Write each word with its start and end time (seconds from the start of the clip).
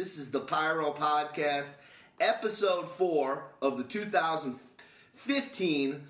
This 0.00 0.16
is 0.16 0.30
the 0.30 0.40
Pyro 0.40 0.94
Podcast, 0.94 1.68
episode 2.20 2.90
four 2.92 3.44
of 3.60 3.76
the 3.76 3.84
2015 3.84 6.08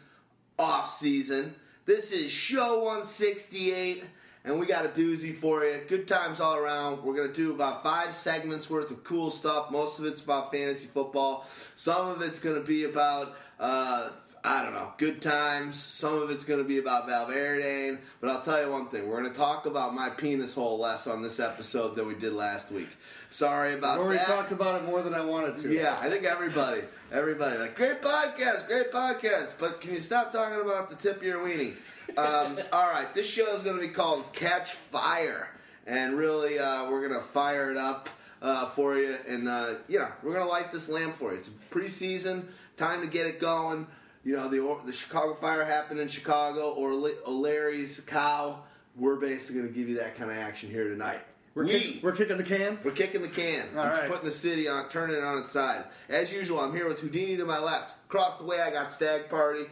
off 0.60 0.88
season. 0.88 1.56
This 1.86 2.12
is 2.12 2.30
show 2.30 2.84
168, 2.84 4.05
and 4.44 4.60
we 4.60 4.66
got 4.66 4.84
a 4.84 4.91
doozy 4.91 5.34
for 5.34 5.64
you. 5.64 5.80
Good 5.88 6.06
times 6.06 6.38
all 6.38 6.55
around. 6.55 7.02
We're 7.02 7.16
gonna 7.16 7.32
do 7.32 7.52
about 7.52 7.82
five 7.82 8.14
segments 8.14 8.70
worth 8.70 8.92
of 8.92 9.02
cool 9.02 9.32
stuff. 9.32 9.72
Most 9.72 9.98
of 9.98 10.06
it's 10.06 10.22
about 10.22 10.52
fantasy 10.52 10.86
football. 10.86 11.48
Some 11.75 12.10
of 12.10 12.22
it's 12.22 12.38
gonna 12.38 12.60
be 12.60 12.84
about 12.84 13.34
uh, 13.58 14.10
I 14.42 14.62
don't 14.62 14.72
know, 14.72 14.92
good 14.96 15.20
times. 15.20 15.77
Some 15.77 16.14
of 16.14 16.30
it's 16.30 16.44
going 16.44 16.60
to 16.60 16.64
be 16.66 16.78
about 16.78 17.06
Valverde, 17.06 17.98
but 18.20 18.30
I'll 18.30 18.41
tell 18.41 18.64
you 18.64 18.70
one 18.70 18.88
thing: 18.88 19.06
we're 19.06 19.20
going 19.20 19.30
to 19.30 19.36
talk 19.36 19.66
about 19.66 19.94
my 19.94 20.08
penis 20.08 20.55
hole 20.55 20.78
less 20.78 21.06
on 21.06 21.20
this 21.20 21.38
episode 21.38 21.94
than 21.94 22.06
we 22.06 22.14
did 22.14 22.32
last 22.32 22.72
week. 22.72 22.88
Sorry 23.30 23.74
about 23.74 23.97
that. 23.97 24.00
We 24.00 24.05
already 24.06 24.19
that. 24.19 24.27
talked 24.27 24.52
about 24.52 24.80
it 24.80 24.86
more 24.86 25.02
than 25.02 25.12
I 25.12 25.22
wanted 25.22 25.58
to. 25.58 25.72
Yeah, 25.72 25.98
I 26.00 26.08
think 26.08 26.24
everybody, 26.24 26.80
everybody, 27.12 27.58
like 27.58 27.74
great 27.74 28.00
podcast, 28.00 28.66
great 28.66 28.91
podcast. 28.91 29.55
But 29.58 29.82
can 29.82 29.92
you 29.92 30.00
stop 30.00 30.32
talking 30.32 30.60
about 30.60 30.88
the 30.88 30.97
tip 30.97 31.19
of 31.19 31.22
your 31.22 31.44
weenie? 31.44 31.77
Um, 32.16 32.58
all 32.72 32.91
right, 32.91 33.12
this 33.14 33.27
show 33.27 33.54
is 33.54 33.62
going 33.62 33.77
to 33.77 33.82
be 33.82 33.92
called 33.92 34.32
Catch 34.32 34.72
Fire, 34.72 35.50
and 35.86 36.16
really, 36.16 36.58
uh, 36.58 36.91
we're 36.91 37.06
going 37.06 37.20
to 37.20 37.27
fire 37.27 37.70
it 37.70 37.77
up 37.77 38.08
uh, 38.41 38.70
for 38.70 38.97
you, 38.97 39.19
and 39.28 39.47
uh, 39.48 39.75
you 39.86 39.98
know, 39.98 40.08
we're 40.22 40.32
going 40.32 40.44
to 40.44 40.50
light 40.50 40.72
this 40.72 40.88
lamp 40.88 41.16
for 41.16 41.32
you. 41.32 41.41
It's 41.41 41.50
preseason, 41.70 42.44
time 42.78 43.02
to 43.02 43.06
get 43.06 43.27
it 43.27 43.38
going. 43.38 43.86
You 44.24 44.36
know, 44.36 44.48
the 44.48 44.86
the 44.86 44.92
Chicago 44.92 45.34
Fire 45.34 45.64
happened 45.64 45.98
in 46.00 46.08
Chicago, 46.08 46.72
or 46.72 46.90
O'Leary's 47.26 48.00
cow. 48.00 48.60
We're 48.96 49.16
basically 49.16 49.62
going 49.62 49.72
to 49.72 49.78
give 49.78 49.88
you 49.88 49.96
that 49.98 50.16
kind 50.16 50.30
of 50.30 50.36
action 50.36 50.68
here 50.70 50.88
tonight. 50.88 51.20
We're, 51.54 51.64
We- 51.64 51.81
kick, 51.81 52.03
we're 52.03 52.12
kicking 52.12 52.36
the 52.36 52.44
can. 52.44 52.78
we're 52.84 52.91
kicking 52.92 53.22
the 53.22 53.28
can. 53.28 53.66
All 53.76 53.84
We're 53.84 53.91
right. 53.91 54.09
putting 54.10 54.26
the 54.26 54.32
city 54.32 54.69
on, 54.69 54.88
turning 54.88 55.16
it 55.16 55.25
on 55.25 55.38
its 55.38 55.50
side. 55.50 55.84
As 56.09 56.32
usual, 56.32 56.60
I'm 56.60 56.72
here 56.72 56.86
with 56.86 57.00
Houdini 57.00 57.36
to 57.38 57.44
my 57.44 57.59
left. 57.59 57.94
Across 58.09 58.38
the 58.38 58.44
way, 58.44 58.60
I 58.60 58.70
got 58.70 58.92
Stag 58.92 59.28
Party. 59.28 59.64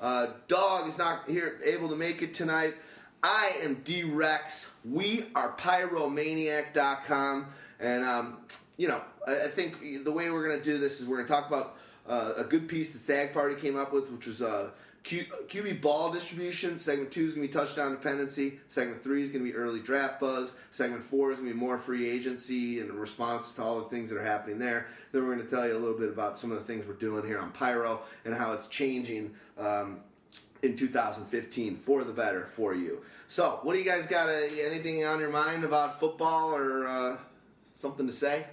Uh, 0.00 0.28
Dog 0.48 0.88
is 0.88 0.98
not 0.98 1.28
here, 1.28 1.60
able 1.64 1.88
to 1.88 1.96
make 1.96 2.22
it 2.22 2.32
tonight. 2.32 2.74
I 3.22 3.52
am 3.64 3.74
D 3.84 4.04
Rex. 4.04 4.70
We 4.84 5.26
are 5.34 5.52
pyromaniac.com. 5.56 7.46
And, 7.80 8.04
um, 8.04 8.38
you 8.76 8.88
know, 8.88 9.02
I, 9.26 9.44
I 9.44 9.48
think 9.48 10.04
the 10.04 10.12
way 10.12 10.30
we're 10.30 10.46
going 10.46 10.58
to 10.58 10.64
do 10.64 10.78
this 10.78 11.00
is 11.00 11.06
we're 11.08 11.16
going 11.16 11.26
to 11.26 11.32
talk 11.32 11.48
about 11.48 11.76
uh, 12.08 12.32
a 12.36 12.44
good 12.44 12.68
piece 12.68 12.92
that 12.92 13.00
Stag 13.00 13.32
Party 13.32 13.54
came 13.54 13.76
up 13.76 13.92
with, 13.92 14.10
which 14.10 14.26
was 14.26 14.42
uh, 14.42 14.70
Q, 15.06 15.22
QB 15.48 15.80
ball 15.80 16.12
distribution. 16.12 16.78
Segment 16.78 17.12
two 17.12 17.26
is 17.26 17.34
going 17.34 17.46
to 17.46 17.52
be 17.52 17.58
touchdown 17.58 17.92
dependency. 17.92 18.58
Segment 18.68 19.04
three 19.04 19.22
is 19.22 19.30
going 19.30 19.44
to 19.44 19.50
be 19.50 19.56
early 19.56 19.80
draft 19.80 20.18
buzz. 20.18 20.54
Segment 20.72 21.02
four 21.02 21.30
is 21.30 21.38
going 21.38 21.48
to 21.48 21.54
be 21.54 21.60
more 21.60 21.78
free 21.78 22.10
agency 22.10 22.80
and 22.80 22.90
a 22.90 22.92
response 22.92 23.52
to 23.54 23.62
all 23.62 23.78
the 23.78 23.88
things 23.88 24.10
that 24.10 24.18
are 24.18 24.24
happening 24.24 24.58
there. 24.58 24.88
Then 25.12 25.24
we're 25.24 25.34
going 25.34 25.46
to 25.46 25.50
tell 25.50 25.66
you 25.66 25.76
a 25.76 25.78
little 25.78 25.98
bit 25.98 26.08
about 26.08 26.38
some 26.38 26.50
of 26.50 26.58
the 26.58 26.64
things 26.64 26.86
we're 26.86 26.94
doing 26.94 27.24
here 27.24 27.38
on 27.38 27.52
Pyro 27.52 28.00
and 28.24 28.34
how 28.34 28.52
it's 28.52 28.66
changing. 28.66 29.34
Um, 29.56 30.00
in 30.62 30.74
2015 30.74 31.76
for 31.76 32.02
the 32.02 32.12
better 32.12 32.48
for 32.54 32.74
you. 32.74 33.02
So, 33.28 33.60
what 33.62 33.74
do 33.74 33.78
you 33.78 33.84
guys 33.84 34.06
got? 34.06 34.28
Uh, 34.28 34.32
anything 34.58 35.04
on 35.04 35.20
your 35.20 35.30
mind 35.30 35.64
about 35.64 36.00
football 36.00 36.54
or 36.54 36.88
uh, 36.88 37.16
something 37.74 38.06
to 38.06 38.12
say? 38.12 38.46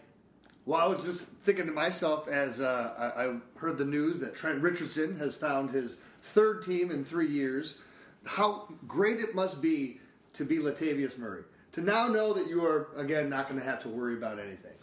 Well, 0.66 0.80
I 0.80 0.86
was 0.86 1.04
just 1.04 1.28
thinking 1.44 1.66
to 1.66 1.74
myself 1.74 2.28
as 2.30 2.62
uh, 2.62 3.14
I, 3.16 3.26
I 3.26 3.36
heard 3.60 3.78
the 3.78 3.86
news 3.86 4.20
that 4.20 4.34
Trent 4.34 4.62
Richardson 4.62 5.18
has 5.20 5.36
found 5.36 5.72
his 5.72 5.98
third 6.22 6.64
team 6.64 6.90
in 6.90 7.04
three 7.04 7.28
years. 7.28 7.78
How 8.26 8.70
great 8.88 9.20
it 9.20 9.36
must 9.36 9.62
be 9.62 10.00
to 10.34 10.46
be 10.46 10.60
Latavius 10.60 11.18
Murray. 11.18 11.44
To 11.74 11.82
now 11.82 12.08
know 12.08 12.34
that 12.34 12.48
you 12.48 12.66
are, 12.66 12.88
again, 12.96 13.30
not 13.30 13.50
going 13.50 13.60
to 13.60 13.66
have 13.66 13.82
to 13.84 13.90
worry 13.90 14.14
about 14.14 14.40
anything. 14.40 14.74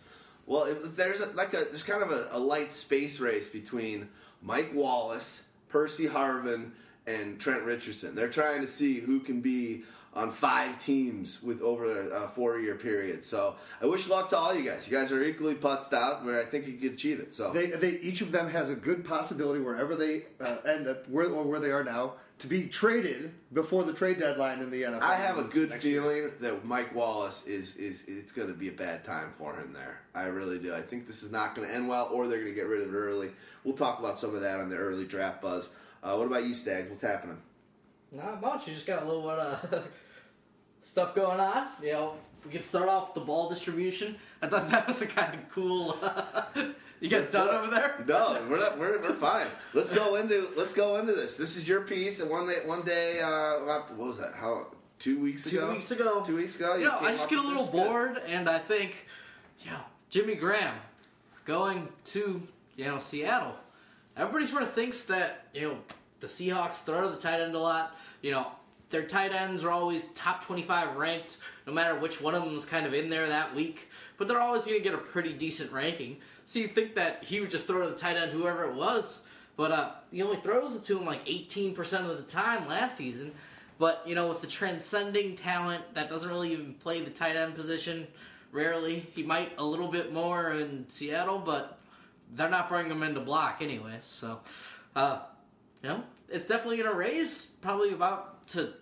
Well, 0.46 0.76
there's 0.82 1.20
a, 1.20 1.26
like 1.32 1.54
a 1.54 1.64
there's 1.64 1.84
kind 1.84 2.02
of 2.02 2.10
a, 2.10 2.28
a 2.32 2.38
light 2.38 2.72
space 2.72 3.20
race 3.20 3.48
between 3.48 4.08
Mike 4.42 4.74
Wallace, 4.74 5.44
Percy 5.68 6.08
Harvin, 6.08 6.72
and 7.06 7.38
Trent 7.40 7.62
Richardson. 7.62 8.14
They're 8.14 8.28
trying 8.28 8.60
to 8.60 8.66
see 8.66 8.98
who 8.98 9.20
can 9.20 9.40
be 9.40 9.84
on 10.12 10.30
five 10.30 10.78
teams 10.84 11.40
with 11.42 11.60
over 11.62 12.12
a 12.12 12.26
four 12.26 12.58
year 12.58 12.74
period. 12.74 13.22
So 13.24 13.54
I 13.80 13.86
wish 13.86 14.08
luck 14.08 14.30
to 14.30 14.36
all 14.36 14.54
you 14.54 14.68
guys. 14.68 14.88
You 14.88 14.96
guys 14.96 15.12
are 15.12 15.22
equally 15.22 15.54
putzed 15.54 15.92
out, 15.92 16.24
but 16.24 16.34
I 16.34 16.44
think 16.44 16.66
you 16.66 16.74
could 16.74 16.94
achieve 16.94 17.20
it. 17.20 17.34
So 17.34 17.52
They, 17.52 17.66
they, 17.66 17.90
each 18.00 18.20
of 18.20 18.32
them 18.32 18.48
has 18.48 18.70
a 18.70 18.74
good 18.74 19.04
possibility 19.04 19.60
wherever 19.60 19.94
they 19.94 20.24
uh, 20.40 20.56
end 20.66 20.88
up, 20.88 21.08
where, 21.08 21.28
or 21.30 21.44
where 21.44 21.60
they 21.60 21.70
are 21.70 21.84
now, 21.84 22.14
to 22.40 22.46
be 22.46 22.66
traded 22.66 23.32
before 23.52 23.84
the 23.84 23.92
trade 23.92 24.18
deadline 24.18 24.60
in 24.60 24.70
the 24.70 24.82
NFL. 24.82 25.00
I 25.02 25.14
have 25.14 25.38
a 25.38 25.44
good 25.44 25.70
next 25.70 25.84
year. 25.84 26.02
feeling 26.02 26.30
that 26.40 26.64
Mike 26.64 26.94
Wallace 26.94 27.46
is 27.46 27.76
is 27.76 28.04
it's 28.08 28.32
going 28.32 28.48
to 28.48 28.54
be 28.54 28.68
a 28.68 28.72
bad 28.72 29.04
time 29.04 29.30
for 29.36 29.54
him 29.54 29.74
there. 29.74 30.00
I 30.14 30.24
really 30.24 30.58
do. 30.58 30.74
I 30.74 30.80
think 30.80 31.06
this 31.06 31.22
is 31.22 31.30
not 31.30 31.54
going 31.54 31.68
to 31.68 31.74
end 31.74 31.86
well, 31.86 32.08
or 32.10 32.26
they're 32.26 32.38
going 32.38 32.48
to 32.50 32.54
get 32.54 32.66
rid 32.66 32.80
of 32.80 32.92
it 32.92 32.96
early. 32.96 33.30
We'll 33.62 33.76
talk 33.76 33.98
about 34.00 34.18
some 34.18 34.34
of 34.34 34.40
that 34.40 34.58
on 34.58 34.70
the 34.70 34.76
early 34.76 35.04
draft 35.04 35.42
buzz. 35.42 35.68
Uh, 36.02 36.16
what 36.16 36.26
about 36.26 36.44
you, 36.44 36.54
Stags? 36.54 36.88
What's 36.88 37.02
happening? 37.02 37.36
Not 38.12 38.40
much. 38.40 38.66
You 38.66 38.74
just 38.74 38.86
got 38.86 39.02
a 39.02 39.06
little 39.06 39.22
bit 39.22 39.38
of 39.38 39.84
stuff 40.82 41.14
going 41.14 41.40
on. 41.40 41.68
You 41.82 41.92
know, 41.92 42.14
we 42.44 42.50
could 42.50 42.64
start 42.64 42.88
off 42.88 43.08
with 43.08 43.14
the 43.14 43.20
ball 43.20 43.48
distribution. 43.48 44.16
I 44.42 44.48
thought 44.48 44.68
that 44.70 44.86
was 44.86 45.00
a 45.02 45.06
kind 45.06 45.34
of 45.34 45.48
cool. 45.50 45.96
you 47.00 47.08
guys 47.08 47.30
done 47.30 47.48
over 47.48 47.70
there? 47.70 48.04
No, 48.06 48.44
we're 48.48 48.58
not. 48.58 48.78
We're, 48.78 49.00
we're 49.00 49.14
fine. 49.14 49.46
Let's 49.74 49.92
go 49.92 50.16
into 50.16 50.48
let's 50.56 50.72
go 50.72 50.96
into 50.96 51.12
this. 51.12 51.36
This 51.36 51.56
is 51.56 51.68
your 51.68 51.82
piece. 51.82 52.20
And 52.20 52.30
one 52.30 52.48
day, 52.48 52.60
one 52.64 52.82
day, 52.82 53.20
uh, 53.20 53.60
what 53.64 53.96
was 53.96 54.18
that? 54.18 54.34
How 54.34 54.66
two 54.98 55.20
weeks 55.20 55.48
Two 55.48 55.58
ago? 55.58 55.72
weeks 55.72 55.90
ago. 55.90 56.22
Two 56.24 56.36
weeks 56.36 56.56
ago. 56.56 56.76
You 56.76 56.86
know, 56.86 56.98
I 57.00 57.12
just 57.12 57.28
get 57.28 57.38
a 57.38 57.42
little 57.42 57.62
this? 57.62 57.70
Good. 57.72 57.86
bored, 57.88 58.22
and 58.26 58.48
I 58.48 58.58
think, 58.58 59.06
you 59.60 59.70
know, 59.70 59.80
Jimmy 60.08 60.34
Graham 60.34 60.74
going 61.44 61.88
to 62.06 62.42
you 62.76 62.84
know 62.86 62.98
Seattle. 62.98 63.54
Everybody 64.16 64.46
sort 64.46 64.62
of 64.62 64.72
thinks 64.72 65.02
that 65.02 65.46
you 65.54 65.68
know 65.68 65.78
the 66.20 66.26
Seahawks 66.26 66.76
throw 66.76 67.02
to 67.02 67.08
the 67.08 67.16
tight 67.16 67.40
end 67.40 67.54
a 67.54 67.58
lot. 67.58 67.96
You 68.22 68.32
know, 68.32 68.46
their 68.90 69.04
tight 69.04 69.32
ends 69.32 69.64
are 69.64 69.70
always 69.70 70.06
top 70.08 70.44
twenty-five 70.44 70.96
ranked, 70.96 71.38
no 71.66 71.72
matter 71.72 71.94
which 71.98 72.20
one 72.20 72.34
of 72.34 72.44
them 72.44 72.54
is 72.54 72.64
kind 72.64 72.86
of 72.86 72.94
in 72.94 73.10
there 73.10 73.28
that 73.28 73.54
week. 73.54 73.88
But 74.16 74.28
they're 74.28 74.40
always 74.40 74.66
going 74.66 74.78
to 74.78 74.84
get 74.84 74.94
a 74.94 74.98
pretty 74.98 75.32
decent 75.32 75.72
ranking. 75.72 76.18
So 76.44 76.58
you 76.58 76.68
think 76.68 76.94
that 76.96 77.24
he 77.24 77.40
would 77.40 77.50
just 77.50 77.66
throw 77.66 77.82
to 77.82 77.90
the 77.90 77.96
tight 77.96 78.16
end, 78.16 78.32
whoever 78.32 78.64
it 78.64 78.74
was. 78.74 79.22
But 79.56 79.72
uh, 79.72 79.90
he 80.10 80.22
only 80.22 80.38
throws 80.38 80.74
it 80.74 80.84
to 80.84 80.98
him 80.98 81.04
like 81.04 81.26
18% 81.26 82.10
of 82.10 82.16
the 82.16 82.22
time 82.22 82.66
last 82.66 82.96
season. 82.96 83.32
But, 83.78 84.02
you 84.06 84.14
know, 84.14 84.28
with 84.28 84.40
the 84.40 84.46
transcending 84.46 85.36
talent 85.36 85.82
that 85.94 86.08
doesn't 86.08 86.28
really 86.28 86.52
even 86.52 86.74
play 86.74 87.02
the 87.02 87.10
tight 87.10 87.36
end 87.36 87.54
position, 87.54 88.06
rarely. 88.52 89.06
He 89.14 89.22
might 89.22 89.52
a 89.58 89.64
little 89.64 89.88
bit 89.88 90.12
more 90.12 90.52
in 90.52 90.88
Seattle, 90.88 91.38
but 91.38 91.78
they're 92.32 92.50
not 92.50 92.68
bringing 92.68 92.92
him 92.92 93.02
into 93.02 93.20
block 93.20 93.58
anyways. 93.60 94.04
So, 94.04 94.40
uh, 94.96 95.20
you 95.82 95.88
know, 95.88 96.02
it's 96.28 96.46
definitely 96.46 96.76
going 96.78 96.90
to 96.90 96.96
raise 96.96 97.46
probably 97.60 97.92
about 97.92 98.46
to 98.48 98.72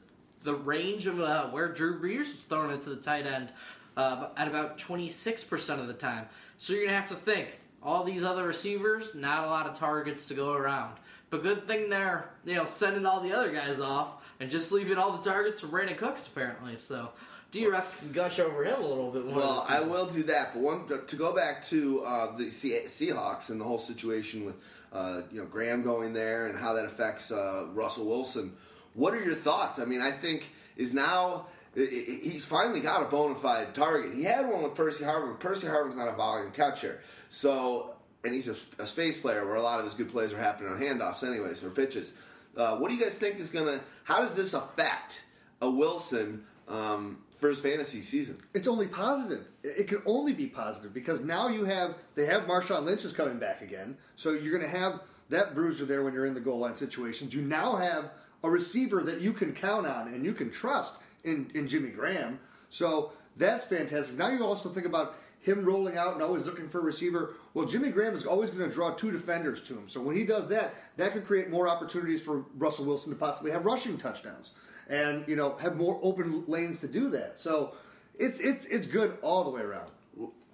the 0.42 0.54
range 0.54 1.06
of 1.06 1.20
uh, 1.20 1.48
where 1.48 1.68
Drew 1.68 2.00
Brees 2.00 2.20
is 2.20 2.34
throwing 2.48 2.70
it 2.70 2.82
to 2.82 2.90
the 2.90 2.96
tight 2.96 3.26
end 3.26 3.48
uh, 3.96 4.28
at 4.36 4.48
about 4.48 4.78
26% 4.78 5.80
of 5.80 5.86
the 5.88 5.92
time. 5.94 6.26
So 6.58 6.72
you're 6.72 6.82
going 6.82 6.94
to 6.94 7.00
have 7.00 7.08
to 7.08 7.14
think, 7.14 7.58
all 7.82 8.04
these 8.04 8.24
other 8.24 8.46
receivers, 8.46 9.14
not 9.14 9.44
a 9.44 9.46
lot 9.46 9.66
of 9.66 9.78
targets 9.78 10.26
to 10.26 10.34
go 10.34 10.52
around. 10.52 10.96
But 11.30 11.42
good 11.42 11.68
thing 11.68 11.90
they're, 11.90 12.30
you 12.44 12.54
know, 12.54 12.64
sending 12.64 13.06
all 13.06 13.20
the 13.20 13.32
other 13.32 13.52
guys 13.52 13.80
off 13.80 14.24
and 14.40 14.50
just 14.50 14.72
leaving 14.72 14.98
all 14.98 15.12
the 15.12 15.28
targets 15.30 15.60
for 15.60 15.68
Brandin 15.68 15.96
Cooks, 15.96 16.26
apparently. 16.26 16.76
So 16.76 17.10
D-Rex 17.50 17.96
can 17.96 18.12
gush 18.12 18.38
over 18.38 18.64
him 18.64 18.80
a 18.82 18.86
little 18.86 19.10
bit 19.10 19.26
more. 19.26 19.36
Well, 19.36 19.66
I 19.68 19.80
will 19.80 20.06
do 20.06 20.22
that. 20.24 20.54
But 20.54 20.62
one 20.62 20.88
to 21.06 21.16
go 21.16 21.34
back 21.34 21.64
to 21.66 22.02
uh, 22.04 22.36
the 22.36 22.50
Se- 22.50 22.86
Seahawks 22.86 23.50
and 23.50 23.60
the 23.60 23.64
whole 23.64 23.78
situation 23.78 24.44
with 24.44 24.56
uh, 24.93 25.23
you 25.31 25.40
know 25.40 25.46
Graham 25.46 25.82
going 25.82 26.12
there 26.12 26.46
and 26.46 26.58
how 26.58 26.75
that 26.75 26.85
affects 26.85 27.31
uh, 27.31 27.67
Russell 27.73 28.06
Wilson. 28.06 28.55
What 28.94 29.14
are 29.14 29.23
your 29.23 29.35
thoughts? 29.35 29.79
I 29.79 29.85
mean, 29.85 30.00
I 30.00 30.11
think 30.11 30.50
is 30.76 30.94
now 30.94 31.46
he's 31.75 32.44
finally 32.44 32.81
got 32.81 33.02
a 33.02 33.06
bona 33.06 33.35
fide 33.35 33.75
target. 33.75 34.14
He 34.14 34.25
had 34.25 34.49
one 34.49 34.62
with 34.62 34.75
Percy 34.75 35.05
Harvin. 35.05 35.38
Percy 35.38 35.67
Harvin's 35.67 35.96
not 35.96 36.08
a 36.08 36.17
volume 36.17 36.50
catcher, 36.52 37.00
so 37.29 37.94
and 38.25 38.35
he's 38.35 38.49
a, 38.49 38.56
a 38.79 38.87
space 38.87 39.19
player 39.19 39.46
where 39.46 39.56
a 39.56 39.62
lot 39.62 39.79
of 39.79 39.85
his 39.85 39.94
good 39.94 40.11
plays 40.11 40.32
are 40.32 40.38
happening 40.38 40.73
on 40.73 40.81
handoffs, 40.81 41.26
anyways, 41.26 41.62
or 41.62 41.70
pitches. 41.70 42.14
Uh, 42.56 42.76
what 42.76 42.88
do 42.88 42.94
you 42.94 43.02
guys 43.02 43.19
think 43.19 43.38
is 43.38 43.50
gonna? 43.50 43.81
How 44.05 44.20
does 44.20 44.35
this 44.35 44.55
affect 44.55 45.23
a 45.61 45.70
Wilson 45.70 46.44
um, 46.67 47.19
for 47.38 47.49
his 47.49 47.61
fantasy 47.61 48.02
season? 48.02 48.38
It's 48.52 48.69
only 48.69 48.87
positive. 48.87 49.46
It 49.62 49.88
can 49.88 50.02
only 50.05 50.32
be 50.32 50.46
positive 50.46 50.93
because 50.93 51.23
now 51.23 51.49
you 51.49 51.64
have 51.64 51.94
they 52.14 52.26
have 52.26 52.43
Marshawn 52.43 52.85
Lynch 52.85 53.05
is 53.05 53.12
coming 53.12 53.38
back 53.38 53.62
again, 53.62 53.96
so 54.17 54.32
you're 54.32 54.58
going 54.58 54.70
to 54.70 54.79
have 54.79 55.00
that 55.31 55.55
bruiser 55.55 55.85
there 55.85 56.02
when 56.02 56.12
you're 56.12 56.26
in 56.26 56.35
the 56.35 56.40
goal 56.40 56.58
line 56.58 56.75
situations. 56.75 57.35
You 57.35 57.43
now 57.43 57.76
have 57.76 58.11
a 58.43 58.50
receiver 58.50 59.02
that 59.05 59.20
you 59.20 59.32
can 59.32 59.52
count 59.52 59.87
on 59.87 60.08
and 60.08 60.25
you 60.25 60.32
can 60.32 60.50
trust 60.50 60.96
in 61.25 61.50
in 61.55 61.69
Jimmy 61.69 61.90
Graham. 61.90 62.38
So 62.69 63.12
that's 63.37 63.64
fantastic. 63.64 64.19
Now 64.19 64.29
you 64.29 64.44
also 64.44 64.69
think 64.69 64.87
about 64.87 65.17
him 65.40 65.64
rolling 65.64 65.96
out 65.96 66.14
and 66.14 66.23
always 66.23 66.46
looking 66.46 66.69
for 66.69 66.81
a 66.81 66.82
receiver. 66.82 67.35
Well, 67.55 67.64
Jimmy 67.64 67.90
Graham 67.90 68.14
is 68.14 68.26
always 68.26 68.50
going 68.50 68.69
to 68.69 68.75
draw 68.75 68.90
two 68.90 69.12
defenders 69.12 69.62
to 69.64 69.75
him. 69.75 69.88
So 69.88 70.00
when 70.00 70.17
he 70.17 70.25
does 70.25 70.49
that, 70.49 70.75
that 70.96 71.12
could 71.12 71.25
create 71.25 71.49
more 71.49 71.69
opportunities 71.69 72.20
for 72.20 72.44
Russell 72.56 72.85
Wilson 72.85 73.12
to 73.12 73.19
possibly 73.19 73.52
have 73.52 73.64
rushing 73.64 73.96
touchdowns 73.96 74.50
and 74.88 75.26
you 75.29 75.37
know 75.37 75.56
have 75.58 75.76
more 75.76 75.99
open 76.02 76.44
lanes 76.46 76.81
to 76.81 76.88
do 76.88 77.11
that. 77.11 77.38
So 77.38 77.75
it's 78.19 78.40
it's 78.40 78.64
it's 78.67 78.87
good 78.87 79.17
all 79.23 79.44
the 79.44 79.50
way 79.50 79.62
around. 79.62 79.90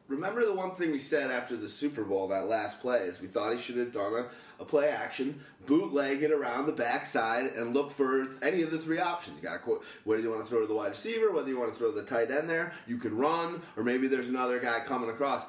remember 0.08 0.44
the 0.44 0.54
one 0.54 0.72
thing 0.72 0.90
we 0.90 0.98
said 0.98 1.30
after 1.30 1.56
the 1.56 1.68
Super 1.68 2.04
Bowl, 2.04 2.28
that 2.28 2.46
last 2.46 2.80
play, 2.80 3.00
is 3.00 3.20
we 3.20 3.26
thought 3.28 3.52
he 3.52 3.58
should 3.58 3.76
have 3.76 3.92
done 3.92 4.12
a, 4.12 4.62
a 4.62 4.64
play 4.64 4.88
action, 4.90 5.40
bootleg 5.66 6.22
it 6.22 6.30
around 6.30 6.66
the 6.66 6.72
backside, 6.72 7.46
and 7.54 7.74
look 7.74 7.90
for 7.90 8.28
any 8.42 8.62
of 8.62 8.70
the 8.70 8.78
three 8.78 8.98
options. 9.00 9.36
You 9.38 9.42
got 9.42 9.54
to 9.54 9.58
quote 9.60 9.84
whether 10.04 10.20
you 10.22 10.30
want 10.30 10.44
to 10.44 10.50
throw 10.50 10.60
to 10.60 10.66
the 10.66 10.74
wide 10.74 10.90
receiver, 10.90 11.32
whether 11.32 11.48
you 11.48 11.58
want 11.58 11.72
to 11.72 11.78
throw 11.78 11.90
to 11.90 12.00
the 12.00 12.06
tight 12.06 12.30
end 12.30 12.48
there, 12.50 12.72
you 12.86 12.98
can 12.98 13.16
run, 13.16 13.62
or 13.76 13.82
maybe 13.82 14.06
there's 14.08 14.28
another 14.28 14.58
guy 14.58 14.80
coming 14.80 15.08
across. 15.10 15.44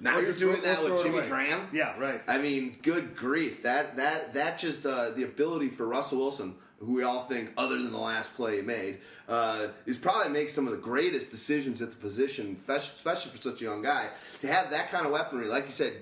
Now 0.00 0.16
Or 0.18 0.22
you're 0.22 0.32
doing 0.32 0.62
that 0.62 0.82
with 0.82 1.02
Jimmy 1.02 1.18
away. 1.18 1.28
Graham. 1.28 1.68
Yeah, 1.72 1.98
right. 1.98 2.22
I 2.28 2.38
mean, 2.38 2.76
good 2.82 3.16
grief! 3.16 3.64
That 3.64 3.96
that 3.96 4.32
that 4.34 4.58
just 4.58 4.86
uh, 4.86 5.10
the 5.10 5.24
ability 5.24 5.70
for 5.70 5.86
Russell 5.88 6.18
Wilson, 6.18 6.54
who 6.80 6.94
we 6.94 7.02
all 7.02 7.24
think, 7.26 7.50
other 7.56 7.76
than 7.76 7.90
the 7.90 7.98
last 7.98 8.34
play 8.36 8.56
he 8.56 8.62
made, 8.62 8.98
uh, 9.28 9.68
is 9.86 9.96
probably 9.96 10.30
make 10.32 10.48
some 10.50 10.66
of 10.66 10.72
the 10.72 10.78
greatest 10.78 11.30
decisions 11.30 11.82
at 11.82 11.90
the 11.90 11.96
position, 11.96 12.56
especially 12.68 13.32
for 13.32 13.40
such 13.42 13.60
a 13.60 13.64
young 13.64 13.82
guy. 13.82 14.08
To 14.40 14.46
have 14.46 14.70
that 14.70 14.90
kind 14.90 15.04
of 15.06 15.12
weaponry, 15.12 15.46
like 15.46 15.64
you 15.66 15.72
said, 15.72 15.94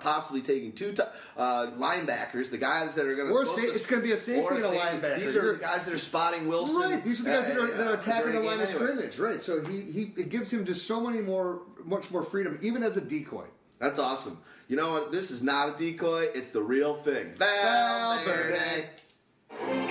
possibly 0.00 0.42
taking 0.42 0.72
two 0.72 0.92
t- 0.92 1.02
uh, 1.36 1.68
linebackers, 1.78 2.50
the 2.50 2.58
guys 2.58 2.96
that 2.96 3.06
are 3.06 3.14
going 3.14 3.28
to 3.28 3.46
sa- 3.46 3.60
it's 3.60 3.86
gonna 3.86 4.02
be 4.02 4.10
a 4.12 4.16
safety 4.16 4.56
and 4.56 4.64
a 4.64 4.68
linebacker. 4.68 5.18
These 5.18 5.36
are 5.36 5.42
You're- 5.42 5.56
the 5.58 5.62
guys 5.62 5.84
that 5.84 5.94
are 5.94 5.98
spotting 5.98 6.48
Wilson. 6.48 6.90
Right, 6.90 7.04
these 7.04 7.20
are 7.20 7.24
the 7.24 7.30
guys 7.30 7.46
that 7.46 7.56
are, 7.58 7.66
that 7.68 7.86
are 7.86 7.94
attacking 7.94 8.32
the 8.32 8.40
line 8.40 8.60
of 8.60 8.68
scrimmage. 8.68 9.18
Right, 9.20 9.40
so 9.40 9.64
he, 9.64 9.80
he 9.82 10.02
it 10.16 10.28
gives 10.28 10.52
him 10.52 10.64
just 10.64 10.88
so 10.88 11.00
many 11.00 11.20
more, 11.20 11.60
much 11.84 12.10
more 12.10 12.24
freedom, 12.24 12.58
even 12.62 12.82
as 12.82 12.96
a 12.96 13.00
decoy. 13.00 13.44
That's 13.78 14.00
awesome. 14.00 14.38
You 14.66 14.76
know 14.76 14.90
what? 14.94 15.12
This 15.12 15.30
is 15.30 15.44
not 15.44 15.76
a 15.76 15.78
decoy. 15.78 16.30
It's 16.34 16.50
the 16.50 16.62
real 16.62 16.94
thing. 16.96 17.34
Valverde. 17.38 18.86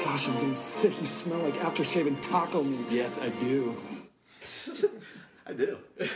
Gosh, 0.04 0.28
I'm 0.28 0.34
getting 0.36 0.56
sick. 0.56 1.00
You 1.00 1.08
smell 1.08 1.40
like 1.40 1.64
after-shaven 1.64 2.18
taco 2.22 2.64
meat. 2.64 2.92
Yes, 2.92 3.20
I 3.20 3.30
do. 3.30 3.76
I 5.48 5.54
do. 5.54 5.78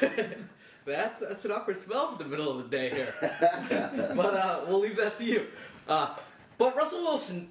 That 0.89 1.19
that's 1.19 1.45
an 1.45 1.51
awkward 1.51 1.77
smell 1.77 2.15
for 2.15 2.23
the 2.23 2.29
middle 2.29 2.49
of 2.49 2.57
the 2.57 2.77
day 2.77 2.89
here. 2.89 3.13
but 4.15 4.33
uh, 4.33 4.61
we'll 4.67 4.79
leave 4.79 4.95
that 4.97 5.17
to 5.17 5.23
you. 5.23 5.45
Uh, 5.87 6.15
but 6.57 6.75
Russell 6.75 7.01
Wilson, 7.01 7.49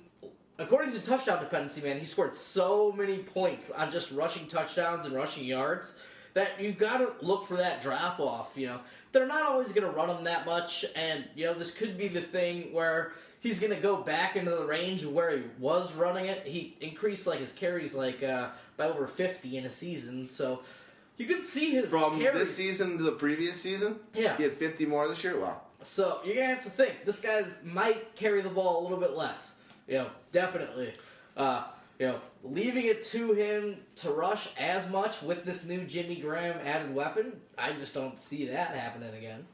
according 0.58 0.92
to 0.94 0.98
touchdown 0.98 1.38
dependency, 1.38 1.80
man, 1.80 1.98
he 1.98 2.04
scored 2.04 2.34
so 2.34 2.90
many 2.90 3.18
points 3.18 3.70
on 3.70 3.92
just 3.92 4.10
rushing 4.10 4.48
touchdowns 4.48 5.06
and 5.06 5.14
rushing 5.14 5.44
yards 5.44 5.96
that 6.34 6.60
you 6.60 6.72
got 6.72 6.98
to 6.98 7.12
look 7.24 7.46
for 7.46 7.56
that 7.58 7.80
drop 7.80 8.18
off. 8.18 8.54
You 8.56 8.66
know, 8.68 8.80
they're 9.12 9.26
not 9.26 9.42
always 9.46 9.72
going 9.72 9.86
to 9.86 9.90
run 9.90 10.08
them 10.08 10.24
that 10.24 10.44
much, 10.44 10.84
and 10.96 11.24
you 11.36 11.46
know 11.46 11.54
this 11.54 11.72
could 11.72 11.96
be 11.96 12.08
the 12.08 12.20
thing 12.22 12.72
where. 12.72 13.12
He's 13.40 13.60
gonna 13.60 13.80
go 13.80 13.98
back 13.98 14.34
into 14.36 14.50
the 14.50 14.64
range 14.64 15.04
where 15.04 15.36
he 15.36 15.44
was 15.58 15.94
running 15.94 16.26
it. 16.26 16.46
He 16.46 16.76
increased 16.80 17.26
like 17.26 17.38
his 17.38 17.52
carries 17.52 17.94
like 17.94 18.22
uh, 18.22 18.48
by 18.76 18.86
over 18.88 19.06
fifty 19.06 19.56
in 19.56 19.64
a 19.64 19.70
season, 19.70 20.26
so 20.28 20.62
you 21.16 21.26
can 21.26 21.42
see 21.42 21.70
his 21.70 21.90
From 21.90 22.18
carries. 22.18 22.38
this 22.38 22.54
season 22.56 22.96
to 22.98 23.02
the 23.04 23.12
previous 23.12 23.60
season, 23.60 23.96
Yeah. 24.14 24.36
he 24.36 24.44
had 24.44 24.52
50 24.52 24.86
more 24.86 25.08
this 25.08 25.22
year. 25.24 25.38
Wow. 25.40 25.60
So 25.82 26.20
you're 26.24 26.34
gonna 26.36 26.46
have 26.46 26.62
to 26.64 26.70
think 26.70 27.04
this 27.04 27.20
guy 27.20 27.44
might 27.64 28.14
carry 28.14 28.40
the 28.40 28.48
ball 28.50 28.80
a 28.80 28.82
little 28.82 28.98
bit 28.98 29.16
less. 29.16 29.54
You 29.88 29.98
know, 29.98 30.10
definitely. 30.32 30.94
Uh, 31.36 31.64
you 31.98 32.06
know, 32.06 32.20
leaving 32.44 32.84
it 32.86 33.02
to 33.04 33.32
him 33.32 33.78
to 33.96 34.10
rush 34.10 34.48
as 34.56 34.88
much 34.90 35.20
with 35.22 35.44
this 35.44 35.64
new 35.64 35.82
Jimmy 35.84 36.16
Graham 36.16 36.56
added 36.64 36.94
weapon, 36.94 37.40
I 37.56 37.72
just 37.72 37.94
don't 37.94 38.18
see 38.18 38.46
that 38.48 38.76
happening 38.76 39.14
again. 39.14 39.46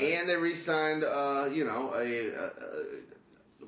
And 0.00 0.28
they 0.28 0.36
re-signed, 0.36 1.04
uh, 1.04 1.48
you 1.52 1.64
know, 1.64 1.92
a, 1.94 2.28
a 2.28 2.50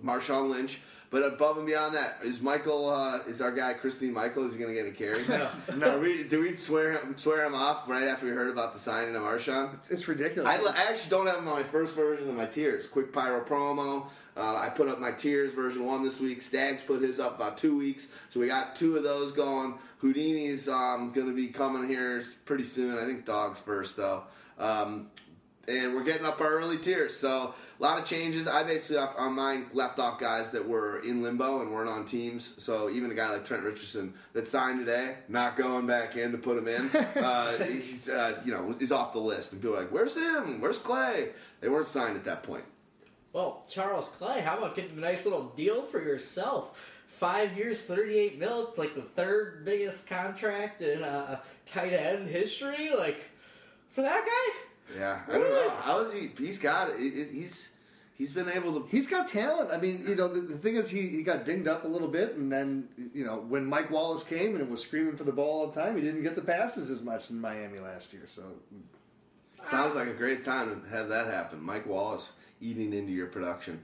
Marshawn 0.02 0.50
Lynch. 0.50 0.81
But 1.11 1.23
above 1.23 1.58
and 1.58 1.67
beyond 1.67 1.94
that, 1.94 2.17
is 2.25 2.41
Michael 2.41 2.91
uh, 2.91 3.20
is 3.29 3.41
our 3.41 3.52
guy 3.52 3.75
Christine 3.75 4.12
Michael? 4.12 4.49
Is 4.49 4.55
he 4.55 4.58
going 4.58 4.75
to 4.75 4.75
get 4.75 4.85
any 4.85 4.96
carries? 4.96 5.29
No. 5.76 5.93
Are 5.94 6.00
we, 6.00 6.25
do 6.25 6.41
we 6.41 6.56
swear 6.56 6.94
him 6.94 7.17
swear 7.17 7.44
him 7.44 7.55
off 7.55 7.88
right 7.88 8.08
after 8.08 8.26
we 8.26 8.32
heard 8.32 8.50
about 8.50 8.73
the 8.73 8.81
signing 8.81 9.14
of 9.14 9.23
Marshawn? 9.23 9.75
It's, 9.75 9.91
it's 9.93 10.08
ridiculous. 10.08 10.49
I, 10.49 10.56
I 10.56 10.91
actually 10.91 11.11
don't 11.11 11.26
have 11.29 11.38
him 11.38 11.46
on 11.46 11.55
my 11.55 11.62
first 11.62 11.94
version 11.94 12.29
of 12.29 12.35
my 12.35 12.46
tears. 12.46 12.88
Quick 12.88 13.12
pyro 13.12 13.44
promo. 13.44 14.08
Uh, 14.37 14.56
I 14.56 14.70
put 14.70 14.88
up 14.88 14.99
my 14.99 15.12
tears 15.12 15.55
version 15.55 15.85
one 15.85 16.02
this 16.02 16.19
week. 16.19 16.43
Stags 16.43 16.82
put 16.82 17.00
his 17.00 17.20
up 17.20 17.37
about 17.37 17.58
two 17.58 17.79
weeks, 17.79 18.08
so 18.31 18.41
we 18.41 18.49
got 18.49 18.75
two 18.75 18.96
of 18.96 19.05
those 19.05 19.31
going. 19.31 19.79
Houdini's 20.02 20.69
um, 20.69 21.12
going 21.12 21.29
to 21.29 21.32
be 21.32 21.46
coming 21.46 21.88
here 21.88 22.25
pretty 22.44 22.64
soon. 22.64 22.99
I 22.99 23.05
think 23.05 23.25
dogs 23.25 23.61
first 23.61 23.96
though. 23.96 24.25
Um, 24.58 25.11
and 25.69 25.94
we're 25.94 26.05
getting 26.05 26.26
up 26.26 26.41
our 26.41 26.58
early 26.58 26.79
tiers. 26.79 27.17
So 27.17 27.55
a 27.74 27.74
lot 27.85 27.99
of 27.99 28.05
changes. 28.05 28.47
I 28.49 28.63
basically 28.65 28.99
off- 28.99 29.15
on 29.19 29.35
mine 29.35 29.67
left 29.73 29.99
off 29.99 30.19
guys 30.19 30.51
that 30.51 30.67
were 30.69 30.99
in 31.01 31.23
limbo 31.23 31.61
and 31.61 31.71
weren't 31.73 31.89
on 31.89 32.05
teams. 32.07 32.55
So 32.59 32.89
even 32.91 33.11
a 33.11 33.15
guy 33.15 33.31
like 33.31 33.44
Trent 33.47 33.63
Richardson 33.63 34.15
that 34.32 34.49
signed 34.49 34.79
today, 34.81 35.17
not 35.29 35.56
going 35.56 35.87
back 35.87 36.17
in 36.17 36.32
to 36.32 36.39
put 36.39 36.56
him 36.58 36.69
in. 36.69 36.89
uh, 37.23 37.53
he's 37.65 38.08
uh, 38.08 38.41
you 38.44 38.53
know 38.53 38.75
he's 38.79 38.93
off 38.93 39.13
the 39.13 39.20
list, 39.20 39.53
and 39.53 39.61
people 39.63 39.77
are 39.77 39.81
like, 39.81 39.93
"Where's 39.93 40.17
him? 40.17 40.61
Where's 40.61 40.79
Clay?" 40.79 41.31
They 41.61 41.69
weren't 41.69 41.87
signed 41.89 42.17
at 42.17 42.25
that 42.25 42.43
point. 42.43 42.65
Well, 43.32 43.65
Charles 43.69 44.08
Clay, 44.11 44.41
how 44.43 44.58
about 44.58 44.77
getting 44.77 44.97
a 44.97 45.01
nice 45.01 45.25
little 45.25 45.47
deal 45.56 45.82
for 45.82 46.01
yourself? 46.01 46.93
Five 47.08 47.56
years, 47.56 47.81
thirty-eight 47.82 48.39
mil. 48.39 48.69
It's 48.69 48.79
like 48.79 48.94
the 48.94 49.03
third 49.03 49.65
biggest 49.65 50.06
contract 50.06 50.82
in 50.82 51.03
uh, 51.05 51.41
tight 51.67 51.93
end 51.93 52.29
history. 52.29 52.91
Like 52.97 53.25
for 53.91 54.03
that 54.03 54.25
guy. 54.25 54.97
Yeah, 54.99 55.20
I 55.29 55.32
don't 55.32 55.43
know. 55.51 55.70
How 55.81 56.01
is 56.01 56.13
he? 56.13 56.31
He's 56.39 56.58
got 56.58 56.91
it. 56.91 57.01
it- 57.01 57.31
He's 57.32 57.70
he's 58.17 58.33
been 58.33 58.49
able 58.49 58.81
to. 58.81 58.89
He's 58.89 59.06
got 59.06 59.29
talent. 59.29 59.71
I 59.71 59.77
mean, 59.79 60.05
you 60.06 60.15
know, 60.15 60.29
the, 60.29 60.41
the 60.41 60.56
thing 60.59 60.77
is, 60.77 60.89
he, 60.91 61.09
he 61.09 61.23
got 61.23 61.44
dinged 61.44 61.69
up 61.69 61.85
a 61.85 61.89
little 61.89 62.09
bit, 62.09 62.37
and 62.37 62.51
then, 62.51 62.89
you 63.13 63.25
know, 63.25 63.37
when 63.39 63.65
Mike 63.65 63.91
Wallace 63.91 64.23
came 64.25 64.56
and 64.56 64.71
was 64.71 64.83
screaming 64.83 65.17
for 65.17 65.25
the 65.25 65.33
ball 65.33 65.61
all 65.61 65.67
the 65.69 65.81
time, 65.81 65.97
he 65.97 66.03
didn't 66.03 66.23
get 66.23 66.35
the 66.35 66.43
passes 66.43 66.91
as 66.91 67.03
much 67.03 67.31
in 67.31 67.41
Miami 67.41 67.79
last 67.79 68.13
year. 68.13 68.25
So, 68.27 68.43
Sounds 69.65 69.94
like 69.94 70.09
a 70.09 70.13
great 70.13 70.44
time 70.44 70.83
to 70.83 70.89
have 70.91 71.09
that 71.09 71.27
happen. 71.27 71.63
Mike 71.63 71.87
Wallace 71.87 72.33
eating 72.61 72.93
into 72.93 73.13
your 73.13 73.27
production. 73.29 73.83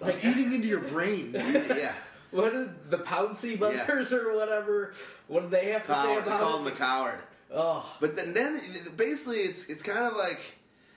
like 0.00 0.24
eating 0.24 0.52
into 0.52 0.66
your 0.68 0.80
brain. 0.80 1.32
yeah. 1.34 1.92
What 2.30 2.52
did 2.52 2.90
the 2.90 2.96
Pouncey 2.98 3.58
brothers 3.58 4.12
or 4.12 4.32
whatever? 4.34 4.94
What 5.26 5.42
did 5.42 5.50
they 5.50 5.72
have 5.72 5.84
to 5.86 5.92
say 5.92 6.12
about? 6.14 6.24
they 6.24 6.30
about 6.30 6.40
called 6.40 6.60
him 6.62 6.66
it? 6.68 6.72
a 6.74 6.76
coward. 6.76 7.18
Oh, 7.52 7.96
But 8.00 8.14
then, 8.16 8.32
then 8.32 8.60
basically, 8.96 9.38
it's 9.40 9.66
it's 9.68 9.82
kind 9.82 10.06
of 10.06 10.16
like 10.16 10.40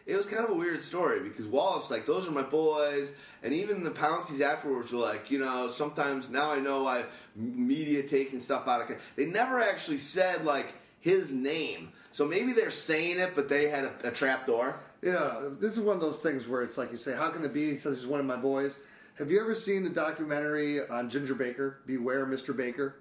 it 0.05 0.15
was 0.15 0.25
kind 0.25 0.43
of 0.43 0.51
a 0.51 0.55
weird 0.55 0.83
story 0.83 1.21
because 1.21 1.45
Wallace 1.45 1.89
like 1.89 2.05
those 2.05 2.27
are 2.27 2.31
my 2.31 2.43
boys, 2.43 3.13
and 3.41 3.53
even 3.53 3.83
the 3.83 3.91
Pounceys 3.91 4.41
afterwards 4.41 4.91
were 4.91 4.99
like, 4.99 5.31
you 5.31 5.39
know, 5.39 5.71
sometimes 5.71 6.29
now 6.29 6.51
I 6.51 6.59
know 6.59 6.87
I 6.87 7.05
media 7.35 8.03
taking 8.03 8.39
stuff 8.39 8.67
out 8.67 8.89
of. 8.89 8.97
They 9.15 9.25
never 9.25 9.61
actually 9.61 9.99
said 9.99 10.45
like 10.45 10.73
his 10.99 11.31
name, 11.31 11.91
so 12.11 12.25
maybe 12.25 12.53
they're 12.53 12.71
saying 12.71 13.19
it, 13.19 13.31
but 13.35 13.47
they 13.47 13.69
had 13.69 13.85
a, 13.85 14.09
a 14.09 14.11
trap 14.11 14.45
door. 14.45 14.79
You 15.01 15.13
know, 15.13 15.49
this 15.49 15.73
is 15.73 15.79
one 15.81 15.95
of 15.95 16.01
those 16.01 16.19
things 16.19 16.47
where 16.47 16.61
it's 16.61 16.77
like 16.77 16.91
you 16.91 16.97
say, 16.97 17.15
"How 17.15 17.29
can 17.29 17.43
it 17.43 17.53
be?" 17.53 17.69
He 17.71 17.75
says 17.75 18.01
he's 18.01 18.07
one 18.07 18.19
of 18.19 18.25
my 18.25 18.37
boys. 18.37 18.79
Have 19.19 19.29
you 19.29 19.39
ever 19.39 19.53
seen 19.53 19.83
the 19.83 19.89
documentary 19.89 20.85
on 20.87 21.09
Ginger 21.09 21.35
Baker? 21.35 21.79
Beware, 21.85 22.25
Mr. 22.25 22.55
Baker. 22.55 22.95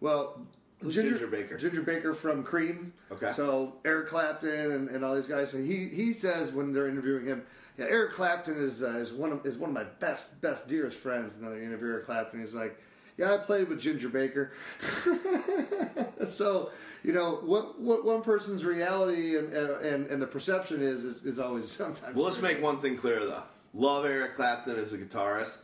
Well, 0.00 0.46
Who's 0.82 0.94
Ginger 0.94 1.26
Baker? 1.26 1.56
Ginger 1.56 1.82
Baker 1.82 2.14
from 2.14 2.42
Cream. 2.42 2.92
Okay. 3.10 3.30
So 3.30 3.74
Eric 3.84 4.08
Clapton 4.08 4.72
and, 4.72 4.88
and 4.88 5.04
all 5.04 5.14
these 5.14 5.26
guys. 5.26 5.50
So 5.50 5.58
he 5.58 5.88
he 5.88 6.12
says 6.12 6.52
when 6.52 6.72
they're 6.72 6.88
interviewing 6.88 7.26
him, 7.26 7.44
yeah, 7.78 7.86
Eric 7.88 8.12
Clapton 8.12 8.62
is 8.62 8.82
uh, 8.82 8.88
is 8.98 9.12
one 9.12 9.32
of 9.32 9.46
is 9.46 9.56
one 9.56 9.70
of 9.70 9.74
my 9.74 9.84
best 9.84 10.40
best 10.40 10.68
dearest 10.68 10.98
friends. 10.98 11.36
And 11.36 11.44
then 11.44 11.58
they 11.58 11.64
interview 11.64 11.88
Eric 11.92 12.04
Clapton. 12.04 12.40
He's 12.40 12.54
like, 12.54 12.78
yeah, 13.16 13.34
I 13.34 13.38
played 13.38 13.68
with 13.68 13.80
Ginger 13.80 14.08
Baker. 14.08 14.52
so 16.28 16.70
you 17.04 17.12
know 17.12 17.36
what 17.36 17.80
what 17.80 18.04
one 18.04 18.22
person's 18.22 18.64
reality 18.64 19.36
and 19.36 19.52
and, 19.52 20.06
and 20.08 20.20
the 20.20 20.26
perception 20.26 20.82
is, 20.82 21.04
is 21.04 21.22
is 21.24 21.38
always 21.38 21.70
sometimes. 21.70 22.14
Well, 22.14 22.24
let's 22.24 22.42
make 22.42 22.60
one 22.60 22.80
thing 22.80 22.96
clear 22.96 23.20
though. 23.24 23.44
Love 23.74 24.04
Eric 24.04 24.36
Clapton 24.36 24.76
as 24.76 24.92
a 24.92 24.98
guitarist. 24.98 25.56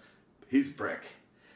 He's 0.48 0.70
a 0.70 0.72
prick. 0.72 1.02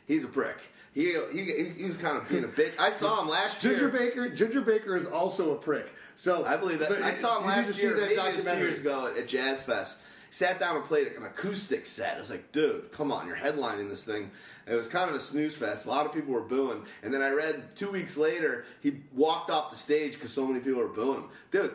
He's 0.07 0.25
a 0.25 0.28
prick. 0.28 0.57
He 0.95 1.17
he, 1.33 1.65
he 1.77 1.85
was 1.85 1.97
kind 1.97 2.17
of 2.19 2.29
being 2.29 2.45
a 2.45 2.49
bitch. 2.49 2.73
I 2.79 2.91
saw 2.91 3.23
him 3.23 3.29
last 3.29 3.63
year. 3.65 3.73
Ginger 3.73 3.89
Baker. 3.89 4.29
Ginger 4.29 4.61
Baker 4.61 4.97
is 4.97 5.07
also 5.07 5.53
a 5.53 5.57
prick. 5.57 5.91
So 6.15 6.45
I 6.45 6.57
believe 6.57 6.81
that. 6.81 6.91
but 6.91 7.03
I 7.03 7.13
saw 7.13 7.41
him 7.41 7.45
you 7.45 7.49
need 7.49 7.63
to 7.63 7.67
last 7.69 7.83
year, 7.83 7.95
that 7.95 8.09
maybe 8.17 8.39
it 8.39 8.45
two 8.45 8.59
years 8.59 8.79
ago 8.79 9.13
at, 9.17 9.27
Jazz 9.27 9.63
Fest. 9.63 9.99
He 10.29 10.35
sat 10.35 10.61
down 10.61 10.77
and 10.77 10.85
played 10.85 11.09
an 11.09 11.25
acoustic 11.25 11.87
set. 11.87 12.17
I 12.17 12.19
was 12.19 12.31
like, 12.31 12.53
dude, 12.53 12.93
come 12.93 13.11
on, 13.11 13.27
you're 13.27 13.37
headlining 13.37 13.89
this 13.89 14.05
thing. 14.05 14.31
And 14.67 14.75
it 14.75 14.79
was 14.79 14.89
kind 14.89 15.09
of 15.09 15.17
a 15.17 15.21
snooze 15.21 15.57
fest. 15.57 15.87
A 15.87 15.89
lot 15.91 16.07
of 16.07 16.13
people 16.13 16.33
were 16.33 16.41
booing. 16.41 16.85
And 17.03 17.13
then 17.13 17.23
I 17.23 17.31
read 17.31 17.75
two 17.75 17.91
weeks 17.91 18.17
later, 18.17 18.65
he 18.81 19.01
walked 19.15 19.51
off 19.51 19.71
the 19.71 19.77
stage 19.77 20.15
because 20.15 20.33
so 20.33 20.47
many 20.47 20.61
people 20.61 20.81
were 20.81 20.89
booing 20.89 21.23
him. 21.23 21.25
Dude, 21.51 21.75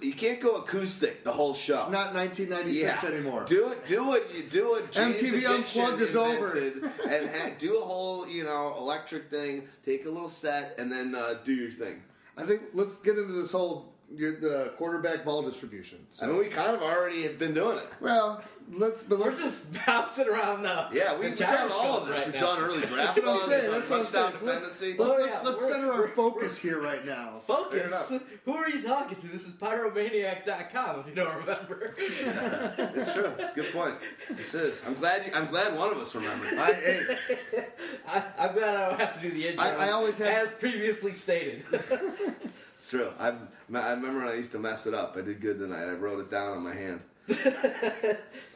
you 0.00 0.12
can't 0.12 0.40
go 0.40 0.56
acoustic 0.56 1.24
the 1.24 1.32
whole 1.32 1.54
show. 1.54 1.74
It's 1.74 1.90
not 1.90 2.14
1996 2.14 3.02
Yeah. 3.02 3.08
anymore. 3.08 3.44
Do 3.48 3.72
it. 3.72 3.86
Do 3.86 4.14
it. 4.14 4.22
you 4.34 4.42
do. 4.44 4.74
it. 4.76 4.92
James 4.92 5.20
MTV 5.20 5.44
Unplugged 5.46 6.00
is 6.00 6.14
over. 6.16 6.56
and 6.56 7.28
ha- 7.30 7.50
do 7.58 7.78
a 7.78 7.84
whole 7.84 8.28
you 8.28 8.44
know 8.44 8.74
electric 8.78 9.30
thing. 9.30 9.66
Take 9.84 10.06
a 10.06 10.10
little 10.10 10.28
set 10.28 10.76
and 10.78 10.90
then 10.90 11.14
uh, 11.14 11.34
do 11.44 11.52
your 11.52 11.70
thing. 11.70 12.02
I 12.36 12.44
think 12.44 12.62
let's 12.74 12.96
get 12.96 13.18
into 13.18 13.32
this 13.32 13.50
whole 13.52 13.92
your, 14.14 14.38
the 14.40 14.72
quarterback 14.76 15.24
ball 15.24 15.42
distribution. 15.42 15.98
So, 16.12 16.26
I 16.26 16.28
mean, 16.28 16.38
we 16.38 16.46
kind 16.46 16.74
of 16.76 16.82
already 16.82 17.22
have 17.24 17.38
been 17.38 17.54
doing 17.54 17.78
it. 17.78 17.88
well, 18.00 18.42
let's 18.72 19.02
but 19.02 19.18
We're 19.18 19.26
let's 19.26 19.40
just 19.40 19.66
bouncing 19.86 20.28
around 20.28 20.62
the 20.62 20.88
Yeah, 20.92 21.18
we've 21.18 21.36
done 21.36 21.70
all 21.72 21.98
of 21.98 22.06
gyroscope 22.06 22.08
this. 22.08 22.16
right 22.18 22.26
we've 22.26 22.34
now. 22.40 22.40
done 22.54 22.62
early 22.64 22.80
draft 22.86 23.14
That's 23.16 23.26
what 23.26 23.42
I'm 23.42 23.48
saying. 23.48 23.72
we've 23.72 23.88
That's 23.88 23.88
done 23.88 23.98
what 23.98 24.06
I'm 24.06 24.38
saying. 24.38 24.46
let's, 24.46 24.80
let's, 24.80 25.00
Oh, 25.00 25.04
let's, 25.18 25.26
yeah, 25.26 25.40
let's 25.44 25.68
center 25.68 25.92
our 25.92 26.08
focus 26.08 26.58
here 26.58 26.80
right 26.80 27.04
now. 27.04 27.40
Focus. 27.46 28.12
Who 28.44 28.52
are 28.54 28.68
you 28.68 28.80
talking 28.82 29.16
to? 29.18 29.26
This 29.28 29.46
is 29.46 29.52
pyromaniac.com. 29.54 31.00
If 31.00 31.06
you 31.08 31.14
don't 31.14 31.36
remember. 31.36 31.94
It's 31.98 33.12
true. 33.12 33.32
It's 33.38 33.52
a 33.52 33.54
good 33.54 33.72
point. 33.72 33.94
This 34.30 34.54
is. 34.54 34.82
I'm 34.86 34.94
glad. 34.94 35.26
You, 35.26 35.32
I'm 35.34 35.46
glad 35.46 35.76
one 35.76 35.90
of 35.90 35.98
us 35.98 36.14
remembered. 36.14 36.58
I, 36.58 36.72
hey, 36.74 37.16
I, 38.08 38.22
I'm 38.38 38.54
glad 38.54 38.76
I 38.76 38.88
don't 38.90 39.00
have 39.00 39.14
to 39.14 39.20
do 39.20 39.30
the 39.30 39.48
intro. 39.48 39.64
I- 39.66 39.86
I 39.88 39.90
always 39.90 40.18
have- 40.18 40.28
as 40.28 40.52
previously 40.52 41.12
stated. 41.14 41.64
It's 42.86 42.92
true. 42.92 43.12
I 43.18 43.30
I 43.74 43.90
remember 43.90 44.20
when 44.20 44.28
I 44.28 44.34
used 44.34 44.52
to 44.52 44.60
mess 44.60 44.86
it 44.86 44.94
up. 44.94 45.16
I 45.16 45.22
did 45.22 45.40
good 45.40 45.58
tonight. 45.58 45.82
I 45.82 45.94
wrote 45.94 46.20
it 46.20 46.30
down 46.30 46.56
on 46.56 46.62
my 46.62 46.72
hand. 46.72 47.00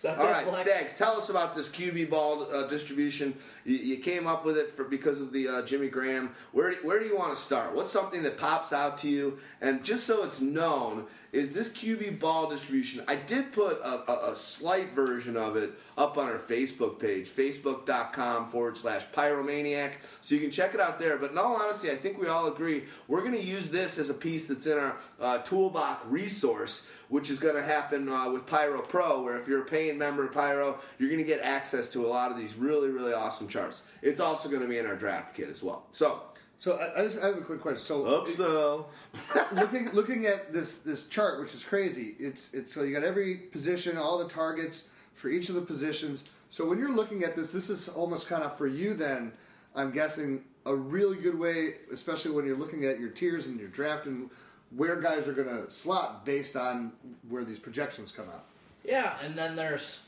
All 0.05 0.31
right, 0.31 0.47
Stags, 0.55 0.97
tell 0.97 1.17
us 1.17 1.31
about 1.31 1.57
this 1.57 1.69
QB 1.69 2.11
ball 2.11 2.47
uh, 2.55 2.69
distribution. 2.69 3.35
You, 3.65 3.79
you 3.79 3.97
came 3.97 4.29
up 4.29 4.45
with 4.45 4.57
it 4.57 4.77
for 4.77 4.85
because 4.85 5.21
of 5.21 5.33
the 5.33 5.49
uh, 5.49 5.63
Jimmy 5.63 5.89
Graham. 5.89 6.33
Where 6.53 6.71
do, 6.71 6.77
where 6.85 7.01
do 7.01 7.07
you 7.07 7.19
want 7.19 7.37
to 7.37 7.43
start? 7.43 7.75
What's 7.75 7.91
something 7.91 8.23
that 8.23 8.39
pops 8.39 8.73
out 8.73 8.99
to 8.99 9.09
you? 9.09 9.41
And 9.61 9.83
just 9.83 10.07
so 10.07 10.23
it's 10.23 10.41
known, 10.41 11.07
is 11.33 11.53
this 11.53 11.73
QB 11.73 12.19
ball 12.19 12.49
distribution? 12.49 13.05
I 13.07 13.17
did 13.17 13.53
put 13.53 13.81
a, 13.81 14.11
a, 14.11 14.33
a 14.33 14.37
slight 14.37 14.93
version 14.93 15.37
of 15.37 15.57
it 15.57 15.73
up 15.97 16.19
on 16.19 16.27
our 16.27 16.39
Facebook 16.39 16.99
page, 16.99 17.29
facebook.com 17.29 18.49
forward 18.51 18.77
slash 18.77 19.07
pyromaniac. 19.15 19.93
So 20.23 20.35
you 20.35 20.41
can 20.41 20.51
check 20.51 20.75
it 20.75 20.81
out 20.81 20.99
there. 20.99 21.17
But 21.17 21.33
in 21.33 21.39
all 21.39 21.57
honesty, 21.57 21.91
I 21.91 21.97
think 21.97 22.19
we 22.19 22.27
all 22.27 22.49
agree 22.49 22.85
we're 23.07 23.21
going 23.21 23.35
to 23.35 23.43
use 23.43 23.69
this 23.69 23.99
as 23.99 24.11
a 24.11 24.15
piece 24.15 24.47
that's 24.47 24.67
in 24.67 24.79
our 24.79 24.97
uh, 25.21 25.39
toolbox 25.39 26.07
resource 26.07 26.87
which 27.11 27.29
is 27.29 27.41
going 27.41 27.57
to 27.57 27.63
happen 27.63 28.09
uh, 28.09 28.31
with 28.31 28.47
Pyro 28.47 28.81
Pro, 28.81 29.23
where 29.23 29.39
if 29.39 29.49
you're 29.49 29.63
a 29.63 29.67
paying 29.67 29.99
member 29.99 30.25
of 30.25 30.33
Pyro, 30.33 30.79
you're 30.99 31.11
going 31.11 31.23
to 31.23 31.27
get 31.27 31.43
access 31.43 31.91
to 31.91 32.07
a 32.07 32.09
lot 32.09 32.31
of 32.31 32.39
these 32.39 32.55
really, 32.55 32.89
really 32.89 33.13
awesome 33.13 33.49
charts. 33.49 33.83
It's 34.01 34.21
also 34.21 34.49
going 34.49 34.63
to 34.63 34.69
be 34.69 34.79
in 34.79 34.87
our 34.87 34.95
draft 34.95 35.37
kit 35.37 35.49
as 35.49 35.61
well. 35.63 35.87
So, 35.91 36.23
so 36.61 36.77
I, 36.77 37.01
I 37.01 37.05
just 37.05 37.19
I 37.19 37.27
have 37.27 37.39
a 37.39 37.41
quick 37.41 37.61
question. 37.61 37.83
So 37.83 38.25
so. 38.27 38.87
looking 39.55 39.91
looking 39.91 40.27
at 40.27 40.53
this 40.53 40.79
this 40.79 41.07
chart, 41.07 41.41
which 41.41 41.55
is 41.55 41.65
crazy. 41.65 42.15
It's 42.19 42.55
it's 42.55 42.73
so 42.73 42.83
you 42.83 42.95
got 42.95 43.03
every 43.03 43.35
position, 43.35 43.97
all 43.97 44.19
the 44.19 44.29
targets 44.29 44.85
for 45.15 45.29
each 45.29 45.49
of 45.49 45.55
the 45.57 45.63
positions. 45.63 46.25
So 46.51 46.69
when 46.69 46.79
you're 46.79 46.95
looking 46.95 47.25
at 47.25 47.35
this, 47.35 47.51
this 47.51 47.71
is 47.71 47.89
almost 47.89 48.29
kind 48.29 48.43
of 48.43 48.57
for 48.59 48.67
you. 48.67 48.93
Then 48.93 49.33
I'm 49.75 49.91
guessing 49.91 50.45
a 50.67 50.75
really 50.75 51.17
good 51.17 51.39
way, 51.39 51.77
especially 51.91 52.33
when 52.33 52.45
you're 52.45 52.57
looking 52.57 52.85
at 52.85 53.01
your 53.01 53.09
tiers 53.09 53.47
and 53.47 53.59
your 53.59 53.69
draft 53.69 54.07
and 54.07 54.29
where 54.77 55.01
guys 55.01 55.27
are 55.27 55.33
going 55.33 55.49
to 55.49 55.69
slot 55.71 56.25
based 56.27 56.57
on 56.57 56.93
where 57.29 57.45
these 57.45 57.59
projections 57.59 58.13
come 58.13 58.29
out. 58.29 58.45
Yeah, 58.85 59.17
and 59.25 59.35
then 59.35 59.57
there's 59.57 60.01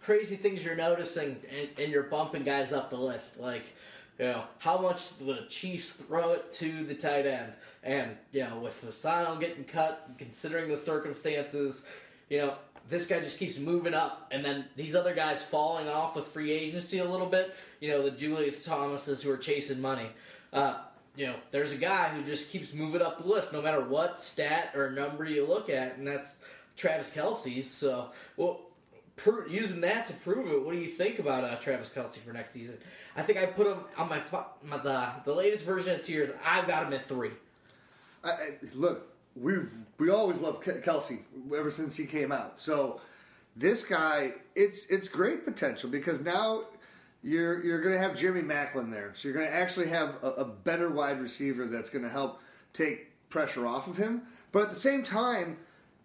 crazy 0.00 0.36
things 0.36 0.64
you're 0.64 0.76
noticing, 0.76 1.36
and, 1.50 1.68
and 1.78 1.92
you're 1.92 2.04
bumping 2.04 2.42
guys 2.42 2.72
up 2.72 2.90
the 2.90 2.96
list. 2.96 3.38
Like, 3.38 3.64
you 4.18 4.26
know, 4.26 4.44
how 4.58 4.78
much 4.78 5.16
the 5.18 5.46
Chiefs 5.48 5.92
throw 5.92 6.32
it 6.32 6.50
to 6.52 6.84
the 6.84 6.94
tight 6.94 7.26
end. 7.26 7.52
And, 7.84 8.16
you 8.32 8.42
know, 8.42 8.58
with 8.58 8.84
Fasano 8.84 9.38
getting 9.38 9.64
cut, 9.64 10.10
considering 10.18 10.68
the 10.68 10.76
circumstances, 10.76 11.86
you 12.28 12.38
know, 12.38 12.54
this 12.88 13.06
guy 13.06 13.20
just 13.20 13.38
keeps 13.38 13.58
moving 13.58 13.94
up, 13.94 14.28
and 14.30 14.44
then 14.44 14.64
these 14.74 14.94
other 14.94 15.14
guys 15.14 15.42
falling 15.42 15.88
off 15.88 16.16
with 16.16 16.26
free 16.26 16.50
agency 16.50 16.98
a 16.98 17.04
little 17.04 17.26
bit. 17.26 17.54
You 17.80 17.90
know, 17.90 18.02
the 18.02 18.10
Julius 18.10 18.64
Thomases 18.64 19.22
who 19.22 19.30
are 19.30 19.36
chasing 19.36 19.80
money. 19.80 20.08
Uh, 20.52 20.78
you 21.14 21.26
know, 21.26 21.34
there's 21.50 21.72
a 21.72 21.76
guy 21.76 22.08
who 22.08 22.22
just 22.22 22.50
keeps 22.50 22.72
moving 22.72 23.02
up 23.02 23.18
the 23.18 23.26
list, 23.26 23.52
no 23.52 23.60
matter 23.60 23.80
what 23.80 24.20
stat 24.20 24.72
or 24.74 24.90
number 24.90 25.24
you 25.24 25.46
look 25.46 25.68
at, 25.68 25.98
and 25.98 26.06
that's 26.06 26.38
Travis 26.76 27.10
Kelce. 27.10 27.62
So, 27.64 28.10
well, 28.36 28.60
using 29.48 29.80
that 29.82 30.06
to 30.06 30.14
prove 30.14 30.50
it, 30.50 30.64
what 30.64 30.72
do 30.72 30.78
you 30.78 30.88
think 30.88 31.18
about 31.18 31.44
uh, 31.44 31.56
Travis 31.56 31.90
Kelce 31.90 32.18
for 32.18 32.32
next 32.32 32.50
season? 32.50 32.78
I 33.16 33.22
think 33.22 33.38
I 33.38 33.46
put 33.46 33.66
him 33.66 33.78
on 33.96 34.08
my, 34.08 34.22
my 34.62 34.78
the 34.78 35.08
the 35.24 35.34
latest 35.34 35.64
version 35.64 35.94
of 35.94 36.02
tiers. 36.02 36.30
I've 36.44 36.66
got 36.66 36.86
him 36.86 36.92
at 36.92 37.04
three. 37.06 37.30
I, 38.22 38.28
I, 38.28 38.34
look, 38.74 39.12
we've 39.34 39.72
we 39.98 40.10
always 40.10 40.38
loved 40.38 40.62
Ke- 40.62 40.84
Kelce 40.84 41.18
ever 41.56 41.70
since 41.70 41.96
he 41.96 42.06
came 42.06 42.30
out. 42.30 42.60
So 42.60 43.00
this 43.56 43.84
guy, 43.84 44.34
it's 44.54 44.86
it's 44.86 45.08
great 45.08 45.44
potential 45.44 45.90
because 45.90 46.20
now 46.20 46.64
you're 47.22 47.62
you're 47.64 47.80
going 47.80 47.94
to 47.94 48.00
have 48.00 48.14
Jimmy 48.14 48.42
Maclin 48.42 48.90
there, 48.90 49.12
so 49.14 49.28
you're 49.28 49.36
going 49.36 49.48
to 49.48 49.54
actually 49.54 49.88
have 49.88 50.14
a, 50.22 50.28
a 50.28 50.44
better 50.44 50.88
wide 50.88 51.20
receiver 51.20 51.66
that's 51.66 51.90
going 51.90 52.04
to 52.04 52.10
help 52.10 52.40
take 52.72 53.10
pressure 53.30 53.66
off 53.66 53.88
of 53.88 53.96
him. 53.96 54.22
But 54.52 54.62
at 54.62 54.70
the 54.70 54.76
same 54.76 55.02
time. 55.02 55.58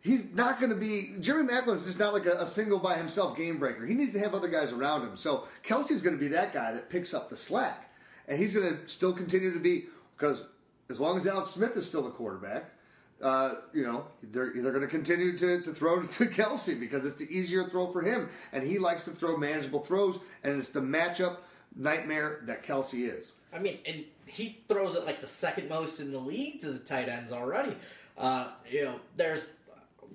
He's 0.04 0.26
not 0.34 0.60
going 0.60 0.70
to 0.70 0.76
be 0.76 1.16
Jimmy 1.22 1.44
Maclin 1.44 1.76
is 1.76 1.86
just 1.86 1.98
not 1.98 2.14
like 2.14 2.26
a, 2.26 2.42
a 2.42 2.46
single 2.46 2.78
by 2.78 2.96
himself 2.96 3.38
game 3.38 3.58
breaker. 3.58 3.86
He 3.86 3.96
needs 3.96 4.12
to 4.14 4.20
have 4.20 4.34
other 4.34 4.50
guys 4.50 4.74
around 4.74 5.04
him. 5.04 5.16
So 5.16 5.46
Kelce's 5.64 6.02
going 6.02 6.16
to 6.16 6.20
be 6.20 6.28
that 6.30 6.54
guy 6.54 6.74
that 6.74 6.90
picks 6.90 7.14
up 7.14 7.30
the 7.30 7.38
slack, 7.38 7.90
and 8.28 8.38
he's 8.38 8.56
going 8.56 8.78
to 8.78 8.88
still 8.88 9.14
continue 9.14 9.54
to 9.54 9.60
be 9.60 9.86
because 10.18 10.44
as 10.90 11.00
long 11.00 11.16
as 11.16 11.26
Alex 11.26 11.52
Smith 11.52 11.78
is 11.78 11.88
still 11.88 12.04
the 12.04 12.10
quarterback, 12.10 12.72
uh, 13.22 13.56
you 13.74 13.84
know, 13.84 14.06
they're, 14.22 14.52
they're 14.54 14.72
going 14.72 14.82
to 14.82 14.88
continue 14.88 15.38
to, 15.38 15.62
to 15.62 15.74
throw 15.74 16.02
to 16.04 16.26
Kelce 16.26 16.78
because 16.78 17.06
it's 17.06 17.16
the 17.16 17.28
easier 17.36 17.64
throw 17.64 17.90
for 17.90 18.02
him. 18.02 18.30
And 18.52 18.64
he 18.64 18.80
likes 18.80 19.06
to 19.06 19.12
throw 19.12 19.38
manageable 19.38 19.80
throws, 19.80 20.20
and 20.44 20.58
it's 20.58 20.70
the 20.70 20.82
matchup 20.82 21.38
nightmare 21.76 22.42
that 22.44 22.64
Kelce 22.64 23.10
is. 23.10 23.36
I 23.54 23.60
mean, 23.60 23.80
and 23.86 24.04
he 24.28 24.60
throws 24.68 24.96
it 24.96 25.06
like 25.06 25.22
the 25.22 25.28
second 25.28 25.70
most 25.70 26.00
in 26.00 26.12
the 26.12 26.20
league 26.20 26.60
to 26.62 26.72
the 26.72 26.80
tight 26.80 27.08
ends 27.08 27.32
already. 27.32 27.76
Uh, 28.18 28.50
you 28.70 28.84
know, 28.84 29.00
there's 29.16 29.50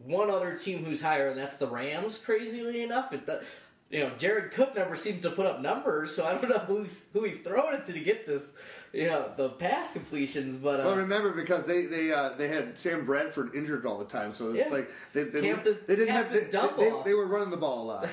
one 0.09 0.31
other 0.31 0.57
team 0.57 0.85
who's 0.85 1.01
higher, 1.01 1.29
and 1.29 1.39
that's 1.39 1.57
the 1.57 1.67
Rams. 1.67 2.19
Crazily 2.19 2.83
enough, 2.83 3.13
it, 3.13 3.27
the, 3.27 3.45
you 3.91 4.01
know, 4.01 4.11
Jared 4.19 4.53
Cook 4.53 4.75
never 4.75 4.97
seems 4.97 5.23
to 5.23 5.31
put 5.31 5.47
up 5.47 5.61
numbers, 5.61 6.15
so 6.15 6.27
I 6.27 6.33
don't 6.35 6.49
know 6.49 6.59
who's 6.59 7.03
who 7.13 7.25
he's 7.25 7.39
throwing 7.39 7.75
it 7.75 7.85
to 7.87 7.93
to 7.93 8.01
get 8.01 8.27
this, 8.27 8.57
you 8.93 9.07
know, 9.07 9.31
the 9.37 9.49
pass 9.51 9.93
completions. 9.93 10.57
But 10.57 10.81
uh, 10.81 10.85
Well, 10.85 10.97
remember 10.97 11.31
because 11.33 11.65
they 11.65 11.87
they 11.87 12.13
uh, 12.13 12.31
they 12.31 12.49
had 12.49 12.79
Sam 12.79 13.05
Bradford 13.07 13.55
injured 13.55 13.87
all 13.87 13.99
the 13.99 14.05
time, 14.05 14.35
so 14.35 14.51
it's 14.53 14.71
Yeah. 14.71 14.77
like 14.77 14.91
they 15.15 15.25
they, 15.25 15.41
Captain- 15.43 15.79
they 15.87 15.97
didn't 15.97 16.13
have 16.15 16.27
Captain 16.31 16.77
they, 16.79 16.91
they, 16.91 17.03
they 17.07 17.15
were 17.15 17.27
running 17.27 17.51
the 17.51 17.57
ball 17.57 17.85
a 17.85 17.87
lot. 17.87 18.09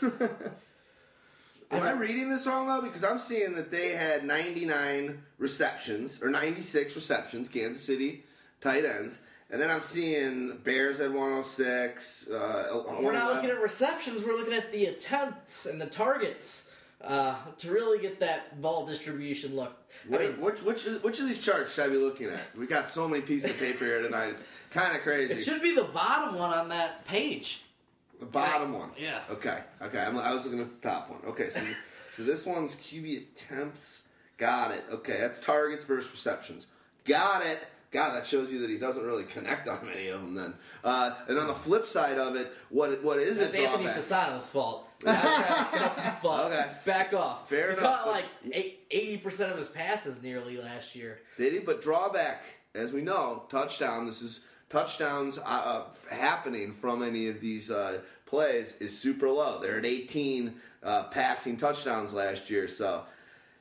Am 1.70 1.82
I 1.82 1.90
reading 1.90 2.30
this 2.30 2.46
wrong 2.46 2.66
though? 2.66 2.80
Because 2.80 3.04
I'm 3.04 3.18
seeing 3.18 3.52
that 3.54 3.70
they 3.70 3.90
had 3.90 4.24
99 4.24 5.22
receptions 5.38 6.22
or 6.22 6.30
96 6.30 6.96
receptions, 6.96 7.48
Kansas 7.50 7.82
City 7.84 8.24
tight 8.62 8.84
ends, 8.86 9.18
and 9.50 9.60
then 9.60 9.70
I'm 9.70 9.82
seeing 9.82 10.58
Bears 10.58 11.00
at 11.00 11.10
106. 11.10 12.28
Uh, 12.28 12.82
we're 13.00 13.12
not 13.12 13.34
looking 13.34 13.50
at 13.50 13.60
receptions; 13.60 14.22
we're 14.22 14.36
looking 14.36 14.54
at 14.54 14.72
the 14.72 14.86
attempts 14.86 15.66
and 15.66 15.80
the 15.80 15.86
targets 15.86 16.68
uh, 17.02 17.36
to 17.58 17.70
really 17.70 17.98
get 17.98 18.20
that 18.20 18.60
ball 18.60 18.86
distribution 18.86 19.56
look. 19.56 19.76
I 20.12 20.18
mean, 20.18 20.40
which 20.40 20.62
which 20.62 20.84
which 20.84 21.20
of 21.20 21.26
these 21.26 21.40
charts 21.40 21.74
should 21.74 21.86
I 21.86 21.88
be 21.88 21.96
looking 21.96 22.28
at? 22.28 22.40
We 22.56 22.66
got 22.66 22.90
so 22.90 23.08
many 23.08 23.22
pieces 23.22 23.50
of 23.50 23.58
paper 23.58 23.84
here 23.84 24.02
tonight. 24.02 24.28
It's 24.28 24.44
kind 24.70 24.94
of 24.94 25.02
crazy. 25.02 25.34
it 25.34 25.42
should 25.42 25.62
be 25.62 25.74
the 25.74 25.84
bottom 25.84 26.36
one 26.38 26.52
on 26.52 26.68
that 26.70 27.04
page. 27.04 27.62
The 28.20 28.26
bottom 28.26 28.72
one. 28.72 28.90
Yes. 28.98 29.30
Okay. 29.30 29.60
Okay. 29.80 30.00
I'm, 30.00 30.18
I 30.18 30.34
was 30.34 30.44
looking 30.44 30.60
at 30.60 30.80
the 30.80 30.88
top 30.88 31.08
one. 31.08 31.20
Okay. 31.26 31.50
So, 31.50 31.60
so 32.12 32.24
this 32.24 32.46
one's 32.46 32.74
QB 32.74 33.28
attempts. 33.28 34.02
Got 34.38 34.72
it. 34.72 34.84
Okay. 34.90 35.18
That's 35.20 35.38
targets 35.38 35.84
versus 35.84 36.10
receptions. 36.10 36.66
Got 37.04 37.46
it. 37.46 37.64
God, 37.90 38.14
that 38.14 38.26
shows 38.26 38.52
you 38.52 38.60
that 38.60 38.70
he 38.70 38.76
doesn't 38.76 39.04
really 39.04 39.24
connect 39.24 39.66
on 39.66 39.86
many 39.86 40.08
of 40.08 40.20
them. 40.20 40.34
Then, 40.34 40.54
uh, 40.84 41.12
and 41.26 41.38
on 41.38 41.46
the 41.46 41.54
flip 41.54 41.86
side 41.86 42.18
of 42.18 42.36
it, 42.36 42.52
what 42.68 43.02
what 43.02 43.18
is 43.18 43.38
That's 43.38 43.54
his 43.54 43.64
Anthony? 43.64 43.86
Fasano's 43.86 44.48
fault. 44.48 44.88
Travis 45.00 45.68
Kelce's 45.78 46.18
fault. 46.18 46.52
Okay. 46.52 46.66
Back 46.84 47.14
off. 47.14 47.48
Fair 47.48 47.72
he 47.72 47.78
enough, 47.78 48.04
caught 48.04 48.08
like 48.08 48.26
eighty 48.52 49.16
percent 49.16 49.50
of 49.52 49.58
his 49.58 49.68
passes 49.68 50.22
nearly 50.22 50.58
last 50.58 50.94
year. 50.94 51.20
Did 51.38 51.52
he? 51.54 51.58
But 51.60 51.80
drawback, 51.80 52.42
as 52.74 52.92
we 52.92 53.00
know, 53.00 53.44
touchdown. 53.48 54.06
This 54.06 54.20
is 54.20 54.40
touchdowns 54.68 55.38
uh, 55.38 55.42
uh, 55.44 55.82
happening 56.10 56.72
from 56.72 57.02
any 57.02 57.28
of 57.28 57.40
these 57.40 57.70
uh, 57.70 58.00
plays 58.26 58.76
is 58.80 58.98
super 58.98 59.28
low. 59.28 59.60
They're 59.60 59.78
at 59.78 59.86
18 59.86 60.54
uh, 60.82 61.04
passing 61.04 61.56
touchdowns 61.56 62.12
last 62.12 62.50
year. 62.50 62.68
So, 62.68 63.04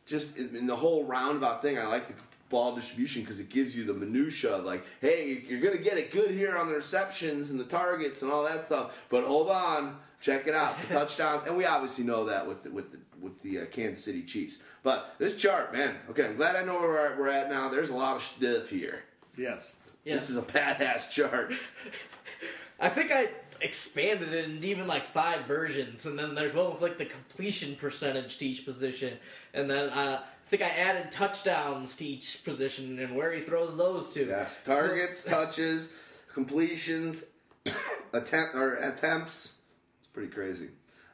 just 0.05 0.37
in 0.37 0.67
the 0.67 0.75
whole 0.75 1.05
roundabout 1.05 1.61
thing, 1.61 1.77
I 1.77 1.87
like 1.87 2.07
the 2.07 2.13
ball 2.49 2.75
distribution 2.75 3.21
because 3.21 3.39
it 3.39 3.49
gives 3.49 3.75
you 3.75 3.83
the 3.83 3.93
minutia 3.93 4.51
of 4.51 4.65
like, 4.65 4.83
hey, 5.01 5.43
you're 5.47 5.59
gonna 5.59 5.77
get 5.77 5.97
it 5.97 6.11
good 6.11 6.31
here 6.31 6.57
on 6.57 6.67
the 6.67 6.75
receptions 6.75 7.51
and 7.51 7.59
the 7.59 7.65
targets 7.65 8.21
and 8.21 8.31
all 8.31 8.43
that 8.43 8.65
stuff. 8.65 8.97
But 9.09 9.23
hold 9.23 9.49
on, 9.49 9.97
check 10.21 10.47
it 10.47 10.55
out, 10.55 10.75
the 10.87 10.93
touchdowns, 10.93 11.47
and 11.47 11.57
we 11.57 11.65
obviously 11.65 12.03
know 12.03 12.25
that 12.25 12.47
with 12.47 12.63
the, 12.63 12.71
with 12.71 12.91
the 12.91 12.99
with 13.19 13.41
the 13.41 13.59
uh, 13.61 13.65
Kansas 13.65 14.03
City 14.03 14.23
Chiefs. 14.23 14.59
But 14.83 15.15
this 15.17 15.35
chart, 15.35 15.73
man, 15.73 15.95
okay, 16.09 16.25
I'm 16.25 16.35
glad 16.35 16.55
I 16.55 16.63
know 16.63 16.79
where 16.79 17.15
we're 17.17 17.29
at, 17.29 17.49
now. 17.49 17.67
There's 17.67 17.89
a 17.89 17.95
lot 17.95 18.15
of 18.15 18.23
stuff 18.23 18.69
here. 18.69 19.03
yes. 19.37 19.75
Yes. 20.05 20.21
This 20.21 20.29
is 20.29 20.37
a 20.37 20.41
badass 20.43 21.09
chart. 21.09 21.51
I 22.79 22.87
think 22.87 23.11
I 23.11 23.27
expanded 23.59 24.31
it 24.31 24.45
into 24.45 24.65
even 24.67 24.87
like 24.87 25.05
five 25.07 25.41
versions, 25.45 26.05
and 26.05 26.17
then 26.17 26.33
there's 26.33 26.53
one 26.53 26.71
with 26.71 26.81
like 26.81 26.97
the 26.97 27.05
completion 27.05 27.75
percentage 27.75 28.37
to 28.37 28.45
each 28.45 28.63
position, 28.63 29.17
and 29.53 29.69
then 29.69 29.89
uh, 29.89 30.23
I 30.47 30.49
think 30.49 30.61
I 30.61 30.69
added 30.69 31.11
touchdowns 31.11 31.97
to 31.97 32.05
each 32.05 32.41
position 32.45 32.99
and 32.99 33.17
where 33.17 33.33
he 33.33 33.41
throws 33.41 33.75
those 33.75 34.13
to. 34.13 34.25
Yes, 34.25 34.63
targets, 34.63 35.21
touches, 35.25 35.91
completions, 36.33 37.25
attempt 38.13 38.55
or 38.55 38.75
attempts. 38.75 39.57
It's 39.99 40.07
pretty 40.13 40.29
crazy. 40.29 40.69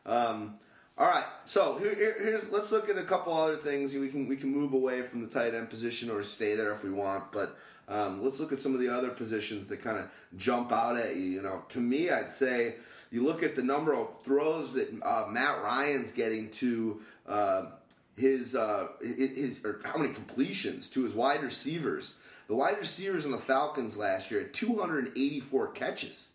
Um, 0.05 0.59
all 0.99 1.07
right, 1.07 1.25
so 1.45 1.79
here, 1.79 1.95
here, 1.95 2.15
here's 2.19 2.51
let's 2.51 2.71
look 2.71 2.91
at 2.91 2.97
a 2.99 3.01
couple 3.01 3.33
other 3.33 3.55
things. 3.55 3.95
We 3.95 4.09
can 4.09 4.27
we 4.27 4.37
can 4.37 4.51
move 4.51 4.73
away 4.73 5.01
from 5.01 5.21
the 5.21 5.27
tight 5.27 5.55
end 5.55 5.71
position 5.71 6.11
or 6.11 6.21
stay 6.21 6.53
there 6.53 6.71
if 6.71 6.83
we 6.83 6.91
want, 6.91 7.31
but 7.31 7.57
um, 7.87 8.23
let's 8.23 8.39
look 8.39 8.53
at 8.53 8.61
some 8.61 8.75
of 8.75 8.81
the 8.81 8.89
other 8.89 9.09
positions 9.09 9.67
that 9.69 9.81
kind 9.81 9.97
of 9.97 10.11
jump 10.37 10.71
out 10.71 10.95
at 10.95 11.15
you. 11.15 11.23
You 11.23 11.41
know, 11.41 11.63
to 11.69 11.79
me, 11.79 12.11
I'd 12.11 12.31
say 12.31 12.75
you 13.09 13.23
look 13.23 13.41
at 13.41 13.55
the 13.55 13.63
number 13.63 13.95
of 13.95 14.21
throws 14.21 14.73
that 14.73 14.93
uh, 15.01 15.25
Matt 15.31 15.63
Ryan's 15.63 16.11
getting 16.11 16.51
to 16.51 17.01
uh, 17.27 17.65
his 18.15 18.55
uh, 18.55 18.87
his 19.01 19.63
or 19.65 19.81
how 19.83 19.97
many 19.97 20.13
completions 20.13 20.89
to 20.91 21.03
his 21.03 21.13
wide 21.13 21.43
receivers. 21.43 22.15
The 22.47 22.55
wide 22.55 22.77
receivers 22.77 23.25
on 23.25 23.31
the 23.31 23.37
Falcons 23.37 23.95
last 23.95 24.29
year 24.29 24.41
had 24.41 24.53
284 24.53 25.67
catches. 25.69 26.29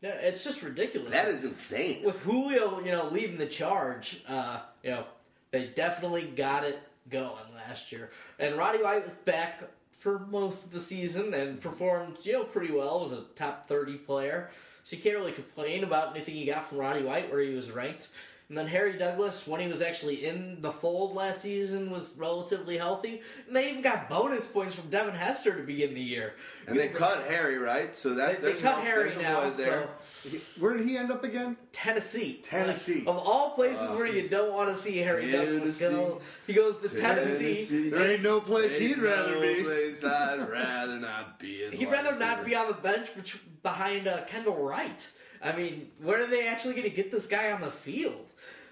Yeah, 0.00 0.10
it's 0.10 0.44
just 0.44 0.62
ridiculous. 0.62 1.12
That 1.12 1.28
is 1.28 1.44
insane. 1.44 2.04
with 2.04 2.22
Julio, 2.22 2.80
you 2.80 2.92
know, 2.92 3.08
leading 3.08 3.38
the 3.38 3.46
charge, 3.46 4.22
uh, 4.28 4.60
you 4.82 4.90
know, 4.90 5.04
they 5.50 5.66
definitely 5.66 6.22
got 6.22 6.64
it 6.64 6.78
going 7.10 7.54
last 7.54 7.90
year. 7.90 8.10
And 8.38 8.56
Roddy 8.56 8.82
White 8.82 9.04
was 9.04 9.14
back 9.14 9.62
for 9.92 10.20
most 10.20 10.66
of 10.66 10.72
the 10.72 10.80
season 10.80 11.34
and 11.34 11.60
performed, 11.60 12.18
you 12.22 12.34
know, 12.34 12.44
pretty 12.44 12.72
well. 12.72 13.04
Was 13.08 13.12
a 13.12 13.22
top 13.34 13.66
thirty 13.66 13.94
player, 13.94 14.50
so 14.84 14.96
you 14.96 15.02
can't 15.02 15.16
really 15.16 15.32
complain 15.32 15.82
about 15.82 16.14
anything 16.14 16.34
he 16.34 16.44
got 16.44 16.68
from 16.68 16.78
Roddy 16.78 17.02
White 17.02 17.30
where 17.30 17.40
he 17.40 17.54
was 17.54 17.70
ranked. 17.70 18.08
And 18.48 18.56
then 18.56 18.66
Harry 18.68 18.96
Douglas, 18.96 19.46
when 19.46 19.60
he 19.60 19.68
was 19.68 19.82
actually 19.82 20.24
in 20.24 20.62
the 20.62 20.72
fold 20.72 21.14
last 21.14 21.42
season, 21.42 21.90
was 21.90 22.14
relatively 22.16 22.78
healthy. 22.78 23.20
And 23.46 23.54
they 23.54 23.68
even 23.68 23.82
got 23.82 24.08
bonus 24.08 24.46
points 24.46 24.74
from 24.74 24.88
Devin 24.88 25.12
Hester 25.14 25.54
to 25.54 25.62
begin 25.62 25.92
the 25.92 26.00
year. 26.00 26.32
And 26.66 26.78
they 26.78 26.88
cut 26.88 27.24
Harry, 27.28 27.58
right? 27.58 27.94
So 27.94 28.14
They, 28.14 28.16
that 28.16 28.40
they 28.42 28.48
there's 28.52 28.62
cut 28.62 28.78
no- 28.78 28.84
Harry 28.84 29.12
now, 29.20 29.50
there. 29.50 29.88
so 30.00 30.30
Where 30.60 30.74
did 30.78 30.86
he 30.88 30.96
end 30.96 31.10
up 31.12 31.24
again? 31.24 31.58
Tennessee. 31.72 32.40
Tennessee. 32.42 33.00
Like, 33.00 33.08
of 33.08 33.16
all 33.18 33.50
places 33.50 33.90
where 33.90 34.06
you 34.06 34.30
don't 34.30 34.54
want 34.54 34.70
to 34.70 34.76
see 34.78 34.96
Harry 34.96 35.30
Douglas 35.30 35.78
go, 35.78 35.90
Tennessee. 35.90 36.24
he 36.46 36.52
goes 36.54 36.78
to 36.78 36.88
Tennessee. 36.88 37.90
There 37.90 38.10
ain't 38.12 38.22
no 38.22 38.40
place 38.40 38.78
he'd 38.78 38.96
rather 38.96 39.34
no 39.34 39.40
be. 39.42 39.62
place 39.62 40.02
I'd 40.02 40.48
rather 40.48 40.98
not 40.98 41.38
be. 41.38 41.64
As 41.64 41.74
He'd 41.78 41.84
wide 41.84 41.92
rather 41.92 42.18
not 42.18 42.46
be 42.46 42.54
on 42.56 42.68
the 42.68 42.72
bench 42.72 43.10
behind 43.62 44.08
uh, 44.08 44.24
Kendall 44.24 44.56
Wright. 44.56 45.06
I 45.42 45.52
mean, 45.52 45.90
where 46.02 46.22
are 46.22 46.26
they 46.26 46.46
actually 46.46 46.74
going 46.74 46.88
to 46.88 46.94
get 46.94 47.10
this 47.10 47.26
guy 47.26 47.52
on 47.52 47.60
the 47.60 47.70
field? 47.70 48.26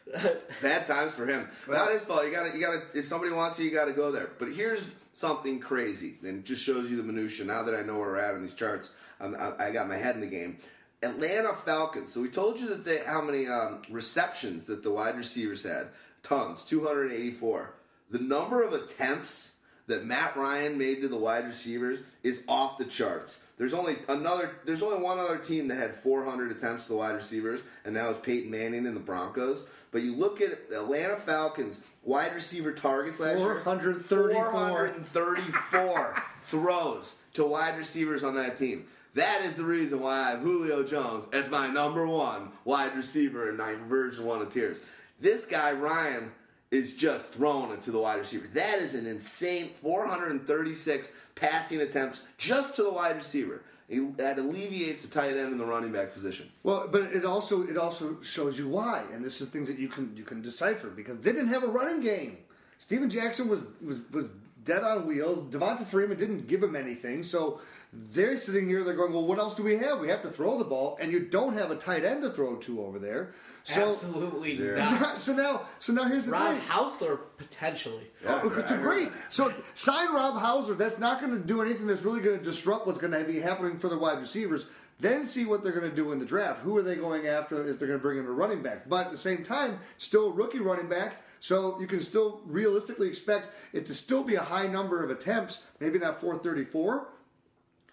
Bad 0.63 0.87
times 0.87 1.15
for 1.15 1.27
him. 1.27 1.49
not 1.69 1.91
his 1.91 2.05
fault. 2.05 2.25
You 2.25 2.31
got 2.31 2.51
to, 2.51 2.57
you 2.57 2.65
got 2.65 2.73
to. 2.73 2.99
If 2.99 3.07
somebody 3.07 3.33
wants 3.33 3.59
you, 3.59 3.65
you 3.65 3.73
got 3.73 3.87
to 3.87 3.93
go 3.93 4.11
there. 4.11 4.31
But 4.39 4.53
here's 4.53 4.95
something 5.15 5.59
crazy, 5.59 6.15
and 6.23 6.39
it 6.39 6.45
just 6.45 6.63
shows 6.63 6.91
you 6.91 6.97
the 6.97 7.03
minutia. 7.03 7.45
Now 7.45 7.63
that 7.65 7.75
I 7.75 7.83
know 7.83 7.95
where 7.95 8.11
we're 8.11 8.19
at 8.19 8.35
on 8.35 8.43
these 8.43 8.55
charts, 8.55 8.93
I'm, 9.21 9.35
I, 9.35 9.67
I 9.67 9.71
got 9.73 9.89
my 9.89 9.97
head 9.97 10.15
in 10.15 10.21
the 10.21 10.27
game. 10.29 10.59
Atlanta 11.03 11.55
Falcons. 11.55 12.13
So 12.13 12.23
we 12.23 12.29
told 12.29 12.61
you 12.61 12.69
that 12.69 12.85
they 12.85 12.99
how 12.99 13.21
many 13.21 13.47
um, 13.47 13.83
receptions 13.91 14.65
that 14.67 14.83
the 14.83 14.91
wide 14.91 15.17
receivers 15.17 15.63
had. 15.63 15.89
Tons, 16.23 16.65
284. 16.65 17.75
The 18.11 18.19
number 18.19 18.63
of 18.63 18.73
attempts 18.73 19.57
that 19.87 20.05
Matt 20.05 20.37
Ryan 20.37 20.79
made 20.79 21.01
to 21.03 21.09
the 21.09 21.17
wide 21.17 21.47
receivers 21.47 22.01
is 22.23 22.43
off 22.49 22.79
the 22.79 22.85
charts. 22.85 23.41
There's 23.59 23.73
only 23.73 23.97
another. 24.09 24.57
There's 24.65 24.83
only 24.83 25.03
one 25.03 25.19
other 25.19 25.39
team 25.39 25.69
that 25.69 25.77
had 25.77 25.95
400 25.95 26.51
attempts 26.51 26.85
to 26.85 26.89
the 26.91 26.97
wide 26.97 27.15
receivers, 27.15 27.63
and 27.85 27.97
that 27.97 28.07
was 28.07 28.19
Peyton 28.19 28.51
Manning 28.51 28.87
and 28.87 28.95
the 28.95 29.01
Broncos. 29.01 29.67
But 29.93 30.03
you 30.03 30.15
look 30.15 30.43
at 30.43 30.53
Atlanta 30.75 31.17
Falcons 31.17 31.81
wide 32.03 32.35
receiver 32.35 32.73
targets 32.73 33.19
last 33.19 33.39
year. 33.39 33.63
434. 33.65 34.51
434 34.53 36.23
throws 36.43 37.15
to 37.35 37.45
wide 37.45 37.79
receivers 37.79 38.23
on 38.25 38.35
that 38.35 38.59
team. 38.59 38.87
That 39.15 39.41
is 39.41 39.55
the 39.55 39.65
reason 39.65 40.01
why 40.01 40.21
I 40.21 40.31
have 40.33 40.41
Julio 40.41 40.83
Jones 40.83 41.25
as 41.33 41.49
my 41.49 41.69
number 41.69 42.07
one 42.07 42.51
wide 42.67 42.95
receiver 42.95 43.49
in 43.49 43.57
my 43.57 43.75
version 43.75 44.27
one 44.27 44.43
of 44.43 44.53
tiers. 44.53 44.81
This 45.19 45.47
guy 45.47 45.73
Ryan 45.73 46.31
is 46.77 46.95
just 46.95 47.33
thrown 47.33 47.73
it 47.73 47.83
to 47.83 47.91
the 47.91 47.99
wide 47.99 48.19
receiver. 48.19 48.47
That 48.49 48.79
is 48.79 48.95
an 48.95 49.07
insane 49.07 49.71
436 49.83 51.11
passing 51.35 51.81
attempts 51.81 52.23
just 52.39 52.77
to 52.77 52.83
the 52.83 52.91
wide 52.91 53.17
receiver. 53.17 53.63
That 53.89 54.39
alleviates 54.39 55.07
the 55.07 55.15
tight 55.15 55.31
end 55.31 55.53
and 55.53 55.61
the 55.61 55.65
running 55.65 55.93
back 55.93 56.13
position. 56.13 56.51
Well, 56.65 56.89
but 56.91 57.03
it 57.03 57.25
also 57.25 57.63
it 57.63 57.77
also 57.77 58.21
shows 58.21 58.59
you 58.59 58.69
why, 58.69 59.05
and 59.13 59.25
this 59.25 59.41
is 59.41 59.49
things 59.49 59.69
that 59.69 59.79
you 59.79 59.89
can 59.89 60.17
you 60.17 60.25
can 60.25 60.43
decipher 60.43 60.89
because 60.89 61.19
they 61.19 61.33
didn't 61.33 61.49
have 61.49 61.63
a 61.63 61.69
running 61.69 62.01
game. 62.01 62.39
Steven 62.79 63.09
Jackson 63.09 63.49
was 63.49 63.63
was 63.81 64.01
was 64.11 64.31
dead 64.65 64.83
on 64.83 65.07
wheels. 65.07 65.55
Devonta 65.55 65.87
Freeman 65.87 66.19
didn't 66.19 66.49
give 66.49 66.63
him 66.63 66.75
anything, 66.75 67.23
so 67.23 67.61
they're 67.93 68.37
sitting 68.37 68.69
here. 68.69 68.85
They're 68.85 68.95
going, 68.95 69.13
well, 69.13 69.27
what 69.27 69.39
else 69.39 69.55
do 69.55 69.63
we 69.63 69.77
have? 69.79 70.01
We 70.01 70.09
have 70.09 70.23
to 70.23 70.31
throw 70.31 70.59
the 70.59 70.65
ball, 70.65 70.99
and 71.01 71.13
you 71.13 71.21
don't 71.21 71.55
have 71.55 71.71
a 71.71 71.77
tight 71.77 72.05
end 72.05 72.23
to 72.23 72.31
throw 72.31 72.57
to 72.57 72.83
over 72.83 72.99
there. 72.99 73.33
So 73.65 73.91
Absolutely 73.91 74.59
not. 74.59 75.17
so 75.17 75.33
now 75.33 75.63
so 75.79 75.93
now 75.93 76.05
here's 76.05 76.27
the 76.27 76.33
Rob 76.33 76.53
thing. 76.53 76.61
Housler, 76.69 77.19
potentially. 77.37 78.05
Oh, 78.27 78.53
it's 78.57 78.71
a 78.71 78.77
great. 78.77 79.11
So 79.29 79.53
sign 79.75 80.13
Rob 80.13 80.37
Housler. 80.37 80.79
That's 80.79 80.99
not 80.99 81.21
going 81.21 81.33
to 81.33 81.45
do 81.45 81.63
anything 81.63 81.87
that's 81.87 82.03
really 82.03 82.21
going 82.21 82.39
to 82.39 82.45
disrupt 82.45 82.87
what's 82.87 82.99
going 82.99 83.13
to 83.13 83.25
be 83.25 83.41
happening 83.41 83.79
for 83.79 83.89
the 83.89 83.99
wide 83.99 84.21
receivers. 84.21 84.67
Then 84.99 85.27
see 85.27 85.45
what 85.45 85.63
they're 85.63 85.73
going 85.73 85.91
to 85.91 85.95
do 85.95 86.13
in 86.13 86.19
the 86.19 86.25
draft. 86.25 86.63
Who 86.63 86.77
are 86.79 86.83
they 86.83 86.97
going 86.97 87.27
after 87.27 87.61
if 87.69 87.79
they're 87.79 87.89
going 87.89 87.99
to 87.99 88.03
bring 88.03 88.19
in 88.19 88.25
a 88.25 88.31
running 88.31 88.63
back? 88.63 88.89
But 88.89 89.07
at 89.07 89.11
the 89.11 89.19
same 89.19 89.45
time, 89.45 89.79
still 89.99 90.29
a 90.29 90.33
rookie 90.33 90.61
running 90.61 90.89
back. 90.89 91.23
So 91.41 91.79
you 91.79 91.87
can 91.87 92.01
still 92.01 92.41
realistically 92.47 93.09
expect 93.09 93.55
it 93.75 93.85
to 93.87 93.95
still 93.95 94.23
be 94.23 94.37
a 94.37 94.43
high 94.43 94.67
number 94.67 95.05
of 95.05 95.11
attempts. 95.11 95.65
Maybe 95.81 95.99
not 95.99 96.19
434. 96.21 97.09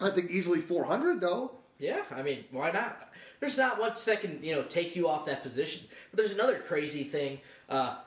I 0.04 0.10
think 0.12 0.30
easily 0.32 0.60
400 0.60 1.22
though. 1.22 1.52
Yeah, 1.80 2.02
I 2.12 2.22
mean, 2.22 2.46
why 2.52 2.72
not? 2.72 3.12
There's 3.40 3.58
not 3.58 3.78
much 3.78 4.06
that 4.06 4.22
can, 4.22 4.42
you 4.44 4.56
know, 4.56 4.64
take 4.64 4.96
you 4.96 5.08
off 5.08 5.26
that 5.26 5.44
position. 5.44 5.86
But 6.12 6.18
there's 6.18 6.32
another 6.32 6.60
crazy 6.60 7.04
thing. 7.04 7.40
Uh, 7.68 7.98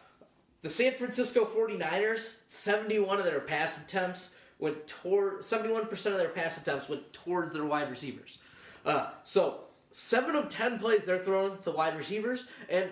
the 0.62 0.68
San 0.68 0.92
Francisco 0.92 1.44
49ers, 1.44 2.38
71 2.48 3.18
of 3.18 3.24
their 3.24 3.40
pass 3.40 3.82
attempts 3.82 4.30
went 4.58 4.86
toward 4.86 5.40
71% 5.40 5.90
of 6.06 6.16
their 6.16 6.30
pass 6.30 6.56
attempts 6.58 6.88
went 6.88 7.12
towards 7.12 7.52
their 7.52 7.64
wide 7.64 7.90
receivers. 7.90 8.38
Uh, 8.84 9.10
so, 9.24 9.60
7 9.90 10.34
of 10.34 10.48
10 10.48 10.78
plays 10.78 11.04
they're 11.04 11.22
throwing 11.22 11.56
to 11.58 11.62
the 11.62 11.72
wide 11.72 11.96
receivers 11.96 12.46
and 12.70 12.88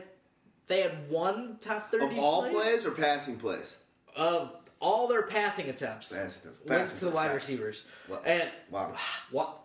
they 0.67 0.81
had 0.83 1.09
one 1.11 1.57
top 1.61 1.91
30 1.91 2.05
Of 2.07 2.19
all 2.19 2.43
play 2.43 2.53
plays 2.53 2.85
or 2.87 2.91
passing 2.91 3.37
plays? 3.37 3.79
of 4.17 4.53
all 4.85 5.09
their 5.09 5.23
passing 5.23 5.69
attempts 5.71 6.13
Passing- 6.13 6.51
went 6.67 6.83
passing 6.83 6.99
to 6.99 7.05
the 7.07 7.11
wide 7.11 7.31
passing. 7.31 7.35
receivers. 7.57 7.85
Wow. 8.09 8.21
And 8.25 8.49
Wow. 8.71 8.95
what 9.31 9.59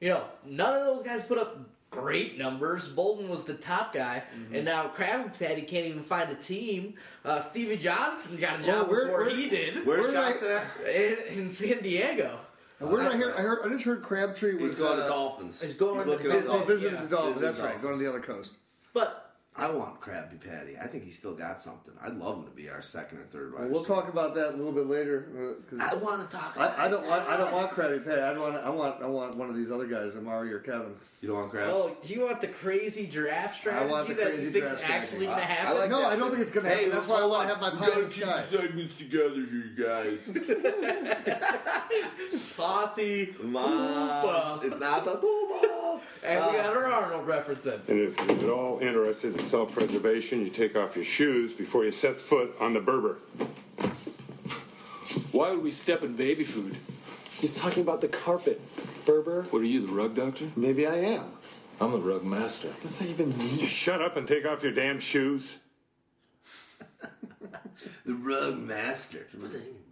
you 0.00 0.08
know, 0.10 0.24
none 0.44 0.74
of 0.76 0.84
those 0.86 1.02
guys 1.04 1.22
put 1.22 1.38
up 1.38 1.58
great 1.90 2.36
numbers. 2.36 2.92
Boldin 2.92 3.28
was 3.28 3.44
the 3.44 3.54
top 3.54 3.92
guy, 3.94 4.24
Mm-hmm. 4.36 4.54
and 4.56 4.64
now 4.64 4.88
Krabby 4.96 5.38
Patty 5.38 5.62
can't 5.62 5.86
even 5.86 6.02
find 6.02 6.28
a 6.30 6.34
team. 6.34 6.94
Uh, 7.24 7.40
Stevie 7.40 7.76
Johnson 7.76 8.36
got 8.36 8.60
a 8.60 8.62
job 8.64 8.88
where- 8.90 9.04
before 9.06 9.24
where- 9.26 9.30
he 9.30 9.48
did 9.48 9.86
Where's 9.86 10.00
Where 10.02 10.06
did 10.08 10.16
I- 10.16 10.30
Johnson 10.30 10.48
at? 10.50 10.94
in, 10.94 11.38
in 11.38 11.48
San 11.48 11.82
Diego. 11.82 12.40
And 12.80 12.90
where 12.90 13.02
did 13.02 13.12
I 13.12 13.16
hear? 13.16 13.32
I 13.36 13.40
heard. 13.42 13.60
I 13.64 13.68
just 13.68 13.84
heard 13.84 14.02
Crabtree 14.02 14.56
was 14.56 14.72
He's 14.72 14.80
going 14.80 14.98
uh, 14.98 15.02
to 15.04 15.08
Dolphins. 15.08 15.62
he's 15.62 15.74
going 15.74 16.02
to 16.02 16.10
looking 16.10 16.26
visit- 16.30 16.50
up 16.50 16.62
Oh, 16.62 16.64
visiting 16.64 16.94
Yeah. 16.96 17.02
the 17.02 17.08
Dolphins. 17.16 17.40
That's 17.40 17.58
right. 17.60 17.64
Dolphins. 17.66 17.82
Going 17.82 17.94
to 17.98 18.02
the 18.02 18.08
other 18.10 18.20
coast. 18.20 18.54
But 18.92 19.23
I 19.56 19.70
want 19.70 20.00
Krabby 20.00 20.40
Patty. 20.40 20.76
I 20.82 20.88
think 20.88 21.04
he's 21.04 21.16
still 21.16 21.32
got 21.34 21.62
something. 21.62 21.94
I'd 22.02 22.16
love 22.16 22.38
him 22.38 22.44
to 22.44 22.50
be 22.50 22.68
our 22.68 22.82
second 22.82 23.18
or 23.18 23.22
third 23.22 23.52
Well, 23.54 23.62
we'll 23.68 23.80
receiver. 23.82 23.94
talk 24.00 24.08
about 24.08 24.34
that 24.34 24.54
a 24.54 24.56
little 24.56 24.72
bit 24.72 24.88
later. 24.88 25.28
uh, 25.32 25.70
'cause- 25.70 25.78
I 25.92 25.94
want 25.94 26.28
to 26.28 26.36
talk. 26.36 26.56
I, 26.58 26.86
I 26.86 26.88
don't 26.88 27.06
want 27.06 27.28
I 27.28 27.36
don't 27.36 27.52
want 27.52 27.70
Krabby 27.70 28.04
Patty. 28.04 28.20
I 28.20 28.36
want 28.36 28.56
I 28.56 28.68
want 28.70 29.00
I 29.00 29.06
want 29.06 29.36
one 29.36 29.48
of 29.48 29.54
these 29.56 29.70
other 29.70 29.86
guys, 29.86 30.16
Amari 30.16 30.52
or 30.52 30.58
Kevin. 30.58 30.96
You 31.20 31.28
don't 31.28 31.38
want 31.38 31.52
Krabs? 31.52 31.68
oh, 31.68 31.96
do 32.02 32.14
you 32.14 32.22
want 32.22 32.40
the 32.40 32.48
crazy 32.48 33.06
draft 33.06 33.54
strategy 33.54 33.90
want 33.92 34.08
the 34.08 34.14
that 34.14 34.26
crazy 34.26 34.42
you 34.46 34.50
think's 34.50 34.70
draft 34.72 34.84
strategy. 34.84 35.04
actually 35.04 35.26
going 35.26 35.38
to 35.38 35.44
I- 35.44 35.46
I 35.46 35.48
happen? 35.48 35.78
like 35.78 35.90
No, 35.90 35.98
that 36.00 36.12
I 36.12 36.16
don't 36.16 36.30
too. 36.30 36.36
think 36.36 36.42
it's 36.42 36.50
gonna 36.50 36.68
happen. 36.68 36.90
That's 36.90 37.06
why 37.06 37.20
I 37.20 37.24
wanna 37.26 37.48
have 37.48 37.60
my 37.60 37.70
We 37.72 37.78
pie 37.78 37.92
in 37.92 38.02
the 38.02 38.08
sky. 38.10 38.42
segments 38.50 38.98
together, 38.98 39.36
you 39.36 39.62
guys. 39.78 40.18
Party, 42.56 43.26
Come. 43.40 44.60
It's 44.64 44.80
not 44.80 45.04
the 45.04 45.12
football. 45.12 46.00
and 46.24 46.44
we 46.46 46.52
got 46.56 46.66
our 46.76 46.86
Arnold 46.86 47.26
reference 47.26 47.66
in. 47.66 47.80
And 47.88 48.00
if 48.00 48.16
you're 48.28 48.38
at 48.40 48.48
all 48.50 48.78
interested 48.80 49.40
in 49.44 49.50
self-preservation, 49.50 50.40
you 50.40 50.48
take 50.48 50.74
off 50.74 50.96
your 50.96 51.04
shoes 51.04 51.52
before 51.52 51.84
you 51.84 51.92
set 51.92 52.16
foot 52.16 52.54
on 52.60 52.72
the 52.72 52.80
Berber. 52.80 53.18
Why 55.32 55.50
would 55.50 55.62
we 55.62 55.70
step 55.70 56.02
in 56.02 56.16
baby 56.16 56.44
food? 56.44 56.76
He's 57.38 57.54
talking 57.54 57.82
about 57.82 58.00
the 58.00 58.08
carpet. 58.08 58.60
Berber, 59.04 59.42
What 59.50 59.60
are 59.60 59.66
you, 59.66 59.86
the 59.86 59.92
rug 59.92 60.14
doctor? 60.16 60.48
maybe 60.56 60.86
I 60.86 60.96
am. 60.96 61.24
I'm 61.78 61.92
the 61.92 61.98
rug 61.98 62.24
master. 62.24 62.68
What's 62.80 62.98
that 62.98 63.08
even 63.10 63.36
mean? 63.36 63.58
Shut 63.58 64.00
up 64.00 64.16
and 64.16 64.26
take 64.26 64.46
off 64.46 64.62
your 64.62 64.72
damn 64.72 64.98
shoes. 64.98 65.58
The 68.06 68.14
rug 68.14 68.58
master. 68.58 69.26
What 69.32 69.44
does 69.44 69.52
that 69.54 69.62
even 69.62 69.74
mean? 69.74 69.83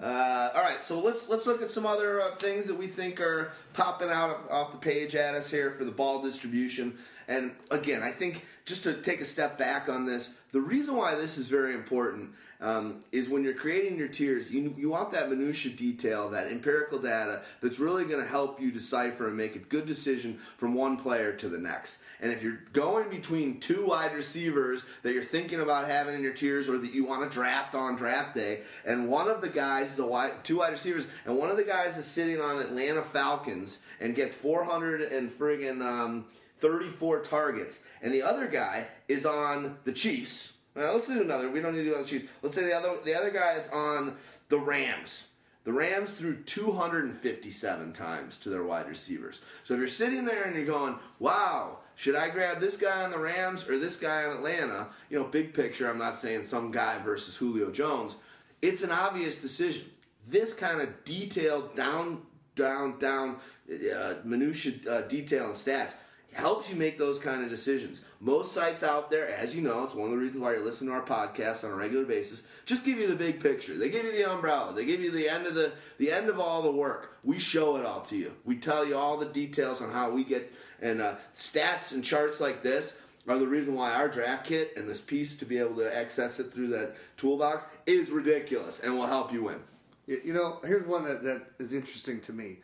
Uh, 0.00 0.50
all 0.54 0.62
right, 0.62 0.82
so 0.82 1.00
let's 1.00 1.28
let's 1.28 1.46
look 1.46 1.62
at 1.62 1.70
some 1.70 1.86
other 1.86 2.20
uh, 2.20 2.30
things 2.36 2.66
that 2.66 2.74
we 2.74 2.86
think 2.86 3.20
are 3.20 3.52
popping 3.72 4.10
out 4.10 4.30
of, 4.30 4.50
off 4.50 4.72
the 4.72 4.78
page 4.78 5.14
at 5.14 5.34
us 5.34 5.50
here 5.50 5.72
for 5.72 5.84
the 5.84 5.90
ball 5.90 6.22
distribution. 6.22 6.96
And 7.28 7.52
again, 7.70 8.02
I 8.02 8.10
think 8.10 8.44
just 8.64 8.82
to 8.84 8.94
take 8.94 9.20
a 9.20 9.24
step 9.24 9.58
back 9.58 9.88
on 9.88 10.06
this, 10.06 10.34
the 10.52 10.60
reason 10.60 10.96
why 10.96 11.14
this 11.14 11.38
is 11.38 11.48
very 11.48 11.74
important 11.74 12.30
um, 12.60 13.00
is 13.10 13.28
when 13.28 13.42
you're 13.42 13.54
creating 13.54 13.98
your 13.98 14.08
tiers, 14.08 14.50
you, 14.50 14.74
you 14.78 14.90
want 14.90 15.10
that 15.12 15.28
minutia 15.28 15.72
detail, 15.72 16.28
that 16.30 16.46
empirical 16.46 16.98
data 16.98 17.42
that's 17.60 17.80
really 17.80 18.04
going 18.04 18.22
to 18.22 18.28
help 18.28 18.60
you 18.60 18.70
decipher 18.70 19.28
and 19.28 19.36
make 19.36 19.56
a 19.56 19.60
good 19.60 19.86
decision 19.86 20.38
from 20.56 20.74
one 20.74 20.96
player 20.96 21.32
to 21.32 21.48
the 21.48 21.58
next. 21.58 21.98
And 22.22 22.30
if 22.30 22.40
you're 22.40 22.60
going 22.72 23.10
between 23.10 23.58
two 23.58 23.86
wide 23.86 24.14
receivers 24.14 24.84
that 25.02 25.12
you're 25.12 25.24
thinking 25.24 25.60
about 25.60 25.88
having 25.88 26.14
in 26.14 26.22
your 26.22 26.32
tiers 26.32 26.68
or 26.68 26.78
that 26.78 26.94
you 26.94 27.04
want 27.04 27.28
to 27.28 27.28
draft 27.28 27.74
on 27.74 27.96
draft 27.96 28.36
day, 28.36 28.60
and 28.86 29.08
one 29.08 29.28
of 29.28 29.40
the 29.40 29.48
guys 29.48 29.94
is 29.94 29.98
a 29.98 30.06
wide, 30.06 30.44
two 30.44 30.58
wide 30.58 30.70
receivers, 30.70 31.08
and 31.26 31.36
one 31.36 31.50
of 31.50 31.56
the 31.56 31.64
guys 31.64 31.98
is 31.98 32.06
sitting 32.06 32.40
on 32.40 32.60
Atlanta 32.60 33.02
Falcons 33.02 33.80
and 34.00 34.14
gets 34.14 34.36
400 34.36 35.02
and 35.02 35.36
friggin' 35.36 35.82
um, 35.82 36.26
34 36.58 37.22
targets, 37.22 37.82
and 38.02 38.14
the 38.14 38.22
other 38.22 38.46
guy 38.46 38.86
is 39.08 39.26
on 39.26 39.78
the 39.82 39.92
Chiefs. 39.92 40.52
Well, 40.76 40.94
let's 40.94 41.08
do 41.08 41.20
another. 41.20 41.50
We 41.50 41.60
don't 41.60 41.74
need 41.74 41.84
to 41.84 41.90
do 41.90 41.96
the 41.96 42.04
Chiefs. 42.04 42.30
Let's 42.40 42.54
say 42.54 42.64
the 42.64 42.76
other 42.76 42.98
the 43.04 43.14
other 43.14 43.30
guy 43.30 43.54
is 43.54 43.68
on 43.70 44.16
the 44.48 44.60
Rams. 44.60 45.26
The 45.64 45.72
Rams 45.72 46.10
threw 46.10 46.36
257 46.36 47.92
times 47.92 48.38
to 48.38 48.48
their 48.48 48.64
wide 48.64 48.88
receivers. 48.88 49.42
So 49.64 49.74
if 49.74 49.78
you're 49.78 49.88
sitting 49.88 50.24
there 50.24 50.44
and 50.44 50.56
you're 50.56 50.64
going, 50.64 50.96
"Wow, 51.18 51.78
should 51.96 52.16
I 52.16 52.30
grab 52.30 52.58
this 52.58 52.76
guy 52.76 53.04
on 53.04 53.10
the 53.10 53.18
Rams 53.18 53.68
or 53.68 53.78
this 53.78 53.96
guy 53.96 54.24
on 54.24 54.36
Atlanta?" 54.36 54.88
You 55.10 55.18
know, 55.18 55.24
big 55.24 55.54
picture. 55.54 55.88
I'm 55.88 55.98
not 55.98 56.16
saying 56.16 56.44
some 56.44 56.70
guy 56.70 56.98
versus 56.98 57.36
Julio 57.36 57.70
Jones. 57.70 58.16
It's 58.60 58.82
an 58.82 58.90
obvious 58.90 59.40
decision. 59.40 59.84
This 60.28 60.54
kind 60.54 60.80
of 60.80 61.04
detailed 61.04 61.74
down, 61.74 62.22
down, 62.54 62.98
down, 62.98 63.36
uh, 63.70 64.14
minutia 64.24 64.74
uh, 64.88 65.00
detail 65.02 65.46
and 65.46 65.54
stats 65.54 65.94
helps 66.32 66.70
you 66.70 66.76
make 66.76 66.98
those 66.98 67.18
kind 67.18 67.42
of 67.42 67.50
decisions. 67.50 68.02
Most 68.24 68.52
sites 68.52 68.84
out 68.84 69.10
there, 69.10 69.34
as 69.34 69.56
you 69.56 69.62
know, 69.62 69.82
it's 69.82 69.96
one 69.96 70.04
of 70.04 70.12
the 70.12 70.16
reasons 70.16 70.40
why 70.40 70.52
you're 70.52 70.64
listening 70.64 70.90
to 70.90 70.94
our 70.94 71.04
podcast 71.04 71.64
on 71.64 71.72
a 71.72 71.74
regular 71.74 72.04
basis, 72.04 72.44
just 72.64 72.84
give 72.84 72.96
you 72.96 73.08
the 73.08 73.16
big 73.16 73.42
picture. 73.42 73.76
They 73.76 73.90
give 73.90 74.04
you 74.04 74.12
the 74.12 74.32
umbrella. 74.32 74.72
They 74.72 74.84
give 74.84 75.00
you 75.00 75.10
the 75.10 75.28
end 75.28 75.44
of 75.44 75.56
the 75.56 75.72
the 75.98 76.12
end 76.12 76.28
of 76.28 76.38
all 76.38 76.62
the 76.62 76.70
work. 76.70 77.18
We 77.24 77.40
show 77.40 77.76
it 77.78 77.84
all 77.84 78.02
to 78.02 78.16
you. 78.16 78.32
We 78.44 78.58
tell 78.58 78.86
you 78.86 78.96
all 78.96 79.16
the 79.16 79.26
details 79.26 79.82
on 79.82 79.90
how 79.90 80.12
we 80.12 80.22
get 80.22 80.52
and 80.80 81.02
uh, 81.02 81.16
stats 81.36 81.94
and 81.94 82.04
charts 82.04 82.40
like 82.40 82.62
this 82.62 82.96
are 83.26 83.40
the 83.40 83.48
reason 83.48 83.74
why 83.74 83.92
our 83.92 84.06
draft 84.06 84.46
kit 84.46 84.72
and 84.76 84.88
this 84.88 85.00
piece 85.00 85.36
to 85.38 85.44
be 85.44 85.58
able 85.58 85.74
to 85.78 85.96
access 85.96 86.38
it 86.38 86.52
through 86.52 86.68
that 86.68 86.94
toolbox 87.16 87.64
is 87.86 88.10
ridiculous 88.10 88.78
and 88.78 88.96
will 88.96 89.06
help 89.06 89.32
you 89.32 89.42
win. 89.42 89.58
You 90.06 90.32
know, 90.32 90.60
here's 90.64 90.86
one 90.86 91.02
that, 91.06 91.24
that 91.24 91.42
is 91.58 91.72
interesting 91.72 92.20
to 92.20 92.32
me. 92.32 92.58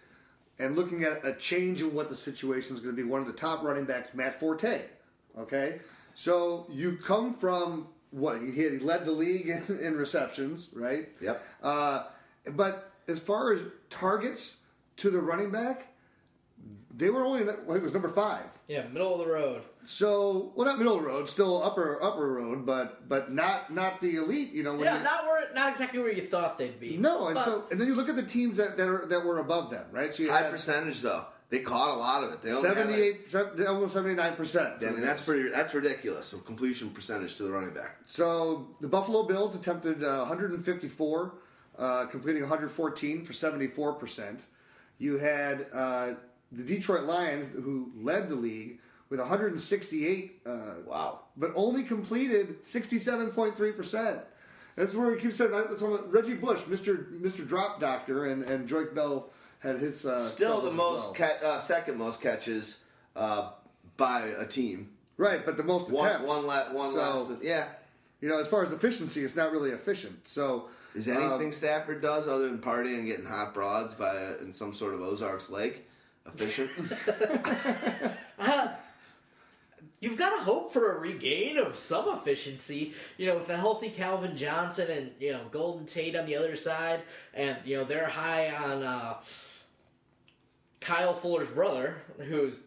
And 0.60 0.76
looking 0.76 1.02
at 1.02 1.24
a 1.24 1.32
change 1.32 1.82
in 1.82 1.92
what 1.94 2.08
the 2.08 2.14
situation 2.14 2.76
is 2.76 2.80
going 2.80 2.94
to 2.94 3.02
be, 3.02 3.08
one 3.08 3.20
of 3.20 3.26
the 3.26 3.32
top 3.32 3.64
running 3.64 3.86
backs, 3.86 4.14
Matt 4.14 4.38
Forte. 4.38 4.82
Okay? 5.36 5.80
So 6.14 6.66
you 6.70 6.96
come 6.96 7.34
from 7.34 7.88
what? 8.10 8.40
He, 8.40 8.50
he 8.50 8.78
led 8.78 9.04
the 9.04 9.12
league 9.12 9.48
in, 9.68 9.78
in 9.80 9.96
receptions, 9.96 10.70
right? 10.72 11.08
Yep. 11.20 11.42
Uh, 11.62 12.04
but 12.52 12.92
as 13.08 13.18
far 13.18 13.52
as 13.52 13.60
targets 13.90 14.58
to 14.98 15.10
the 15.10 15.20
running 15.20 15.50
back, 15.50 15.88
they 16.94 17.10
were 17.10 17.24
only, 17.24 17.44
well, 17.44 17.76
he 17.76 17.82
was 17.82 17.92
number 17.92 18.08
five. 18.08 18.46
Yeah, 18.66 18.86
middle 18.88 19.12
of 19.12 19.20
the 19.20 19.32
road. 19.32 19.62
So, 19.86 20.52
well, 20.54 20.66
not 20.66 20.78
middle 20.78 20.96
of 20.96 21.02
the 21.02 21.08
road, 21.08 21.28
still 21.28 21.62
upper 21.62 22.02
upper 22.02 22.30
road, 22.30 22.66
but 22.66 23.08
but 23.08 23.32
not 23.32 23.72
not 23.72 24.00
the 24.02 24.16
elite. 24.16 24.52
You 24.52 24.62
know, 24.62 24.72
when 24.72 24.84
Yeah, 24.84 25.02
not 25.02 25.24
where, 25.24 25.54
not 25.54 25.70
exactly 25.70 26.00
where 26.00 26.12
you 26.12 26.20
thought 26.20 26.58
they'd 26.58 26.78
be. 26.78 26.96
no, 26.98 27.28
and 27.28 27.38
so 27.38 27.64
and 27.70 27.80
then 27.80 27.86
you 27.88 27.94
look 27.94 28.08
at 28.10 28.16
the 28.16 28.22
teams 28.22 28.58
that 28.58 28.76
that, 28.76 28.86
are, 28.86 29.06
that 29.06 29.24
were 29.24 29.38
above 29.38 29.70
them, 29.70 29.86
right? 29.92 30.12
So 30.12 30.24
you 30.24 30.30
High 30.30 30.42
had 30.42 30.50
percentage 30.50 31.00
though. 31.00 31.24
They 31.50 31.61
caught 31.61 31.96
a 31.96 31.98
lot 31.98 32.24
of 32.24 32.32
it. 32.32 32.42
They 32.42 32.52
only 32.52 32.68
had, 32.68 32.76
like- 32.90 33.30
78, 33.30 33.66
almost 33.66 33.94
seventy 33.94 34.14
nine 34.14 34.37
percent. 34.37 34.74
I 34.87 34.90
mean, 34.90 35.00
that's 35.00 35.22
pretty. 35.22 35.48
That's 35.48 35.72
ridiculous. 35.72 36.26
So 36.26 36.38
completion 36.38 36.90
percentage 36.90 37.37
to 37.37 37.44
the 37.44 37.50
running 37.50 37.70
back. 37.70 37.96
So 38.08 38.68
the 38.80 38.88
Buffalo 38.88 39.22
Bills 39.22 39.54
attempted 39.56 40.04
uh, 40.04 40.18
154, 40.26 41.34
uh, 41.78 42.06
completing 42.06 42.42
114 42.42 43.24
for 43.24 43.32
74 43.32 43.94
percent. 43.94 44.44
You 44.98 45.16
had 45.16 45.66
uh, 45.72 46.14
the 46.52 46.64
Detroit 46.64 47.04
Lions, 47.04 47.48
who 47.50 47.92
led 47.96 48.28
the 48.28 48.34
league 48.34 48.80
with 49.08 49.18
168. 49.20 50.42
Uh, 50.44 50.50
Wow. 50.87 51.20
but 51.37 51.50
only 51.54 51.82
completed 51.82 52.62
67.3 52.62 53.74
percent. 53.76 54.20
That's 54.76 54.92
where 54.94 55.11
we 55.11 55.18
keep 55.18 55.32
saying. 55.32 55.50
Reggie 56.11 56.34
Bush, 56.34 56.61
Mister 56.68 57.06
Mister 57.11 57.42
Drop 57.44 57.80
Doctor, 57.80 58.26
and 58.26 58.42
and 58.44 58.68
Joique 58.68 58.94
Bell 58.94 59.30
had 59.60 59.78
his 59.78 60.04
uh, 60.06 60.24
Still 60.24 60.60
the 60.60 60.70
most, 60.70 61.18
well. 61.18 61.28
ca- 61.30 61.46
uh, 61.46 61.58
second 61.58 61.98
most 61.98 62.20
catches 62.20 62.78
uh, 63.16 63.50
by 63.96 64.26
a 64.26 64.46
team. 64.46 64.90
right, 65.16 65.44
but 65.44 65.56
the 65.56 65.64
most 65.64 65.90
One, 65.90 66.06
attempts. 66.08 66.28
one, 66.28 66.46
le- 66.46 66.68
one 66.72 66.90
So, 66.92 66.98
less 66.98 67.24
than 67.28 67.38
yeah. 67.42 67.66
You 68.20 68.28
know, 68.28 68.38
as 68.40 68.48
far 68.48 68.62
as 68.64 68.72
efficiency, 68.72 69.22
it's 69.24 69.36
not 69.36 69.52
really 69.52 69.70
efficient. 69.70 70.26
So 70.26 70.68
Is 70.94 71.06
um, 71.08 71.16
anything 71.18 71.52
Stafford 71.52 72.00
does 72.02 72.26
other 72.26 72.48
than 72.48 72.58
partying 72.58 72.98
and 72.98 73.06
getting 73.06 73.26
hot 73.26 73.54
broads 73.54 73.94
by 73.94 74.14
a, 74.14 74.38
in 74.38 74.52
some 74.52 74.74
sort 74.74 74.94
of 74.94 75.00
Ozarks 75.02 75.50
lake 75.50 75.84
efficient? 76.26 76.70
You've 80.00 80.16
got 80.18 80.36
to 80.36 80.42
hope 80.44 80.72
for 80.72 80.96
a 80.96 81.00
regain 81.00 81.58
of 81.58 81.74
some 81.74 82.08
efficiency, 82.16 82.92
you 83.16 83.26
know, 83.26 83.36
with 83.36 83.48
a 83.48 83.56
healthy 83.56 83.88
Calvin 83.90 84.36
Johnson 84.36 84.88
and 84.90 85.10
you 85.18 85.32
know 85.32 85.40
Golden 85.50 85.86
Tate 85.86 86.14
on 86.14 86.24
the 86.26 86.36
other 86.36 86.54
side, 86.54 87.02
and 87.34 87.56
you 87.64 87.76
know 87.76 87.84
they're 87.84 88.06
high 88.08 88.48
on 88.54 88.84
uh, 88.84 89.14
Kyle 90.80 91.14
Fuller's 91.14 91.48
brother, 91.48 91.96
who's 92.18 92.62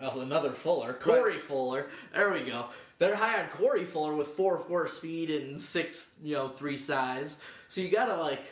well, 0.00 0.20
another 0.20 0.52
Fuller, 0.52 0.92
Corey 0.92 1.38
Fuller. 1.38 1.86
There 2.12 2.32
we 2.32 2.40
go. 2.44 2.66
They're 2.98 3.16
high 3.16 3.42
on 3.42 3.48
Corey 3.48 3.84
Fuller 3.84 4.14
with 4.14 4.28
four 4.28 4.58
four 4.58 4.88
speed 4.88 5.30
and 5.30 5.60
six, 5.60 6.10
you 6.22 6.34
know, 6.34 6.48
three 6.48 6.76
size. 6.76 7.38
So 7.68 7.80
you 7.80 7.90
gotta 7.90 8.16
like 8.16 8.42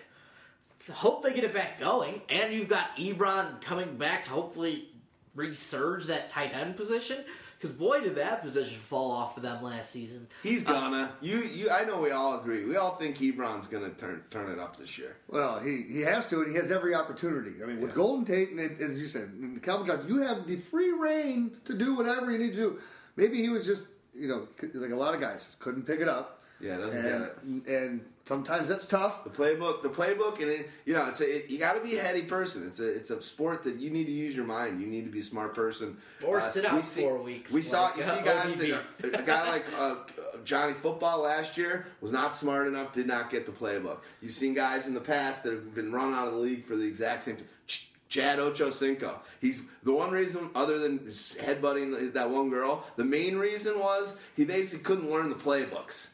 hope 0.90 1.22
they 1.22 1.32
get 1.32 1.44
it 1.44 1.54
back 1.54 1.78
going, 1.78 2.22
and 2.28 2.52
you've 2.52 2.68
got 2.68 2.96
Ebron 2.96 3.60
coming 3.60 3.96
back 3.96 4.24
to 4.24 4.30
hopefully 4.30 4.88
resurge 5.36 6.06
that 6.06 6.28
tight 6.28 6.54
end 6.54 6.76
position. 6.76 7.24
Because 7.62 7.76
boy, 7.76 8.00
did 8.00 8.16
that 8.16 8.42
position 8.42 8.76
fall 8.76 9.12
off 9.12 9.34
for 9.34 9.40
them 9.40 9.62
last 9.62 9.92
season. 9.92 10.26
He's 10.42 10.66
uh, 10.66 10.72
gonna. 10.72 11.12
You, 11.20 11.42
you. 11.42 11.70
I 11.70 11.84
know 11.84 12.00
we 12.00 12.10
all 12.10 12.40
agree. 12.40 12.64
We 12.64 12.74
all 12.74 12.96
think 12.96 13.18
Ebron's 13.18 13.68
gonna 13.68 13.90
turn 13.90 14.20
turn 14.32 14.50
it 14.50 14.58
up 14.58 14.76
this 14.76 14.98
year. 14.98 15.14
Well, 15.28 15.60
he, 15.60 15.82
he 15.82 16.00
has 16.00 16.28
to, 16.30 16.42
and 16.42 16.50
he 16.50 16.56
has 16.56 16.72
every 16.72 16.92
opportunity. 16.92 17.62
I 17.62 17.66
mean, 17.66 17.80
with 17.80 17.90
Yeah. 17.90 17.96
Golden 17.96 18.24
Tate 18.24 18.50
and, 18.50 18.58
and 18.58 18.80
as 18.80 19.00
you 19.00 19.06
said, 19.06 19.28
and 19.40 19.62
Calvin 19.62 19.86
Johnson, 19.86 20.08
you 20.08 20.22
have 20.22 20.44
the 20.44 20.56
free 20.56 20.90
reign 20.90 21.56
to 21.64 21.74
do 21.74 21.94
whatever 21.94 22.32
you 22.32 22.38
need 22.38 22.50
to 22.50 22.56
do. 22.56 22.80
Maybe 23.14 23.40
he 23.40 23.48
was 23.48 23.64
just, 23.64 23.86
you 24.12 24.26
know, 24.26 24.48
like 24.74 24.90
a 24.90 24.96
lot 24.96 25.14
of 25.14 25.20
guys, 25.20 25.54
couldn't 25.60 25.84
pick 25.84 26.00
it 26.00 26.08
up. 26.08 26.42
Yeah, 26.60 26.78
doesn't 26.78 26.98
and, 26.98 27.64
get 27.64 27.70
it. 27.70 27.82
And 27.84 28.00
sometimes 28.24 28.68
that's 28.68 28.86
tough. 28.86 29.24
The 29.24 29.30
playbook, 29.30 29.82
the 29.82 29.88
playbook, 29.88 30.40
and 30.40 30.50
it, 30.50 30.70
you 30.84 30.94
know, 30.94 31.06
it's 31.08 31.20
a, 31.20 31.36
it, 31.44 31.50
you 31.50 31.58
got 31.58 31.74
to 31.74 31.80
be 31.80 31.96
a 31.96 32.02
heady 32.02 32.22
person. 32.22 32.66
It's 32.66 32.80
a 32.80 32.88
it's 32.88 33.10
a 33.10 33.20
sport 33.22 33.62
that 33.64 33.76
you 33.76 33.90
need 33.90 34.04
to 34.06 34.12
use 34.12 34.34
your 34.36 34.44
mind. 34.44 34.80
You 34.80 34.86
need 34.86 35.04
to 35.04 35.10
be 35.10 35.20
a 35.20 35.24
smart 35.24 35.54
person. 35.54 35.96
Or 36.24 36.38
Uh, 36.38 36.40
sit 36.40 36.64
out 36.64 36.76
we 36.76 36.82
see- 36.82 37.02
four 37.02 37.18
weeks, 37.18 37.52
We 37.52 37.62
saw 37.62 37.94
you 37.96 38.02
uh, 38.02 38.06
see 38.16 38.24
guys 38.24 38.52
ODB. 38.52 38.58
that 39.02 39.14
are, 39.16 39.22
a 39.22 39.22
guy 39.24 39.48
like 39.48 39.64
uh, 39.78 39.96
Johnny 40.44 40.74
Football 40.74 41.22
last 41.22 41.56
year 41.58 41.86
was 42.00 42.12
not 42.12 42.34
smart 42.34 42.68
enough, 42.68 42.92
did 42.92 43.06
not 43.06 43.30
get 43.30 43.46
the 43.46 43.52
playbook. 43.52 43.98
You've 44.20 44.32
seen 44.32 44.54
guys 44.54 44.86
in 44.86 44.94
the 44.94 45.00
past 45.00 45.42
that 45.44 45.52
have 45.52 45.74
been 45.74 45.92
run 45.92 46.12
out 46.14 46.28
of 46.28 46.34
the 46.34 46.40
league 46.40 46.64
for 46.66 46.76
the 46.76 46.84
exact 46.86 47.24
same. 47.24 47.36
Ch- 47.66 47.88
Chad 48.08 48.38
Ochocinco. 48.38 49.14
He's 49.40 49.62
the 49.84 49.92
one 49.92 50.10
reason, 50.10 50.50
other 50.54 50.78
than 50.78 50.98
headbutting 50.98 52.12
that 52.12 52.28
one 52.28 52.50
girl. 52.50 52.84
The 52.96 53.04
main 53.04 53.36
reason 53.36 53.78
was 53.78 54.18
he 54.36 54.44
basically 54.44 54.84
couldn't 54.84 55.10
learn 55.10 55.30
the 55.30 55.34
playbooks. 55.34 56.08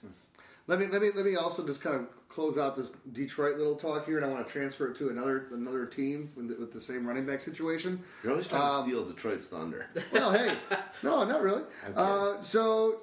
Let 0.68 0.78
me 0.78 0.87
let 0.87 1.00
me 1.00 1.09
let 1.14 1.24
me 1.24 1.35
also 1.37 1.66
just 1.66 1.81
kind 1.81 1.96
of 1.96 2.07
close 2.28 2.59
out 2.59 2.76
this 2.76 2.92
Detroit 3.12 3.57
little 3.57 3.74
talk 3.74 4.04
here, 4.04 4.18
and 4.18 4.24
I 4.26 4.28
want 4.28 4.46
to 4.46 4.52
transfer 4.52 4.90
it 4.90 4.96
to 4.98 5.09
another 5.09 5.46
another 5.50 5.87
team 5.87 6.31
with 6.37 6.48
the, 6.48 6.57
with 6.61 6.72
the 6.72 6.81
same 6.81 7.07
running 7.07 7.24
back 7.26 7.40
situation. 7.40 8.00
You're 8.22 8.33
always 8.33 8.46
trying 8.48 8.62
Um, 8.62 8.85
to 8.85 8.90
steal 8.90 9.04
Detroit's 9.07 9.46
thunder. 9.46 9.87
Well, 10.12 10.31
hey, 10.31 10.54
no, 11.02 11.24
not 11.24 11.40
really. 11.42 11.62
Uh, 11.96 12.42
so 12.42 13.00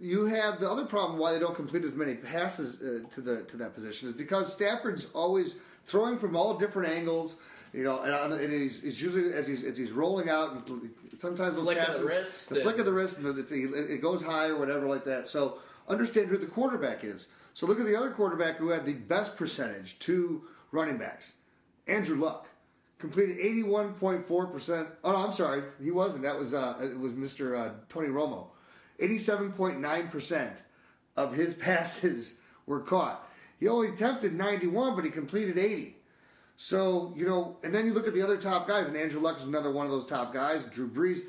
you 0.00 0.26
have 0.26 0.60
the 0.60 0.70
other 0.70 0.84
problem 0.84 1.18
why 1.18 1.32
they 1.32 1.40
don't 1.40 1.56
complete 1.56 1.82
as 1.84 1.92
many 1.92 2.14
passes 2.14 2.80
uh, 2.80 3.00
to 3.14 3.20
the 3.20 3.42
to 3.44 3.56
that 3.56 3.74
position 3.74 4.08
is 4.08 4.14
because 4.14 4.52
Stafford's 4.52 5.08
always 5.12 5.56
throwing 5.84 6.18
from 6.18 6.36
all 6.36 6.54
different 6.56 6.92
angles. 6.92 7.36
You 7.74 7.84
know, 7.84 8.02
and, 8.02 8.12
on- 8.12 8.32
and 8.32 8.52
he's, 8.52 8.82
he's 8.82 9.00
usually 9.00 9.32
as 9.32 9.46
he's 9.48 9.64
as 9.64 9.76
he's 9.78 9.90
rolling 9.92 10.28
out, 10.28 10.68
and 10.68 10.90
sometimes 11.18 11.56
those 11.56 11.64
Flick 11.64 11.78
of 11.78 11.86
the 11.86 11.92
passes, 11.92 12.02
wrist 12.04 12.50
the 12.50 12.60
flick 12.60 12.78
of 12.78 12.84
the 12.84 12.92
wrist, 12.92 13.18
and 13.18 13.38
it's, 13.38 13.50
it 13.50 14.00
goes 14.02 14.22
high 14.22 14.48
or 14.48 14.56
whatever 14.58 14.86
like 14.86 15.04
that. 15.06 15.26
So 15.26 15.58
understand 15.88 16.28
who 16.28 16.38
the 16.38 16.46
quarterback 16.46 17.04
is. 17.04 17.28
So 17.54 17.66
look 17.66 17.80
at 17.80 17.86
the 17.86 17.96
other 17.96 18.10
quarterback 18.10 18.56
who 18.56 18.70
had 18.70 18.86
the 18.86 18.94
best 18.94 19.36
percentage 19.36 19.98
to 20.00 20.42
running 20.70 20.96
backs, 20.96 21.34
Andrew 21.86 22.16
Luck 22.16 22.48
completed 22.98 23.38
81.4%. 23.38 24.88
Oh, 25.04 25.12
no, 25.12 25.18
I'm 25.18 25.32
sorry. 25.32 25.64
He 25.82 25.90
wasn't. 25.90 26.22
That 26.22 26.38
was 26.38 26.54
uh, 26.54 26.78
it 26.80 26.98
was 26.98 27.12
Mr. 27.12 27.58
Uh, 27.58 27.72
Tony 27.88 28.08
Romo. 28.08 28.46
87.9% 29.00 30.50
of 31.16 31.34
his 31.34 31.54
passes 31.68 32.36
were 32.66 32.80
caught. 32.80 33.28
He 33.58 33.68
only 33.68 33.88
attempted 33.88 34.32
91, 34.32 34.94
but 34.96 35.04
he 35.04 35.10
completed 35.10 35.58
80. 35.58 35.96
So, 36.56 37.12
you 37.16 37.26
know, 37.26 37.56
and 37.64 37.74
then 37.74 37.86
you 37.86 37.92
look 37.92 38.06
at 38.06 38.14
the 38.14 38.22
other 38.22 38.36
top 38.36 38.68
guys, 38.68 38.86
and 38.86 38.96
Andrew 38.96 39.20
Luck 39.20 39.38
is 39.38 39.44
another 39.44 39.72
one 39.72 39.84
of 39.84 39.92
those 39.92 40.06
top 40.06 40.32
guys. 40.32 40.64
Drew 40.66 40.88
Brees. 40.88 41.22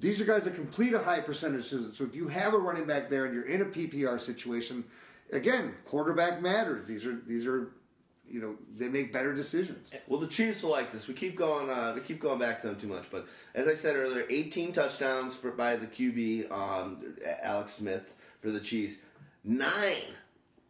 These 0.00 0.20
are 0.20 0.24
guys 0.24 0.44
that 0.44 0.54
complete 0.54 0.94
a 0.94 1.00
high 1.00 1.20
percentage. 1.20 1.64
So 1.64 2.04
if 2.04 2.14
you 2.14 2.28
have 2.28 2.54
a 2.54 2.58
running 2.58 2.84
back 2.84 3.10
there 3.10 3.24
and 3.24 3.34
you're 3.34 3.48
in 3.48 3.62
a 3.62 3.64
PPR 3.64 4.20
situation, 4.20 4.84
again, 5.32 5.74
quarterback 5.84 6.40
matters. 6.40 6.86
These 6.86 7.04
are 7.04 7.16
these 7.26 7.46
are, 7.46 7.72
you 8.28 8.40
know, 8.40 8.56
they 8.76 8.88
make 8.88 9.12
better 9.12 9.34
decisions. 9.34 9.90
Well, 10.06 10.20
the 10.20 10.28
Chiefs 10.28 10.62
will 10.62 10.70
like 10.70 10.92
this. 10.92 11.08
We 11.08 11.14
keep 11.14 11.36
going. 11.36 11.68
Uh, 11.68 11.92
we 11.96 12.00
keep 12.00 12.20
going 12.20 12.38
back 12.38 12.60
to 12.60 12.68
them 12.68 12.76
too 12.76 12.86
much. 12.86 13.10
But 13.10 13.26
as 13.54 13.66
I 13.66 13.74
said 13.74 13.96
earlier, 13.96 14.24
18 14.30 14.72
touchdowns 14.72 15.34
for 15.34 15.50
by 15.50 15.76
the 15.76 15.86
QB, 15.86 16.50
um, 16.52 17.16
Alex 17.42 17.72
Smith 17.72 18.14
for 18.40 18.50
the 18.50 18.60
Chiefs. 18.60 18.98
Nine, 19.44 20.14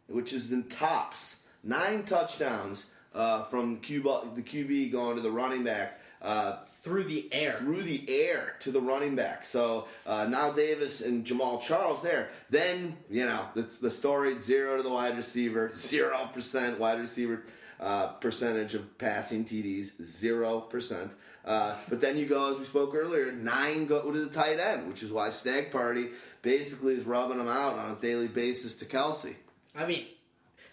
which 0.07 0.33
is 0.33 0.49
the 0.49 0.61
tops. 0.63 1.41
Nine 1.63 2.03
touchdowns 2.03 2.89
uh, 3.13 3.43
from 3.43 3.79
the 3.81 4.41
QB 4.41 4.91
going 4.91 5.15
to 5.17 5.21
the 5.21 5.31
running 5.31 5.63
back. 5.63 5.98
Uh, 6.21 6.57
through 6.81 7.05
the 7.05 7.29
air. 7.31 7.57
through 7.59 7.81
the 7.81 8.03
air 8.09 8.55
to 8.59 8.71
the 8.71 8.81
running 8.81 9.15
back. 9.15 9.45
So 9.45 9.87
uh, 10.05 10.27
now 10.27 10.51
Davis 10.51 11.01
and 11.01 11.25
Jamaal 11.25 11.61
Charles 11.61 12.01
there. 12.01 12.29
Then 12.49 12.97
you 13.09 13.25
know 13.25 13.45
the, 13.53 13.61
the 13.61 13.91
story 13.91 14.37
zero 14.39 14.77
to 14.77 14.83
the 14.83 14.89
wide 14.89 15.15
receiver, 15.15 15.71
zero 15.75 16.29
percent 16.33 16.79
wide 16.79 16.99
receiver 16.99 17.43
uh, 17.79 18.07
percentage 18.07 18.75
of 18.75 18.97
passing 18.97 19.45
TDs, 19.45 20.03
zero 20.05 20.59
percent. 20.59 21.11
Uh, 21.45 21.75
but 21.87 22.01
then 22.01 22.17
you 22.17 22.25
go, 22.25 22.51
as 22.51 22.59
we 22.59 22.65
spoke 22.65 22.93
earlier, 22.93 23.31
nine 23.31 23.85
go 23.85 24.11
to 24.11 24.25
the 24.25 24.29
tight 24.29 24.59
end, 24.59 24.87
which 24.89 25.01
is 25.01 25.11
why 25.11 25.29
Stag 25.29 25.71
Party 25.71 26.09
basically 26.41 26.95
is 26.95 27.05
rubbing 27.05 27.37
them 27.37 27.47
out 27.47 27.77
on 27.77 27.91
a 27.91 27.95
daily 27.95 28.27
basis 28.27 28.75
to 28.75 28.85
Kelce. 28.85 29.35
I 29.75 29.85
mean, 29.85 30.05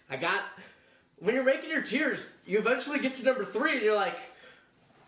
I 0.09 0.17
got 0.17 0.41
when 1.19 1.35
you're 1.35 1.43
making 1.43 1.69
your 1.69 1.81
tiers, 1.81 2.29
you 2.45 2.59
eventually 2.59 2.99
get 2.99 3.15
to 3.15 3.25
number 3.25 3.45
three, 3.45 3.73
and 3.73 3.81
you're 3.81 3.95
like, 3.95 4.17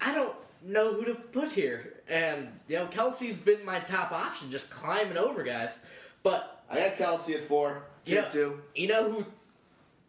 I 0.01 0.13
don't 0.13 0.35
know 0.63 0.93
who 0.93 1.05
to 1.05 1.15
put 1.15 1.51
here. 1.51 1.93
And 2.07 2.49
you 2.67 2.77
know, 2.77 2.88
Kelce's 2.88 3.38
been 3.38 3.63
my 3.65 3.79
top 3.79 4.12
option, 4.12 4.51
just 4.51 4.69
climbing 4.69 5.17
over 5.17 5.43
guys. 5.43 5.79
But 6.23 6.63
I 6.69 6.79
got 6.79 6.97
Kelce 6.97 7.35
at 7.35 7.47
four, 7.47 7.83
you 8.05 8.15
know, 8.15 8.29
two. 8.29 8.62
you 8.75 8.88
know 8.88 9.12
who? 9.12 9.25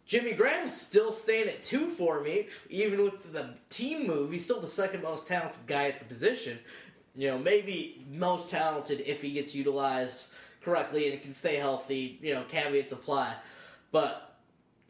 Jimmy 0.07 0.33
Graham's 0.33 0.79
still 0.79 1.13
staying 1.13 1.49
at 1.49 1.63
two 1.63 1.89
for 1.89 2.21
me, 2.21 2.49
even 2.69 3.05
with 3.05 3.33
the 3.33 3.51
team 3.69 4.09
move. 4.09 4.33
He's 4.33 4.43
still 4.43 4.61
the 4.61 4.67
second 4.67 5.03
most 5.03 5.29
talented 5.29 5.67
guy 5.69 5.87
at 5.87 6.01
the 6.01 6.05
position. 6.05 6.59
You 7.15 7.29
know, 7.29 7.39
maybe 7.39 8.05
most 8.11 8.51
talented 8.51 9.03
if 9.07 9.23
he 9.23 9.31
gets 9.31 9.55
utilized 9.55 10.27
correctly 10.63 11.13
and 11.13 11.23
can 11.23 11.33
stay 11.33 11.57
healthy. 11.57 12.19
You 12.23 12.35
know, 12.35 12.45
caveats 12.49 12.93
apply. 12.93 13.37
But 13.93 14.37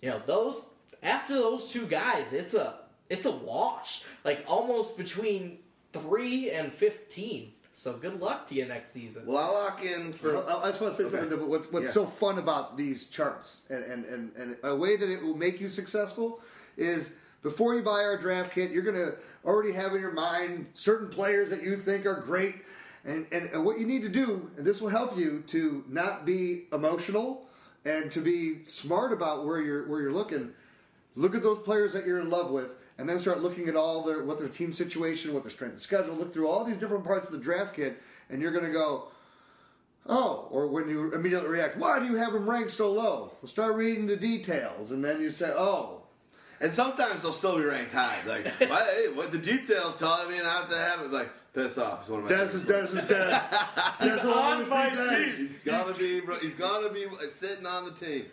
you 0.00 0.08
know, 0.08 0.22
those 0.24 0.64
after 1.02 1.34
those 1.34 1.70
two 1.70 1.86
guys, 1.86 2.32
it's 2.32 2.54
a 2.54 2.79
it's 3.11 3.27
a 3.27 3.31
wash. 3.31 4.03
Like 4.25 4.44
almost 4.46 4.96
between 4.96 5.59
three 5.92 6.51
and 6.51 6.73
fifteen. 6.73 7.53
So 7.73 7.92
good 7.94 8.20
luck 8.20 8.46
to 8.46 8.55
you 8.55 8.66
next 8.66 8.90
season. 8.92 9.25
Well, 9.27 9.38
I'll 9.38 9.53
lock 9.53 9.85
in 9.85 10.12
for. 10.12 10.37
I 10.37 10.64
I 10.64 10.66
just 10.68 10.81
want 10.81 10.94
to 10.94 10.96
say 10.99 11.05
Okay. 11.05 11.11
something. 11.20 11.38
That 11.38 11.49
what's 11.49 11.70
what's 11.73 11.87
Yeah. 11.87 11.92
so 11.92 12.07
fun 12.07 12.38
about 12.38 12.77
these 12.77 13.07
charts, 13.07 13.61
and, 13.70 13.85
and, 13.85 14.05
and, 14.07 14.33
and 14.37 14.57
a 14.62 14.75
way 14.75 14.96
that 14.96 15.09
it 15.11 15.23
will 15.23 15.37
make 15.37 15.61
you 15.61 15.68
successful, 15.68 16.40
is 16.77 17.12
before 17.42 17.75
you 17.75 17.83
buy 17.83 18.03
our 18.05 18.18
draft 18.18 18.53
kit, 18.53 18.70
you're 18.70 18.83
going 18.83 18.96
to 18.96 19.14
already 19.46 19.73
have 19.73 19.94
in 19.94 20.01
your 20.01 20.12
mind 20.12 20.66
certain 20.75 21.09
players 21.09 21.49
that 21.51 21.62
you 21.62 21.75
think 21.77 22.05
are 22.07 22.20
great, 22.20 22.57
and, 23.05 23.27
and 23.33 23.49
and 23.51 23.64
what 23.64 23.79
you 23.79 23.87
need 23.87 24.03
to 24.03 24.11
do, 24.11 24.51
and 24.57 24.66
this 24.66 24.81
will 24.83 24.90
help 24.90 25.16
you 25.16 25.42
to 25.46 25.83
not 25.88 26.27
be 26.27 26.66
emotional 26.73 27.46
and 27.87 28.12
to 28.12 28.20
be 28.20 28.59
smart 28.66 29.11
about 29.12 29.46
where 29.46 29.61
you're 29.62 29.88
where 29.88 30.03
you're 30.03 30.12
looking. 30.12 30.53
Look 31.16 31.35
at 31.35 31.42
those 31.42 31.59
players 31.61 31.92
that 31.94 32.05
you're 32.07 32.20
in 32.20 32.29
love 32.31 32.51
with, 32.51 32.75
and 33.00 33.08
then 33.08 33.18
start 33.18 33.42
looking 33.42 33.66
at 33.66 33.74
all 33.76 34.02
their 34.02 34.22
what 34.22 34.38
their 34.38 34.46
team 34.46 34.72
situation, 34.72 35.32
what 35.32 35.42
their 35.42 35.50
strength 35.50 35.74
of 35.76 35.80
schedule. 35.80 36.14
Look 36.14 36.34
through 36.34 36.46
all 36.48 36.64
these 36.64 36.76
different 36.76 37.02
parts 37.02 37.26
of 37.26 37.32
the 37.32 37.38
draft 37.38 37.74
kit, 37.74 38.00
and 38.28 38.42
you're 38.42 38.52
going 38.52 38.66
to 38.66 38.70
go. 38.70 39.08
Oh, 40.06 40.48
or 40.50 40.66
when 40.66 40.88
you 40.88 41.12
immediately 41.14 41.48
react, 41.48 41.76
why 41.76 41.98
do 41.98 42.06
you 42.06 42.16
have 42.16 42.34
him 42.34 42.48
ranked 42.48 42.70
so 42.70 42.92
low? 42.92 43.32
Well, 43.40 43.48
start 43.48 43.74
reading 43.74 44.06
the 44.06 44.16
details, 44.16 44.92
and 44.92 45.04
then 45.04 45.20
you 45.20 45.30
say, 45.30 45.52
oh, 45.54 46.02
And 46.60 46.72
sometimes 46.72 47.22
they'll 47.22 47.32
still 47.32 47.58
be 47.58 47.64
ranked 47.64 47.92
high. 47.92 48.18
Like, 48.26 48.46
why, 48.58 48.82
hey, 48.94 49.12
what 49.12 49.30
the 49.30 49.38
details 49.38 49.98
tell 49.98 50.28
me 50.28 50.38
not 50.38 50.70
to 50.70 50.76
have 50.76 51.00
it? 51.02 51.10
Like, 51.10 51.30
piss 51.54 51.78
off. 51.78 52.00
It's 52.00 52.08
one 52.08 52.24
of 52.24 52.30
my 52.30 52.36
Des 52.36 52.56
is 52.56 52.64
Des 52.64 52.98
is 52.98 53.04
Des. 53.04 53.40
Des 54.00 54.26
will 54.26 54.34
on 54.34 54.52
always 54.52 54.64
be 54.64 54.70
my 54.70 54.90
Des. 54.90 55.24
team. 55.24 55.36
He's 55.36 55.54
gonna 55.64 55.94
be. 55.94 56.20
He's 56.40 56.54
gonna 56.54 56.92
be 56.92 57.06
sitting 57.30 57.66
on 57.66 57.84
the 57.86 57.92
team. 57.92 58.26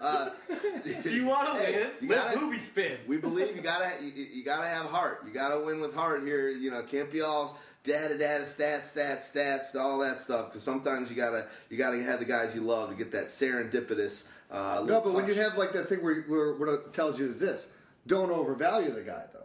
Uh, 0.00 0.30
If 0.84 1.06
you 1.12 1.26
want 1.26 1.56
to 1.58 1.62
Hey, 1.62 1.74
win, 1.76 1.90
you 2.00 2.08
let 2.08 2.24
gotta- 2.24 2.38
booby 2.40 2.58
spin. 2.58 2.98
we 3.06 3.18
believe 3.18 3.54
you 3.54 3.62
gotta. 3.62 3.90
You, 4.02 4.12
you 4.32 4.44
gotta 4.44 4.66
have 4.66 4.86
heart. 4.86 5.22
You 5.26 5.32
gotta 5.32 5.60
win 5.60 5.80
with 5.80 5.94
heart 5.94 6.22
here. 6.24 6.48
You 6.48 6.70
know, 6.70 6.82
can't 6.82 7.10
be 7.12 7.20
all 7.20 7.58
data, 7.84 8.16
data, 8.16 8.44
stats, 8.44 8.94
stats, 8.94 9.30
stats, 9.34 9.74
all 9.78 9.98
that 9.98 10.20
stuff. 10.20 10.46
Because 10.48 10.62
sometimes 10.62 11.10
you 11.10 11.16
gotta. 11.16 11.46
You 11.68 11.76
gotta 11.76 12.02
have 12.02 12.18
the 12.18 12.24
guys 12.24 12.54
you 12.54 12.62
love 12.62 12.88
to 12.90 12.94
get 12.96 13.10
that 13.12 13.26
serendipitous. 13.26 14.24
Uh, 14.50 14.76
No, 14.78 14.82
little 14.82 15.00
but 15.02 15.12
when 15.12 15.26
you 15.28 15.34
have 15.34 15.56
like 15.58 15.72
that 15.74 15.88
thing 15.88 16.02
where, 16.02 16.22
where 16.22 16.54
what 16.54 16.68
it 16.70 16.92
tells 16.94 17.18
you 17.20 17.26
is 17.28 17.38
this: 17.38 17.68
don't 18.06 18.30
overvalue 18.30 18.90
the 18.90 19.02
guy, 19.02 19.24
though. 19.32 19.40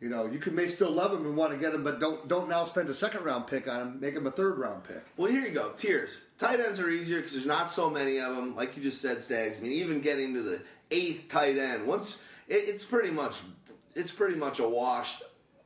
You 0.00 0.10
know, 0.10 0.26
you 0.26 0.38
can 0.38 0.54
may 0.54 0.66
still 0.66 0.90
love 0.90 1.12
him 1.12 1.24
and 1.24 1.36
want 1.36 1.52
to 1.52 1.58
get 1.58 1.72
him, 1.72 1.82
but 1.82 1.98
don't 1.98 2.28
don't 2.28 2.48
now 2.48 2.64
spend 2.64 2.90
a 2.90 2.94
second 2.94 3.24
round 3.24 3.46
pick 3.46 3.66
on 3.68 3.80
him. 3.80 4.00
Make 4.00 4.14
him 4.14 4.26
a 4.26 4.30
third 4.30 4.58
round 4.58 4.84
pick. 4.84 5.02
Well, 5.16 5.30
here 5.30 5.40
you 5.42 5.52
go. 5.52 5.70
Tiers. 5.70 6.22
Tight 6.38 6.60
ends 6.60 6.78
are 6.78 6.90
easier 6.90 7.18
because 7.18 7.32
there's 7.32 7.46
not 7.46 7.70
so 7.70 7.88
many 7.88 8.18
of 8.18 8.36
them. 8.36 8.54
Like 8.54 8.76
you 8.76 8.82
just 8.82 9.00
said, 9.00 9.22
Stags. 9.22 9.56
I 9.56 9.60
mean, 9.60 9.72
even 9.72 10.00
getting 10.00 10.34
to 10.34 10.42
the 10.42 10.60
eighth 10.90 11.28
tight 11.28 11.56
end, 11.56 11.86
once 11.86 12.20
it, 12.48 12.68
it's 12.68 12.84
pretty 12.84 13.10
much, 13.10 13.40
it's 13.94 14.12
pretty 14.12 14.36
much 14.36 14.58
a 14.58 14.68
wash. 14.68 15.22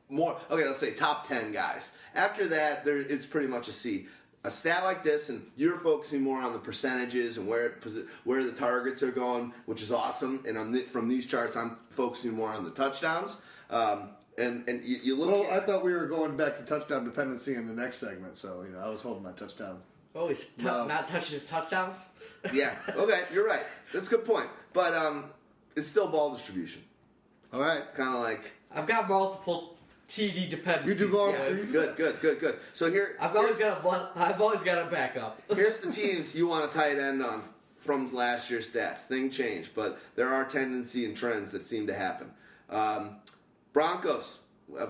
More 0.07 0.39
okay. 0.49 0.65
Let's 0.65 0.79
say 0.79 0.93
top 0.93 1.27
ten 1.27 1.51
guys. 1.51 1.93
After 2.15 2.47
that, 2.47 2.85
there 2.85 2.97
it's 2.97 3.25
pretty 3.25 3.47
much 3.47 3.67
a 3.67 3.73
C. 3.73 4.07
A 4.45 4.49
stat 4.49 4.85
like 4.85 5.03
this, 5.03 5.27
and 5.27 5.45
you're 5.57 5.79
focusing 5.79 6.21
more 6.21 6.39
on 6.39 6.53
the 6.53 6.59
percentages 6.59 7.37
and 7.37 7.45
where 7.45 7.65
it, 7.65 8.07
where 8.23 8.41
the 8.41 8.53
targets 8.53 9.03
are 9.03 9.11
going, 9.11 9.51
which 9.65 9.81
is 9.81 9.91
awesome. 9.91 10.41
And 10.47 10.73
the, 10.73 10.79
from 10.79 11.09
these 11.09 11.27
charts, 11.27 11.57
I'm 11.57 11.75
focusing 11.89 12.35
more 12.35 12.49
on 12.49 12.63
the 12.63 12.69
touchdowns. 12.69 13.35
Um, 13.69 14.11
and 14.39 14.67
and 14.67 14.83
you, 14.83 14.97
you 15.03 15.15
look. 15.15 15.29
Well, 15.31 15.43
at, 15.51 15.63
I 15.63 15.65
thought 15.65 15.83
we 15.83 15.93
were 15.93 16.07
going 16.07 16.35
back 16.37 16.57
to 16.57 16.63
touchdown 16.63 17.03
dependency 17.05 17.55
in 17.55 17.67
the 17.67 17.73
next 17.73 17.97
segment, 17.97 18.37
so 18.37 18.63
you 18.67 18.73
know 18.73 18.79
I 18.79 18.89
was 18.89 19.01
holding 19.01 19.23
my 19.23 19.31
touchdown. 19.33 19.79
Oh, 20.15 20.27
he's 20.27 20.45
t- 20.45 20.63
No. 20.65 20.85
not 20.87 21.07
touching 21.07 21.33
his 21.39 21.47
touchdowns. 21.49 22.05
Yeah. 22.53 22.73
Okay, 22.95 23.19
you're 23.33 23.45
right. 23.45 23.63
That's 23.93 24.07
a 24.07 24.11
good 24.15 24.23
point. 24.25 24.47
But 24.71 24.93
um, 24.95 25.25
it's 25.75 25.89
still 25.89 26.07
ball 26.07 26.31
distribution. 26.33 26.81
All 27.51 27.59
right, 27.59 27.81
It's 27.83 27.93
kind 27.93 28.15
of 28.15 28.21
like 28.21 28.51
I've 28.73 28.87
got 28.87 29.09
multiple 29.09 29.75
TD 30.07 30.49
dependencies. 30.49 31.01
You 31.01 31.07
do 31.07 31.11
ball- 31.11 31.31
yeah, 31.33 31.49
good, 31.49 31.95
good, 31.97 32.21
good, 32.21 32.39
good. 32.39 32.59
So 32.73 32.89
here, 32.89 33.17
I've 33.19 33.35
always 33.35 33.57
got 33.57 33.79
a 33.79 33.81
bu- 33.81 34.19
I've 34.21 34.39
always 34.41 34.61
got 34.61 34.77
a 34.77 34.89
backup. 34.89 35.41
here's 35.53 35.79
the 35.79 35.91
teams 35.91 36.33
you 36.33 36.47
want 36.47 36.63
a 36.63 36.73
tight 36.73 36.97
end 36.97 37.21
on 37.21 37.43
from 37.75 38.07
last 38.13 38.49
year's 38.49 38.71
stats. 38.71 39.01
Thing 39.01 39.29
changed, 39.29 39.71
but 39.75 39.99
there 40.15 40.29
are 40.33 40.45
tendency 40.45 41.03
and 41.03 41.17
trends 41.17 41.51
that 41.51 41.67
seem 41.67 41.87
to 41.87 41.93
happen. 41.93 42.31
Um, 42.69 43.17
Broncos, 43.73 44.39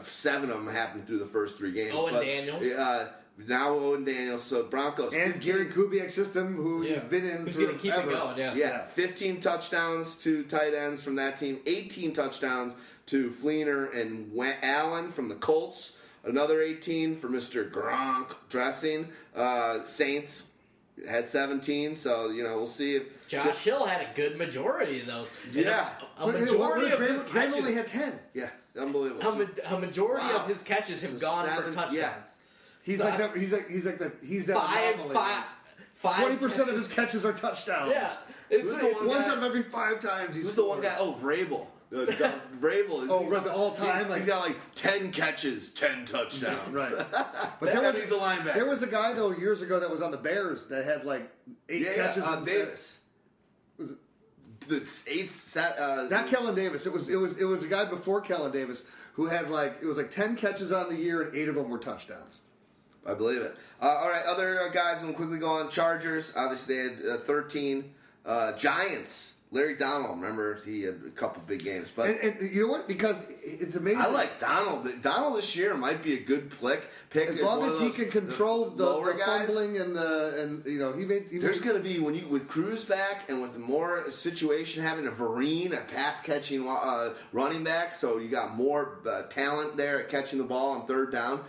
seven 0.03 0.49
of 0.49 0.57
them 0.63 0.73
happened 0.73 1.07
through 1.07 1.19
the 1.19 1.25
first 1.25 1.57
three 1.57 1.71
games. 1.71 1.93
Owen 1.93 2.13
but, 2.13 2.21
Daniels. 2.23 2.65
Uh, 2.65 3.07
now 3.47 3.69
Owen 3.73 4.03
Daniels. 4.03 4.43
So 4.43 4.63
Broncos 4.63 5.13
and 5.13 5.33
15 5.35 5.41
Gary 5.53 5.65
Kubiak's 5.71 6.13
system, 6.13 6.55
who 6.55 6.81
he's 6.81 6.97
Yeah. 6.97 7.03
been 7.05 7.25
in 7.25 7.37
Who's 7.45 7.55
for 7.55 7.61
gonna 7.67 7.77
keep 7.77 7.93
it 7.93 8.09
going? 8.09 8.37
Yes. 8.37 8.57
Yeah, 8.57 8.85
15 8.85 9.39
touchdowns 9.39 10.15
to 10.17 10.43
tight 10.43 10.73
ends 10.73 11.03
from 11.03 11.15
that 11.15 11.39
team, 11.39 11.59
18 11.65 12.13
touchdowns 12.13 12.73
to 13.07 13.29
Fleener 13.29 13.95
and 13.95 14.31
Allen 14.61 15.11
from 15.11 15.29
the 15.29 15.35
Colts, 15.35 15.97
another 16.23 16.61
18 16.61 17.17
for 17.17 17.27
Mr. 17.29 17.69
Gronk 17.69 18.35
dressing. 18.49 19.07
Uh, 19.35 19.83
Saints 19.83 20.47
had 21.07 21.29
17, 21.29 21.95
so, 21.95 22.29
you 22.29 22.43
know, 22.43 22.57
we'll 22.57 22.67
see 22.67 22.95
if. 22.97 23.27
Josh 23.27 23.63
Hill 23.63 23.85
had 23.85 24.01
a 24.01 24.09
good 24.15 24.37
majority 24.37 24.99
of 25.01 25.07
those. 25.07 25.33
Yeah. 25.51 25.89
a, 26.17 26.23
a 26.23 26.25
Wait, 26.27 26.35
wait, 26.35 26.41
majority 26.41 26.91
of 26.91 26.97
Graham, 26.99 27.13
his 27.13 27.21
Graham 27.23 27.53
only 27.53 27.73
had 27.73 27.87
ten. 27.87 28.19
Yeah, 28.33 28.49
unbelievable. 28.79 29.27
a, 29.27 29.35
ma- 29.37 29.75
a 29.77 29.79
majority 29.79 30.25
Wow. 30.27 30.39
of 30.43 30.47
his 30.47 30.63
catches 30.63 31.01
have 31.01 31.11
So 31.11 31.19
gone 31.19 31.45
seven- 31.45 31.63
for 31.63 31.73
touchdowns. 31.73 31.95
yeah. 31.95 32.13
He's 32.83 32.97
So 32.99 33.05
like 33.05 33.13
I- 33.15 33.17
that. 33.17 33.37
He's 33.37 33.53
like 33.53 33.69
he's 33.69 33.85
like 33.85 33.99
that. 33.99 34.13
He's 34.23 34.45
that 34.47 34.55
Five, 34.55 34.93
anomaly. 34.95 35.13
five, 35.13 35.43
five. 35.95 36.15
Twenty 36.17 36.35
percent 36.37 36.69
of 36.69 36.75
his 36.75 36.87
catches 36.87 37.25
are 37.25 37.33
touchdowns. 37.33 37.91
Yeah, 37.91 38.11
it's, 38.49 38.63
Who's 38.63 38.71
the 38.79 38.87
it's- 38.87 38.95
one 38.97 39.07
Once 39.09 39.25
guy- 39.27 39.31
out 39.31 39.37
of 39.37 39.43
every 39.43 39.63
five 39.63 39.99
times 39.99 40.35
he's 40.35 40.45
Who's 40.45 40.55
the 40.55 40.65
one 40.65 40.81
guy? 40.81 40.95
Oh, 40.97 41.13
Vrabel. 41.21 41.67
Vrabel 41.91 43.03
is 43.03 43.09
Oh, 43.11 43.21
he's 43.23 43.31
right, 43.31 43.43
the 43.43 43.51
all-time, 43.51 44.05
he- 44.05 44.09
like- 44.11 44.17
he's 44.19 44.27
got 44.27 44.45
like 44.45 44.55
ten 44.75 45.11
catches, 45.11 45.71
ten 45.73 46.05
touchdowns. 46.05 46.69
Right. 46.71 46.91
but 47.11 47.59
there 47.61 47.81
there 47.81 47.91
was- 47.93 48.01
he's 48.01 48.11
a 48.11 48.15
linebacker. 48.15 48.53
There 48.53 48.65
was 48.69 48.83
a 48.83 48.87
guy 48.87 49.13
though 49.13 49.31
years 49.31 49.61
ago 49.61 49.79
that 49.79 49.89
was 49.89 50.01
on 50.01 50.11
the 50.11 50.17
Bears 50.17 50.67
that 50.67 50.85
had 50.85 51.03
like 51.05 51.29
eight 51.67 51.81
yeah, 51.81 51.93
catches. 51.95 52.23
yeah, 52.23 52.29
uh, 52.31 52.37
and- 52.37 52.45
Davis. 52.45 52.98
The 54.69 55.03
eighth 55.07 55.35
set. 55.35 55.79
Uh, 55.79 56.07
Not 56.09 56.27
Kellen 56.27 56.53
Davis. 56.55 56.85
It 56.85 56.93
was 56.93 57.09
it 57.09 57.15
was 57.15 57.37
it 57.37 57.45
was 57.45 57.63
a 57.63 57.67
guy 57.67 57.85
before 57.85 58.21
Kellen 58.21 58.51
Davis 58.51 58.83
who 59.13 59.25
had 59.25 59.49
like 59.49 59.77
it 59.81 59.85
was 59.85 59.97
like 59.97 60.11
ten 60.11 60.35
catches 60.35 60.71
on 60.71 60.89
the 60.89 60.95
year 60.95 61.23
and 61.23 61.35
eight 61.35 61.49
of 61.49 61.55
them 61.55 61.69
were 61.69 61.79
touchdowns. 61.79 62.41
I 63.05 63.15
believe 63.15 63.41
it. 63.41 63.55
Uh, 63.81 63.87
all 63.87 64.09
right, 64.09 64.23
other 64.27 64.59
uh, 64.59 64.69
guys. 64.69 65.01
I'm 65.01 65.13
quickly 65.13 65.39
go 65.39 65.49
on. 65.49 65.71
Chargers. 65.71 66.31
Obviously, 66.35 66.75
they 66.75 66.83
had 66.83 67.05
uh, 67.13 67.17
13. 67.17 67.91
Uh, 68.25 68.51
Giants. 68.53 69.35
Larry 69.51 69.75
Donnell, 69.75 70.13
remember 70.13 70.59
he 70.63 70.83
had 70.83 71.01
a 71.07 71.09
couple 71.09 71.41
big 71.47 71.63
games, 71.63 71.87
but 71.95 72.07
And, 72.07 72.19
and 72.19 72.51
you 72.53 72.67
know 72.67 72.71
what? 72.71 72.87
Because 72.87 73.25
it's 73.41 73.75
amazing. 73.75 74.01
I 74.01 74.07
like 74.07 74.37
Donnell. 74.37 74.85
Donnell 75.01 75.33
this 75.33 75.55
year 75.55 75.73
might 75.75 76.03
be 76.03 76.13
a 76.13 76.19
good 76.19 76.51
pick. 76.51 76.87
Pick 77.09 77.29
as 77.29 77.41
long 77.41 77.63
as 77.63 77.79
he 77.79 77.89
can 77.89 78.11
control 78.11 78.69
the, 78.69 78.85
the 78.85 79.19
fumbling 79.25 79.79
and 79.79 79.95
the 79.95 80.43
and 80.43 80.63
you 80.67 80.77
know 80.77 80.93
he 80.93 81.03
made. 81.03 81.25
He 81.31 81.39
There's 81.39 81.61
going 81.61 81.77
to 81.77 81.83
be 81.83 81.99
when 81.99 82.13
you 82.13 82.27
with 82.27 82.47
Cruz 82.47 82.85
back 82.85 83.27
and 83.27 83.41
with 83.41 83.57
more 83.57 84.11
situation 84.11 84.83
having 84.83 85.07
a 85.07 85.11
Vereen, 85.11 85.73
a 85.73 85.81
pass 85.91 86.21
catching 86.21 86.67
uh, 86.69 87.13
running 87.33 87.63
back, 87.63 87.95
so 87.95 88.19
you 88.19 88.29
got 88.29 88.55
more 88.55 88.99
uh, 89.09 89.23
talent 89.23 89.75
there 89.75 89.99
at 89.99 90.09
catching 90.09 90.37
the 90.37 90.45
ball 90.45 90.73
on 90.73 90.85
third 90.85 91.11
down. 91.11 91.43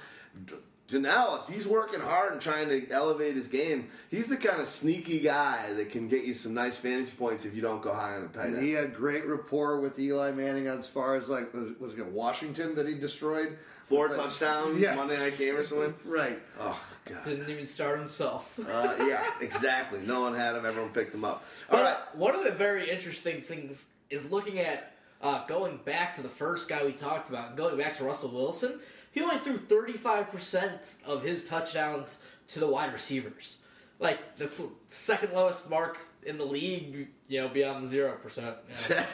Janelle, 0.91 1.49
if 1.49 1.55
he's 1.55 1.67
working 1.67 2.01
hard 2.01 2.33
and 2.33 2.41
trying 2.41 2.69
to 2.69 2.91
elevate 2.91 3.37
his 3.37 3.47
game, 3.49 3.89
he's 4.11 4.27
the 4.27 4.37
kind 4.37 4.61
of 4.61 4.67
sneaky 4.67 5.21
guy 5.21 5.73
that 5.75 5.91
can 5.91 6.09
get 6.09 6.25
you 6.25 6.35
some 6.35 6.53
nice 6.55 6.77
fantasy 6.77 7.15
points 7.17 7.45
if 7.45 7.55
you 7.55 7.63
don't 7.63 7.81
go 7.81 7.93
high 7.95 8.17
on 8.17 8.23
the 8.23 8.29
tight 8.29 8.47
And 8.49 8.57
end. 8.57 8.65
he 8.67 8.73
had 8.73 8.93
great 8.93 9.25
rapport 9.27 9.81
with 9.81 9.99
Eli 9.99 10.33
Manning 10.33 10.67
as 10.67 10.89
far 10.89 11.15
as 11.15 11.29
like 11.29 11.55
was, 11.55 11.71
was 11.79 11.95
it 11.97 12.07
Washington 12.07 12.75
that 12.75 12.89
he 12.89 12.95
destroyed 12.95 13.57
Four 13.85 14.09
Like, 14.09 14.19
touchdowns, 14.19 14.81
yeah. 14.81 14.95
Monday 14.95 15.17
night 15.19 15.37
game 15.37 15.57
or 15.57 15.65
something. 15.65 15.95
right. 16.05 16.39
Oh 16.61 16.81
god. 17.07 17.25
Didn't 17.25 17.51
even 17.51 17.67
start 17.67 17.99
himself. 17.99 18.57
Uh, 18.61 18.95
yeah, 19.09 19.25
exactly. 19.41 19.99
No 20.07 20.21
one 20.23 20.35
had 20.35 20.55
him. 20.55 20.65
Everyone 20.65 20.93
picked 20.93 21.13
him 21.15 21.25
up. 21.25 21.45
All 21.71 21.79
But 21.79 21.83
right. 21.85 22.17
one 22.17 22.35
of 22.37 22.45
the 22.45 22.53
very 22.53 22.89
interesting 22.89 23.43
things 23.43 23.87
is 24.09 24.31
looking 24.31 24.59
at 24.61 24.93
uh, 25.23 25.45
going 25.47 25.79
back 25.85 26.15
to 26.17 26.23
the 26.23 26.29
first 26.29 26.69
guy 26.69 26.85
we 26.85 26.93
talked 26.93 27.29
about, 27.29 27.57
going 27.57 27.77
back 27.77 27.93
to 27.95 28.05
Russell 28.05 28.31
Wilson. 28.31 28.79
He 29.11 29.21
only 29.21 29.39
threw 29.39 29.59
35% 29.59 31.05
of 31.05 31.23
his 31.23 31.49
touchdowns 31.49 32.21
to 32.49 32.61
the 32.61 32.67
wide 32.69 32.93
receivers. 32.93 33.59
Like, 33.99 34.37
that's 34.37 34.59
the 34.59 34.71
second 34.89 35.33
lowest 35.33 35.69
mark 35.69 35.99
in 36.25 36.39
the 36.39 36.45
league, 36.45 37.09
you 37.29 37.41
know, 37.41 37.49
beyond 37.49 37.87
the 37.87 37.97
0%. 37.99 38.57
Yeah. 38.89 39.07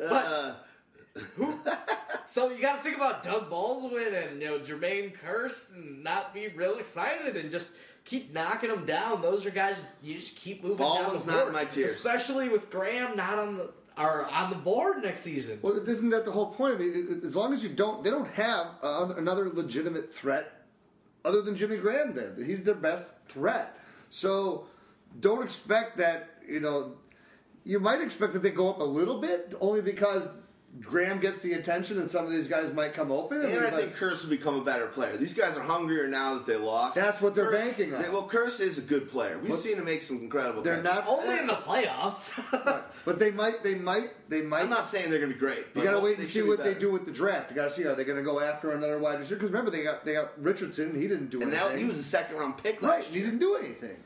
Uh, 0.00 0.54
So 2.24 2.50
you 2.50 2.62
got 2.62 2.76
to 2.76 2.82
think 2.82 2.96
about 2.96 3.24
Doug 3.24 3.50
Baldwin 3.50 4.14
and 4.14 4.40
you 4.40 4.48
know 4.48 4.58
Jermaine 4.60 5.12
Kearse 5.18 5.74
and 5.74 6.04
not 6.04 6.32
be 6.32 6.46
real 6.48 6.78
excited 6.78 7.36
and 7.36 7.50
just 7.50 7.74
keep 8.04 8.32
knocking 8.32 8.70
them 8.70 8.86
down. 8.86 9.20
Those 9.20 9.44
are 9.46 9.50
guys 9.50 9.76
you 10.00 10.14
just 10.14 10.36
keep 10.36 10.62
moving 10.62 10.78
Baldwin's 10.78 11.24
down 11.24 11.34
the 11.34 11.40
not 11.40 11.46
in 11.48 11.52
my 11.52 11.64
tiers. 11.64 11.90
especially 11.90 12.48
with 12.48 12.70
Graham 12.70 13.16
not 13.16 13.38
on 13.40 13.56
the 13.56 13.72
or 14.00 14.26
on 14.26 14.50
the 14.50 14.56
board 14.56 15.02
next 15.02 15.20
season. 15.22 15.58
Well, 15.62 15.76
isn't 15.76 16.08
that 16.10 16.24
the 16.24 16.30
whole 16.30 16.46
point? 16.46 16.76
I 16.76 16.78
mean, 16.78 17.20
as 17.24 17.36
long 17.36 17.52
as 17.52 17.62
you 17.62 17.68
don't, 17.68 18.02
they 18.02 18.10
don't 18.10 18.28
have 18.30 18.66
uh, 18.82 19.12
another 19.16 19.50
legitimate 19.50 20.12
threat 20.12 20.64
other 21.24 21.42
than 21.42 21.54
Jimmy 21.54 21.76
Graham. 21.76 22.14
There, 22.14 22.34
he's 22.34 22.62
their 22.62 22.74
best 22.74 23.06
threat. 23.28 23.76
So 24.08 24.66
don't 25.20 25.42
expect 25.42 25.98
that. 25.98 26.30
You 26.48 26.60
know, 26.60 26.94
you 27.64 27.78
might 27.78 28.00
expect 28.00 28.32
that 28.32 28.42
they 28.42 28.50
go 28.50 28.70
up 28.70 28.80
a 28.80 28.84
little 28.84 29.20
bit, 29.20 29.54
only 29.60 29.82
because 29.82 30.26
Graham 30.80 31.18
gets 31.18 31.38
the 31.40 31.54
attention, 31.54 31.98
and 31.98 32.08
some 32.08 32.24
of 32.24 32.30
these 32.30 32.46
guys 32.46 32.72
might 32.72 32.94
come 32.94 33.10
open. 33.10 33.42
And 33.44 33.52
I 33.58 33.70
but- 33.70 33.80
think 33.80 33.96
Kearse 33.96 34.22
will 34.22 34.30
become 34.30 34.54
a 34.54 34.64
better 34.64 34.86
player. 34.86 35.16
These 35.16 35.34
guys 35.34 35.56
are 35.56 35.62
hungrier 35.62 36.06
now 36.06 36.34
that 36.34 36.46
they 36.46 36.56
lost. 36.56 36.94
That's 36.94 37.20
what 37.20 37.34
they're 37.34 37.50
Kearse- 37.50 37.58
banking 37.58 37.94
on. 37.94 38.02
they- 38.02 38.08
well, 38.08 38.28
Kearse 38.28 38.60
is 38.60 38.78
a 38.78 38.82
good 38.82 39.10
player. 39.10 39.36
We've 39.38 39.50
But 39.50 39.58
seen 39.58 39.78
him 39.78 39.84
make 39.84 40.00
some 40.02 40.18
incredible. 40.18 40.62
they're 40.62 40.80
catches. 40.80 41.06
not 41.06 41.08
Only 41.08 41.34
eh. 41.34 41.40
in 41.40 41.46
the 41.48 41.54
playoffs. 41.54 42.82
But 43.04 43.18
they 43.18 43.30
might, 43.30 43.62
they 43.64 43.74
might, 43.76 44.10
they 44.28 44.42
might. 44.42 44.62
I'm 44.64 44.70
not 44.70 44.84
saying 44.86 45.10
they're 45.10 45.18
going 45.20 45.32
to 45.32 45.34
be 45.34 45.40
great. 45.40 45.64
You 45.74 45.82
got 45.82 45.90
to 45.92 45.96
hope 45.96 46.04
wait 46.04 46.18
and 46.18 46.26
see 46.28 46.34
should 46.40 46.44
be 46.44 46.48
what 46.50 46.62
they 46.62 46.74
do 46.74 46.90
with 46.92 47.06
the 47.06 47.10
draft. 47.12 47.50
You 47.50 47.56
got 47.56 47.64
to 47.64 47.70
see 47.70 47.84
are 47.86 47.94
they 47.94 48.04
going 48.04 48.18
to 48.18 48.22
go 48.22 48.40
after 48.40 48.72
another 48.72 48.98
wide 48.98 49.18
receiver? 49.18 49.36
Because 49.36 49.50
remember 49.50 49.70
they 49.70 49.82
got 49.82 50.04
they 50.04 50.12
got 50.12 50.40
Richardson. 50.40 50.94
He 50.94 51.08
didn't 51.08 51.28
do 51.30 51.40
And 51.42 51.52
anything. 51.52 51.70
now 51.72 51.76
he 51.76 51.84
was 51.86 51.98
a 51.98 52.02
second 52.02 52.36
round 52.36 52.58
pick 52.62 52.80
right. 52.82 53.00
last 53.00 53.06
He 53.08 53.20
didn't 53.20 53.38
do 53.38 53.56
anything. 53.56 53.96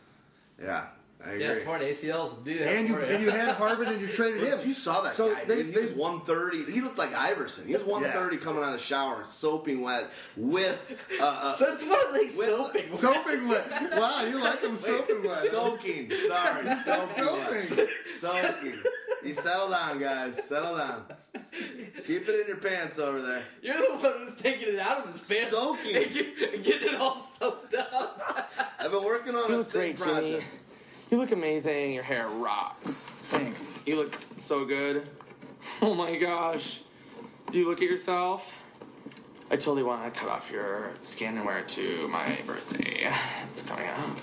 Yeah, 0.62 0.86
I 1.22 1.30
agree. 1.30 1.44
yeah, 1.44 1.58
torn 1.60 1.80
ACLs 1.80 2.36
will 2.36 2.42
do 2.42 2.58
that. 2.58 2.68
And 2.68 2.88
you 2.88 2.98
and 2.98 3.22
you 3.22 3.30
had 3.30 3.56
Harvin 3.56 3.88
and 3.88 4.00
you 4.00 4.06
traded 4.06 4.42
him. 4.42 4.58
You 4.64 4.72
saw 4.74 5.00
that 5.02 5.14
so 5.14 5.34
guy. 5.34 5.44
They, 5.46 5.56
dude. 5.56 5.66
He 5.66 5.72
they, 5.72 5.80
was 5.82 5.92
130. 5.92 6.70
He 6.70 6.80
looked 6.82 6.98
like 6.98 7.14
Iverson. 7.14 7.66
He 7.66 7.72
was 7.72 7.82
130 7.82 8.36
coming 8.38 8.62
out 8.62 8.74
of 8.74 8.78
the 8.78 8.78
shower, 8.84 9.24
soaping 9.30 9.80
wet, 9.80 10.10
with 10.36 10.92
uh, 11.20 11.24
uh, 11.24 11.54
So 11.54 11.72
it's 11.72 11.88
one 11.88 12.06
of 12.06 12.14
these 12.14 12.36
With- 12.36 12.48
soaping. 12.48 12.92
soaping 12.92 13.48
wet. 13.48 13.70
Wow, 13.96 14.22
you 14.24 14.38
like 14.38 14.60
him 14.62 14.76
soaping 14.76 15.22
wet. 15.24 15.38
soaking. 15.50 16.10
Sorry, 16.28 16.76
soaking. 16.80 17.24
wet. 17.24 17.62
soaping. 17.62 17.82
Soaking. 18.18 18.74
You 19.24 19.32
settle 19.32 19.70
down, 19.70 19.98
guys. 19.98 20.44
Settle 20.44 20.76
down. 20.76 21.04
Keep 22.06 22.28
it 22.28 22.40
in 22.40 22.46
your 22.48 22.56
pants 22.58 22.98
over 22.98 23.22
there. 23.22 23.42
You're 23.62 23.76
the 23.76 23.94
one 23.96 24.12
who's 24.18 24.34
taking 24.36 24.74
it 24.74 24.78
out 24.80 25.06
of 25.06 25.10
his 25.12 25.26
pants 25.26 25.50
Soaking. 25.50 25.96
and 25.96 26.12
get- 26.12 26.54
and 26.54 26.64
getting 26.64 26.88
it 26.88 26.94
all 26.96 27.16
soaked 27.38 27.74
up. 27.74 28.50
I've 28.78 28.90
been 28.90 29.04
working 29.04 29.34
on 29.34 29.48
You 29.48 29.54
a 29.54 29.58
look 29.58 29.66
sing 29.66 29.94
great, 29.94 30.14
Jimmy. 30.14 30.44
Project. 31.16 31.30
You 31.30 31.36
look 31.36 31.44
amazing. 31.44 31.92
Your 31.92 32.02
hair 32.02 32.28
rocks. 32.28 33.26
Thanks. 33.30 33.82
You 33.86 33.96
look 33.96 34.18
so 34.38 34.64
good. 34.64 35.08
Oh 35.82 35.94
my 35.94 36.16
gosh. 36.16 36.80
Do 37.50 37.58
you 37.58 37.68
look 37.68 37.82
at 37.82 37.88
yourself? 37.88 38.54
I 39.50 39.56
totally 39.56 39.82
want 39.82 40.12
to 40.12 40.18
cut 40.18 40.28
off 40.28 40.50
your 40.50 40.90
skin 41.02 41.36
and 41.36 41.44
wear 41.46 41.58
it 41.58 41.68
to 41.68 42.08
my 42.08 42.38
birthday. 42.46 43.10
It's 43.52 43.62
coming 43.62 43.86
up. 43.86 44.18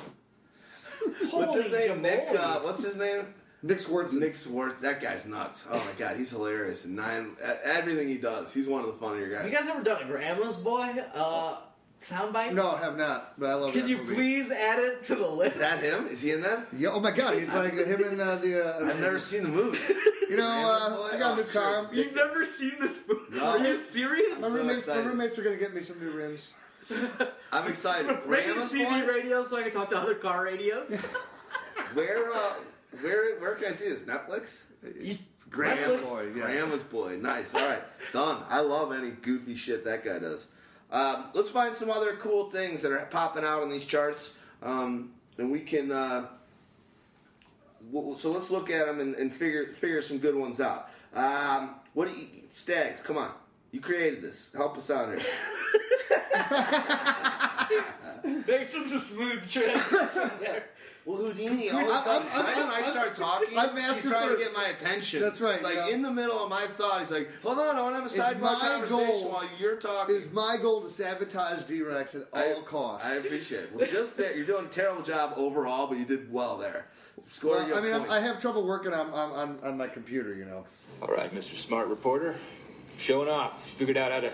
What's 1.32 1.56
his 1.56 1.68
Holy 1.68 1.88
name? 1.88 2.02
Nick. 2.02 2.28
Uh, 2.30 2.60
what's 2.60 2.84
his 2.84 2.96
name? 2.98 3.34
Nick 3.64 3.78
Swardson. 3.78 4.20
Nick 4.20 4.36
Swartz. 4.36 4.82
That 4.82 5.02
guy's 5.02 5.26
nuts. 5.26 5.68
Oh 5.70 5.76
my 5.76 5.98
god, 5.98 6.18
he's 6.18 6.32
hilarious. 6.32 6.86
Nine, 6.86 7.36
everything 7.64 8.08
he 8.08 8.18
does, 8.18 8.54
he's 8.54 8.68
one 8.68 8.82
of 8.82 8.88
the 8.88 8.94
funnier 8.94 9.30
guys. 9.30 9.46
you 9.46 9.52
guys. 9.52 9.62
guys 9.62 9.70
ever 9.70 9.84
done 9.84 10.02
a 10.02 10.06
Grandma's 10.06 10.58
Boy 10.58 10.96
uh, 11.14 11.58
soundbite? 12.02 12.54
No, 12.54 12.72
I 12.72 12.80
have 12.80 12.98
not. 12.98 13.40
But 13.40 13.50
I 13.50 13.54
love. 13.56 13.74
Can 13.74 13.84
that 13.84 13.90
you 13.90 13.98
movie. 13.98 14.16
please 14.16 14.52
add 14.52 14.80
it 14.80 15.04
to 15.04 15.16
the 15.16 15.28
list? 15.28 15.56
Is 15.56 15.62
that 15.62 15.82
him? 15.82 16.08
Is 16.08 16.22
he 16.22 16.32
in 16.32 16.42
that? 16.42 16.68
Yeah. 16.78 16.90
Oh 16.90 17.00
my 17.00 17.12
God, 17.12 17.36
he's 17.38 17.54
like 17.54 17.74
him 17.74 18.04
and 18.04 18.20
uh, 18.20 18.36
the. 18.38 18.62
Uh, 18.66 18.90
I've 18.90 19.00
never 19.00 19.20
seen 19.20 19.44
the 19.44 19.50
movie. 19.50 19.78
You 20.30 20.38
know, 20.38 20.48
uh, 20.48 21.10
I 21.14 21.18
got 21.20 21.34
a 21.34 21.36
new 21.38 21.44
Boy? 21.44 21.50
Sure. 21.50 21.62
car. 21.62 21.90
You've 21.94 22.16
never 22.16 22.46
seen 22.46 22.74
this 22.80 23.00
movie? 23.08 23.22
No. 23.38 23.46
Are 23.46 23.60
you 23.60 23.78
serious? 23.78 24.40
My 24.42 24.48
so 24.48 24.56
roommates, 24.56 24.88
my 24.88 24.98
roommates 24.98 25.38
are 25.40 25.44
gonna 25.44 25.58
get 25.58 25.74
me 25.74 25.82
some 25.82 26.00
new 26.00 26.12
rims. 26.12 26.54
I'm 27.52 27.68
excited. 27.70 28.08
Make 28.08 28.18
a 28.24 28.28
Grandma's 28.28 28.72
CD 28.72 28.84
Boy? 28.86 29.06
radio 29.06 29.44
so 29.44 29.58
I 29.58 29.64
can 29.64 29.72
talk 29.72 29.90
to 29.90 29.98
other 29.98 30.16
car 30.16 30.46
radios. 30.46 30.90
Where, 31.94 32.32
uh, 32.34 32.54
where, 33.02 33.40
where 33.40 33.56
can 33.56 33.68
I 33.70 33.72
see 33.72 33.90
this? 33.90 34.04
Netflix? 34.04 34.64
You- 35.00 35.18
Grandma's 35.50 36.00
Netflix? 36.00 36.04
Boy, 36.04 36.26
yeah. 36.36 36.42
Grandma's 36.44 36.84
Boy. 36.84 37.18
Nice. 37.18 37.54
All 37.54 37.66
right, 37.66 37.82
done. 38.14 38.44
I 38.50 38.62
love 38.62 38.94
any 38.94 39.12
goofy 39.12 39.56
shit 39.56 39.84
that 39.84 40.06
guy 40.06 40.20
does. 40.20 40.52
Um, 40.92 41.26
let's 41.34 41.50
find 41.50 41.76
some 41.76 41.90
other 41.90 42.16
cool 42.18 42.50
things 42.50 42.82
that 42.82 42.92
are 42.92 43.06
popping 43.06 43.46
out 43.46 43.64
on 43.64 43.70
these 43.70 43.86
charts, 43.86 44.34
um, 44.62 45.14
and 45.38 45.52
we 45.52 45.62
can. 45.62 45.92
Uh, 45.92 46.28
so 48.18 48.32
let's 48.32 48.52
look 48.52 48.70
at 48.70 48.86
them 48.86 49.00
and, 49.00 49.16
and 49.16 49.32
figure 49.32 49.68
figure 49.68 50.02
some 50.02 50.18
good 50.18 50.36
ones 50.36 50.60
out. 50.60 50.90
Um, 51.16 51.76
what 51.94 52.10
do 52.10 52.16
you, 52.20 52.28
Stags? 52.50 53.02
Come 53.02 53.18
on, 53.18 53.32
you 53.72 53.80
created 53.80 54.22
this. 54.22 54.50
Help 54.54 54.78
us 54.78 54.92
out 54.92 55.10
here. 55.10 55.20
Thanks 58.44 58.76
for 58.76 58.88
the 58.88 59.00
smooth 59.00 59.50
transition 59.50 60.32
there. 60.42 60.66
Well, 61.04 61.18
Houdini 61.18 61.70
always 61.72 61.90
I'm- 61.90 62.04
does. 62.06 62.28
I'm- 62.28 62.46
right 62.46 62.56
when 62.58 62.68
I 62.70 62.74
I'm- 62.76 62.84
start 62.92 63.16
talking, 63.16 63.58
I'm 63.58 63.76
he's 63.76 64.02
trying 64.04 64.30
for- 64.30 64.36
to 64.36 64.40
get 64.44 64.54
my 64.54 64.66
attention. 64.66 65.22
That's 65.22 65.42
right, 65.42 65.56
It's 65.56 65.64
like 65.64 65.76
yeah. 65.76 65.88
in 65.90 66.04
the 66.04 66.12
middle 66.12 66.44
of 66.44 66.50
my 66.50 66.62
thought, 66.78 67.00
he's 67.00 67.10
like, 67.10 67.30
"Hold 67.42 67.58
on, 67.58 67.76
I 67.76 67.82
want 67.82 67.96
to 67.96 68.02
have 68.02 68.34
a 68.36 68.36
sidebar 68.38 68.42
my 68.42 68.60
conversation 68.60 69.08
goal 69.08 69.32
while 69.32 69.50
you're 69.60 69.78
talking." 69.78 70.16
It 70.16 70.20
is 70.20 70.32
my 70.32 70.58
goal 70.62 70.82
to 70.82 70.90
sabotage 70.90 71.64
D-Rex 71.64 72.14
at 72.16 72.28
all 72.32 72.62
costs. 72.64 73.08
I 73.08 73.16
appreciate 73.16 73.64
it. 73.64 73.74
Well, 73.74 73.88
just 73.88 74.16
there, 74.16 74.36
you're 74.36 74.46
doing 74.46 74.66
a 74.66 74.70
terrible 74.70 75.02
job 75.02 75.34
overall, 75.38 75.88
but 75.88 75.98
you 75.98 76.06
did 76.06 76.32
well 76.32 76.58
there. 76.58 76.86
Score 77.30 77.56
Well, 77.56 77.78
I 77.78 77.82
mean, 77.82 77.94
I'm. 77.94 78.10
I 78.12 78.20
have 78.20 78.40
trouble 78.40 78.64
working 78.68 78.94
on, 78.94 79.10
on, 79.10 79.32
on, 79.32 79.60
on 79.64 79.78
my 79.78 79.88
computer, 79.88 80.36
you 80.36 80.46
know. 80.46 80.66
All 81.02 81.08
right, 81.08 81.34
Mr. 81.34 81.56
Smart 81.56 81.88
Reporter. 81.88 82.36
Showing 82.98 83.28
off. 83.30 83.68
Figured 83.72 83.98
out 83.98 84.12
how 84.12 84.20
to 84.20 84.32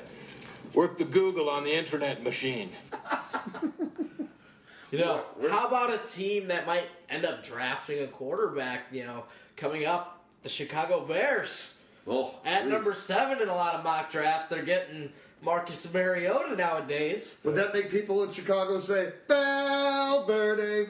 work 0.74 0.98
the 0.98 1.06
Google 1.06 1.50
on 1.50 1.64
the 1.64 1.74
internet 1.74 2.24
machine. 2.24 2.72
You 4.92 5.00
know, 5.00 5.24
how 5.50 5.68
about 5.68 5.94
a 5.94 5.98
team 5.98 6.48
that 6.48 6.66
might 6.66 6.86
end 7.10 7.26
up 7.26 7.44
drafting 7.44 8.04
a 8.04 8.08
quarterback, 8.08 8.86
you 8.92 9.04
know, 9.06 9.26
coming 9.56 9.86
up? 9.86 10.14
The 10.44 10.50
Chicago 10.50 11.02
Bears. 11.06 11.74
oh, 12.08 12.36
At 12.46 12.64
please. 12.64 12.70
number 12.72 12.94
seven 12.94 13.42
in 13.42 13.50
a 13.50 13.56
lot 13.56 13.76
of 13.76 13.84
mock 13.84 14.10
drafts, 14.10 14.48
they're 14.48 14.64
getting 14.64 15.12
Marcus 15.44 15.92
Mariota 15.92 16.56
nowadays. 16.56 17.38
Would 17.44 17.56
that 17.56 17.74
make 17.74 17.90
people 17.92 18.24
in 18.24 18.32
Chicago 18.32 18.80
say, 18.80 19.12
Valverde? 19.28 20.90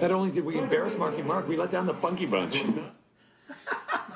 Not 0.00 0.10
only 0.12 0.30
did 0.30 0.44
we 0.44 0.58
embarrass 0.58 0.96
Marky 0.96 1.22
Mark, 1.22 1.48
we 1.48 1.56
let 1.56 1.70
down 1.70 1.86
the 1.86 1.94
Funky 1.94 2.26
Bunch. 2.26 2.62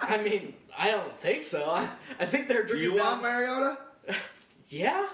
I 0.01 0.19
mean, 0.23 0.55
I 0.79 0.91
don't 0.91 1.19
think 1.19 1.43
so. 1.43 1.69
I, 1.71 1.89
I 2.21 2.27
think 2.27 2.47
they're 2.49 2.63
Do 2.63 2.69
drinking 2.79 2.93
you 2.93 2.99
want 3.03 3.23
Mariota? 3.23 3.79
Yeah. 4.71 5.07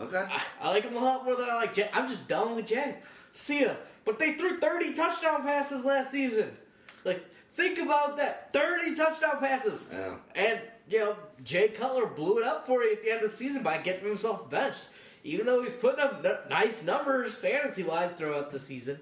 Okay. 0.00 0.24
I 0.60 0.70
like 0.70 0.84
him 0.84 0.96
a 0.96 1.00
lot 1.00 1.24
more 1.24 1.36
than 1.36 1.48
I 1.48 1.54
like 1.54 1.74
Jay. 1.74 1.88
I'm 1.92 2.08
just 2.08 2.26
done 2.28 2.56
with 2.56 2.66
Jay. 2.66 2.96
See 3.32 3.62
ya. 3.62 3.74
But 4.04 4.18
they 4.18 4.34
threw 4.34 4.58
30 4.58 4.92
touchdown 4.92 5.42
passes 5.42 5.84
last 5.84 6.10
season. 6.10 6.56
Like, 7.04 7.24
think 7.56 7.78
about 7.78 8.16
that. 8.16 8.52
30 8.52 8.94
touchdown 8.96 9.38
passes. 9.40 9.88
Yeah. 9.92 10.16
And, 10.34 10.60
you 10.88 10.98
know, 10.98 11.16
Jay 11.42 11.68
Cutler 11.68 12.06
blew 12.06 12.38
it 12.38 12.44
up 12.44 12.66
for 12.66 12.82
you 12.82 12.92
at 12.92 13.02
the 13.02 13.10
end 13.12 13.22
of 13.24 13.30
the 13.30 13.36
season 13.36 13.62
by 13.62 13.78
getting 13.78 14.04
himself 14.06 14.50
benched. 14.50 14.88
Even 15.22 15.46
though 15.46 15.62
he's 15.62 15.72
putting 15.74 16.00
up 16.00 16.22
n- 16.24 16.36
nice 16.50 16.84
numbers 16.84 17.34
fantasy 17.34 17.82
wise 17.82 18.10
throughout 18.12 18.50
the 18.50 18.58
season. 18.58 19.00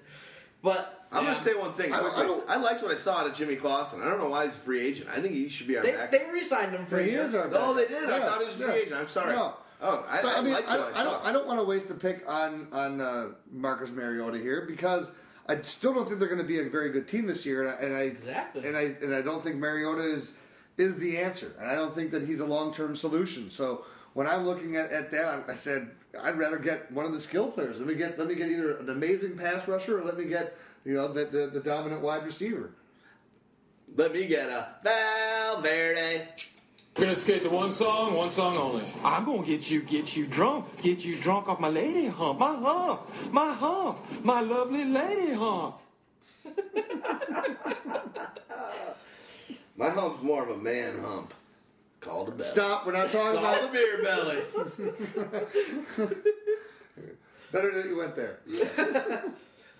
But 0.61 1.05
I'm 1.11 1.25
Yeah. 1.25 1.31
gonna 1.31 1.43
say 1.43 1.53
one 1.55 1.73
thing. 1.73 1.91
I 1.93 1.99
don't- 1.99 2.49
I 2.49 2.53
I 2.53 2.57
liked 2.57 2.81
what 2.81 2.91
I 2.91 2.95
saw 2.95 3.17
out 3.19 3.27
of 3.27 3.35
Jimmy 3.35 3.57
Clausen. 3.57 4.01
I 4.01 4.05
don't 4.05 4.19
know 4.19 4.29
why 4.29 4.45
he's 4.45 4.55
a 4.55 4.59
free 4.59 4.85
agent. 4.87 5.09
I 5.13 5.19
think 5.19 5.33
he 5.33 5.49
should 5.49 5.67
be 5.67 5.75
our 5.75 5.83
They, 5.83 5.91
backup. 5.91 6.11
they 6.11 6.25
re-signed 6.31 6.71
him 6.71 6.85
for 6.85 6.97
a 6.99 7.03
He 7.03 7.11
year. 7.11 7.23
is 7.25 7.35
our 7.35 7.49
Oh, 7.53 7.73
they 7.73 7.85
backup. 7.87 7.99
did. 8.01 8.09
I 8.09 8.19
thought 8.19 8.39
he 8.39 8.45
was 8.45 8.55
a 8.55 8.57
free 8.57 8.67
yeah. 8.67 8.73
agent. 8.81 8.95
I'm 8.95 9.07
sorry. 9.09 9.35
No. 9.35 9.57
Oh, 9.85 10.05
I, 10.09 10.21
But, 10.21 10.35
I, 10.35 10.37
I 10.37 10.41
mean, 10.41 10.53
liked 10.53 10.67
I, 10.69 10.77
what 10.77 10.79
I 10.79 10.83
don't, 10.83 10.95
I 10.95 11.03
saw. 11.03 11.11
don't, 11.11 11.25
I 11.25 11.31
don't 11.33 11.47
want 11.47 11.59
to 11.59 11.63
waste 11.65 11.89
a 11.91 11.93
pick 11.95 12.23
on 12.27 12.67
on 12.71 13.01
uh, 13.01 13.27
Marcus 13.51 13.91
Mariota 13.91 14.37
here 14.37 14.65
because 14.67 15.11
I 15.47 15.59
still 15.61 15.93
don't 15.93 16.07
think 16.07 16.19
they're 16.19 16.29
going 16.29 16.41
to 16.41 16.47
be 16.47 16.59
a 16.59 16.69
very 16.69 16.89
good 16.89 17.07
team 17.07 17.27
this 17.27 17.45
year, 17.45 17.67
and 17.67 17.71
I, 17.71 17.81
and 17.85 17.95
I 17.97 18.01
Exactly. 18.03 18.65
and 18.65 18.77
I 18.77 18.81
and 19.01 19.13
I 19.13 19.21
don't 19.21 19.43
think 19.43 19.57
Mariota 19.57 20.01
is 20.03 20.33
is 20.77 20.95
the 20.97 21.17
answer, 21.17 21.53
and 21.59 21.69
I 21.69 21.75
don't 21.75 21.93
think 21.93 22.11
that 22.11 22.23
he's 22.25 22.39
a 22.39 22.45
long 22.45 22.73
term 22.73 22.95
solution. 22.95 23.49
So 23.49 23.83
when 24.13 24.25
I'm 24.25 24.45
looking 24.45 24.75
at, 24.77 24.91
at 24.91 25.11
that, 25.11 25.25
I, 25.27 25.51
I 25.51 25.53
said 25.55 25.91
I'd 26.21 26.37
rather 26.37 26.57
get 26.57 26.89
one 26.91 27.05
of 27.05 27.11
the 27.11 27.19
skill 27.19 27.49
players. 27.51 27.79
Let 27.79 27.87
me 27.87 27.95
get 27.95 28.17
let 28.17 28.27
me 28.27 28.35
get 28.35 28.49
either 28.49 28.77
an 28.77 28.89
amazing 28.89 29.37
pass 29.37 29.67
rusher 29.67 29.99
or 29.99 30.05
let 30.05 30.17
me 30.17 30.25
get 30.25 30.55
you 30.85 30.93
know 30.93 31.09
the 31.09 31.25
the, 31.25 31.47
the 31.47 31.59
dominant 31.59 32.01
wide 32.01 32.23
receiver. 32.23 32.71
Let 33.95 34.13
me 34.13 34.25
get 34.27 34.49
a 34.49 34.69
Valverde. 34.83 36.27
We're 36.95 37.05
gonna 37.05 37.15
skate 37.15 37.41
to 37.41 37.49
one 37.49 37.69
song, 37.71 38.13
one 38.13 38.29
song 38.29 38.55
only. 38.55 38.85
I'm 39.03 39.25
gonna 39.25 39.43
get 39.43 39.69
you, 39.69 39.81
get 39.81 40.15
you 40.15 40.27
drunk, 40.27 40.79
get 40.81 41.03
you 41.03 41.15
drunk 41.15 41.47
off 41.49 41.59
my 41.59 41.67
lady 41.69 42.05
hump, 42.07 42.37
my 42.39 42.55
hump, 42.55 43.01
my 43.33 43.51
hump, 43.51 43.97
my 44.23 44.41
lovely 44.41 44.85
lady 44.85 45.33
hump. 45.33 45.75
My 49.75 49.89
hump's 49.89 50.21
more 50.21 50.43
of 50.43 50.49
a 50.51 50.57
man 50.57 50.99
hump. 50.99 51.33
Called 51.99 52.27
a 52.27 52.31
belly. 52.31 52.43
Stop. 52.43 52.85
We're 52.85 52.91
not 52.93 53.09
talking 53.09 53.39
Called 53.41 53.55
a 53.55 53.59
about 53.59 53.73
beer 53.73 54.03
belly. 54.03 54.43
better 57.51 57.73
that 57.73 57.85
you 57.87 57.97
went 57.97 58.15
there. 58.15 58.37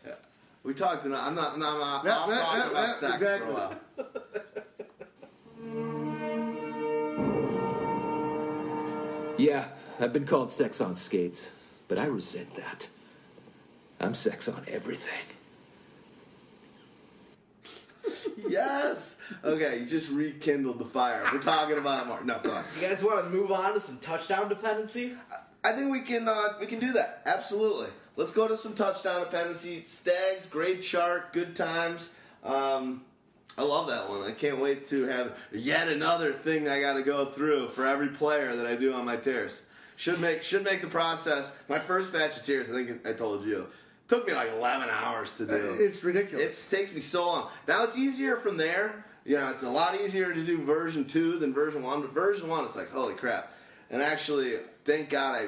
Yeah. 0.05 0.15
We 0.63 0.73
talked 0.73 1.05
enough. 1.05 1.21
I'm 1.27 1.35
not. 1.35 1.53
I'm 1.53 1.59
not. 1.59 2.01
I'm 2.01 2.05
Yeah, 2.05 2.11
not 2.15 2.29
yeah, 2.29 2.35
talking 2.39 2.59
yeah, 2.61 2.69
about 2.71 2.87
yeah, 2.87 2.93
sex 2.93 3.13
exactly. 3.13 3.45
for 3.45 3.51
a 3.51 3.55
while. 3.55 3.75
Yeah, 9.37 9.65
I've 9.99 10.13
been 10.13 10.25
called 10.25 10.51
sex 10.51 10.81
on 10.81 10.95
skates, 10.95 11.49
but 11.87 11.99
I 11.99 12.05
resent 12.05 12.55
that. 12.55 12.87
I'm 13.99 14.13
sex 14.13 14.47
on 14.47 14.65
everything. 14.67 15.11
Yes. 18.49 19.17
Okay, 19.43 19.79
you 19.79 19.85
just 19.85 20.11
rekindled 20.11 20.77
the 20.77 20.85
fire. 20.85 21.23
We're 21.31 21.41
talking 21.41 21.77
about 21.77 22.03
it 22.03 22.07
more. 22.07 22.23
No, 22.23 22.39
go 22.43 22.51
on. 22.51 22.63
You 22.75 22.87
guys 22.87 23.03
want 23.03 23.23
to 23.23 23.29
move 23.29 23.51
on 23.51 23.73
to 23.73 23.79
some 23.79 23.97
touchdown 23.99 24.49
dependency? 24.49 25.13
I 25.63 25.71
think 25.71 25.91
we 25.91 26.01
can. 26.01 26.27
Uh, 26.27 26.49
we 26.59 26.65
can 26.65 26.79
do 26.79 26.93
that. 26.93 27.21
Absolutely. 27.25 27.87
Let's 28.15 28.31
go 28.31 28.47
to 28.47 28.57
some 28.57 28.75
touchdown 28.75 29.21
dependency. 29.21 29.83
Stags, 29.85 30.47
great 30.49 30.83
chart, 30.83 31.33
good 31.33 31.55
times. 31.55 32.11
Um, 32.43 33.05
I 33.57 33.63
love 33.63 33.87
that 33.87 34.09
one. 34.09 34.23
I 34.23 34.31
can't 34.31 34.59
wait 34.59 34.87
to 34.87 35.03
have 35.05 35.37
yet 35.51 35.87
another 35.87 36.33
thing 36.33 36.67
I 36.67 36.81
got 36.81 36.93
to 36.93 37.03
go 37.03 37.25
through 37.25 37.69
for 37.69 37.85
every 37.85 38.07
player 38.07 38.55
that 38.55 38.65
I 38.65 38.75
do 38.75 38.93
on 38.93 39.05
my 39.05 39.15
tiers. 39.15 39.63
Should 39.95 40.19
make 40.19 40.41
should 40.41 40.63
make 40.63 40.81
the 40.81 40.87
process. 40.87 41.59
My 41.69 41.77
first 41.77 42.11
batch 42.11 42.37
of 42.37 42.43
tiers, 42.43 42.69
I 42.69 42.73
think 42.73 43.07
I 43.07 43.13
told 43.13 43.45
you, 43.45 43.67
took 44.07 44.27
me 44.27 44.33
like 44.33 44.49
eleven 44.51 44.89
hours 44.89 45.33
to 45.37 45.45
do. 45.45 45.53
Uh, 45.53 45.83
it's 45.83 46.03
ridiculous. 46.03 46.71
It 46.71 46.75
takes 46.75 46.93
me 46.93 46.99
so 46.99 47.27
long. 47.27 47.49
Now 47.67 47.83
it's 47.83 47.97
easier 47.97 48.37
from 48.37 48.57
there. 48.57 49.05
You 49.23 49.37
know, 49.37 49.49
it's 49.49 49.63
a 49.63 49.69
lot 49.69 49.95
easier 50.01 50.33
to 50.33 50.45
do 50.45 50.63
version 50.63 51.05
two 51.05 51.37
than 51.37 51.53
version 51.53 51.83
one. 51.83 52.01
But 52.01 52.11
version 52.11 52.49
one, 52.49 52.65
it's 52.65 52.75
like 52.75 52.89
holy 52.91 53.13
crap. 53.13 53.53
And 53.91 54.01
actually, 54.01 54.55
thank 54.83 55.09
God 55.09 55.35
I 55.35 55.47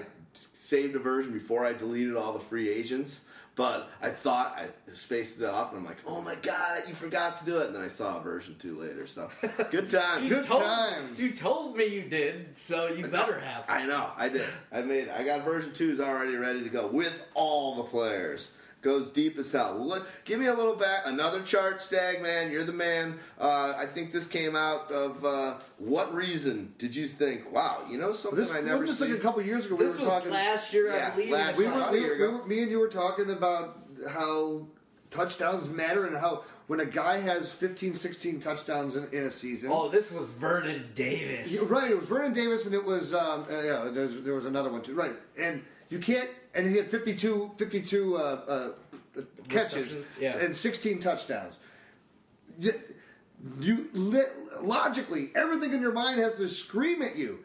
saved 0.54 0.96
a 0.96 1.00
version 1.00 1.34
before 1.34 1.66
I 1.66 1.74
deleted 1.74 2.16
all 2.16 2.32
the 2.32 2.40
free 2.40 2.70
agents. 2.70 3.25
But 3.56 3.90
I 4.02 4.10
thought 4.10 4.58
I 4.58 4.68
spaced 4.94 5.40
it 5.40 5.46
off, 5.46 5.72
and 5.72 5.80
I'm 5.80 5.86
like, 5.86 6.00
oh 6.06 6.22
my 6.22 6.36
god, 6.36 6.84
you 6.88 6.94
forgot 6.94 7.38
to 7.38 7.46
do 7.46 7.60
it. 7.60 7.68
And 7.68 7.76
then 7.76 7.84
I 7.84 7.88
saw 7.88 8.20
version 8.20 8.56
two 8.60 8.78
later. 8.80 9.08
So 9.08 9.30
good 9.72 9.90
times. 9.90 10.28
Good 10.28 10.48
told, 10.48 10.62
times. 10.62 11.22
You 11.22 11.32
told 11.32 11.78
me 11.78 11.86
you 11.86 12.04
did, 12.04 12.58
so 12.58 12.88
you 12.88 13.08
better 13.08 13.40
have. 13.40 13.64
I 13.70 13.86
know, 13.86 14.10
I 14.18 14.28
did. 14.28 14.50
I 14.74 14.82
made. 14.82 15.08
I 15.08 15.24
got 15.24 15.46
version 15.46 15.72
twos 15.72 16.02
already 16.02 16.36
ready 16.36 16.64
to 16.64 16.70
go 16.70 16.88
with 16.88 17.26
all 17.34 17.76
the 17.76 17.84
players. 17.84 18.52
Goes 18.86 19.08
deep 19.08 19.40
as 19.40 19.52
hell. 19.52 19.84
Look, 19.84 20.08
give 20.26 20.40
me 20.40 20.46
a 20.46 20.54
little 20.54 20.76
back. 20.76 21.08
Another 21.08 21.42
chart, 21.42 21.82
Stag 21.82 22.22
man. 22.22 22.52
You're 22.52 22.64
the 22.64 22.72
man. 22.72 23.18
Uh, 23.40 23.74
I 23.76 23.88
think 23.88 24.14
this 24.14 24.28
came 24.28 24.56
out 24.56 24.92
of 24.92 25.26
uh, 25.26 25.56
what 25.80 26.14
reason 26.14 26.72
did 26.78 26.96
you 26.96 27.08
think? 27.08 27.52
Wow, 27.52 27.82
you 27.90 27.98
know 27.98 28.14
something 28.14 28.40
This 28.40 28.52
I 28.52 28.62
never 28.62 28.82
wasn't 28.82 28.88
this 28.90 29.00
seen. 29.00 29.10
like 29.10 29.18
a 29.18 29.22
couple 29.24 29.42
years 29.42 29.66
ago. 29.66 29.76
This 29.76 29.94
we 29.98 30.04
were 30.04 30.06
was 30.06 30.14
talking. 30.14 30.30
last 30.32 30.72
year, 30.72 30.94
Yeah, 30.94 31.08
I 31.12 31.16
believe. 31.16 31.32
last 31.32 31.58
we 31.58 31.64
year. 31.64 31.74
were, 31.74 31.92
we, 31.92 32.00
year 32.00 32.10
were, 32.10 32.16
ago. 32.16 32.32
we 32.34 32.38
were- 32.38 32.46
me 32.46 32.62
and 32.62 32.70
you 32.72 32.78
were 32.80 32.88
talking 32.88 33.32
about 33.32 33.80
how 34.08 34.68
touchdowns 35.10 35.68
matter 35.68 36.06
and 36.06 36.16
how 36.16 36.44
when 36.68 36.80
a 36.80 36.86
guy 36.86 37.18
has 37.18 37.56
15, 37.56 37.96
16 37.96 38.40
touchdowns 38.40 38.96
in, 38.98 39.08
in 39.12 39.24
a 39.24 39.32
season. 39.32 39.72
Oh, 39.74 39.90
this 39.90 40.12
was 40.12 40.30
Vernon 40.30 40.90
Davis. 40.94 41.52
Yeah, 41.52 41.62
right, 41.70 41.90
it 41.90 41.98
was 41.98 42.06
Vernon 42.08 42.34
Davis 42.34 42.68
and 42.68 42.76
it 42.76 42.86
was 42.86 43.16
um, 43.16 43.48
uh, 43.50 43.62
yeah, 43.64 43.90
there 43.92 44.36
was 44.36 44.46
another 44.46 44.70
one 44.70 44.84
too. 44.84 44.94
Right, 44.94 45.14
and 45.40 45.64
you 45.90 45.98
can't, 45.98 46.30
and 46.56 46.68
he 46.68 46.78
had 46.78 46.90
52, 46.90 47.52
52 47.58 48.16
uh, 48.16 48.20
uh, 48.20 48.70
catches 49.50 50.18
yeah. 50.20 50.38
and 50.38 50.56
sixteen 50.56 51.00
touchdowns. 51.00 51.60
You, 52.60 52.74
you 53.60 53.90
logically, 54.62 55.32
everything 55.36 55.74
in 55.74 55.82
your 55.82 55.92
mind 55.92 56.20
has 56.20 56.36
to 56.36 56.48
scream 56.48 57.02
at 57.02 57.16
you. 57.16 57.40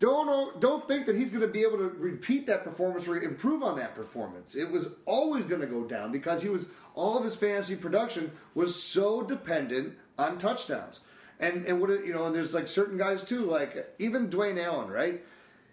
Don't 0.00 0.60
don't 0.60 0.86
think 0.86 1.06
that 1.06 1.16
he's 1.16 1.30
going 1.30 1.40
to 1.40 1.48
be 1.48 1.62
able 1.62 1.78
to 1.78 1.88
repeat 1.88 2.46
that 2.46 2.62
performance 2.62 3.08
or 3.08 3.16
improve 3.16 3.62
on 3.62 3.76
that 3.76 3.94
performance. 3.94 4.54
It 4.54 4.70
was 4.70 4.88
always 5.06 5.44
going 5.44 5.60
to 5.60 5.66
go 5.66 5.84
down 5.84 6.12
because 6.12 6.42
he 6.42 6.48
was 6.48 6.68
all 6.94 7.16
of 7.16 7.24
his 7.24 7.34
fantasy 7.34 7.74
production 7.74 8.30
was 8.54 8.80
so 8.80 9.22
dependent 9.22 9.96
on 10.18 10.38
touchdowns. 10.38 11.00
And 11.40 11.64
and 11.64 11.80
what 11.80 11.90
it- 11.90 12.04
you 12.04 12.12
know, 12.12 12.26
and 12.26 12.34
there's 12.34 12.54
like 12.54 12.68
certain 12.68 12.96
guys 12.96 13.24
too, 13.24 13.44
like 13.44 13.92
even 13.98 14.28
Dwayne 14.28 14.62
Allen, 14.62 14.88
right? 14.88 15.24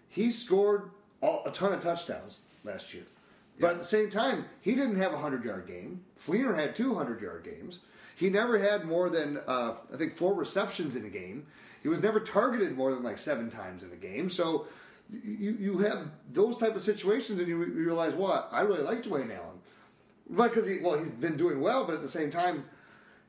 He 0.08 0.30
scored 0.32 0.90
all, 1.20 1.42
a 1.46 1.50
ton 1.52 1.72
of 1.72 1.80
touchdowns 1.80 2.38
last 2.66 2.92
year. 2.92 3.04
But 3.58 3.72
at 3.72 3.78
the 3.78 3.84
same 3.84 4.10
time, 4.10 4.44
he 4.60 4.74
didn't 4.74 4.96
have 4.96 5.12
a 5.12 5.16
100 5.16 5.44
yard 5.44 5.66
game. 5.66 6.02
Fleener 6.20 6.54
had 6.54 6.76
two 6.76 6.92
100 6.92 7.22
yard 7.22 7.44
games. 7.44 7.80
He 8.14 8.28
never 8.28 8.58
had 8.58 8.84
more 8.84 9.08
than, 9.08 9.38
uh, 9.46 9.74
I 9.92 9.96
think, 9.96 10.12
four 10.12 10.34
receptions 10.34 10.96
in 10.96 11.04
a 11.04 11.08
game. 11.08 11.46
He 11.82 11.88
was 11.88 12.02
never 12.02 12.20
targeted 12.20 12.76
more 12.76 12.92
than 12.94 13.02
like 13.02 13.18
seven 13.18 13.50
times 13.50 13.82
in 13.82 13.92
a 13.92 13.96
game. 13.96 14.28
So 14.28 14.66
you, 15.10 15.56
you 15.58 15.78
have 15.78 16.08
those 16.32 16.56
type 16.56 16.74
of 16.74 16.82
situations 16.82 17.38
and 17.38 17.48
you 17.48 17.58
re- 17.58 17.70
realize, 17.70 18.14
what? 18.14 18.48
I 18.52 18.62
really 18.62 18.82
like 18.82 19.02
Dwayne 19.02 19.34
Allen. 19.34 19.60
But 20.28 20.48
because 20.48 20.66
he, 20.66 20.78
well, 20.78 20.98
he's 20.98 21.10
been 21.10 21.36
doing 21.36 21.60
well, 21.60 21.84
but 21.84 21.94
at 21.94 22.02
the 22.02 22.08
same 22.08 22.30
time, 22.30 22.64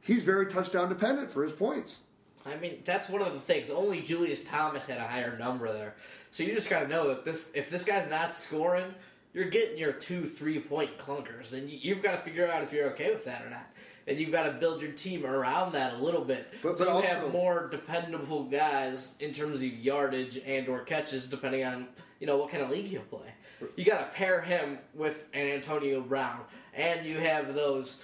he's 0.02 0.24
very 0.24 0.48
touchdown 0.48 0.90
dependent 0.90 1.32
for 1.32 1.44
his 1.44 1.52
points. 1.52 2.02
I 2.46 2.56
mean, 2.56 2.82
that's 2.86 3.10
one 3.10 3.22
of 3.22 3.34
the 3.34 3.40
things. 3.40 3.70
Only 3.70 4.02
Julius 4.02 4.44
Thomas 4.44 4.86
had 4.86 4.98
a 5.00 5.08
higher 5.08 5.38
number 5.38 5.72
there, 5.72 5.96
so 6.32 6.44
you 6.44 6.56
just 6.56 6.70
got 6.70 6.80
to 6.80 6.88
know 6.88 7.10
that 7.10 7.26
this 7.26 7.52
if 7.54 7.70
this 7.70 7.84
guy's 7.84 8.10
not 8.10 8.36
scoring, 8.36 8.94
you're 9.38 9.50
getting 9.50 9.78
your 9.78 9.92
two 9.92 10.26
three 10.26 10.60
point 10.60 10.98
clunkers, 10.98 11.54
and 11.54 11.70
you, 11.70 11.78
you've 11.80 12.02
got 12.02 12.14
to 12.14 12.18
figure 12.18 12.50
out 12.52 12.64
if 12.64 12.74
you're 12.74 12.90
okay 12.90 13.12
with 13.12 13.24
that 13.26 13.46
or 13.46 13.52
not. 13.52 13.68
And 14.08 14.18
you've 14.18 14.32
got 14.32 14.44
to 14.44 14.54
build 14.54 14.82
your 14.82 14.94
team 14.94 15.26
around 15.28 15.74
that 15.74 15.94
a 15.94 15.98
little 15.98 16.24
bit, 16.24 16.48
But- 16.64 16.76
so 16.76 16.86
but 16.86 16.92
you 16.92 16.96
also- 16.98 17.08
have 17.26 17.32
more 17.32 17.68
dependable 17.70 18.46
guys 18.46 19.16
in 19.20 19.34
terms 19.34 19.62
of 19.62 19.68
yardage 19.74 20.40
and 20.44 20.68
or 20.68 20.80
catches, 20.80 21.28
depending 21.28 21.64
on 21.66 21.88
you 22.20 22.26
know 22.26 22.38
what 22.38 22.50
kind 22.50 22.64
of 22.64 22.72
league 22.72 22.92
you 22.92 23.00
play. 23.02 23.32
You 23.76 23.86
got 23.86 24.00
to 24.00 24.06
pair 24.18 24.42
him 24.42 24.80
with 24.96 25.26
an 25.34 25.46
Antonio 25.48 26.02
Brown, 26.02 26.42
and 26.74 27.06
you 27.06 27.18
have 27.20 27.54
those 27.54 28.02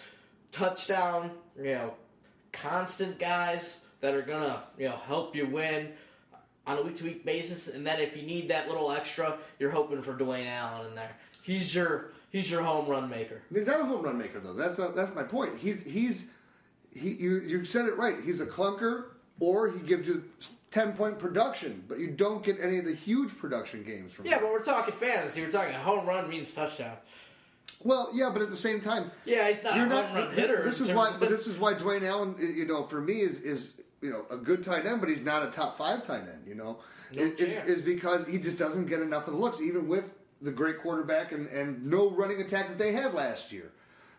touchdown, 0.52 1.32
you 1.58 1.64
know, 1.64 1.94
constant 2.52 3.18
guys 3.18 3.82
that 4.02 4.14
are 4.14 4.22
gonna 4.22 4.64
you 4.78 4.88
know 4.90 4.98
help 4.98 5.36
you 5.36 5.48
win 5.48 5.94
on 6.66 6.78
a 6.78 6.82
week 6.82 6.96
to 6.98 7.04
week 7.04 7.26
basis, 7.26 7.68
and 7.68 7.86
then 7.86 8.00
if 8.00 8.16
you 8.16 8.24
need 8.24 8.50
that 8.50 8.68
little 8.68 8.92
extra, 8.92 9.38
you're 9.60 9.72
hoping 9.72 10.02
for 10.02 10.14
Dwayne 10.14 10.48
Allen 10.48 10.88
in 10.88 10.96
there. 10.96 11.16
He's 11.44 11.76
your 11.76 12.12
he's 12.32 12.50
your 12.50 12.64
home 12.64 12.88
run 12.88 13.10
maker. 13.10 13.42
He's 13.54 13.68
not 13.68 13.80
a 13.82 13.86
home 13.86 14.02
run 14.02 14.18
maker 14.18 14.40
though. 14.40 14.54
That's 14.54 14.80
not, 14.80 14.96
that's 14.96 15.14
my 15.14 15.24
point. 15.24 15.58
He's 15.58 15.84
he's 15.84 16.30
he 16.96 17.10
you 17.12 17.40
you 17.42 17.64
said 17.66 17.86
it 17.86 17.96
right. 17.98 18.16
He's 18.24 18.42
a 18.42 18.46
clunker, 18.46 19.06
or 19.40 19.70
he 19.70 19.80
gives 19.80 20.08
you 20.08 20.24
ten 20.72 20.94
point 20.94 21.20
production, 21.20 21.84
but 21.88 22.00
you 22.00 22.08
don't 22.08 22.44
get 22.44 22.60
any 22.60 22.80
of 22.80 22.86
the 22.86 22.94
huge 22.96 23.38
production 23.38 23.84
games 23.84 24.12
from 24.14 24.26
Yeah, 24.26 24.36
him. 24.38 24.42
but 24.44 24.52
we're 24.54 24.64
talking 24.64 24.94
fantasy. 24.96 25.42
We're 25.42 25.52
talking 25.52 25.76
a 25.76 25.80
home 25.80 26.08
run 26.08 26.30
means 26.30 26.54
touchdown. 26.54 26.98
Well, 27.84 28.10
yeah, 28.14 28.30
but 28.32 28.42
at 28.42 28.50
the 28.50 28.56
same 28.56 28.80
time, 28.80 29.12
Yeah, 29.26 29.50
he's 29.52 29.62
not 29.62 29.76
you're 29.76 29.86
a 29.86 29.90
not. 29.90 30.14
run 30.16 30.34
hitter. 30.34 30.64
This 30.64 30.80
is 30.80 30.94
why. 30.94 31.14
But 31.20 31.28
this 31.30 31.48
is 31.48 31.60
why 31.60 31.74
Dwayne 31.74 32.04
Allen, 32.04 32.36
you 32.40 32.66
know, 32.66 32.84
for 32.84 33.02
me 33.02 33.20
is 33.22 33.42
is 33.42 33.74
you 34.02 34.10
know 34.12 34.26
a 34.30 34.38
good 34.38 34.64
tight 34.64 34.86
end, 34.86 35.02
but 35.02 35.10
he's 35.10 35.22
not 35.22 35.46
a 35.46 35.52
top 35.52 35.78
five 35.78 36.04
tight 36.04 36.22
end. 36.22 36.44
You 36.48 36.56
know, 36.56 36.80
No 37.14 37.22
It- 37.24 37.40
is, 37.40 37.80
is 37.80 37.86
because 37.86 38.26
he 38.26 38.38
just 38.38 38.58
doesn't 38.58 38.86
get 38.86 39.02
enough 39.02 39.28
of 39.28 39.34
the 39.34 39.40
looks, 39.40 39.60
even 39.60 39.90
with 39.90 40.10
the 40.44 40.52
great 40.52 40.80
quarterback 40.80 41.32
and 41.32 41.48
and 41.48 41.86
no 41.86 42.10
running 42.10 42.42
attack 42.42 42.68
that 42.68 42.78
they 42.78 42.92
had 42.92 43.14
last 43.14 43.52
year. 43.52 43.72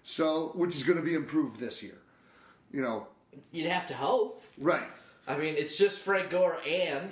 So, 0.02 0.52
which 0.54 0.74
is 0.74 0.82
going 0.82 0.98
to 0.98 1.04
be 1.04 1.14
improved 1.14 1.58
this 1.58 1.82
year. 1.82 1.98
You 2.72 2.82
know, 2.82 3.06
you'd 3.52 3.70
have 3.70 3.86
to 3.86 3.94
hope. 3.94 4.42
right. 4.58 4.88
I 5.26 5.38
mean, 5.38 5.54
it's 5.56 5.78
just 5.78 6.00
Frank 6.00 6.28
Gore 6.30 6.58
and 6.68 7.10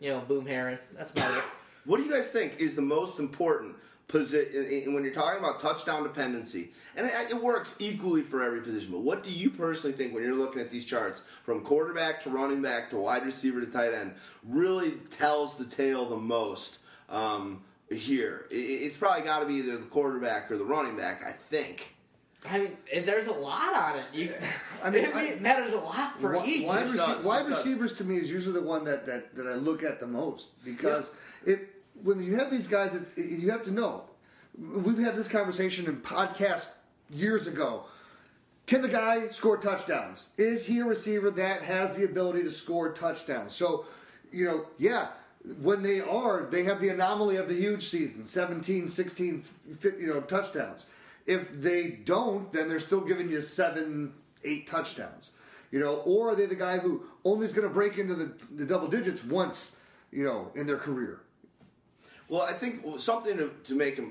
you 0.00 0.10
know 0.10 0.20
Boom 0.20 0.46
Herron. 0.46 0.78
That's 0.96 1.10
about 1.10 1.36
it. 1.36 1.44
What 1.84 1.96
do 1.96 2.04
you 2.04 2.12
guys 2.12 2.30
think 2.30 2.60
is 2.60 2.76
the 2.76 2.80
most 2.80 3.18
important 3.18 3.74
position 4.06 4.94
when 4.94 5.02
you're 5.02 5.12
talking 5.12 5.40
about 5.40 5.58
touchdown 5.58 6.04
dependency, 6.04 6.70
and 6.94 7.06
it, 7.06 7.12
it 7.30 7.42
works 7.42 7.74
equally 7.80 8.22
for 8.22 8.40
every 8.42 8.60
position. 8.60 8.92
But 8.92 9.00
what 9.00 9.24
do 9.24 9.30
you 9.30 9.50
personally 9.50 9.96
think 9.96 10.14
when 10.14 10.22
you're 10.22 10.36
looking 10.36 10.60
at 10.60 10.70
these 10.70 10.84
charts, 10.84 11.22
from 11.42 11.62
quarterback 11.62 12.22
to 12.22 12.30
running 12.30 12.62
back 12.62 12.90
to 12.90 12.98
wide 12.98 13.24
receiver 13.24 13.60
to 13.60 13.66
tight 13.66 13.92
end, 13.92 14.14
really 14.46 14.92
tells 15.18 15.56
the 15.56 15.64
tale 15.64 16.08
the 16.08 16.16
most? 16.16 16.78
Um, 17.08 17.62
here, 17.92 18.46
it's 18.50 18.96
probably 18.96 19.22
got 19.22 19.40
to 19.40 19.46
be 19.46 19.54
either 19.54 19.76
the 19.76 19.84
quarterback 19.86 20.50
or 20.50 20.58
the 20.58 20.64
running 20.64 20.96
back. 20.96 21.24
I 21.26 21.32
think. 21.32 21.88
I 22.44 22.58
mean, 22.58 23.04
there's 23.04 23.28
a 23.28 23.32
lot 23.32 23.74
on 23.74 23.98
it. 24.00 24.04
You, 24.12 24.32
I 24.82 24.90
mean, 24.90 25.04
it 25.06 25.14
I- 25.14 25.36
matters 25.40 25.72
a 25.72 25.78
lot 25.78 26.20
for 26.20 26.32
Wi- 26.32 26.46
each. 26.46 26.66
Wide, 26.66 26.86
rece- 26.86 26.96
does, 26.96 27.24
wide 27.24 27.46
receivers 27.46 27.92
to 27.94 28.04
me 28.04 28.16
is 28.16 28.30
usually 28.30 28.58
the 28.60 28.66
one 28.66 28.84
that, 28.84 29.06
that, 29.06 29.34
that 29.36 29.46
I 29.46 29.54
look 29.54 29.82
at 29.84 30.00
the 30.00 30.06
most 30.08 30.48
because 30.64 31.12
it 31.46 31.68
when 32.02 32.20
you 32.22 32.34
have 32.36 32.50
these 32.50 32.66
guys, 32.66 32.94
it's, 32.94 33.12
it, 33.14 33.30
you 33.30 33.50
have 33.50 33.64
to 33.64 33.70
know. 33.70 34.02
We've 34.58 34.98
had 34.98 35.14
this 35.14 35.28
conversation 35.28 35.86
in 35.86 35.98
podcast 35.98 36.68
years 37.10 37.46
ago. 37.46 37.84
Can 38.66 38.82
the 38.82 38.88
guy 38.88 39.28
score 39.28 39.56
touchdowns? 39.56 40.28
Is 40.36 40.66
he 40.66 40.80
a 40.80 40.84
receiver 40.84 41.30
that 41.32 41.62
has 41.62 41.96
the 41.96 42.04
ability 42.04 42.42
to 42.44 42.50
score 42.50 42.92
touchdowns? 42.92 43.54
So, 43.54 43.86
you 44.32 44.44
know, 44.46 44.66
yeah, 44.78 45.08
when 45.60 45.82
they 45.82 46.00
are, 46.00 46.46
they 46.50 46.64
have 46.64 46.80
the 46.80 46.88
anomaly 46.88 47.36
of 47.36 47.48
the 47.48 47.54
huge 47.54 47.86
season 47.86 48.26
17, 48.26 48.88
16, 48.88 49.42
fi- 49.42 49.88
you 49.98 50.06
know, 50.08 50.20
touchdowns. 50.20 50.86
If 51.26 51.60
they 51.60 51.88
don't, 51.88 52.52
then 52.52 52.68
they're 52.68 52.78
still 52.78 53.00
giving 53.00 53.28
you 53.28 53.40
seven, 53.40 54.14
eight 54.44 54.66
touchdowns. 54.66 55.32
You 55.70 55.80
know, 55.80 55.96
or 56.04 56.30
are 56.30 56.34
they 56.34 56.46
the 56.46 56.54
guy 56.54 56.78
who 56.78 57.04
only 57.24 57.46
is 57.46 57.52
going 57.52 57.66
to 57.66 57.72
break 57.72 57.98
into 57.98 58.14
the, 58.14 58.32
the 58.54 58.66
double 58.66 58.88
digits 58.88 59.24
once, 59.24 59.76
you 60.10 60.24
know, 60.24 60.50
in 60.54 60.66
their 60.66 60.76
career? 60.76 61.20
Well, 62.28 62.42
I 62.42 62.52
think 62.52 62.84
something 63.00 63.36
to, 63.38 63.52
to 63.64 63.74
make 63.74 63.98
uh, 63.98 64.04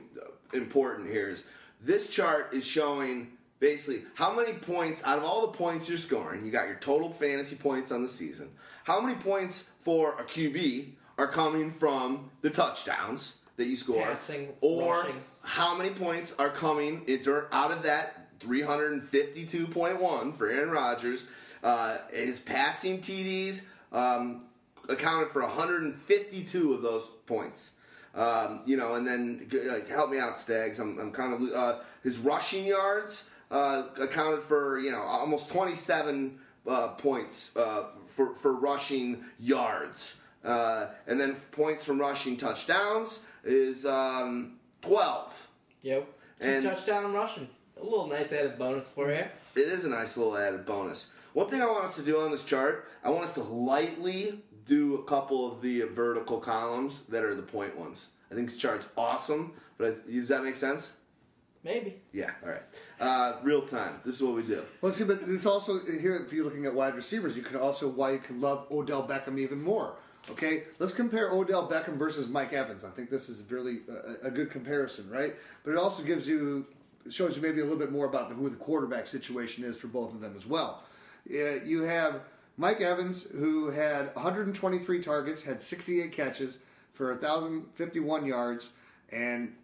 important 0.53 1.09
here 1.09 1.29
is 1.29 1.45
this 1.82 2.09
chart 2.09 2.53
is 2.53 2.65
showing 2.65 3.32
basically 3.59 4.03
how 4.15 4.36
many 4.36 4.53
points 4.53 5.03
out 5.03 5.19
of 5.19 5.23
all 5.23 5.41
the 5.41 5.57
points 5.57 5.88
you're 5.88 5.97
scoring. 5.97 6.43
You 6.43 6.51
got 6.51 6.67
your 6.67 6.77
total 6.77 7.11
fantasy 7.11 7.55
points 7.55 7.91
on 7.91 8.01
the 8.01 8.09
season. 8.09 8.49
How 8.84 8.99
many 8.99 9.15
points 9.15 9.69
for 9.82 10.19
a 10.19 10.23
QB 10.23 10.93
are 11.18 11.28
coming 11.28 11.72
from 11.72 12.30
the 12.41 12.49
touchdowns 12.49 13.36
that 13.57 13.66
you 13.68 13.76
score, 13.76 14.03
Passing, 14.03 14.49
or 14.62 14.99
rushing. 15.01 15.22
how 15.43 15.76
many 15.78 15.89
points 15.91 16.34
are 16.39 16.49
coming 16.49 17.03
in- 17.07 17.24
out 17.51 17.72
of 17.72 17.84
that 17.84 18.39
352.1 18.39 20.34
for 20.38 20.47
Aaron 20.49 20.70
Rodgers? 20.72 21.26
Uh, 21.64 21.97
his 22.12 22.39
passing 22.39 22.99
TDs 22.99 23.66
um, 23.91 24.45
accounted 24.89 25.30
for 25.30 25.41
152 25.43 26.74
of 26.74 26.82
those 26.82 27.07
points. 27.28 27.74
Um, 28.16 28.62
you 28.66 28.76
know, 28.78 28.95
and 28.95 29.07
then 29.07 29.47
like, 29.70 29.88
help 29.89 30.09
me 30.09 30.20
out, 30.20 30.38
Stags. 30.39 30.80
I'm, 30.80 30.97
I'm 30.99 31.12
kind 31.12 31.34
of 31.34 31.53
uh, 31.53 31.80
his 32.03 32.18
rushing 32.18 32.66
yards 32.66 33.30
uh, 33.51 33.84
accounted 34.01 34.41
for 34.43 34.80
you 34.80 34.91
know 34.91 34.99
almost 35.01 35.51
27 35.53 36.38
uh, 36.68 36.88
points 36.89 37.55
uh, 37.55 37.84
for 38.07 38.36
for 38.36 38.53
rushing 38.53 39.24
yards, 39.39 40.16
uh, 40.43 40.87
and 41.07 41.19
then 41.19 41.35
points 41.51 41.85
from 41.85 41.99
rushing 41.99 42.37
touchdowns 42.37 43.23
is 43.43 43.85
um, 43.85 44.57
12. 44.81 45.47
Yep. 45.83 46.07
Two 46.39 46.47
And- 46.47 46.63
touchdown 46.63 47.13
rushing. 47.13 47.47
A 47.79 47.83
little 47.83 48.07
nice 48.07 48.31
added 48.31 48.59
bonus 48.59 48.89
for 48.89 49.11
you. 49.11 49.23
It 49.55 49.67
is 49.67 49.85
a 49.85 49.89
nice 49.89 50.15
little 50.15 50.37
added 50.37 50.65
bonus. 50.67 51.09
One 51.33 51.47
thing 51.47 51.61
I 51.61 51.65
want 51.65 51.85
us 51.85 51.95
to 51.95 52.03
do 52.03 52.19
on 52.19 52.29
this 52.29 52.43
chart, 52.43 52.87
I 53.03 53.09
want 53.09 53.23
us 53.23 53.33
to 53.33 53.41
lightly 53.43 54.39
do 54.67 54.95
a 54.95 55.03
couple 55.03 55.51
of 55.51 55.61
the 55.61 55.81
vertical 55.83 56.39
columns 56.39 57.01
that 57.03 57.23
are 57.23 57.33
the 57.33 57.41
point 57.41 57.75
ones. 57.77 58.09
I 58.31 58.35
think 58.35 58.49
this 58.49 58.57
chart's 58.57 58.87
awesome, 58.95 59.53
but 59.77 60.03
I, 60.07 60.11
does 60.11 60.27
that 60.27 60.43
make 60.43 60.55
sense? 60.57 60.93
Maybe. 61.63 62.01
Yeah, 62.11 62.31
all 62.43 62.49
right. 62.49 62.61
Uh, 62.99 63.37
real 63.43 63.61
time. 63.63 63.99
This 64.05 64.15
is 64.15 64.23
what 64.23 64.35
we 64.35 64.43
do. 64.43 64.63
Well, 64.81 64.91
see, 64.91 65.03
but 65.03 65.21
it's 65.27 65.45
also 65.45 65.79
here. 65.85 66.15
If 66.15 66.33
you're 66.33 66.43
looking 66.45 66.65
at 66.65 66.73
wide 66.73 66.95
receivers, 66.95 67.35
you 67.37 67.43
can 67.43 67.55
also 67.57 67.87
why 67.87 68.11
you 68.11 68.19
can 68.19 68.41
love 68.41 68.67
Odell 68.71 69.07
Beckham 69.07 69.37
even 69.39 69.61
more. 69.61 69.95
Okay, 70.30 70.63
let's 70.78 70.93
compare 70.93 71.32
Odell 71.32 71.67
Beckham 71.67 71.97
versus 71.97 72.28
Mike 72.28 72.53
Evans. 72.53 72.84
I 72.84 72.89
think 72.89 73.09
this 73.09 73.28
is 73.28 73.43
really 73.49 73.80
a, 74.24 74.28
a 74.28 74.32
good 74.32 74.51
comparison, 74.51 75.09
right? 75.09 75.34
But 75.63 75.72
it 75.72 75.78
also 75.78 76.03
gives 76.03 76.28
you 76.28 76.65
shows 77.09 77.36
you 77.36 77.41
maybe 77.41 77.61
a 77.61 77.63
little 77.63 77.80
bit 77.80 77.91
more 77.91 78.05
about 78.05 78.30
the, 78.30 78.36
who 78.36 78.49
the 78.49 78.55
quarterback 78.55 79.07
situation 79.07 79.63
is 79.63 79.80
for 79.80 79.88
both 79.88 80.13
of 80.13 80.22
them 80.22 80.36
as 80.38 80.45
well. 80.45 80.84
You 81.26 81.82
have 81.82 82.22
Mike 82.57 82.82
Evans, 82.82 83.24
who 83.24 83.72
had 83.72 84.13
123 84.15 85.01
targets, 85.01 85.41
had 85.41 85.61
68 85.61 86.11
catches 86.11 86.59
for 86.93 87.11
1,051 87.13 88.26
yards, 88.26 88.69
and 89.11 89.55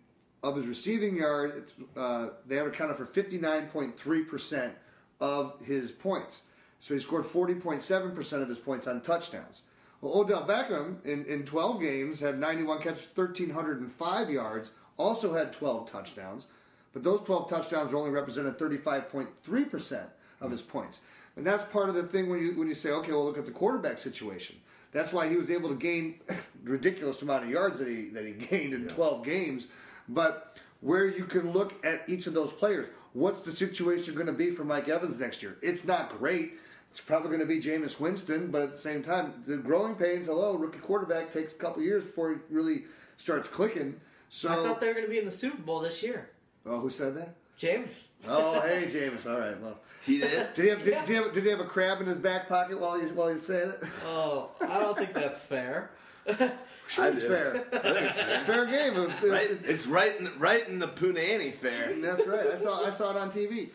of 0.43 0.55
his 0.55 0.67
receiving 0.67 1.17
yards, 1.17 1.73
uh, 1.95 2.29
they 2.47 2.55
have 2.55 2.67
accounted 2.67 2.97
for 2.97 3.05
59.3% 3.05 4.71
of 5.19 5.53
his 5.63 5.91
points. 5.91 6.43
So 6.79 6.93
he 6.93 6.99
scored 6.99 7.23
40.7% 7.23 8.41
of 8.41 8.49
his 8.49 8.59
points 8.59 8.87
on 8.87 9.01
touchdowns. 9.01 9.63
Well, 10.01 10.19
Odell 10.19 10.45
Beckham 10.45 11.03
in, 11.05 11.25
in 11.25 11.43
12 11.43 11.81
games 11.81 12.19
had 12.19 12.39
91 12.39 12.79
catches, 12.79 13.09
1,305 13.13 14.29
yards, 14.29 14.71
also 14.97 15.33
had 15.33 15.51
12 15.51 15.91
touchdowns, 15.91 16.47
but 16.93 17.03
those 17.03 17.21
12 17.21 17.49
touchdowns 17.49 17.93
only 17.93 18.11
represented 18.11 18.57
35.3% 18.57 20.03
of 20.41 20.51
his 20.51 20.61
points. 20.61 21.01
And 21.35 21.45
that's 21.45 21.63
part 21.63 21.89
of 21.89 21.95
the 21.95 22.03
thing 22.03 22.29
when 22.29 22.39
you 22.39 22.57
when 22.57 22.67
you 22.67 22.73
say, 22.73 22.91
okay, 22.91 23.11
well, 23.11 23.25
look 23.25 23.37
at 23.37 23.45
the 23.45 23.51
quarterback 23.51 23.99
situation. 23.99 24.55
That's 24.91 25.13
why 25.13 25.29
he 25.29 25.35
was 25.35 25.51
able 25.51 25.69
to 25.69 25.75
gain 25.75 26.19
ridiculous 26.63 27.21
amount 27.21 27.43
of 27.43 27.49
yards 27.49 27.77
that 27.79 27.87
he 27.87 28.09
that 28.09 28.25
he 28.25 28.31
gained 28.49 28.73
in 28.73 28.87
12 28.87 29.23
games. 29.23 29.67
But 30.09 30.57
where 30.81 31.07
you 31.07 31.25
can 31.25 31.51
look 31.51 31.85
at 31.85 32.07
each 32.07 32.27
of 32.27 32.33
those 32.33 32.51
players, 32.51 32.87
what's 33.13 33.43
the 33.43 33.51
situation 33.51 34.15
going 34.15 34.27
to 34.27 34.33
be 34.33 34.51
for 34.51 34.63
Mike 34.63 34.89
Evans 34.89 35.19
next 35.19 35.43
year? 35.43 35.57
It's 35.61 35.85
not 35.85 36.09
great. 36.09 36.59
It's 36.91 36.99
probably 37.01 37.27
going 37.29 37.41
to 37.41 37.45
be 37.45 37.59
Jameis 37.61 37.99
Winston, 37.99 38.49
but 38.49 38.61
at 38.61 38.71
the 38.71 38.77
same 38.77 39.03
time, 39.03 39.43
the 39.45 39.57
growing 39.57 39.95
pains. 39.95 40.25
Hello, 40.27 40.55
rookie 40.55 40.79
quarterback 40.79 41.29
takes 41.31 41.51
a 41.53 41.55
couple 41.55 41.83
years 41.83 42.03
before 42.03 42.31
he 42.31 42.37
really 42.49 42.83
starts 43.17 43.47
clicking. 43.47 43.99
So, 44.29 44.49
I 44.49 44.55
thought 44.67 44.79
they 44.79 44.87
were 44.87 44.93
going 44.93 45.05
to 45.05 45.11
be 45.11 45.19
in 45.19 45.25
the 45.25 45.31
Super 45.31 45.61
Bowl 45.61 45.79
this 45.79 46.01
year. 46.01 46.29
oh, 46.65 46.79
who 46.79 46.89
said 46.89 47.15
that? 47.15 47.35
James. 47.55 48.09
Oh, 48.27 48.59
hey, 48.67 48.85
Jameis. 48.87 49.29
All 49.31 49.39
right, 49.39 49.59
well, 49.61 49.79
He 50.05 50.17
did. 50.19 50.53
did 50.53 50.63
he 50.63 50.69
have 50.69 50.83
did, 50.83 50.93
did 50.93 51.07
he 51.07 51.13
have, 51.15 51.33
did 51.33 51.43
he 51.43 51.49
have 51.49 51.59
a 51.59 51.65
crab 51.65 52.01
in 52.01 52.07
his 52.07 52.17
back 52.17 52.47
pocket 52.47 52.79
while 52.79 52.99
he's 52.99 53.11
while 53.11 53.29
he's 53.29 53.45
saying 53.45 53.69
it? 53.71 53.83
Oh, 54.05 54.49
I 54.61 54.79
don't 54.79 54.97
think 54.97 55.13
that's 55.13 55.39
fair. 55.39 55.91
Sure, 56.89 57.03
I 57.03 57.07
it's 57.09 57.23
do. 57.23 57.27
fair. 57.27 57.65
It's 57.73 58.43
fair 58.43 58.65
game. 58.65 58.93
It 58.95 58.99
was, 58.99 59.11
it 59.11 59.21
was- 59.23 59.29
Right? 59.31 59.57
It's 59.65 59.87
right 59.87 60.17
in 60.17 60.29
right 60.39 60.65
in 60.69 60.79
the 60.79 60.87
Punani 60.87 61.53
fair. 61.53 61.93
That's 61.99 62.25
right. 62.25 62.47
I 62.47 62.55
saw 62.55 62.85
I 62.85 62.91
saw 62.91 63.11
it 63.11 63.17
on 63.17 63.29
TV. 63.29 63.71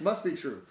Must 0.00 0.24
be 0.24 0.32
true. 0.32 0.62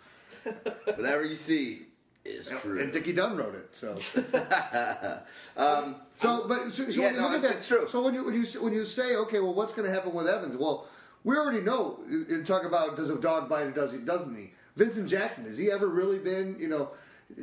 Whatever 0.95 1.25
you 1.25 1.35
see 1.35 1.83
is 2.25 2.47
true. 2.61 2.79
And 2.79 2.91
Dickie 2.91 3.13
Dunn 3.13 3.37
wrote 3.37 3.55
it. 3.55 3.75
So 3.75 3.95
Um, 5.57 5.95
so 6.11 6.47
but 6.47 6.73
so, 6.73 6.89
so 6.89 7.01
Yeah, 7.01 7.07
when 7.07 7.15
you 7.15 7.21
no, 7.21 7.27
look 7.27 7.35
at 7.37 7.41
that, 7.43 7.55
it's 7.57 7.67
true. 7.67 7.87
So 7.87 8.03
when 8.03 8.13
you 8.13 8.23
when 8.25 8.33
you 8.33 8.45
when 8.61 8.73
you 8.73 8.85
say 8.85 9.15
okay, 9.15 9.39
well, 9.39 9.53
what's 9.53 9.73
going 9.73 9.87
to 9.87 9.93
happen 9.93 10.13
with 10.13 10.27
Evans? 10.27 10.57
Well, 10.57 10.87
we 11.23 11.35
already 11.35 11.61
know. 11.61 11.99
And 12.07 12.45
talk 12.45 12.63
about 12.63 12.95
does 12.95 13.09
a 13.09 13.15
dog 13.15 13.49
bite 13.49 13.67
or 13.67 13.71
does 13.71 13.91
he 13.91 13.99
doesn't 13.99 14.35
he? 14.35 14.51
Vincent 14.75 15.09
Jackson 15.09 15.45
has 15.45 15.57
he 15.57 15.71
ever 15.71 15.87
really 15.87 16.19
been 16.19 16.55
you 16.59 16.67
know? 16.67 16.89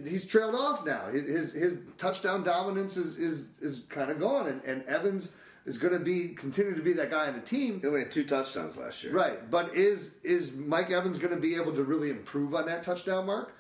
He's 0.05 0.25
trailed 0.25 0.57
off 0.57 0.85
now. 0.85 1.07
His 1.07 1.27
his, 1.29 1.53
his 1.53 1.79
touchdown 1.97 2.43
dominance 2.43 2.97
is 2.97 3.17
is, 3.19 3.47
is 3.61 3.83
kind 3.89 4.11
of 4.11 4.19
gone, 4.19 4.49
and, 4.49 4.61
and 4.65 4.83
Evans 4.87 5.31
is 5.67 5.77
going 5.79 5.93
to 5.93 5.99
be 5.99 6.29
continue 6.29 6.75
to 6.75 6.81
be 6.83 6.93
that 6.95 7.11
guy 7.11 7.27
on 7.29 7.35
the 7.35 7.41
team. 7.41 7.81
he 7.81 7.87
only 7.87 8.01
had 8.01 8.11
two 8.11 8.25
touchdowns 8.25 8.77
last 8.79 9.03
year. 9.05 9.13
Right, 9.13 9.51
but 9.51 9.75
is 9.75 10.13
is 10.23 10.55
Mike 10.55 10.91
Evans 10.91 11.19
going 11.19 11.35
to 11.35 11.41
be 11.41 11.57
able 11.57 11.73
to 11.75 11.85
really 11.85 12.09
improve 12.11 12.55
on 12.55 12.67
that 12.67 12.83
touchdown 12.85 13.27
mark? 13.27 13.53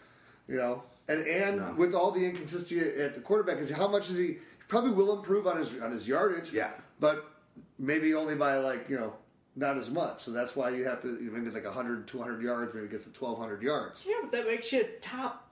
You 0.49 0.57
know, 0.57 0.83
and 1.09 1.27
and 1.27 1.57
No. 1.59 1.75
with 1.77 1.95
all 1.95 2.11
the 2.13 2.25
inconsistency 2.25 2.81
at 3.03 3.15
the 3.15 3.21
quarterback, 3.21 3.59
is 3.59 3.71
how 3.71 3.89
much 3.89 4.09
is 4.11 4.17
he? 4.19 4.27
He 4.27 4.39
probably 4.69 4.93
will 4.93 5.17
improve 5.19 5.47
on 5.47 5.57
his 5.59 5.81
on 5.83 5.91
his 5.93 6.07
yardage. 6.09 6.53
Yeah. 6.53 6.71
but 7.01 7.31
maybe 7.79 8.15
only 8.15 8.35
by 8.35 8.57
like 8.59 8.89
you 8.89 8.97
know 8.97 9.13
not 9.59 9.77
as 9.79 9.91
much. 9.91 10.23
So 10.23 10.31
that's 10.33 10.55
why 10.55 10.71
you 10.71 10.85
have 10.85 11.01
to 11.03 11.09
you 11.09 11.31
know, 11.31 11.39
maybe 11.39 11.51
like 11.51 11.65
100, 11.65 12.07
200 12.07 12.43
yards. 12.43 12.75
Maybe 12.75 12.87
gets 12.89 13.05
to 13.05 13.13
twelve 13.13 13.39
hundred 13.39 13.63
yards. 13.63 14.05
Yeah, 14.07 14.17
but 14.23 14.31
that 14.33 14.47
makes 14.47 14.73
you 14.73 14.87
top. 15.01 15.46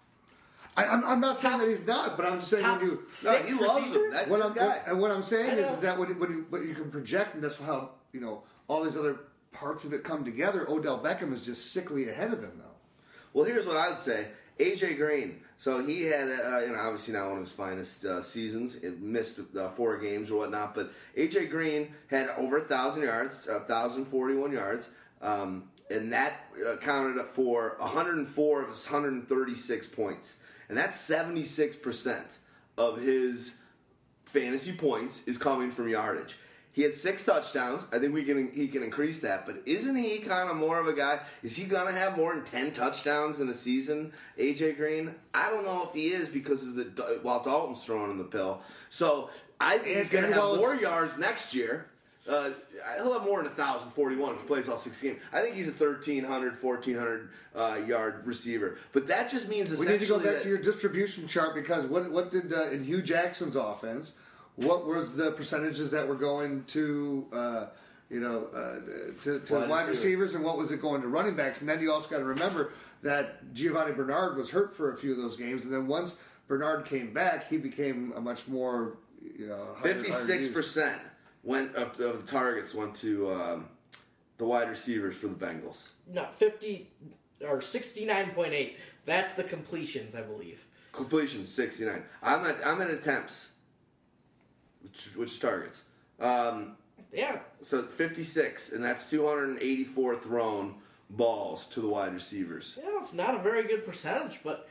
I, 0.76 0.86
I'm, 0.86 1.04
I'm 1.04 1.20
not 1.20 1.38
saying 1.38 1.58
that 1.58 1.68
he's 1.68 1.86
not, 1.86 2.16
but 2.16 2.26
I'm 2.26 2.38
just 2.38 2.50
saying 2.50 2.64
when 2.64 2.80
you. 2.80 3.06
No, 3.24 3.32
he 3.38 3.52
loves 3.54 3.82
receiver? 3.82 4.04
him. 4.06 4.10
That's 4.10 4.28
what 4.28 4.42
his 4.42 4.50
I'm 4.50 4.56
guy. 4.56 4.80
and 4.88 5.00
what 5.00 5.10
I'm 5.10 5.22
saying 5.22 5.52
is, 5.52 5.70
is 5.70 5.80
that 5.80 5.98
when 5.98 6.08
you, 6.08 6.14
when 6.16 6.30
you 6.30 6.46
what 6.50 6.64
you 6.64 6.74
can 6.74 6.90
project, 6.90 7.34
and 7.34 7.44
that's 7.44 7.56
how 7.58 7.90
you 8.12 8.20
know 8.20 8.42
all 8.66 8.82
these 8.82 8.96
other 8.96 9.20
parts 9.52 9.84
of 9.84 9.92
it 9.92 10.02
come 10.02 10.24
together. 10.24 10.68
Odell 10.68 10.98
Beckham 10.98 11.32
is 11.32 11.44
just 11.44 11.72
sickly 11.72 12.08
ahead 12.08 12.32
of 12.32 12.42
him 12.42 12.52
though. 12.58 12.64
Well, 13.32 13.44
here's 13.44 13.66
what 13.66 13.76
I 13.76 13.90
would 13.90 13.98
say. 13.98 14.26
AJ 14.58 14.96
Green. 14.96 15.40
So 15.56 15.84
he 15.84 16.02
had, 16.02 16.28
uh, 16.28 16.60
you 16.60 16.72
know, 16.72 16.78
obviously 16.80 17.14
not 17.14 17.26
one 17.28 17.38
of 17.38 17.44
his 17.44 17.52
finest 17.52 18.04
uh, 18.04 18.22
seasons. 18.22 18.76
It 18.76 19.00
missed 19.00 19.40
uh, 19.56 19.68
four 19.70 19.98
games 19.98 20.30
or 20.30 20.38
whatnot. 20.40 20.74
But 20.74 20.92
AJ 21.16 21.50
Green 21.50 21.94
had 22.08 22.28
over 22.36 22.58
a 22.58 22.60
thousand 22.60 23.04
yards, 23.04 23.46
thousand 23.66 24.06
forty-one 24.06 24.52
yards, 24.52 24.90
um, 25.22 25.64
and 25.90 26.12
that 26.12 26.44
accounted 26.66 27.24
for 27.26 27.76
104 27.78 28.62
of 28.62 28.68
his 28.68 28.84
136 28.90 29.86
points, 29.88 30.36
and 30.68 30.76
that's 30.76 31.00
76 31.00 31.76
percent 31.76 32.38
of 32.76 33.00
his 33.00 33.56
fantasy 34.24 34.72
points 34.72 35.26
is 35.26 35.38
coming 35.38 35.70
from 35.70 35.88
yardage. 35.88 36.36
He 36.74 36.82
had 36.82 36.96
six 36.96 37.24
touchdowns. 37.24 37.86
I 37.92 38.00
think 38.00 38.12
we 38.12 38.24
can 38.24 38.50
he 38.50 38.66
can 38.66 38.82
increase 38.82 39.20
that. 39.20 39.46
But 39.46 39.62
isn't 39.64 39.94
he 39.94 40.18
kind 40.18 40.50
of 40.50 40.56
more 40.56 40.80
of 40.80 40.88
a 40.88 40.92
guy? 40.92 41.20
Is 41.44 41.56
he 41.56 41.66
gonna 41.66 41.92
have 41.92 42.16
more 42.16 42.34
than 42.34 42.44
ten 42.44 42.72
touchdowns 42.72 43.38
in 43.38 43.48
a 43.48 43.54
season? 43.54 44.12
AJ 44.36 44.76
Green? 44.76 45.14
I 45.32 45.50
don't 45.50 45.64
know 45.64 45.84
if 45.88 45.94
he 45.94 46.08
is 46.08 46.28
because 46.28 46.64
of 46.64 46.74
the 46.74 47.20
while 47.22 47.44
Dalton's 47.44 47.84
throwing 47.84 48.10
him 48.10 48.18
the 48.18 48.24
pill. 48.24 48.60
So 48.90 49.30
I 49.60 49.78
think 49.78 49.98
he's 49.98 50.10
gonna 50.10 50.32
have 50.32 50.56
more 50.56 50.74
yards 50.74 51.16
next 51.16 51.54
year. 51.54 51.86
Uh, 52.26 52.50
he'll 52.96 53.12
have 53.12 53.24
more 53.24 53.42
than 53.42 53.52
1,041 53.52 54.34
if 54.34 54.40
he 54.40 54.46
plays 54.46 54.68
all 54.68 54.78
16 54.78 55.10
games. 55.10 55.22
I 55.32 55.42
think 55.42 55.56
he's 55.56 55.68
a 55.68 55.72
1,300, 55.72 56.62
1,400 56.62 57.28
uh, 57.54 57.80
yard 57.86 58.26
receiver. 58.26 58.78
But 58.92 59.06
that 59.08 59.30
just 59.30 59.48
means 59.48 59.76
We 59.76 59.86
need 59.86 60.00
to 60.00 60.06
go 60.06 60.18
back 60.18 60.40
to 60.42 60.48
your 60.48 60.58
distribution 60.58 61.28
chart 61.28 61.54
because 61.54 61.86
what, 61.86 62.10
what 62.10 62.30
did, 62.30 62.52
uh, 62.52 62.70
in 62.70 62.82
Hue 62.82 63.02
Jackson's 63.02 63.56
offense, 63.56 64.14
what 64.56 64.86
was 64.86 65.16
the 65.16 65.32
percentages 65.32 65.90
that 65.90 66.08
were 66.08 66.14
going 66.14 66.64
to, 66.68 67.26
uh, 67.30 67.66
you 68.08 68.20
know, 68.20 68.46
uh, 68.54 69.22
to, 69.22 69.40
to 69.40 69.66
wide, 69.68 69.88
receivers 69.88 70.34
and 70.34 70.42
what 70.42 70.56
was 70.56 70.70
it 70.70 70.80
going 70.80 71.02
to 71.02 71.08
running 71.08 71.36
backs? 71.36 71.60
And 71.60 71.68
then 71.68 71.80
you 71.82 71.92
also 71.92 72.08
got 72.08 72.18
to 72.18 72.24
remember 72.24 72.72
that 73.02 73.52
Giovani 73.52 73.92
Bernard 73.92 74.38
was 74.38 74.50
hurt 74.50 74.72
for 74.74 74.92
a 74.92 74.96
few 74.96 75.12
of 75.12 75.18
those 75.18 75.36
games. 75.36 75.64
And 75.64 75.74
then 75.74 75.86
once 75.86 76.16
Bernard 76.48 76.86
came 76.86 77.12
back, 77.12 77.50
he 77.50 77.58
became 77.58 78.14
a 78.16 78.20
much 78.20 78.48
more, 78.48 78.96
you 79.38 79.48
know, 79.48 79.76
56% 79.82 80.94
went 81.44 81.74
of, 81.76 81.98
of 82.00 82.24
the 82.26 82.30
targets 82.32 82.74
went 82.74 82.94
to 82.96 83.32
um, 83.32 83.68
the 84.38 84.44
wide 84.44 84.68
receivers 84.68 85.14
for 85.16 85.28
the 85.28 85.34
Bengals. 85.34 85.90
No, 86.12 86.26
50 86.32 86.90
or 87.46 87.58
69.8. 87.58 88.72
That's 89.06 89.32
the 89.32 89.44
completions, 89.44 90.14
I 90.14 90.22
believe. 90.22 90.64
Completion 90.92 91.44
sixty-nine. 91.44 92.04
I'm 92.22 92.46
at 92.46 92.56
I'm 92.64 92.80
at 92.80 92.88
attempts, 92.88 93.50
which, 94.82 95.16
which 95.16 95.40
targets. 95.40 95.84
Um, 96.20 96.76
Yeah, 97.12 97.40
so 97.60 97.82
fifty-six, 97.82 98.70
and 98.72 98.82
that's 98.82 99.10
two 99.10 99.26
hundred 99.26 99.48
and 99.50 99.58
eighty-four 99.60 100.16
thrown 100.20 100.76
balls 101.10 101.66
to 101.70 101.80
the 101.80 101.88
wide 101.88 102.14
receivers. 102.14 102.78
yeah, 102.80 102.98
it's 103.00 103.12
not 103.12 103.34
a 103.34 103.38
very 103.42 103.64
good 103.64 103.84
percentage, 103.84 104.38
but 104.44 104.68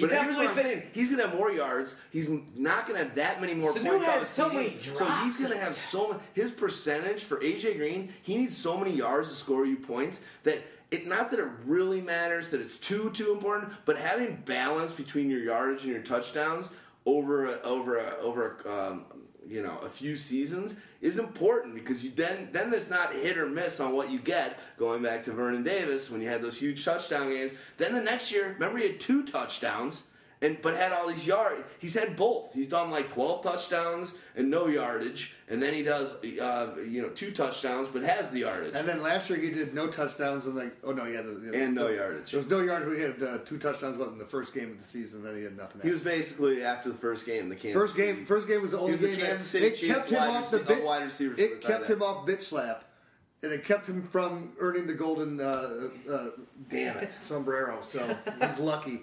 But 0.00 0.10
here's 0.10 0.36
definitely 0.36 0.46
what 0.46 0.56
I'm 0.56 0.62
saying: 0.62 0.82
he's 0.92 1.08
going 1.10 1.20
to 1.20 1.28
have 1.28 1.36
more 1.36 1.50
yards. 1.50 1.96
He's 2.10 2.28
not 2.56 2.86
going 2.86 2.98
to 2.98 3.04
have 3.04 3.14
that 3.16 3.40
many 3.40 3.54
more 3.54 3.72
Sanu 3.72 3.90
points. 3.90 4.06
had 4.06 4.16
out 4.16 4.22
of 4.22 4.28
so 4.28 4.48
many 4.48 4.78
So 4.80 5.06
he's 5.22 5.38
going 5.38 5.52
to 5.52 5.58
have 5.58 5.76
so 5.76 6.12
much. 6.12 6.20
His 6.34 6.50
percentage 6.50 7.24
for 7.24 7.38
AJ 7.38 7.78
Green, 7.78 8.12
he 8.22 8.36
needs 8.36 8.56
so 8.56 8.78
many 8.78 8.92
yards 8.92 9.30
to 9.30 9.34
score 9.34 9.66
you 9.66 9.76
points 9.76 10.20
that 10.42 10.62
it. 10.90 11.06
Not 11.06 11.30
that 11.30 11.40
it 11.40 11.48
really 11.64 12.00
matters 12.00 12.50
that 12.50 12.60
it's 12.60 12.76
too 12.76 13.10
too 13.10 13.32
important, 13.32 13.72
but 13.84 13.96
having 13.96 14.36
balance 14.44 14.92
between 14.92 15.30
your 15.30 15.40
yardage 15.40 15.82
and 15.82 15.92
your 15.92 16.02
touchdowns 16.02 16.70
over 17.06 17.46
a, 17.46 17.60
over 17.62 17.98
a, 17.98 18.16
over 18.20 18.56
a, 18.64 18.90
um, 18.90 19.04
you 19.46 19.62
know 19.62 19.78
a 19.84 19.88
few 19.88 20.16
seasons 20.16 20.76
is 21.04 21.18
important 21.18 21.74
because 21.74 22.02
you 22.02 22.10
then 22.16 22.48
then 22.50 22.70
there's 22.70 22.88
not 22.88 23.12
hit 23.12 23.36
or 23.36 23.46
miss 23.46 23.78
on 23.78 23.92
what 23.92 24.10
you 24.10 24.18
get. 24.18 24.58
Going 24.78 25.02
back 25.02 25.22
to 25.24 25.32
Vernon 25.32 25.62
Davis 25.62 26.10
when 26.10 26.22
you 26.22 26.28
had 26.28 26.40
those 26.40 26.58
huge 26.58 26.82
touchdown 26.82 27.28
games. 27.28 27.52
Then 27.76 27.92
the 27.92 28.00
next 28.00 28.32
year, 28.32 28.54
remember 28.54 28.78
he 28.78 28.88
had 28.88 29.00
two 29.00 29.22
touchdowns 29.26 30.04
and 30.42 30.58
but 30.62 30.74
had 30.76 30.92
all 30.92 31.08
these 31.08 31.26
yards. 31.26 31.62
He's 31.78 31.94
had 31.94 32.16
both. 32.16 32.52
He's 32.54 32.68
done 32.68 32.90
like 32.90 33.12
12 33.12 33.42
touchdowns 33.42 34.14
and 34.36 34.50
no 34.50 34.66
yardage, 34.66 35.32
and 35.48 35.62
then 35.62 35.72
he 35.72 35.82
does 35.82 36.14
uh, 36.24 36.74
you 36.88 37.00
know 37.02 37.08
two 37.10 37.30
touchdowns 37.30 37.88
but 37.92 38.02
has 38.02 38.30
the 38.30 38.40
yardage. 38.40 38.74
And 38.74 38.86
then 38.86 39.00
last 39.02 39.30
year 39.30 39.38
he 39.38 39.50
did 39.50 39.72
no 39.74 39.86
touchdowns 39.88 40.46
and 40.46 40.54
like 40.56 40.74
oh 40.82 40.92
no 40.92 41.04
yeah 41.04 41.22
the, 41.22 41.30
the, 41.32 41.56
And 41.62 41.74
no 41.74 41.88
the- 41.88 41.94
yardage. 41.94 42.30
There 42.32 42.38
was 42.40 42.50
no 42.50 42.60
yardage. 42.60 42.88
We 42.88 43.00
had 43.00 43.22
uh, 43.22 43.38
two 43.44 43.58
touchdowns 43.58 43.98
in 44.00 44.18
the 44.18 44.24
first 44.24 44.52
game 44.54 44.70
of 44.72 44.78
the 44.78 44.84
season. 44.84 45.22
Then 45.22 45.36
he 45.36 45.44
had 45.44 45.56
nothing. 45.56 45.80
he 45.82 45.90
was 45.90 46.00
basically 46.00 46.62
after 46.64 46.88
the 46.90 46.98
first 46.98 47.26
game, 47.26 47.48
the 47.48 47.54
Kansas 47.56 47.80
First 47.80 47.96
game, 47.96 48.14
City- 48.16 48.24
first 48.26 48.48
game 48.48 48.62
was 48.62 48.72
the 48.72 48.78
only 48.78 48.92
was 48.92 49.00
game. 49.02 49.18
that- 49.18 49.26
Kansas 49.26 49.46
City 49.46 49.66
it 49.66 49.76
Chiefs 49.76 49.92
kept 49.94 50.10
him 50.10 50.18
off 50.30 50.50
the 50.50 50.58
bit, 50.58 50.84
wide 50.84 51.04
receivers 51.04 51.38
for 51.38 51.44
It 51.44 51.60
kept 51.60 51.86
him 51.88 52.02
off 52.02 52.26
bitch 52.26 52.42
slap, 52.42 52.84
and 53.42 53.52
it 53.52 53.64
kept 53.64 53.86
him 53.86 54.02
from 54.08 54.52
earning 54.58 54.86
the 54.86 54.94
golden 54.94 55.40
uh, 55.40 55.88
uh, 56.10 56.26
Damn 56.68 56.96
it. 56.98 57.12
sombrero. 57.20 57.78
So 57.82 58.16
he's 58.42 58.58
lucky. 58.58 59.02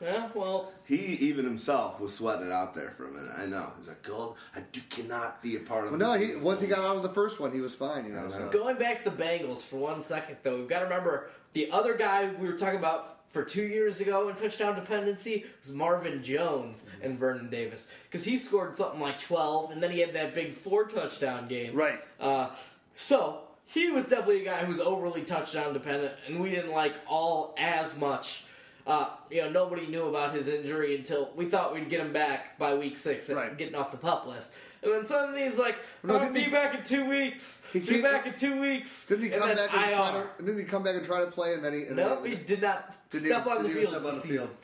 Yeah, 0.00 0.28
well, 0.34 0.72
He 0.84 0.96
even 0.96 1.44
himself 1.44 2.00
was 2.00 2.14
sweating 2.14 2.46
it 2.46 2.52
out 2.52 2.74
there 2.74 2.92
for 2.96 3.08
a 3.08 3.10
minute. 3.10 3.32
I 3.36 3.46
know. 3.46 3.72
He's 3.78 3.88
like, 3.88 4.02
"Gold, 4.02 4.36
I 4.54 4.60
do, 4.72 4.80
cannot 4.90 5.42
be 5.42 5.56
a 5.56 5.60
part 5.60 5.84
of." 5.84 5.90
Well, 5.90 5.98
the 5.98 6.04
no, 6.04 6.12
he 6.14 6.26
Eagles 6.30 6.44
once 6.44 6.60
he 6.60 6.68
got 6.68 6.80
out 6.80 6.96
of 6.96 7.02
the 7.02 7.08
first 7.08 7.40
one, 7.40 7.52
he 7.52 7.60
was 7.60 7.74
fine. 7.74 8.04
You 8.04 8.12
know. 8.12 8.26
I 8.26 8.28
So. 8.28 8.48
going 8.48 8.76
back 8.78 8.98
to 9.02 9.10
the 9.10 9.22
Bengals 9.22 9.64
for 9.64 9.76
one 9.76 10.00
second, 10.00 10.36
though, 10.42 10.56
we've 10.56 10.68
got 10.68 10.80
to 10.80 10.84
remember 10.84 11.30
the 11.52 11.70
other 11.70 11.94
guy 11.94 12.30
we 12.38 12.46
were 12.46 12.56
talking 12.56 12.78
about 12.78 13.18
for 13.28 13.44
two 13.44 13.64
years 13.66 14.00
ago 14.00 14.28
in 14.28 14.34
touchdown 14.34 14.74
dependency 14.74 15.44
was 15.60 15.72
Marvin 15.72 16.22
Jones 16.22 16.86
and 17.02 17.18
Vernon 17.18 17.50
Davis 17.50 17.88
because 18.04 18.24
he 18.24 18.38
scored 18.38 18.74
something 18.74 19.00
like 19.00 19.18
12, 19.18 19.72
and 19.72 19.82
then 19.82 19.90
he 19.90 20.00
had 20.00 20.14
that 20.14 20.34
big 20.34 20.54
four 20.54 20.84
touchdown 20.84 21.46
game. 21.48 21.74
Right. 21.74 22.00
Uh, 22.18 22.50
so 22.96 23.40
he 23.66 23.90
was 23.90 24.06
definitely 24.06 24.42
a 24.42 24.44
guy 24.44 24.58
who 24.60 24.68
was 24.68 24.80
overly 24.80 25.22
touchdown 25.22 25.72
dependent, 25.74 26.14
and 26.26 26.40
we 26.40 26.50
didn't 26.50 26.72
like 26.72 26.94
all 27.06 27.54
as 27.58 27.96
much. 27.98 28.44
Uh, 28.88 29.10
you 29.30 29.42
know, 29.42 29.50
nobody 29.50 29.86
knew 29.86 30.06
about 30.08 30.32
his 30.34 30.48
injury 30.48 30.96
until 30.96 31.30
we 31.36 31.44
thought 31.44 31.74
we'd 31.74 31.90
get 31.90 32.00
him 32.00 32.10
back 32.10 32.58
by 32.58 32.74
week 32.74 32.96
six, 32.96 33.28
and 33.28 33.36
Right. 33.36 33.56
getting 33.58 33.74
off 33.74 33.90
the 33.90 33.98
pup 33.98 34.26
list. 34.26 34.50
And 34.82 34.90
then 34.90 35.04
suddenly 35.04 35.42
he's 35.44 35.58
like, 35.58 35.76
No, 36.02 36.14
"I'll 36.14 36.20
didn't 36.20 36.32
be 36.34 36.44
he- 36.44 36.50
back 36.50 36.74
in 36.74 36.82
two 36.84 37.04
weeks. 37.06 37.62
He 37.72 37.80
be 37.80 37.86
came- 37.86 38.02
back 38.02 38.24
in 38.26 38.34
two 38.34 38.58
weeks." 38.58 39.04
Didn't 39.04 39.24
he 39.24 39.28
come 39.30 39.46
then 39.48 39.56
back 39.58 39.74
and 39.74 39.94
try 39.94 40.12
to? 40.12 40.26
Didn't 40.42 40.58
he 40.58 40.64
come 40.64 40.82
back 40.84 40.94
and 40.94 41.04
try 41.04 41.20
to 41.20 41.30
play? 41.30 41.52
And 41.52 41.62
then 41.62 41.74
he. 41.74 41.82
And 41.84 41.96
Nope, 41.96 42.22
then 42.22 42.32
he 42.32 42.38
did 42.38 42.62
not 42.62 42.94
Didn't 43.10 43.26
step 43.26 43.40
even- 43.42 43.52
on 43.58 43.62
the 43.64 43.68
didn't 43.68 43.82
even 43.82 43.90
field 43.92 44.02
step 44.02 44.10
on 44.10 44.14
the 44.16 44.20
season. 44.22 44.36
field. 44.38 44.56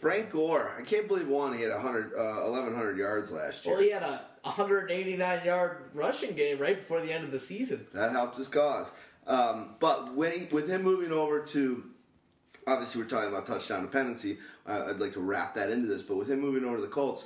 Frank 0.00 0.30
Gore. 0.30 0.72
I 0.78 0.82
can't 0.82 1.06
believe 1.06 1.28
one. 1.28 1.52
He 1.56 1.62
had 1.62 1.72
100, 1.72 2.14
uh, 2.14 2.44
1,100 2.44 2.96
yards 2.96 3.30
last 3.30 3.66
year. 3.66 3.74
Well, 3.74 3.82
he 3.84 3.90
had 3.90 4.02
a 4.02 4.22
189 4.44 5.44
yard 5.44 5.90
rushing 5.92 6.34
game 6.34 6.58
right 6.58 6.78
before 6.78 7.00
the 7.02 7.12
end 7.12 7.24
of 7.24 7.30
the 7.32 7.38
season. 7.38 7.86
That 7.92 8.12
helped 8.12 8.36
his 8.38 8.48
cause. 8.48 8.90
Um, 9.26 9.76
but 9.78 10.14
when 10.14 10.32
he, 10.32 10.44
with 10.50 10.68
him 10.68 10.82
moving 10.82 11.12
over 11.12 11.40
to, 11.40 11.84
obviously 12.66 13.02
we're 13.02 13.08
talking 13.08 13.28
about 13.30 13.46
touchdown 13.46 13.82
dependency. 13.82 14.38
Uh, 14.66 14.86
I'd 14.88 15.00
like 15.00 15.12
to 15.14 15.20
wrap 15.20 15.54
that 15.56 15.70
into 15.70 15.88
this. 15.88 16.02
But 16.02 16.16
with 16.16 16.30
him 16.30 16.40
moving 16.40 16.64
over 16.64 16.76
to 16.76 16.82
the 16.82 16.88
Colts, 16.88 17.24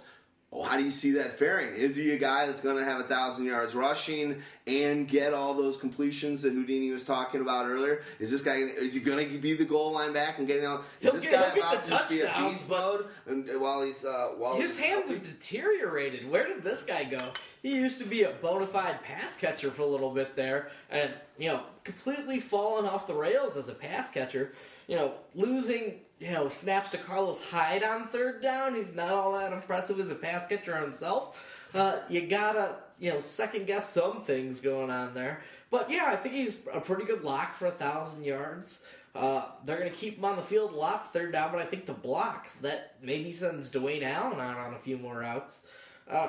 oh, 0.53 0.63
how 0.63 0.77
do 0.79 0.85
you 0.85 0.91
see 0.91 1.11
that 1.13 1.39
faring? 1.39 1.75
Is 1.75 1.97
he 1.97 2.13
a 2.13 2.19
guy 2.19 2.47
that's 2.47 2.63
going 2.63 2.77
to 2.79 2.85
have 2.85 2.99
a 3.01 3.03
thousand 3.05 3.45
yards 3.45 3.75
rushing 3.75 4.41
and 4.67 5.07
get 5.07 5.35
all 5.35 5.53
those 5.55 5.77
completions 5.77 6.41
that 6.43 6.53
Houdini 6.55 6.91
was 6.91 7.05
talking 7.05 7.41
about 7.43 7.67
earlier? 7.67 8.01
Is 8.19 8.31
this 8.31 8.41
guy? 8.41 8.55
Is 8.57 8.95
he 8.95 9.01
going 9.01 9.29
to 9.31 9.39
be 9.39 9.53
the 9.55 9.67
goal 9.67 9.93
line 9.93 10.13
back 10.15 10.39
and 10.39 10.47
getting 10.47 10.67
all? 10.67 10.79
Is 10.79 10.85
He'll 11.01 11.13
this 11.13 11.25
get- 11.25 11.33
guy 11.55 11.59
about 11.61 11.85
the 11.85 11.91
to 11.91 11.91
just 11.91 12.09
be 12.09 12.21
a 12.21 12.27
touchdowns, 12.27 12.53
beast 12.53 12.71
mode? 12.71 13.07
And, 13.27 13.49
and 13.51 13.61
while 13.61 13.83
he's 13.83 14.05
uh, 14.07 14.29
while 14.39 14.55
His 14.57 14.77
he's 14.79 14.87
hands 14.87 15.09
healthy? 15.11 15.15
have 15.27 15.39
deteriorated. 15.39 16.31
Where 16.31 16.47
did 16.47 16.63
this 16.65 16.83
guy 16.85 17.05
go? 17.05 17.33
He 17.63 17.75
used 17.75 18.01
to 18.01 18.07
be 18.07 18.23
a 18.23 18.31
bona 18.31 18.67
fide 18.67 19.03
pass 19.03 19.37
catcher 19.37 19.71
for 19.71 19.83
a 19.83 19.87
little 19.87 20.11
bit 20.13 20.37
there, 20.37 20.71
and 20.89 21.13
you 21.39 21.49
know, 21.51 21.63
completely 21.85 22.41
fallen 22.41 22.87
off 22.87 23.07
the 23.07 23.15
rails 23.15 23.57
as 23.59 23.69
a 23.69 23.75
pass 23.75 24.11
catcher. 24.11 24.53
You 24.87 24.97
know, 24.97 25.15
losing 25.35 26.01
you 26.19 26.33
know 26.33 26.49
snaps 26.49 26.91
to 26.91 26.99
Carlos 26.99 27.43
Hyde 27.43 27.83
on 27.83 28.09
third 28.09 28.43
down. 28.43 28.75
He's 28.75 28.95
not 28.95 29.11
all 29.11 29.33
that 29.33 29.53
impressive 29.53 30.01
as 30.01 30.11
a 30.11 30.15
pass 30.15 30.47
catcher 30.47 30.77
himself. 30.79 31.69
Uh, 31.75 31.99
you 32.09 32.27
gotta 32.27 32.77
you 32.99 33.11
know 33.13 33.19
second 33.19 33.67
guess 33.67 33.93
some 33.93 34.21
things 34.21 34.61
going 34.61 34.91
on 34.91 35.15
there. 35.15 35.43
But 35.71 35.91
yeah, 35.91 36.05
I 36.07 36.17
think 36.17 36.35
he's 36.35 36.61
a 36.73 36.81
pretty 36.81 37.05
good 37.05 37.25
lock 37.25 37.55
for 37.55 37.67
a 37.67 37.73
thousand 37.73 38.25
yards. 38.25 38.83
Uh, 39.17 39.47
they're 39.65 39.79
going 39.79 39.91
to 39.91 39.97
keep 39.97 40.19
him 40.19 40.25
on 40.27 40.37
the 40.37 40.43
field 40.43 40.73
a 40.73 40.77
lot 40.77 41.13
third 41.13 41.33
down, 41.33 41.51
but 41.51 41.61
I 41.61 41.65
think 41.65 41.87
the 41.87 41.95
blocks 41.95 42.57
that 42.57 42.97
maybe 43.03 43.31
sends 43.31 43.71
Dwayne 43.71 44.03
Allen 44.03 44.39
out 44.39 44.59
on 44.59 44.75
a 44.75 44.79
few 44.79 44.99
more 44.99 45.21
routes. 45.21 45.61
Uh, 46.09 46.29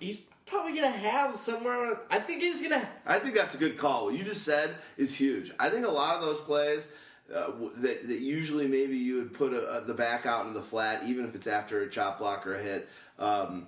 he's 0.00 0.22
probably 0.44 0.72
going 0.72 0.92
to 0.92 0.98
have 0.98 1.36
somewhere. 1.36 2.00
I 2.10 2.18
think 2.18 2.42
he's 2.42 2.60
going 2.60 2.80
to. 2.80 2.88
I 3.06 3.20
think 3.20 3.36
that's 3.36 3.54
a 3.54 3.58
good 3.58 3.78
call. 3.78 4.06
What 4.06 4.14
you 4.14 4.24
just 4.24 4.42
said 4.42 4.74
is 4.96 5.16
huge. 5.16 5.52
I 5.58 5.70
think 5.70 5.86
a 5.86 5.90
lot 5.90 6.16
of 6.16 6.22
those 6.22 6.40
plays 6.40 6.88
uh, 7.34 7.52
that, 7.76 8.08
that 8.08 8.20
usually 8.20 8.66
maybe 8.68 8.96
you 8.96 9.16
would 9.16 9.32
put 9.34 9.52
a, 9.52 9.78
a, 9.78 9.80
the 9.82 9.94
back 9.94 10.26
out 10.26 10.46
in 10.46 10.54
the 10.54 10.62
flat, 10.62 11.02
even 11.04 11.24
if 11.24 11.34
it's 11.34 11.46
after 11.46 11.82
a 11.82 11.88
chop 11.90 12.18
block 12.18 12.46
or 12.46 12.54
a 12.54 12.62
hit, 12.62 12.88
um, 13.18 13.66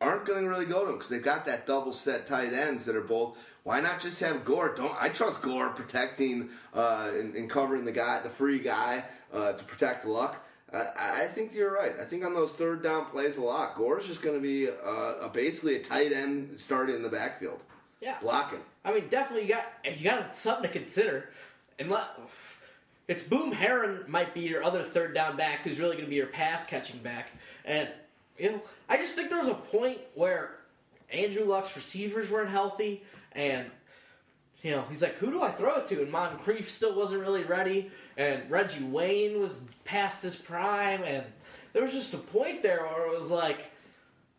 aren't 0.00 0.24
going 0.26 0.42
to 0.42 0.48
really 0.48 0.66
go 0.66 0.80
to 0.80 0.86
them 0.86 0.94
because 0.96 1.08
they've 1.08 1.22
got 1.22 1.46
that 1.46 1.66
double 1.66 1.92
set 1.92 2.26
tight 2.26 2.52
ends 2.52 2.84
that 2.84 2.96
are 2.96 3.00
both. 3.02 3.36
Why 3.64 3.80
not 3.80 4.00
just 4.00 4.20
have 4.20 4.44
Gore? 4.44 4.74
Don't 4.76 4.94
I 5.00 5.08
trust 5.08 5.42
Gore 5.42 5.70
protecting 5.70 6.50
uh, 6.72 7.10
and, 7.14 7.34
and 7.34 7.50
covering 7.50 7.84
the 7.84 7.92
guy, 7.92 8.20
the 8.20 8.28
free 8.28 8.60
guy, 8.60 9.04
uh, 9.32 9.52
to 9.52 9.64
protect 9.64 10.06
Luck? 10.06 10.42
I, 10.72 11.24
I 11.24 11.26
think 11.26 11.54
you're 11.54 11.72
right. 11.72 11.92
I 12.00 12.04
think 12.04 12.24
on 12.24 12.34
those 12.34 12.52
third 12.52 12.82
down 12.82 13.06
plays 13.06 13.38
a 13.38 13.42
lot, 13.42 13.74
Gore's 13.76 14.06
just 14.06 14.22
going 14.22 14.36
to 14.36 14.42
be 14.42 14.68
uh, 14.68 15.14
a, 15.22 15.30
basically 15.32 15.76
a 15.76 15.80
tight 15.80 16.12
end 16.12 16.58
starting 16.58 16.94
in 16.96 17.02
the 17.02 17.08
backfield, 17.08 17.62
Yeah. 18.00 18.18
blocking. 18.20 18.60
I 18.84 18.92
mean, 18.92 19.08
definitely 19.08 19.46
you 19.48 19.54
got 19.54 19.66
you 19.98 20.04
got 20.10 20.34
something 20.36 20.64
to 20.64 20.68
consider. 20.68 21.30
And 21.78 21.90
let, 21.90 22.06
it's 23.08 23.22
Boom 23.22 23.52
Herron 23.52 24.04
might 24.08 24.34
be 24.34 24.40
your 24.40 24.62
other 24.62 24.82
third 24.82 25.14
down 25.14 25.36
back 25.36 25.60
who's 25.64 25.78
really 25.78 25.94
going 25.94 26.06
to 26.06 26.10
be 26.10 26.16
your 26.16 26.26
pass 26.26 26.66
catching 26.66 27.00
back. 27.00 27.30
And 27.64 27.88
you 28.38 28.50
know, 28.50 28.62
I 28.88 28.96
just 28.96 29.14
think 29.14 29.30
there 29.30 29.38
was 29.38 29.48
a 29.48 29.54
point 29.54 29.98
where 30.14 30.56
Andrew 31.12 31.44
Luck's 31.44 31.74
receivers 31.76 32.30
weren't 32.30 32.50
healthy, 32.50 33.02
and 33.32 33.70
you 34.62 34.70
know 34.72 34.84
he's 34.88 35.02
like, 35.02 35.14
who 35.14 35.30
do 35.30 35.42
I 35.42 35.50
throw 35.52 35.76
it 35.78 35.86
to? 35.86 36.02
And 36.02 36.10
Moncrief 36.10 36.70
still 36.70 36.94
wasn't 36.94 37.22
really 37.22 37.44
ready, 37.44 37.90
and 38.16 38.50
Reggie 38.50 38.84
Wayne 38.84 39.40
was 39.40 39.64
past 39.84 40.22
his 40.22 40.36
prime, 40.36 41.02
and 41.04 41.24
there 41.72 41.82
was 41.82 41.92
just 41.92 42.14
a 42.14 42.18
point 42.18 42.62
there 42.62 42.84
where 42.84 43.06
it 43.06 43.16
was 43.16 43.30
like. 43.30 43.72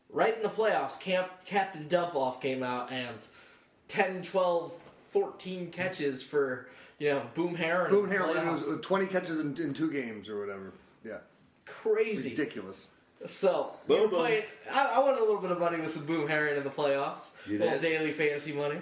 right 0.09 0.35
in 0.35 0.41
the 0.41 0.49
playoffs, 0.49 0.99
Camp, 0.99 1.27
Captain 1.45 1.87
Dump 1.87 2.15
Off 2.15 2.41
came 2.41 2.63
out 2.63 2.91
and 2.91 3.27
10, 3.89 4.23
12, 4.23 4.71
14 5.09 5.69
catches 5.71 6.23
for, 6.23 6.69
you 6.99 7.09
know, 7.09 7.23
Boom 7.33 7.55
Herron. 7.55 7.89
Boom 7.91 8.05
in 8.05 8.09
the 8.09 8.15
Herron 8.17 8.51
was 8.51 8.67
uh, 8.69 8.77
20 8.81 9.07
catches 9.07 9.39
in, 9.39 9.55
in 9.57 9.73
two 9.73 9.91
games 9.91 10.29
or 10.29 10.39
whatever. 10.39 10.73
Yeah. 11.05 11.17
Crazy. 11.65 12.31
Ridiculous. 12.31 12.91
So, 13.25 13.73
Boom, 13.87 13.97
we 13.97 14.01
were 14.03 14.07
boom. 14.09 14.19
playing, 14.19 14.43
I, 14.71 14.93
I 14.95 14.99
won 14.99 15.15
a 15.15 15.19
little 15.19 15.39
bit 15.39 15.51
of 15.51 15.59
money 15.59 15.79
with 15.79 15.91
some 15.91 16.05
Boom 16.05 16.27
Herron 16.27 16.57
in 16.57 16.63
the 16.63 16.69
playoffs. 16.69 17.31
You 17.47 17.57
little 17.57 17.79
did? 17.79 17.81
daily 17.81 18.11
fantasy 18.11 18.53
money. 18.53 18.79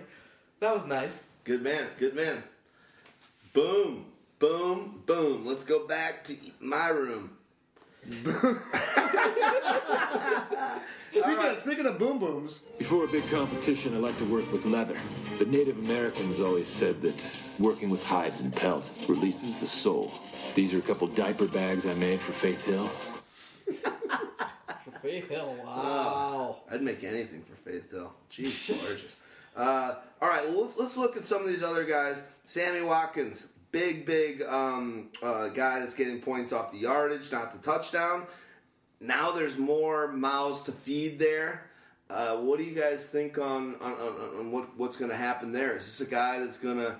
That 0.60 0.74
was 0.74 0.86
nice. 0.86 1.28
Good 1.44 1.62
man, 1.62 1.86
good 2.00 2.16
man. 2.16 2.44
Boom, 3.54 4.06
boom, 4.40 5.04
boom. 5.06 5.46
Let's 5.46 5.64
go 5.64 5.88
back 5.88 6.24
to 6.26 6.36
my 6.60 6.90
room. 6.90 7.32
Speaking, 11.16 11.56
speaking 11.56 11.86
of 11.86 11.98
boom 11.98 12.20
booms, 12.20 12.60
Before 12.78 13.06
a 13.06 13.08
big 13.08 13.26
competition, 13.30 13.96
I 13.96 14.00
like 14.00 14.18
to 14.18 14.26
work 14.26 14.52
with 14.52 14.66
leather. 14.66 14.98
The 15.40 15.46
Native 15.46 15.78
Americans 15.80 16.42
always 16.42 16.68
said 16.68 17.02
that 17.04 17.26
working 17.58 17.90
with 17.90 18.04
hides 18.04 18.42
and 18.42 18.54
pelts 18.54 18.94
releases 19.08 19.62
the 19.62 19.68
soul. 19.68 20.12
These 20.56 20.76
are 20.76 20.80
a 20.80 20.82
couple 20.82 21.08
diaper 21.08 21.48
bags 21.48 21.86
I 21.86 21.94
made 21.94 22.20
for 22.20 22.34
Faith 22.34 22.66
Hill. 22.66 22.90
For 23.66 25.00
Faith 25.02 25.30
Hill, 25.30 25.56
wow. 25.66 26.58
I'd 26.70 26.82
make 26.82 27.02
anything 27.06 27.44
for 27.44 27.56
Faith 27.70 27.90
Hill. 27.90 28.12
Jeez, 28.30 28.86
gorgeous. 28.88 29.16
Uh, 29.56 29.96
all 30.22 30.28
right, 30.28 30.46
well, 30.50 30.64
let's, 30.64 30.78
let's 30.78 30.98
look 30.98 31.16
at 31.16 31.26
some 31.26 31.42
of 31.42 31.48
these 31.48 31.64
other 31.64 31.86
guys. 31.86 32.22
Sammy 32.46 32.82
Watkins, 32.82 33.48
big, 33.72 34.06
big 34.06 34.44
um, 34.44 35.12
uh, 35.24 35.48
guy 35.48 35.80
that's 35.80 35.96
getting 35.96 36.20
points 36.20 36.52
off 36.52 36.74
the 36.74 36.80
yardage, 36.80 37.32
not 37.32 37.54
the 37.54 37.60
touchdown. 37.60 38.28
Now 39.00 39.32
there's 39.32 39.58
more 39.58 40.12
mouths 40.12 40.64
to 40.64 40.72
feed 40.72 41.20
there. 41.20 41.70
Uh, 42.10 42.38
what 42.38 42.58
do 42.58 42.64
you 42.64 42.76
guys 42.76 43.08
think 43.08 43.38
on, 43.38 43.76
on, 43.82 43.94
on, 43.94 44.40
on 44.40 44.52
what, 44.52 44.78
what's 44.78 44.98
going 44.98 45.10
to 45.12 45.18
happen 45.18 45.52
there? 45.52 45.76
Is 45.76 45.86
this 45.86 46.08
a 46.08 46.10
guy 46.10 46.40
that's 46.40 46.60
going 46.60 46.78
to. 46.78 46.96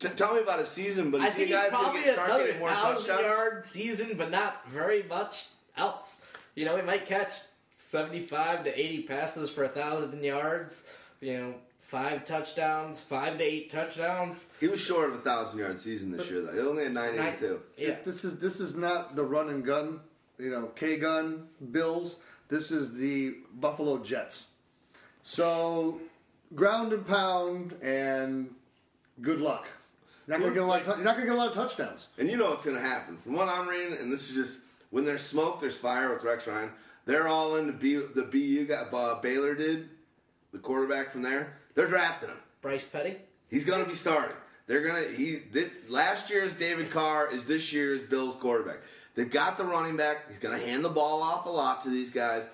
T- 0.00 0.08
tell 0.16 0.34
me 0.34 0.40
about 0.40 0.60
his 0.60 0.68
season, 0.68 1.10
but 1.10 1.20
I 1.20 1.28
is 1.28 1.34
he 1.34 1.38
think 1.40 1.50
a 1.50 1.52
guy 1.54 1.62
he's 1.62 1.70
that's 1.70 1.82
going 1.82 1.84
probably 1.84 2.00
to 2.00 2.06
get 2.06 2.14
start 2.14 2.28
another 2.30 2.44
getting 2.46 2.60
more 2.60 2.70
thousand 2.70 3.06
touchdowns? 3.08 3.20
yard 3.20 3.64
season, 3.64 4.14
but 4.16 4.30
not 4.30 4.68
very 4.68 5.02
much 5.02 5.48
else. 5.76 6.22
You 6.54 6.64
know, 6.64 6.76
he 6.76 6.82
might 6.82 7.04
catch 7.06 7.32
seventy-five 7.70 8.64
to 8.64 8.80
eighty 8.80 9.02
passes 9.02 9.50
for 9.50 9.64
a 9.64 9.68
thousand 9.68 10.22
yards. 10.22 10.84
You 11.20 11.38
know, 11.38 11.54
five 11.80 12.24
touchdowns, 12.24 13.00
five 13.00 13.38
to 13.38 13.44
eight 13.44 13.70
touchdowns. 13.70 14.46
He 14.60 14.68
was 14.68 14.80
short 14.80 15.08
of 15.08 15.16
a 15.16 15.20
thousand 15.20 15.58
yard 15.58 15.80
season 15.80 16.10
this 16.16 16.30
year, 16.30 16.42
though. 16.42 16.52
He 16.52 16.60
only 16.60 16.84
had 16.84 16.92
982. 16.94 17.60
Yeah, 17.76 17.96
this 18.04 18.24
is 18.24 18.38
this 18.38 18.60
is 18.60 18.76
not 18.76 19.16
the 19.16 19.24
run 19.24 19.48
and 19.48 19.64
gun, 19.64 20.00
you 20.38 20.50
know, 20.50 20.66
K 20.74 20.96
gun 20.96 21.48
Bills. 21.70 22.18
This 22.48 22.70
is 22.70 22.94
the 22.94 23.36
Buffalo 23.54 23.98
Jets. 23.98 24.48
So 25.22 26.00
ground 26.54 26.92
and 26.92 27.06
pound 27.06 27.74
and 27.82 28.54
good 29.20 29.40
luck. 29.40 29.66
You're 30.26 30.38
not 30.38 30.44
gonna 30.44 30.54
get 30.54 30.62
a 30.62 30.66
lot. 30.66 30.80
Of 30.80 30.86
tou- 30.86 30.92
you're 30.92 31.04
not 31.04 31.16
gonna 31.16 31.26
get 31.26 31.34
a 31.34 31.38
lot 31.38 31.48
of 31.48 31.54
touchdowns. 31.54 32.08
And 32.18 32.28
you 32.28 32.36
know 32.36 32.50
what's 32.50 32.64
going 32.64 32.76
to 32.76 32.82
happen. 32.82 33.16
From 33.18 33.32
what 33.34 33.48
I'm 33.48 33.66
reading, 33.66 33.98
and 33.98 34.12
this 34.12 34.28
is 34.28 34.34
just 34.34 34.60
when 34.90 35.04
there's 35.04 35.22
smoke, 35.22 35.60
there's 35.60 35.76
fire 35.76 36.12
with 36.12 36.22
Rex 36.22 36.46
Ryan. 36.46 36.70
They're 37.06 37.28
all 37.28 37.56
in 37.56 37.66
the 37.66 37.72
B, 37.72 37.96
the 37.96 38.22
BU 38.22 38.66
got 38.66 38.92
uh, 38.92 39.20
Baylor 39.20 39.54
did, 39.54 39.88
the 40.52 40.58
quarterback 40.58 41.10
from 41.10 41.22
there. 41.22 41.56
They're 41.74 41.86
drafting 41.86 42.28
him. 42.28 42.36
Bryce 42.60 42.84
Petty. 42.84 43.16
He's 43.48 43.64
going 43.64 43.82
to 43.82 43.88
be 43.88 43.94
starting. 43.94 44.36
They're 44.66 44.82
gonna. 44.82 45.00
He 45.16 45.36
this 45.36 45.70
last 45.88 46.28
year's 46.28 46.52
David 46.52 46.90
Carr 46.90 47.32
is 47.32 47.46
this 47.46 47.72
year's 47.72 48.00
Bills 48.00 48.34
quarterback. 48.36 48.80
They've 49.18 49.28
got 49.28 49.58
the 49.58 49.64
running 49.64 49.96
back. 49.96 50.28
He's 50.28 50.38
going 50.38 50.56
to 50.56 50.64
hand 50.64 50.84
the 50.84 50.88
ball 50.88 51.24
off 51.24 51.44
a 51.44 51.48
lot 51.48 51.82
to 51.82 51.90
these 51.90 52.12
guys. 52.12 52.48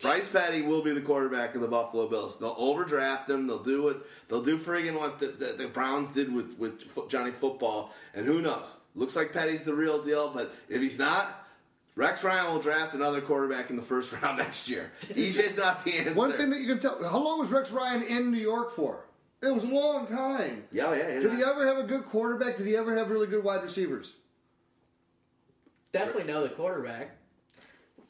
Bryce 0.00 0.28
Petty 0.28 0.62
will 0.62 0.84
be 0.84 0.94
the 0.94 1.00
quarterback 1.00 1.56
of 1.56 1.60
the 1.60 1.66
Buffalo 1.66 2.08
Bills. 2.08 2.38
They'll 2.38 2.54
overdraft 2.56 3.28
him. 3.28 3.48
They'll 3.48 3.60
do 3.60 3.88
it. 3.88 3.96
They'll 4.28 4.44
do 4.44 4.56
friggin' 4.56 4.96
what 4.96 5.18
the, 5.18 5.26
the, 5.26 5.46
the 5.54 5.66
Browns 5.66 6.10
did 6.10 6.32
with 6.32 6.56
with 6.58 7.08
Johnny 7.08 7.32
Football. 7.32 7.92
And 8.14 8.24
who 8.24 8.40
knows? 8.40 8.76
Looks 8.94 9.16
like 9.16 9.32
Petty's 9.32 9.64
the 9.64 9.74
real 9.74 10.00
deal. 10.00 10.30
But 10.32 10.54
if 10.68 10.80
he's 10.80 10.96
not, 10.96 11.44
Rex 11.96 12.22
Ryan 12.22 12.52
will 12.52 12.62
draft 12.62 12.94
another 12.94 13.20
quarterback 13.20 13.68
in 13.70 13.74
the 13.74 13.82
first 13.82 14.12
round 14.22 14.38
next 14.38 14.70
year. 14.70 14.92
EJ's 15.08 15.56
not 15.58 15.84
the 15.84 15.94
answer. 15.94 16.14
One 16.14 16.34
thing 16.34 16.50
that 16.50 16.60
you 16.60 16.68
can 16.68 16.78
tell: 16.78 17.02
how 17.02 17.18
long 17.18 17.40
was 17.40 17.50
Rex 17.50 17.72
Ryan 17.72 18.04
in 18.04 18.30
New 18.30 18.38
York 18.38 18.70
for? 18.70 19.06
It 19.42 19.52
was 19.52 19.64
a 19.64 19.66
long 19.66 20.06
time. 20.06 20.62
yeah, 20.70 20.94
yeah. 20.94 21.18
Did 21.18 21.32
he 21.32 21.42
ever 21.42 21.66
have 21.66 21.78
a 21.78 21.82
good 21.82 22.04
quarterback? 22.04 22.58
Did 22.58 22.68
he 22.68 22.76
ever 22.76 22.94
have 22.94 23.10
really 23.10 23.26
good 23.26 23.42
wide 23.42 23.62
receivers? 23.62 24.14
Definitely 25.92 26.24
know 26.32 26.42
the 26.42 26.48
quarterback. 26.48 27.16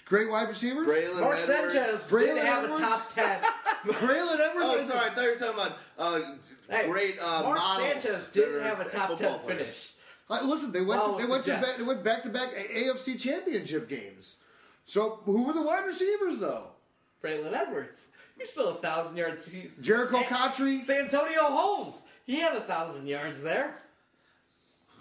Great 0.04 0.30
wide 0.30 0.48
receivers. 0.48 0.86
Braylon 0.86 1.20
Mark 1.20 1.38
Edwards. 1.38 1.72
Sanchez 1.74 2.08
Braylon 2.10 2.20
didn't 2.34 2.46
have 2.46 2.64
Edwards? 2.64 2.80
a 2.80 2.84
top 2.84 3.14
ten. 3.14 3.40
Braylon 3.86 4.40
Edwards. 4.40 4.66
Oh, 4.68 4.84
sorry. 4.88 5.06
I 5.06 5.10
thought 5.10 5.22
you 5.24 5.30
were 5.30 5.36
talking 5.36 5.54
about 5.54 5.78
uh, 5.98 6.20
Hey, 6.68 6.86
great 6.88 7.18
uh, 7.20 7.42
Mark 7.42 7.58
models 7.58 8.02
Sanchez 8.02 8.24
that 8.26 8.32
didn't 8.32 8.54
are 8.56 8.60
have 8.62 8.80
a 8.80 8.84
top 8.88 9.08
football 9.10 9.38
ten 9.38 9.40
players. 9.40 9.58
finish. 9.60 9.92
Uh, 10.30 10.40
listen, 10.44 10.72
they 10.72 10.80
went 10.82 11.00
Well, 11.02 11.12
to, 11.12 11.18
they 11.18 11.24
with 11.24 11.30
went 11.30 11.44
the 11.44 11.50
to 11.52 11.56
back, 11.58 11.66
Jets. 11.66 11.78
they 11.78 11.84
went 11.84 12.04
back 12.04 12.22
to 12.24 12.28
back 12.30 12.50
AFC 12.54 13.18
Championship 13.18 13.88
games. 13.88 14.36
So 14.84 15.20
who 15.24 15.46
were 15.46 15.52
the 15.52 15.62
wide 15.62 15.84
receivers 15.86 16.38
though? 16.38 16.64
Braylon 17.22 17.52
Edwards. 17.54 17.98
He's 18.38 18.50
still 18.50 18.70
a 18.70 18.74
thousand 18.76 19.16
yard 19.16 19.38
season. 19.38 19.70
Jerricho 19.80 20.18
Hey, 20.18 20.24
Cotchery. 20.24 20.80
Santonio 20.80 21.42
Holmes. 21.44 22.02
He 22.26 22.40
had 22.40 22.54
a 22.56 22.60
thousand 22.62 23.06
yards 23.06 23.40
there. 23.42 23.76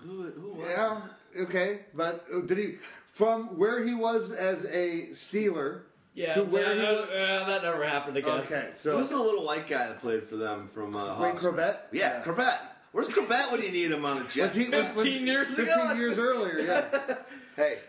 Who, 0.04 0.24
who 0.32 0.54
was 0.54 0.70
Yeah, 0.70 1.02
okay, 1.40 1.82
but 1.94 2.26
uh, 2.34 2.40
did 2.42 2.58
he 2.58 2.76
from 3.06 3.58
where 3.58 3.84
he 3.84 3.94
was 3.94 4.32
as 4.32 4.66
a 4.66 5.08
Steeler 5.12 5.82
Yeah, 6.14 6.34
to 6.34 6.44
where 6.44 6.76
yeah, 6.76 6.82
he 6.82 6.96
was? 6.96 7.06
uh, 7.06 7.44
that 7.48 7.64
never 7.64 7.86
happened 7.88 8.18
again. 8.18 8.40
Okay, 8.42 8.70
so 8.76 8.98
Who's 9.00 9.10
the 9.10 9.18
little 9.18 9.46
white 9.46 9.68
guy 9.68 9.88
that 9.88 10.00
played 10.02 10.24
for 10.28 10.38
them 10.38 10.68
from 10.74 10.96
uh, 10.96 11.20
Wayne 11.22 11.36
Chrebet. 11.36 11.78
Yeah, 11.92 12.22
Chrebet. 12.24 12.58
Where's 12.92 13.08
Chrebet 13.10 13.52
when 13.52 13.62
you 13.62 13.72
need 13.72 13.92
him 13.92 14.04
on 14.06 14.18
a 14.18 14.24
Was 14.24 14.56
he 14.56 14.68
was, 14.70 14.94
was 14.94 15.06
15 15.06 15.26
years 15.28 15.58
ago? 15.58 15.66
Fifteen 15.66 15.98
years 15.98 16.20
earlier, 16.20 16.60
yeah. 16.60 17.16
hey, 17.56 17.80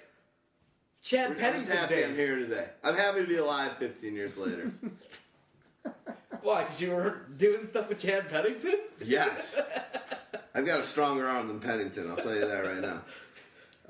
Chad 1.02 1.36
Pennington. 1.36 1.44
I'm 1.44 1.54
just 1.54 1.68
Pennington 1.68 1.76
happy 1.98 2.04
I'm 2.04 2.14
here 2.14 2.36
today. 2.36 2.66
I'm 2.84 2.94
happy 2.94 3.22
to 3.22 3.26
be 3.26 3.36
alive 3.36 3.76
15 3.78 4.14
years 4.14 4.36
later. 4.38 4.70
Why? 6.42 6.62
Because 6.62 6.80
you 6.80 6.90
were 6.90 7.22
doing 7.36 7.64
stuff 7.66 7.88
with 7.88 7.98
Chad 7.98 8.28
Pennington? 8.28 8.74
yes. 9.04 9.60
I've 10.54 10.66
got 10.66 10.80
a 10.80 10.84
stronger 10.84 11.26
arm 11.26 11.48
than 11.48 11.60
Pennington, 11.60 12.10
I'll 12.10 12.16
tell 12.16 12.34
you 12.34 12.46
that 12.46 12.64
right 12.64 12.80
now. 12.80 13.02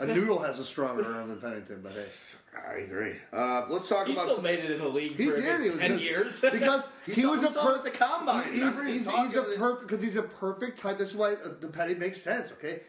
A 0.02 0.06
noodle 0.14 0.38
has 0.40 0.58
a 0.58 0.64
stronger 0.64 1.04
arm 1.14 1.28
than 1.28 1.38
Pennington, 1.40 1.80
but 1.82 1.92
hey, 1.92 2.06
I 2.68 2.74
agree. 2.80 3.12
Uh, 3.32 3.66
let's 3.70 3.88
talk 3.88 4.06
He 4.06 4.12
about 4.12 4.22
still 4.24 4.34
some- 4.36 4.44
made 4.44 4.58
it 4.58 4.70
in 4.70 4.78
the 4.80 4.88
league 4.88 5.16
he 5.16 5.26
for 5.28 5.36
did. 5.36 5.60
He 5.60 5.66
was 5.70 5.78
10 5.78 5.90
just- 5.92 6.04
years. 6.04 6.40
because 6.52 6.88
He 7.06 7.12
he, 7.12 7.20
saw- 7.22 7.30
was 7.30 7.40
he 7.40 7.46
a 7.46 7.50
saw 7.50 7.68
him 7.70 7.74
at 7.78 7.84
the 7.84 7.90
combine, 7.90 8.48
He's, 8.50 8.58
Trevor. 8.60 8.84
he's, 8.84 8.94
He's 8.94 9.04
he's, 9.04 9.14
talking 9.14 9.38
a 9.38 9.42
the- 9.42 9.56
perfect 9.56 9.88
because 9.88 10.02
he's 10.02 10.16
a 10.16 10.22
perfect 10.22 10.78
type. 10.78 10.98
That's 10.98 11.14
why 11.14 11.34
uh, 11.34 11.50
the 11.60 11.68
Petty 11.68 11.94
makes 11.94 12.20
sense. 12.20 12.52
Okay, 12.52 12.80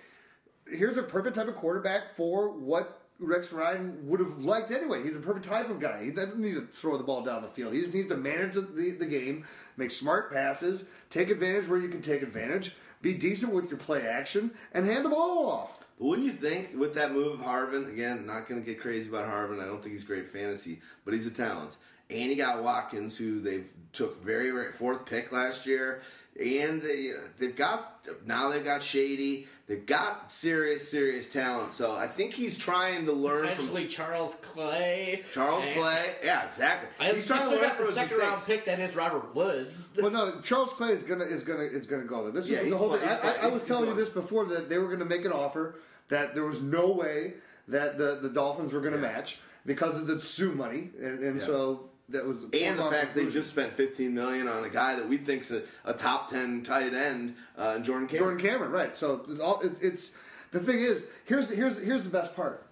here's 0.68 0.98
a 0.98 1.04
perfect 1.04 1.36
type 1.36 1.48
of 1.48 1.56
quarterback 1.56 2.16
for 2.16 2.50
what 2.50 3.00
Rex 3.20 3.54
Ryan 3.54 4.08
would 4.08 4.20
have 4.20 4.40
liked 4.40 4.72
anyway. 4.72 5.04
He's 5.04 5.16
a 5.16 5.20
perfect 5.20 5.46
type 5.46 5.70
of 5.70 5.80
guy. 5.80 6.04
He 6.04 6.12
doesn't 6.12 6.40
need 6.40 6.56
to 6.56 6.62
throw 6.74 6.98
the 6.98 7.04
ball 7.04 7.24
down 7.24 7.42
the 7.44 7.48
field. 7.48 7.74
He 7.74 7.80
just 7.82 7.94
needs 7.94 8.08
to 8.10 8.18
manage 8.18 8.56
the, 8.56 8.62
the, 8.62 8.92
the 8.92 9.06
game, 9.06 9.46
make 9.78 9.92
smart 9.92 10.34
passes, 10.34 10.86
take 11.10 11.30
advantage 11.30 11.68
where 11.70 11.80
you 11.80 11.90
can 11.90 12.02
take 12.02 12.22
advantage, 12.24 12.76
be 13.02 13.14
decent 13.14 13.54
with 13.54 13.70
your 13.70 13.78
play 13.78 14.02
action, 14.08 14.52
and 14.74 14.86
hand 14.86 15.06
the 15.06 15.10
ball 15.10 15.48
off. 15.48 15.78
But 16.04 16.10
wouldn't 16.10 16.28
you 16.28 16.34
think 16.34 16.72
with 16.78 16.96
that 16.96 17.14
move 17.14 17.40
of 17.40 17.46
Harvin, 17.46 17.88
again, 17.88 18.26
not 18.26 18.50
going 18.50 18.62
to 18.62 18.68
get 18.70 18.82
crazy 18.82 19.08
about 19.08 19.26
Harvin. 19.26 19.62
I 19.62 19.66
don't 19.66 19.82
think 19.82 19.94
he's 19.94 20.04
great 20.04 20.28
fantasy, 20.28 20.82
but 21.06 21.14
he's 21.14 21.26
a 21.26 21.32
talent. 21.32 21.78
And 22.10 22.30
you 22.30 22.36
got 22.36 22.62
Watkins, 22.62 23.16
who 23.16 23.40
they 23.40 23.64
took 23.94 24.22
very, 24.22 24.52
very 24.52 24.74
fourth 24.74 25.06
pick 25.06 25.32
last 25.32 25.66
year. 25.66 26.02
And 26.38 26.82
they, 26.82 27.12
they've 27.40 27.56
got, 27.56 28.06
now 28.26 28.50
they've 28.50 28.66
got 28.66 28.84
Shady. 28.84 29.48
They've 29.66 29.86
got 29.86 30.30
serious, 30.30 30.92
serious 30.92 31.32
talent. 31.32 31.72
So 31.72 31.94
I 31.94 32.08
think 32.08 32.34
he's 32.34 32.58
trying 32.58 33.06
to 33.06 33.14
learn 33.14 33.56
from 33.56 33.88
Charles 33.88 34.36
Clay. 34.36 35.24
Charles 35.32 35.64
And- 35.64 35.80
Clay. 35.80 36.16
Yeah, 36.22 36.46
exactly. 36.46 36.90
And 37.00 37.16
he's 37.16 37.26
he's 37.26 37.28
trying 37.28 37.50
to 37.50 37.56
learn 37.56 37.62
got 37.62 37.78
from 37.78 37.86
the 37.86 37.92
his 37.92 37.96
second 37.96 38.18
round 38.18 38.42
pick 38.46 38.66
that 38.66 38.80
is 38.82 38.98
Robert 38.98 39.34
Woods. 39.34 39.88
Well, 40.02 40.12
no, 40.12 40.42
Charles 40.42 40.74
Clay 40.74 40.90
is 40.90 41.02
gonna 41.04 41.24
is 41.24 41.44
gonna 41.44 41.64
is 41.64 41.88
gonna 41.88 42.04
go 42.04 42.24
there. 42.24 42.34
This 42.34 42.50
Yeah, 42.50 42.60
is 42.60 42.72
the 42.72 42.78
whole 42.78 42.90
fine, 42.90 43.00
thing. 43.00 43.10
I, 43.10 43.36
I, 43.36 43.36
I 43.44 43.46
was 43.46 43.62
he's 43.62 43.68
telling 43.70 43.88
you 43.90 43.96
this 43.96 44.10
before 44.10 44.46
that 44.48 44.68
they 44.68 44.80
were 44.80 44.88
going 44.88 45.00
to 45.00 45.06
make 45.06 45.24
an 45.24 45.32
offer 45.32 45.76
that 46.10 46.36
there 46.36 46.44
was 46.44 46.62
no 46.62 46.92
way 46.92 47.34
that 47.68 47.98
the, 47.98 48.20
the 48.22 48.30
Dolphins 48.30 48.74
were 48.74 48.82
going 48.82 48.94
to 48.94 49.00
match 49.00 49.40
because 49.66 49.98
of 50.00 50.08
the 50.08 50.20
Sue 50.20 50.52
money, 50.54 50.90
and, 51.00 51.20
and 51.20 51.40
Yeah. 51.40 51.46
so 51.46 51.90
that 52.10 52.26
was 52.26 52.44
And 52.44 52.52
the 52.52 52.58
foregone 52.60 52.92
fact 52.92 53.16
they 53.16 53.30
just 53.30 53.50
spent 53.50 53.72
15 53.74 54.14
million 54.14 54.48
on 54.50 54.64
a 54.66 54.70
guy 54.70 54.96
that 54.96 55.08
we 55.08 55.18
think's 55.18 55.52
a, 55.52 55.64
a 55.86 55.94
top 55.94 56.30
10 56.30 56.64
tight 56.64 56.94
end, 56.94 57.36
uh, 57.58 57.80
Jordan 57.80 58.08
Cameron. 58.08 58.38
Jordan 58.38 58.52
Cameron, 58.52 58.72
right? 58.72 58.98
So 58.98 59.26
it's 59.30 59.40
all, 59.42 59.62
it, 59.62 59.72
it's 59.82 60.12
the 60.52 60.60
thing 60.60 60.80
is 60.80 61.06
here's 61.26 61.50
here's 61.50 61.82
here's 61.82 62.04
the 62.04 62.10
best 62.10 62.36
part. 62.36 62.68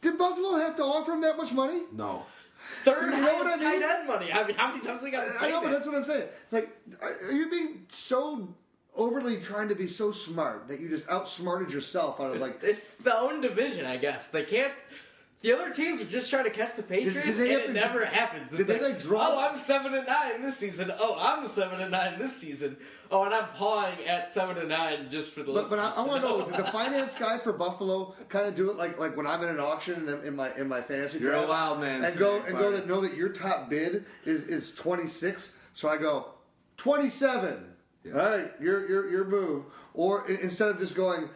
Did 0.00 0.18
Buffalo 0.18 0.56
have 0.56 0.74
to 0.76 0.82
offer 0.84 1.12
him 1.12 1.20
that 1.20 1.36
much 1.36 1.52
money? 1.52 1.82
No. 1.92 2.24
Third 2.82 3.12
You 3.12 3.20
know 3.22 3.34
what 3.34 3.46
I 3.46 3.56
mean? 3.56 3.80
tight 3.80 3.98
end 3.98 4.08
money. 4.08 4.32
I 4.32 4.46
mean, 4.46 4.56
how 4.56 4.72
many 4.72 4.84
times 4.84 5.02
we 5.02 5.10
got 5.10 5.28
I 5.28 5.40
say 5.40 5.50
know, 5.50 5.60
but 5.60 5.70
that's 5.70 5.86
what 5.86 5.94
I'm 5.96 6.04
saying. 6.04 6.22
It's 6.44 6.52
like, 6.52 6.70
are 7.02 7.26
are 7.26 7.32
you 7.32 7.50
being 7.50 7.84
so 7.88 8.48
overly 8.96 9.38
trying 9.40 9.68
to 9.68 9.74
be 9.74 9.86
so 9.86 10.10
smart 10.12 10.68
that 10.68 10.80
you 10.80 10.88
just 10.88 11.08
outsmarted 11.08 11.72
yourself 11.72 12.20
out 12.20 12.34
of 12.34 12.40
like 12.40 12.58
It's 12.62 12.94
the 12.94 13.16
own 13.18 13.40
division, 13.40 13.86
I 13.86 13.96
guess. 13.96 14.28
They 14.28 14.44
can't 14.44 14.72
The 15.42 15.52
other 15.52 15.70
teams 15.74 16.00
are 16.00 16.04
just 16.06 16.30
trying 16.30 16.44
to 16.44 16.50
catch 16.50 16.76
the 16.76 16.82
Patriots, 16.82 17.28
did 17.28 17.36
they 17.36 17.52
and 17.54 17.62
it 17.64 17.66
to- 17.68 17.72
never 17.74 18.04
happens. 18.04 18.50
did 18.50 18.60
It's 18.60 18.68
they, 18.68 18.80
like, 18.80 18.98
draw- 19.00 19.32
Oh, 19.34 19.38
I'm 19.46 19.54
seven 19.56 19.92
and 19.94 20.06
nine 20.06 20.40
this 20.42 20.56
season. 20.56 20.90
Oh, 20.98 21.16
I'm 21.18 21.42
the 21.42 21.48
seven 21.50 21.80
and 21.80 21.90
nine 21.90 22.18
this 22.18 22.36
season. 22.36 22.76
Oh, 23.10 23.24
and 23.24 23.34
I'm 23.34 23.48
pawing 23.48 23.98
at 24.06 24.32
seven 24.32 24.56
and 24.58 24.68
nine 24.70 25.08
just 25.10 25.32
for 25.32 25.42
the. 25.42 25.52
But, 25.52 25.68
but 25.70 25.78
I, 25.78 25.90
I 25.90 26.06
want 26.06 26.22
to 26.22 26.28
know, 26.28 26.38
know. 26.40 26.46
did 26.46 26.56
the 26.56 26.64
finance 26.70 27.14
guy 27.18 27.38
for 27.38 27.52
Buffalo 27.52 28.14
kind 28.30 28.46
of 28.46 28.54
do 28.54 28.70
it 28.70 28.76
like 28.78 28.98
like 28.98 29.16
when 29.16 29.26
I'm 29.26 29.42
in 29.42 29.50
an 29.50 29.60
auction 29.60 30.08
and 30.08 30.24
in 30.24 30.34
my 30.34 30.54
in 30.56 30.66
my 30.66 30.80
fantasy 30.80 31.18
You're 31.18 31.34
a 31.34 31.46
wild 31.46 31.80
man, 31.80 32.02
and 32.04 32.16
go 32.18 32.40
and 32.46 32.56
go 32.56 32.70
that 32.72 32.86
know 32.86 33.00
that 33.02 33.14
your 33.14 33.28
top 33.28 33.68
bid 33.68 34.06
is 34.24 34.44
is 34.44 34.74
26, 34.74 35.56
so 35.74 35.88
I 35.90 35.96
go 35.98 36.28
27. 36.78 37.72
All 38.06 38.20
right, 38.20 38.50
your 38.60 38.86
your 38.88 39.10
your 39.10 39.24
move, 39.24 39.64
or 39.94 40.26
instead 40.28 40.68
of 40.68 40.78
just 40.78 40.94
going 40.94 41.28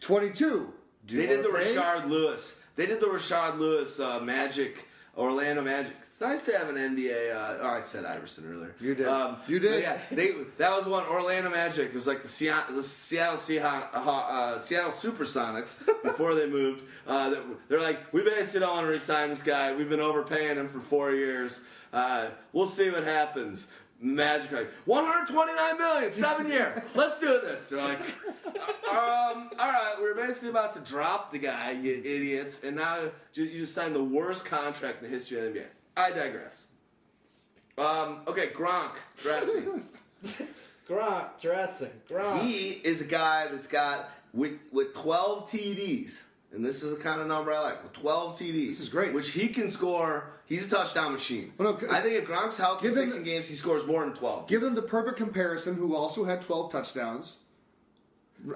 22. 0.00 0.72
Do 1.06 1.14
you 1.16 1.22
They 1.22 1.28
did 1.28 1.44
the 1.44 1.48
pay? 1.50 1.74
Rashard 1.74 2.08
Lewis. 2.08 2.60
They 2.76 2.86
did 2.86 3.00
the 3.00 3.06
Rashard 3.06 3.58
Lewis 3.58 3.98
uh, 4.00 4.20
Magic, 4.20 4.86
Orlando 5.16 5.62
Magic. 5.62 5.94
It's 6.02 6.20
nice 6.20 6.42
to 6.44 6.52
have 6.58 6.68
an 6.68 6.76
NBA. 6.76 7.34
Uh, 7.34 7.58
oh, 7.62 7.68
I 7.68 7.80
said 7.80 8.04
Iverson 8.04 8.44
earlier. 8.52 8.74
You 8.80 8.94
did. 8.94 9.06
Um, 9.06 9.36
You 9.46 9.58
did. 9.58 9.82
Yeah, 9.82 9.98
they, 10.10 10.32
that 10.58 10.76
was 10.76 10.86
one 10.86 11.04
Orlando 11.06 11.48
Magic. 11.50 11.88
It 11.88 11.94
was 11.94 12.06
like 12.06 12.22
the 12.22 12.28
Seattle, 12.28 12.76
the 12.76 12.82
Seattle 12.82 13.36
Seahawks, 13.38 13.88
uh, 13.94 14.58
Seattle 14.58 14.90
Supersonics 14.90 15.76
before 16.02 16.34
they 16.34 16.46
moved. 16.46 16.84
Uh, 17.06 17.30
they- 17.30 17.40
they're 17.68 17.80
like, 17.80 18.12
we 18.12 18.22
basically 18.22 18.60
don't 18.60 18.74
want 18.74 18.86
to 18.86 18.90
resign 18.90 19.30
this 19.30 19.42
guy. 19.42 19.74
We've 19.74 19.88
been 19.88 20.00
overpaying 20.00 20.56
him 20.56 20.68
for 20.68 20.80
four 20.80 21.12
years. 21.12 21.62
Uh, 21.92 22.28
we'll 22.52 22.66
see 22.66 22.90
what 22.90 23.04
happens. 23.04 23.68
Magic 23.98 24.52
like 24.52 24.70
129 24.84 25.78
million, 25.78 26.12
seven 26.12 26.48
year. 26.48 26.84
Let's 26.94 27.18
do 27.18 27.40
this. 27.40 27.70
They're 27.70 27.82
like, 27.82 27.98
um, 27.98 29.50
all 29.58 29.70
right, 29.70 29.94
we're 29.98 30.14
basically 30.14 30.50
about 30.50 30.74
to 30.74 30.80
drop 30.80 31.32
the 31.32 31.38
guy, 31.38 31.70
you 31.70 31.92
idiots, 31.92 32.62
and 32.62 32.76
now 32.76 32.98
you 33.32 33.44
you 33.44 33.60
just 33.60 33.74
signed 33.74 33.94
the 33.94 34.04
worst 34.04 34.44
contract 34.44 35.02
in 35.02 35.04
the 35.04 35.14
history 35.14 35.38
of 35.38 35.54
the 35.54 35.60
NBA. 35.60 35.66
I 35.96 36.10
digress. 36.10 36.66
Um, 37.78 38.20
okay, 38.26 38.48
Gronk 38.48 38.92
dressing. 39.16 39.86
Gronk 40.88 41.40
dressing. 41.40 41.90
Gronk. 42.08 42.42
he 42.42 42.72
is 42.84 43.00
a 43.00 43.06
guy 43.06 43.46
that's 43.50 43.66
got 43.66 44.10
with 44.34 44.58
with 44.72 44.94
12 44.94 45.50
TDs, 45.50 46.22
and 46.52 46.64
this 46.64 46.82
is 46.82 46.96
the 46.96 47.02
kind 47.02 47.20
of 47.20 47.26
number 47.28 47.52
I 47.52 47.60
like. 47.60 47.82
With 47.82 47.94
12 47.94 48.38
TDs, 48.38 48.68
this 48.68 48.80
is 48.80 48.88
great. 48.90 49.14
Which 49.14 49.30
he 49.30 49.48
can 49.48 49.70
score. 49.70 50.32
He's 50.46 50.66
a 50.66 50.70
touchdown 50.70 51.12
machine. 51.12 51.52
Well, 51.58 51.76
no, 51.80 51.88
I 51.90 52.00
think 52.00 52.14
if 52.14 52.28
Gronk's 52.28 52.56
healthy, 52.56 52.86
him- 52.86 52.94
16 52.94 53.22
games, 53.24 53.48
he 53.48 53.56
scores 53.56 53.84
more 53.86 54.04
than 54.04 54.14
12. 54.14 54.48
Give 54.48 54.60
them 54.62 54.74
the 54.74 54.82
perfect 54.82 55.16
comparison. 55.16 55.74
Who 55.74 55.94
also 55.96 56.24
had 56.24 56.40
12 56.42 56.70
touchdowns? 56.70 57.38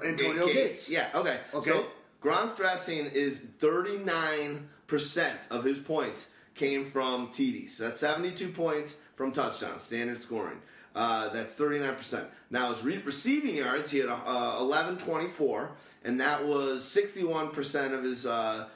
Antonio 0.05 0.47
Gates. 0.47 0.88
Yeah, 0.88 1.09
okay. 1.14 1.38
Okay. 1.53 1.70
So 1.70 1.86
Gronk 2.22 2.57
dressing 2.57 3.07
is 3.12 3.47
39% 3.61 5.32
of 5.51 5.64
his 5.64 5.78
points 5.78 6.28
came 6.55 6.91
from 6.91 7.28
TDs. 7.28 7.70
So 7.70 7.84
that's 7.84 8.01
72 8.01 8.51
points 8.51 8.99
from 9.16 9.32
touchdowns, 9.32 9.82
standard 9.82 10.22
scoring. 10.22 10.59
Uh, 10.95 11.28
that's 11.30 11.55
39%. 11.55 12.24
Now, 12.51 12.72
his 12.72 12.82
re- 12.84 12.99
receiving 13.05 13.55
yards, 13.57 13.91
he 13.91 13.99
had 13.99 14.09
uh, 14.09 14.59
1124, 14.59 15.70
and 16.05 16.20
that 16.20 16.45
was 16.45 16.82
61% 16.84 17.93
of 17.93 18.03
his 18.03 18.26
uh, 18.26 18.68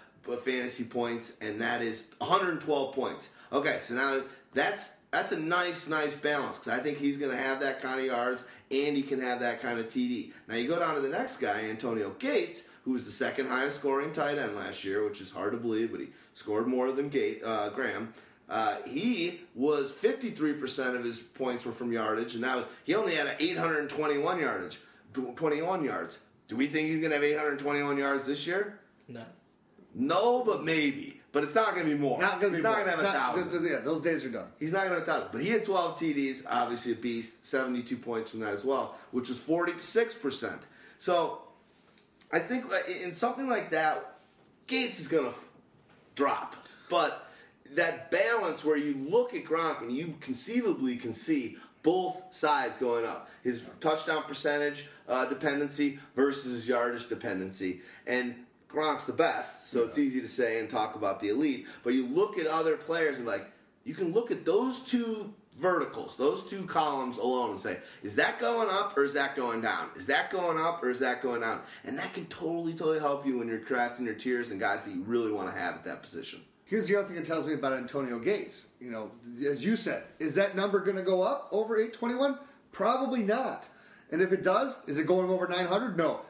fantasy 0.43 0.85
points, 0.85 1.37
and 1.41 1.61
that 1.61 1.83
is 1.83 2.07
112 2.18 2.95
points. 2.95 3.31
Okay, 3.53 3.79
so 3.81 3.95
now 3.95 4.20
that's 4.53 4.97
that's 5.11 5.33
a 5.33 5.39
nice, 5.39 5.89
nice 5.89 6.14
balance 6.14 6.59
because 6.59 6.72
I 6.72 6.83
think 6.83 6.99
he's 6.99 7.18
going 7.18 7.31
to 7.31 7.37
have 7.37 7.61
that 7.61 7.81
kind 7.81 8.01
of 8.01 8.07
yards 8.07 8.45
and 8.70 8.97
he 8.97 9.03
can 9.03 9.20
have 9.20 9.41
that 9.41 9.62
kind 9.62 9.79
of 9.79 9.89
TD. 9.89 10.33
Now 10.49 10.57
you 10.57 10.66
go 10.66 10.79
down 10.79 10.95
to 10.97 11.01
the 11.01 11.09
next 11.09 11.37
guy, 11.37 11.61
Antonio 11.64 12.11
Gates, 12.18 12.68
who 12.85 12.93
was 12.93 13.07
the 13.07 13.12
second 13.12 13.49
highest 13.49 13.77
scoring 13.77 14.12
tight 14.12 14.39
end 14.39 14.57
last 14.57 14.85
year, 14.85 15.05
which 15.05 15.20
is 15.20 15.31
hard 15.31 15.53
to 15.53 15.59
believe, 15.59 15.91
but 15.91 16.01
he 16.01 16.09
scored 16.33 16.66
more 16.66 16.91
than 16.93 17.09
Gate, 17.09 17.43
uh, 17.45 17.70
Graham. 17.70 18.12
Uh, 18.49 18.77
he 18.87 19.41
was 19.55 19.93
53% 19.93 20.97
of 20.97 21.05
his 21.05 21.18
points 21.18 21.64
were 21.64 21.72
from 21.72 21.93
yardage, 21.93 22.35
and 22.35 22.45
that 22.45 22.57
was 22.57 22.66
he 22.85 22.95
only 22.95 23.14
had 23.14 23.35
821 23.39 24.41
yardage, 24.41 24.81
21 25.12 25.85
yards. 25.85 26.18
Do 26.49 26.57
we 26.57 26.66
think 26.66 26.89
he's 26.89 27.01
going 27.01 27.11
to 27.11 27.16
have 27.16 27.25
821 27.25 27.97
yards 27.97 28.27
this 28.27 28.47
year? 28.47 28.81
No. 29.09 29.25
No, 29.95 30.42
but 30.45 30.64
maybe. 30.64 31.20
But 31.32 31.42
it's 31.45 31.55
not 31.55 31.74
going 31.74 31.86
to 31.88 31.92
be 31.95 31.99
more. 32.01 32.20
Not 32.20 32.40
going 32.40 32.53
to 32.53 32.59
He's 32.59 32.64
be. 32.64 32.68
not 32.68 32.84
going 32.84 32.84
to 32.84 32.90
have 32.90 33.01
a 33.01 33.12
thousand. 33.42 33.61
th- 33.62 33.72
Yeah, 33.72 33.78
those 33.80 34.01
days 34.01 34.24
are 34.24 34.30
done. 34.30 34.47
He's 34.61 34.72
not 34.72 34.86
going 34.86 34.90
to 34.90 34.99
have 35.01 35.09
a 35.09 35.11
thousand, 35.11 35.28
but 35.32 35.42
he 35.42 35.49
had 35.51 35.64
12 35.64 35.99
TDs, 35.99 36.45
obviously 36.49 36.92
a 36.92 36.97
beast, 36.97 37.45
72 37.47 37.97
points 37.97 38.30
from 38.30 38.40
that 38.40 38.55
as 38.55 38.64
well, 38.64 38.97
which 39.11 39.28
was 39.28 39.38
46%. 39.38 40.59
So 40.99 41.42
I 42.32 42.38
think 42.38 42.66
uh, 42.72 42.76
in 43.03 43.14
something 43.14 43.49
like 43.49 43.70
that, 43.70 44.14
Gates 44.68 45.01
is 45.01 45.09
going 45.09 45.32
to 45.32 45.38
drop. 46.14 46.55
But 46.88 47.28
that 47.72 48.11
balance 48.12 48.64
where 48.64 48.76
you 48.76 48.95
look 49.09 49.34
at 49.34 49.45
Gronk 49.45 49.80
and 49.82 49.90
you 49.90 50.14
conceivably 50.20 50.97
can 50.97 51.12
see 51.14 51.57
both 51.82 52.22
sides 52.30 52.78
going 52.78 53.05
up 53.05 53.28
his 53.42 53.61
touchdown 53.80 54.22
percentage 54.22 54.86
uh, 55.09 55.26
dependency 55.26 55.99
versus 56.16 56.53
his 56.53 56.68
yardage 56.68 57.09
dependency. 57.09 57.80
And 58.07 58.34
Gronk's 58.75 59.05
the 59.05 59.12
best, 59.12 59.70
so 59.70 59.85
it's 59.85 59.99
easy 59.99 60.20
to 60.20 60.29
say 60.29 60.59
and 60.61 60.68
talk 60.68 60.95
about 60.95 61.20
the 61.20 61.29
elite. 61.29 61.66
But 61.83 61.95
you 61.95 62.07
look 62.07 62.39
at 62.39 62.47
other 62.47 62.77
players 62.77 63.18
and 63.18 63.27
like, 63.27 63.51
you 63.85 63.95
can 63.95 64.12
look 64.12 64.31
at 64.31 64.45
those 64.45 64.81
two 64.81 65.33
verticals, 65.57 66.16
those 66.16 66.49
two 66.49 66.64
columns 66.64 67.18
alone, 67.18 67.53
and 67.53 67.61
say, 67.61 67.79
is 68.03 68.16
that 68.16 68.41
going 68.41 68.68
up 68.70 68.97
or 68.97 69.05
is 69.05 69.14
that 69.14 69.37
going 69.37 69.61
down? 69.61 69.89
Is 69.97 70.07
that 70.07 70.31
going 70.31 70.59
up 70.59 70.83
or 70.83 70.91
is 70.91 71.01
that 71.01 71.22
going 71.22 71.43
down? 71.43 71.61
And 71.85 71.99
that 71.99 72.12
can 72.12 72.27
totally, 72.27 72.72
totally 72.72 72.99
help 72.99 73.27
you 73.27 73.39
when 73.39 73.49
you're 73.49 73.61
crafting 73.61 74.05
your 74.05 74.14
tiers 74.14 74.51
and 74.51 74.59
guys 74.59 74.85
that 74.85 74.91
you 74.93 75.03
really 75.03 75.33
want 75.33 75.53
to 75.53 75.59
have 75.59 75.75
at 75.75 75.85
that 75.85 76.03
position. 76.03 76.41
Here's 76.64 76.89
the 76.89 76.97
other 76.97 77.07
thing 77.07 77.16
it 77.18 77.25
tells 77.25 77.47
me 77.47 77.53
about 77.53 77.75
Antonio 77.75 78.18
Gates. 78.18 78.68
You 78.81 78.91
know, 78.91 79.11
as 79.47 79.64
you 79.64 79.77
said, 79.77 80.05
is 80.18 80.35
that 80.37 80.57
number 80.57 80.81
going 80.81 80.97
to 80.97 81.03
go 81.03 81.22
up 81.22 81.49
over 81.53 81.77
821? 81.77 82.39
Probably 82.72 83.22
not. 83.22 83.68
And 84.11 84.22
if 84.22 84.33
it 84.33 84.43
does, 84.43 84.81
is 84.87 84.99
it 84.99 85.07
going 85.07 85.31
over 85.31 85.47
900? 85.47 85.97
No. 85.97 86.20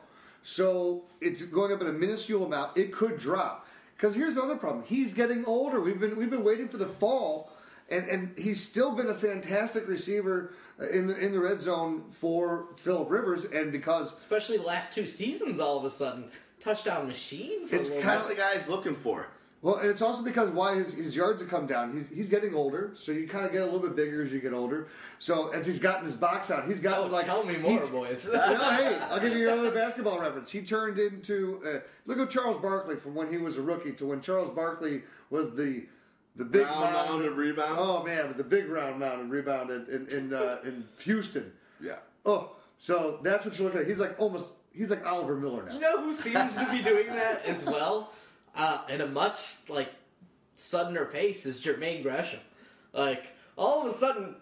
So 0.44 1.04
it's 1.22 1.42
going 1.42 1.72
up 1.72 1.80
in 1.80 1.88
a 1.88 1.92
minuscule 1.92 2.44
amount. 2.44 2.76
It 2.76 2.92
could 2.92 3.18
drop. 3.18 3.66
Because 3.96 4.14
here's 4.14 4.34
the 4.34 4.42
other 4.42 4.56
problem. 4.56 4.84
He's 4.86 5.12
getting 5.14 5.44
older. 5.46 5.80
We've 5.80 5.98
been 5.98 6.16
we've 6.16 6.30
been 6.30 6.44
waiting 6.44 6.68
for 6.68 6.76
the 6.76 6.86
fall, 6.86 7.50
and, 7.90 8.06
and 8.08 8.38
he's 8.38 8.62
still 8.62 8.92
been 8.92 9.08
a 9.08 9.14
fantastic 9.14 9.88
receiver 9.88 10.52
in 10.92 11.06
the 11.06 11.16
in 11.18 11.32
the 11.32 11.40
red 11.40 11.62
zone 11.62 12.04
for 12.10 12.66
Philip 12.76 13.10
Rivers. 13.10 13.46
And 13.46 13.72
because 13.72 14.12
Especially 14.12 14.58
the 14.58 14.64
last 14.64 14.92
two 14.92 15.06
seasons, 15.06 15.60
all 15.60 15.78
of 15.78 15.84
a 15.84 15.90
sudden, 15.90 16.26
touchdown 16.60 17.06
machine. 17.06 17.66
For 17.66 17.76
It's 17.76 17.88
a 17.88 17.92
kinda 17.92 18.06
That's 18.06 18.28
the 18.28 18.34
guy 18.34 18.52
he's 18.52 18.68
looking 18.68 18.94
for. 18.94 19.28
Well, 19.64 19.76
and 19.76 19.88
it's 19.88 20.02
also 20.02 20.22
because 20.22 20.50
why 20.50 20.74
his, 20.74 20.92
his 20.92 21.16
yards 21.16 21.40
have 21.40 21.48
come 21.48 21.66
down. 21.66 21.94
He's, 21.94 22.06
he's 22.10 22.28
getting 22.28 22.54
older, 22.54 22.90
so 22.92 23.12
you 23.12 23.26
kind 23.26 23.46
of 23.46 23.52
get 23.52 23.62
a 23.62 23.64
little 23.64 23.80
bit 23.80 23.96
bigger 23.96 24.22
as 24.22 24.30
you 24.30 24.38
get 24.38 24.52
older. 24.52 24.88
So 25.18 25.48
as 25.48 25.64
he's 25.64 25.78
gotten 25.78 26.04
his 26.04 26.14
box 26.16 26.50
out, 26.50 26.66
he's 26.66 26.80
gotten 26.80 27.08
Oh, 27.08 27.10
like 27.10 27.24
tell 27.24 27.44
me 27.44 27.56
more, 27.56 27.70
he's- 27.70 27.88
boys. 27.88 28.28
well, 28.32 28.72
hey, 28.76 28.94
I'll 29.10 29.18
give 29.20 29.32
you 29.32 29.50
another 29.50 29.70
basketball 29.70 30.20
reference. 30.20 30.50
He 30.50 30.60
turned 30.60 30.98
into 30.98 31.62
uh, 31.66 31.78
look 32.04 32.18
at 32.18 32.28
Charles 32.28 32.60
Barkley 32.60 32.96
from 32.96 33.14
when 33.14 33.28
he 33.32 33.38
was 33.38 33.56
a 33.56 33.62
rookie 33.62 33.92
to 33.92 34.04
when 34.04 34.20
Charles 34.20 34.50
Barkley 34.50 35.00
was 35.30 35.54
the 35.56 35.86
the 36.36 36.44
big 36.44 36.66
Round 36.66 36.80
mound- 36.92 37.08
mound 37.08 37.24
of 37.24 37.36
rebound. 37.38 37.76
Oh 37.78 38.02
man, 38.04 38.28
with 38.28 38.36
the 38.36 38.44
big 38.44 38.68
round 38.68 39.00
mound 39.00 39.22
and 39.22 39.30
rebound 39.30 39.70
in 39.70 39.86
in 39.86 40.06
in, 40.14 40.34
uh, 40.34 40.58
in 40.64 40.84
Houston. 41.04 41.50
Yeah. 41.82 41.96
Oh, 42.26 42.50
so 42.78 43.18
that's 43.22 43.46
what 43.46 43.58
you 43.58 43.64
look 43.64 43.76
at. 43.76 43.86
He's 43.86 43.98
like 44.00 44.20
almost 44.20 44.50
he's 44.74 44.90
like 44.90 45.06
Oliver 45.06 45.36
Miller 45.36 45.62
now. 45.64 45.72
You 45.72 45.80
know 45.80 46.02
who 46.02 46.12
seems 46.12 46.54
to 46.58 46.66
be 46.70 46.82
doing 46.82 47.06
that 47.06 47.46
as 47.46 47.64
well, 47.64 48.12
uh, 48.54 48.82
in 48.88 49.00
a 49.00 49.06
much 49.06 49.56
like 49.68 49.90
suddener 50.56 51.04
pace 51.06 51.46
is 51.46 51.60
Jermaine 51.60 52.02
Gresham. 52.02 52.40
Like 52.92 53.24
all 53.56 53.82
of 53.82 53.86
a 53.86 53.96
sudden, 53.96 54.36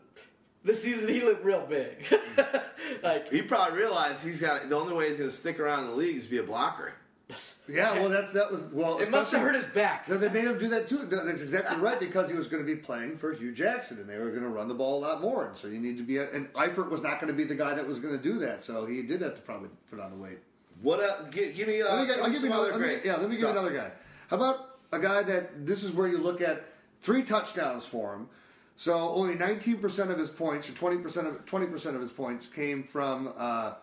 this 0.65 0.83
season 0.83 1.09
he 1.09 1.21
looked 1.23 1.45
real 1.45 1.67
big. 1.67 2.05
like 3.03 3.31
He 3.31 3.43
probably 3.43 3.79
realized 3.79 4.25
he's 4.25 4.41
got 4.41 4.69
the 4.69 4.77
only 4.77 4.95
way 4.95 5.09
he's 5.09 5.17
going 5.17 5.31
to 5.31 5.35
stick 5.35 5.59
around 5.59 5.85
in 5.85 5.91
the 5.91 5.97
league 5.97 6.17
is 6.17 6.27
be 6.27 6.39
a 6.39 6.43
blocker. 6.43 6.93
yeah, 7.69 7.95
well 7.95 8.11
that's 8.11 8.33
that 8.33 8.51
was 8.53 8.63
well. 8.65 8.99
it 8.99 9.11
must 9.11 9.33
have 9.33 9.41
hurt 9.41 9.55
his 9.55 9.67
back. 9.69 10.07
No, 10.07 10.19
they 10.19 10.29
made 10.29 10.45
him 10.45 10.59
do 10.59 10.69
that 10.69 10.87
too. 10.87 11.07
That's 11.07 11.41
exactly 11.41 11.81
right 11.81 11.99
because 11.99 12.29
he 12.29 12.37
was 12.37 12.47
going 12.47 12.63
to 12.63 12.67
be 12.67 12.79
playing 12.79 13.17
for 13.17 13.33
Hue 13.33 13.53
Jackson, 13.53 13.99
and 13.99 14.09
they 14.09 14.19
were 14.19 14.31
going 14.31 14.43
to 14.43 14.49
run 14.49 14.69
the 14.69 14.75
ball 14.75 14.99
a 14.99 15.03
lot 15.07 15.23
more. 15.23 15.47
And 15.47 15.57
so 15.57 15.69
you 15.69 15.79
need 15.79 15.97
to 15.97 16.03
be. 16.03 16.19
And 16.19 16.53
Eifert 16.53 16.91
was 16.91 17.01
not 17.01 17.21
going 17.21 17.29
to 17.29 17.37
be 17.37 17.45
the 17.45 17.55
guy 17.55 17.73
that 17.73 17.87
was 17.87 18.01
going 18.01 18.15
to 18.15 18.23
do 18.23 18.35
that, 18.41 18.63
so 18.63 18.85
he 18.85 19.03
did 19.03 19.23
have 19.23 19.35
to 19.37 19.41
probably 19.43 19.71
put 19.91 19.99
on 19.99 20.11
the 20.11 20.17
weight. 20.19 20.41
What? 20.83 21.01
Uh, 21.01 21.23
give, 21.31 21.55
give 21.55 21.69
me. 21.69 21.81
Uh, 21.81 21.97
Let 21.97 22.01
me 22.01 22.07
get, 22.07 22.15
give 22.17 22.23
I'll 22.23 22.29
me 22.29 22.35
give 22.35 22.43
you 22.43 22.49
some 22.51 22.59
another. 22.59 22.73
other 22.75 22.87
Let 22.87 23.03
me, 23.03 23.09
yeah, 23.09 23.17
let 23.17 23.31
me 23.31 23.37
give 23.37 23.41
you 23.41 23.49
another 23.49 23.73
guy. 23.73 23.91
How 24.33 24.39
about 24.39 24.79
a 24.93 24.99
guy 24.99 25.23
that 25.25 25.67
this 25.67 25.85
is 25.85 25.93
where 25.93 26.09
you 26.09 26.17
look 26.17 26.41
at 26.41 26.65
three 27.03 27.23
touchdowns 27.23 27.85
for 27.85 28.15
him. 28.15 28.29
So 28.77 29.11
only 29.11 29.35
19% 29.35 30.11
of 30.11 30.19
his 30.19 30.31
points, 30.31 30.71
or 30.71 30.73
20% 30.73 31.27
of 31.29 31.45
20% 31.45 31.95
of 31.95 32.01
his 32.01 32.13
points, 32.13 32.47
came 32.47 32.83
from 32.83 33.35
uh, 33.37 33.75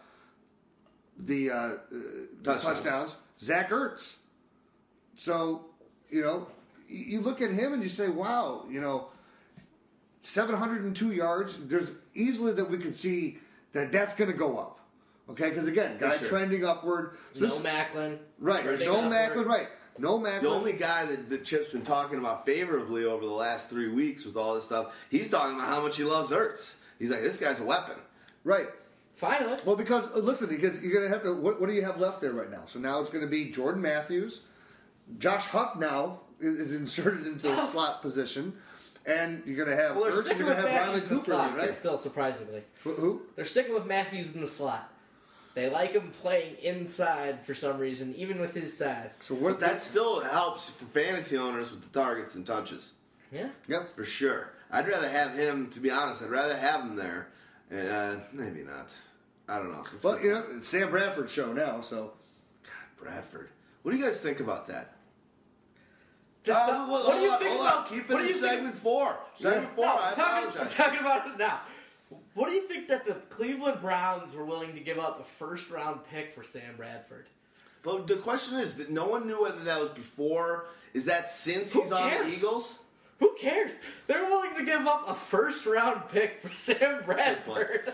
the, 1.19 1.51
uh, 1.51 1.55
uh, 1.55 1.77
the 1.91 2.53
Touchdowns. 2.55 2.63
touchdowns. 2.81 3.15
Zach 3.39 3.69
Ertz. 3.69 4.15
So 5.15 5.65
you 6.09 6.23
know, 6.23 6.47
you 6.87 7.05
you 7.05 7.21
look 7.21 7.43
at 7.43 7.51
him 7.51 7.73
and 7.73 7.83
you 7.83 7.89
say, 7.89 8.09
"Wow," 8.09 8.65
you 8.67 8.81
know, 8.81 9.09
702 10.23 11.11
yards. 11.11 11.59
There's 11.67 11.91
easily 12.15 12.53
that 12.53 12.67
we 12.67 12.79
could 12.79 12.95
see 12.95 13.37
that 13.73 13.91
that's 13.91 14.15
going 14.15 14.31
to 14.31 14.35
go 14.37 14.57
up. 14.57 14.79
Okay, 15.29 15.49
because 15.49 15.67
again, 15.67 15.97
guy 15.99 16.17
sure. 16.17 16.27
trending 16.27 16.65
upward. 16.65 17.17
So 17.33 17.41
No 17.41 17.45
this- 17.45 17.59
Maclin. 17.59 18.17
Right, 18.39 18.63
Trending 18.63 18.87
no 18.87 18.95
upward. 18.95 19.13
Maclin, 19.13 19.45
right. 19.45 19.67
No 19.99 20.19
Maclin. 20.19 20.41
The 20.41 20.49
only 20.49 20.73
guy 20.73 21.05
that, 21.05 21.29
that 21.29 21.45
Chip's 21.45 21.71
been 21.71 21.81
talking 21.83 22.17
about 22.19 22.45
favorably 22.45 23.03
over 23.05 23.25
the 23.25 23.31
last 23.31 23.69
three 23.69 23.89
weeks 23.89 24.25
with 24.25 24.35
all 24.37 24.55
this 24.55 24.65
stuff, 24.65 24.95
he's 25.09 25.29
talking 25.29 25.55
about 25.55 25.67
how 25.67 25.81
much 25.81 25.97
he 25.97 26.03
loves 26.03 26.31
Ertz. 26.31 26.75
He's 26.97 27.09
like, 27.09 27.21
this 27.21 27.37
guy's 27.39 27.59
a 27.59 27.65
weapon. 27.65 27.95
right. 28.43 28.67
Finally. 29.15 29.59
Well, 29.65 29.75
because 29.75 30.07
uh, 30.15 30.19
listen, 30.19 30.47
because 30.47 30.81
you're 30.81 30.93
gonna 30.93 31.13
have 31.13 31.23
to. 31.23 31.33
What, 31.33 31.59
what 31.59 31.67
do 31.67 31.75
you 31.75 31.83
have 31.83 31.99
left 31.99 32.21
there 32.21 32.31
right 32.31 32.49
now? 32.49 32.63
So 32.67 32.79
now 32.79 33.01
it's 33.01 33.09
going 33.09 33.23
to 33.25 33.29
be 33.29 33.51
Jordan 33.51 33.81
Matthews, 33.81 34.43
Josh 35.17 35.45
Huff 35.47 35.75
now 35.75 36.21
is 36.39 36.57
is 36.57 36.71
inserted 36.71 37.27
into 37.27 37.41
the 37.49 37.67
slot 37.67 38.01
position, 38.01 38.53
and 39.05 39.43
you're 39.45 39.57
going 39.57 39.75
to 39.75 39.75
have 39.75 39.97
Well, 39.97 40.05
they're 40.05 40.13
Ertz, 40.21 40.25
sticking 40.25 40.45
you're 40.45 40.55
with 40.55 40.57
going 40.59 40.67
to 40.67 40.71
have 40.71 40.87
Matthews 40.87 41.03
Riley 41.03 41.21
Cooper, 41.21 41.25
slot, 41.25 41.57
right? 41.57 41.71
still 41.71 41.97
surprisingly. 41.97 42.63
Who? 42.85 42.93
who? 42.93 43.21
They're 43.35 43.43
sticking 43.43 43.73
with 43.73 43.85
Matthews 43.85 44.33
in 44.33 44.39
the 44.39 44.47
slot. 44.47 44.89
They 45.55 45.69
like 45.69 45.91
him 45.93 46.11
playing 46.21 46.55
inside 46.61 47.43
for 47.45 47.53
some 47.53 47.79
reason, 47.79 48.13
even 48.15 48.39
with 48.39 48.53
his 48.53 48.77
size. 48.77 49.19
So 49.21 49.35
But 49.35 49.43
what? 49.43 49.59
that 49.59 49.81
still 49.81 50.21
helps 50.21 50.69
for 50.69 50.85
fantasy 50.85 51.37
owners 51.37 51.71
with 51.71 51.81
the 51.81 51.99
targets 51.99 52.35
and 52.35 52.45
touches. 52.45 52.93
Yeah. 53.31 53.49
Yep. 53.67 53.95
For 53.95 54.03
sure. 54.05 54.51
I'd 54.71 54.87
rather 54.87 55.09
have 55.09 55.33
him, 55.33 55.69
to 55.71 55.79
be 55.79 55.89
honest, 55.91 56.21
I'd 56.23 56.29
rather 56.29 56.55
have 56.55 56.81
him 56.81 56.95
there. 56.95 57.27
Uh, 57.71 58.17
maybe 58.31 58.63
not. 58.63 58.95
I 59.47 59.57
don't 59.57 59.71
know. 59.71 59.83
It's 59.93 60.03
Well, 60.03 60.19
you 60.21 60.31
know, 60.31 60.45
it's 60.57 60.67
Sam 60.67 60.91
Bradford's 60.91 61.31
show 61.31 61.51
now, 61.51 61.81
so 61.81 62.13
Bradford. 63.01 63.49
What 63.81 63.91
do 63.91 63.97
you 63.97 64.03
guys 64.03 64.21
think 64.21 64.39
about 64.39 64.67
that? 64.67 64.93
This- 66.43 66.55
Uh, 66.55 66.85
what, 66.87 67.11
do 67.13 67.19
you 67.19 67.31
on, 67.31 67.39
think 67.39 67.59
about? 67.59 67.77
on. 67.85 67.89
Keep 67.89 68.09
it 68.09 68.13
what 68.13 68.19
do 68.19 68.23
in 68.23 68.29
you 68.29 68.39
think- 68.39 68.53
segment 68.53 68.75
four. 68.75 69.17
Segment 69.35 69.75
four, 69.75 69.85
No, 69.85 69.91
I 69.95 70.09
I'm 70.09 70.15
talking, 70.15 70.61
I'm 70.61 70.69
talking 70.69 70.99
about 70.99 71.27
it 71.27 71.37
now. 71.37 71.61
What 72.39 72.47
do 72.47 72.55
you 72.55 72.61
think 72.61 72.87
that 72.87 73.05
the 73.05 73.15
Cleveland 73.29 73.81
Browns 73.81 74.33
were 74.33 74.45
willing 74.45 74.73
to 74.73 74.79
give 74.79 74.97
up 74.97 75.19
a 75.19 75.25
first 75.25 75.69
round 75.69 75.99
pick 76.09 76.33
for 76.33 76.41
Sam 76.41 76.77
Bradford? 76.77 77.25
But 77.83 78.07
the 78.07 78.15
question 78.15 78.59
is 78.59 78.75
that 78.75 78.89
no 78.89 79.07
one 79.07 79.27
knew 79.27 79.41
whether 79.41 79.59
that 79.65 79.77
was 79.81 79.89
before. 79.89 80.67
Is 80.93 81.03
that 81.03 81.31
since 81.31 81.73
Who 81.73 81.81
he's 81.83 81.91
on 81.91 82.09
the 82.09 82.15
cares? 82.15 82.37
Eagles? 82.37 82.79
Who 83.19 83.35
cares? 83.37 83.73
They're 84.07 84.23
willing 84.23 84.55
to 84.55 84.63
give 84.63 84.87
up 84.87 85.09
a 85.09 85.13
first 85.13 85.65
round 85.65 86.07
pick 86.13 86.41
for 86.41 86.53
Sam 86.53 87.03
Bradford. 87.03 87.91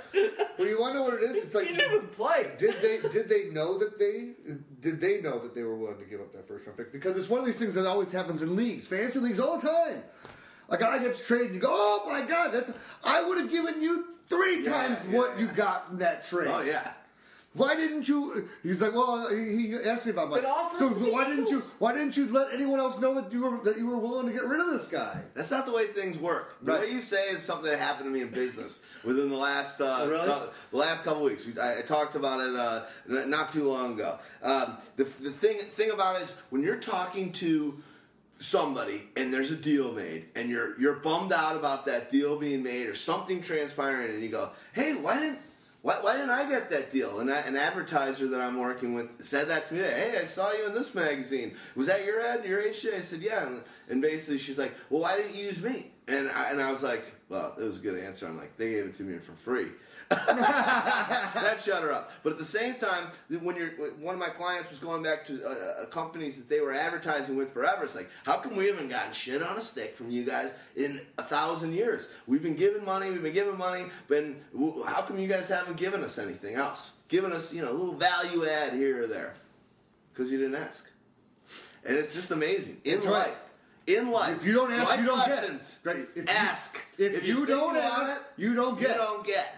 well, 0.60 0.68
you 0.68 0.80
want 0.80 0.94
to 0.94 1.00
know 1.00 1.06
what 1.06 1.16
it 1.16 1.24
is? 1.24 1.44
It's 1.46 1.56
like 1.56 1.66
he 1.66 1.76
didn't 1.76 1.94
even 1.96 2.08
play. 2.10 2.52
did 2.60 2.76
they 2.84 3.00
did 3.10 3.28
they 3.28 3.46
know 3.46 3.80
that 3.80 3.98
they 3.98 4.34
did 4.80 5.02
they 5.02 5.22
know 5.22 5.40
that 5.40 5.56
they 5.56 5.64
were 5.64 5.76
willing 5.76 5.98
to 5.98 6.06
give 6.06 6.22
up 6.22 6.32
that 6.34 6.48
first 6.48 6.68
round 6.68 6.78
pick? 6.78 6.92
Because 6.92 7.18
it's 7.18 7.30
one 7.30 7.40
of 7.40 7.48
these 7.48 7.58
things 7.58 7.74
that 7.74 7.88
always 7.88 8.12
happens 8.12 8.44
in 8.44 8.56
leagues, 8.56 8.86
fantasy 8.86 9.18
leagues, 9.18 9.40
all 9.40 9.58
the 9.58 9.68
time. 9.68 10.04
A 10.70 10.78
guy 10.78 10.98
gets 11.00 11.26
traded, 11.26 11.48
and 11.48 11.56
you 11.56 11.62
go, 11.62 11.70
"Oh 11.72 12.10
my 12.10 12.22
God, 12.22 12.52
that's 12.52 12.72
I 13.04 13.24
would 13.24 13.38
have 13.38 13.50
given 13.52 13.82
you 13.82 14.06
three 14.28 14.64
Yeah, 14.64 14.72
times 14.72 15.06
yeah, 15.10 15.18
what 15.18 15.34
yeah. 15.36 15.42
you 15.46 15.52
got 15.52 15.88
in 15.92 15.98
that 16.00 16.26
trade." 16.26 16.48
Oh 16.52 16.62
yeah. 16.62 16.92
Why 17.54 17.74
didn't 17.74 18.06
you? 18.10 18.50
He's 18.64 18.82
like, 18.82 18.94
well, 18.94 19.30
he 19.30 19.68
he 19.68 19.76
asked 19.76 20.06
me 20.06 20.12
about 20.12 20.30
my. 20.30 20.42
But 20.42 20.78
So 20.78 20.88
it 20.92 20.96
to 20.96 21.12
why 21.14 21.24
didn't 21.30 21.50
you? 21.50 21.60
Why 21.80 21.94
didn't 21.94 22.18
you 22.18 22.28
let 22.28 22.54
anyone 22.54 22.82
else 22.82 23.00
know 23.00 23.14
that 23.14 23.32
you 23.32 23.44
were 23.44 23.64
that 23.64 23.78
you 23.78 23.88
were 23.88 23.96
willing 23.98 24.26
to 24.28 24.34
get 24.34 24.44
rid 24.46 24.60
of 24.60 24.72
this 24.72 24.88
guy? 24.88 25.22
That's 25.36 25.52
not 25.52 25.66
the 25.66 25.72
way 25.72 25.88
things 25.88 26.18
work. 26.18 26.58
The 26.62 26.74
Right. 26.74 26.82
way 26.82 26.92
you 26.92 27.00
say 27.00 27.30
is 27.30 27.42
something 27.42 27.72
that 27.72 27.80
happened 27.80 28.08
to 28.08 28.12
me 28.12 28.24
in 28.24 28.28
business 28.28 28.82
within 29.06 29.30
the 29.30 29.38
last 29.38 29.80
uh, 29.80 30.00
Oh, 30.02 30.10
really? 30.10 30.28
cou- 30.28 30.50
the 30.72 30.78
last 30.78 31.06
couple 31.06 31.24
weeks. 31.24 31.46
We, 31.46 31.58
I, 31.58 31.80
I 31.80 31.82
talked 31.84 32.16
about 32.16 32.42
it 32.42 32.54
uh, 32.56 32.82
not 33.26 33.52
too 33.54 33.72
long 33.72 33.94
ago. 33.94 34.20
Um, 34.44 34.76
the 34.98 35.06
the 35.06 35.32
thing 35.32 35.58
thing 35.60 35.92
about 35.92 36.18
it 36.18 36.24
is 36.24 36.38
when 36.50 36.62
you're 36.62 36.76
talking 36.76 37.32
to 37.34 37.82
somebody 38.40 39.04
and 39.16 39.34
there's 39.34 39.52
a 39.52 39.56
deal 39.56 39.94
made 39.94 40.26
and 40.36 40.50
you're 40.50 40.80
you're 40.80 40.96
bummed 40.96 41.32
out 41.32 41.56
about 41.56 41.86
that 41.86 42.12
deal 42.12 42.38
being 42.38 42.62
made 42.64 42.88
or 42.88 42.96
something 42.96 43.42
transpiring 43.42 44.12
and 44.12 44.22
you 44.22 44.30
go, 44.30 44.50
hey, 44.74 44.94
why 44.94 45.20
didn't 45.20 45.40
why, 45.86 46.00
why 46.02 46.14
didn't 46.16 46.32
I 46.32 46.50
get 46.50 46.72
that 46.72 46.92
deal? 46.92 47.20
And 47.20 47.32
I, 47.32 47.42
an 47.42 47.56
advertiser 47.56 48.28
that 48.30 48.42
I'm 48.42 48.58
working 48.58 48.96
with 48.96 49.24
said 49.24 49.50
that 49.50 49.68
to 49.68 49.76
me. 49.76 49.82
today. 49.82 50.12
Hey, 50.12 50.18
I 50.20 50.26
saw 50.26 50.52
you 50.52 50.66
in 50.66 50.74
this 50.74 50.96
magazine. 50.96 51.54
Was 51.76 51.86
that 51.86 52.04
your 52.04 52.22
ad? 52.22 52.44
Your 52.44 52.60
HJ? 52.60 52.96
I 52.96 53.02
said, 53.02 53.22
yeah. 53.22 53.46
And, 53.46 53.62
and 53.88 54.02
basically, 54.02 54.40
she's 54.40 54.58
like, 54.58 54.74
well, 54.90 55.02
why 55.02 55.16
didn't 55.16 55.36
you 55.36 55.46
use 55.46 55.62
me? 55.62 55.92
And 56.08 56.28
I, 56.32 56.50
and 56.50 56.60
I 56.60 56.72
was 56.72 56.82
like, 56.82 57.06
well, 57.30 57.54
it 57.60 57.64
was 57.64 57.78
a 57.78 57.84
good 57.84 58.04
answer. 58.04 58.26
I'm 58.26 58.36
like, 58.36 58.58
they 58.58 58.72
gave 58.72 58.86
it 58.86 58.96
to 58.96 59.04
me 59.04 59.20
for 59.20 59.34
free. 59.34 59.68
that 60.10 61.58
shut 61.64 61.82
her 61.84 61.92
up. 61.92 62.12
But 62.24 62.34
at 62.34 62.38
the 62.40 62.46
same 62.46 62.76
time, 62.76 63.08
when 63.42 63.56
you're 63.56 63.70
one 64.00 64.14
of 64.14 64.20
my 64.20 64.30
clients 64.30 64.70
was 64.70 64.80
going 64.80 65.02
back 65.04 65.26
to 65.28 65.44
uh, 65.46 65.50
uh, 65.50 65.86
companies 65.88 66.38
that 66.38 66.48
they 66.50 66.62
were 66.62 66.74
advertising 66.74 67.36
with 67.36 67.52
forever, 67.54 67.86
it's 67.86 67.96
like, 67.96 68.10
how 68.26 68.38
come 68.38 68.56
we 68.56 68.68
haven't 68.68 68.90
gotten 68.90 69.14
shit 69.14 69.42
on 69.42 69.58
a 69.58 69.62
stick 69.62 69.96
from 69.96 70.12
you 70.12 70.24
guys 70.24 70.56
in 70.76 71.02
a 71.18 71.24
thousand 71.24 71.74
years? 71.74 72.08
We've 72.28 72.44
been 72.44 72.56
giving 72.56 72.86
money, 72.86 73.10
we've 73.10 73.24
been 73.24 73.34
giving 73.34 73.58
money, 73.58 73.86
but 74.08 74.24
how 74.86 75.02
come 75.02 75.18
you 75.18 75.28
guys 75.28 75.50
haven't 75.50 75.78
given 75.78 76.04
us 76.04 76.20
anything 76.20 76.56
else? 76.56 76.94
Given 77.08 77.32
us, 77.32 77.54
you 77.54 77.62
know, 77.62 77.72
a 77.72 77.74
little 77.78 77.96
value 77.96 78.46
add 78.48 78.74
here 78.74 79.04
or 79.04 79.08
there? 79.08 79.34
Because 80.14 80.32
you 80.32 80.38
didn't 80.38 80.56
ask. 80.56 80.88
And 81.86 81.98
it's 81.98 82.16
just 82.16 82.32
amazing 82.32 82.82
in 82.84 82.96
That's 82.96 83.06
right. 83.06 83.14
life. 83.28 83.38
In 83.88 84.10
life, 84.12 84.38
If 84.38 84.46
you 84.48 84.54
don't 84.54 84.72
ask, 84.72 84.98
you 85.00 85.06
don't 85.06 85.20
lessons. 85.20 85.80
get. 85.84 85.96
Right? 85.96 86.06
If 86.16 86.24
you- 86.24 86.24
Ask. 86.28 86.80
If, 86.98 87.28
you, 87.28 87.36
think 87.36 87.48
don't 87.50 87.78
ask, 87.78 88.16
it, 88.16 88.22
you 88.38 88.56
don't 88.56 88.80
get. 88.80 88.90
you 88.92 88.96
don't 88.96 89.28
get. 89.28 89.56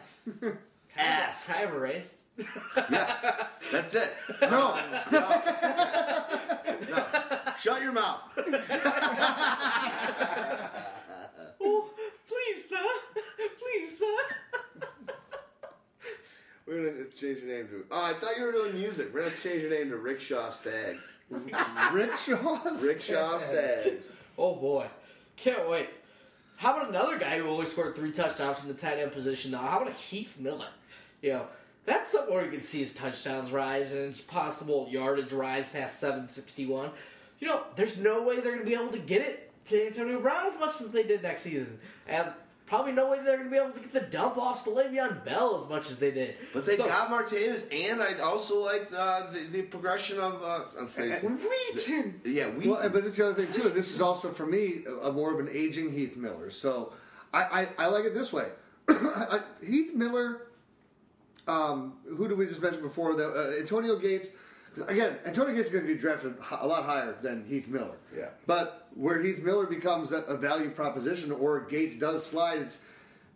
Ask. 0.97 1.47
Can 1.47 1.55
I 1.55 1.59
have 1.59 1.73
a 1.73 1.79
raise? 1.79 2.17
Yeah, 2.91 3.47
that's 3.71 3.95
it. 3.95 4.13
No. 4.41 4.77
No. 5.11 5.41
No. 6.89 7.05
Shut 7.59 7.81
your 7.81 7.93
mouth. 7.93 8.21
Oh, 11.59 11.89
please, 12.27 12.69
sir. 12.69 12.77
Please, 13.59 13.97
sir. 13.97 14.15
We're 16.67 16.91
gonna 16.91 17.05
change 17.05 17.39
your 17.39 17.47
name 17.47 17.67
to. 17.69 17.85
Oh, 17.89 18.03
I 18.03 18.13
thought 18.13 18.37
you 18.37 18.43
were 18.43 18.51
doing 18.51 18.75
music. 18.75 19.11
We're 19.13 19.23
gonna 19.23 19.35
change 19.35 19.61
your 19.63 19.71
name 19.71 19.89
to 19.89 19.97
Rickshaw 19.97 20.49
Stags. 20.49 21.13
Rickshaws. 21.91 22.83
Rickshaw 22.83 23.37
Stags. 23.39 24.11
Oh 24.37 24.53
boy, 24.55 24.87
can't 25.37 25.67
wait. 25.69 25.89
How 26.57 26.75
about 26.75 26.89
another 26.89 27.19
guy 27.19 27.37
who 27.37 27.47
only 27.47 27.67
scored 27.67 27.95
three 27.95 28.11
touchdowns 28.11 28.57
from 28.57 28.67
the 28.67 28.73
tight 28.73 28.97
end 28.97 29.11
position? 29.11 29.51
Now, 29.51 29.59
how 29.59 29.77
about 29.79 29.93
a 29.93 29.95
Heath 29.95 30.37
Miller? 30.39 30.67
You 31.21 31.33
know, 31.33 31.47
that's 31.85 32.11
something 32.11 32.33
where 32.33 32.43
you 32.43 32.51
can 32.51 32.61
see 32.61 32.79
his 32.79 32.93
touchdowns 32.93 33.51
rise 33.51 33.93
and 33.93 34.07
his 34.07 34.21
possible 34.21 34.87
yardage 34.89 35.31
rise 35.31 35.67
past 35.67 35.99
seven 35.99 36.27
sixty 36.27 36.65
one. 36.65 36.89
You 37.39 37.47
know, 37.47 37.63
there's 37.75 37.97
no 37.97 38.23
way 38.23 38.39
they're 38.39 38.53
going 38.53 38.59
to 38.59 38.65
be 38.65 38.73
able 38.73 38.89
to 38.89 38.99
get 38.99 39.21
it 39.21 39.51
to 39.65 39.85
Antonio 39.85 40.19
Brown 40.19 40.47
as 40.47 40.57
much 40.59 40.81
as 40.81 40.91
they 40.91 41.03
did 41.03 41.21
next 41.21 41.43
season, 41.43 41.79
and 42.07 42.31
probably 42.67 42.91
no 42.91 43.09
way 43.09 43.17
they're 43.23 43.37
going 43.37 43.49
to 43.49 43.51
be 43.51 43.57
able 43.57 43.71
to 43.71 43.79
get 43.79 43.93
the 43.93 44.01
dump 44.01 44.37
offs 44.37 44.61
to 44.63 44.69
Le'Veon 44.69 45.23
Bell 45.25 45.59
as 45.61 45.67
much 45.69 45.89
as 45.89 45.97
they 45.97 46.11
did. 46.11 46.35
But 46.53 46.65
they 46.65 46.75
So- 46.75 46.87
got 46.87 47.09
Martavis, 47.09 47.65
and 47.73 48.01
I 48.01 48.19
also 48.19 48.59
like 48.63 48.87
uh, 48.95 49.31
the, 49.31 49.39
the 49.51 49.61
progression 49.63 50.19
of. 50.19 50.43
Uh, 50.43 50.59
I'm 50.79 50.87
facing- 50.87 51.37
Wheaton. 51.39 52.21
yeah, 52.25 52.49
we. 52.49 52.67
Well, 52.69 52.87
but 52.89 53.03
that's 53.03 53.17
the 53.17 53.29
other 53.29 53.45
thing 53.45 53.51
too. 53.53 53.69
This 53.69 53.95
is 53.95 54.01
also 54.01 54.29
for 54.29 54.45
me 54.45 54.83
a, 54.87 55.07
a 55.07 55.11
more 55.11 55.33
of 55.33 55.39
an 55.39 55.49
aging 55.51 55.91
Heath 55.91 56.15
Miller. 56.17 56.49
So 56.51 56.93
I, 57.33 57.67
I, 57.79 57.85
I 57.85 57.87
like 57.87 58.05
it 58.05 58.13
this 58.13 58.31
way. 58.31 58.47
Heath 59.65 59.95
Miller. 59.95 60.43
Um, 61.47 61.93
who 62.05 62.27
did 62.27 62.37
we 62.37 62.45
just 62.45 62.61
mention 62.61 62.81
before? 62.81 63.15
The, 63.15 63.25
uh, 63.29 63.59
Antonio 63.59 63.95
Gates. 63.95 64.29
Again, 64.87 65.17
Antonio 65.25 65.53
Gates 65.53 65.67
is 65.67 65.73
going 65.73 65.87
to 65.87 65.93
be 65.93 65.99
drafted 65.99 66.35
a 66.59 66.67
lot 66.67 66.83
higher 66.83 67.15
than 67.21 67.43
Heath 67.45 67.67
Miller. 67.67 67.97
Yeah. 68.15 68.29
But 68.45 68.87
where 68.95 69.21
Heath 69.21 69.43
Miller 69.43 69.65
becomes 69.65 70.11
a, 70.11 70.37
value 70.37 70.69
proposition, 70.69 71.31
or 71.31 71.61
Gates 71.61 71.95
does 71.95 72.25
slide, 72.25 72.59
it's 72.59 72.79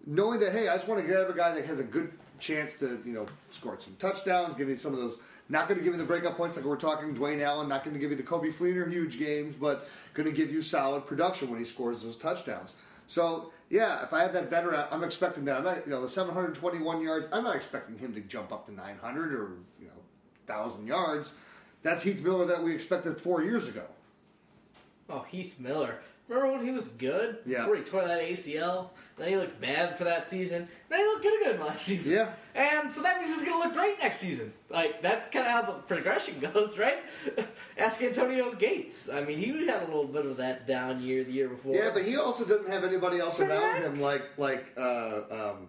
knowing 0.06 0.40
that 0.40 0.52
hey, 0.52 0.68
I 0.68 0.76
just 0.76 0.88
want 0.88 1.02
to 1.02 1.08
grab 1.08 1.30
a 1.30 1.34
guy 1.34 1.54
that 1.54 1.66
has 1.66 1.80
a 1.80 1.84
good 1.84 2.12
chance 2.40 2.74
to 2.76 3.02
you 3.06 3.14
know 3.14 3.26
score 3.52 3.78
some 3.80 3.96
touchdowns, 3.98 4.56
give 4.56 4.68
me 4.68 4.76
some 4.76 4.94
of 4.94 5.00
those. 5.00 5.18
Not 5.50 5.68
going 5.68 5.78
to 5.80 5.84
give 5.84 5.94
you 5.94 6.00
the 6.00 6.06
breakup 6.06 6.38
points 6.38 6.56
like 6.56 6.64
we're 6.64 6.78
talking 6.78 7.14
Dwayne 7.14 7.42
Allen. 7.42 7.68
Not 7.68 7.84
going 7.84 7.94
to 7.94 8.00
give 8.00 8.10
you 8.10 8.16
the 8.16 8.24
Coby 8.24 8.54
Fleener 8.54 8.90
huge 8.90 9.20
games, 9.20 9.54
but 9.60 9.90
going 10.14 10.30
to 10.30 10.32
give 10.32 10.50
you 10.50 10.62
solid 10.62 11.06
production 11.06 11.50
when 11.50 11.60
he 11.60 11.66
scores 11.66 12.04
those 12.04 12.16
touchdowns. 12.16 12.76
So 13.08 13.52
yeah, 13.70 14.04
if 14.04 14.14
I 14.14 14.22
have 14.22 14.32
that 14.34 14.50
veteran, 14.50 14.86
I'm 14.92 15.04
expecting 15.04 15.44
that. 15.46 15.58
I'm 15.58 15.64
not 15.64 15.86
you 15.86 15.92
know 15.92 16.02
the 16.02 16.08
721 16.08 17.02
yards. 17.02 17.28
I'm 17.34 17.44
not 17.44 17.56
expecting 17.56 17.98
him 17.98 18.14
to 18.14 18.22
jump 18.22 18.52
up 18.52 18.66
to 18.68 18.74
900 18.74 19.34
or 19.34 19.52
you 19.80 19.88
know 19.88 20.01
thousand 20.52 20.88
yards. 20.88 21.34
That's 21.84 22.04
Heath 22.04 22.22
Miller 22.24 22.45
that 22.45 22.62
we 22.64 22.74
expected 22.74 23.20
four 23.20 23.41
years 23.43 23.68
ago. 23.68 23.84
Oh, 25.10 25.26
Heath 25.30 25.60
Miller. 25.60 25.99
Remember 26.28 26.54
when 26.54 26.66
he 26.66 26.72
was 26.72 26.88
good? 26.88 27.39
Yeah. 27.45 27.60
Before 27.60 27.76
he 27.76 27.84
tore 27.84 28.08
that 28.08 28.22
ACL? 28.22 28.89
Then 29.18 29.28
he 29.28 29.36
looked 29.36 29.60
bad 29.60 29.97
for 29.97 30.06
that 30.06 30.30
season. 30.30 30.68
Then 30.88 30.99
he 30.99 31.06
looked 31.06 31.24
good 31.24 31.41
again 31.41 31.60
last 31.60 31.86
season. 31.86 32.14
Yeah. 32.14 32.30
And 32.56 32.91
so 32.91 33.02
that 33.02 33.20
means 33.20 33.36
he's 33.36 33.47
going 33.47 33.62
to 33.62 33.68
look 33.68 33.76
great 33.76 33.99
next 33.99 34.18
season. 34.18 34.54
Like, 34.70 35.02
that's 35.02 35.28
kind 35.28 35.45
of 35.45 35.52
how 35.52 35.62
the 35.64 35.74
progression 35.74 36.39
goes, 36.54 36.78
right? 36.78 36.99
Ask 37.78 38.02
Antonio 38.02 38.54
Gates. 38.54 39.10
I 39.10 39.22
mean, 39.26 39.39
he 39.39 39.68
had 39.68 39.84
a 39.84 39.86
little 39.88 40.06
bit 40.06 40.26
of 40.26 40.38
that 40.38 40.66
down 40.66 41.02
year 41.02 41.24
the 41.26 41.32
year 41.34 41.49
before. 41.49 41.76
Yeah, 41.76 41.89
but 41.93 42.06
he 42.06 42.16
also 42.16 42.45
doesn't 42.45 42.70
have 42.70 42.86
anybody 42.86 43.20
else 43.20 43.39
around 43.39 43.82
him 43.82 43.99
like 43.99 44.24
like 44.38 44.66
uh, 44.78 45.22
um, 45.32 45.68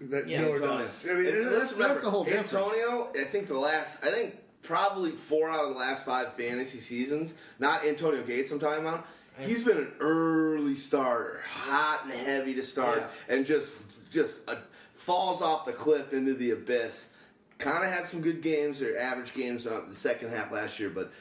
that 0.00 0.28
Yeah, 0.28 0.40
Miller 0.42 0.54
Antonio. 0.56 0.78
does. 0.78 1.06
I 1.08 1.14
mean, 1.14 1.26
And 1.26 1.36
that's, 1.36 1.44
let's 1.46 1.60
that's 1.60 1.72
remember, 1.74 2.00
the 2.00 2.10
whole 2.10 2.24
difference. 2.24 2.52
Antonio, 2.54 3.12
I 3.18 3.24
think 3.24 3.46
the 3.46 3.58
last, 3.58 4.04
I 4.04 4.08
think 4.10 4.36
probably 4.62 5.10
four 5.12 5.48
out 5.48 5.64
of 5.64 5.70
the 5.70 5.78
last 5.78 6.04
five 6.04 6.34
fantasy 6.34 6.80
seasons, 6.80 7.34
not 7.58 7.84
Antonio 7.84 8.22
Gates 8.22 8.50
I'm 8.52 8.58
talking 8.58 8.84
about, 8.86 9.06
he's 9.38 9.64
been 9.64 9.78
an 9.78 9.92
early 10.00 10.74
starter, 10.74 11.40
hot 11.48 12.02
and 12.04 12.12
heavy 12.12 12.54
to 12.54 12.62
start, 12.62 13.10
and 13.28 13.44
just 13.46 13.72
just 14.10 14.48
uh, 14.48 14.56
falls 14.94 15.40
off 15.42 15.66
the 15.66 15.72
cliff 15.72 16.12
into 16.12 16.34
the 16.34 16.50
abyss. 16.50 17.10
Kind 17.58 17.84
of 17.84 17.90
had 17.90 18.06
some 18.08 18.22
good 18.22 18.40
games 18.42 18.82
or 18.82 18.96
average 18.98 19.34
games 19.34 19.66
on 19.66 19.88
the 19.88 19.94
second 19.94 20.30
half 20.30 20.50
last 20.50 20.78
year, 20.80 20.88
but 20.90 21.12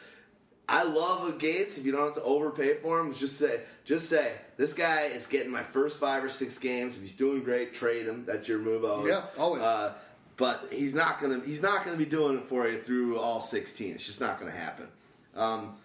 I 0.69 0.83
love 0.83 1.27
a 1.27 1.31
Gates. 1.31 1.77
If 1.77 1.85
you 1.85 1.91
don't 1.91 2.05
have 2.05 2.15
to 2.15 2.21
overpay 2.23 2.75
for 2.75 2.99
him, 2.99 3.13
just 3.13 3.37
say, 3.37 3.61
just 3.85 4.07
say, 4.07 4.31
this 4.55 4.73
guy 4.73 5.03
is 5.05 5.25
getting 5.25 5.51
my 5.51 5.63
first 5.63 5.99
five 5.99 6.23
or 6.23 6.29
six 6.29 6.59
games. 6.59 6.95
If 6.95 7.01
he's 7.01 7.13
doing 7.13 7.43
great, 7.43 7.73
trade 7.73 8.05
him. 8.05 8.23
That's 8.25 8.47
your 8.47 8.59
move 8.59 8.85
always. 8.85 9.09
Yeah, 9.09 9.23
always. 9.37 9.63
Uh, 9.63 9.93
but 10.37 10.67
he's 10.71 10.93
not 10.93 11.19
gonna, 11.19 11.41
he's 11.43 11.61
not 11.61 11.83
gonna 11.83 11.97
be 11.97 12.05
doing 12.05 12.37
it 12.37 12.47
for 12.47 12.67
you 12.67 12.81
through 12.81 13.17
all 13.17 13.41
16. 13.41 13.95
It's 13.95 14.05
just 14.05 14.21
not 14.21 14.39
gonna 14.39 14.51
happen. 14.51 14.87
Um, 15.35 15.75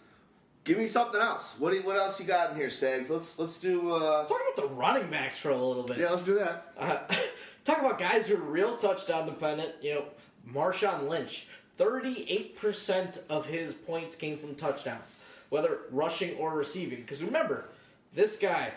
give 0.64 0.76
me 0.78 0.87
something 0.87 1.20
else. 1.20 1.57
What 1.59 1.70
do 1.70 1.76
you, 1.76 1.82
what 1.82 1.97
else 1.97 2.20
you 2.20 2.26
got 2.26 2.51
in 2.51 2.57
here, 2.57 2.70
Stags? 2.70 3.11
Let's 3.11 3.39
let's 3.39 3.57
do. 3.57 3.91
Uh, 3.95 4.18
Let's 4.18 4.30
talk 4.30 4.41
about 4.55 4.68
the 4.68 4.74
running 4.74 5.11
backs 5.11 5.39
for 5.39 5.51
a 5.51 5.57
little 5.57 5.82
bit. 5.82 5.99
Yeah, 5.99 6.11
let's 6.11 6.22
do 6.22 6.35
that. 6.35 6.72
Uh, 6.78 6.99
talk 7.64 7.78
about 7.78 7.99
guys 7.99 8.26
who 8.26 8.37
are 8.37 8.41
real 8.41 8.76
touchdown 8.76 9.26
dependent. 9.26 9.72
You 9.82 9.95
know, 9.95 10.05
Marshawn 10.53 11.09
Lynch, 11.09 11.47
thirty-eight 11.77 12.57
percent 12.57 13.22
of 13.29 13.47
his 13.47 13.75
points 13.75 14.14
came 14.14 14.37
from 14.37 14.55
touchdowns, 14.55 15.18
whether 15.49 15.81
rushing 15.91 16.37
or 16.37 16.55
receiving. 16.55 17.01
Because 17.01 17.22
remember, 17.22 17.66
this 18.12 18.37
guy 18.37 18.72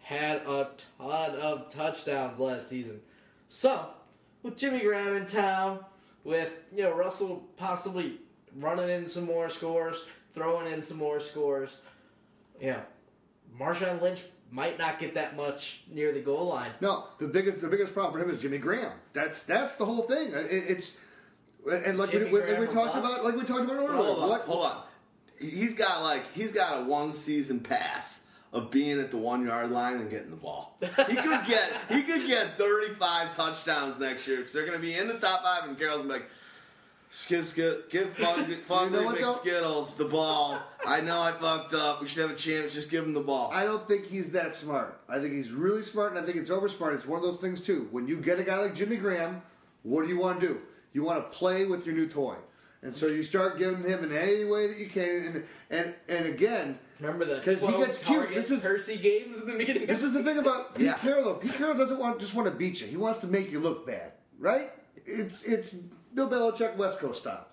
had 0.00 0.38
a 0.46 0.70
ton 0.98 1.34
of 1.36 1.72
touchdowns 1.72 2.38
last 2.38 2.68
season. 2.68 3.00
So, 3.48 3.86
with 4.42 4.56
Jimmy 4.56 4.80
Graham 4.80 5.16
in 5.16 5.26
town, 5.26 5.80
with 6.24 6.50
you 6.74 6.82
know 6.84 6.92
Russell 6.92 7.44
possibly 7.56 8.18
running 8.56 8.88
in 8.88 9.08
some 9.08 9.24
more 9.24 9.48
scores, 9.48 10.02
throwing 10.34 10.70
in 10.70 10.82
some 10.82 10.98
more 10.98 11.20
scores, 11.20 11.80
you 12.60 12.68
know, 12.68 12.82
Marshawn 13.58 14.02
Lynch 14.02 14.22
might 14.50 14.78
not 14.78 14.98
get 14.98 15.14
that 15.14 15.34
much 15.36 15.82
near 15.90 16.12
the 16.12 16.20
goal 16.20 16.46
line. 16.46 16.70
No, 16.80 17.06
the 17.18 17.28
biggest 17.28 17.60
the 17.60 17.68
biggest 17.68 17.94
problem 17.94 18.20
for 18.20 18.26
him 18.26 18.34
is 18.34 18.42
Jimmy 18.42 18.58
Graham. 18.58 18.92
That's 19.12 19.42
that's 19.42 19.76
the 19.76 19.86
whole 19.86 20.02
thing. 20.02 20.32
It, 20.32 20.50
it's 20.50 20.98
and 21.70 21.98
like 21.98 22.12
we, 22.12 22.18
Jimmy 22.18 22.30
we, 22.30 22.40
Graham 22.40 22.60
we 22.60 22.66
talked 22.66 22.94
bust? 22.94 22.98
about, 22.98 23.24
like 23.24 23.36
we 23.36 23.44
talked 23.44 23.64
about 23.64 23.76
earlier. 23.76 23.92
hold 23.92 24.18
on, 24.18 24.28
what, 24.28 24.40
hold 24.42 24.66
on. 24.66 24.82
He's 25.38 25.74
got 25.74 26.02
like 26.02 26.22
he's 26.34 26.52
got 26.52 26.82
a 26.82 26.84
one 26.84 27.12
season 27.12 27.60
pass 27.60 28.24
of 28.52 28.70
being 28.70 29.00
at 29.00 29.10
the 29.10 29.16
one 29.16 29.44
yard 29.46 29.70
line 29.70 29.96
and 29.96 30.10
getting 30.10 30.30
the 30.30 30.36
ball. 30.36 30.76
He 30.80 30.86
could 30.88 31.46
get 31.46 31.72
he 31.88 32.02
could 32.02 32.26
get 32.26 32.58
thirty 32.58 32.94
five 32.94 33.34
touchdowns 33.36 33.98
next 33.98 34.26
year 34.26 34.38
because 34.38 34.52
they're 34.52 34.66
going 34.66 34.78
to 34.80 34.82
be 34.86 34.96
in 34.96 35.08
the 35.08 35.18
top 35.18 35.42
five, 35.42 35.68
and 35.68 35.78
Carroll's 35.78 35.98
gonna 35.98 36.08
be 36.08 36.14
like. 36.20 36.28
Skip, 37.14 37.44
skip, 37.44 37.90
give 37.90 38.10
Fung, 38.14 38.46
Fungly 38.46 38.92
know? 39.20 39.34
McSkittles 39.34 39.98
the 39.98 40.06
ball. 40.06 40.58
I 40.86 41.02
know 41.02 41.20
I 41.20 41.32
fucked 41.32 41.74
up. 41.74 42.00
We 42.00 42.08
should 42.08 42.22
have 42.22 42.30
a 42.30 42.34
chance. 42.40 42.72
Just 42.72 42.90
give 42.90 43.04
him 43.04 43.12
the 43.12 43.20
ball. 43.20 43.50
I 43.52 43.64
don't 43.64 43.86
think 43.86 44.06
he's 44.06 44.30
that 44.30 44.54
smart. 44.54 44.98
I 45.10 45.18
think 45.18 45.34
he's 45.34 45.52
really 45.52 45.82
smart, 45.82 46.12
and 46.12 46.18
I 46.18 46.24
think 46.24 46.38
it's 46.38 46.50
over 46.50 46.68
smart. 46.70 46.94
It's 46.94 47.06
one 47.06 47.18
of 47.18 47.22
those 47.22 47.38
things 47.38 47.60
too. 47.60 47.86
When 47.90 48.08
you 48.08 48.16
get 48.16 48.40
a 48.40 48.42
guy 48.42 48.56
like 48.56 48.74
Jimmy 48.74 48.96
Graham, 48.96 49.42
what 49.82 50.04
do 50.04 50.08
you 50.08 50.18
want 50.18 50.40
to 50.40 50.46
do? 50.48 50.60
You 50.92 51.02
want 51.04 51.24
to 51.30 51.36
play 51.36 51.64
with 51.64 51.86
your 51.86 51.94
new 51.94 52.06
toy, 52.06 52.36
and 52.82 52.94
so 52.94 53.06
you 53.06 53.22
start 53.22 53.58
giving 53.58 53.82
him 53.84 54.04
in 54.04 54.12
any 54.12 54.44
way 54.44 54.66
that 54.68 54.78
you 54.78 54.88
can. 54.88 55.08
And 55.26 55.44
and 55.70 55.94
and 56.08 56.26
again, 56.26 56.78
Remember 57.00 57.24
the 57.24 57.40
'Cause 57.40 57.60
he 57.60 57.72
gets 57.72 57.98
cute. 57.98 58.18
target 58.20 58.34
This 58.36 58.50
is- 58.50 58.60
Percy 58.62 58.96
games 58.96 59.36
in 59.38 59.46
the 59.46 59.54
beginning. 59.54 59.86
This 59.86 60.02
is 60.02 60.12
the 60.12 60.22
thing 60.22 60.38
about 60.38 60.74
Pete 60.76 60.86
Yeah. 60.86 60.94
Carroll. 60.98 61.24
Though. 61.24 61.34
Pete 61.34 61.54
Carroll 61.54 61.74
doesn't 61.76 61.98
want 61.98 62.20
just 62.20 62.34
want 62.34 62.46
to 62.46 62.54
beat 62.54 62.80
you. 62.80 62.86
He 62.86 62.96
wants 62.96 63.20
to 63.20 63.26
make 63.26 63.50
you 63.50 63.58
look 63.60 63.86
bad, 63.86 64.12
right? 64.38 64.70
It's 65.06 65.42
it's 65.44 65.70
Bill 66.14 66.28
Belichick 66.28 66.76
West 66.76 66.98
Coast 66.98 67.22
style. 67.22 67.46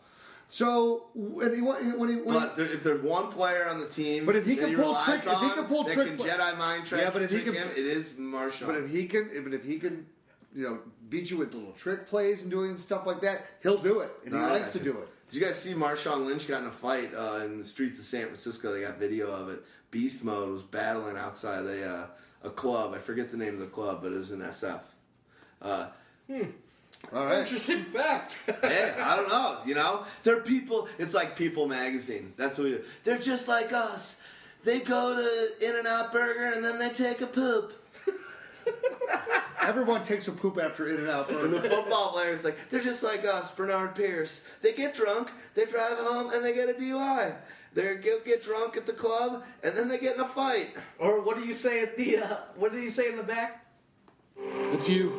So 0.51 1.05
when 1.13 1.53
he 1.53 1.61
when 1.61 1.83
he 1.85 1.91
when 1.97 2.09
he, 2.09 2.15
But 2.17 2.57
there, 2.57 2.65
if 2.65 2.83
there's 2.83 3.01
one 3.03 3.31
player 3.31 3.67
on 3.69 3.79
the 3.79 3.85
team, 3.87 4.25
But 4.25 4.35
if 4.35 4.45
he 4.47 4.55
that 4.55 4.65
can 4.67 4.75
pull 4.75 4.85
relies 4.93 5.05
trick- 5.05 5.33
if 5.33 5.39
he 5.39 5.49
can 5.51 5.65
pull 5.65 5.83
that 5.83 5.93
trick 5.93 6.07
can 6.07 6.17
Jedi 6.17 6.57
mind 6.57 6.87
trick, 6.87 7.01
Yeah, 7.01 7.09
but 7.11 7.21
if 7.21 7.31
he 7.31 7.41
can- 7.41 7.53
him, 7.53 7.67
it 7.71 7.77
is 7.85 8.17
Marshall. 8.17 8.65
but 8.67 8.75
if 8.75 8.89
he 8.89 9.05
can 9.05 9.29
even 9.35 9.53
if 9.53 9.63
he 9.63 9.77
can 9.79 10.07
you 10.53 10.63
know 10.63 10.79
beat 11.09 11.29
you 11.31 11.37
with 11.37 11.53
little 11.53 11.71
trick 11.73 12.07
plays 12.07 12.41
and 12.41 12.51
doing 12.51 12.77
stuff 12.77 13.05
like 13.05 13.21
that, 13.21 13.45
he'll 13.61 13.77
do 13.77 13.99
it, 14.01 14.11
and 14.25 14.33
he 14.33 14.39
No, 14.39 14.45
I 14.45 14.51
likes 14.51 14.69
to 14.69 14.79
do 14.79 14.91
it. 14.91 15.07
Did 15.29 15.39
you 15.39 15.45
guys 15.45 15.57
see 15.57 15.73
Marshawn 15.73 16.25
Lynch 16.25 16.47
got 16.47 16.61
in 16.61 16.67
a 16.67 16.71
fight 16.71 17.13
uh, 17.15 17.41
in 17.45 17.59
the 17.59 17.65
streets 17.65 17.99
of 17.99 18.05
San 18.05 18.25
Francisco? 18.25 18.73
They 18.73 18.81
got 18.81 18.97
video 18.97 19.31
of 19.31 19.49
it. 19.49 19.63
Beast 19.91 20.23
Mode 20.23 20.49
was 20.49 20.63
battling 20.63 21.17
outside 21.17 21.65
a 21.65 21.87
uh, 21.87 22.07
a 22.43 22.49
club. 22.49 22.93
I 22.93 22.99
forget 22.99 23.31
the 23.31 23.37
name 23.37 23.53
of 23.55 23.59
the 23.59 23.67
club, 23.67 24.01
but 24.01 24.11
it 24.11 24.17
was 24.17 24.31
in 24.31 24.39
SF. 24.39 24.79
Uh, 25.61 25.87
All 27.13 27.25
right. 27.25 27.39
Interesting 27.39 27.85
fact. 27.85 28.37
hey, 28.61 28.93
I 28.97 29.15
don't 29.15 29.29
know. 29.29 29.57
You 29.65 29.75
know, 29.75 30.05
they're 30.23 30.41
people. 30.41 30.87
It's 30.97 31.13
like 31.13 31.35
People 31.35 31.67
Magazine. 31.67 32.33
That's 32.37 32.57
what 32.57 32.65
we 32.65 32.71
do. 32.71 32.83
They're 33.03 33.17
just 33.17 33.47
like 33.47 33.73
us. 33.73 34.21
They 34.63 34.79
go 34.81 35.15
to 35.15 35.65
In 35.65 35.75
and 35.77 35.87
Out 35.87 36.11
Burger 36.11 36.51
and 36.53 36.63
then 36.63 36.79
they 36.79 36.89
take 36.89 37.21
a 37.21 37.27
poop. 37.27 37.73
Everyone 39.61 40.03
takes 40.03 40.27
a 40.27 40.31
poop 40.31 40.57
after 40.57 40.87
In 40.89 40.97
and 40.97 41.09
Out. 41.09 41.29
And 41.29 41.53
the 41.53 41.61
football 41.61 42.11
players 42.11 42.43
like 42.43 42.57
they're 42.69 42.79
just 42.79 43.03
like 43.03 43.25
us, 43.25 43.53
Bernard 43.53 43.95
Pierce. 43.95 44.43
They 44.61 44.73
get 44.73 44.95
drunk, 44.95 45.29
they 45.53 45.65
drive 45.65 45.97
home, 45.97 46.33
and 46.33 46.43
they 46.43 46.53
get 46.53 46.69
a 46.69 46.73
DUI. 46.73 47.35
They 47.73 47.97
get, 47.97 48.25
get 48.25 48.43
drunk 48.43 48.77
at 48.77 48.87
the 48.87 48.93
club, 48.93 49.43
and 49.61 49.75
then 49.75 49.87
they 49.89 49.99
get 49.99 50.15
in 50.15 50.21
a 50.21 50.27
fight. 50.27 50.69
or 50.97 51.21
what 51.21 51.37
do 51.37 51.45
you 51.45 51.53
say 51.53 51.81
at 51.81 51.97
the? 51.97 52.17
Uh, 52.17 52.37
what 52.55 52.71
did 52.71 52.81
he 52.81 52.89
say 52.89 53.09
in 53.09 53.17
the 53.17 53.23
back? 53.23 53.65
It's 54.71 54.89
you, 54.89 55.09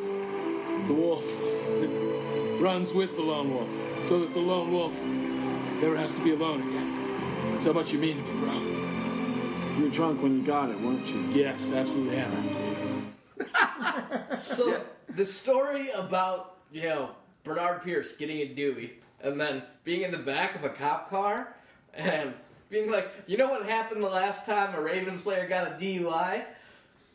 the 0.87 0.93
wolf, 0.93 1.25
that 1.25 2.57
runs 2.59 2.93
with 2.93 3.15
the 3.15 3.21
lone 3.21 3.53
wolf, 3.53 3.69
so 4.07 4.19
that 4.19 4.33
the 4.33 4.39
lone 4.39 4.71
wolf 4.71 5.01
never 5.81 5.95
has 5.95 6.15
to 6.15 6.23
be 6.23 6.33
alone 6.33 6.61
again. 6.61 7.53
That's 7.53 7.65
how 7.65 7.73
much 7.73 7.91
you 7.93 7.99
mean 7.99 8.17
to 8.17 8.23
me, 8.23 8.39
bro. 8.39 9.77
You 9.77 9.83
were 9.85 9.89
drunk 9.89 10.21
when 10.21 10.37
you 10.37 10.43
got 10.43 10.69
it, 10.69 10.79
weren't 10.79 11.07
you? 11.07 11.21
Yes, 11.31 11.71
absolutely, 11.71 12.17
Hannah. 12.17 12.60
So 14.43 14.83
the 15.15 15.25
story 15.25 15.89
about 15.91 16.57
you 16.71 16.83
know 16.83 17.11
Bernard 17.43 17.83
Pierce 17.83 18.15
getting 18.15 18.39
a 18.39 18.45
Dewey 18.45 18.93
and 19.21 19.39
then 19.39 19.63
being 19.83 20.01
in 20.01 20.11
the 20.11 20.17
back 20.17 20.55
of 20.55 20.63
a 20.63 20.69
cop 20.69 21.09
car 21.09 21.55
and 21.93 22.33
being 22.69 22.89
like, 22.89 23.11
you 23.27 23.37
know 23.37 23.49
what 23.49 23.65
happened 23.65 24.03
the 24.03 24.09
last 24.09 24.45
time 24.45 24.73
a 24.73 24.81
Ravens 24.81 25.21
player 25.21 25.47
got 25.47 25.67
a 25.67 25.75
DUI? 25.75 26.43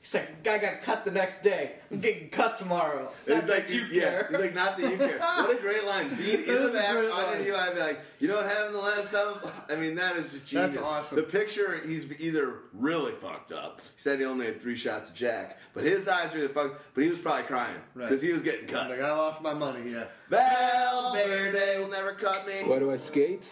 He's 0.07 0.15
like, 0.15 0.45
guy 0.45 0.59
got 0.59 0.83
cut 0.83 1.05
the 1.05 1.11
next 1.11 1.43
day. 1.43 1.73
I'm 1.91 1.99
getting 1.99 2.29
cut 2.29 2.55
tomorrow. 2.55 3.11
Not 3.27 3.39
It's 3.39 3.49
like 3.49 3.67
that 3.67 3.75
you 3.75 3.87
yeah, 3.91 4.03
care. 4.03 4.21
It's 4.31 4.39
like 4.39 4.55
not 4.55 4.77
that 4.77 4.89
you 4.89 4.97
care. 4.97 5.19
What 5.21 5.59
a 5.59 5.61
great 5.61 5.85
line. 5.85 6.15
Being 6.15 6.43
in 6.43 6.47
the 6.47 6.69
is 6.69 6.75
a 6.77 6.79
back 6.79 6.93
great 6.93 7.11
on 7.11 7.25
line. 7.25 7.45
your 7.45 7.57
DUI, 7.57 7.75
be 7.75 7.81
like, 7.81 7.99
you 8.21 8.29
know 8.29 8.37
what 8.37 8.47
happened 8.47 8.77
the 8.77 8.79
last 8.79 9.13
time? 9.13 9.53
I 9.69 9.75
mean, 9.75 9.97
that 9.97 10.15
is 10.15 10.31
just 10.31 10.47
genius. 10.47 10.77
That's 10.77 10.87
awesome. 10.87 11.17
The 11.17 11.25
picture, 11.25 11.81
he's 11.85 12.09
either 12.21 12.55
really 12.73 13.15
fucked 13.15 13.51
up. 13.51 13.81
He 13.81 14.01
said 14.01 14.21
he 14.21 14.27
only 14.27 14.47
had 14.47 14.63
three 14.63 14.77
shots 14.77 15.11
of 15.11 15.17
Jack, 15.17 15.59
but 15.75 15.83
his 15.83 16.07
eyes 16.07 16.33
were 16.33 16.39
really 16.39 16.53
fucked. 16.53 16.81
But 16.95 17.03
he 17.03 17.11
was 17.11 17.19
probably 17.19 17.43
crying 17.43 17.75
Right. 17.97 18.09
because 18.09 18.23
he 18.23 18.33
was 18.33 18.43
getting 18.43 18.69
cut. 18.69 18.89
Like 18.89 19.01
I 19.01 19.11
lost 19.11 19.43
my 19.43 19.55
money. 19.55 19.91
Yeah. 19.91 20.05
Valverde 20.29 21.59
oh, 21.59 21.81
will 21.81 21.91
never 21.91 22.13
cut 22.13 22.47
me. 22.47 22.63
Why 22.65 22.79
do 22.79 22.93
I 22.93 22.97
skate? 22.97 23.49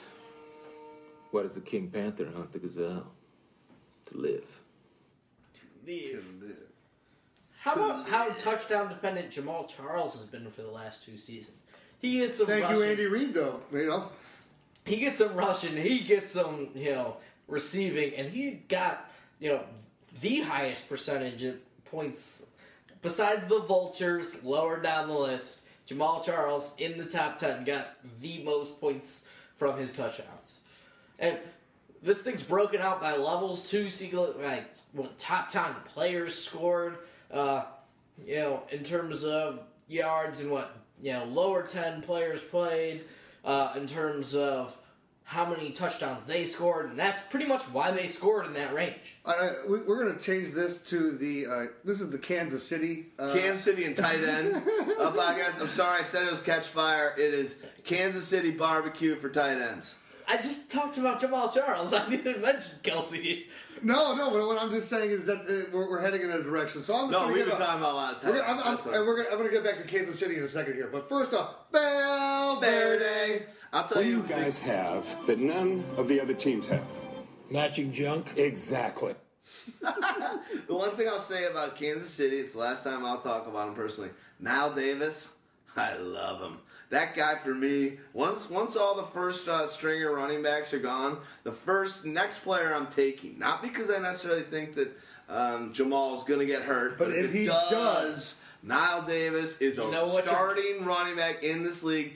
Why 1.32 1.42
does 1.42 1.56
the 1.56 1.62
King 1.62 1.90
Panther 1.90 2.30
hunt 2.32 2.52
the 2.52 2.60
gazelle? 2.60 3.08
To 4.06 4.16
live. 4.16 4.53
Leave. 5.86 6.24
How 7.60 7.74
about 7.74 8.08
how 8.08 8.28
touchdown 8.30 8.88
dependent 8.88 9.30
Jamaal 9.30 9.68
Charles 9.68 10.14
has 10.14 10.26
been 10.26 10.50
for 10.50 10.62
the 10.62 10.70
last 10.70 11.02
two 11.02 11.16
seasons? 11.16 11.56
He 11.98 12.18
gets 12.18 12.38
some 12.38 12.46
Thank 12.46 12.64
rushing. 12.64 12.78
you, 12.78 12.84
Andy 12.84 13.06
Reid. 13.06 13.34
Though 13.34 13.60
you 13.72 13.90
oh. 13.90 13.98
know. 13.98 14.08
he 14.84 14.96
gets 14.96 15.18
some 15.18 15.34
rushing, 15.34 15.76
he 15.76 16.00
gets 16.00 16.32
some, 16.32 16.68
you 16.74 16.92
know, 16.92 17.16
receiving, 17.48 18.14
and 18.14 18.28
he 18.28 18.50
got, 18.68 19.10
you 19.40 19.52
know, 19.52 19.60
the 20.20 20.40
highest 20.40 20.88
percentage 20.88 21.42
of 21.42 21.56
points 21.86 22.44
besides 23.00 23.46
the 23.48 23.60
vultures 23.60 24.42
lower 24.42 24.80
down 24.80 25.08
the 25.08 25.14
list. 25.14 25.60
Jamaal 25.86 26.24
Charles 26.24 26.74
in 26.78 26.96
the 26.96 27.04
top 27.04 27.38
10 27.38 27.64
got 27.64 27.96
the 28.20 28.42
most 28.42 28.80
points 28.80 29.26
from 29.56 29.78
his 29.78 29.92
touchdowns. 29.92 30.58
And 31.18 31.38
this 32.04 32.22
thing's 32.22 32.42
broken 32.42 32.80
out 32.80 33.00
by 33.00 33.16
levels 33.16 33.68
too. 33.70 33.88
See, 33.88 34.12
like 34.12 34.74
what 34.92 35.18
top 35.18 35.48
10 35.48 35.64
players 35.92 36.34
scored, 36.34 36.98
uh, 37.32 37.64
you 38.24 38.36
know, 38.36 38.62
in 38.70 38.84
terms 38.84 39.24
of 39.24 39.60
yards 39.88 40.40
and 40.40 40.50
what, 40.50 40.76
you 41.02 41.12
know, 41.12 41.24
lower 41.24 41.62
10 41.62 42.02
players 42.02 42.42
played, 42.42 43.04
uh, 43.44 43.72
in 43.76 43.86
terms 43.86 44.34
of 44.34 44.76
how 45.26 45.46
many 45.46 45.70
touchdowns 45.70 46.24
they 46.24 46.44
scored, 46.44 46.90
and 46.90 46.98
that's 46.98 47.20
pretty 47.30 47.46
much 47.46 47.62
why 47.64 47.90
they 47.90 48.06
scored 48.06 48.44
in 48.44 48.52
that 48.52 48.74
range. 48.74 49.16
I, 49.24 49.32
I, 49.32 49.52
we, 49.66 49.80
we're 49.82 50.04
going 50.04 50.16
to 50.16 50.22
change 50.22 50.52
this 50.52 50.78
to 50.82 51.12
the. 51.12 51.46
Uh, 51.46 51.66
this 51.82 52.02
is 52.02 52.10
the 52.10 52.18
Kansas 52.18 52.66
City. 52.66 53.06
Uh, 53.18 53.32
Kansas 53.32 53.64
City 53.64 53.84
and 53.84 53.96
tight 53.96 54.22
end 54.22 54.54
uh, 54.54 54.60
podcast. 55.12 55.60
I'm 55.60 55.68
sorry, 55.68 56.00
I 56.00 56.02
said 56.02 56.26
it 56.26 56.30
was 56.30 56.42
catch 56.42 56.68
fire. 56.68 57.14
It 57.16 57.32
is 57.32 57.56
Kansas 57.84 58.26
City 58.26 58.50
barbecue 58.50 59.16
for 59.16 59.30
tight 59.30 59.58
ends. 59.58 59.96
I 60.26 60.36
just 60.36 60.70
talked 60.70 60.98
about 60.98 61.20
Jamaal 61.20 61.52
Charles. 61.52 61.92
I 61.92 62.08
didn't 62.08 62.40
mention 62.40 62.72
Kelce. 62.82 63.44
No, 63.82 64.14
no. 64.14 64.30
What, 64.30 64.46
what 64.46 64.58
I'm 64.62 64.70
just 64.70 64.88
saying 64.88 65.10
is 65.10 65.26
that 65.26 65.40
uh, 65.42 65.70
we're, 65.72 65.90
we're 65.90 66.00
heading 66.00 66.22
in 66.22 66.30
a 66.30 66.42
direction. 66.42 66.82
So 66.82 66.94
I'm 66.94 67.10
just 67.10 67.12
No, 67.12 67.28
going 67.28 67.28
to 67.28 67.34
we've 67.34 67.44
been 67.44 67.54
a, 67.54 67.58
talking 67.58 67.80
about 67.80 67.92
a 67.92 67.96
lot 67.96 68.14
of 68.16 68.22
tight 68.22 68.30
We're 68.32 68.38
gonna, 68.38 68.52
I'm, 68.52 68.58
I'm, 68.58 68.78
and 68.86 68.94
I'm 68.96 69.06
we're 69.06 69.16
gonna, 69.16 69.28
I'm 69.30 69.38
going 69.38 69.50
to 69.50 69.54
get 69.54 69.64
back 69.64 69.78
to 69.78 69.84
Kansas 69.84 70.18
City 70.18 70.36
in 70.36 70.42
a 70.42 70.48
second 70.48 70.74
here. 70.74 70.88
But 70.90 71.08
first 71.08 71.34
off, 71.34 71.54
Verde. 71.72 72.60
Valverde. 72.60 73.42
I'll 73.72 73.84
tell 73.84 73.98
What 73.98 74.04
do 74.04 74.08
you, 74.08 74.16
you 74.18 74.22
guys 74.22 74.58
have 74.58 75.26
that 75.26 75.40
none 75.40 75.84
of 75.96 76.08
the 76.08 76.20
other 76.20 76.34
teams 76.34 76.66
have? 76.68 76.84
Matching 77.50 77.92
junk? 77.92 78.26
Exactly. 78.36 79.14
the 79.80 80.74
one 80.74 80.90
thing 80.92 81.08
I'll 81.08 81.18
say 81.18 81.46
about 81.46 81.76
Kansas 81.76 82.10
City, 82.10 82.38
it's 82.38 82.52
the 82.54 82.60
last 82.60 82.84
time 82.84 83.04
I'll 83.04 83.20
talk 83.20 83.46
about 83.46 83.68
him 83.68 83.74
personally. 83.74 84.10
Now 84.40 84.68
Davis, 84.68 85.32
I 85.76 85.96
love 85.96 86.40
him. 86.40 86.58
That 86.94 87.16
guy 87.16 87.34
for 87.42 87.52
me. 87.52 87.94
Once 88.12 88.48
once 88.48 88.76
all 88.76 88.94
the 88.94 89.02
first 89.06 89.48
uh, 89.48 89.66
stringer 89.66 90.14
running 90.14 90.44
backs 90.44 90.72
are 90.72 90.78
gone, 90.78 91.18
the 91.42 91.50
first 91.50 92.04
next 92.04 92.44
player 92.44 92.72
I'm 92.72 92.86
taking, 92.86 93.36
not 93.36 93.62
because 93.62 93.90
I 93.90 93.98
necessarily 93.98 94.42
think 94.42 94.76
that 94.76 94.96
um, 95.28 95.72
Jamaal's 95.74 96.22
going 96.22 96.38
to 96.38 96.46
get 96.46 96.62
hurt, 96.62 96.96
But 96.96 97.10
if 97.10 97.34
it 97.34 97.36
he 97.36 97.46
does- 97.46 98.40
Knile 98.64 99.06
Davis 99.06 99.60
is 99.60 99.78
a 99.78 99.82
You 99.82 99.90
know 99.90 100.06
starting 100.06 100.84
running 100.84 101.16
back 101.16 101.42
in 101.42 101.64
this 101.64 101.82
league. 101.82 102.14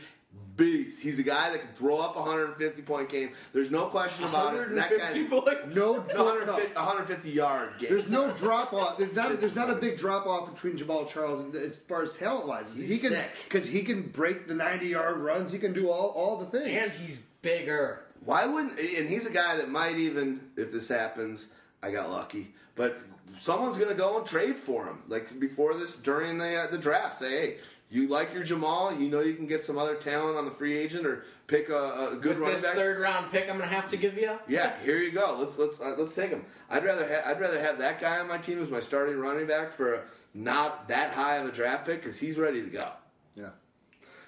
Beast. 0.58 1.00
He's 1.02 1.18
a 1.18 1.22
guy 1.22 1.50
that 1.50 1.60
can 1.60 1.70
throw 1.76 1.96
up 1.96 2.16
a 2.16 2.18
150 2.18 2.82
point 2.82 3.08
game. 3.08 3.30
There's 3.54 3.70
no 3.70 3.86
question 3.86 4.26
about 4.26 4.54
it. 4.54 4.74
That 4.74 4.90
150 4.90 5.20
guy's 5.20 5.28
points. 5.30 5.76
No, 5.76 5.92
no, 5.96 6.04
no, 6.14 6.24
150, 6.24 6.74
150 6.74 7.30
yard 7.30 7.70
game. 7.78 7.88
There's 7.88 8.10
no 8.10 8.30
drop 8.32 8.74
off. 8.74 8.98
There's 8.98 9.16
not. 9.16 9.40
There's 9.40 9.54
not 9.54 9.70
a 9.70 9.76
big 9.76 9.96
drop 9.96 10.26
off 10.26 10.52
between 10.52 10.76
Jamaal 10.76 11.08
Charles 11.08 11.40
and 11.40 11.54
as 11.56 11.76
far 11.76 12.02
as 12.02 12.10
talent 12.12 12.46
wise. 12.46 12.70
He's 12.76 12.90
he 12.90 12.98
can 12.98 13.12
sick. 13.12 13.30
because 13.44 13.66
he 13.66 13.82
can 13.82 14.02
break 14.02 14.48
the 14.48 14.54
90 14.54 14.88
yard 14.88 15.16
runs. 15.18 15.52
He 15.52 15.58
can 15.58 15.72
do 15.72 15.88
all 15.90 16.08
all 16.08 16.36
the 16.36 16.46
things. 16.46 16.66
And 16.66 16.90
he's 17.00 17.20
bigger. 17.40 18.02
Why 18.24 18.44
wouldn't? 18.46 18.78
And 18.78 19.08
he's 19.08 19.26
a 19.26 19.32
guy 19.32 19.56
that 19.56 19.70
might 19.70 19.96
even, 19.96 20.40
if 20.56 20.72
this 20.72 20.88
happens, 20.88 21.48
I 21.82 21.92
got 21.92 22.10
lucky. 22.10 22.52
But 22.74 23.00
someone's 23.40 23.78
going 23.78 23.90
to 23.90 23.96
go 23.96 24.18
and 24.18 24.26
trade 24.26 24.56
for 24.56 24.86
him, 24.86 25.02
like 25.08 25.38
before 25.38 25.74
this, 25.74 25.96
during 25.96 26.38
the 26.38 26.56
uh, 26.56 26.66
the 26.66 26.78
draft. 26.78 27.16
Say, 27.16 27.30
hey, 27.30 27.56
you 27.90 28.06
like 28.08 28.34
your 28.34 28.44
Jamaal? 28.44 28.98
You 29.00 29.08
know 29.08 29.20
you 29.20 29.34
can 29.34 29.46
get 29.46 29.64
some 29.64 29.78
other 29.78 29.94
talent 29.94 30.36
on 30.36 30.44
the 30.44 30.50
free 30.50 30.76
agent, 30.76 31.06
or 31.06 31.24
pick 31.46 31.68
a, 31.70 32.10
a 32.12 32.16
good 32.20 32.38
With 32.38 32.38
running 32.38 32.54
this 32.56 32.62
back. 32.62 32.74
third 32.74 33.00
round 33.00 33.30
pick, 33.32 33.48
I'm 33.48 33.56
gonna 33.58 33.66
have 33.66 33.88
to 33.88 33.96
give 33.96 34.16
you. 34.18 34.38
Yeah, 34.48 34.72
here 34.84 34.98
you 34.98 35.10
go. 35.10 35.36
Let's 35.40 35.58
let's 35.58 35.80
uh, 35.80 35.94
let's 35.98 36.14
take 36.14 36.30
him. 36.30 36.44
I'd 36.70 36.84
rather 36.84 37.06
ha- 37.08 37.28
I'd 37.30 37.40
rather 37.40 37.60
have 37.60 37.78
that 37.78 38.00
guy 38.00 38.18
on 38.18 38.28
my 38.28 38.38
team 38.38 38.62
as 38.62 38.70
my 38.70 38.80
starting 38.80 39.16
running 39.18 39.46
back 39.46 39.74
for 39.74 39.94
a, 39.94 40.00
not 40.34 40.88
that 40.88 41.12
high 41.12 41.36
of 41.36 41.48
a 41.48 41.52
draft 41.52 41.86
pick 41.86 42.00
because 42.02 42.18
he's 42.18 42.38
ready 42.38 42.62
to 42.62 42.68
go. 42.68 42.90
Yeah. 43.34 43.50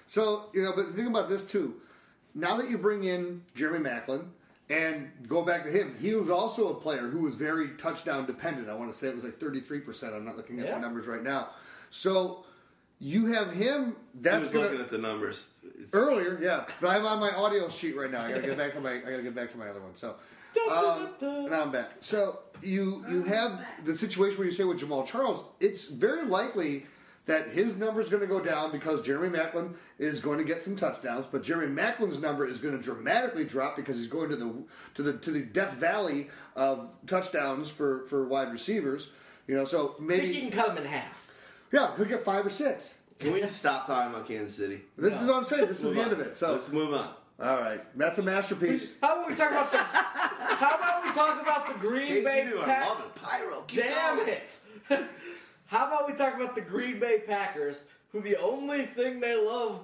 So 0.07 0.45
you 0.53 0.63
know, 0.63 0.73
but 0.75 0.89
think 0.89 1.07
about 1.09 1.29
this 1.29 1.43
too, 1.45 1.75
now 2.33 2.57
that 2.57 2.69
you 2.69 2.77
bring 2.77 3.03
in 3.03 3.43
Jeremy 3.55 3.87
Maclin 3.89 4.25
and 4.69 5.11
go 5.27 5.43
back 5.43 5.63
to 5.65 5.69
him, 5.69 5.95
he 5.99 6.15
was 6.15 6.29
also 6.29 6.69
a 6.71 6.73
player 6.73 7.09
who 7.09 7.19
was 7.19 7.35
very 7.35 7.69
touchdown 7.77 8.25
dependent. 8.25 8.69
I 8.69 8.73
want 8.73 8.91
to 8.91 8.97
say 8.97 9.07
it 9.07 9.15
was 9.15 9.23
like 9.23 9.37
thirty 9.37 9.59
three 9.59 9.79
percent. 9.79 10.13
I'm 10.15 10.25
not 10.25 10.35
looking 10.37 10.59
at 10.59 10.65
Yeah. 10.67 10.75
the 10.75 10.81
numbers 10.81 11.07
right 11.07 11.21
now. 11.23 11.49
So 11.89 12.45
you 13.01 13.33
have 13.33 13.51
him. 13.51 13.95
I 13.97 14.21
That's 14.21 14.39
was 14.45 14.47
gonna 14.49 14.65
looking 14.65 14.79
at 14.79 14.91
the 14.91 14.97
numbers. 14.99 15.49
It's- 15.63 15.89
earlier, 15.93 16.39
yeah. 16.41 16.65
But 16.79 16.95
I'm 16.95 17.05
on 17.05 17.19
my 17.19 17.31
audio 17.31 17.67
sheet 17.67 17.97
right 17.97 18.09
now. 18.09 18.21
I 18.23 18.29
gotta 18.29 18.41
get 18.43 18.57
back 18.57 18.71
to 18.73 18.79
my. 18.79 18.93
I 18.93 18.99
gotta 18.99 19.23
get 19.23 19.35
back 19.35 19.49
to 19.51 19.57
my 19.57 19.67
other 19.67 19.81
one. 19.81 19.95
So. 19.95 20.15
Um, 20.69 21.09
now 21.21 21.61
I'm 21.61 21.71
back. 21.71 21.91
So 22.01 22.39
you 22.61 23.05
you 23.09 23.23
have 23.23 23.65
the 23.85 23.97
situation 23.97 24.37
where 24.37 24.45
you 24.45 24.51
say 24.51 24.65
with 24.65 24.81
Jamaal 24.81 25.07
Charles, 25.07 25.43
it's 25.61 25.85
very 25.85 26.25
likely 26.25 26.83
that 27.25 27.49
his 27.49 27.77
number 27.77 28.01
is 28.01 28.09
going 28.09 28.21
to 28.21 28.27
go 28.27 28.41
down 28.41 28.71
because 28.71 29.01
Jeremy 29.01 29.37
Maclin 29.37 29.75
is 29.99 30.19
going 30.19 30.39
to 30.39 30.43
get 30.43 30.61
some 30.61 30.75
touchdowns, 30.75 31.27
but 31.27 31.43
Jeremy 31.43 31.73
Maclin's 31.73 32.19
number 32.19 32.45
is 32.45 32.59
going 32.59 32.75
to 32.75 32.83
dramatically 32.83 33.45
drop 33.45 33.75
because 33.75 33.97
he's 33.97 34.07
going 34.07 34.29
to 34.29 34.35
the 34.35 34.53
to 34.95 35.03
the 35.03 35.13
to 35.19 35.31
the 35.31 35.41
Death 35.41 35.73
Valley 35.75 36.29
of 36.55 36.93
touchdowns 37.07 37.69
for 37.69 38.05
for 38.07 38.27
wide 38.27 38.51
receivers. 38.51 39.11
You 39.47 39.55
know, 39.55 39.65
so 39.65 39.95
I 40.01 40.07
think 40.17 40.33
you 40.33 40.41
can 40.41 40.51
cut 40.51 40.69
him 40.71 40.77
in 40.77 40.85
half. 40.85 41.29
Yeah, 41.71 41.95
he'll 41.95 42.05
get 42.05 42.23
five 42.23 42.45
or 42.45 42.49
six. 42.49 42.97
Can 43.19 43.33
we 43.33 43.41
just 43.41 43.57
stop 43.57 43.85
talking 43.85 44.13
about 44.13 44.27
Kansas 44.27 44.55
City? 44.55 44.81
This 44.97 45.19
is 45.19 45.27
what 45.27 45.35
I'm 45.37 45.45
saying. 45.45 45.67
This 45.67 45.77
is 45.79 45.83
Move 45.85 45.95
the 45.95 46.01
end 46.01 46.11
of 46.11 46.19
it. 46.21 46.35
So 46.35 46.53
let's 46.53 46.69
move 46.71 46.93
on. 46.93 47.13
all 47.39 47.59
right, 47.59 47.81
that's 47.97 48.17
a 48.17 48.23
masterpiece. 48.23 48.93
How 49.01 49.15
about 49.17 49.29
we 49.29 49.35
talk 49.35 49.51
about 49.51 49.71
the? 49.71 49.77
how 49.77 50.75
about 50.77 51.03
we 51.05 51.11
talk 51.13 51.41
about 51.41 51.67
the 51.67 51.73
Green 51.87 52.23
Bay 52.23 52.47
KCB, 52.51 52.61
I 52.61 52.65
Pack- 52.65 52.89
love 52.89 52.99
it. 53.01 53.15
Pyro, 53.15 53.61
keep 53.67 53.83
Damn 53.83 54.15
going. 54.17 54.29
it! 54.29 54.57
how 55.67 55.87
about 55.87 56.07
we 56.07 56.13
talk 56.15 56.35
about 56.35 56.55
the 56.55 56.61
Green 56.61 56.99
Bay 56.99 57.19
Packers, 57.25 57.85
who 58.11 58.21
the 58.21 58.37
only 58.37 58.85
thing 58.87 59.19
they 59.19 59.35
love 59.35 59.81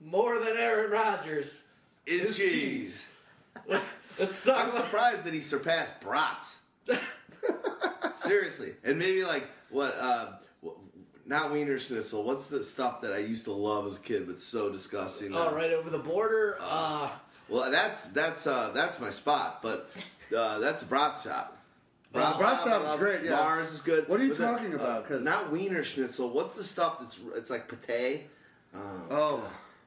more 0.00 0.38
than 0.38 0.56
Aaron 0.56 0.90
Rodgers 0.92 1.64
Is 2.06 2.24
is 2.26 2.36
cheese. 2.36 3.10
Let's 3.68 4.44
talk 4.44 4.64
I'm 4.64 4.70
about. 4.70 4.84
surprised 4.84 5.24
that 5.24 5.34
he 5.34 5.40
surpassed 5.40 6.00
Brats. 6.00 6.58
Seriously, 8.14 8.74
and 8.84 8.98
maybe 8.98 9.24
like 9.24 9.48
what? 9.70 9.94
Uh, 9.98 10.26
wh- 10.26 10.36
not 11.30 11.50
Wiener 11.52 11.78
Schnitzel. 11.78 12.24
What's 12.24 12.48
the 12.48 12.62
stuff 12.62 13.00
that 13.00 13.12
I 13.14 13.18
used 13.18 13.44
to 13.44 13.52
love 13.52 13.86
as 13.86 13.96
a 13.96 14.00
kid, 14.00 14.26
but 14.26 14.40
so 14.42 14.68
disgusting? 14.68 15.32
Oh, 15.34 15.44
now? 15.50 15.54
right 15.54 15.70
over 15.72 15.88
the 15.88 15.98
border. 15.98 16.58
Uh, 16.60 17.08
Well, 17.48 17.70
that's 17.70 18.06
that's 18.08 18.46
uh, 18.46 18.70
that's 18.74 19.00
my 19.00 19.10
spot, 19.10 19.62
but 19.62 19.90
uh, 20.36 20.58
that's 20.58 20.82
Brat's 20.84 21.24
shop. 21.24 21.56
Uh, 22.14 22.36
Brat's 22.36 22.64
shop 22.64 22.82
is 22.84 22.94
great, 22.96 23.22
yeah. 23.24 23.30
Mars 23.36 23.72
is 23.72 23.80
good. 23.82 24.08
What 24.08 24.20
are 24.20 24.24
you 24.24 24.30
But 24.30 24.38
then, 24.38 24.54
talking 24.54 24.74
about? 24.74 25.08
'Cause- 25.08 25.24
not 25.24 25.50
Wiener 25.52 25.84
Schnitzel. 25.84 26.30
What's 26.30 26.54
the 26.54 26.64
stuff 26.64 26.98
that's 27.00 27.18
it's 27.36 27.50
like 27.50 27.72
pate? 27.86 28.28
Oh. 29.10 29.42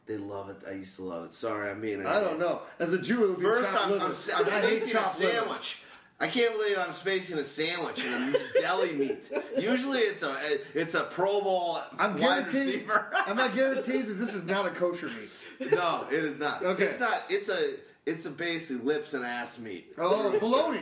They 0.06 0.18
love 0.18 0.49
it. 0.49 0.57
I 0.68 0.74
used 0.74 0.98
to 0.98 1.03
love 1.03 1.26
it. 1.26 1.34
Sorry, 1.34 1.70
I 1.70 1.74
mean 1.74 2.06
I 2.06 2.20
don't 2.20 2.38
know. 2.40 2.61
As 2.80 2.91
a 2.91 2.98
Jew, 2.98 3.24
it 3.24 3.28
would 3.30 3.40
be 3.40 3.45
First, 3.45 3.72
chopped 3.72 3.86
I'm, 3.86 3.91
liver. 3.91 4.06
I'm, 4.06 4.11
I'm 4.11 4.48
I 4.48 4.60
hate 4.61 4.80
spacing 4.82 4.90
a 4.98 4.99
chopped 5.02 5.20
liver. 5.22 5.32
sandwich. 5.34 5.83
I 6.24 6.28
can't 6.28 6.54
believe 6.56 6.78
I'm 6.80 6.94
spacing 6.94 7.38
a 7.38 7.44
sandwich 7.44 8.06
in 8.06 8.14
a 8.14 8.34
deli 8.62 8.94
meat. 8.94 9.30
Usually, 9.60 10.00
it's 10.00 10.24
a 10.24 10.38
it's 10.74 10.94
a 10.95 11.04
Pro 11.04 11.41
Bowl 11.41 11.80
I'm 12.00 12.12
wide 12.12 12.20
guaranteed. 12.20 12.66
receiver. 12.68 13.12
I'm 13.28 13.36
not 13.36 13.54
guaranteed 13.54 14.08
that 14.08 14.14
this 14.14 14.34
is 14.34 14.45
not 14.45 14.66
a 14.66 14.70
kosher 14.70 15.08
meat. 15.08 15.72
no, 15.74 16.06
it 16.10 16.24
is 16.24 16.40
not. 16.40 16.64
Okay. 16.64 16.86
It's 16.86 17.00
not. 17.00 17.24
It's 17.30 17.50
a 17.50 17.76
it's 18.06 18.26
a 18.26 18.30
basically 18.32 18.86
lips 18.86 19.14
and 19.14 19.26
ass 19.26 19.60
meat. 19.60 19.94
Oh, 19.98 20.38
bologna. 20.40 20.82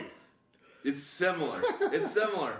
It's 0.84 1.02
similar. 1.02 1.60
It's 1.92 2.12
similar. 2.12 2.54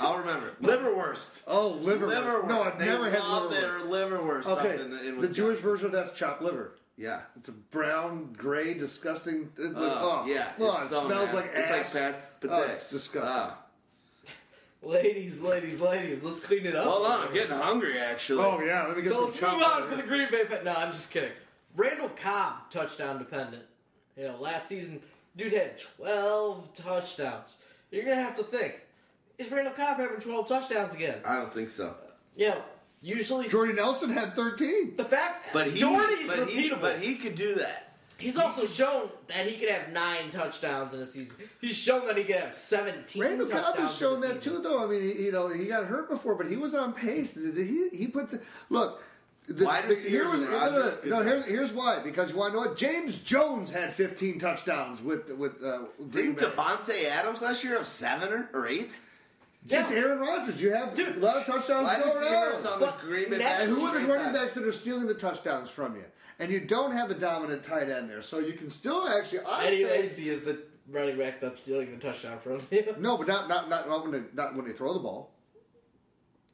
I'll 0.00 0.18
remember. 0.18 0.52
Liverwurst. 0.62 1.42
Oh, 1.46 1.68
liver. 1.70 2.06
Liverwurst. 2.06 2.48
No, 2.48 2.62
I've 2.62 2.78
They 2.78 2.86
never 2.86 3.10
had 3.10 3.20
love 3.20 3.50
liver. 3.50 3.60
their 3.60 3.80
liverwurst 3.80 4.46
Okay, 4.46 4.80
in, 4.82 4.92
in 4.98 5.20
the 5.20 5.28
Jewish 5.28 5.58
version 5.58 5.86
of 5.86 5.92
that's 5.92 6.12
chopped 6.12 6.40
liver. 6.40 6.72
Yeah. 6.96 7.20
It's 7.36 7.48
a 7.48 7.52
brown, 7.52 8.34
gray, 8.36 8.74
disgusting. 8.74 9.50
It's 9.56 9.74
like, 9.74 9.76
Uh, 9.92 9.98
oh, 10.02 10.24
yeah. 10.26 10.52
oh, 10.58 10.72
it's 10.74 10.90
it 10.90 10.94
so 10.94 11.06
smells 11.06 11.32
nasty. 11.32 11.36
like 11.36 11.50
It's 11.54 11.70
like 11.70 11.92
pat, 12.02 12.40
pate. 12.40 12.50
Oh, 12.52 12.62
it's 12.62 12.90
disgusting. 12.90 13.32
Ah. 13.34 13.58
ladies, 14.82 15.40
ladies, 15.42 15.80
ladies, 15.80 16.22
let's 16.22 16.40
clean 16.40 16.66
it 16.66 16.76
up. 16.76 16.86
Hold 16.86 17.06
on, 17.06 17.28
I'm 17.28 17.34
getting 17.34 17.56
hungry 17.56 17.98
actually. 17.98 18.44
oh 18.44 18.60
yeah, 18.60 18.86
let 18.86 18.96
me 18.96 19.02
get 19.02 19.10
So 19.12 19.16
some 19.16 19.24
let's 19.26 19.38
chopped 19.40 19.54
move 19.58 19.62
on 19.64 19.90
for 19.90 19.96
the 19.96 20.02
Green 20.02 20.28
Bay. 20.30 20.44
Pa- 20.44 20.62
no, 20.64 20.74
I'm 20.74 20.92
just 20.92 21.10
kidding. 21.10 21.32
Randall 21.76 22.10
Cobb 22.10 22.70
touchdown 22.70 23.18
dependent. 23.18 23.64
You 24.16 24.24
know, 24.28 24.36
last 24.40 24.68
season, 24.68 25.00
dude 25.36 25.52
had 25.52 25.78
12 25.78 26.74
touchdowns. 26.74 27.48
You're 27.90 28.04
gonna 28.04 28.16
have 28.16 28.36
to 28.36 28.42
think: 28.42 28.80
Is 29.38 29.50
Randall 29.50 29.72
Cobb 29.74 29.96
having 29.98 30.18
12 30.20 30.46
touchdowns 30.46 30.94
again? 30.94 31.18
I 31.24 31.36
don't 31.36 31.52
think 31.54 31.70
so. 31.70 31.94
You 32.36 32.50
know, 32.50 32.62
usually 33.02 33.48
Jordy 33.48 33.72
Nelson 33.74 34.10
had 34.10 34.34
13. 34.34 34.96
the 34.96 35.04
fact 35.04 35.48
But 35.52 35.68
he, 35.70 35.78
Jordy's 35.80 36.28
but 36.28 36.48
he, 36.48 36.70
repeatable. 36.70 36.80
but 36.80 36.98
he 37.00 37.16
could 37.16 37.34
do 37.34 37.54
that. 37.56 37.88
He's 38.18 38.38
also 38.38 38.66
shown 38.66 39.08
that 39.26 39.46
he 39.46 39.56
could 39.58 39.68
have 39.68 39.88
nine 39.92 40.30
touchdowns 40.30 40.94
in 40.94 41.00
a 41.00 41.06
season. 41.06 41.34
He's 41.60 41.76
shown 41.76 42.06
that 42.06 42.16
he 42.16 42.22
could 42.22 42.36
have 42.36 42.54
17 42.54 43.20
Randall 43.20 43.48
touchdowns. 43.48 43.66
Cobb 43.66 43.78
has 43.78 43.98
shown 43.98 44.18
in 44.18 44.24
a 44.24 44.34
that 44.34 44.42
season. 44.44 44.62
too, 44.62 44.68
though. 44.68 44.84
I 44.84 44.86
mean, 44.86 45.02
he, 45.02 45.24
you 45.24 45.32
know, 45.32 45.48
he 45.48 45.66
got 45.66 45.86
hurt 45.86 46.08
before, 46.08 46.36
but 46.36 46.46
he 46.48 46.56
was 46.56 46.72
on 46.72 46.92
pace. 46.92 47.34
He 47.34 47.88
he 47.92 48.06
put 48.06 48.30
the, 48.30 48.40
look. 48.70 49.02
The, 49.48 49.64
Wide 49.64 49.88
the- 49.88 49.96
here 49.96 50.22
receivers 50.22 50.30
was, 50.30 50.40
and 50.42 50.50
no, 50.52 50.58
no, 50.58 50.64
Rodgers, 50.84 51.04
no, 51.04 51.16
good 51.18 51.26
here's, 51.26 51.44
here's 51.46 51.72
why. 51.72 51.98
Because 51.98 52.30
you 52.30 52.36
want 52.38 52.52
to 52.54 52.60
know 52.60 52.66
what? 52.68 52.76
James 52.76 53.18
Jones 53.18 53.70
had 53.72 53.92
15 53.92 54.38
touchdowns 54.38 55.02
with 55.02 55.32
with 55.36 55.60
uh, 55.64 55.78
Green 56.12 56.34
Didn't 56.34 56.38
Bay. 56.38 56.44
Davante 56.46 57.04
Adams 57.06 57.42
last 57.42 57.64
year 57.64 57.76
have 57.76 57.88
seven 57.88 58.32
or, 58.32 58.48
or 58.54 58.68
eight? 58.68 59.00
It's 59.68 59.90
Aaron 59.92 60.18
Rodgers. 60.18 60.60
You 60.60 60.72
have 60.72 60.94
Dude, 60.94 61.16
a 61.16 61.20
lot 61.20 61.36
of 61.36 61.46
touchdowns 61.46 61.84
Wide 61.84 62.02
going 62.02 62.16
receivers 62.16 62.66
on. 62.66 62.72
on 62.74 62.80
the 62.80 62.86
But 62.86 63.00
Green 63.00 63.30
Bay 63.30 63.38
next- 63.38 63.60
And 63.62 63.70
who 63.70 63.86
are 63.86 63.98
the 63.98 64.06
running 64.06 64.32
backs 64.32 64.52
that 64.54 64.64
are 64.64 64.72
stealing 64.72 65.06
the 65.06 65.14
touchdowns 65.14 65.70
from 65.70 65.94
you? 65.96 66.04
And 66.38 66.50
you 66.50 66.60
don't 66.60 66.92
have 66.92 67.08
the 67.08 67.14
dominant 67.14 67.62
tight 67.62 67.88
end 67.88 68.10
there, 68.10 68.22
so 68.22 68.38
you 68.40 68.54
can 68.54 68.70
still 68.70 69.08
actually. 69.08 69.40
I'd 69.40 69.66
Eddie 69.68 69.84
say, 69.84 70.00
Lacy 70.00 70.30
is 70.30 70.42
the 70.42 70.58
running 70.90 71.16
back 71.16 71.40
that's 71.40 71.60
stealing 71.60 71.92
the 71.92 71.98
touchdown 71.98 72.38
from 72.40 72.60
you. 72.70 72.94
no, 72.98 73.16
but 73.16 73.28
not 73.28 73.48
not 73.48 73.68
not, 73.68 73.86
not 73.86 74.02
when 74.02 74.10
they 74.12 74.22
not 74.34 74.56
when 74.56 74.64
they 74.66 74.72
throw 74.72 74.92
the 74.94 74.98
ball. 74.98 75.30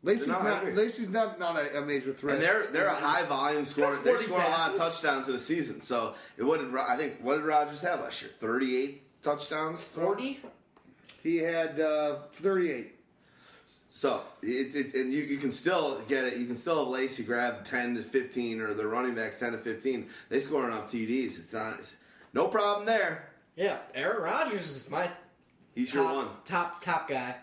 Lacy's 0.03 0.27
No, 0.29 0.39
I 0.39 0.45
not 0.45 0.63
agree. 0.65 0.75
Lacy's 0.75 1.09
not 1.09 1.39
not 1.39 1.59
a, 1.59 1.79
a 1.79 1.81
major 1.87 2.13
threat. 2.13 2.35
And 2.35 2.43
they're 2.45 2.67
they're 2.67 2.87
a 2.87 2.95
high 2.95 3.25
volume 3.25 3.65
scorer. 3.67 3.97
They 3.97 4.11
40 4.11 4.25
score 4.25 4.43
a 4.43 4.49
lot 4.49 4.73
of 4.73 4.77
touchdowns 4.79 5.29
in 5.29 5.35
a 5.35 5.39
season. 5.39 5.81
So 5.81 6.15
it 6.37 6.43
what 6.43 6.61
did 6.61 6.69
Ro- 6.69 6.85
I 6.87 6.97
think 6.97 7.15
what 7.23 7.37
did 7.37 7.45
Rodgers 7.45 7.81
have 7.83 8.01
last 8.01 8.21
year? 8.21 8.31
Thirty 8.39 8.77
eight 8.77 9.23
touchdowns. 9.23 9.83
40? 9.89 10.41
he 11.23 11.39
had 11.39 11.81
uh, 11.81 12.17
38. 12.33 12.95
So 13.99 14.23
it, 14.43 14.77
it 14.77 14.95
and 14.95 15.13
you, 15.13 15.23
you 15.23 15.39
can 15.39 15.51
still 15.51 16.01
get 16.07 16.23
it. 16.23 16.37
You 16.37 16.47
can 16.47 16.57
still 16.57 16.85
have 16.85 16.87
Lacy 16.87 17.25
grab 17.25 17.65
ten 17.65 17.97
to 17.97 18.03
fifteen, 18.05 18.61
or 18.61 18.73
the 18.73 18.87
running 18.87 19.17
backs 19.17 19.39
ten 19.39 19.51
to 19.51 19.59
fifteen. 19.59 20.09
They 20.29 20.39
score 20.39 20.69
enough 20.69 20.93
TDs. 20.93 21.37
It's 21.37 21.53
not 21.53 21.81
it's, 21.81 21.97
no 22.33 22.47
problem 22.47 22.87
there. 22.87 23.29
Yeah, 23.57 23.79
Aaron 23.97 24.23
Rodgers 24.23 24.71
is 24.71 24.89
my 24.89 25.11
He's 25.75 25.93
your 25.93 26.05
top, 26.05 26.15
one. 26.15 26.29
top 26.45 26.81
top 26.81 27.09
guy. 27.09 27.35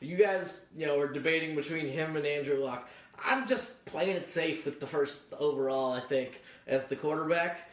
You 0.00 0.16
guys, 0.16 0.62
you 0.76 0.88
know, 0.88 0.98
are 0.98 1.06
debating 1.06 1.54
between 1.54 1.86
him 1.86 2.16
and 2.16 2.26
Andrew 2.26 2.58
Luck. 2.58 2.88
I'm 3.24 3.46
just 3.46 3.84
playing 3.84 4.16
it 4.16 4.28
safe 4.28 4.64
with 4.64 4.80
the 4.80 4.88
first 4.88 5.16
overall. 5.38 5.92
I 5.92 6.00
think 6.00 6.42
as 6.66 6.86
the 6.86 6.96
quarterback, 6.96 7.70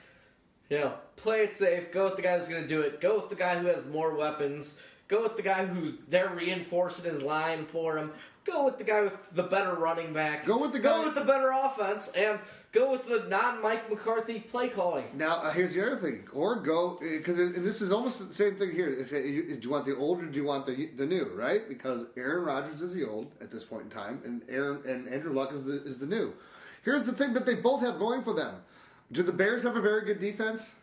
you 0.69 0.77
know, 0.77 0.93
play 1.15 1.41
it 1.41 1.53
safe. 1.53 1.91
Go 1.91 2.03
with 2.03 2.17
the 2.17 2.21
guy 2.21 2.37
who's 2.37 2.47
going 2.47 2.61
to 2.61 2.67
do 2.67 2.81
it. 2.81 3.01
Go 3.01 3.15
with 3.15 3.29
the 3.29 3.35
guy 3.35 3.57
who 3.57 3.65
has 3.65 3.87
more 3.87 4.15
weapons. 4.15 4.79
Go 5.07 5.23
with 5.23 5.35
the 5.37 5.41
guy 5.41 5.65
who's 5.65 5.93
they're 6.07 6.29
reinforcing 6.29 7.09
his 7.09 7.21
line 7.21 7.65
for 7.65 7.97
him. 7.97 8.11
Go 8.43 8.63
with 8.63 8.77
the 8.77 8.83
guy 8.83 9.01
with 9.01 9.17
the 9.33 9.43
better 9.43 9.73
running 9.75 10.13
back. 10.13 10.45
Go 10.45 10.57
with 10.57 10.71
the 10.71 10.79
Go 10.79 11.03
with 11.03 11.15
the 11.15 11.23
better 11.25 11.51
offense, 11.51 12.09
and 12.09 12.39
go 12.71 12.91
with 12.91 13.05
the 13.05 13.25
non 13.29 13.61
Mike 13.61 13.89
McCarthy 13.89 14.39
play 14.39 14.69
calling. 14.69 15.05
Now, 15.13 15.37
uh, 15.37 15.51
here's 15.51 15.75
the 15.75 15.85
other 15.85 15.97
thing. 15.97 16.25
Or 16.33 16.55
go, 16.57 16.97
because 16.99 17.35
this 17.35 17.81
is 17.81 17.91
almost 17.91 18.25
the 18.25 18.33
same 18.33 18.55
thing 18.55 18.71
here. 18.71 19.05
Uh, 19.11 19.17
you- 19.17 19.55
Do 19.55 19.67
you 19.67 19.69
want 19.69 19.85
the 19.85 19.95
old 19.97 20.21
or 20.21 20.25
do 20.27 20.37
you 20.39 20.45
want 20.45 20.65
the 20.65 20.87
the 20.95 21.05
new, 21.05 21.25
right? 21.35 21.67
Because 21.67 22.05
Aaron 22.15 22.45
Rodgers 22.45 22.81
is 22.81 22.93
the 22.93 23.05
old 23.07 23.31
at 23.41 23.51
this 23.51 23.63
point 23.65 23.83
in 23.83 23.89
time, 23.89 24.21
and 24.25 24.41
Aaron 24.49 24.81
and 24.87 25.07
Andrew 25.09 25.33
Luck 25.33 25.51
is 25.53 25.65
the, 25.65 25.83
is 25.85 25.97
the 25.97 26.05
new. 26.05 26.33
Here's 26.83 27.03
the 27.03 27.11
thing 27.13 27.33
that 27.33 27.45
they 27.45 27.55
both 27.55 27.81
have 27.81 27.99
going 27.99 28.23
for 28.23 28.33
them. 28.33 28.55
Do 29.11 29.23
the 29.23 29.33
Bears 29.33 29.63
have 29.63 29.75
a 29.75 29.81
very 29.81 30.05
good 30.05 30.19
defense? 30.19 30.73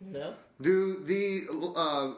No. 0.00 0.34
Do 0.60 1.02
the 1.04 1.46
uh, 1.76 2.12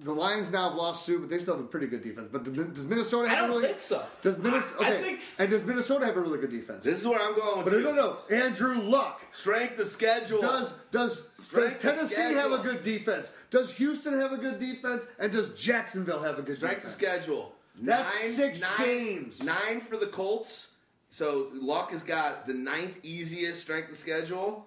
the 0.00 0.12
Lions 0.12 0.50
now 0.50 0.68
have 0.70 0.76
lost 0.76 1.06
Suh, 1.06 1.18
but 1.18 1.28
they 1.30 1.38
still 1.38 1.54
have 1.56 1.64
a 1.64 1.68
pretty 1.68 1.86
good 1.86 2.02
defense. 2.02 2.28
But 2.32 2.42
does 2.44 2.84
Minnesota 2.84 3.28
Have 3.28 3.36
really 3.36 3.36
I 3.36 3.40
don't 3.40 3.50
a 3.50 3.52
really? 3.54 3.66
think 3.68 3.80
so. 3.80 4.04
Does 4.22 4.36
Minnesota? 4.38 4.74
I- 4.80 4.84
I 4.84 4.90
Okay. 4.94 5.02
think 5.02 5.16
s- 5.18 5.38
and 5.38 5.50
does 5.50 5.64
Minnesota 5.64 6.04
have 6.06 6.16
a 6.16 6.20
really 6.20 6.38
good 6.38 6.50
defense? 6.50 6.84
This 6.84 7.00
is 7.00 7.06
where 7.06 7.20
I'm 7.20 7.34
going 7.36 7.58
with 7.58 7.64
but 7.66 7.72
you. 7.74 7.80
no, 7.84 7.92
no, 7.92 8.18
no. 8.30 8.36
Andrew 8.36 8.80
Luck. 8.82 9.22
Strength 9.32 9.78
of 9.78 9.86
schedule. 9.86 10.40
Does 10.40 10.72
does 10.90 11.20
does 11.20 11.44
Strength 11.44 11.74
of 11.76 11.80
Tennessee 11.80 12.32
have 12.34 12.52
a 12.52 12.58
good 12.58 12.82
defense? 12.82 13.30
Does 13.50 13.72
Houston 13.76 14.18
have 14.18 14.32
a 14.32 14.36
good 14.36 14.58
defense? 14.58 15.06
And 15.18 15.30
does 15.32 15.48
Jacksonville 15.50 16.22
have 16.22 16.38
a 16.38 16.42
good 16.42 16.56
Strength 16.56 16.84
of 16.84 16.98
defense? 16.98 17.16
schedule. 17.20 17.54
That's 17.80 18.12
six 18.12 18.64
games. 18.78 19.44
Nine 19.44 19.80
for 19.80 19.96
the 19.96 20.08
Colts. 20.08 20.72
So 21.10 21.50
Luck 21.54 21.92
has 21.92 22.02
got 22.02 22.46
the 22.46 22.52
ninth 22.54 22.98
easiest 23.04 23.62
strength 23.62 23.90
of 23.92 23.96
schedule, 23.96 24.66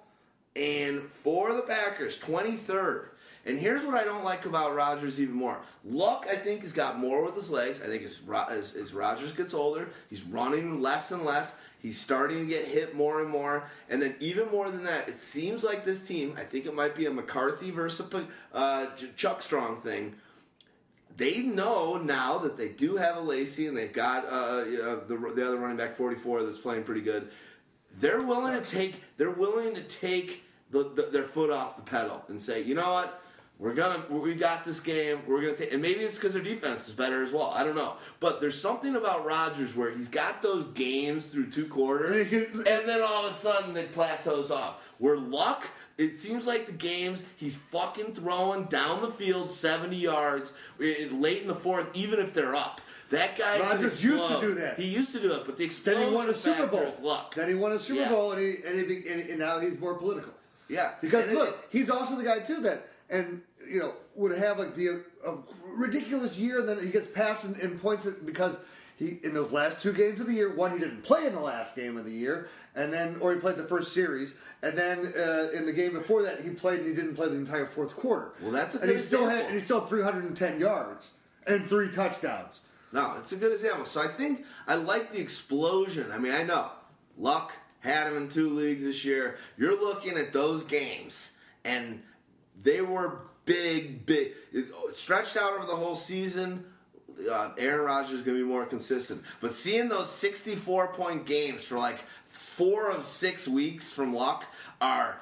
and 0.55 1.01
for 1.23 1.53
the 1.53 1.61
Packers, 1.61 2.17
twenty 2.17 2.55
third. 2.55 3.09
And 3.45 3.57
here's 3.57 3.83
what 3.83 3.95
I 3.95 4.03
don't 4.03 4.23
like 4.23 4.45
about 4.45 4.75
Rodgers 4.75 5.19
even 5.19 5.35
more. 5.35 5.57
Luck, 5.83 6.27
I 6.29 6.35
think, 6.35 6.61
has 6.61 6.73
got 6.73 6.99
more 6.99 7.23
with 7.23 7.35
his 7.35 7.49
legs. 7.49 7.81
I 7.81 7.87
think 7.87 8.03
as, 8.03 8.21
as, 8.49 8.75
as 8.75 8.93
Rodgers 8.93 9.33
gets 9.33 9.53
older, 9.53 9.89
he's 10.09 10.23
running 10.23 10.81
less 10.81 11.11
and 11.11 11.23
less. 11.23 11.59
He's 11.81 11.99
starting 11.99 12.39
to 12.39 12.45
get 12.45 12.65
hit 12.65 12.95
more 12.95 13.21
and 13.21 13.29
more. 13.29 13.63
And 13.89 13.99
then 13.99 14.15
even 14.19 14.51
more 14.51 14.69
than 14.69 14.83
that, 14.83 15.09
it 15.09 15.19
seems 15.19 15.63
like 15.63 15.83
this 15.83 16.05
team, 16.07 16.35
I 16.37 16.43
think 16.43 16.67
it 16.67 16.75
might 16.75 16.95
be 16.95 17.07
a 17.07 17.11
McCarthy 17.11 17.71
versus 17.71 18.13
uh, 18.53 18.87
Chuck 19.15 19.41
Strong 19.41 19.81
thing 19.81 20.15
they 21.17 21.39
know 21.39 21.97
now 21.97 22.37
that 22.39 22.57
they 22.57 22.69
do 22.69 22.95
have 22.95 23.17
a 23.17 23.19
Lacy 23.19 23.67
and 23.67 23.77
they've 23.77 23.93
got 23.93 24.25
uh, 24.25 24.29
uh, 24.29 24.99
the 25.07 25.31
the 25.35 25.47
other 25.47 25.57
running 25.57 25.77
back 25.77 25.95
44 25.95 26.43
that's 26.43 26.57
playing 26.57 26.83
pretty 26.83 27.01
good. 27.01 27.29
They're 27.99 28.21
willing 28.21 28.53
to 28.53 28.67
take 28.67 28.95
they're 29.17 29.31
willing 29.31 29.75
to 29.75 29.81
take 29.81 30.43
the, 30.71 30.89
the, 30.95 31.09
their 31.11 31.23
foot 31.23 31.51
off 31.51 31.75
the 31.75 31.81
pedal 31.83 32.23
and 32.29 32.41
say, 32.41 32.63
you 32.63 32.73
know 32.75 32.93
what, 32.93 33.21
we're 33.61 33.75
gonna 33.75 34.03
we 34.09 34.33
got 34.33 34.65
this 34.65 34.79
game. 34.79 35.19
We're 35.27 35.39
gonna 35.41 35.55
take 35.55 35.71
and 35.71 35.83
maybe 35.83 35.99
it's 35.99 36.15
because 36.15 36.33
their 36.33 36.41
defense 36.41 36.87
is 36.89 36.95
better 36.95 37.21
as 37.21 37.31
well. 37.31 37.51
I 37.55 37.63
don't 37.63 37.75
know, 37.75 37.93
but 38.19 38.41
there's 38.41 38.59
something 38.59 38.95
about 38.95 39.23
Rodgers 39.23 39.75
where 39.75 39.91
he's 39.91 40.07
got 40.07 40.41
those 40.41 40.65
games 40.73 41.27
through 41.27 41.51
two 41.51 41.67
quarters, 41.67 42.33
and 42.33 42.55
then 42.65 43.01
all 43.01 43.25
of 43.25 43.31
a 43.31 43.33
sudden 43.33 43.77
it 43.77 43.93
plateaus 43.93 44.49
off. 44.51 44.81
Where 44.97 45.17
Luck. 45.17 45.67
It 45.97 46.17
seems 46.17 46.47
like 46.47 46.65
the 46.65 46.71
games 46.71 47.23
he's 47.37 47.57
fucking 47.57 48.15
throwing 48.15 48.63
down 48.63 49.03
the 49.03 49.11
field 49.11 49.51
70 49.51 49.95
yards 49.95 50.53
eh, 50.81 51.07
late 51.11 51.43
in 51.43 51.47
the 51.47 51.53
fourth, 51.53 51.89
even 51.93 52.19
if 52.19 52.33
they're 52.33 52.55
up. 52.55 52.81
That 53.11 53.37
guy 53.37 53.59
Rodgers 53.59 54.03
used 54.03 54.27
to 54.29 54.39
do 54.39 54.55
that. 54.55 54.79
He 54.79 54.87
used 54.87 55.11
to 55.13 55.21
do 55.21 55.33
it, 55.33 55.45
but 55.45 55.57
the 55.57 55.67
Then 55.67 56.07
he 56.07 56.15
won 56.15 56.27
a 56.29 56.33
Super 56.33 56.65
Bowl. 56.65 56.91
luck. 57.03 57.35
Then 57.35 57.49
he 57.49 57.53
won 57.53 57.73
a 57.73 57.77
Super 57.77 57.99
Yeah. 57.99 58.09
Bowl, 58.09 58.31
and 58.31 58.41
he 58.41 58.63
and, 58.65 58.89
he, 58.89 59.07
and, 59.09 59.29
and 59.29 59.39
now 59.39 59.59
he's 59.59 59.77
more 59.79 59.93
political. 59.93 60.33
Yeah, 60.69 60.93
Because 61.01 61.27
And 61.27 61.35
look, 61.35 61.67
he's 61.69 61.89
also 61.91 62.15
the 62.15 62.23
guy 62.23 62.39
too 62.39 62.61
that 62.61 62.87
and 63.11 63.41
you 63.71 63.79
know 63.79 63.93
would 64.15 64.37
have 64.37 64.59
like 64.59 64.75
the 64.75 65.03
a 65.25 65.33
ridiculous 65.65 66.37
year, 66.37 66.59
and 66.59 66.69
then 66.69 66.83
he 66.83 66.89
gets 66.91 67.07
passed 67.07 67.45
in, 67.45 67.55
in 67.55 67.79
points 67.79 68.05
because 68.25 68.57
he 68.97 69.19
in 69.23 69.33
those 69.33 69.51
last 69.51 69.81
two 69.81 69.93
games 69.93 70.19
of 70.19 70.27
the 70.27 70.33
year, 70.33 70.53
one 70.53 70.71
he 70.71 70.79
didn't 70.79 71.03
play 71.03 71.25
in 71.25 71.33
the 71.33 71.39
last 71.39 71.75
game 71.75 71.97
of 71.97 72.05
the 72.05 72.11
year, 72.11 72.49
and 72.75 72.91
then 72.91 73.17
or 73.19 73.33
he 73.33 73.39
played 73.39 73.55
the 73.55 73.63
first 73.63 73.93
series, 73.93 74.33
and 74.61 74.77
then 74.77 75.13
uh, 75.17 75.49
in 75.53 75.65
the 75.65 75.73
game 75.73 75.93
before 75.93 76.23
that 76.23 76.41
he 76.41 76.49
played 76.49 76.79
and 76.79 76.89
he 76.89 76.93
didn't 76.93 77.15
play 77.15 77.27
the 77.27 77.35
entire 77.35 77.65
fourth 77.65 77.95
quarter. 77.95 78.33
Well, 78.41 78.51
that's 78.51 78.75
a 78.75 78.79
good 78.79 78.89
and 78.89 78.97
he 78.97 79.03
still 79.03 79.27
had 79.27 79.45
and 79.45 79.53
he 79.53 79.59
still 79.59 79.79
had 79.79 79.89
310 79.89 80.59
yards 80.59 81.13
and 81.47 81.67
three 81.67 81.91
touchdowns. 81.91 82.61
No, 82.93 83.15
it's 83.17 83.31
a 83.31 83.37
good 83.37 83.53
example. 83.53 83.85
So 83.85 84.01
I 84.01 84.07
think 84.07 84.45
I 84.67 84.75
like 84.75 85.13
the 85.13 85.21
explosion. 85.21 86.11
I 86.11 86.17
mean, 86.17 86.33
I 86.33 86.43
know 86.43 86.69
Luck 87.17 87.53
had 87.79 88.07
him 88.07 88.17
in 88.17 88.29
two 88.29 88.49
leagues 88.49 88.83
this 88.83 89.05
year. 89.05 89.37
You're 89.57 89.79
looking 89.79 90.17
at 90.17 90.33
those 90.33 90.63
games, 90.63 91.31
and 91.63 92.01
they 92.61 92.81
were 92.81 93.21
big, 93.45 94.05
big, 94.05 94.33
stretched 94.93 95.37
out 95.37 95.53
over 95.53 95.65
the 95.65 95.75
whole 95.75 95.95
season. 95.95 96.65
Uh, 97.29 97.51
Aaron 97.57 97.85
Rodgers 97.85 98.19
is 98.19 98.23
going 98.23 98.37
to 98.37 98.43
be 98.43 98.49
more 98.49 98.65
consistent, 98.65 99.21
but 99.41 99.53
seeing 99.53 99.89
those 99.89 100.09
64 100.09 100.93
point 100.93 101.25
games 101.25 101.63
for 101.63 101.77
like 101.77 101.99
four 102.29 102.89
of 102.89 103.05
six 103.05 103.47
weeks 103.47 103.93
from 103.93 104.13
Luck 104.13 104.45
are 104.79 105.21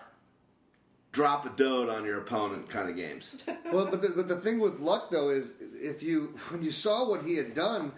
drop 1.12 1.46
a 1.46 1.50
dode 1.50 1.90
on 1.90 2.06
your 2.06 2.20
opponent 2.20 2.70
kind 2.70 2.90
of 2.90 2.96
games. 2.96 3.44
well, 3.72 3.86
but 3.86 4.02
the, 4.02 4.10
but 4.10 4.28
the 4.28 4.38
thing 4.38 4.60
with 4.60 4.80
Luck 4.80 5.10
though 5.10 5.30
is 5.30 5.54
if 5.60 6.04
you 6.04 6.36
when 6.50 6.62
you 6.62 6.72
saw 6.72 7.10
what 7.10 7.24
he 7.24 7.36
had 7.36 7.54
done, 7.54 7.92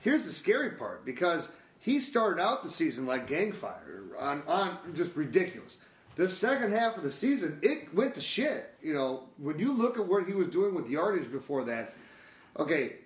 here's 0.00 0.24
the 0.24 0.32
scary 0.32 0.70
part 0.70 1.04
because 1.04 1.48
he 1.78 1.98
started 1.98 2.40
out 2.40 2.62
the 2.62 2.70
season 2.70 3.06
like 3.06 3.28
gangfire 3.28 4.10
on 4.18 4.42
on 4.46 4.78
just 4.94 5.16
ridiculous. 5.16 5.78
The 6.16 6.28
second 6.28 6.72
half 6.72 6.96
of 6.96 7.02
the 7.02 7.10
season, 7.10 7.58
it 7.62 7.94
went 7.94 8.14
to 8.14 8.20
shit. 8.20 8.74
You 8.82 8.94
know, 8.94 9.24
when 9.38 9.58
you 9.58 9.72
look 9.72 9.98
at 9.98 10.06
what 10.06 10.26
he 10.26 10.34
was 10.34 10.48
doing 10.48 10.74
with 10.74 10.88
yardage 10.88 11.30
before 11.30 11.64
that, 11.64 11.94
okay, 12.58 12.96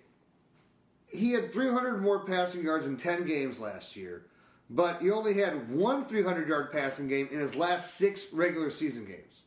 he 1.12 1.31
had 1.31 1.52
300 1.52 2.02
more 2.02 2.24
passing 2.24 2.64
yards 2.64 2.86
in 2.86 2.97
10 2.97 3.24
games 3.24 3.60
last 3.60 3.94
year, 3.94 4.26
but 4.68 5.01
he 5.01 5.10
only 5.10 5.35
had 5.35 5.70
one 5.70 6.06
300 6.06 6.48
yard 6.48 6.72
passing 6.72 7.06
game 7.06 7.28
in 7.31 7.39
his 7.39 7.55
last 7.55 7.94
six 7.94 8.32
regular 8.32 8.70
season 8.70 9.05
games. 9.05 9.43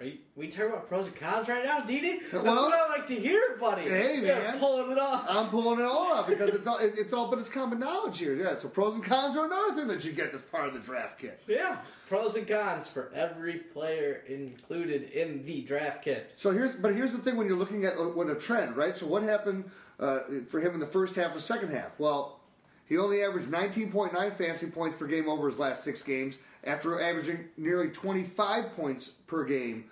Are 0.00 0.04
you, 0.04 0.18
we 0.36 0.46
talking 0.46 0.70
about 0.70 0.88
pros 0.88 1.06
and 1.06 1.16
cons 1.16 1.48
right 1.48 1.64
now, 1.64 1.80
Didi? 1.80 2.20
That's 2.30 2.44
Well- 2.44 2.54
what 2.70 2.72
I 2.72 2.88
like 2.88 3.06
to 3.06 3.16
hear, 3.16 3.56
buddy. 3.58 3.82
Hey, 3.82 4.20
Yeah, 4.24 4.38
man. 4.38 4.58
pulling 4.60 4.92
it 4.92 4.98
off. 4.98 5.26
I'm 5.28 5.50
pulling 5.50 5.80
it 5.80 5.84
all 5.86 6.12
up 6.12 6.28
because 6.28 6.50
it's 6.54 6.68
all 6.68 6.78
it- 6.78 6.96
it's 6.96 7.12
all 7.12 7.26
but 7.28 7.40
it's 7.40 7.48
common 7.48 7.80
knowledge 7.80 8.18
here. 8.20 8.32
Yeah, 8.34 8.56
so 8.58 8.68
pros 8.68 8.94
and 8.94 9.02
cons 9.02 9.36
are 9.36 9.46
another 9.46 9.74
thing 9.74 9.88
that 9.88 10.04
you 10.04 10.12
get 10.12 10.32
as 10.32 10.42
part 10.42 10.68
of 10.68 10.74
the 10.74 10.78
draft 10.78 11.18
kit. 11.18 11.42
Yeah, 11.48 11.78
pros 12.08 12.36
and 12.36 12.46
cons 12.46 12.86
for 12.86 13.10
every 13.12 13.54
player 13.54 14.22
included 14.28 15.10
in 15.10 15.44
the 15.44 15.62
draft 15.62 16.04
kit. 16.04 16.32
So 16.36 16.52
here's 16.52 16.76
but 16.76 16.94
here's 16.94 17.10
the 17.10 17.18
thing 17.18 17.36
when 17.36 17.48
you're 17.48 17.56
looking 17.56 17.84
at 17.84 17.94
what 18.14 18.30
a 18.30 18.36
trend, 18.36 18.76
right? 18.76 18.96
So 18.96 19.06
what 19.06 19.24
happened 19.24 19.68
uh, 19.98 20.20
for 20.46 20.60
him 20.60 20.74
in 20.74 20.80
the 20.80 20.86
first 20.86 21.16
half 21.16 21.34
or 21.34 21.40
second 21.40 21.70
half? 21.70 21.98
Well, 21.98 22.38
he 22.84 22.96
only 22.98 23.24
averaged 23.24 23.48
19.9 23.50 24.12
fantasy 24.36 24.68
points 24.70 24.96
per 24.96 25.06
game 25.08 25.28
over 25.28 25.48
his 25.48 25.58
last 25.58 25.82
six 25.82 26.02
games 26.02 26.38
after 26.64 27.00
averaging 27.00 27.46
nearly 27.56 27.88
25 27.88 28.74
points 28.74 29.08
per 29.08 29.44
game 29.44 29.84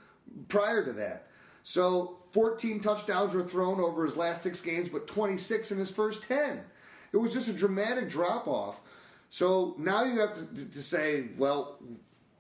prior 0.49 0.85
to 0.85 0.93
that. 0.93 1.29
So 1.63 2.19
14 2.31 2.81
touchdowns 2.81 3.35
were 3.35 3.45
thrown 3.45 3.81
over 3.81 4.05
his 4.05 4.17
last 4.17 4.43
six 4.43 4.61
games, 4.61 4.89
but 4.89 5.07
26 5.07 5.73
in 5.73 5.79
his 5.79 5.91
first 5.91 6.23
10. 6.25 6.61
It 7.13 7.17
was 7.17 7.33
just 7.33 7.49
a 7.49 7.53
dramatic 7.53 8.09
drop 8.09 8.47
off. 8.47 8.81
So 9.31 9.75
now 9.79 10.05
you 10.05 10.21
have 10.21 10.35
to, 10.35 10.71
to 10.71 10.83
say, 10.83 11.29
well, 11.37 11.79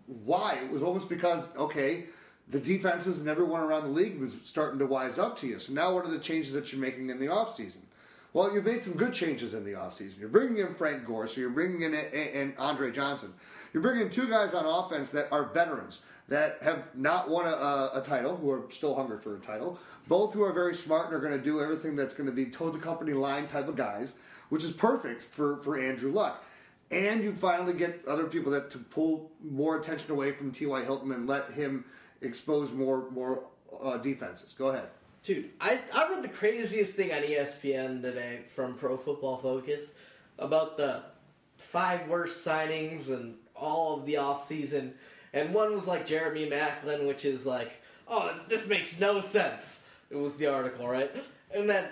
why? 0.06 0.60
It 0.62 0.70
was 0.70 0.82
almost 0.82 1.08
because, 1.08 1.54
okay, 1.56 2.04
the 2.48 2.60
defenses 2.60 3.18
and 3.20 3.28
everyone 3.28 3.60
around 3.60 3.82
the 3.82 3.90
league 3.90 4.20
was 4.20 4.36
starting 4.44 4.78
to 4.78 4.86
wise 4.86 5.18
up 5.18 5.38
to 5.38 5.46
you. 5.46 5.58
So 5.58 5.72
now 5.72 5.94
what 5.94 6.04
are 6.04 6.10
the 6.10 6.18
changes 6.18 6.52
that 6.52 6.72
you're 6.72 6.80
making 6.80 7.10
in 7.10 7.18
the 7.18 7.26
offseason? 7.26 7.78
Well, 8.32 8.52
you've 8.52 8.66
made 8.66 8.82
some 8.82 8.92
good 8.92 9.14
changes 9.14 9.54
in 9.54 9.64
the 9.64 9.72
offseason. 9.72 10.20
You're 10.20 10.28
bringing 10.28 10.58
in 10.58 10.74
Frank 10.74 11.04
Gore, 11.06 11.26
so 11.26 11.40
you're 11.40 11.50
bringing 11.50 11.82
in 11.82 11.94
a, 11.94 12.36
and 12.36 12.54
Andre 12.58 12.92
Johnson. 12.92 13.32
You're 13.76 13.82
bringing 13.82 14.06
in 14.06 14.10
two 14.10 14.26
guys 14.26 14.54
on 14.54 14.64
offense 14.64 15.10
that 15.10 15.28
are 15.30 15.44
veterans 15.44 16.00
that 16.28 16.62
have 16.62 16.96
not 16.96 17.28
won 17.28 17.44
a, 17.44 17.90
a, 17.92 18.02
title, 18.02 18.34
who 18.34 18.50
are 18.50 18.62
still 18.70 18.94
hungry 18.94 19.18
for 19.18 19.36
a 19.36 19.38
title. 19.38 19.78
Both 20.08 20.32
who 20.32 20.42
are 20.44 20.52
very 20.54 20.74
smart 20.74 21.08
and 21.08 21.14
are 21.14 21.20
going 21.20 21.36
to 21.36 21.44
do 21.44 21.60
everything 21.60 21.94
that's 21.94 22.14
going 22.14 22.24
to 22.24 22.32
be 22.32 22.46
toe 22.46 22.70
the 22.70 22.78
company 22.78 23.12
line 23.12 23.46
type 23.46 23.68
of 23.68 23.76
guys, 23.76 24.16
which 24.48 24.64
is 24.64 24.70
perfect 24.70 25.20
for, 25.20 25.58
for 25.58 25.78
Andrew 25.78 26.10
Luck. 26.10 26.42
And 26.90 27.22
you 27.22 27.32
finally 27.32 27.74
get 27.74 28.02
other 28.08 28.24
people 28.24 28.50
that 28.52 28.70
to 28.70 28.78
pull 28.78 29.30
more 29.44 29.76
attention 29.76 30.10
away 30.10 30.32
from 30.32 30.52
T.Y. 30.52 30.82
Hilton 30.82 31.12
and 31.12 31.26
let 31.26 31.50
him 31.50 31.84
expose 32.22 32.72
more 32.72 33.10
more 33.10 33.44
uh, 33.82 33.98
defenses. 33.98 34.54
Go 34.54 34.68
ahead. 34.68 34.88
Dude, 35.22 35.50
I, 35.60 35.80
I 35.94 36.08
read 36.08 36.22
the 36.22 36.30
craziest 36.30 36.94
thing 36.94 37.12
on 37.12 37.20
ESPN 37.20 38.00
today 38.00 38.40
from 38.54 38.72
Pro 38.72 38.96
Football 38.96 39.36
Focus 39.36 39.92
about 40.38 40.78
the 40.78 41.02
five 41.58 42.08
worst 42.08 42.46
signings 42.46 43.08
and 43.08 43.34
all 43.58 43.98
of 43.98 44.06
the 44.06 44.16
off 44.16 44.46
season, 44.46 44.94
And 45.32 45.52
one 45.52 45.74
was 45.74 45.86
like 45.86 46.06
Jeremy 46.06 46.48
Maclin, 46.48 47.06
which 47.06 47.24
is 47.24 47.46
like, 47.46 47.82
oh, 48.08 48.34
this 48.48 48.68
makes 48.68 48.98
no 49.00 49.20
sense. 49.20 49.82
It 50.10 50.16
was 50.16 50.34
the 50.34 50.46
article, 50.46 50.88
right? 50.88 51.10
And 51.54 51.68
then 51.68 51.88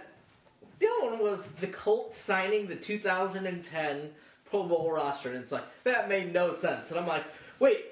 the 0.78 0.88
other 0.88 1.10
one 1.10 1.18
was 1.18 1.46
the 1.46 1.66
Colts 1.66 2.18
signing 2.18 2.68
the 2.68 2.76
2010 2.76 4.10
Pro 4.48 4.62
Bowl 4.62 4.92
roster. 4.92 5.30
And 5.30 5.38
it's 5.38 5.52
like, 5.52 5.64
that 5.84 6.08
made 6.08 6.32
no 6.32 6.52
sense. 6.52 6.90
And 6.90 7.00
I'm 7.00 7.06
like, 7.06 7.24
wait, 7.58 7.84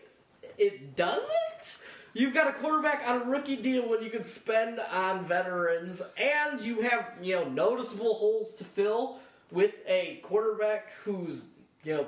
it 0.58 0.96
doesn't? 0.96 1.78
You've 2.14 2.34
got 2.34 2.46
a 2.46 2.52
quarterback 2.52 3.02
on 3.08 3.22
a 3.22 3.24
rookie 3.24 3.56
deal 3.56 3.88
when 3.88 4.02
you 4.02 4.10
can 4.10 4.22
spend 4.22 4.78
on 4.92 5.24
veterans, 5.24 6.02
and 6.18 6.60
you 6.60 6.82
have 6.82 7.10
you 7.22 7.36
know 7.36 7.48
noticeable 7.48 8.14
holes 8.14 8.54
to 8.56 8.64
fill 8.64 9.18
with 9.50 9.74
a 9.86 10.20
quarterback 10.22 10.90
who's 11.04 11.46
you 11.84 11.94
know 11.94 12.06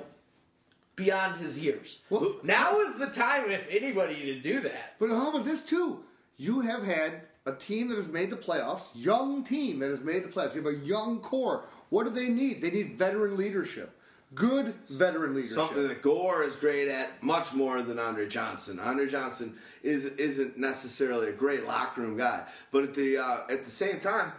beyond 0.95 1.37
his 1.37 1.59
years. 1.59 1.99
Well- 2.09 2.37
now 2.43 2.79
is 2.79 2.95
the 2.95 3.07
time, 3.07 3.49
if 3.49 3.65
anybody, 3.69 4.15
to 4.25 4.39
do 4.39 4.61
that. 4.61 4.95
But 4.99 5.09
how 5.09 5.29
about 5.29 5.45
this 5.45 5.63
too? 5.63 6.03
You 6.37 6.61
have 6.61 6.83
had 6.83 7.21
a 7.45 7.53
team 7.53 7.89
that 7.89 7.97
has 7.97 8.07
made 8.07 8.29
the 8.29 8.35
playoffs, 8.35 8.83
young 8.93 9.43
team 9.43 9.79
that 9.79 9.89
has 9.89 10.01
made 10.01 10.23
the 10.23 10.29
playoffs. 10.29 10.55
You 10.55 10.63
have 10.63 10.73
a 10.73 10.85
young 10.85 11.19
core. 11.19 11.65
What 11.89 12.05
do 12.05 12.09
they 12.09 12.27
need? 12.29 12.61
They 12.61 12.71
need 12.71 12.97
veteran 12.97 13.37
leadership. 13.37 13.91
Good 14.33 14.73
veteran 14.89 15.35
leadership. 15.35 15.55
Something 15.55 15.87
that 15.87 16.01
Gore 16.01 16.43
is 16.43 16.55
great 16.55 16.87
at 16.87 17.21
much 17.23 17.53
more 17.53 17.81
than 17.81 17.99
Andre 17.99 18.27
Johnson. 18.27 18.79
Andre 18.79 19.07
Johnson 19.07 19.55
is 19.83 20.05
isn't 20.05 20.57
necessarily 20.57 21.29
a 21.29 21.31
great 21.31 21.65
locker 21.65 22.01
room 22.01 22.17
guy, 22.17 22.43
but 22.71 22.83
at 22.83 22.95
the 22.95 23.17
uh, 23.17 23.41
at 23.49 23.63
the 23.63 23.71
same 23.71 23.99
time, 23.99 24.33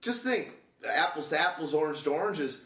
just 0.00 0.24
think 0.24 0.52
apples 0.88 1.28
to 1.28 1.38
apples, 1.38 1.74
orange 1.74 2.02
to 2.04 2.10
oranges. 2.10 2.56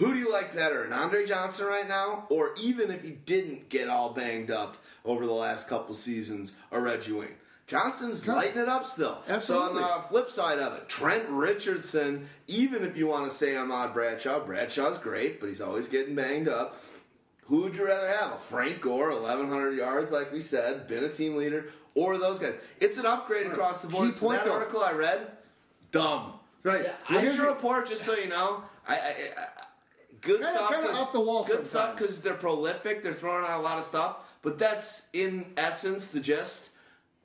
Who 0.00 0.12
do 0.14 0.18
you 0.18 0.32
like 0.32 0.54
better, 0.54 0.82
an 0.82 0.92
Andre 0.92 1.26
Johnson 1.26 1.66
right 1.66 1.86
now, 1.86 2.26
or 2.30 2.54
even 2.60 2.90
if 2.90 3.02
he 3.02 3.10
didn't 3.10 3.68
get 3.68 3.88
all 3.88 4.10
banged 4.14 4.50
up 4.50 4.76
over 5.04 5.26
the 5.26 5.32
last 5.32 5.68
couple 5.68 5.94
seasons, 5.94 6.56
a 6.72 6.80
Reggie 6.80 7.12
Wayne? 7.12 7.28
Johnson's 7.66 8.26
Yeah. 8.26 8.34
lighting 8.34 8.62
it 8.62 8.68
up 8.68 8.84
still. 8.86 9.22
Absolutely. 9.28 9.78
So 9.78 9.84
on 9.84 10.02
the 10.02 10.08
flip 10.08 10.30
side 10.30 10.58
of 10.58 10.72
it, 10.74 10.88
Trent 10.88 11.28
Richardson, 11.28 12.28
even 12.48 12.82
if 12.82 12.96
you 12.96 13.06
want 13.06 13.26
to 13.26 13.30
say 13.30 13.54
Ahmad 13.54 13.92
Bradshaw, 13.94 14.40
Bradshaw's 14.40 14.98
great, 14.98 15.38
but 15.38 15.48
he's 15.48 15.60
always 15.60 15.86
getting 15.86 16.14
banged 16.16 16.48
up. 16.48 16.82
Who 17.44 17.62
would 17.62 17.76
you 17.76 17.84
rather 17.86 18.08
have? 18.08 18.32
A 18.32 18.38
Frank 18.38 18.80
Gore, 18.80 19.10
1,100 19.10 19.76
yards, 19.76 20.10
like 20.10 20.32
we 20.32 20.40
said, 20.40 20.88
been 20.88 21.04
a 21.04 21.08
team 21.10 21.36
leader, 21.36 21.72
or 21.94 22.16
those 22.16 22.38
guys? 22.38 22.54
It's 22.80 22.96
an 22.96 23.06
upgrade 23.06 23.46
across 23.48 23.82
the 23.82 23.88
board. 23.88 24.14
So 24.16 24.30
that 24.30 24.44
though. 24.46 24.52
article 24.54 24.82
I 24.82 24.92
read, 24.92 25.30
dumb. 25.92 26.34
right. 26.62 26.84
Yeah, 26.84 27.20
here's 27.20 27.36
your- 27.36 27.48
report, 27.48 27.86
just 27.88 28.04
so 28.04 28.14
you 28.14 28.28
know, 28.28 28.64
I 28.88 28.96
good 30.20 30.40
Kinda- 30.40 30.56
stuff. 30.56 30.70
kinda 30.72 30.86
'cause- 30.88 30.96
off 30.96 31.12
the 31.12 31.20
wall 31.20 31.44
Good 31.44 31.66
stuff 31.66 31.96
because 31.96 32.20
they're 32.22 32.34
prolific. 32.34 33.02
They're 33.02 33.14
throwing 33.14 33.44
out 33.44 33.60
a 33.60 33.62
lot 33.62 33.78
of 33.78 33.84
stuff, 33.84 34.16
but 34.42 34.58
that's 34.58 35.02
in 35.12 35.52
essence 35.56 36.08
the 36.08 36.20
gist. 36.20 36.68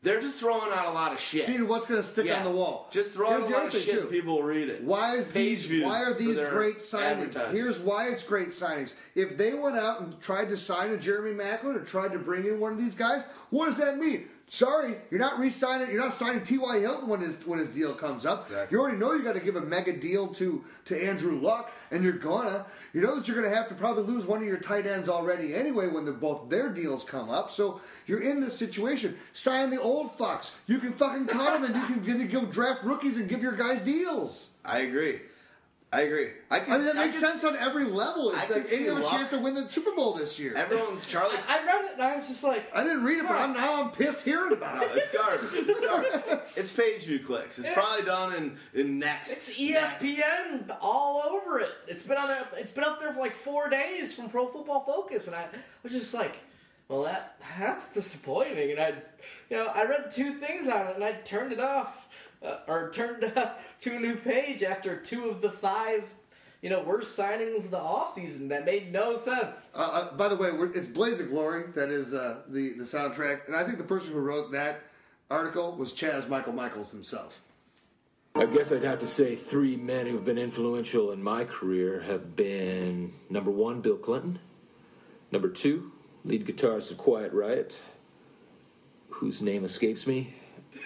They're 0.04 0.22
just 0.22 0.38
throwing 0.38 0.72
out 0.72 0.86
a 0.86 0.92
lot 0.92 1.14
of 1.14 1.20
shit. 1.20 1.46
See 1.46 1.60
what's 1.64 1.88
going 1.88 2.00
to 2.00 2.06
stick 2.08 2.28
Yeah. 2.28 2.38
on 2.38 2.44
the 2.44 2.52
wall. 2.52 2.88
Just 2.92 3.12
throw 3.12 3.28
out 3.28 3.42
a 3.42 3.46
lot 3.48 3.66
of 3.66 3.74
shit. 3.74 4.02
too. 4.02 4.06
People 4.06 4.36
will 4.36 4.44
read 4.44 4.70
it. 4.70 4.84
Why 4.84 5.16
is 5.16 5.32
Page 5.32 5.68
these? 5.68 5.84
Why 5.84 6.04
are 6.04 6.14
these 6.14 6.40
great 6.40 6.78
signings? 6.78 7.36
Here's 7.52 7.80
why 7.80 8.10
it's 8.10 8.24
great 8.24 8.50
signings. 8.50 8.94
If 9.16 9.36
they 9.36 9.56
went 9.56 9.78
out 9.80 10.02
and 10.02 10.22
tried 10.22 10.50
to 10.50 10.58
sign 10.58 10.92
a 10.92 10.98
Jeremy 10.98 11.32
Maclin 11.32 11.76
or 11.76 11.80
tried 11.84 12.12
to 12.12 12.20
bring 12.20 12.46
in 12.46 12.60
one 12.60 12.72
of 12.74 12.78
these 12.78 12.94
guys, 12.94 13.26
what 13.50 13.66
does 13.66 13.78
that 13.78 13.98
mean? 13.98 14.30
Sorry, 14.48 14.96
you're 15.10 15.20
not 15.20 15.40
re-signing. 15.40 15.90
You're 15.92 16.04
not 16.04 16.14
signing 16.14 16.44
T.Y. 16.44 16.80
Hilton 16.80 17.10
when 17.10 17.20
his 17.20 17.46
when 17.48 17.58
his 17.58 17.68
deal 17.68 17.96
comes 17.96 18.26
up. 18.28 18.46
Exactly. 18.46 18.76
You 18.76 18.82
already 18.82 18.98
know 18.98 19.14
you 19.14 19.24
got 19.24 19.34
to 19.34 19.40
give 19.40 19.56
a 19.56 19.62
mega 19.62 19.92
deal 19.92 20.28
to 20.36 20.64
to 20.86 21.04
Andrew 21.04 21.40
Luck, 21.40 21.72
and 21.90 22.04
you're 22.04 22.14
gonna. 22.14 22.66
You 22.94 23.02
know 23.02 23.16
that 23.16 23.28
you're 23.28 23.42
gonna 23.42 23.54
have 23.54 23.68
to 23.70 23.76
probably 23.76 24.04
lose 24.04 24.26
one 24.26 24.42
of 24.42 24.48
your 24.48 24.58
tight 24.58 24.86
ends 24.86 25.10
already 25.10 25.56
anyway 25.56 25.88
when 25.88 26.06
the, 26.06 26.12
both 26.12 26.48
their 26.48 26.70
deals 26.70 27.04
come 27.04 27.32
up. 27.32 27.50
So 27.50 27.82
you're 28.06 28.22
in 28.22 28.40
this 28.40 28.56
situation. 28.56 29.18
Sign 29.34 29.72
the 29.72 29.82
old 29.82 30.16
fucks. 30.16 30.54
You 30.68 30.78
can 30.78 30.94
fucking 30.94 31.26
cut 31.26 31.60
them, 31.60 31.64
and 31.64 31.76
you 31.76 31.96
can, 31.96 32.04
you 32.22 32.28
can 32.28 32.42
go 32.42 32.46
draft 32.46 32.84
rookies 32.84 33.18
and 33.18 33.28
give 33.28 33.42
your 33.42 33.54
guys 33.54 33.82
deals. 33.82 34.50
I 34.64 34.82
agree. 34.82 35.22
I 35.96 36.02
agree. 36.02 36.30
I, 36.52 36.60
can, 36.60 36.74
I 36.74 36.78
mean, 36.78 36.86
that 36.88 36.96
makes 36.96 37.20
can- 37.20 37.30
sense 37.40 37.44
on 37.46 37.56
every 37.58 37.86
level. 37.86 38.32
I 38.36 38.38
It's 38.40 38.48
could 38.48 38.56
like 38.58 38.66
any 38.74 38.84
see 38.86 38.90
other 38.90 39.04
chance 39.04 39.30
to 39.30 39.40
win 39.40 39.54
the 39.56 39.70
Super 39.70 39.92
Bowl 39.96 40.14
this 40.14 40.38
year. 40.40 40.54
Everyone's 40.56 41.06
Charlie. 41.10 41.36
I 41.48 41.64
read 41.66 41.86
it 41.86 41.92
and 41.94 42.02
I 42.02 42.16
was 42.18 42.28
just 42.28 42.44
like, 42.44 42.76
I 42.76 42.84
didn't 42.84 43.04
read 43.04 43.20
it, 43.20 43.24
but 43.28 43.38
I'm 43.38 43.54
now 43.54 43.82
I'm 43.84 43.92
pissed 43.92 44.24
hearing 44.26 44.52
about 44.54 44.76
No, 44.76 44.82
it. 44.84 44.92
it's 44.96 45.12
garbage. 45.12 45.50
It's 45.54 45.80
garbage. 45.86 46.40
it's 46.58 46.72
page 46.74 47.04
view 47.06 47.20
clicks. 47.20 47.60
It's 47.60 47.68
Yeah. 47.68 47.74
probably 47.76 48.06
done 48.06 48.34
in 48.36 48.58
in 48.82 49.00
next. 49.00 49.32
It's 49.32 49.52
ESPN 49.58 50.76
all 50.82 51.22
over 51.26 51.60
it. 51.60 51.72
It's 51.88 52.04
been 52.04 52.18
on. 52.18 52.28
there- 52.28 52.48
It's 52.58 52.72
been 52.72 52.84
up 52.84 53.00
there 53.00 53.12
for 53.14 53.20
like 53.20 53.34
four 53.34 53.70
days 53.70 54.14
from 54.14 54.30
Pro 54.30 54.48
Football 54.48 54.84
Focus, 54.86 55.28
and 55.28 55.36
I 55.36 55.48
was 55.84 55.94
just 55.94 56.14
like, 56.14 56.36
"Well, 56.88 57.04
that 57.04 57.38
that's 57.58 57.86
disappointing." 57.94 58.72
And 58.72 58.80
I, 58.80 58.94
you 59.50 59.58
know, 59.58 59.68
I 59.74 59.86
read 59.86 60.12
two 60.12 60.34
things 60.34 60.68
on 60.68 60.88
it, 60.88 60.96
and 60.96 61.04
I 61.04 61.14
turned 61.14 61.54
it 61.54 61.60
off, 61.60 62.05
uh, 62.46 62.60
or 62.68 62.90
turned 62.92 63.24
uh, 63.36 63.52
to 63.82 63.96
a 63.96 64.00
new 64.00 64.16
page 64.16 64.64
after 64.64 64.96
two 64.96 65.30
of 65.30 65.42
the 65.42 65.52
five, 65.52 66.10
you 66.62 66.70
know, 66.70 66.82
worst 66.82 67.18
signings 67.18 67.66
of 67.66 67.72
the 67.72 67.78
offseason 67.78 68.50
that 68.50 68.66
made 68.66 68.92
no 68.92 69.18
sense. 69.18 69.70
Uh, 69.76 69.80
uh, 69.80 70.14
by 70.16 70.28
the 70.28 70.36
way, 70.36 70.52
we're, 70.52 70.72
it's 70.72 70.88
Blades 70.88 71.20
of 71.20 71.30
Glory 71.30 71.66
that 71.76 71.90
is 71.90 72.14
uh, 72.14 72.38
the 72.48 72.74
the 72.74 72.84
soundtrack, 72.84 73.48
and 73.48 73.56
I 73.56 73.64
think 73.64 73.78
the 73.78 73.84
person 73.84 74.14
who 74.14 74.20
wrote 74.20 74.52
that 74.52 74.84
article 75.30 75.76
was 75.76 75.94
Chaz 75.94 76.30
Michael 76.30 76.54
Michaels 76.54 76.92
himself. 76.92 77.42
I 78.38 78.46
guess 78.46 78.74
I'd 78.74 78.84
have 78.84 79.00
to 79.00 79.08
say 79.08 79.38
three 79.38 79.78
men 79.78 80.08
who've 80.08 80.26
been 80.26 80.38
influential 80.38 81.14
in 81.14 81.24
my 81.24 81.46
career 81.46 82.02
have 82.02 82.36
been 82.36 83.14
number 83.30 83.50
one, 83.50 83.80
Bill 83.80 83.96
Clinton, 83.96 84.40
number 85.32 85.48
two, 85.48 85.94
lead 86.26 86.46
guitarist 86.46 86.92
of 86.92 86.98
Quiet 86.98 87.32
Riot, 87.32 87.82
whose 89.08 89.42
name 89.42 89.64
escapes 89.64 90.06
me, 90.06 90.34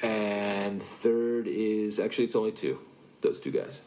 and 0.04 0.82
third 0.82 1.48
is 1.48 2.00
actually 2.00 2.26
it's 2.26 2.36
only 2.36 2.52
two, 2.52 2.80
those 3.22 3.40
two 3.40 3.52
guys. 3.52 3.82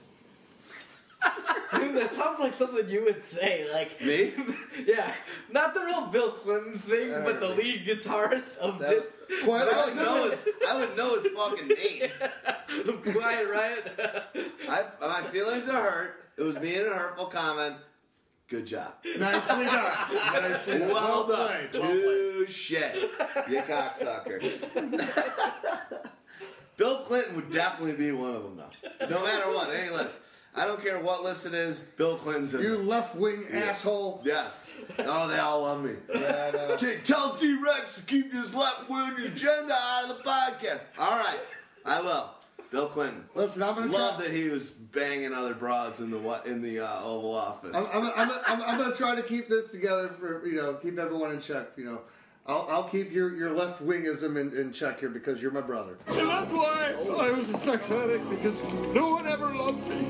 Dude, 1.74 1.96
that 1.96 2.12
sounds 2.12 2.40
like 2.40 2.52
something 2.52 2.88
you 2.88 3.04
would 3.04 3.24
say, 3.24 3.66
like 3.72 4.00
Me? 4.02 4.32
yeah, 4.86 5.14
not 5.50 5.72
the 5.72 5.80
real 5.80 6.06
Bill 6.06 6.32
Clinton 6.32 6.78
thing, 6.80 7.12
uh, 7.14 7.22
but 7.24 7.38
the 7.40 7.48
lead 7.48 7.86
guitarist 7.86 8.58
of 8.58 8.78
That- 8.80 8.90
this 8.90 9.18
Quiet 9.44 9.68
I 9.72 9.84
would 9.86 9.94
Riot. 9.96 10.06
know 10.06 10.30
his. 10.30 10.48
I 10.68 10.76
would 10.76 10.96
know 10.96 11.14
his 11.20 11.26
fucking 11.32 11.68
name. 11.68 12.10
Quiet 13.12 13.48
Riot. 13.48 14.00
I, 14.68 14.84
my 15.00 15.22
feelings 15.30 15.68
are 15.68 15.82
hurt. 15.82 16.14
It 16.36 16.42
was 16.42 16.56
being 16.58 16.84
a 16.86 16.90
hurtful 16.90 17.26
comment. 17.26 17.76
Good 18.52 18.66
job. 18.66 18.92
Nicely 19.18 19.64
done. 19.64 20.14
Nicely 20.14 20.78
done. 20.80 20.88
Well, 20.90 21.26
done. 21.26 21.68
played. 21.70 21.82
Well. 21.82 22.44
Touche. 22.44 22.70
You 23.48 23.62
cocksucker. 23.62 24.60
Bill 26.76 26.98
Clinton 26.98 27.36
would 27.36 27.50
definitely 27.50 27.96
be 27.96 28.12
one 28.12 28.34
of 28.34 28.42
them, 28.42 28.58
though. 28.58 29.06
No 29.08 29.24
matter 29.24 29.46
what, 29.54 29.70
any 29.70 29.88
list. 29.88 30.18
I 30.54 30.66
don't 30.66 30.82
care 30.82 31.00
what 31.00 31.24
list 31.24 31.46
it 31.46 31.54
is. 31.54 31.80
Bill 31.80 32.16
Clinton's 32.18 32.52
in 32.52 32.60
You 32.60 32.76
left 32.76 33.16
wing 33.16 33.46
asshole. 33.52 34.20
Yes. 34.22 34.74
Oh, 34.98 35.28
they 35.28 35.38
all 35.38 35.62
love 35.62 35.82
me. 35.82 35.94
Yeah, 36.14 36.50
I 36.52 36.54
know. 36.54 36.76
T- 36.78 36.96
Tell 37.04 37.34
T 37.36 37.54
Rex 37.54 37.86
to 37.96 38.02
keep 38.02 38.34
this 38.34 38.52
left 38.52 38.90
wing 38.90 39.14
agenda 39.24 39.72
out 39.74 40.10
of 40.10 40.18
the 40.18 40.22
podcast. 40.22 40.82
All 40.98 41.18
right, 41.18 41.40
I 41.86 42.02
will. 42.02 42.34
Bill 42.72 42.88
Clinton. 42.88 43.24
Listen, 43.34 43.62
I'm 43.62 43.74
gonna 43.74 43.92
Love 43.92 44.16
try. 44.16 44.26
that 44.26 44.34
he 44.34 44.48
was 44.48 44.70
banging 44.70 45.34
other 45.34 45.52
broads 45.52 46.00
in 46.00 46.10
the 46.10 46.42
in 46.46 46.62
the 46.62 46.80
uh, 46.80 47.02
Oval 47.02 47.34
Office. 47.34 47.76
I'm, 47.76 48.06
I'm, 48.06 48.12
I'm, 48.16 48.30
I'm, 48.46 48.62
I'm 48.62 48.78
gonna 48.78 48.94
try 48.94 49.14
to 49.14 49.22
keep 49.22 49.50
this 49.50 49.70
together 49.70 50.08
for 50.08 50.44
you 50.46 50.56
know 50.56 50.72
keep 50.74 50.98
everyone 50.98 51.32
in 51.32 51.40
check. 51.40 51.68
You 51.76 51.84
know, 51.84 52.00
I'll, 52.46 52.66
I'll 52.70 52.84
keep 52.84 53.12
your, 53.12 53.36
your 53.36 53.54
left 53.54 53.84
wingism 53.86 54.40
in, 54.40 54.56
in 54.58 54.72
check 54.72 55.00
here 55.00 55.10
because 55.10 55.42
you're 55.42 55.52
my 55.52 55.60
brother. 55.60 55.98
And 56.08 56.28
that's 56.28 56.50
why 56.50 56.94
I 57.20 57.30
was 57.30 57.50
a 57.50 57.58
sex 57.58 57.90
addict, 57.90 58.30
because 58.30 58.64
no 58.94 59.10
one 59.10 59.28
ever 59.28 59.54
loved 59.54 59.86
me. 59.90 60.06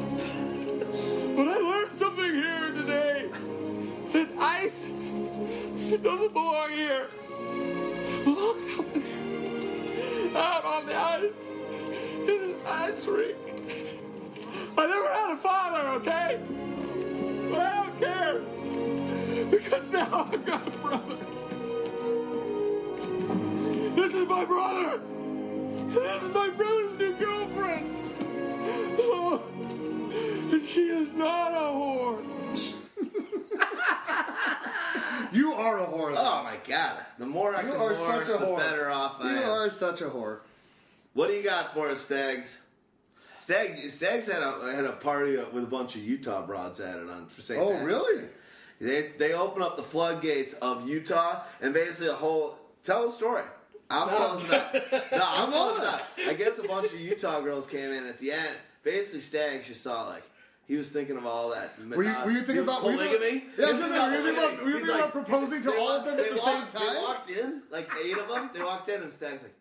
But 1.36 1.48
I 1.48 1.56
learned 1.56 1.90
something 1.90 2.32
here 2.32 2.70
today. 2.70 3.28
That 4.12 4.28
ice 4.38 4.86
it 4.86 6.02
doesn't 6.02 6.32
belong 6.32 6.70
here. 6.70 7.08
It 7.40 8.24
belongs 8.24 8.62
out 8.78 8.94
there. 8.94 10.36
Out 10.36 10.64
on 10.64 10.86
the 10.86 10.96
ice. 10.96 11.51
In 12.22 12.50
an 12.50 12.54
ice. 12.66 13.06
I 14.78 14.86
never 14.86 15.12
had 15.12 15.30
a 15.32 15.36
father, 15.36 15.88
okay? 16.00 16.40
But 17.50 17.60
I 17.60 17.62
don't 17.76 17.98
care. 18.00 19.44
Because 19.50 19.88
now 19.90 20.28
I've 20.32 20.44
got 20.46 20.66
a 20.66 20.70
brother. 20.78 21.16
This 23.96 24.14
is 24.14 24.26
my 24.28 24.44
brother. 24.44 25.00
This 25.88 26.22
is 26.22 26.34
my 26.34 26.48
brother's 26.50 26.98
new 26.98 27.14
girlfriend. 27.16 27.96
Oh, 28.98 29.42
and 30.52 30.62
she 30.66 30.82
is 30.88 31.12
not 31.12 31.52
a 31.52 31.72
whore. 31.72 32.24
You 35.32 35.52
are 35.54 35.78
a 35.78 35.86
whore. 35.86 36.12
oh 36.14 36.42
my 36.44 36.56
god! 36.68 37.06
The 37.18 37.24
more 37.24 37.54
I 37.54 37.62
You 37.62 37.68
can 37.72 37.76
are 37.80 37.88
more, 37.90 37.94
such 37.94 38.28
a 38.28 38.32
the 38.32 38.38
whore. 38.38 38.58
better 38.58 38.90
off 38.90 39.16
I 39.20 39.30
you 39.32 39.38
am. 39.38 39.50
are 39.50 39.70
such 39.70 40.02
a 40.02 40.04
whore. 40.04 40.40
What 41.14 41.28
do 41.28 41.34
you 41.34 41.42
got 41.42 41.74
for 41.74 41.88
us, 41.88 42.00
Stags? 42.00 42.60
Stag, 43.40 43.76
Stags 43.90 44.30
had 44.30 44.42
a 44.42 44.72
had 44.72 44.84
a 44.84 44.92
party 44.92 45.36
with 45.52 45.64
a 45.64 45.66
bunch 45.66 45.96
of 45.96 46.02
Utah 46.02 46.46
broads 46.46 46.78
at 46.80 46.98
it 46.98 47.08
on 47.10 47.26
for 47.26 47.40
St. 47.42 47.60
Oh, 47.60 47.70
Patrick's 47.72 47.84
really? 47.86 48.22
Day. 48.22 48.28
They 48.80 49.08
they 49.18 49.32
open 49.34 49.62
up 49.62 49.76
the 49.76 49.82
floodgates 49.82 50.54
of 50.54 50.88
Utah 50.88 51.42
and 51.60 51.74
basically 51.74 52.08
a 52.08 52.12
whole 52.14 52.56
tell 52.84 53.08
a 53.08 53.12
story. 53.12 53.42
I'm 53.90 54.08
closing 54.08 54.50
up. 54.50 54.72
No, 55.12 55.20
I'm 55.22 55.50
closing 55.50 55.84
up. 55.84 56.02
I 56.26 56.32
guess 56.34 56.58
a 56.58 56.62
bunch 56.62 56.92
of 56.94 56.98
Utah 57.00 57.40
girls 57.40 57.66
came 57.66 57.90
in 57.90 58.06
at 58.06 58.18
the 58.18 58.32
end. 58.32 58.56
Basically, 58.84 59.20
Stags 59.20 59.66
just 59.68 59.82
saw 59.82 60.06
like 60.08 60.22
he 60.66 60.76
was 60.76 60.88
thinking 60.90 61.16
of 61.16 61.26
all 61.26 61.50
that. 61.50 61.72
Were 61.90 62.04
you, 62.04 62.14
were 62.24 62.30
you 62.30 62.42
thinking 62.42 62.62
about 62.62 62.84
were 62.84 62.92
you 62.92 62.96
polygamy? 62.96 63.40
thinking- 63.40 63.50
Yeah, 63.58 63.66
I 63.66 63.72
was 63.72 63.82
He 63.82 63.88
gonna 63.88 63.92
say, 63.92 64.06
were 64.08 64.14
you 64.14 64.22
thinking 64.22 64.44
about, 64.44 64.64
were 64.64 64.70
you 64.70 64.74
thinking 64.76 64.90
like- 64.94 65.00
about 65.00 65.12
proposing 65.12 65.62
to 65.62 65.76
all 65.78 65.90
of 65.90 66.04
them 66.04 66.14
at 66.18 66.24
they 66.24 66.30
the 66.30 66.36
same 66.36 66.66
time? 66.68 66.94
They 66.94 67.00
walked 67.02 67.30
in, 67.30 67.62
like 67.70 67.90
eight 68.04 68.16
of 68.16 68.28
them. 68.28 68.50
They 68.54 68.62
walked 68.62 68.88
in, 68.88 69.02
and 69.02 69.12
Stag's 69.12 69.42
like, 69.42 69.54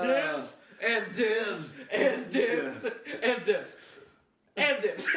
Dibs 0.00 0.54
and 0.80 1.14
dibs 1.14 1.74
and 1.90 2.30
dibs 2.30 2.84
and 3.22 3.44
dibs 3.44 3.76
and 4.56 4.82
dibs. 4.82 5.08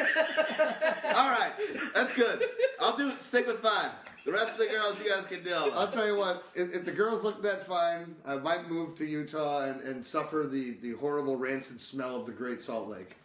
All 1.14 1.30
right, 1.30 1.52
that's 1.94 2.14
good. 2.14 2.42
I'll 2.80 2.96
do 2.96 3.10
stick 3.12 3.46
with 3.46 3.60
five. 3.60 3.90
The 4.24 4.32
rest 4.32 4.52
of 4.52 4.58
the 4.58 4.66
girls, 4.66 5.02
you 5.02 5.10
guys 5.10 5.26
can 5.26 5.42
deal 5.42 5.72
I'll 5.74 5.88
tell 5.88 6.06
you 6.06 6.16
what, 6.16 6.44
if, 6.54 6.72
if 6.72 6.84
the 6.84 6.92
girls 6.92 7.24
look 7.24 7.42
that 7.42 7.66
fine, 7.66 8.14
I 8.24 8.36
might 8.36 8.70
move 8.70 8.94
to 8.96 9.04
Utah 9.04 9.64
and, 9.64 9.80
and 9.80 10.06
suffer 10.06 10.46
the, 10.48 10.74
the 10.80 10.92
horrible 10.92 11.36
rancid 11.36 11.80
smell 11.80 12.20
of 12.20 12.26
the 12.26 12.32
Great 12.32 12.62
Salt 12.62 12.88
Lake. 12.88 13.16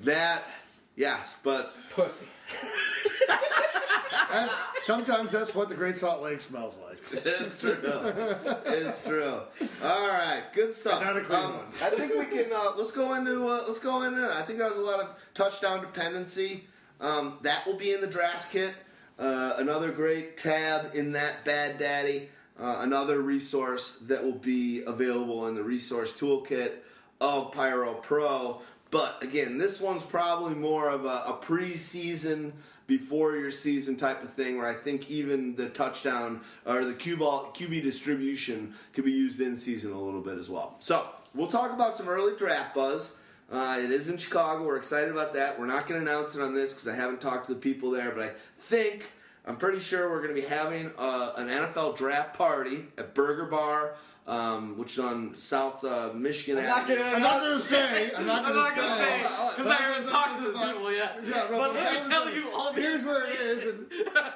That, 0.00 0.42
yes, 0.94 1.36
but 1.42 1.72
Pussy. 1.94 2.26
That's, 4.30 4.62
sometimes 4.82 5.32
that's 5.32 5.54
what 5.54 5.68
the 5.68 5.74
Great 5.74 5.96
Salt 5.96 6.22
Lake 6.22 6.40
smells 6.40 6.76
like. 6.86 6.98
it's 7.24 7.58
true. 7.58 7.76
It's 8.66 9.02
true. 9.04 9.40
All 9.82 10.08
right, 10.08 10.42
good 10.54 10.72
stuff. 10.72 11.02
Not 11.02 11.16
a 11.16 11.20
clean 11.20 11.38
Um, 11.38 11.52
one. 11.52 11.66
I 11.82 11.90
think 11.90 12.12
we 12.14 12.24
can. 12.36 12.52
Uh, 12.52 12.72
let's 12.76 12.92
go 12.92 13.14
into. 13.14 13.46
Uh, 13.46 13.64
let's 13.66 13.80
go 13.80 14.02
into. 14.02 14.24
I 14.34 14.42
think 14.42 14.58
that 14.58 14.68
was 14.70 14.78
a 14.78 14.82
lot 14.82 15.00
of 15.00 15.08
touchdown 15.34 15.80
dependency. 15.80 16.64
Um, 17.00 17.38
that 17.42 17.66
will 17.66 17.76
be 17.76 17.92
in 17.92 18.00
the 18.00 18.06
draft 18.06 18.50
kit. 18.50 18.74
Uh, 19.18 19.54
another 19.58 19.92
great 19.92 20.36
tab 20.36 20.94
in 20.94 21.12
that 21.12 21.44
Bad 21.44 21.78
Daddy. 21.78 22.28
Uh, 22.58 22.78
another 22.80 23.20
resource 23.20 23.98
that 24.02 24.24
will 24.24 24.32
be 24.32 24.82
available 24.84 25.46
in 25.46 25.54
the 25.54 25.62
resource 25.62 26.18
toolkit 26.18 26.72
of 27.20 27.52
Pyro 27.52 27.94
Pro. 27.94 28.60
But 28.90 29.22
again, 29.22 29.58
this 29.58 29.80
one's 29.80 30.02
probably 30.02 30.54
more 30.54 30.88
of 30.88 31.04
a, 31.04 31.08
a 31.08 31.38
preseason, 31.42 32.52
before 32.86 33.36
your 33.36 33.50
season 33.50 33.96
type 33.96 34.22
of 34.22 34.32
thing, 34.34 34.56
where 34.56 34.66
I 34.66 34.74
think 34.74 35.10
even 35.10 35.54
the 35.56 35.68
touchdown 35.68 36.40
or 36.64 36.84
the 36.84 36.94
QB, 36.94 37.54
QB 37.56 37.82
distribution 37.82 38.74
could 38.92 39.04
be 39.04 39.12
used 39.12 39.40
in 39.40 39.56
season 39.56 39.92
a 39.92 40.00
little 40.00 40.20
bit 40.20 40.38
as 40.38 40.48
well. 40.48 40.76
So 40.80 41.06
we'll 41.34 41.48
talk 41.48 41.72
about 41.72 41.94
some 41.96 42.08
early 42.08 42.36
draft 42.36 42.74
buzz. 42.74 43.14
Uh, 43.50 43.78
it 43.80 43.90
is 43.90 44.08
in 44.08 44.16
Chicago. 44.16 44.64
We're 44.64 44.76
excited 44.76 45.10
about 45.10 45.34
that. 45.34 45.58
We're 45.58 45.66
not 45.66 45.86
going 45.86 46.04
to 46.04 46.10
announce 46.10 46.34
it 46.34 46.42
on 46.42 46.54
this 46.54 46.72
because 46.72 46.88
I 46.88 46.96
haven't 46.96 47.20
talked 47.20 47.46
to 47.46 47.54
the 47.54 47.60
people 47.60 47.90
there, 47.90 48.10
but 48.10 48.24
I 48.24 48.30
think 48.58 49.10
I'm 49.44 49.56
pretty 49.56 49.78
sure 49.78 50.10
we're 50.10 50.22
going 50.22 50.34
to 50.34 50.40
be 50.40 50.48
having 50.48 50.90
uh, 50.98 51.32
an 51.36 51.46
NFL 51.48 51.96
draft 51.96 52.36
party 52.36 52.86
at 52.98 53.14
Burger 53.14 53.46
Bar, 53.46 53.94
um, 54.26 54.76
which 54.76 54.94
is 54.94 54.98
on 54.98 55.34
South 55.38 55.84
uh, 55.84 56.10
Michigan 56.14 56.58
I'm 56.58 56.64
not 56.68 56.78
Avenue. 56.82 56.98
gonna 56.98 57.16
I'm 57.16 57.22
not 57.22 57.40
going 57.40 57.54
to 57.56 57.60
say. 57.60 58.12
I'm 58.16 58.26
not 58.26 58.44
going 58.44 58.56
not 58.56 58.74
to 58.74 58.80
gonna 58.80 58.96
say 58.96 59.22
because 59.56 59.66
I 59.66 59.74
haven't 59.74 60.10
talked 60.10 60.38
to 60.42 60.50
the 60.50 60.58
people 60.58 60.92
yet. 60.92 61.18
Yeah, 61.26 61.46
but 61.50 61.74
let 61.74 62.02
me 62.02 62.08
tell 62.08 62.30
you 62.34 62.50
all 62.50 62.72
the 62.72 62.80
Here's 62.80 63.04
where 63.04 63.26
it 63.30 63.40
is. 63.40 63.66
And 63.66 63.86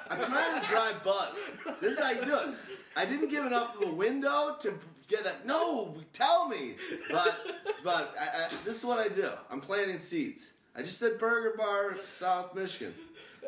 I'm 0.08 0.20
trying 0.22 0.60
to 0.60 0.66
drive 0.68 1.02
buzz. 1.04 1.36
This 1.80 1.98
is 1.98 2.00
how 2.04 2.10
you 2.12 2.24
do 2.24 2.34
it. 2.34 2.54
I 2.96 3.04
didn't 3.04 3.28
give 3.28 3.44
enough 3.46 3.76
of 3.80 3.88
a 3.88 3.92
window 3.92 4.56
to 4.60 4.74
get 5.08 5.24
that. 5.24 5.44
No, 5.46 5.96
tell 6.12 6.48
me. 6.48 6.76
But 7.10 7.36
but 7.82 8.14
I, 8.20 8.24
I, 8.24 8.48
this 8.64 8.78
is 8.78 8.84
what 8.84 8.98
I 8.98 9.08
do. 9.08 9.28
I'm 9.50 9.60
planting 9.60 9.98
seeds. 9.98 10.52
I 10.76 10.82
just 10.82 10.98
said 10.98 11.18
Burger 11.18 11.54
Bar, 11.58 11.96
South 12.04 12.54
Michigan. 12.54 12.94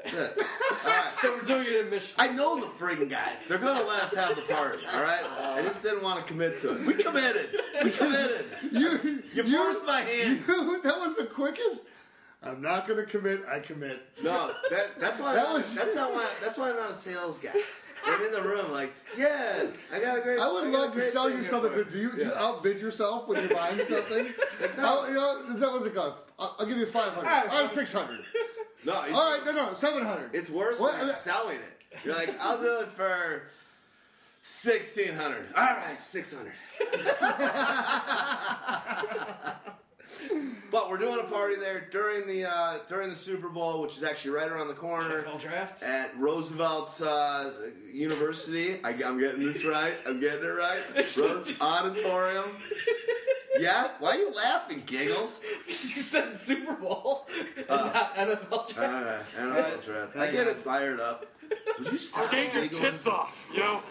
That's 0.05 0.15
it. 0.15 1.11
So 1.21 1.35
we're 1.35 1.43
doing 1.43 1.67
it 1.67 1.85
in 1.85 1.91
Michigan. 1.91 2.15
I 2.19 2.29
know 2.33 2.61
the 2.61 2.67
friggin' 2.67 3.09
guys. 3.11 3.43
They're 3.49 3.59
gonna 3.59 3.85
let 3.87 4.03
us 4.03 4.15
have 4.15 4.35
the 4.37 4.43
party. 4.43 4.83
All 4.93 5.03
right. 5.03 5.23
I 5.41 5.63
just 5.63 5.83
didn't 5.83 6.03
want 6.03 6.19
to 6.21 6.25
commit 6.25 6.61
to 6.63 6.75
it. 6.75 6.87
We 6.87 6.95
committed. 6.95 7.61
We 7.85 7.91
committed. 7.91 8.47
you, 8.73 9.23
You 9.35 9.45
forced 9.45 9.87
my 9.87 10.01
hand. 10.01 10.43
you- 10.47 10.81
that 10.83 10.99
was 10.99 11.17
the 11.17 11.27
quickest. 11.27 11.83
I'm 12.43 12.61
not 12.61 12.89
going 12.89 12.99
to 12.99 13.07
commit. 13.09 13.45
I 13.49 13.61
commit. 13.61 14.03
No, 14.21 14.53
that, 14.71 14.99
that's 14.99 15.21
why. 15.21 15.35
That 15.37 15.47
I'm 15.47 15.53
not, 15.53 15.63
was- 15.63 15.75
that's 15.77 15.95
not 15.95 16.13
why. 16.13 16.29
That's 16.41 16.59
why 16.59 16.71
I'm 16.71 16.77
not 16.77 16.91
a 16.91 16.95
sales 16.95 17.39
guy. 17.39 17.53
I'm 18.05 18.21
in 18.25 18.33
the 18.33 18.43
room 18.43 18.73
like, 18.73 18.93
yeah, 19.17 19.63
I 19.93 20.01
got 20.01 20.19
a 20.19 20.23
great. 20.23 20.41
I 20.41 20.51
would 20.51 20.65
got 20.73 20.75
a 20.75 20.87
love 20.87 20.95
to 20.95 21.03
sell 21.03 21.31
you 21.31 21.45
something, 21.45 21.71
but 21.73 21.93
do 21.93 21.99
you, 21.99 22.11
do 22.11 22.25
you 22.25 22.33
outbid 22.35 22.81
yourself 22.81 23.29
when 23.29 23.41
you're 23.41 23.55
buying 23.57 23.79
something? 23.85 24.27
I'll, 24.79 25.07
you 25.09 25.15
know, 25.15 25.45
is 25.51 25.61
that 25.61 25.71
what's 25.71 25.87
it 25.87 25.95
cost? 25.95 26.19
I'll, 26.37 26.57
I'll 26.59 26.67
give 26.67 26.79
you 26.79 26.87
500. 26.87 27.25
right, 27.25 27.49
All 27.49 27.63
right, 27.63 27.71
600. 27.73 28.25
No, 28.85 29.03
it's, 29.05 29.15
All 29.15 29.31
right, 29.31 29.45
no, 29.45 29.53
no, 29.53 29.75
700. 29.75 30.35
it's 30.35 30.51
worse 30.51 30.79
What? 30.79 30.97
when 30.99 31.07
you're 31.07 31.17
selling 31.17 31.59
it. 31.59 31.99
You're 32.05 32.15
like, 32.17 32.35
I'll 32.41 32.61
do 32.61 32.81
it 32.81 32.89
for 32.93 33.43
sixteen 34.41 35.15
hundred. 35.15 35.45
All 35.55 35.63
right, 35.63 35.99
six 36.01 36.35
hundred. 36.35 36.55
but 40.71 40.89
we're 40.91 40.99
doing 40.99 41.21
a 41.21 41.25
party 41.25 41.57
there 41.57 41.87
during 41.91 42.27
the 42.27 42.49
uh, 42.51 42.79
during 42.89 43.11
the 43.11 43.17
Super 43.17 43.49
Bowl, 43.49 43.83
which 43.83 43.97
is 43.97 44.03
actually 44.03 44.33
right 44.33 44.51
around 44.51 44.69
the 44.69 44.75
corner. 44.75 45.23
NFL 45.23 45.41
draft. 45.41 45.83
At 45.83 46.17
Roosevelt 46.19 47.01
uh, 47.05 47.51
University, 47.93 48.81
I, 48.83 48.91
I'm 49.05 49.19
getting 49.19 49.41
this 49.43 49.65
right. 49.65 49.95
I'm 50.07 50.21
getting 50.21 50.45
it 50.45 50.49
right. 50.49 50.81
Rose 51.17 51.57
Auditorium. 51.61 52.51
Yeah, 53.59 53.91
why 53.99 54.11
are 54.13 54.19
you 54.19 54.31
laughing, 54.33 54.83
giggles? 54.87 55.41
you 55.67 55.73
said 55.75 56.37
Super 56.37 56.73
Bowl 56.75 57.27
and 57.57 57.67
uh, 57.69 57.85
not 57.93 58.15
NFL 58.17 58.73
draft. 58.75 58.79
Uh, 59.39 59.47
right, 59.47 59.65
NFL 59.67 59.85
draft. 59.85 60.17
I 60.17 60.31
get 60.31 60.47
it 60.47 60.57
fired 60.57 61.01
up. 61.01 61.27
Would 61.79 61.93
you 61.93 61.99
stop 61.99 62.27
Skate 62.29 62.53
your 62.55 62.63
giggling? 62.65 62.93
tits 62.93 63.07
off, 63.07 63.47
you 63.53 63.61
know? 63.61 63.83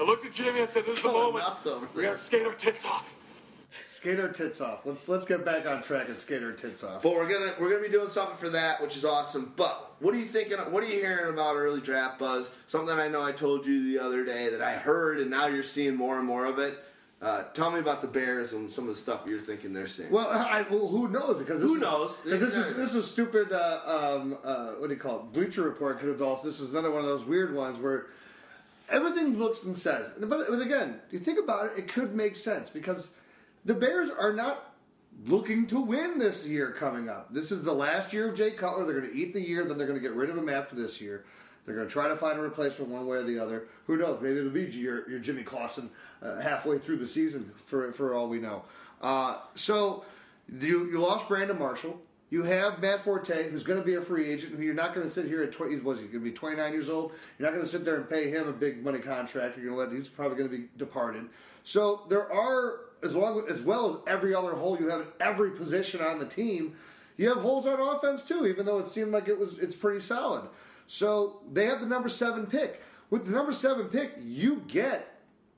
I 0.00 0.04
looked 0.04 0.24
at 0.24 0.32
Jimmy 0.32 0.60
and 0.60 0.68
said, 0.68 0.84
this 0.86 0.96
is 0.96 1.02
the 1.02 1.08
Going 1.10 1.22
moment. 1.34 1.44
nuts 1.46 1.66
over 1.66 1.86
We 1.94 2.02
there. 2.02 2.12
gotta 2.12 2.22
skate 2.22 2.46
our 2.46 2.54
tits 2.54 2.84
off. 2.86 3.14
Skate 3.82 4.18
our 4.20 4.28
tits 4.28 4.60
off. 4.60 4.86
Let's 4.86 5.08
let's 5.08 5.24
get 5.24 5.44
back 5.44 5.66
on 5.66 5.82
track 5.82 6.08
and 6.08 6.18
skate 6.18 6.42
our 6.42 6.52
tits 6.52 6.82
off. 6.84 7.02
But 7.02 7.12
we're 7.12 7.28
gonna 7.28 7.52
we're 7.60 7.70
gonna 7.70 7.82
be 7.82 7.88
doing 7.90 8.10
something 8.10 8.36
for 8.38 8.48
that, 8.50 8.80
which 8.80 8.96
is 8.96 9.04
awesome. 9.04 9.52
But 9.56 9.92
what 10.00 10.14
are 10.14 10.18
you 10.18 10.26
thinking? 10.26 10.56
What 10.58 10.82
are 10.82 10.86
you 10.86 10.94
hearing 11.00 11.32
about 11.32 11.56
early 11.56 11.80
draft 11.80 12.18
buzz? 12.18 12.50
Something 12.68 12.96
I 12.98 13.08
know 13.08 13.22
I 13.22 13.32
told 13.32 13.66
you 13.66 13.84
the 13.84 13.98
other 14.02 14.24
day 14.24 14.48
that 14.48 14.62
I 14.62 14.72
heard, 14.72 15.18
and 15.20 15.28
now 15.30 15.46
you're 15.46 15.62
seeing 15.62 15.94
more 15.96 16.18
and 16.18 16.26
more 16.26 16.46
of 16.46 16.58
it. 16.58 16.78
Uh, 17.24 17.44
tell 17.54 17.70
me 17.70 17.78
about 17.78 18.02
the 18.02 18.06
Bears 18.06 18.52
and 18.52 18.70
some 18.70 18.86
of 18.86 18.94
the 18.94 19.00
stuff 19.00 19.22
you're 19.26 19.40
thinking 19.40 19.72
they're 19.72 19.86
seeing. 19.86 20.10
Well, 20.10 20.28
I, 20.28 20.66
well, 20.68 20.88
who 20.88 21.08
knows? 21.08 21.38
Because 21.38 21.60
this 21.62 21.70
Who 21.70 21.78
knows? 21.78 22.20
Because 22.22 22.40
this 22.40 22.54
is 22.54 22.76
this 22.76 22.94
is 22.94 23.10
stupid. 23.10 23.50
Uh, 23.50 23.80
um, 23.86 24.36
uh, 24.44 24.72
what 24.72 24.88
do 24.88 24.94
you 24.94 25.00
call 25.00 25.20
it? 25.20 25.32
Bleacher 25.32 25.62
Report 25.62 25.98
could 25.98 26.10
have 26.10 26.20
also. 26.20 26.46
This 26.46 26.60
is 26.60 26.70
another 26.70 26.90
one 26.90 27.00
of 27.00 27.06
those 27.06 27.24
weird 27.24 27.54
ones 27.54 27.78
where 27.78 28.06
everything 28.90 29.38
looks 29.38 29.64
and 29.64 29.76
says. 29.76 30.12
But, 30.20 30.28
but 30.50 30.60
again, 30.60 31.00
you 31.10 31.18
think 31.18 31.38
about 31.38 31.66
it, 31.66 31.78
it 31.78 31.88
could 31.88 32.14
make 32.14 32.36
sense 32.36 32.68
because 32.68 33.10
the 33.64 33.74
Bears 33.74 34.10
are 34.10 34.32
not 34.32 34.74
looking 35.26 35.66
to 35.68 35.80
win 35.80 36.18
this 36.18 36.46
year 36.46 36.72
coming 36.72 37.08
up. 37.08 37.32
This 37.32 37.50
is 37.50 37.62
the 37.62 37.72
last 37.72 38.12
year 38.12 38.28
of 38.28 38.36
Jay 38.36 38.50
Cutler. 38.50 38.84
They're 38.84 39.00
going 39.00 39.10
to 39.10 39.16
eat 39.16 39.32
the 39.32 39.40
year, 39.40 39.64
then 39.64 39.78
they're 39.78 39.86
going 39.86 39.98
to 39.98 40.06
get 40.06 40.14
rid 40.14 40.28
of 40.28 40.36
him 40.36 40.48
after 40.48 40.76
this 40.76 41.00
year. 41.00 41.24
They're 41.64 41.74
going 41.74 41.88
to 41.88 41.92
try 41.92 42.08
to 42.08 42.16
find 42.16 42.38
a 42.38 42.42
replacement 42.42 42.90
one 42.90 43.06
way 43.06 43.18
or 43.18 43.22
the 43.22 43.38
other. 43.38 43.68
Who 43.86 43.96
knows? 43.96 44.20
Maybe 44.20 44.38
it'll 44.38 44.50
be 44.50 44.64
your, 44.64 45.08
your 45.08 45.18
Jimmy 45.18 45.42
Clausen 45.42 45.88
uh, 46.24 46.40
halfway 46.40 46.78
through 46.78 46.96
the 46.96 47.06
season, 47.06 47.52
for 47.56 47.92
for 47.92 48.14
all 48.14 48.28
we 48.28 48.38
know. 48.38 48.62
Uh, 49.00 49.36
so 49.54 50.04
you 50.60 50.86
you 50.86 50.98
lost 51.00 51.28
Brandon 51.28 51.58
Marshall. 51.58 52.00
You 52.30 52.42
have 52.42 52.80
Matt 52.80 53.04
Forte, 53.04 53.50
who's 53.50 53.62
going 53.62 53.78
to 53.78 53.84
be 53.84 53.94
a 53.94 54.00
free 54.00 54.28
agent, 54.28 54.56
who 54.56 54.62
you're 54.62 54.74
not 54.74 54.92
going 54.92 55.06
to 55.06 55.12
sit 55.12 55.26
here 55.26 55.42
at 55.44 55.52
20. 55.52 55.76
Was 55.80 56.00
he 56.00 56.06
going 56.06 56.24
to 56.24 56.30
be 56.30 56.32
29 56.32 56.72
years 56.72 56.90
old? 56.90 57.12
You're 57.38 57.46
not 57.46 57.52
going 57.52 57.62
to 57.64 57.70
sit 57.70 57.84
there 57.84 57.94
and 57.94 58.10
pay 58.10 58.28
him 58.28 58.48
a 58.48 58.52
big 58.52 58.82
money 58.82 58.98
contract. 58.98 59.56
You're 59.56 59.66
going 59.66 59.88
to 59.88 59.92
let. 59.92 59.96
He's 59.96 60.08
probably 60.08 60.36
going 60.36 60.50
to 60.50 60.56
be 60.56 60.64
departed. 60.76 61.26
So 61.62 62.02
there 62.08 62.32
are 62.32 62.80
as 63.04 63.14
long 63.14 63.44
as 63.48 63.62
well 63.62 63.90
as 63.90 64.12
every 64.12 64.34
other 64.34 64.54
hole 64.54 64.78
you 64.80 64.88
have 64.88 65.02
in 65.02 65.06
every 65.20 65.50
position 65.52 66.00
on 66.00 66.18
the 66.18 66.26
team. 66.26 66.74
You 67.16 67.28
have 67.28 67.38
holes 67.38 67.66
on 67.66 67.78
offense 67.78 68.24
too, 68.24 68.46
even 68.46 68.66
though 68.66 68.78
it 68.78 68.86
seemed 68.86 69.12
like 69.12 69.28
it 69.28 69.38
was 69.38 69.58
it's 69.58 69.76
pretty 69.76 70.00
solid. 70.00 70.48
So 70.86 71.40
they 71.52 71.66
have 71.66 71.80
the 71.80 71.86
number 71.86 72.08
seven 72.08 72.46
pick. 72.46 72.82
With 73.10 73.26
the 73.26 73.32
number 73.32 73.52
seven 73.52 73.86
pick, 73.86 74.14
you 74.20 74.62
get 74.66 75.13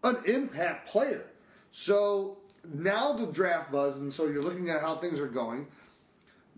an 0.06 0.22
impact 0.26 0.88
player. 0.88 1.26
So 1.70 2.38
now 2.72 3.12
the 3.12 3.26
draft 3.26 3.70
buzz, 3.70 3.98
and 3.98 4.12
so 4.12 4.26
you're 4.26 4.42
looking 4.42 4.70
at 4.70 4.80
how 4.80 4.96
things 4.96 5.20
are 5.20 5.26
going. 5.26 5.66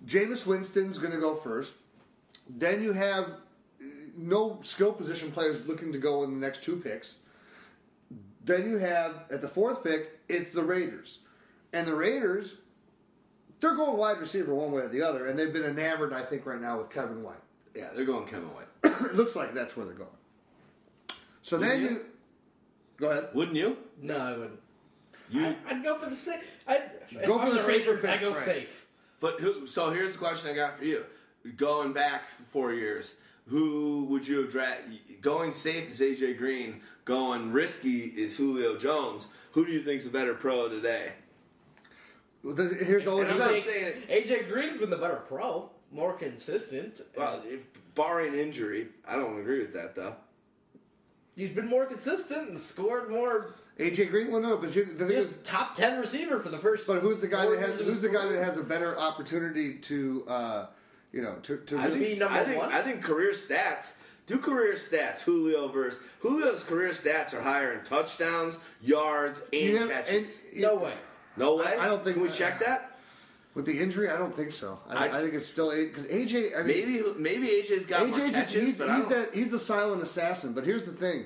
Jameis 0.06 0.46
Winston's 0.46 0.98
going 0.98 1.12
to 1.12 1.20
go 1.20 1.34
first. 1.34 1.74
Then 2.48 2.82
you 2.82 2.92
have 2.92 3.24
uh, 3.24 3.84
no 4.16 4.58
skill 4.62 4.92
position 4.92 5.30
players 5.30 5.66
looking 5.66 5.92
to 5.92 5.98
go 5.98 6.22
in 6.22 6.30
the 6.30 6.40
next 6.40 6.62
two 6.62 6.76
picks. 6.76 7.18
Then 8.44 8.68
you 8.68 8.78
have 8.78 9.24
at 9.30 9.40
the 9.40 9.48
fourth 9.48 9.84
pick, 9.84 10.20
it's 10.28 10.52
the 10.52 10.62
Raiders, 10.62 11.18
and 11.72 11.86
the 11.86 11.94
Raiders, 11.94 12.56
they're 13.60 13.74
going 13.74 13.98
wide 13.98 14.18
receiver 14.18 14.54
one 14.54 14.72
way 14.72 14.82
or 14.82 14.88
the 14.88 15.02
other, 15.02 15.26
and 15.26 15.38
they've 15.38 15.52
been 15.52 15.64
enamored, 15.64 16.12
I 16.12 16.22
think, 16.22 16.46
right 16.46 16.60
now 16.60 16.78
with 16.78 16.90
Kevin 16.90 17.22
White. 17.22 17.42
yeah, 17.74 17.88
they're 17.94 18.06
going 18.06 18.26
Kevin 18.26 18.48
White. 18.54 18.68
it 18.84 19.14
looks 19.14 19.36
like 19.36 19.52
that's 19.52 19.76
where 19.76 19.84
they're 19.84 19.94
going. 19.94 20.08
So 21.42 21.58
then 21.58 21.80
you? 21.80 21.88
you 21.88 22.04
go 22.98 23.10
ahead. 23.10 23.28
Wouldn't 23.34 23.56
you? 23.56 23.76
No, 24.00 24.16
I 24.18 24.32
wouldn't. 24.32 24.60
You. 25.30 25.54
I'd 25.68 25.82
go 25.84 25.96
for 25.96 26.08
the 26.10 26.16
safe. 26.16 26.40
I'd, 26.66 26.82
Go 27.26 27.38
for 27.38 27.50
the 27.50 27.58
safer 27.60 27.92
Raiders, 27.92 28.04
I 28.04 28.16
go 28.18 28.28
right. 28.28 28.36
safe. 28.36 28.86
But 29.20 29.40
who? 29.40 29.66
So 29.66 29.90
here's 29.90 30.12
the 30.12 30.18
question 30.18 30.50
I 30.50 30.54
got 30.54 30.78
for 30.78 30.84
you. 30.84 31.04
Going 31.56 31.92
back 31.92 32.28
four 32.28 32.72
years, 32.72 33.14
who 33.46 34.04
would 34.10 34.26
you 34.26 34.42
have 34.42 34.52
drafted? 34.52 34.98
Going 35.20 35.52
safe 35.52 35.90
is 35.90 36.00
AJ 36.00 36.38
Green. 36.38 36.80
Going 37.04 37.52
risky 37.52 38.04
is 38.04 38.36
Julio 38.36 38.76
Jones. 38.78 39.28
Who 39.52 39.64
do 39.66 39.72
you 39.72 39.82
think's 39.82 40.06
a 40.06 40.10
better 40.10 40.34
pro 40.34 40.68
today? 40.68 41.12
Well, 42.42 42.54
the- 42.54 42.64
Here's 42.68 43.06
always 43.06 43.28
And 43.28 43.42
I'm 43.42 43.48
not 43.52 43.56
AJ, 43.56 43.60
saying- 43.62 44.02
AJ 44.08 44.48
Green's 44.48 44.76
been 44.76 44.90
the 44.90 44.96
better 44.96 45.16
pro, 45.26 45.70
more 45.90 46.12
consistent. 46.14 47.00
Well, 47.16 47.42
if 47.46 47.60
barring 47.94 48.34
injury, 48.34 48.88
I 49.06 49.16
don't 49.16 49.40
agree 49.40 49.60
with 49.60 49.72
that 49.74 49.94
though. 49.96 50.14
He's 51.38 51.50
been 51.50 51.68
more 51.68 51.86
consistent 51.86 52.48
and 52.48 52.58
scored 52.58 53.08
more. 53.10 53.54
AJ 53.78 54.10
Green. 54.10 54.32
Well, 54.32 54.40
no, 54.40 54.56
but 54.56 54.70
see, 54.72 54.82
the 54.82 55.06
thing 55.06 55.16
is, 55.16 55.26
Just 55.28 55.44
top 55.44 55.76
ten 55.76 56.00
receiver 56.00 56.40
for 56.40 56.48
the 56.48 56.58
first. 56.58 56.86
but 56.88 56.98
who's 57.00 57.20
the 57.20 57.28
guy 57.28 57.46
that 57.48 57.58
has 57.60 57.78
who's 57.78 57.94
his 57.94 58.02
the 58.02 58.08
guy 58.08 58.26
that 58.26 58.42
has 58.44 58.56
a 58.56 58.62
better 58.64 58.98
opportunity 58.98 59.74
to, 59.74 60.24
uh, 60.26 60.66
you 61.12 61.22
know, 61.22 61.36
to 61.44 61.58
to, 61.58 61.78
I 61.78 61.82
To 61.84 61.90
to- 61.90 61.94
be 61.98 62.06
think, 62.06 62.18
number 62.18 62.38
I 62.40 62.44
think, 62.44 62.58
one? 62.58 62.72
I 62.72 62.82
think 62.82 63.02
career 63.04 63.30
stats. 63.32 63.94
Do 64.26 64.38
career 64.38 64.74
stats. 64.74 65.22
Julio 65.22 65.68
versus 65.68 66.00
Julio's 66.20 66.64
career 66.64 66.90
stats 66.90 67.32
are 67.34 67.40
higher 67.40 67.72
in 67.72 67.84
touchdowns, 67.84 68.58
yards, 68.82 69.42
and 69.52 69.78
have- 69.78 69.90
catches. 69.90 70.40
and- 70.52 70.60
No 70.62 70.74
way. 70.74 70.94
no 71.36 71.54
way. 71.56 71.76
I 71.78 71.86
don't 71.86 72.02
think- 72.02 72.16
Can 72.16 72.24
we 72.24 72.30
check 72.32 72.58
that? 72.60 72.97
With 73.58 73.66
the 73.66 73.80
injury. 73.80 74.08
I 74.08 74.16
don't 74.16 74.32
think 74.32 74.52
so. 74.52 74.78
I, 74.88 75.08
I- 75.08 75.18
I, 75.18 75.20
think 75.20 75.34
it's 75.34 75.44
still 75.44 75.70
because 75.74 76.04
AJ. 76.06 76.56
I 76.56 76.62
mean, 76.62 76.66
Maybe 76.68 77.02
maybe 77.18 77.46
AJ's 77.48 77.86
got 77.86 78.08
more 78.08 78.16
AJ 78.16 78.32
just 78.32 78.34
catches, 78.34 78.62
he's, 78.62 78.78
but 78.78 78.88
I 78.88 78.96
he's 78.96 79.08
that 79.08 79.34
he's 79.34 79.50
the 79.50 79.58
silent 79.58 80.00
assassin. 80.00 80.52
But 80.52 80.64
here's 80.64 80.84
the 80.84 80.92
thing, 80.92 81.24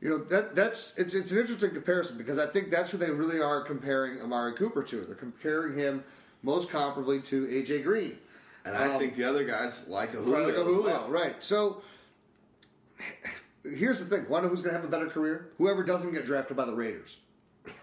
you 0.00 0.08
know 0.08 0.18
that 0.18 0.54
that's 0.54 0.96
it's 0.96 1.12
it's 1.14 1.32
an 1.32 1.38
interesting 1.40 1.70
comparison 1.72 2.16
because 2.16 2.38
I 2.38 2.46
think 2.46 2.70
that's 2.70 2.92
who 2.92 2.98
they 2.98 3.10
really 3.10 3.40
are 3.40 3.62
comparing 3.62 4.22
Amari 4.22 4.54
Cooper 4.54 4.84
to. 4.84 5.00
They're 5.04 5.16
comparing 5.16 5.76
him 5.76 6.04
most 6.44 6.70
comparably 6.70 7.22
to 7.24 7.46
AJ 7.48 7.82
Green. 7.82 8.16
And 8.64 8.76
I 8.76 8.92
Um, 8.92 9.00
think 9.00 9.16
the 9.16 9.24
other 9.24 9.42
guys 9.44 9.88
like 9.88 10.10
a 10.14 10.18
Julio. 10.18 10.36
Right, 10.38 10.46
like 10.46 10.56
a 10.56 10.62
Julio, 10.64 10.84
well. 10.84 11.08
right? 11.10 11.42
So 11.42 11.82
here's 13.64 13.98
the 13.98 14.04
thing: 14.04 14.24
know 14.30 14.42
who's 14.48 14.60
going 14.60 14.72
to 14.74 14.80
have 14.80 14.84
a 14.84 14.90
better 14.90 15.08
career? 15.08 15.50
Whoever 15.58 15.82
doesn't 15.82 16.12
get 16.12 16.24
drafted 16.26 16.56
by 16.56 16.64
the 16.64 16.74
Raiders. 16.74 17.16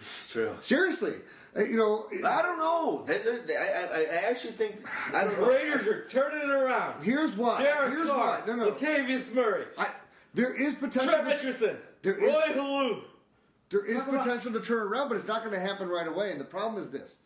It's 0.00 0.28
true. 0.28 0.54
Seriously, 0.60 1.14
Uh, 1.56 1.62
you 1.62 1.76
know. 1.76 2.06
I 2.26 2.42
don't 2.42 2.58
know. 2.58 3.04
They- 3.06 3.18
they're- 3.18 3.40
they- 3.40 3.56
I, 3.56 3.88
I, 3.92 4.00
I 4.00 4.30
actually 4.30 4.52
think 4.54 4.76
I 5.12 5.24
don't 5.24 5.34
The 5.36 5.40
know. 5.42 5.48
Raiders 5.48 5.86
are 5.86 6.04
turning 6.06 6.42
it 6.42 6.50
around. 6.50 7.04
Here's 7.04 7.36
why. 7.36 7.62
Derek 7.62 7.90
here's 7.92 8.10
Carr, 8.10 8.40
why. 8.40 8.46
No, 8.46 8.56
no. 8.56 8.70
Latavius 8.72 9.32
Murray, 9.34 9.64
I, 9.78 9.88
there 10.34 10.52
is 10.52 10.74
potential. 10.74 11.12
Trev 11.12 11.24
to- 11.24 11.30
Richardson, 11.30 11.76
there 12.02 12.14
is- 12.14 12.34
Roy 12.34 12.42
Halou. 12.54 13.02
There 13.70 13.84
is 13.84 14.00
Talk 14.00 14.08
about- 14.08 14.24
potential 14.24 14.52
to 14.52 14.60
turn 14.60 14.82
around, 14.82 15.08
but 15.08 15.16
it's 15.16 15.26
not 15.28 15.42
going 15.44 15.54
to 15.54 15.60
happen 15.60 15.88
right 15.88 16.06
away. 16.06 16.30
And 16.32 16.40
the 16.40 16.44
problem 16.44 16.80
is 16.80 16.90
this: 16.90 17.18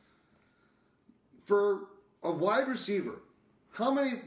for 1.45 1.81
a 2.23 2.31
wide 2.31 2.69
receiver, 2.69 3.17
how 3.73 3.91
many 3.91 4.21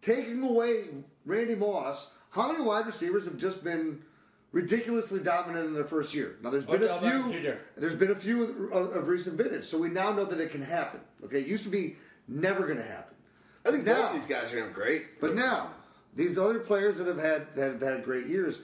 taking 0.00 0.42
away 0.42 0.86
Randy 1.26 1.54
Moss? 1.54 2.10
How 2.30 2.50
many 2.50 2.64
wide 2.64 2.86
receivers 2.86 3.24
have 3.26 3.36
just 3.36 3.62
been 3.62 4.02
ridiculously 4.52 5.20
dominant 5.20 5.66
in 5.66 5.74
their 5.74 5.84
first 5.84 6.14
year? 6.14 6.36
Now, 6.42 6.50
there's 6.50 6.64
been 6.64 6.82
a 6.84 6.98
few. 6.98 7.56
There's 7.76 7.94
been 7.94 8.10
a 8.10 8.16
few 8.16 8.70
of, 8.70 8.96
of 8.96 9.08
recent 9.08 9.36
vintage, 9.36 9.64
so 9.64 9.78
we 9.78 9.88
now 9.88 10.12
know 10.12 10.24
that 10.24 10.40
it 10.40 10.50
can 10.50 10.62
happen. 10.62 11.00
Okay, 11.24 11.40
it 11.40 11.46
used 11.46 11.64
to 11.64 11.70
be 11.70 11.96
never 12.28 12.66
going 12.66 12.78
to 12.78 12.84
happen. 12.84 13.14
I 13.64 13.70
think 13.70 13.84
Now- 13.84 14.08
both 14.08 14.14
these 14.14 14.26
guys 14.26 14.52
are 14.52 14.58
gonna 14.60 14.72
great. 14.72 15.20
But 15.20 15.34
now, 15.34 15.70
these 16.14 16.38
other 16.38 16.58
players 16.58 16.98
that 16.98 17.06
have 17.06 17.18
had 17.18 17.54
that 17.54 17.72
have 17.72 17.80
had 17.80 18.04
great 18.04 18.26
years, 18.26 18.60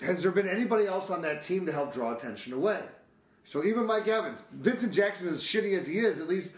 has 0.00 0.22
there 0.22 0.32
been 0.32 0.48
anybody 0.48 0.86
else 0.86 1.10
on 1.10 1.22
that 1.22 1.42
team 1.42 1.66
to 1.66 1.72
help 1.72 1.92
draw 1.92 2.14
attention 2.14 2.52
away? 2.52 2.82
So 3.44 3.64
even 3.64 3.86
Mike 3.86 4.08
Evans, 4.08 4.42
Vincent 4.52 4.92
Jackson, 4.92 5.28
as 5.28 5.42
shitty 5.42 5.78
as 5.78 5.86
he 5.86 5.98
is, 5.98 6.20
at 6.20 6.28
least 6.28 6.52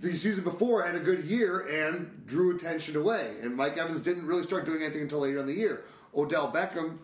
the 0.00 0.14
season 0.14 0.44
before 0.44 0.82
had 0.84 0.94
a 0.94 1.00
good 1.00 1.24
year 1.24 1.60
and 1.60 2.26
drew 2.26 2.54
attention 2.54 2.96
away. 2.96 3.36
And 3.42 3.56
Mike 3.56 3.78
Evans 3.78 4.00
didn't 4.00 4.26
really 4.26 4.42
start 4.42 4.66
doing 4.66 4.82
anything 4.82 5.02
until 5.02 5.20
later 5.20 5.38
in 5.38 5.46
the 5.46 5.54
year. 5.54 5.84
Odell 6.14 6.52
Beckham, 6.52 6.98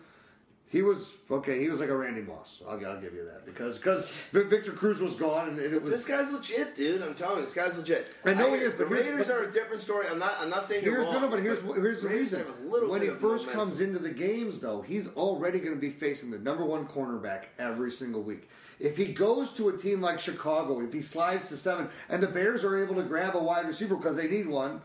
he 0.69 0.81
was 0.81 1.15
okay. 1.31 1.59
He 1.59 1.69
was 1.69 1.79
like 1.79 1.89
a 1.89 1.95
Randy 1.95 2.21
Moss. 2.21 2.61
I'll, 2.67 2.73
I'll 2.85 2.99
give 2.99 3.13
you 3.13 3.23
that 3.25 3.45
because 3.45 3.77
because 3.77 4.17
Victor 4.31 4.71
Cruz 4.73 4.99
was 4.99 5.15
gone 5.15 5.49
and, 5.49 5.59
and 5.59 5.73
it 5.73 5.81
was 5.81 5.91
This 5.91 6.05
guy's 6.05 6.31
legit, 6.31 6.75
dude. 6.75 7.01
I'm 7.01 7.15
telling 7.15 7.37
you, 7.37 7.45
this 7.45 7.53
guy's 7.53 7.77
legit. 7.77 8.07
I 8.25 8.33
know 8.33 8.53
he 8.53 8.61
is, 8.61 8.73
but 8.73 8.87
here's- 8.89 9.05
Raiders 9.07 9.27
but- 9.27 9.35
are 9.35 9.43
a 9.43 9.51
different 9.51 9.81
story. 9.81 10.07
I'm 10.11 10.19
not. 10.19 10.35
I'm 10.39 10.49
not 10.49 10.65
saying 10.65 10.83
Here's 10.83 11.05
wrong. 11.05 11.21
no, 11.21 11.27
but 11.29 11.39
here's 11.41 11.61
here's 11.61 12.01
the 12.01 12.09
Raiders 12.09 12.11
reason. 12.33 12.39
have 12.39 12.59
a 12.59 12.67
little 12.67 12.89
When 12.89 13.01
he 13.01 13.09
first 13.09 13.49
comes 13.51 13.79
into 13.79 13.99
the 13.99 14.09
games, 14.09 14.59
though, 14.59 14.81
he's 14.81 15.07
already 15.09 15.59
going 15.59 15.73
to 15.73 15.79
be 15.79 15.89
facing 15.89 16.31
the 16.31 16.39
number 16.39 16.65
one 16.65 16.85
cornerback 16.87 17.45
every 17.59 17.91
single 17.91 18.21
week. 18.21 18.49
If 18.79 18.95
he 18.97 19.05
goes 19.13 19.51
to 19.53 19.69
a 19.69 19.77
team 19.77 20.01
like 20.01 20.19
Chicago, 20.19 20.81
if 20.81 20.93
he 20.93 21.01
slides 21.01 21.49
to 21.49 21.57
seven, 21.57 21.89
and 22.09 22.21
the 22.21 22.27
Bears 22.27 22.63
are 22.63 22.77
able 22.81 22.95
to 22.95 23.03
grab 23.03 23.35
a 23.35 23.39
wide 23.41 23.65
receiver 23.67 23.95
because 23.95 24.15
they 24.17 24.27
need 24.27 24.47
one, 24.47 24.81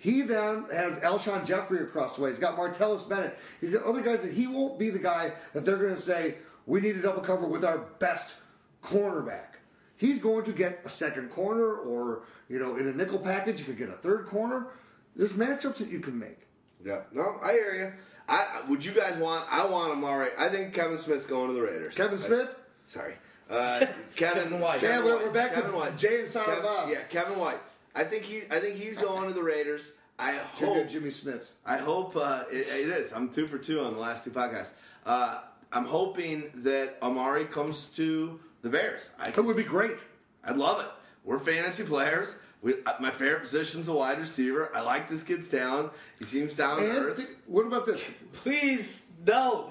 he 0.00 0.22
then 0.22 0.64
has 0.72 0.98
Alshon 1.00 1.44
Jeffery 1.44 1.80
across 1.82 2.16
the 2.16 2.22
way. 2.22 2.30
He's 2.30 2.38
got 2.38 2.56
Martellus 2.56 3.06
Bennett. 3.06 3.38
He's 3.60 3.72
got 3.72 3.84
other 3.84 4.00
guys 4.00 4.22
that 4.22 4.32
he 4.32 4.46
won't 4.46 4.78
be 4.78 4.88
the 4.88 4.98
guy 4.98 5.32
that 5.52 5.66
they're 5.66 5.76
going 5.76 5.94
to 5.94 6.00
say 6.00 6.36
we 6.64 6.80
need 6.80 6.94
to 6.94 7.02
double 7.02 7.20
cover 7.20 7.46
with 7.46 7.64
our 7.66 7.78
best 7.98 8.36
cornerback. 8.82 9.56
He's 9.98 10.18
going 10.18 10.44
to 10.44 10.52
get 10.52 10.80
a 10.84 10.88
second 10.88 11.28
corner, 11.30 11.74
or 11.76 12.22
you 12.48 12.58
know, 12.58 12.76
in 12.76 12.88
a 12.88 12.92
nickel 12.92 13.18
package, 13.18 13.58
you 13.60 13.66
could 13.66 13.76
get 13.76 13.90
a 13.90 13.92
third 13.92 14.24
corner. 14.26 14.68
There's 15.14 15.34
matchups 15.34 15.76
that 15.76 15.88
you 15.88 16.00
can 16.00 16.18
make. 16.18 16.38
Yeah. 16.82 17.02
No, 17.12 17.38
I 17.42 17.52
hear 17.52 17.74
you. 17.74 17.92
I 18.26 18.62
would 18.68 18.82
you 18.82 18.92
guys 18.92 19.18
want? 19.18 19.44
I 19.52 19.66
want 19.66 19.92
him 19.92 20.02
already. 20.04 20.30
I 20.38 20.48
think 20.48 20.72
Kevin 20.72 20.96
Smith's 20.96 21.26
going 21.26 21.48
to 21.48 21.52
the 21.54 21.60
Raiders. 21.60 21.94
Kevin 21.94 22.16
Smith. 22.16 22.48
Sorry. 22.86 23.14
Uh, 23.50 23.80
Kevin 24.16 24.44
Kevin 24.44 24.60
White. 24.60 24.80
Yeah, 24.82 24.88
Kevin 24.90 25.04
we're- 25.04 25.16
White. 25.16 25.26
we're 25.26 25.32
back 25.32 25.52
to 25.52 25.60
Kevin 25.60 25.74
White. 25.76 25.98
Jay 25.98 26.20
and 26.20 26.28
Silent 26.28 26.50
Kevin- 26.54 26.64
Bob. 26.64 26.88
Yeah, 26.88 27.02
Kevin 27.10 27.38
White. 27.38 27.58
I 27.94 28.04
think 28.04 28.24
he. 28.24 28.42
I 28.50 28.58
think 28.60 28.76
he's 28.76 28.96
going 28.96 29.28
to 29.28 29.34
the 29.34 29.42
Raiders. 29.42 29.90
I 30.18 30.38
Jimmy, 30.58 30.74
hope. 30.74 30.88
Jimmy 30.88 31.10
Smith's. 31.10 31.54
I 31.64 31.78
hope 31.78 32.14
uh, 32.14 32.44
it, 32.52 32.68
it 32.68 32.88
is. 32.90 33.12
I'm 33.12 33.30
two 33.30 33.46
for 33.46 33.56
two 33.58 33.80
on 33.80 33.94
the 33.94 34.00
last 34.00 34.24
two 34.24 34.30
podcasts. 34.30 34.72
Uh, 35.06 35.40
I'm 35.72 35.86
hoping 35.86 36.50
that 36.56 36.98
Amari 37.02 37.46
comes 37.46 37.86
to 37.96 38.38
the 38.62 38.68
Bears. 38.68 39.10
I 39.18 39.28
It 39.30 39.42
would 39.44 39.56
be 39.56 39.62
great. 39.64 39.96
I'd 40.44 40.56
love 40.58 40.80
it. 40.80 40.90
We're 41.24 41.38
fantasy 41.38 41.84
players. 41.84 42.38
We, 42.62 42.74
uh, 42.84 42.94
my 43.00 43.10
favorite 43.10 43.40
position's 43.40 43.88
a 43.88 43.94
wide 43.94 44.18
receiver. 44.18 44.70
I 44.74 44.82
like 44.82 45.08
this 45.08 45.22
kid's 45.22 45.48
talent. 45.48 45.90
He 46.18 46.26
seems 46.26 46.52
down 46.52 46.78
to 46.78 46.84
And 46.90 46.98
earth. 46.98 47.16
th- 47.16 47.28
what 47.46 47.64
about 47.66 47.86
this? 47.86 48.04
Please, 48.32 49.04
no, 49.26 49.70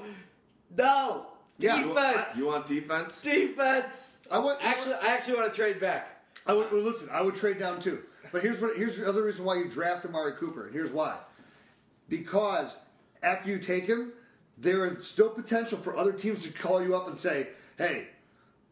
no. 0.75 1.27
Yeah. 1.59 1.77
You 1.79 1.89
want- 1.89 1.97
Defense. 2.15 2.37
You 2.37 2.47
want 2.47 2.65
defense? 2.65 3.21
Defense. 3.21 4.17
I 4.31 4.39
want. 4.39 4.59
Actually, 4.63 4.95
I 4.95 5.07
actually 5.07 5.35
want 5.37 5.51
to 5.53 5.55
trade 5.55 5.79
back. 5.79 6.23
I 6.47 6.53
would 6.53 6.71
well, 6.71 6.81
listen. 6.81 7.09
I 7.11 7.21
would 7.21 7.35
trade 7.35 7.59
down 7.59 7.79
too. 7.79 8.01
But 8.31 8.41
here's 8.41 8.61
what. 8.61 8.77
Here's 8.77 8.97
the 8.97 9.07
other 9.07 9.23
reason 9.23 9.45
why 9.45 9.55
you 9.55 9.69
draft 9.69 10.05
Amari 10.05 10.33
Cooper, 10.33 10.65
and 10.65 10.73
here's 10.73 10.91
why. 10.91 11.17
Because 12.07 12.77
after 13.21 13.49
you 13.49 13.59
take 13.59 13.85
him, 13.85 14.13
there 14.57 14.85
is 14.85 15.07
still 15.07 15.29
potential 15.29 15.77
for 15.77 15.95
other 15.95 16.11
teams 16.11 16.43
to 16.43 16.49
call 16.49 16.83
you 16.83 16.95
up 16.95 17.07
and 17.07 17.19
say, 17.19 17.49
"Hey, 17.77 18.07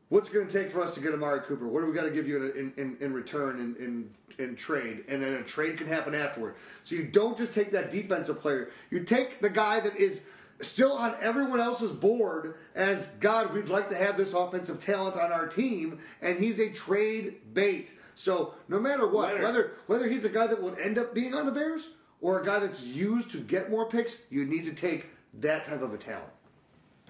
what's 0.10 0.30
it 0.30 0.34
going 0.34 0.48
to 0.48 0.54
take 0.54 0.72
for 0.72 0.82
us 0.82 0.94
to 0.96 1.02
get 1.02 1.14
Amari 1.14 1.42
Cooper? 1.42 1.68
What 1.68 1.82
do 1.82 1.88
we 1.88 1.94
got 1.94 2.04
to 2.04 2.12
give 2.12 2.28
you 2.28 2.52
in, 2.52 2.74
in, 2.78 2.98
in 3.00 3.14
return 3.14 3.60
in, 3.60 3.76
in, 3.84 4.10
in 4.44 4.56
trade? 4.56 5.06
And 5.08 5.22
then 5.22 5.34
a 5.34 5.44
trade 5.44 5.78
can 5.78 5.88
happen 5.88 6.16
afterward. 6.16 6.56
So 6.84 6.96
you 6.96 7.04
don't 7.04 7.38
just 7.38 7.54
take 7.54 7.72
that 7.72 7.92
defensive 7.92 8.40
player. 8.40 8.70
You 8.90 9.04
take 9.04 9.42
the 9.42 9.50
guy 9.50 9.80
that 9.80 9.96
is 9.98 10.22
still 10.60 10.94
on 10.94 11.16
everyone 11.20 11.60
else's 11.60 11.92
board 11.92 12.56
as 12.76 13.08
God. 13.20 13.54
We'd 13.54 13.70
like 13.70 13.90
to 13.90 13.96
have 13.96 14.18
this 14.18 14.34
offensive 14.34 14.84
talent 14.84 15.16
on 15.16 15.32
our 15.32 15.48
team, 15.48 16.00
and 16.22 16.40
he's 16.40 16.60
a 16.60 16.70
trade 16.70 17.54
bait. 17.54 17.94
So 18.18 18.56
no 18.68 18.80
matter 18.80 19.08
what, 19.08 19.34
Winner. 19.34 19.44
whether 19.44 19.72
whether 19.86 20.08
he's 20.08 20.26
a 20.26 20.30
guy 20.30 20.48
that 20.48 20.62
would 20.62 20.80
end 20.80 20.98
up 20.98 21.14
being 21.14 21.36
on 21.36 21.46
the 21.46 21.52
Bears 21.52 21.92
or 22.20 22.42
a 22.42 22.46
guy 22.46 22.58
that's 22.60 22.84
used 22.84 23.30
to 23.32 23.38
get 23.38 23.70
more 23.70 23.88
picks, 23.88 24.22
you 24.32 24.44
need 24.44 24.66
to 24.66 24.74
take 24.74 25.06
that 25.36 25.64
type 25.64 25.84
of 25.84 25.94
a 25.94 25.98
talent 25.98 26.32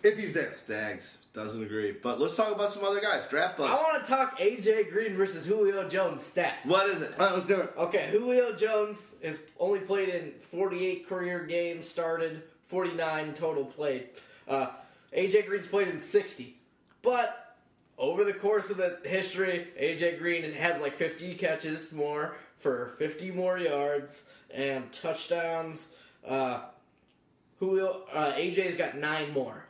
if 0.04 0.18
he's 0.18 0.34
there. 0.34 0.54
Stags 0.54 1.18
doesn't 1.34 1.64
agree. 1.64 1.94
But 1.94 2.20
let's 2.20 2.36
talk 2.36 2.54
about 2.54 2.74
some 2.74 2.84
other 2.84 3.00
guys. 3.00 3.26
Draft 3.28 3.58
I 3.60 3.74
want 3.74 4.04
to 4.04 4.10
talk 4.10 4.38
AJ 4.38 4.92
Green 4.92 5.16
versus 5.16 5.46
Julio 5.46 5.88
Jones 5.88 6.30
stats. 6.30 6.66
What 6.66 6.90
is 6.90 7.02
it? 7.02 7.12
All 7.18 7.28
right, 7.28 7.34
let's 7.34 7.48
do 7.48 7.62
it. 7.62 7.72
Okay, 7.78 8.10
Julio 8.12 8.54
Jones 8.54 9.16
has 9.24 9.44
only 9.60 9.80
played 9.80 10.10
in 10.10 10.34
48 10.40 11.08
career 11.08 11.46
games, 11.46 11.88
started 11.88 12.44
49 12.66 13.34
total 13.34 13.64
played. 13.64 14.10
Uh, 14.46 14.68
AJ 15.16 15.46
Green's 15.46 15.68
played 15.68 15.88
in 15.88 16.00
60. 16.00 16.58
But 17.02 17.47
over 17.98 18.24
the 18.24 18.34
course 18.34 18.70
of 18.70 18.78
the 18.78 19.00
history, 19.06 19.68
AJ 19.80 20.20
Green 20.20 20.52
has 20.54 20.80
like 20.82 20.96
50 20.96 21.36
catches 21.36 21.94
more 21.94 22.36
for 22.60 22.94
50 23.00 23.32
more 23.32 23.58
yards 23.58 24.24
and 24.54 24.92
touchdowns. 24.92 25.90
Uh, 26.28 26.62
Julio, 27.60 28.04
uh, 28.14 28.34
AJ's 28.34 28.78
got 28.78 28.98
nine 28.98 29.34
more. 29.34 29.64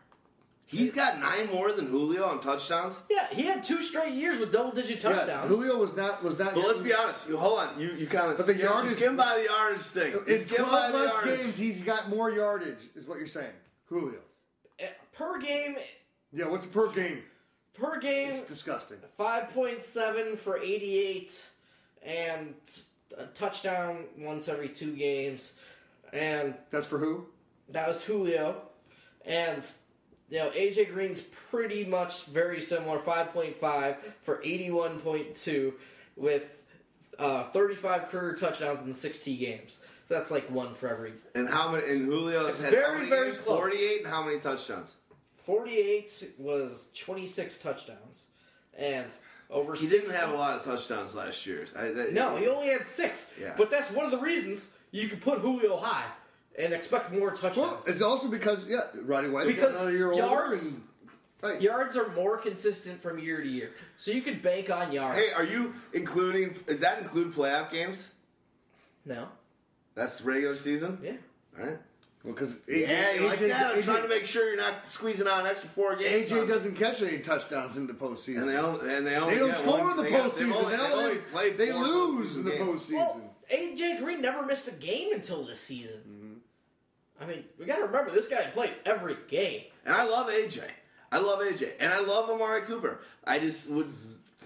He's 0.66 0.92
got 0.92 1.22
nine 1.22 1.50
more 1.54 1.72
than 1.72 1.86
Julio 1.88 2.26
on 2.26 2.42
touchdowns. 2.42 3.02
Yeah, 3.10 3.28
he 3.32 3.44
had 3.44 3.64
two 3.64 3.82
straight 3.82 4.12
years 4.12 4.38
with 4.38 4.52
double 4.52 4.72
digit 4.72 5.02
Yeah, 5.02 5.14
touchdowns. 5.14 5.48
Julio 5.48 5.78
was 5.78 5.96
not 5.96 6.22
was 6.22 6.38
not. 6.38 6.56
But 6.56 6.66
let's 6.68 6.82
be 6.82 6.94
honest. 6.94 7.30
You, 7.30 7.38
hold 7.38 7.60
on. 7.60 7.80
You 7.80 7.92
you 7.94 8.06
kind 8.06 8.32
of 8.32 8.36
But 8.38 8.48
the 8.48 8.54
skim, 8.54 8.66
yardage- 8.66 8.90
you 8.92 8.98
skim 8.98 9.16
by 9.16 9.38
the 9.38 9.44
yardage 9.46 9.82
thing. 9.84 10.12
You 10.12 10.20
In 10.20 10.44
by 10.44 10.56
twelve 10.58 10.94
less 10.94 11.24
games, 11.24 11.58
he's 11.58 11.84
got 11.84 12.10
more 12.10 12.30
yardage. 12.32 12.84
Is 12.98 13.08
what 13.08 13.18
you're 13.18 13.28
saying, 13.28 13.54
Julio? 13.86 14.20
Eh, 14.80 14.88
per 15.14 15.40
game, 15.40 15.78
Yeah, 16.34 16.48
what's 16.50 16.66
per 16.66 16.90
game? 16.92 17.24
Per 17.80 18.00
game, 18.00 18.30
It's 18.30 18.42
disgusting. 18.42 18.98
5.7 19.20 20.38
for 20.38 20.58
88 20.58 21.46
and 22.04 22.54
a 23.18 23.26
touchdown 23.28 24.06
once 24.18 24.48
every 24.48 24.70
two 24.70 24.96
games. 24.96 25.54
And 26.14 26.56
That's 26.72 26.88
for 26.88 26.98
who? 27.00 27.28
that 27.70 27.88
was 27.88 28.04
Julio. 28.04 28.62
And, 29.26 29.66
you 30.30 30.40
know, 30.40 30.50
AJ 30.52 30.94
Green's 30.94 31.20
pretty 31.22 31.84
much 31.84 32.26
very 32.26 32.62
similar 32.62 32.98
5.5 33.00 33.98
for 34.22 34.38
81.2 34.42 35.74
with 36.16 36.44
uh, 37.20 37.44
35 37.46 38.10
career 38.10 38.36
touchdowns 38.36 38.86
in 38.88 38.94
60 38.94 39.36
games. 39.38 39.80
So 40.08 40.14
that's 40.14 40.32
like 40.32 40.50
one 40.50 40.74
for 40.76 40.88
every. 40.88 41.12
And 41.36 41.50
how 41.50 41.72
many? 41.74 41.86
And 41.90 42.10
Julio's 42.10 42.50
It's 42.52 42.62
had 42.62 42.72
very, 42.72 42.98
many 43.00 43.10
very 43.10 43.28
games? 43.32 43.40
close. 43.42 43.60
Forty-eight. 43.60 44.04
And 44.04 44.08
how 44.08 44.24
many 44.24 44.40
touchdowns? 44.40 44.96
48 45.48 46.34
was 46.40 46.90
26 46.94 47.58
touchdowns, 47.60 48.28
and 48.78 49.08
over. 49.50 49.76
He 49.76 49.88
didn't 49.88 50.12
have 50.14 50.34
a 50.34 50.36
lot 50.36 50.56
of 50.60 50.66
touchdowns 50.66 51.16
last 51.16 51.46
year. 51.46 51.66
I, 51.74 51.88
that, 51.92 52.12
No, 52.12 52.36
he 52.36 52.50
only 52.50 52.68
had 52.68 52.86
six. 52.86 53.32
Yeah. 53.40 53.54
But 53.58 53.72
that's 53.72 53.90
one 53.90 54.04
of 54.04 54.12
the 54.12 54.18
reasons 54.20 54.74
you 54.92 55.08
can 55.08 55.22
put 55.22 55.40
Julio 55.40 55.78
high 55.78 56.04
and 56.60 56.74
expect 56.74 57.14
more 57.14 57.30
touchdowns. 57.32 57.58
Well, 57.58 57.82
it's 57.88 58.02
also 58.02 58.28
because 58.28 58.66
yeah, 58.68 58.82
Roddy 59.04 59.30
White's 59.30 59.48
Because 59.48 59.76
getting 59.76 59.88
another 59.88 59.92
year 59.98 60.12
older, 60.12 60.26
yards- 60.26 60.66
and 60.66 60.82
right. 61.42 61.62
yards 61.62 61.96
are 61.96 62.10
more 62.10 62.36
consistent 62.38 63.02
from 63.02 63.18
year 63.18 63.40
to 63.40 63.48
year, 63.48 63.72
so 63.96 64.12
you 64.12 64.22
can 64.22 64.40
bank 64.40 64.70
on 64.70 64.92
yards. 64.92 65.18
Hey, 65.18 65.32
are 65.32 65.46
you 65.46 65.74
including? 65.94 66.56
Does 66.68 66.82
that 66.82 67.02
include 67.02 67.34
playoff 67.34 67.72
games? 67.72 68.12
no, 69.06 69.30
That's 69.96 70.22
regular 70.24 70.56
season. 70.56 71.00
yeah. 71.02 71.14
All 71.58 71.66
right. 71.68 71.78
Well, 72.28 72.36
because 72.36 72.58
Yeah, 72.68 73.14
you 73.14 73.22
like 73.26 73.40
that? 73.40 73.76
I'm 73.78 73.82
trying 73.84 74.02
to 74.04 74.10
make 74.10 74.26
sure 74.26 74.46
you're 74.50 74.58
not 74.58 74.86
squeezing 74.86 75.28
out 75.28 75.40
an 75.40 75.46
extra 75.48 75.70
four 75.70 75.96
games. 75.96 76.30
AJ 76.30 76.42
me. 76.42 76.46
doesn't 76.48 76.76
catch 76.76 77.02
any 77.02 77.20
touchdowns 77.20 77.78
in 77.78 77.88
the 77.88 77.94
postseason. 77.94 78.42
and 78.42 78.50
they 78.50 78.58
only, 78.58 78.94
and 78.94 79.08
they 79.08 79.16
only 79.16 79.36
They 79.36 79.40
don't 79.40 79.56
score 79.56 79.80
one- 79.80 79.92
in 79.92 79.98
the 79.98 80.04
they 80.04 80.12
got- 80.12 80.32
postseason. 80.34 80.70
they've 80.70 80.80
only- 80.82 81.14
They, 81.16 81.52
they've 81.52 81.74
only- 81.76 81.90
only 81.90 82.18
they 82.18 82.20
lose 82.20 82.36
in 82.36 82.44
the 82.44 82.52
postseason 82.52 82.58
games. 82.58 82.90
postseason. 82.90 82.94
Well, 82.96 83.36
AJ 83.50 83.98
Green 84.04 84.22
never 84.22 84.46
missed 84.46 84.68
a 84.68 84.72
game 84.72 85.14
until 85.14 85.46
this 85.46 85.62
season. 85.62 86.02
Mm-hmm. 87.20 87.24
I 87.24 87.26
mean, 87.28 87.46
we 87.58 87.66
got 87.66 87.78
to 87.78 87.86
remember 87.86 88.12
this 88.12 88.28
guy 88.28 88.44
played 88.48 88.74
every 88.86 89.16
game. 89.30 89.62
And 89.86 89.96
I 89.96 90.04
love 90.04 90.28
AJ. 90.30 90.64
I 91.10 91.20
love 91.20 91.40
AJ, 91.40 91.72
and 91.80 91.94
I 91.94 92.02
love 92.02 92.30
Amari 92.30 92.62
Cooper. 92.64 93.00
I 93.24 93.40
just 93.40 93.70
would 93.70 93.94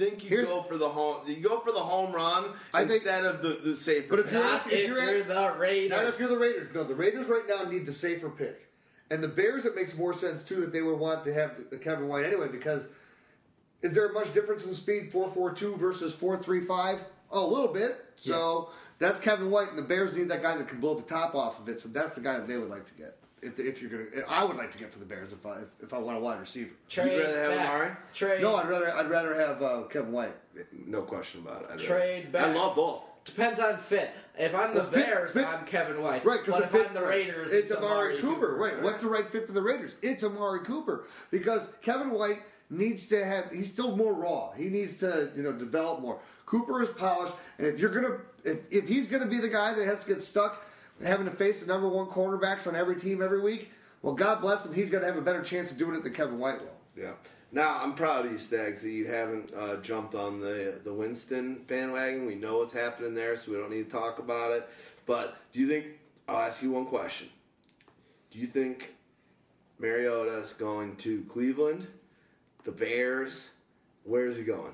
think 0.05 0.23
you 0.23 0.29
Here's- 0.29 0.47
go 0.47 0.61
for 0.63 0.77
the 0.77 0.89
home. 0.89 1.17
You 1.27 1.37
go 1.37 1.59
for 1.59 1.71
the 1.71 1.79
home 1.79 2.11
run 2.11 2.45
I 2.73 2.85
think- 2.85 3.03
instead 3.03 3.25
of 3.25 3.41
the, 3.41 3.59
the 3.63 3.75
safer. 3.77 4.07
But 4.09 4.19
if 4.19 4.25
pick. 4.25 4.33
you're 4.33 4.43
Not 4.43 4.53
asking- 4.53 4.71
if 4.73 4.79
if 4.79 4.87
you're 4.87 4.97
you're, 5.03 5.21
at- 5.21 5.27
the 5.27 5.59
Raiders. 5.59 5.89
Not 5.91 6.03
if 6.05 6.19
you're 6.19 6.29
the 6.29 6.37
Raiders. 6.37 6.67
No, 6.73 6.83
the 6.83 6.95
Raiders 6.95 7.27
right 7.27 7.43
now 7.47 7.63
need 7.69 7.85
the 7.85 7.91
safer 7.91 8.29
pick. 8.29 8.67
And 9.09 9.21
the 9.23 9.27
Bears, 9.27 9.65
it 9.65 9.75
makes 9.75 9.97
more 9.97 10.13
sense 10.13 10.41
too 10.43 10.55
that 10.61 10.71
they 10.71 10.81
would 10.81 10.97
want 10.97 11.23
to 11.25 11.33
have 11.33 11.57
the, 11.57 11.63
the 11.63 11.77
Kevin 11.77 12.07
White 12.07 12.25
anyway 12.25 12.47
because 12.47 12.87
is 13.81 13.93
there 13.93 14.07
a 14.07 14.13
much 14.13 14.33
difference 14.33 14.65
in 14.65 14.73
speed 14.73 15.11
four 15.11 15.27
four 15.27 15.51
two 15.53 15.75
versus 15.75 16.13
four 16.13 16.37
three 16.37 16.61
five? 16.61 17.03
Oh, 17.31 17.45
a 17.45 17.49
little 17.51 17.73
bit. 17.73 18.03
So 18.17 18.69
that's 18.99 19.19
Kevin 19.19 19.49
White, 19.49 19.69
and 19.69 19.77
the 19.77 19.81
Bears 19.83 20.15
need 20.15 20.29
that 20.29 20.41
guy 20.43 20.55
that 20.55 20.67
can 20.67 20.79
blow 20.79 20.93
the 20.95 21.01
top 21.01 21.33
off 21.35 21.59
of 21.59 21.67
it. 21.69 21.79
So 21.79 21.89
that's 21.89 22.15
the 22.15 22.21
guy 22.21 22.33
that 22.33 22.47
they 22.47 22.57
would 22.57 22.69
like 22.69 22.85
to 22.85 22.93
get. 22.93 23.17
If, 23.41 23.59
if 23.59 23.81
you're 23.81 23.89
gonna, 23.89 24.25
I 24.29 24.43
would 24.43 24.55
like 24.57 24.71
to 24.71 24.77
get 24.77 24.93
for 24.93 24.99
the 24.99 25.05
Bears 25.05 25.33
if 25.33 25.45
I 25.45 25.57
if 25.81 25.93
I 25.93 25.97
want 25.97 26.17
a 26.17 26.19
wide 26.21 26.39
receiver. 26.39 26.71
Trade 26.89 27.13
You'd 27.13 27.21
rather 27.23 27.39
have 27.39 27.51
back. 27.57 27.69
Amari? 27.69 27.91
Trade. 28.13 28.41
No, 28.41 28.55
I'd 28.55 28.69
rather 28.69 28.93
I'd 28.93 29.09
rather 29.09 29.33
have 29.33 29.61
uh, 29.63 29.81
Kevin 29.89 30.11
White. 30.11 30.35
no 30.85 31.01
question 31.01 31.41
about 31.41 31.63
it. 31.63 31.69
I'd 31.73 31.79
Trade 31.79 32.29
rather- 32.33 32.47
back. 32.49 32.55
I 32.55 32.59
love 32.59 32.75
both. 32.75 33.01
Depends 33.23 33.59
on 33.59 33.77
fit. 33.77 34.09
If 34.37 34.55
I'm 34.55 34.73
the 34.73 34.79
Well, 34.79 34.89
fit- 34.89 35.05
Bears, 35.05 35.33
fit- 35.33 35.45
I'm 35.47 35.63
Kevin 35.65 36.01
White. 36.01 36.25
Right, 36.25 36.43
because 36.43 36.59
the 36.59 36.65
if 36.65 36.71
fit, 36.71 36.87
I'm 36.87 36.93
the 36.95 37.01
right. 37.01 37.09
Raiders, 37.09 37.51
it's, 37.51 37.71
Amari, 37.71 38.17
Cooper. 38.17 38.33
Cooper. 38.47 38.55
Right. 38.55 38.81
What's 38.81 39.03
the 39.03 39.09
right 39.09 39.27
fit 39.27 39.45
for 39.45 39.53
the 39.53 39.61
Raiders? 39.61 39.93
It's 40.01 40.23
Amari 40.23 40.61
Cooper 40.61 41.05
because 41.29 41.63
Kevin 41.83 42.09
White 42.11 42.41
needs 42.71 43.05
to 43.07 43.23
have. 43.23 43.51
He's 43.51 43.71
still 43.71 43.95
more 43.95 44.13
raw. 44.13 44.51
He 44.53 44.65
needs 44.65 44.97
to 44.97 45.29
you 45.35 45.43
know 45.43 45.51
develop 45.51 46.01
more. 46.01 46.19
Cooper 46.47 46.81
is 46.81 46.89
polished, 46.89 47.33
and 47.59 47.67
if 47.67 47.79
you're 47.79 47.91
gonna 47.91 48.17
if, 48.43 48.57
if 48.71 48.87
he's 48.87 49.07
gonna 49.07 49.27
be 49.27 49.37
the 49.39 49.49
guy 49.49 49.73
that 49.73 49.85
has 49.85 50.03
to 50.05 50.13
get 50.13 50.21
stuck 50.23 50.65
having 51.03 51.25
to 51.25 51.31
face 51.31 51.61
the 51.61 51.67
number 51.67 51.87
one 51.87 52.07
cornerbacks 52.07 52.67
on 52.67 52.75
every 52.75 52.95
team 52.95 53.21
every 53.21 53.41
week, 53.41 53.71
well, 54.01 54.13
God 54.13 54.41
bless 54.41 54.65
him. 54.65 54.73
He's 54.73 54.89
gonna 54.89 55.05
have 55.05 55.17
a 55.17 55.21
better 55.21 55.41
chance 55.41 55.71
of 55.71 55.77
doing 55.77 55.95
it 55.95 56.03
than 56.03 56.13
Kevin 56.13 56.39
White 56.39 56.59
will. 56.59 56.77
Yeah. 56.97 57.13
Now 57.51 57.79
I'm 57.81 57.95
proud 57.95 58.25
of 58.25 58.31
you, 58.31 58.37
Stags, 58.37 58.81
that 58.81 58.89
you 58.89 59.05
haven't 59.05 59.53
uh, 59.53 59.77
jumped 59.77 60.15
on 60.15 60.39
the 60.39 60.79
the 60.83 60.93
Winston 60.93 61.63
bandwagon. 61.67 62.25
We 62.25 62.35
know 62.35 62.59
what's 62.59 62.73
happening 62.73 63.13
there, 63.13 63.35
so 63.35 63.51
we 63.51 63.57
don't 63.57 63.71
need 63.71 63.85
to 63.85 63.91
talk 63.91 64.19
about 64.19 64.51
it. 64.53 64.69
But 65.05 65.37
do 65.51 65.59
you 65.59 65.67
think? 65.67 65.85
I'll 66.27 66.37
ask 66.37 66.63
you 66.63 66.71
one 66.71 66.85
question. 66.85 67.27
Do 68.31 68.39
you 68.39 68.47
think 68.47 68.93
Mariota's 69.79 70.53
going 70.53 70.95
to 70.97 71.23
Cleveland, 71.23 71.87
the 72.63 72.71
Bears? 72.71 73.49
Where 74.05 74.27
is 74.27 74.37
he 74.37 74.43
going? 74.43 74.73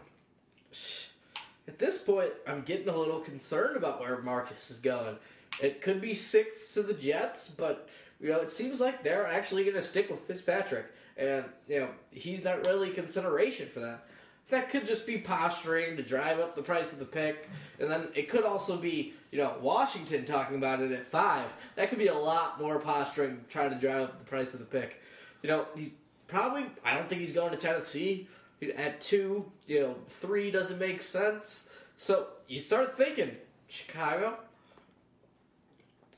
At 1.67 1.79
this 1.79 1.97
point, 1.97 2.31
I'm 2.45 2.61
getting 2.61 2.87
a 2.89 2.95
little 2.95 3.19
concerned 3.19 3.75
about 3.75 3.99
where 3.99 4.21
Marcus 4.21 4.69
is 4.69 4.79
going. 4.79 5.17
It 5.61 5.81
could 5.81 6.01
be 6.01 6.13
six 6.13 6.73
to 6.73 6.83
the 6.83 6.93
Jets, 6.93 7.49
but 7.49 7.89
you 8.19 8.29
know, 8.29 8.39
it 8.39 8.51
seems 8.51 8.79
like 8.79 9.03
they're 9.03 9.27
actually 9.27 9.63
going 9.63 9.75
to 9.75 9.81
stick 9.81 10.09
with 10.09 10.21
Fitzpatrick, 10.21 10.85
and 11.17 11.45
you 11.67 11.79
know, 11.79 11.89
he's 12.11 12.43
not 12.43 12.65
really 12.65 12.91
consideration 12.91 13.67
for 13.67 13.79
that. 13.81 14.05
That 14.49 14.69
could 14.69 14.87
just 14.87 15.05
be 15.05 15.17
posturing 15.17 15.97
to 15.97 16.03
drive 16.03 16.39
up 16.39 16.55
the 16.55 16.63
price 16.63 16.93
of 16.93 16.99
the 16.99 17.05
pick, 17.05 17.49
and 17.79 17.91
then 17.91 18.07
it 18.15 18.29
could 18.29 18.43
also 18.43 18.77
be 18.77 19.13
you 19.31 19.37
know 19.37 19.55
Washington 19.61 20.25
talking 20.25 20.57
about 20.57 20.79
it 20.79 20.91
at 20.91 21.05
five. 21.05 21.51
That 21.75 21.89
could 21.89 21.99
be 21.99 22.07
a 22.07 22.17
lot 22.17 22.59
more 22.61 22.79
posturing 22.79 23.41
trying 23.49 23.71
to 23.71 23.75
drive 23.75 24.03
up 24.03 24.19
the 24.19 24.25
price 24.25 24.53
of 24.53 24.59
the 24.59 24.65
pick. 24.65 25.01
You 25.41 25.49
know, 25.49 25.65
he's 25.75 25.91
probably. 26.27 26.65
I 26.85 26.93
don't 26.93 27.09
think 27.09 27.21
he's 27.21 27.33
going 27.33 27.51
to 27.51 27.57
Tennessee 27.57 28.27
at 28.75 29.01
two. 29.01 29.51
You 29.65 29.81
know, 29.81 29.95
three 30.07 30.49
doesn't 30.49 30.79
make 30.79 31.01
sense. 31.01 31.69
So 31.95 32.27
you 32.47 32.59
start 32.59 32.97
thinking 32.97 33.35
Chicago. 33.67 34.39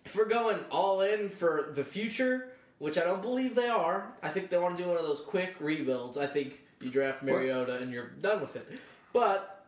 If 0.09 0.15
we're 0.15 0.25
going 0.25 0.57
all 0.71 1.01
in 1.01 1.29
for 1.29 1.69
the 1.75 1.83
future, 1.83 2.47
which 2.79 2.97
I 2.97 3.01
don't 3.03 3.21
believe 3.21 3.53
they 3.53 3.67
are, 3.69 4.11
I 4.23 4.29
think 4.29 4.49
they 4.49 4.57
want 4.57 4.75
to 4.75 4.81
do 4.83 4.89
one 4.89 4.97
of 4.97 5.03
those 5.03 5.21
quick 5.21 5.53
rebuilds. 5.59 6.17
I 6.17 6.25
think 6.25 6.61
you 6.81 6.89
draft 6.89 7.21
Mariota 7.21 7.77
and 7.77 7.91
you're 7.93 8.07
done 8.19 8.41
with 8.41 8.55
it. 8.55 8.67
But 9.13 9.63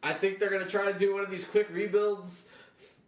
I 0.00 0.12
think 0.12 0.38
they're 0.38 0.50
going 0.50 0.62
to 0.62 0.70
try 0.70 0.92
to 0.92 0.96
do 0.96 1.12
one 1.12 1.24
of 1.24 1.30
these 1.30 1.42
quick 1.42 1.66
rebuilds, 1.72 2.48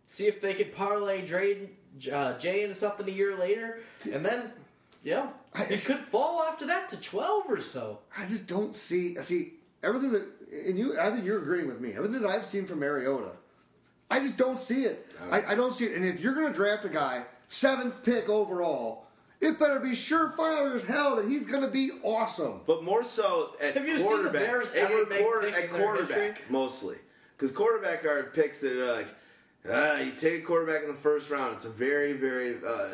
see 0.06 0.26
if 0.26 0.40
they 0.40 0.54
can 0.54 0.70
parlay 0.72 1.24
Dre, 1.24 1.70
uh, 2.12 2.36
Jay 2.36 2.64
into 2.64 2.74
something 2.74 3.06
a 3.08 3.12
year 3.12 3.36
later, 3.36 3.78
and 4.12 4.26
then, 4.26 4.50
yeah, 5.04 5.28
I- 5.54 5.66
it 5.66 5.84
could 5.84 6.00
fall 6.00 6.42
after 6.42 6.66
that 6.66 6.88
to 6.88 7.00
12 7.00 7.44
or 7.48 7.60
so. 7.60 8.00
I 8.18 8.26
just 8.26 8.48
don't 8.48 8.74
see. 8.74 9.16
I 9.16 9.22
see 9.22 9.52
everything 9.84 10.10
that, 10.10 10.24
and 10.66 10.76
you. 10.76 10.98
I 10.98 11.12
think 11.12 11.24
you're 11.24 11.38
agreeing 11.38 11.68
with 11.68 11.78
me. 11.80 11.92
Everything 11.92 12.22
that 12.22 12.28
I've 12.28 12.44
seen 12.44 12.66
from 12.66 12.80
Mariota, 12.80 13.30
I 14.10 14.20
just 14.20 14.36
don't 14.36 14.60
see 14.60 14.84
it. 14.84 15.06
I, 15.30 15.52
I 15.52 15.54
don't 15.54 15.72
see 15.72 15.84
it. 15.86 15.96
And 15.96 16.04
if 16.04 16.20
you're 16.20 16.34
going 16.34 16.46
to 16.48 16.52
draft 16.54 16.84
a 16.84 16.88
guy 16.88 17.24
seventh 17.48 18.04
pick 18.04 18.28
overall, 18.28 19.06
it 19.40 19.58
better 19.58 19.78
be 19.80 19.90
surefire 19.90 20.74
as 20.74 20.84
hell 20.84 21.16
that 21.16 21.26
he's 21.28 21.44
going 21.46 21.62
to 21.62 21.68
be 21.70 21.90
awesome. 22.02 22.60
But 22.66 22.82
more 22.84 23.02
so 23.02 23.54
at 23.60 23.74
Have 23.74 23.86
you 23.86 23.98
seen 23.98 24.08
the 24.08 24.14
quarterback. 24.14 24.42
Bears 24.46 24.68
at, 24.68 24.76
ever 24.76 25.02
at 25.02 25.08
make 25.08 25.20
quarter- 25.22 25.46
pick 25.48 25.54
at 25.56 25.64
in 25.64 25.72
their 25.72 25.82
quarterback 25.82 26.18
history? 26.36 26.44
mostly, 26.48 26.96
because 27.36 27.50
quarterback 27.54 28.04
are 28.04 28.24
picks 28.34 28.60
that 28.60 28.72
are 28.72 28.92
like. 28.96 29.06
Ah, 29.68 29.98
you 29.98 30.12
take 30.12 30.44
a 30.44 30.46
quarterback 30.46 30.82
in 30.82 30.88
the 30.88 30.94
first 30.94 31.28
round. 31.28 31.56
It's 31.56 31.64
a 31.64 31.70
very, 31.70 32.12
very. 32.12 32.54
Uh, 32.64 32.90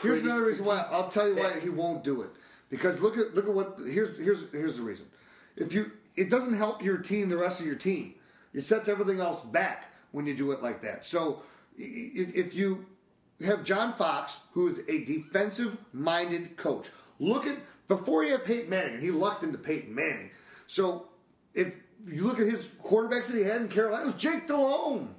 Here's 0.00 0.20
criti- 0.20 0.24
another 0.26 0.44
reason 0.44 0.64
why. 0.64 0.86
I'll 0.92 1.08
tell 1.08 1.26
you 1.28 1.34
why 1.34 1.58
he 1.58 1.68
won't 1.68 2.04
do 2.04 2.22
it. 2.22 2.30
Because 2.70 3.00
look 3.00 3.18
at 3.18 3.34
look 3.34 3.46
at 3.48 3.52
what 3.52 3.80
here's 3.84 4.16
here's 4.16 4.44
here's 4.52 4.76
the 4.76 4.84
reason. 4.84 5.06
If 5.56 5.74
you 5.74 5.90
it 6.14 6.30
doesn't 6.30 6.54
help 6.54 6.80
your 6.80 6.98
team, 6.98 7.28
the 7.28 7.36
rest 7.36 7.58
of 7.58 7.66
your 7.66 7.74
team. 7.74 8.14
It 8.54 8.60
sets 8.62 8.86
everything 8.88 9.18
else 9.18 9.40
back 9.42 9.91
when 10.12 10.26
you 10.26 10.34
do 10.34 10.52
it 10.52 10.62
like 10.62 10.82
that. 10.82 11.04
So 11.04 11.42
if, 11.76 12.34
if 12.34 12.54
you 12.54 12.86
have 13.44 13.64
John 13.64 13.92
Fox, 13.92 14.38
who 14.52 14.68
is 14.68 14.80
a 14.88 15.04
defensive 15.04 15.76
minded 15.92 16.56
coach, 16.56 16.90
look 17.18 17.46
at 17.46 17.56
before 17.88 18.22
he 18.22 18.30
had 18.30 18.44
Peyton 18.44 18.70
Manning, 18.70 18.94
and 18.94 19.02
he 19.02 19.10
lucked 19.10 19.42
into 19.42 19.58
Peyton 19.58 19.94
Manning. 19.94 20.30
So 20.66 21.08
if 21.54 21.74
you 22.06 22.24
look 22.26 22.40
at 22.40 22.46
his 22.46 22.68
quarterbacks 22.82 23.26
that 23.26 23.36
he 23.36 23.42
had 23.42 23.60
in 23.60 23.68
Carolina, 23.68 24.02
it 24.02 24.06
was 24.06 24.14
Jake 24.14 24.46
Delhomme. 24.46 25.14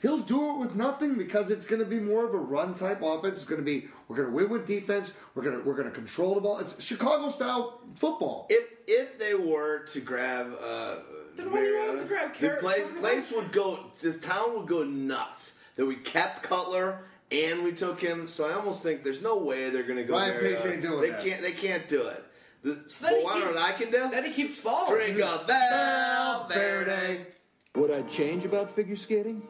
He'll 0.00 0.18
do 0.18 0.50
it 0.50 0.58
with 0.58 0.74
nothing 0.74 1.14
because 1.14 1.48
it's 1.50 1.64
going 1.64 1.78
to 1.78 1.86
be 1.86 2.00
more 2.00 2.26
of 2.26 2.34
a 2.34 2.38
run 2.38 2.74
type 2.74 3.02
offense. 3.02 3.34
It's 3.34 3.44
going 3.44 3.60
to 3.60 3.64
be 3.64 3.86
we're 4.08 4.16
going 4.16 4.28
to 4.28 4.34
win 4.34 4.50
with 4.50 4.66
defense. 4.66 5.14
We're 5.34 5.44
going 5.44 5.58
to 5.58 5.64
we're 5.64 5.76
going 5.76 5.88
to 5.88 5.94
control 5.94 6.34
the 6.34 6.40
ball. 6.40 6.58
It's 6.58 6.84
Chicago 6.84 7.28
style 7.28 7.80
football. 7.94 8.48
If 8.50 8.68
if 8.88 9.18
they 9.20 9.34
were 9.34 9.84
to 9.86 10.00
grab 10.00 10.54
uh, 10.60 10.96
Then 11.36 11.50
why 11.50 11.60
do 11.60 11.66
you 11.66 11.78
want 11.78 11.92
them 11.98 11.98
to 12.00 12.04
grab 12.08 12.32
the 12.32 12.38
Carrot- 12.38 12.60
place 12.60 12.88
place 12.90 13.32
would 13.32 13.52
go. 13.52 13.86
This 14.00 14.18
town 14.18 14.56
would 14.58 14.66
go 14.68 14.82
nuts 14.84 15.56
that 15.76 15.86
we 15.86 15.96
kept 15.96 16.42
Cutler 16.42 17.04
and 17.30 17.64
we 17.64 17.72
took 17.72 18.00
him. 18.00 18.28
So 18.28 18.44
I 18.46 18.52
almost 18.52 18.82
think 18.82 19.02
there's 19.04 19.22
no 19.22 19.38
way 19.38 19.70
they're 19.70 19.82
going 19.84 19.96
to 19.98 20.04
go. 20.04 20.14
Ryan 20.14 20.34
Mariota. 20.36 20.56
Pace 20.62 20.66
ain't 20.72 20.82
doing 20.82 21.00
They 21.00 21.10
that. 21.10 21.24
can't. 21.24 21.40
They 21.42 21.52
can't 21.52 21.88
do 21.88 22.06
it. 22.08 22.24
The, 22.62 22.78
So 22.88 23.06
then 23.06 23.14
but 23.14 23.18
he 23.18 23.24
what 23.24 23.34
keeps- 23.54 23.58
I 23.58 23.72
can 23.72 23.90
do? 23.90 24.10
Then 24.10 24.24
he 24.24 24.32
keeps 24.32 24.56
falling. 24.58 24.92
Drink 24.92 25.18
a 25.18 25.44
Valverde. 25.48 27.26
What 27.74 27.90
I'd 27.90 28.08
change 28.10 28.44
about 28.44 28.70
figure 28.70 28.94
skating? 28.96 29.42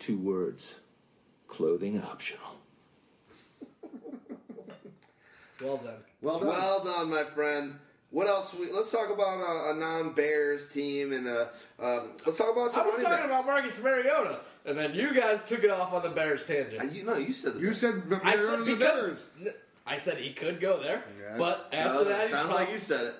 Two 0.00 0.18
words 0.18 0.80
clothing 1.48 2.02
optional. 2.02 2.56
Well 5.62 5.76
done. 5.76 5.94
Well 6.22 6.38
done. 6.38 6.48
Well 6.48 6.84
done, 6.84 7.10
my 7.10 7.24
friend. 7.24 7.74
What 8.10 8.26
else? 8.26 8.54
We, 8.54 8.70
let's 8.72 8.90
talk 8.90 9.08
about 9.10 9.38
a, 9.40 9.70
a 9.70 9.74
non-Bears 9.74 10.68
team 10.68 11.12
and 11.12 11.28
uh, 11.28 11.46
um, 11.78 12.12
let's 12.26 12.38
talk 12.38 12.50
about 12.52 12.76
I 12.76 12.84
was 12.84 12.94
talking 12.96 13.04
backs. 13.08 13.24
about 13.24 13.46
Marcus 13.46 13.82
Mariota, 13.82 14.40
and 14.66 14.76
then 14.76 14.94
you 14.94 15.14
guys 15.14 15.44
took 15.44 15.62
it 15.62 15.70
off 15.70 15.92
on 15.92 16.02
the 16.02 16.08
Bears 16.08 16.42
Uh, 16.42 16.46
tangent. 16.46 16.92
you 16.92 17.04
know, 17.04 17.16
you 17.16 17.32
said 17.32 17.54
the 17.54 17.60
you 17.60 17.72
said 17.72 18.02
I 18.22 18.34
Mariota 18.34 18.46
said 18.46 18.58
the 18.60 18.64
because 18.76 19.28
Bears. 19.38 19.54
I 19.86 19.96
said 19.96 20.18
he 20.18 20.32
could 20.32 20.60
go 20.60 20.82
there, 20.82 21.04
Yeah. 21.20 21.36
but 21.38 21.68
after 21.72 21.94
Sounds- 21.98 22.08
that, 22.08 22.20
he's 22.22 22.30
sounds 22.30 22.46
probably, 22.48 22.64
like 22.64 22.72
you 22.72 22.78
said 22.78 23.04
it. 23.06 23.14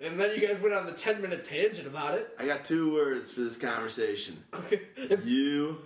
and 0.00 0.20
then 0.20 0.34
you 0.38 0.46
guys 0.46 0.60
went 0.60 0.74
on 0.74 0.86
the 0.86 0.92
ten 0.92 1.22
minute 1.22 1.44
tangent 1.44 1.86
about 1.86 2.14
it. 2.14 2.28
I 2.38 2.44
got 2.46 2.64
two 2.64 2.92
words 2.92 3.30
for 3.32 3.42
this 3.42 3.56
conversation. 3.56 4.42
it, 4.70 5.22
You 5.24 5.78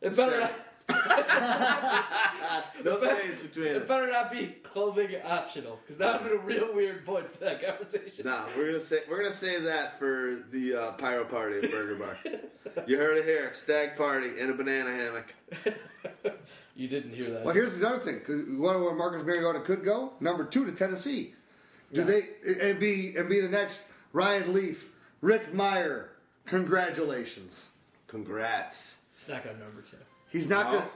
it 0.00 0.16
better 0.16 0.32
said 0.32 0.40
not, 0.40 0.50
it. 0.50 0.56
No 2.84 2.96
space 2.98 3.40
between 3.40 3.68
It 3.68 3.76
it. 3.76 3.88
better 3.88 4.10
not 4.10 4.30
be 4.32 4.56
clothing 4.62 5.10
optional, 5.24 5.78
because 5.82 5.98
that 5.98 6.22
would 6.22 6.32
have 6.32 6.46
been 6.46 6.56
a 6.56 6.60
real 6.62 6.74
weird 6.74 7.04
point 7.04 7.30
for 7.32 7.38
that 7.44 7.62
conversation. 7.64 8.24
No, 8.24 8.44
we're 8.56 8.66
gonna 8.66 8.80
say 8.80 9.00
we're 9.08 9.18
gonna 9.18 9.30
save 9.30 9.64
that 9.64 9.98
for 9.98 10.42
the 10.50 10.74
uh, 10.74 10.92
pyro 10.92 11.24
party 11.24 11.56
at 11.64 11.70
Burger 11.70 11.96
Bar. 11.96 12.18
you 12.86 12.96
heard 12.96 13.18
it 13.18 13.24
here: 13.26 13.50
stag 13.54 13.96
party 13.96 14.30
in 14.38 14.50
a 14.50 14.54
banana 14.54 14.90
hammock. 14.90 15.34
You 16.76 16.88
didn't 16.88 17.12
hear 17.12 17.28
that. 17.30 17.44
Well, 17.44 17.52
here's 17.52 17.76
the 17.78 17.86
other 17.86 17.98
thing. 17.98 18.20
'cause 18.20 18.46
You 18.48 18.58
want 18.62 18.80
where 18.80 18.94
Marcus 18.94 19.22
Mariota 19.22 19.60
could 19.60 19.84
go? 19.84 20.14
Number 20.18 20.44
two 20.46 20.64
to 20.64 20.72
Tennessee. 20.72 21.34
Do 21.92 22.04
they 22.04 22.28
and 22.70 22.80
be 22.80 23.14
and 23.16 23.28
be 23.28 23.40
the 23.40 23.50
next 23.50 23.86
Ryan 24.14 24.54
Leaf, 24.54 24.88
Rick 25.20 25.52
Mirer? 25.52 26.06
Congratulations. 26.46 27.72
Congrats. 28.06 28.96
It's 29.14 29.28
not 29.28 29.44
going 29.44 29.58
number 29.58 29.82
two. 29.82 29.98
He's 30.30 30.48
not 30.48 30.66
No. 30.72 30.78
going. 30.78 30.88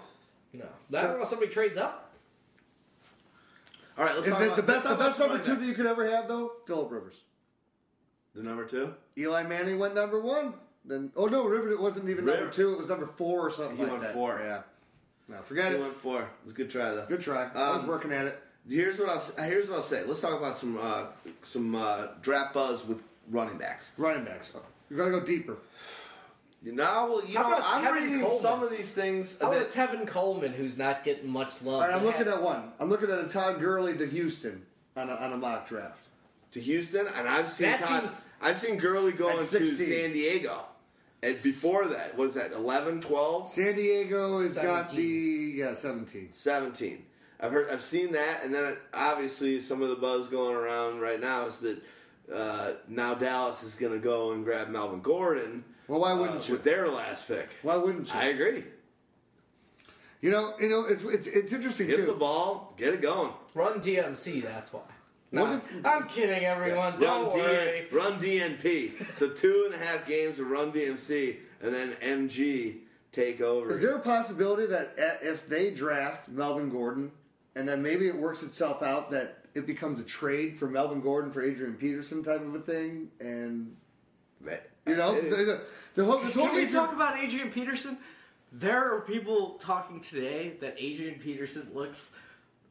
No. 0.91 0.99
I 0.99 1.03
don't 1.03 1.17
know 1.17 1.23
if 1.23 1.29
somebody 1.29 1.51
trades 1.51 1.77
up. 1.77 2.13
All 3.97 4.05
right, 4.05 4.15
let's 4.15 4.25
to 4.27 4.31
talk 4.31 4.41
The, 4.41 4.47
about 4.47 4.57
the 4.57 4.63
let's 4.63 4.73
best, 4.73 4.83
the 4.85 4.89
talk 4.91 4.99
best 4.99 5.19
number 5.19 5.35
running 5.35 5.45
two 5.47 5.53
backs. 5.53 5.63
that 5.63 5.69
you 5.69 5.75
could 5.75 5.87
ever 5.87 6.11
have, 6.11 6.27
though, 6.29 6.53
Philip 6.67 6.91
Rivers. 6.91 7.21
The 8.35 8.43
number 8.43 8.65
two. 8.65 8.95
Eli 9.17 9.45
Manning 9.45 9.79
went 9.79 9.95
number 9.95 10.21
one. 10.21 10.55
Then 10.85 11.13
oh 11.17 11.27
no, 11.27 11.45
Rivers 11.45 11.73
it 11.73 11.81
wasn't 11.81 12.09
even 12.11 12.27
number 12.27 12.43
River- 12.43 12.53
two. 12.53 12.73
It 12.75 12.79
was 12.79 12.89
number 12.89 13.07
four 13.07 13.47
or 13.47 13.51
something 13.51 13.77
He 13.77 13.83
like 13.85 13.93
went 13.93 14.03
that. 14.03 14.13
four. 14.15 14.39
Yeah. 14.43 14.63
No, 15.29 15.41
forget 15.43 15.67
it. 15.67 15.77
He 15.77 15.79
it. 15.79 15.81
went 15.83 15.95
four. 15.97 16.21
It 16.23 16.29
was 16.45 16.53
a 16.53 16.57
good 16.57 16.71
try 16.71 16.91
though. 16.91 17.07
Good 17.07 17.21
try. 17.23 17.49
I 17.55 17.71
was 17.71 17.83
Um, 17.85 17.87
working 17.89 18.13
at 18.13 18.27
it. 18.27 18.43
Here's 18.69 18.99
what 18.99 19.09
I'll 19.09 19.17
s- 19.17 19.37
here's 19.39 19.69
what 19.71 19.77
I'll 19.77 19.83
say. 19.83 20.05
Let's 20.05 20.21
talk 20.21 20.37
about 20.39 20.59
some 20.59 20.77
uh, 20.79 21.07
some 21.43 21.75
uh, 21.75 22.09
draft 22.21 22.53
buzz 22.53 22.85
with 22.87 23.03
running 23.31 23.57
backs. 23.57 23.93
Running 23.97 24.25
backs. 24.25 24.53
You 24.91 24.97
got 24.99 25.07
to 25.07 25.11
go 25.13 25.21
deeper. 25.21 25.57
Now, 26.65 27.09
well, 27.09 27.25
you 27.27 27.37
How 27.37 27.43
know, 27.51 27.57
about 27.57 27.63
I'm 27.65 27.85
Tevin 27.85 27.95
reading 28.05 28.21
Coleman? 28.21 28.41
some 28.41 28.63
of 28.63 28.71
these 28.71 28.91
things. 28.91 29.39
How 29.41 29.49
a 29.53 29.57
about 29.57 29.69
bit- 29.71 29.77
Tevin 29.77 30.07
Coleman, 30.07 30.53
who's 30.55 30.77
not 30.79 31.05
getting 31.05 31.29
much 31.29 31.61
love? 31.63 31.75
All 31.75 31.81
right, 31.81 31.93
I'm 31.95 32.01
They 32.01 32.07
looking 32.07 32.29
at 32.29 32.43
one. 32.43 32.73
I'm 32.81 32.89
looking 32.89 33.11
at 33.11 33.19
a 33.19 33.29
Todd 33.29 33.61
Gurley 33.61 33.97
to 33.99 34.07
Houston 34.07 34.65
on 34.97 35.11
a, 35.11 35.15
on 35.15 35.33
a 35.33 35.37
mock 35.37 35.69
draft. 35.69 35.99
to 36.53 36.61
Houston, 36.61 37.07
and 37.17 37.29
I've 37.29 37.49
seen 37.49 37.71
That 37.71 37.81
Todd, 37.81 38.01
seems- 38.09 38.21
I've 38.41 38.57
seen 38.57 38.77
Gurley 38.79 39.13
going 39.13 39.37
to 39.39 39.45
16. 39.45 39.87
San 39.87 40.13
Diego. 40.13 40.65
And 41.23 41.35
before 41.43 41.87
that, 41.87 42.17
what 42.19 42.29
is 42.29 42.35
that? 42.35 42.53
11, 42.53 43.01
12, 43.01 43.49
San 43.51 43.75
Diego 43.75 44.41
has 44.41 44.57
got 44.59 44.91
the 44.91 45.03
yeah 45.57 45.75
17. 45.75 46.29
17. 46.33 47.05
I've 47.41 47.51
heard, 47.51 47.71
I've 47.71 47.83
seen 47.83 48.13
that, 48.13 48.41
and 48.45 48.55
then 48.55 48.77
obviously 48.93 49.61
some 49.61 49.83
of 49.83 49.89
the 49.89 49.97
buzz 49.97 50.29
going 50.29 50.55
around 50.55 51.01
right 51.01 51.21
now 51.21 51.47
is 51.47 51.59
that 51.61 51.83
uh, 52.33 52.73
now 52.89 53.15
Dallas 53.15 53.63
is 53.65 53.75
going 53.75 53.93
to 53.93 53.99
go 53.99 54.33
and 54.33 54.45
grab 54.45 54.69
Melvin 54.69 55.01
Gordon. 55.01 55.65
Well, 55.89 56.01
why 56.01 56.13
uh, 56.13 56.17
wouldn't 56.17 56.49
you? 56.49 56.55
with 56.55 56.65
their 56.65 56.89
last 56.89 57.29
pick? 57.29 57.49
Why 57.63 57.77
wouldn't 57.77 58.09
you? 58.13 58.19
I 58.19 58.27
agree. 58.27 58.65
you 60.21 60.31
know, 60.31 60.55
you 60.59 60.69
know, 60.69 60.87
it's 60.87 61.05
it's, 61.05 61.27
it's 61.27 61.53
interesting 61.53 61.89
Give 61.89 61.97
too. 61.97 62.07
the 62.07 62.15
ball, 62.15 62.75
get 62.77 62.95
it 62.95 63.03
going. 63.03 63.33
Run 63.55 63.81
DMC, 63.81 64.43
that's 64.43 64.73
why. 64.73 64.81
What 65.31 65.51
No, 65.51 65.57
if- 65.57 65.87
I'm 65.87 66.07
kidding, 66.09 66.45
everyone. 66.45 66.99
Don't 66.99 67.29
run, 67.29 67.39
worry. 67.39 67.87
DN, 67.91 67.93
run 67.93 68.21
DNP. 68.21 69.15
so 69.15 69.29
two 69.29 69.65
and 69.67 69.75
a 69.75 69.85
half 69.85 70.07
games 70.07 70.39
of 70.39 70.51
run 70.51 70.73
DMC, 70.73 71.37
and 71.61 71.75
then 71.75 71.93
MG 72.03 72.79
take 73.13 73.41
over. 73.41 73.73
Is 73.73 73.83
there 73.83 73.97
a 73.97 74.01
possibility 74.01 74.67
that 74.67 74.95
if 75.23 75.47
they 75.47 75.71
draft 75.71 76.29
Melvin 76.29 76.71
Gordon, 76.71 77.11
and 77.55 77.69
then 77.69 77.83
maybe 77.83 78.09
it 78.09 78.17
works 78.17 78.43
itself 78.43 78.83
out 78.83 79.11
that 79.11 79.45
it 79.55 79.67
becomes 79.67 80.01
a 80.01 80.05
trade 80.05 80.59
for 80.59 80.69
Melvin 80.69 81.01
Gordon 81.01 81.31
for 81.31 81.43
Adrian 81.43 81.75
Peterson 81.75 82.23
type 82.23 82.41
of 82.41 82.55
a 82.55 82.61
thing, 82.61 83.09
and 83.21 83.77
you 84.87 84.97
know, 84.97 85.15
the, 85.21 85.37
the, 85.37 85.69
the 85.95 86.05
whole, 86.05 86.19
this 86.21 86.35
whole 86.35 86.47
Can 86.47 86.57
we 86.57 86.63
Adrian- 86.65 86.85
talk 86.85 86.93
about 86.93 87.19
Adrian 87.19 87.51
Peterson? 87.51 87.99
There 88.53 88.95
are 88.95 89.01
people 89.01 89.53
talking 89.59 90.01
today 90.01 90.53
that 90.61 90.77
Adrian 90.79 91.19
Peterson 91.19 91.69
looks 91.75 92.13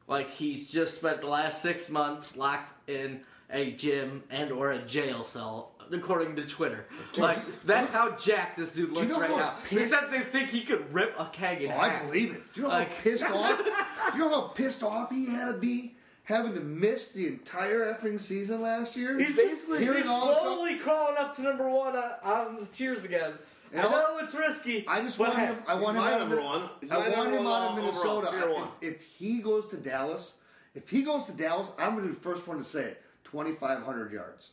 like 0.08 0.30
he's 0.30 0.70
just 0.70 0.96
spent 0.96 1.22
the 1.22 1.28
last 1.28 1.62
six 1.62 1.90
months 1.90 2.38
locked 2.38 2.90
in 2.90 3.22
a 3.52 3.72
gym 3.72 4.24
and 4.30 4.52
or 4.52 4.72
a 4.72 4.80
jail 4.80 5.26
cell, 5.26 5.72
according 5.92 6.38
to 6.38 6.46
Twitter. 6.46 6.86
Like 7.18 7.38
that's 7.66 7.90
how 7.90 8.12
jacked 8.16 8.58
this 8.58 8.72
dude 8.74 8.90
you 8.90 8.96
looks 8.96 9.12
know 9.12 9.20
right 9.20 9.30
now. 9.30 9.54
Pissed- 9.68 9.90
said 9.90 10.08
they 10.10 10.22
think 10.22 10.50
he 10.50 10.62
could 10.62 10.94
rip 10.94 11.14
a 11.20 11.26
keg 11.34 11.62
in 11.62 11.70
Oh, 11.72 11.74
half. 11.76 12.02
I 12.02 12.06
believe 12.06 12.32
it. 12.32 12.54
Do 12.54 12.62
you 12.62 12.68
know 12.68 12.74
Like- 12.74 12.94
how 12.96 13.02
pissed 13.04 13.24
off? 13.30 13.58
Do 13.58 14.18
you 14.18 14.20
know 14.20 14.30
how 14.30 14.48
pissed 14.48 14.84
off 14.84 15.10
he 15.12 15.26
had 15.30 15.52
to 15.52 15.58
be 15.60 15.96
having 16.24 16.54
to 16.54 16.60
miss 16.62 17.10
the 17.10 17.28
entire 17.28 17.94
effing 17.94 18.20
season 18.20 18.62
last 18.62 18.96
year? 18.96 19.18
He's 19.18 19.36
basically 19.38 19.80
hearing 19.80 19.98
he's 19.98 20.08
all 20.08 20.32
stuff. 20.34 20.42
slowly 20.44 20.76
crawling 20.78 21.18
up 21.18 21.36
to 21.36 21.42
number 21.42 21.70
one 21.70 21.96
uh, 21.96 22.18
on, 22.24 22.48
on 22.48 22.56
the 22.60 22.66
tiers 22.68 23.06
again. 23.06 23.34
And 23.72 23.82
I 23.82 23.84
all- 23.86 23.92
know 23.92 24.18
it's 24.20 24.36
risky. 24.36 24.86
I 24.88 25.02
just 25.02 25.18
want 25.20 25.36
him. 25.38 25.58
I 25.68 25.76
want 25.76 25.98
He's 25.98 26.06
him 26.06 26.10
my 26.10 26.14
out 26.14 26.20
number 26.20 26.40
of, 26.40 26.46
one. 26.46 26.62
He's 26.80 26.92
I 26.92 26.96
my 26.96 27.02
want 27.02 27.16
number 27.16 27.38
him 27.38 27.44
one 27.46 27.54
out 27.54 27.72
of 27.72 27.72
overall, 27.78 28.22
Minnesota. 28.22 28.28
tier 28.32 28.50
I- 28.50 28.54
one. 28.54 28.68
If, 28.82 28.94
if 28.96 29.04
he 29.18 29.40
goes 29.40 29.68
to 29.70 29.78
Dallas, 29.78 30.38
if 30.76 30.90
he 30.90 31.04
goes 31.04 31.26
to 31.26 31.32
Dallas, 31.34 31.72
I'm 31.80 31.92
going 31.96 32.04
to 32.04 32.10
be 32.10 32.14
the 32.16 32.20
first 32.22 32.48
one 32.48 32.58
to 32.58 32.64
say 32.64 32.84
it. 32.84 33.02
2,500 33.26 34.12
yards. 34.12 34.52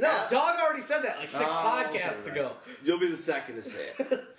No, 0.00 0.10
Dog 0.30 0.58
already 0.58 0.80
said 0.80 1.02
that 1.02 1.18
like 1.18 1.28
six 1.28 1.50
Oh, 1.52 1.84
okay, 1.90 1.98
podcasts 1.98 2.26
right. 2.26 2.32
ago. 2.36 2.52
You'll 2.82 2.98
be 3.00 3.08
the 3.10 3.16
second 3.16 3.56
to 3.56 3.62
say 3.62 3.88
it. 3.98 4.24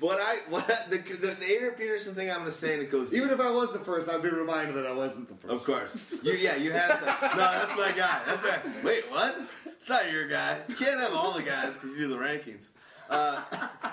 what 0.00 0.18
I 0.20 0.40
what 0.48 0.66
the, 0.90 0.98
the 0.98 1.26
the 1.26 1.44
Adrian 1.44 1.74
Peterson 1.74 2.14
thing 2.14 2.30
I'm 2.30 2.44
to 2.44 2.52
say, 2.52 2.74
and 2.74 2.82
it 2.82 2.90
goes. 2.90 3.12
Even 3.12 3.30
if 3.30 3.40
I 3.40 3.50
was 3.50 3.72
the 3.72 3.78
first, 3.78 4.08
I'd 4.08 4.22
be 4.22 4.28
reminded 4.28 4.74
that 4.76 4.86
I 4.86 4.92
wasn't 4.92 5.28
the 5.28 5.34
first. 5.34 5.52
Of 5.52 5.64
course. 5.64 6.04
You 6.22 6.32
yeah, 6.34 6.56
you 6.56 6.72
have. 6.72 7.00
No, 7.36 7.36
that's 7.36 7.76
my 7.76 7.92
guy. 7.92 8.22
That's 8.26 8.42
my. 8.42 8.58
Wait, 8.82 9.10
what? 9.10 9.38
It's 9.66 9.88
not 9.88 10.10
your 10.10 10.28
guy. 10.28 10.58
You 10.68 10.74
can't 10.74 11.00
have 11.00 11.14
all 11.14 11.32
the 11.32 11.42
guys 11.42 11.74
because 11.74 11.90
you 11.90 11.98
do 11.98 12.08
the 12.08 12.16
rankings. 12.16 12.68
Uh, 13.08 13.40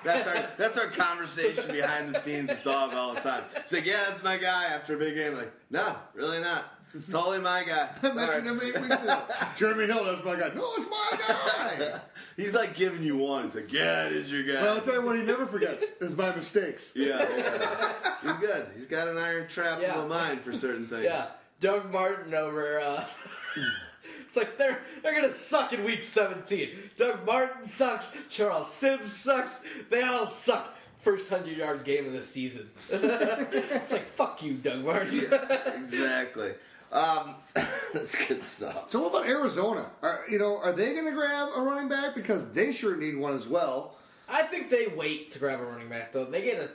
that's 0.04 0.28
our 0.28 0.50
that's 0.58 0.78
our 0.78 0.88
conversation 0.88 1.72
behind 1.72 2.14
the 2.14 2.20
scenes 2.20 2.50
with 2.50 2.64
Dog 2.64 2.94
all 2.94 3.14
the 3.14 3.22
time. 3.22 3.44
It's 3.56 3.72
like, 3.72 3.86
yeah, 3.86 4.04
that's 4.10 4.24
my 4.24 4.38
guy 4.38 4.66
after 4.66 4.96
a 4.96 4.98
big 4.98 5.16
game. 5.16 5.36
Like, 5.36 5.54
no, 5.70 5.96
really 6.14 6.42
not. 6.42 6.66
Totally 7.12 7.40
my 7.40 7.64
guy. 7.64 7.90
I 8.04 8.14
mentioned 8.14 8.48
him 8.48 8.60
eight 8.64 8.80
weeks 8.80 9.02
ago. 9.02 9.22
Jeremy 9.56 9.86
Hill, 9.86 10.06
that's 10.06 10.24
my 10.24 10.36
guy. 10.36 10.50
No, 10.56 10.64
it's 10.78 10.90
my 10.90 11.18
guy. 11.28 12.00
He's 12.38 12.54
like 12.54 12.76
giving 12.76 13.04
you 13.04 13.16
one. 13.18 13.44
He's 13.44 13.56
like, 13.56 13.72
yeah, 13.72 14.06
it 14.08 14.12
is 14.12 14.32
your 14.32 14.44
guy. 14.44 14.60
but 14.62 14.70
I'll 14.70 14.82
tell 14.82 14.96
you 14.96 15.02
what 15.06 15.16
he 15.18 15.24
never 15.24 15.46
forgets 15.46 15.86
is 16.02 16.16
my 16.18 16.36
mistakes. 16.36 16.92
yeah, 16.96 17.26
yeah. 17.38 17.94
He's 18.22 18.32
good. 18.34 18.68
He's 18.76 18.86
got 18.88 19.08
an 19.08 19.18
iron 19.18 19.48
trap 19.48 19.80
Yeah. 19.82 19.96
of 19.96 20.06
a 20.06 20.08
mind 20.08 20.42
for 20.42 20.52
certain 20.52 20.88
things. 20.88 21.06
Yeah, 21.06 21.28
Doug 21.60 21.92
Martin 21.92 22.34
over. 22.34 22.80
Uh, 22.82 23.08
it's 24.28 24.36
like 24.36 24.58
they're 24.58 24.80
they're 25.02 25.16
gonna 25.16 25.32
suck 25.32 25.72
in 25.74 25.84
week 25.86 26.04
17. 26.04 26.70
Doug 26.98 27.26
Martin 27.26 27.64
sucks. 27.64 28.10
Charles 28.30 28.72
Sims 28.74 29.12
sucks. 29.14 29.64
They 29.90 30.02
all 30.02 30.26
suck. 30.26 30.74
First 31.04 31.30
hundred 31.30 31.56
yard 31.58 31.86
game 31.86 32.08
of 32.08 32.14
the 32.14 32.22
season. 32.24 32.70
it's 32.90 33.92
like 33.94 34.08
fuck 34.14 34.42
you, 34.44 34.56
Doug 34.56 34.84
Martin. 34.84 35.32
Exactly. 35.78 36.54
Um, 36.96 37.36
that's 37.94 38.28
good 38.28 38.46
stuff. 38.46 38.90
So 38.90 39.02
what 39.02 39.10
about 39.10 39.28
Arizona? 39.28 39.92
Are 40.02 40.24
you 40.30 40.40
know 40.40 40.58
are 40.58 40.72
they 40.72 40.94
going 40.94 41.06
to 41.06 41.12
grab 41.12 41.50
a 41.56 41.62
running 41.62 41.90
back 41.90 42.16
because 42.16 42.52
they 42.52 42.72
sure 42.72 42.96
need 42.96 43.18
one 43.18 43.36
as 43.36 43.48
well? 43.48 43.98
I 44.30 44.44
think 44.44 44.70
they 44.70 44.88
wait 44.88 45.30
to 45.32 45.40
grab 45.40 45.60
a 45.60 45.66
running 45.66 45.90
back 45.90 46.14
though. 46.14 46.26
They 46.26 46.42
get 46.42 46.58
a 46.58 46.70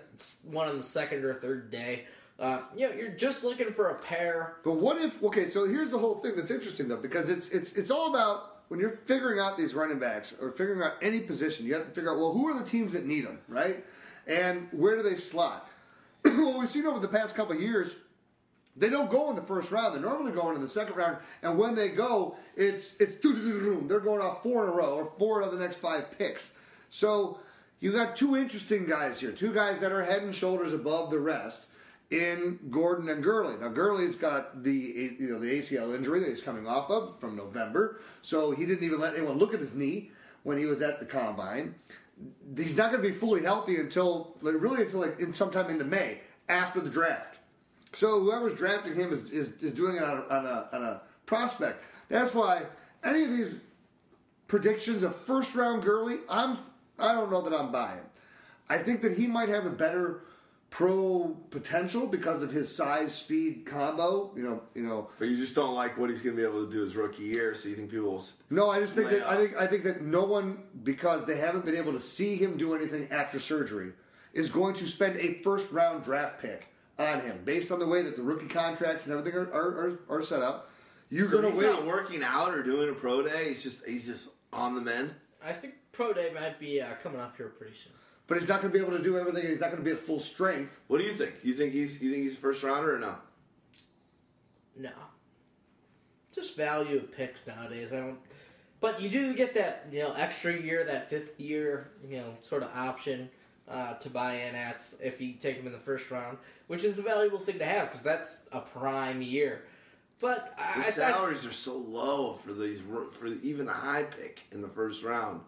one 0.48 0.68
on 0.68 0.76
the 0.76 0.82
second 0.82 1.24
or 1.24 1.34
third 1.34 1.70
day. 1.70 2.04
Uh, 2.38 2.60
you 2.76 2.88
know, 2.88 2.94
you're 2.94 3.08
just 3.08 3.44
looking 3.44 3.72
for 3.72 3.90
a 3.90 3.94
pair. 3.96 4.56
But 4.62 4.74
what 4.74 5.00
if? 5.00 5.22
Okay, 5.22 5.48
so 5.48 5.66
here's 5.66 5.90
the 5.90 5.98
whole 5.98 6.16
thing 6.16 6.36
that's 6.36 6.50
interesting 6.50 6.86
though, 6.86 6.96
because 6.96 7.30
it's 7.30 7.48
it's 7.48 7.72
it's 7.72 7.90
all 7.90 8.10
about 8.10 8.60
when 8.68 8.78
you're 8.78 8.98
figuring 9.06 9.40
out 9.40 9.56
these 9.56 9.74
running 9.74 9.98
backs 9.98 10.34
or 10.40 10.50
figuring 10.50 10.82
out 10.82 10.92
any 11.00 11.20
position, 11.20 11.64
you 11.64 11.74
have 11.74 11.86
to 11.86 11.90
figure 11.90 12.12
out 12.12 12.18
well 12.18 12.32
who 12.32 12.46
are 12.48 12.58
the 12.58 12.64
teams 12.64 12.92
that 12.92 13.06
need 13.06 13.26
them, 13.26 13.38
right? 13.48 13.84
And 14.26 14.68
where 14.70 14.96
do 14.96 15.02
they 15.02 15.16
slot? 15.16 15.68
well, 16.24 16.58
we've 16.58 16.68
seen 16.68 16.86
over 16.86 16.98
the 16.98 17.08
past 17.08 17.34
couple 17.34 17.56
of 17.56 17.62
years, 17.62 17.96
they 18.80 18.88
don't 18.88 19.10
go 19.10 19.28
in 19.30 19.36
the 19.36 19.42
first 19.42 19.70
round. 19.70 19.94
They're 19.94 20.02
normally 20.02 20.32
going 20.32 20.56
in 20.56 20.62
the 20.62 20.68
second 20.68 20.96
round, 20.96 21.18
and 21.42 21.58
when 21.58 21.74
they 21.74 21.90
go, 21.90 22.36
it's 22.56 22.96
it's 22.98 23.14
they're 23.14 24.00
going 24.00 24.22
off 24.22 24.42
four 24.42 24.64
in 24.64 24.70
a 24.70 24.72
row 24.72 24.94
or 24.94 25.12
four 25.18 25.42
out 25.42 25.52
of 25.52 25.52
the 25.56 25.62
next 25.62 25.76
five 25.76 26.10
picks. 26.18 26.52
So 26.88 27.38
you 27.78 27.92
got 27.92 28.16
two 28.16 28.36
interesting 28.36 28.86
guys 28.86 29.20
here, 29.20 29.32
two 29.32 29.52
guys 29.52 29.78
that 29.80 29.92
are 29.92 30.02
head 30.02 30.22
and 30.22 30.34
shoulders 30.34 30.72
above 30.72 31.10
the 31.10 31.18
rest 31.18 31.66
in 32.10 32.58
Gordon 32.70 33.08
and 33.10 33.22
Gurley. 33.22 33.54
Now 33.60 33.68
Gurley's 33.68 34.16
got 34.16 34.64
the 34.64 34.72
you 34.72 35.28
know 35.28 35.38
the 35.38 35.60
ACL 35.60 35.94
injury 35.94 36.20
that 36.20 36.28
he's 36.30 36.40
coming 36.40 36.66
off 36.66 36.90
of 36.90 37.20
from 37.20 37.36
November, 37.36 38.00
so 38.22 38.50
he 38.50 38.64
didn't 38.64 38.82
even 38.82 38.98
let 38.98 39.14
anyone 39.14 39.38
look 39.38 39.52
at 39.52 39.60
his 39.60 39.74
knee 39.74 40.10
when 40.42 40.56
he 40.56 40.64
was 40.64 40.80
at 40.80 40.98
the 41.00 41.06
combine. 41.06 41.74
He's 42.56 42.76
not 42.76 42.90
going 42.90 43.02
to 43.02 43.08
be 43.08 43.14
fully 43.14 43.42
healthy 43.42 43.76
until 43.76 44.36
really 44.40 44.82
until 44.82 45.00
like 45.00 45.20
in 45.20 45.34
sometime 45.34 45.68
into 45.68 45.84
May 45.84 46.20
after 46.48 46.80
the 46.80 46.90
draft. 46.90 47.39
So 47.92 48.20
whoever's 48.20 48.54
drafting 48.54 48.94
him 48.94 49.12
is, 49.12 49.30
is, 49.30 49.52
is 49.62 49.72
doing 49.72 49.96
it 49.96 50.02
on 50.02 50.18
a, 50.18 50.34
on, 50.34 50.46
a, 50.46 50.68
on 50.72 50.84
a 50.84 51.02
prospect. 51.26 51.84
That's 52.08 52.34
why 52.34 52.62
any 53.02 53.24
of 53.24 53.30
these 53.30 53.62
predictions 54.46 55.02
of 55.02 55.14
first 55.14 55.54
round 55.54 55.82
Gurley, 55.82 56.18
I'm 56.28 56.58
I 56.98 57.12
don't 57.12 57.30
know 57.30 57.40
that 57.42 57.58
I'm 57.58 57.72
buying. 57.72 58.00
I 58.68 58.78
think 58.78 59.00
that 59.02 59.16
he 59.16 59.26
might 59.26 59.48
have 59.48 59.66
a 59.66 59.70
better 59.70 60.22
pro 60.68 61.36
potential 61.50 62.06
because 62.06 62.42
of 62.42 62.52
his 62.52 62.74
size 62.74 63.14
speed 63.14 63.64
combo. 63.66 64.32
You 64.36 64.42
know, 64.42 64.62
you 64.74 64.82
know. 64.82 65.08
But 65.18 65.28
you 65.28 65.36
just 65.36 65.54
don't 65.54 65.74
like 65.74 65.98
what 65.98 66.10
he's 66.10 66.22
going 66.22 66.36
to 66.36 66.42
be 66.42 66.48
able 66.48 66.66
to 66.66 66.70
do 66.70 66.82
his 66.82 66.94
rookie 66.94 67.24
year, 67.24 67.54
so 67.54 67.68
you 67.68 67.74
think 67.74 67.90
people 67.90 68.10
will. 68.10 68.24
No, 68.50 68.70
I 68.70 68.80
just 68.80 68.94
think 68.94 69.10
that 69.10 69.28
I 69.28 69.36
think 69.36 69.56
I 69.56 69.66
think 69.66 69.84
that 69.84 70.02
no 70.02 70.24
one 70.24 70.62
because 70.84 71.24
they 71.24 71.36
haven't 71.36 71.64
been 71.64 71.76
able 71.76 71.92
to 71.92 72.00
see 72.00 72.36
him 72.36 72.56
do 72.56 72.74
anything 72.74 73.08
after 73.10 73.40
surgery 73.40 73.92
is 74.32 74.48
going 74.48 74.74
to 74.74 74.86
spend 74.86 75.16
a 75.16 75.34
first 75.42 75.72
round 75.72 76.04
draft 76.04 76.40
pick 76.40 76.69
on 77.00 77.20
him 77.20 77.40
based 77.44 77.72
on 77.72 77.78
the 77.78 77.86
way 77.86 78.02
that 78.02 78.16
the 78.16 78.22
rookie 78.22 78.46
contracts 78.46 79.06
and 79.06 79.16
everything 79.16 79.38
are, 79.38 79.52
are, 79.52 79.98
are, 80.08 80.18
are 80.18 80.22
set 80.22 80.42
up. 80.42 80.70
You're 81.08 81.28
So 81.28 81.40
going 81.40 81.52
he's 81.52 81.62
to 81.62 81.68
wait. 81.68 81.72
not 81.74 81.86
working 81.86 82.22
out 82.22 82.52
or 82.54 82.62
doing 82.62 82.88
a 82.88 82.92
pro 82.92 83.22
day. 83.22 83.48
He's 83.48 83.62
just 83.62 83.84
he's 83.86 84.06
just 84.06 84.28
on 84.52 84.74
the 84.74 84.80
mend. 84.80 85.14
I 85.44 85.52
think 85.52 85.74
pro 85.92 86.12
day 86.12 86.30
might 86.34 86.60
be 86.60 86.80
uh, 86.80 86.94
coming 87.02 87.20
up 87.20 87.36
here 87.36 87.48
pretty 87.48 87.74
soon. 87.74 87.92
But 88.26 88.38
he's 88.38 88.48
not 88.48 88.60
going 88.60 88.72
to 88.72 88.78
be 88.78 88.84
able 88.84 88.96
to 88.96 89.02
do 89.02 89.18
everything. 89.18 89.44
He's 89.44 89.58
not 89.58 89.70
going 89.72 89.82
to 89.82 89.84
be 89.84 89.90
at 89.90 89.98
full 89.98 90.20
strength. 90.20 90.78
What 90.86 90.98
do 91.00 91.04
you 91.04 91.14
think? 91.14 91.34
You 91.42 91.52
think 91.54 91.72
he's 91.72 92.00
you 92.00 92.12
think 92.12 92.22
he's 92.22 92.36
first 92.36 92.62
rounder 92.62 92.94
or 92.94 92.98
no? 93.00 93.16
No. 94.76 94.90
Just 96.32 96.56
value 96.56 96.98
of 96.98 97.10
picks 97.12 97.46
nowadays. 97.46 97.92
I 97.92 97.96
don't. 97.96 98.18
But 98.80 99.00
you 99.00 99.08
do 99.08 99.34
get 99.34 99.52
that 99.54 99.86
you 99.90 99.98
know 100.00 100.12
extra 100.12 100.56
year, 100.56 100.84
that 100.84 101.10
fifth 101.10 101.38
year, 101.40 101.90
you 102.08 102.18
know, 102.18 102.34
sort 102.42 102.62
of 102.62 102.70
option 102.74 103.28
uh, 103.70 103.94
to 103.94 104.10
buy 104.10 104.34
in 104.34 104.54
at 104.54 104.84
if 105.02 105.20
you 105.20 105.34
take 105.34 105.56
him 105.56 105.66
in 105.66 105.72
the 105.72 105.78
first 105.78 106.10
round, 106.10 106.38
which 106.66 106.84
is 106.84 106.98
a 106.98 107.02
valuable 107.02 107.38
thing 107.38 107.58
to 107.58 107.64
have 107.64 107.88
because 107.88 108.02
that's 108.02 108.38
a 108.52 108.60
prime 108.60 109.22
year. 109.22 109.62
But 110.20 110.54
The 110.58 110.78
I- 110.78 110.80
salaries 110.82 111.46
are 111.46 111.52
so 111.52 111.76
low 111.78 112.38
for 112.44 112.52
these 112.52 112.80
for 112.80 113.26
even 113.42 113.68
a 113.68 113.72
high 113.72 114.02
pick 114.02 114.40
in 114.52 114.60
the 114.60 114.68
first 114.68 115.02
round 115.02 115.40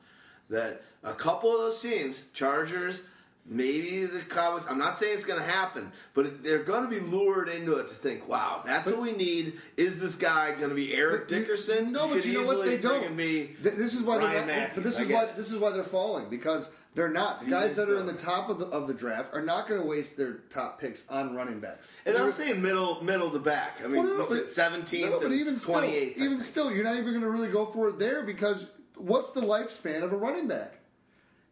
that 0.49 0.83
a 1.03 1.13
couple 1.15 1.51
of 1.53 1.59
those 1.59 1.81
teams, 1.81 2.17
Chargers, 2.33 3.05
maybe 3.47 4.07
the 4.07 4.21
Cowboys. 4.21 4.65
I'm 4.69 4.79
not 4.79 4.97
saying 4.97 5.15
it's 5.15 5.25
going 5.25 5.41
to 5.43 5.49
happen, 5.49 5.91
but 6.15 6.43
they're 6.43 6.63
going 6.63 6.85
to 6.85 6.89
be 6.89 7.01
lured 7.01 7.49
into 7.49 7.77
it 7.77 7.89
to 7.89 7.95
think, 7.95 8.29
"Wow, 8.29 8.63
that's 8.65 8.87
what 8.91 9.01
we 9.01 9.13
need." 9.13 9.61
Is 9.77 9.99
this 10.01 10.15
guy 10.17 10.55
going 10.55 10.71
to 10.71 10.75
be 10.75 10.95
Eric 10.95 11.29
But 11.29 11.37
Dickerson? 11.37 11.93
No, 11.93 12.09
but 12.09 12.25
you 12.25 12.41
know 12.41 12.47
what? 12.47 12.65
They 12.65 12.79
don't. 12.79 13.17
Be 13.17 13.57
Th- 13.63 13.75
this 13.75 13.95
is 13.95 14.03
why 14.03 14.19
Ryan 14.19 14.47
they're 14.47 14.61
not. 14.61 14.75
But 14.75 14.85
this 14.85 14.99
is 14.99 15.09
why 15.09 15.27
this 15.37 15.53
is 15.53 15.59
why 15.59 15.71
they're 15.71 15.83
falling 15.83 16.29
because 16.31 16.71
they're 16.95 17.09
not. 17.11 17.41
The 17.41 17.51
guys 17.51 17.75
that 17.75 17.89
are 17.89 17.99
in 17.99 18.07
the 18.07 18.13
top 18.13 18.49
of 18.49 18.59
the 18.59 18.67
of 18.67 18.87
the 18.87 18.95
draft 18.95 19.35
are 19.35 19.43
not 19.43 19.69
going 19.69 19.81
to 19.81 19.87
waste 19.87 20.17
their 20.17 20.35
top 20.51 20.81
picks 20.81 21.09
on 21.09 21.35
running 21.35 21.61
backs. 21.61 21.89
And 22.07 22.17
I'm 22.17 22.33
saying 22.33 22.63
middle 22.63 23.03
middle 23.03 23.31
to 23.31 23.39
back. 23.39 23.81
I 23.85 23.89
mean, 23.89 24.05
Well, 24.05 24.19
no, 24.19 24.27
but- 24.29 24.51
17th 24.51 25.11
no, 25.11 25.21
but 25.21 25.33
even 25.33 25.57
still, 25.59 25.75
28th. 25.77 26.21
I 26.21 26.25
even 26.25 26.41
still, 26.41 26.73
you're 26.73 26.85
not 26.85 26.95
even 26.95 27.11
going 27.11 27.21
to 27.23 27.31
really 27.31 27.49
go 27.51 27.67
for 27.67 27.89
it 27.89 27.99
there 27.99 28.23
because 28.23 28.67
what's 28.97 29.31
the 29.33 29.41
lifespan 29.41 30.03
of 30.03 30.13
a 30.13 30.17
running 30.17 30.47
back? 30.47 30.75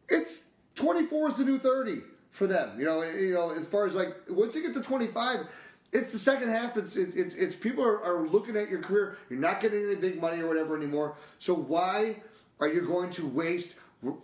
It's 0.09 0.45
24 0.74 1.30
is 1.30 1.36
the 1.36 1.44
new 1.44 1.59
30 1.59 2.01
for 2.30 2.47
them. 2.47 2.78
You 2.78 2.86
know, 2.86 3.02
you 3.02 3.34
know, 3.34 3.51
as 3.51 3.66
far 3.66 3.86
as 3.86 3.94
like 3.94 4.16
once 4.28 4.55
you 4.55 4.62
get 4.62 4.74
to 4.74 4.80
25, 4.80 5.47
it's 5.92 6.12
the 6.12 6.18
second 6.18 6.48
half. 6.48 6.76
It's 6.76 6.97
it's 6.97 7.16
it's, 7.16 7.34
it's 7.34 7.56
people 7.56 7.84
are, 7.84 8.02
are 8.02 8.26
looking 8.28 8.56
at 8.56 8.68
your 8.68 8.80
career. 8.80 9.16
You're 9.28 9.40
not 9.40 9.60
getting 9.60 9.84
any 9.84 9.97
big 9.97 10.20
money 10.20 10.40
or 10.42 10.47
whatever 10.47 10.76
anymore. 10.76 11.16
So 11.38 11.55
why 11.55 12.16
are 12.60 12.68
you 12.68 12.82
going 12.82 13.10
to 13.12 13.26
waste? 13.26 13.74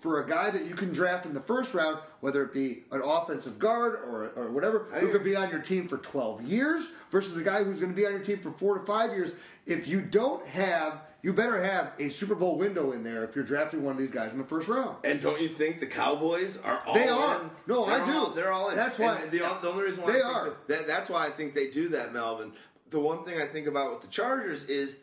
For 0.01 0.25
a 0.25 0.27
guy 0.27 0.49
that 0.49 0.65
you 0.65 0.75
can 0.75 0.91
draft 0.91 1.27
in 1.27 1.35
the 1.35 1.41
first 1.41 1.75
round, 1.75 1.99
whether 2.21 2.43
it 2.43 2.55
be 2.55 2.85
an 2.93 3.03
offensive 3.05 3.59
guard 3.59 3.97
or, 3.97 4.33
or 4.35 4.51
whatever, 4.51 4.85
who 4.85 5.13
could 5.13 5.23
be 5.23 5.37
on 5.37 5.51
your 5.51 5.61
team 5.61 5.87
for 5.87 5.99
12 5.99 6.45
years, 6.45 6.87
versus 7.11 7.37
a 7.37 7.43
guy 7.43 7.63
who's 7.63 7.79
going 7.81 7.93
to 7.93 7.97
be 7.97 8.07
on 8.07 8.13
your 8.13 8.23
team 8.23 8.39
for 8.39 8.51
four 8.51 8.79
to 8.79 8.85
five 8.87 9.11
years. 9.11 9.35
If 9.67 9.87
you 9.87 10.01
don't 10.01 10.47
have, 10.47 11.03
you 11.27 11.33
better 11.33 11.61
have 11.61 11.91
a 11.99 12.09
Super 12.09 12.37
Bowl 12.37 12.57
window 12.57 12.93
in 12.93 13.03
there 13.03 13.25
if 13.25 13.35
you're 13.35 13.45
drafting 13.45 13.83
one 13.83 13.91
of 13.97 13.99
these 13.99 14.13
guys 14.13 14.33
in 14.33 14.39
the 14.39 14.45
first 14.45 14.69
round. 14.69 14.97
And 15.03 15.21
don't 15.21 15.41
you 15.41 15.49
think 15.49 15.81
the 15.81 15.87
Cowboys 15.87 16.57
are 16.63 16.81
all 16.87 16.95
They 16.95 17.09
are. 17.09 17.43
in? 17.43 17.51
No, 17.67 17.85
I 17.85 17.97
They're 17.99 18.07
do. 18.07 18.13
all- 18.13 18.31
they're 18.31 18.53
all 18.53 18.71
in. 18.71 18.77
That's 18.77 18.97
why- 19.01 19.21
the, 19.27 19.39
the 19.39 19.69
only 19.69 19.83
reason 19.83 20.05
why 20.05 20.13
They 20.13 20.23
I 20.23 20.31
are. 20.31 20.45
That, 20.45 20.69
that- 20.69 20.87
that's 20.87 21.11
why 21.11 21.27
I 21.27 21.31
think 21.31 21.55
they 21.55 21.69
do 21.69 21.89
that, 21.89 22.13
Melvin. 22.13 22.53
The 22.91 23.01
one 23.01 23.25
thing 23.25 23.43
I 23.43 23.47
think 23.47 23.67
about 23.67 23.91
with 23.91 24.03
the 24.03 24.07
Chargers 24.07 24.67
is 24.67 24.95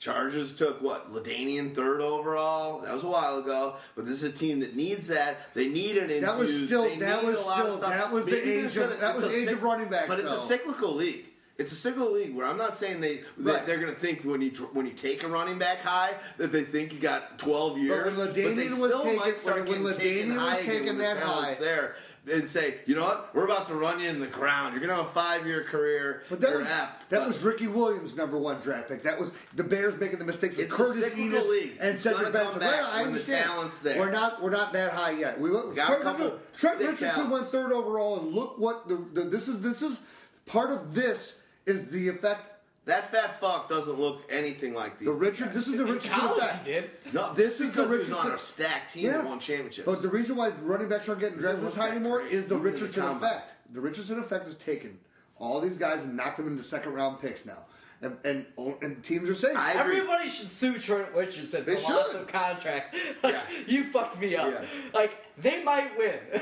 Chargers 0.00 0.56
took 0.56 0.82
what 0.82 1.12
LaDainian 1.12 1.76
third 1.76 2.00
overall. 2.00 2.80
That 2.80 2.92
was 2.92 3.04
a 3.04 3.08
while 3.08 3.38
ago, 3.38 3.76
but 3.94 4.06
this 4.06 4.16
is 4.20 4.24
a 4.24 4.32
team 4.32 4.58
that 4.60 4.74
needs 4.74 5.06
that. 5.06 5.54
They 5.54 5.68
need 5.68 5.96
an 5.96 6.10
infused. 6.10 6.26
That 6.26 6.38
was 6.38 6.66
still- 6.66 6.88
they 6.88 6.96
that 6.96 7.24
was 7.24 7.40
a 7.40 7.46
lot 7.46 7.60
of 7.60 7.66
still- 7.66 7.78
stuff. 7.78 7.90
that 7.90 8.12
was 8.12 8.26
the 8.26 8.32
Maybe 8.32 8.50
age 8.50 8.76
of- 8.76 8.98
that 9.00 9.14
was 9.14 9.32
age 9.32 9.52
of 9.52 9.62
running 9.62 9.86
backs, 9.88 10.08
But 10.08 10.18
it's 10.18 10.32
a 10.32 10.36
cyclical 10.36 10.92
league. 10.92 11.26
It's 11.56 11.70
a 11.70 11.76
cyclical 11.76 12.12
league 12.12 12.34
where 12.34 12.46
I'm 12.46 12.56
not 12.58 12.76
saying 12.76 13.00
they 13.00 13.18
Right. 13.36 13.54
that 13.54 13.66
they're 13.66 13.78
going 13.78 13.94
to 13.94 14.00
think 14.00 14.22
when 14.24 14.42
you 14.42 14.50
when 14.72 14.86
you 14.86 14.92
take 14.92 15.22
a 15.22 15.28
running 15.28 15.56
back 15.58 15.78
high 15.78 16.14
that 16.36 16.50
they 16.50 16.64
think 16.64 16.92
you 16.92 16.98
got 16.98 17.38
12 17.38 17.78
years. 17.78 18.16
when 18.16 18.32
they 18.32 18.42
LaDainian 18.42 18.78
was 18.80 18.92
taken- 18.92 19.16
might 19.16 19.36
start 19.36 19.68
when- 19.68 19.84
when 19.84 19.94
taken 19.96 20.34
was 20.34 20.42
high 20.42 20.60
taken 20.62 20.86
when 20.86 20.98
that 20.98 21.16
high. 21.18 21.54
there 21.60 21.94
and 22.26 22.48
say, 22.48 22.76
you 22.86 22.96
know 22.96 23.02
what, 23.04 23.30
we're 23.34 23.44
about 23.44 23.68
to 23.68 23.74
run 23.74 24.00
you 24.00 24.08
in 24.08 24.18
the 24.18 24.26
ground. 24.26 24.72
You're 24.72 24.80
going 24.80 24.88
to 24.90 24.96
have 24.96 25.06
a 25.06 25.14
five 25.14 25.46
year 25.46 25.62
career. 25.62 26.22
But 26.28 26.40
that 26.40 26.50
You're 26.50 26.58
was 26.60 26.68
apt. 26.70 27.10
that 27.10 27.18
But 27.20 27.28
was 27.28 27.44
Ricky 27.44 27.68
Williams' 27.68 28.16
number 28.16 28.36
one 28.38 28.60
draft 28.60 28.88
pick. 28.88 29.02
That 29.04 29.20
was 29.20 29.30
the 29.54 29.62
Bears 29.62 29.94
making 30.00 30.18
the 30.18 30.24
mistakes 30.24 30.56
with 30.56 30.66
It's 30.66 30.74
Curtis 30.74 31.10
Enis 31.10 31.72
and 31.78 32.00
Cedric 32.00 32.22
gonna 32.22 32.32
Benson. 32.32 32.60
Well, 32.62 32.86
I 32.86 32.96
when 33.02 33.06
understand. 33.08 33.48
there. 33.84 34.00
We're 34.00 34.10
not 34.10 34.42
we're 34.42 34.50
not 34.50 34.72
that 34.72 34.90
high 34.92 35.12
yet. 35.12 35.38
We 35.38 35.50
went, 35.52 35.76
Got 35.76 35.84
a 35.84 35.86
Trent, 35.86 36.02
couple 36.02 36.24
Richardson, 36.24 36.40
Trent 36.78 36.80
Richardson 36.80 37.30
went 37.30 37.46
third 37.46 37.70
overall, 37.72 38.18
and 38.18 38.32
look 38.34 38.58
what 38.58 38.88
the, 38.88 38.96
the 39.12 39.22
this 39.28 39.46
is. 39.46 39.60
This 39.60 39.82
is 39.82 40.00
part 40.46 40.70
of 40.72 40.94
this 40.94 41.40
is 41.66 41.86
the 41.88 42.08
effect. 42.08 42.50
that 42.86 43.10
fat 43.10 43.40
fuck 43.40 43.68
doesn't 43.68 43.98
look 43.98 44.22
anything 44.30 44.74
like 44.74 44.98
these. 44.98 45.06
The 45.06 45.12
Richard. 45.14 45.52
This 45.54 45.66
is 45.68 45.76
the 45.76 45.86
In 45.86 45.92
Richardson 45.94 46.20
college, 46.20 46.42
effect. 46.44 46.66
he 46.66 46.72
did. 46.72 46.90
no, 47.12 47.32
this 47.32 47.60
is 47.60 47.72
the 47.72 47.82
because 47.82 47.90
he 47.90 47.96
was 47.98 48.08
Richardson- 48.08 48.30
on 48.30 48.36
a 48.36 48.38
stacked 48.38 48.92
team 48.94 49.04
Yeah. 49.06 49.12
that 49.12 49.24
won 49.24 49.40
championships. 49.40 49.86
But 49.86 50.02
the 50.02 50.08
reason 50.08 50.36
why 50.36 50.50
running 50.62 50.88
backs 50.88 51.08
aren't 51.08 51.20
getting 51.20 51.38
drafted 51.38 51.62
It 51.62 51.66
this 51.66 51.76
high 51.76 51.90
anymore 51.90 52.20
great. 52.20 52.32
is 52.32 52.46
the 52.46 52.56
Even 52.56 52.66
in 52.68 52.72
the 52.74 52.84
Richardson 52.84 53.04
effect. 53.16 53.52
The 53.72 53.80
Richardson 53.80 54.18
effect 54.18 54.46
is 54.48 54.54
taken 54.54 54.98
all 55.38 55.60
these 55.60 55.76
guys 55.76 56.04
and 56.04 56.16
knocked 56.16 56.36
them 56.36 56.46
into 56.46 56.62
second 56.62 56.92
round 56.92 57.20
picks 57.20 57.44
now, 57.46 57.58
and 58.02 58.16
and, 58.24 58.46
and 58.82 59.02
teams 59.02 59.28
are 59.30 59.34
saying 59.34 59.56
I 59.56 59.70
agree. 59.72 59.96
Everybody 59.96 60.28
should 60.28 60.48
sue 60.50 60.78
Trent 60.78 61.08
Richardson 61.14 61.64
They 61.64 61.76
for 61.76 61.92
loss 61.92 62.12
should. 62.12 62.20
of 62.20 62.26
contract. 62.28 62.94
Like, 63.22 63.32
Yeah. 63.34 63.40
you 63.66 63.84
fucked 63.84 64.18
me 64.20 64.36
up. 64.36 64.50
Yeah. 64.50 64.66
Like, 64.92 65.16
they 65.38 65.64
might 65.64 65.96
win. 65.96 66.18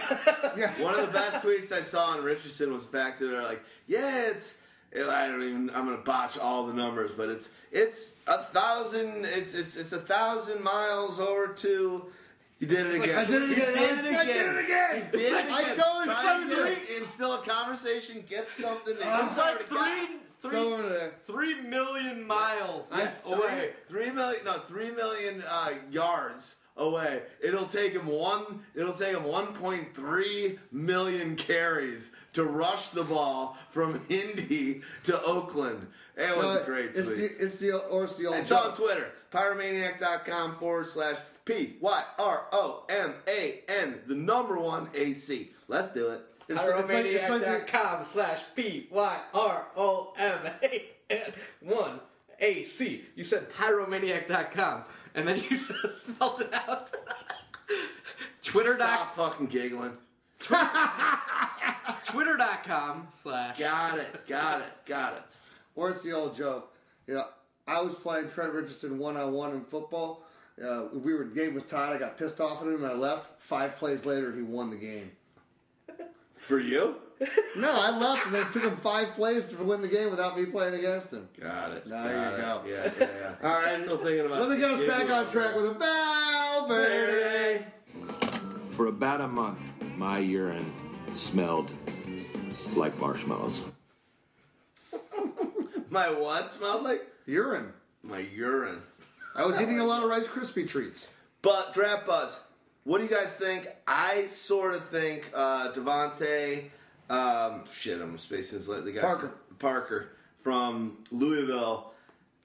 yeah. 0.56 0.72
One 0.82 0.94
of 0.98 1.06
the 1.06 1.12
best 1.12 1.42
tweets 1.44 1.70
I 1.72 1.80
saw 1.82 2.06
on 2.06 2.24
Richardson 2.24 2.72
was 2.72 2.84
back 2.86 3.18
fact 3.18 3.20
that 3.20 3.30
like, 3.44 3.62
yeah, 3.86 4.22
it's. 4.30 4.56
I 4.94 5.26
don't 5.26 5.42
even. 5.42 5.70
I'm 5.70 5.86
gonna 5.86 5.96
botch 5.98 6.38
all 6.38 6.66
the 6.66 6.74
numbers, 6.74 7.12
but 7.16 7.28
it's 7.28 7.50
it's 7.70 8.16
a 8.26 8.38
thousand. 8.38 9.24
It's 9.24 9.54
it's 9.54 9.76
it's 9.76 9.92
a 9.92 9.98
thousand 9.98 10.62
miles 10.62 11.18
over 11.20 11.48
to. 11.48 12.04
You 12.58 12.68
did 12.68 12.86
it 12.86 13.00
like, 13.00 13.10
again. 13.10 13.18
I 13.18 13.24
did 13.24 13.42
it 13.42 13.48
You 13.48 13.54
again. 13.64 13.74
did 13.74 14.04
it 14.04 14.14
I 14.16 14.24
did 14.24 14.36
it 14.56 14.64
again. 14.64 15.08
You 15.12 15.18
did 15.18 15.32
like- 15.32 15.44
it 15.46 15.50
I 15.52 15.60
again. 15.62 15.76
told 15.76 16.06
you, 16.06 16.12
Try 16.12 16.36
to 16.36 16.42
it's 16.44 16.54
do 16.54 16.62
like 16.62 16.90
it. 16.90 17.02
Instill 17.02 17.34
a 17.34 17.42
conversation. 17.42 18.24
Get 18.30 18.46
something. 18.60 18.96
I'm 19.02 19.20
you 19.24 19.26
it's 19.28 19.36
like 19.38 19.46
already 19.48 19.64
got. 19.68 20.18
three, 20.42 20.50
three, 21.26 21.54
three 21.56 21.68
million 21.68 22.24
miles 22.26 22.92
I- 22.92 23.08
away. 23.26 23.70
Three 23.88 24.10
million, 24.10 24.44
no, 24.44 24.52
three 24.52 24.90
million 24.92 25.42
uh, 25.50 25.70
yards 25.90 26.54
away. 26.76 27.22
It'll 27.42 27.66
take 27.66 27.92
him 27.94 28.06
one. 28.06 28.60
It'll 28.76 28.92
take 28.92 29.16
him 29.16 29.24
1.3 29.24 30.58
million 30.70 31.36
carries 31.36 32.12
to 32.34 32.44
rush 32.44 32.88
the 32.88 33.04
ball 33.04 33.56
from 33.70 34.00
Indy 34.08 34.82
to 35.04 35.22
Oakland. 35.22 35.86
It 36.16 36.36
was 36.36 36.56
uh, 36.56 36.60
a 36.62 36.64
great 36.64 36.94
tweet. 36.94 36.98
It's 36.98 37.16
the 37.16 37.42
it's 37.42 37.58
the 37.58 37.72
or 37.78 38.04
it's 38.04 38.16
the 38.16 38.26
old. 38.26 38.36
It's 38.36 38.52
on 38.52 38.74
Twitter. 38.74 39.12
Pyromaniac.com 39.32 40.56
forward 40.56 40.90
slash 40.90 41.16
P 41.44 41.76
Y 41.80 42.04
R 42.18 42.46
O 42.52 42.84
M 42.88 43.14
A 43.26 43.60
N, 43.68 44.00
the 44.06 44.14
number 44.14 44.58
one 44.58 44.88
AC. 44.94 45.50
Let's 45.68 45.92
do 45.92 46.08
it. 46.08 46.22
It's, 46.48 46.62
it's 46.64 46.92
like 46.92 47.06
it's 47.06 47.30
like 47.30 47.40
the, 47.40 47.46
Pyromaniac.com 47.46 48.04
slash 48.04 48.40
P 48.54 48.88
Y 48.90 49.20
R 49.34 49.66
O 49.76 50.12
M 50.18 50.38
A 50.62 50.82
N 51.10 51.32
1 51.60 52.00
A 52.40 52.62
C. 52.62 53.04
You 53.14 53.24
said 53.24 53.50
pyromaniac.com 53.52 54.84
and 55.14 55.28
then 55.28 55.42
you 55.48 55.56
spelled 55.90 56.40
it 56.40 56.52
out. 56.52 56.90
Twitter 58.42 58.76
dot, 58.76 59.12
Stop 59.14 59.16
fucking 59.16 59.46
giggling. 59.46 59.92
Twitter.com 62.04 63.08
slash. 63.12 63.58
Got 63.58 63.98
it. 63.98 64.26
Got 64.26 64.60
it. 64.60 64.66
Got 64.86 65.14
it. 65.14 65.22
or 65.74 65.90
it's 65.90 66.02
the 66.02 66.12
old 66.12 66.34
joke. 66.34 66.72
You 67.06 67.14
know, 67.14 67.26
I 67.66 67.80
was 67.80 67.94
playing 67.94 68.28
Trent 68.28 68.52
Richardson 68.52 68.98
one 68.98 69.16
on 69.16 69.32
one 69.32 69.52
in 69.52 69.62
football. 69.64 70.24
Uh, 70.62 70.84
we 70.92 71.14
were 71.14 71.24
game 71.24 71.54
was 71.54 71.64
tied. 71.64 71.92
I 71.94 71.98
got 71.98 72.18
pissed 72.18 72.40
off 72.40 72.60
at 72.60 72.68
him 72.68 72.82
and 72.84 72.86
I 72.86 72.94
left. 72.94 73.40
Five 73.42 73.76
plays 73.76 74.04
later, 74.04 74.32
he 74.34 74.42
won 74.42 74.70
the 74.70 74.76
game. 74.76 75.10
For 76.36 76.58
you? 76.58 76.96
No, 77.56 77.70
I 77.70 77.96
left 77.96 78.26
and 78.26 78.34
then 78.34 78.46
it 78.48 78.52
took 78.52 78.64
him 78.64 78.74
five 78.76 79.12
plays 79.12 79.44
to 79.46 79.56
win 79.62 79.80
the 79.80 79.86
game 79.88 80.10
without 80.10 80.36
me 80.36 80.44
playing 80.44 80.74
against 80.74 81.12
him. 81.12 81.28
Got 81.40 81.70
it. 81.70 81.88
There 81.88 82.02
got 82.02 82.30
you 82.32 82.36
it. 82.36 82.40
go. 82.40 82.62
Yeah, 82.66 82.90
yeah, 82.98 83.34
yeah. 83.40 83.48
All 83.48 83.60
right. 83.62 83.80
Still 83.80 83.98
thinking 83.98 84.26
about 84.26 84.40
Let 84.40 84.50
me 84.50 84.56
get 84.56 84.70
us 84.72 84.80
back 84.80 85.08
on 85.08 85.28
track 85.28 85.54
with 85.54 85.66
a 85.66 85.74
Valverde. 86.68 87.64
For 88.72 88.86
about 88.86 89.20
a 89.20 89.28
month, 89.28 89.60
my 89.98 90.18
urine 90.18 90.72
smelled 91.12 91.70
like 92.74 92.98
marshmallows. 92.98 93.66
My 95.90 96.10
what 96.10 96.54
smelled 96.54 96.82
like? 96.82 97.06
Urine. 97.26 97.70
My 98.02 98.20
urine. 98.20 98.80
I 99.36 99.44
was 99.44 99.60
eating 99.60 99.78
a 99.78 99.84
lot 99.84 100.02
of 100.02 100.08
Rice 100.08 100.26
Krispie 100.26 100.66
treats. 100.66 101.10
But 101.42 101.74
draft 101.74 102.06
buzz. 102.06 102.40
What 102.84 102.98
do 102.98 103.04
you 103.04 103.10
guys 103.10 103.36
think? 103.36 103.68
I 103.86 104.22
sort 104.22 104.74
of 104.74 104.88
think 104.88 105.30
uh, 105.34 105.70
DeVante. 105.72 106.70
Um, 107.10 107.64
shit, 107.70 108.00
I'm 108.00 108.16
spacing 108.16 108.58
his 108.58 108.68
the 108.68 108.92
guy 108.92 109.02
Parker. 109.02 109.32
Parker 109.58 110.08
from 110.42 110.96
Louisville. 111.10 111.92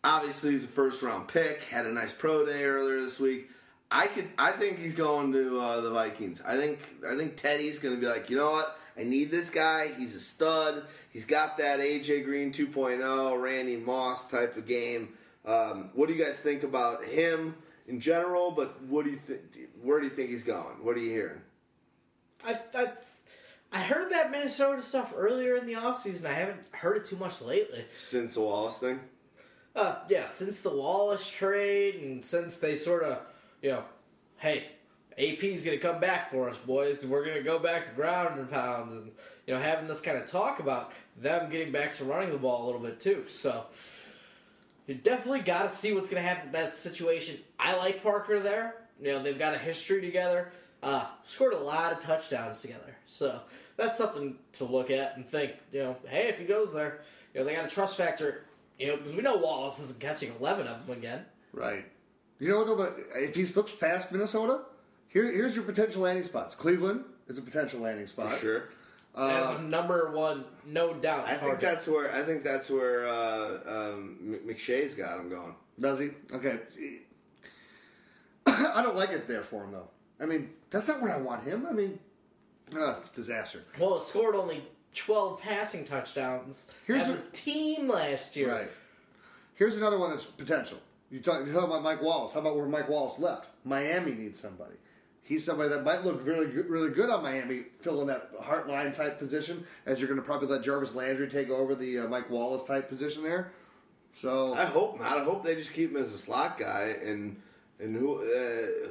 Obviously, 0.03 0.51
he's 0.51 0.65
a 0.65 0.67
first 0.67 1.01
round 1.01 1.29
pick. 1.29 1.61
Had 1.63 1.85
a 1.85 1.91
nice 1.91 2.13
pro 2.13 2.45
day 2.45 2.65
earlier 2.65 2.99
this 2.99 3.17
week. 3.17 3.49
I 3.89 4.07
could. 4.07 4.29
I 4.37 4.51
think 4.51 4.79
he's 4.79 4.95
going 4.95 5.31
to 5.33 5.59
uh, 5.59 5.81
the 5.81 5.91
Vikings. 5.91 6.41
I 6.45 6.57
think. 6.57 6.79
I 7.07 7.15
think 7.15 7.37
Teddy's 7.37 7.79
going 7.79 7.95
to 7.95 8.01
be 8.01 8.07
like, 8.07 8.29
you 8.29 8.37
know 8.37 8.51
what? 8.51 8.77
I 8.97 9.03
need 9.03 9.31
this 9.31 9.49
guy. 9.49 9.89
He's 9.97 10.15
a 10.15 10.19
stud. 10.19 10.83
He's 11.11 11.25
got 11.25 11.57
that 11.59 11.79
AJ 11.79 12.25
Green 12.25 12.51
2.0, 12.51 13.41
Randy 13.41 13.77
Moss 13.77 14.27
type 14.27 14.57
of 14.57 14.65
game. 14.67 15.09
Um, 15.45 15.91
what 15.93 16.07
do 16.07 16.15
you 16.15 16.23
guys 16.23 16.39
think 16.39 16.63
about 16.63 17.05
him 17.05 17.55
in 17.87 17.99
general? 17.99 18.51
But 18.51 18.81
what 18.83 19.05
do 19.05 19.11
you 19.11 19.17
think? 19.17 19.41
Where 19.81 19.99
do 19.99 20.05
you 20.07 20.11
think 20.11 20.29
he's 20.29 20.43
going? 20.43 20.83
What 20.83 20.97
are 20.97 20.99
you 20.99 21.11
hearing? 21.11 21.41
I, 22.45 22.59
I, 22.75 22.87
I 23.71 23.79
heard 23.81 24.11
that 24.11 24.31
Minnesota 24.31 24.81
stuff 24.81 25.13
earlier 25.15 25.55
in 25.55 25.65
the 25.65 25.73
offseason. 25.73 26.25
I 26.25 26.33
haven't 26.33 26.59
heard 26.71 26.97
it 26.97 27.05
too 27.05 27.17
much 27.17 27.41
lately. 27.41 27.85
Since 27.97 28.33
the 28.33 28.41
Wallace 28.41 28.79
thing, 28.79 28.99
Uh, 29.75 29.95
yeah, 30.09 30.25
since 30.25 30.59
the 30.59 30.69
Wallace 30.71 31.29
trade 31.29 31.95
and 31.95 32.25
since 32.25 32.57
they 32.57 32.75
sort 32.75 33.03
of, 33.03 33.19
you 33.61 33.71
know, 33.71 33.83
hey, 34.37 34.65
AP's 35.17 35.65
gonna 35.65 35.77
come 35.77 35.99
back 35.99 36.29
for 36.29 36.49
us, 36.49 36.57
boys. 36.57 37.05
We're 37.05 37.25
gonna 37.25 37.41
go 37.41 37.59
back 37.59 37.83
to 37.85 37.91
ground 37.91 38.39
and 38.39 38.49
pound, 38.49 38.91
and 38.91 39.11
you 39.45 39.53
know, 39.53 39.59
having 39.59 39.87
this 39.87 39.99
kind 39.99 40.17
of 40.17 40.25
talk 40.27 40.59
about 40.59 40.91
them 41.19 41.49
getting 41.49 41.71
back 41.71 41.95
to 41.95 42.05
running 42.05 42.31
the 42.31 42.37
ball 42.37 42.63
a 42.63 42.65
little 42.65 42.81
bit 42.81 42.99
too. 42.99 43.25
So 43.27 43.65
you 44.85 44.95
definitely 44.95 45.41
got 45.41 45.63
to 45.63 45.69
see 45.69 45.93
what's 45.93 46.09
gonna 46.09 46.21
happen 46.21 46.47
in 46.47 46.51
that 46.53 46.73
situation. 46.73 47.37
I 47.59 47.75
like 47.75 48.03
Parker 48.03 48.39
there. 48.39 48.75
You 49.01 49.13
know, 49.13 49.23
they've 49.23 49.37
got 49.37 49.53
a 49.53 49.57
history 49.57 50.01
together. 50.01 50.51
Uh, 50.83 51.05
scored 51.25 51.53
a 51.53 51.59
lot 51.59 51.91
of 51.91 51.99
touchdowns 51.99 52.61
together, 52.61 52.95
so 53.07 53.41
that's 53.75 53.97
something 53.97 54.37
to 54.53 54.65
look 54.65 54.91
at 54.91 55.17
and 55.17 55.27
think. 55.27 55.53
You 55.71 55.79
know, 55.79 55.97
hey, 56.07 56.27
if 56.27 56.37
he 56.37 56.45
goes 56.45 56.71
there, 56.71 57.01
you 57.33 57.39
know, 57.39 57.45
they 57.45 57.55
got 57.55 57.65
a 57.65 57.69
trust 57.69 57.97
factor. 57.97 58.43
You 58.77 58.87
know, 58.87 58.97
because 58.97 59.13
we 59.13 59.23
know 59.23 59.37
Wallace 59.37 59.79
isn't 59.79 59.99
catching 59.99 60.31
eleven 60.39 60.67
of 60.67 60.85
them 60.85 60.95
again. 60.95 61.25
Right. 61.51 61.85
You 62.39 62.49
know 62.49 62.57
what 62.57 62.67
though? 62.67 62.75
But 62.75 62.97
if 63.15 63.35
he 63.35 63.45
slips 63.45 63.73
past 63.73 64.11
Minnesota, 64.11 64.61
here 65.07 65.25
here's 65.31 65.55
your 65.55 65.63
potential 65.65 66.03
landing 66.03 66.23
spots. 66.23 66.55
Cleveland 66.55 67.03
is 67.27 67.37
a 67.37 67.41
potential 67.41 67.79
landing 67.81 68.07
spot. 68.07 68.33
for 68.33 68.39
sure. 68.39 68.69
As 69.17 69.59
number 69.61 70.11
one, 70.11 70.45
no 70.65 70.93
doubt. 70.93 71.27
I 71.27 71.35
think 71.35 71.59
that's 71.59 71.87
where. 71.87 72.13
I 72.13 72.21
think 72.21 72.43
that's 72.43 72.69
where 72.69 73.07
uh, 73.07 73.59
um, 73.65 74.39
McShay's 74.45 74.93
got 74.93 75.19
him 75.19 75.29
going. 75.29 75.55
Does 75.79 75.97
he? 75.99 76.09
Okay. 76.31 76.59
I 78.45 78.81
don't 78.83 78.95
like 78.95 79.09
it 79.09 79.27
there 79.27 79.43
for 79.43 79.63
him 79.63 79.71
though. 79.71 79.89
I 80.19 80.25
mean, 80.25 80.51
that's 80.69 80.87
not 80.87 81.01
where 81.01 81.13
I 81.13 81.17
want 81.17 81.43
him. 81.43 81.65
I 81.67 81.73
mean, 81.73 81.99
uh, 82.75 82.95
it's 82.99 83.11
a 83.11 83.15
disaster. 83.15 83.63
well, 83.79 83.95
it 83.97 84.01
scored 84.03 84.35
only 84.35 84.63
twelve 84.93 85.41
passing 85.41 85.83
touchdowns 85.85 86.71
Here's 86.85 87.03
as 87.03 87.09
a 87.09 87.13
a- 87.13 87.31
team 87.31 87.87
last 87.87 88.35
year. 88.35 88.51
Right. 88.51 88.71
Here's 89.55 89.75
another 89.77 89.97
one 89.97 90.11
that's 90.11 90.25
potential. 90.25 90.77
You 91.09 91.19
talk, 91.19 91.45
you're 91.45 91.53
talking 91.53 91.69
about 91.69 91.83
Mike 91.83 92.01
Wallace. 92.01 92.33
How 92.33 92.41
about 92.41 92.57
where 92.57 92.65
Mike 92.65 92.89
Wallace 92.89 93.17
left? 93.19 93.49
Miami 93.63 94.11
needs 94.11 94.39
somebody. 94.39 94.75
He's 95.23 95.43
somebody 95.45 95.69
that 95.69 95.83
might 95.83 96.03
look 96.03 96.25
really 96.25 96.47
good, 96.47 96.69
really 96.69 96.89
good 96.89 97.09
on 97.09 97.23
Miami, 97.23 97.63
filling 97.79 98.07
that 98.07 98.37
Hartline 98.39 98.95
type 98.95 99.19
position. 99.19 99.65
As 99.85 99.99
you're 99.99 100.07
going 100.07 100.19
to 100.19 100.25
probably 100.25 100.47
let 100.47 100.63
Jarvis 100.63 100.95
Landry 100.95 101.27
take 101.27 101.49
over 101.49 101.75
the 101.75 101.99
uh, 101.99 102.07
Mike 102.07 102.29
Wallace 102.29 102.63
type 102.63 102.87
position 102.89 103.23
there. 103.23 103.51
So 104.13 104.53
I 104.55 104.65
hope 104.65 104.99
not. 104.99 105.17
I 105.17 105.23
hope 105.23 105.45
they 105.45 105.55
just 105.55 105.73
keep 105.73 105.91
him 105.91 105.97
as 105.97 106.13
a 106.13 106.17
slot 106.17 106.57
guy 106.57 106.95
and 107.03 107.39
and 107.79 107.95
who. 107.95 108.23
Uh, 108.23 108.89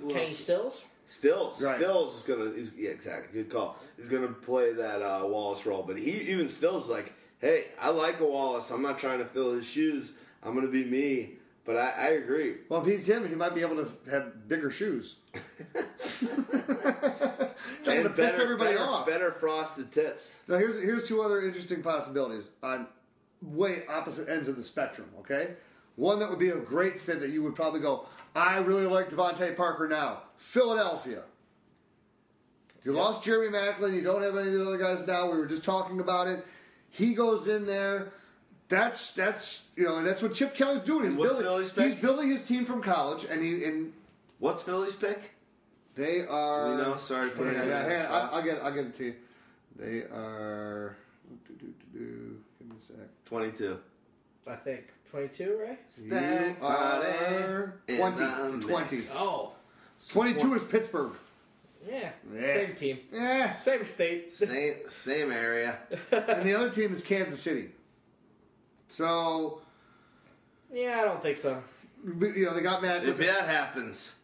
who 0.00 0.10
Kenny 0.10 0.26
else? 0.26 0.38
Stills. 0.38 0.82
Stills. 1.06 1.62
Right. 1.62 1.76
Stills 1.76 2.16
is 2.16 2.22
gonna. 2.22 2.50
Is, 2.50 2.74
yeah, 2.76 2.90
exactly. 2.90 3.42
Good 3.42 3.50
call. 3.50 3.78
He's 3.96 4.08
gonna 4.08 4.28
play 4.28 4.74
that 4.74 5.00
uh, 5.00 5.26
Wallace 5.26 5.64
role, 5.64 5.82
but 5.82 5.98
he 5.98 6.10
even 6.30 6.48
Stills 6.50 6.84
is 6.84 6.90
like, 6.90 7.14
hey, 7.40 7.66
I 7.80 7.90
like 7.90 8.20
a 8.20 8.26
Wallace. 8.26 8.70
I'm 8.70 8.82
not 8.82 8.98
trying 8.98 9.20
to 9.20 9.24
fill 9.24 9.54
his 9.54 9.64
shoes. 9.64 10.12
I'm 10.42 10.54
gonna 10.54 10.68
be 10.68 10.84
me. 10.84 11.37
But 11.68 11.76
I, 11.76 11.90
I 11.90 12.08
agree. 12.12 12.54
well, 12.70 12.80
if 12.80 12.86
he's 12.86 13.06
him, 13.06 13.28
he 13.28 13.34
might 13.34 13.54
be 13.54 13.60
able 13.60 13.76
to 13.76 14.10
have 14.10 14.48
bigger 14.48 14.70
shoes. 14.70 15.16
And 17.86 18.04
want 18.04 18.16
to 18.16 18.22
piss 18.22 18.38
everybody 18.38 18.72
better- 18.72 18.84
off. 18.84 19.06
Better 19.06 19.32
frosted 19.32 19.92
tips. 19.92 20.38
Now 20.48 20.56
here's 20.56 20.76
here's 20.76 21.06
two 21.06 21.22
other 21.22 21.42
interesting 21.42 21.82
possibilities 21.82 22.48
on 22.62 22.86
way 23.42 23.84
opposite 23.86 24.28
ends 24.28 24.48
of 24.48 24.56
the 24.56 24.62
spectrum. 24.62 25.08
Okay, 25.20 25.54
one 25.96 26.18
that 26.20 26.30
would 26.30 26.38
be 26.38 26.50
a 26.50 26.56
great 26.56 26.98
fit 26.98 27.20
that 27.20 27.30
you 27.30 27.42
would 27.42 27.54
probably 27.54 27.80
go. 27.80 28.06
I 28.34 28.58
really 28.58 28.86
like 28.86 29.10
DeVante 29.10 29.56
Parker 29.56 29.88
now. 29.88 30.22
Philadelphia. 30.36 31.22
You 32.84 32.92
lost 32.92 33.22
Jeremy 33.22 33.54
Maclin. 33.54 33.94
You 33.94 34.02
don't 34.02 34.22
have 34.22 34.36
any 34.36 34.48
of 34.48 34.54
the 34.54 34.66
other 34.66 34.78
guys 34.78 35.06
now. 35.06 35.30
We 35.30 35.36
were 35.36 35.46
just 35.46 35.64
talking 35.64 36.00
about 36.00 36.28
it. 36.28 36.46
He 36.90 37.12
goes 37.12 37.46
in 37.46 37.66
there. 37.66 38.12
That's 38.68 39.12
that's 39.12 39.68
you 39.76 39.84
know, 39.84 39.96
and 39.96 40.06
that's 40.06 40.20
what 40.22 40.34
Chip 40.34 40.54
Kelly's 40.54 40.82
doing. 40.82 41.10
He's 41.10 41.14
What's 41.18 41.38
building. 41.38 41.44
Philly's 41.46 41.72
pick? 41.72 41.84
He's 41.84 41.94
building 41.96 42.28
his 42.30 42.42
team 42.46 42.64
from 42.66 42.82
college, 42.82 43.24
and 43.24 43.42
he 43.42 43.64
and 43.64 43.92
What's 44.38 44.62
Philly's 44.62 44.94
pick? 44.94 45.32
they 45.94 46.20
are. 46.26 46.70
We 46.70 46.76
know. 46.82 46.96
Sorry, 46.96 47.28
put 47.30 47.46
it 47.48 47.54
Yeah, 47.54 47.62
in 47.62 47.68
yeah, 47.68 47.82
that 47.82 47.90
hang 47.90 48.06
on. 48.06 48.12
I'll, 48.12 48.34
I'll 48.36 48.42
get. 48.42 48.58
I'll 48.62 48.72
get 48.72 48.86
it 48.86 48.94
to 48.96 49.04
you. 49.04 49.14
They 49.78 49.98
are. 50.14 50.96
Do, 51.46 51.54
do, 51.54 51.66
do, 51.66 51.98
do. 51.98 52.36
Give 52.58 52.68
me 52.68 52.76
a 52.76 52.80
sec. 52.80 52.96
Twenty-two. 53.24 53.78
I 54.46 54.56
think 54.56 54.84
twenty-two, 55.10 55.58
right? 55.66 55.78
You 56.04 56.14
are 56.62 57.74
in 57.88 57.96
20. 57.96 58.16
the 58.16 58.66
20. 58.66 59.00
Oh, 59.14 59.52
22 60.08 60.54
is 60.54 60.64
Pittsburgh. 60.64 61.12
yeah, 61.88 62.10
Yeah. 62.34 62.42
same 62.54 62.74
team, 62.74 62.98
Yeah. 63.12 63.52
same 63.52 63.84
state. 63.84 64.32
Same 64.34 64.74
same 64.88 65.32
area. 65.32 65.78
and 66.12 66.46
the 66.46 66.54
other 66.54 66.70
team 66.70 66.92
is 66.94 67.02
Kansas 67.02 67.40
City. 67.40 67.70
So, 68.88 69.60
yeah, 70.72 71.00
I 71.00 71.04
don't 71.04 71.22
think 71.22 71.36
so. 71.36 71.62
you 72.04 72.46
know, 72.46 72.54
they 72.54 72.62
got 72.62 72.82
mad. 72.82 73.04
If 73.04 73.18
that 73.18 73.46
happens, 73.46 74.14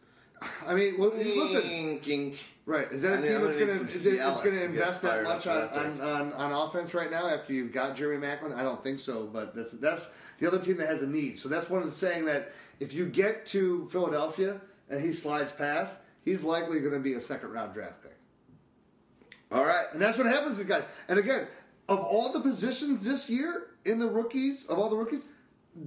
I 0.67 0.75
mean, 0.75 0.97
well, 0.97 1.11
listen. 1.11 1.69
Ink, 1.69 2.07
ink. 2.07 2.45
Right. 2.65 2.91
Is 2.91 3.03
that 3.03 3.13
I 3.13 3.15
a 3.17 3.21
think 3.21 3.33
team 3.33 3.43
that's 3.43 3.55
gonna 3.55 3.67
going 3.67 3.79
to 3.79 3.85
need 3.85 3.93
some 3.93 3.99
is 4.01 4.05
it, 4.07 4.13
it's 4.15 4.41
going 4.41 4.55
to 4.55 4.59
to 4.59 4.65
invest 4.65 5.01
that 5.03 5.23
much 5.23 5.45
on, 5.45 5.69
on, 5.69 6.01
on, 6.01 6.33
on 6.33 6.67
offense 6.67 6.95
right 6.95 7.11
now 7.11 7.27
after 7.27 7.53
you've 7.53 7.71
got 7.71 7.95
Jeremy 7.95 8.25
Maclin? 8.25 8.55
I 8.55 8.63
don't 8.63 8.81
think 8.81 8.97
so, 8.97 9.27
but 9.31 9.55
that's 9.55 9.73
that's 9.73 10.09
the 10.39 10.47
other 10.47 10.57
team 10.57 10.77
that 10.77 10.87
has 10.87 11.03
a 11.03 11.07
need. 11.07 11.37
So 11.37 11.47
that's 11.47 11.69
one 11.69 11.83
of 11.83 11.85
the 11.85 11.93
saying 11.93 12.25
that 12.25 12.53
if 12.79 12.91
you 12.91 13.05
get 13.05 13.45
to 13.47 13.87
Philadelphia 13.89 14.59
and 14.89 14.99
he 14.99 15.13
slides 15.13 15.51
past, 15.51 15.95
he's 16.23 16.41
likely 16.41 16.79
going 16.79 16.93
to 16.93 16.99
be 16.99 17.13
a 17.13 17.19
second 17.19 17.51
round 17.51 17.75
draft 17.75 18.01
pick. 18.01 18.17
All 19.51 19.63
right. 19.63 19.85
And 19.93 20.01
that's 20.01 20.17
what 20.17 20.25
happens 20.25 20.57
to 20.57 20.63
guys. 20.63 20.83
And 21.07 21.19
again, 21.19 21.47
of 21.87 21.99
all 21.99 22.31
the 22.31 22.39
positions 22.39 23.05
this 23.05 23.29
year 23.29 23.67
in 23.85 23.99
the 23.99 24.07
rookies, 24.07 24.65
of 24.65 24.79
all 24.79 24.89
the 24.89 24.95
rookies, 24.95 25.21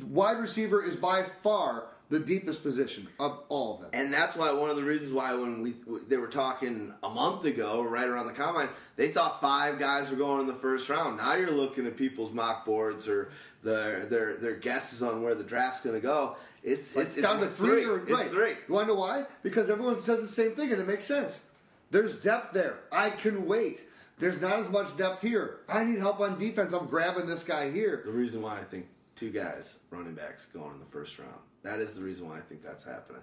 wide 0.06 0.38
receiver 0.38 0.82
is 0.82 0.96
by 0.96 1.26
far 1.42 1.88
the 2.10 2.18
deepest 2.18 2.62
position 2.62 3.06
of 3.20 3.40
all 3.48 3.74
of 3.74 3.80
them. 3.82 3.90
And 3.92 4.12
that's 4.12 4.34
why 4.34 4.50
one 4.52 4.70
of 4.70 4.76
the 4.76 4.82
reasons 4.82 5.12
why 5.12 5.34
when 5.34 5.60
we 5.60 5.74
they 6.08 6.16
were 6.16 6.28
talking 6.28 6.94
a 7.02 7.08
month 7.08 7.44
ago, 7.44 7.82
right 7.82 8.08
around 8.08 8.26
the 8.26 8.32
combine, 8.32 8.68
they 8.96 9.08
thought 9.08 9.40
five 9.42 9.78
guys 9.78 10.10
were 10.10 10.16
going 10.16 10.40
in 10.40 10.46
the 10.46 10.54
first 10.54 10.88
round. 10.88 11.18
Now 11.18 11.34
you're 11.34 11.50
looking 11.50 11.86
at 11.86 11.96
people's 11.96 12.32
mock 12.32 12.64
boards 12.64 13.08
or 13.08 13.30
their 13.62 14.06
their 14.06 14.36
their 14.36 14.54
guesses 14.54 15.02
on 15.02 15.22
where 15.22 15.34
the 15.34 15.44
draft's 15.44 15.82
going 15.82 15.96
to 15.96 16.00
go. 16.00 16.36
It's 16.62 16.96
It's, 16.96 17.16
it's, 17.16 17.22
down 17.22 17.40
to 17.40 17.46
it's 17.46 17.56
three, 17.58 17.84
or 17.84 17.98
It's 17.98 18.10
right. 18.10 18.30
three. 18.30 18.50
You 18.66 18.74
want 18.74 18.88
to 18.88 18.94
know 18.94 19.00
why? 19.00 19.26
Because 19.42 19.68
everyone 19.68 20.00
says 20.00 20.20
the 20.22 20.28
same 20.28 20.52
thing, 20.52 20.72
and 20.72 20.80
it 20.80 20.86
makes 20.86 21.04
sense. 21.04 21.42
There's 21.90 22.16
depth 22.16 22.52
there. 22.52 22.78
I 22.90 23.10
can 23.10 23.46
wait. 23.46 23.84
There's 24.18 24.40
not 24.40 24.58
as 24.58 24.70
much 24.70 24.96
depth 24.96 25.22
here. 25.22 25.58
I 25.68 25.84
need 25.84 25.98
help 25.98 26.20
on 26.20 26.38
defense. 26.38 26.72
I'm 26.72 26.86
grabbing 26.86 27.26
this 27.26 27.44
guy 27.44 27.70
here. 27.70 28.02
The 28.04 28.12
reason 28.12 28.42
why 28.42 28.58
I 28.58 28.64
think 28.64 28.86
two 29.14 29.30
guys, 29.30 29.78
running 29.90 30.14
backs, 30.14 30.46
going 30.46 30.72
in 30.72 30.80
the 30.80 30.86
first 30.86 31.18
round. 31.18 31.32
That 31.62 31.80
is 31.80 31.92
the 31.94 32.04
reason 32.04 32.28
why 32.28 32.38
I 32.38 32.40
think 32.40 32.62
that's 32.62 32.84
happening. 32.84 33.22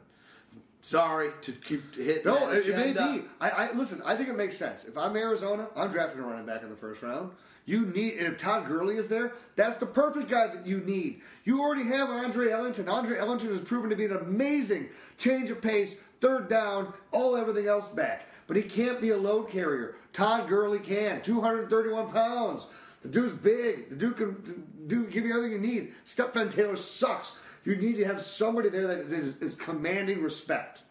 Sorry 0.81 1.31
to 1.41 1.51
keep 1.51 1.95
hitting. 1.95 2.26
No, 2.26 2.49
it, 2.51 2.67
it 2.67 2.76
may 2.76 2.93
be. 2.93 3.26
I, 3.41 3.49
I 3.49 3.73
listen. 3.73 4.01
I 4.05 4.15
think 4.15 4.30
it 4.30 4.38
makes 4.38 4.55
sense. 4.55 4.85
If 4.85 4.97
I'm 4.97 5.15
Arizona, 5.15 5.67
I'm 5.76 5.91
drafting 5.91 6.19
a 6.19 6.23
running 6.23 6.45
back 6.45 6.61
in 6.61 6.69
the 6.69 6.76
first 6.76 7.01
round. 7.01 7.31
You 7.65 7.88
need, 7.88 8.17
and 8.19 8.27
if 8.27 8.38
Todd 8.38 8.67
Gurley 8.67 8.97
is 8.97 9.07
there, 9.07 9.34
that's 9.55 9.77
the 9.77 9.88
perfect 9.88 10.30
guy 10.30 10.45
that 10.45 10.67
you 10.67 10.81
need. 10.81 11.22
You 11.43 11.61
already 11.61 11.84
have 11.85 12.11
Andre 12.11 12.51
Ellington. 12.51 12.88
Andre 12.88 13.17
Ellington 13.17 13.49
has 13.49 13.61
proven 13.61 13.89
to 13.89 13.95
be 13.95 14.05
an 14.05 14.15
amazing 14.15 14.89
change 15.17 15.49
of 15.49 15.59
pace, 15.59 15.99
third 16.22 16.47
down, 16.47 16.93
all 17.11 17.35
everything 17.35 17.65
else 17.65 17.88
back. 17.88 18.30
But 18.47 18.57
he 18.57 18.63
can't 18.63 19.01
be 19.01 19.09
a 19.09 19.17
load 19.17 19.49
carrier. 19.49 19.95
Todd 20.13 20.47
Gurley 20.47 20.80
can. 20.80 21.22
231 21.22 22.09
pounds. 22.09 22.67
The 23.01 23.09
dude's 23.09 23.34
big. 23.34 23.89
The 23.89 23.95
dude 23.95 24.17
can 24.17 24.67
dude 24.88 25.11
give 25.11 25.26
you 25.26 25.35
everything 25.35 25.51
you 25.51 25.59
need. 25.59 25.93
Stepfan 26.05 26.51
Taylor 26.51 26.76
sucks. 26.76 27.38
You 27.63 27.76
need 27.76 27.97
to 27.97 28.05
have 28.05 28.22
somebody 28.22 28.69
there 28.69 28.88
that 28.88 29.11
is, 29.11 29.35
is 29.38 29.55
commanding 29.55 30.22
respect. 30.22 30.84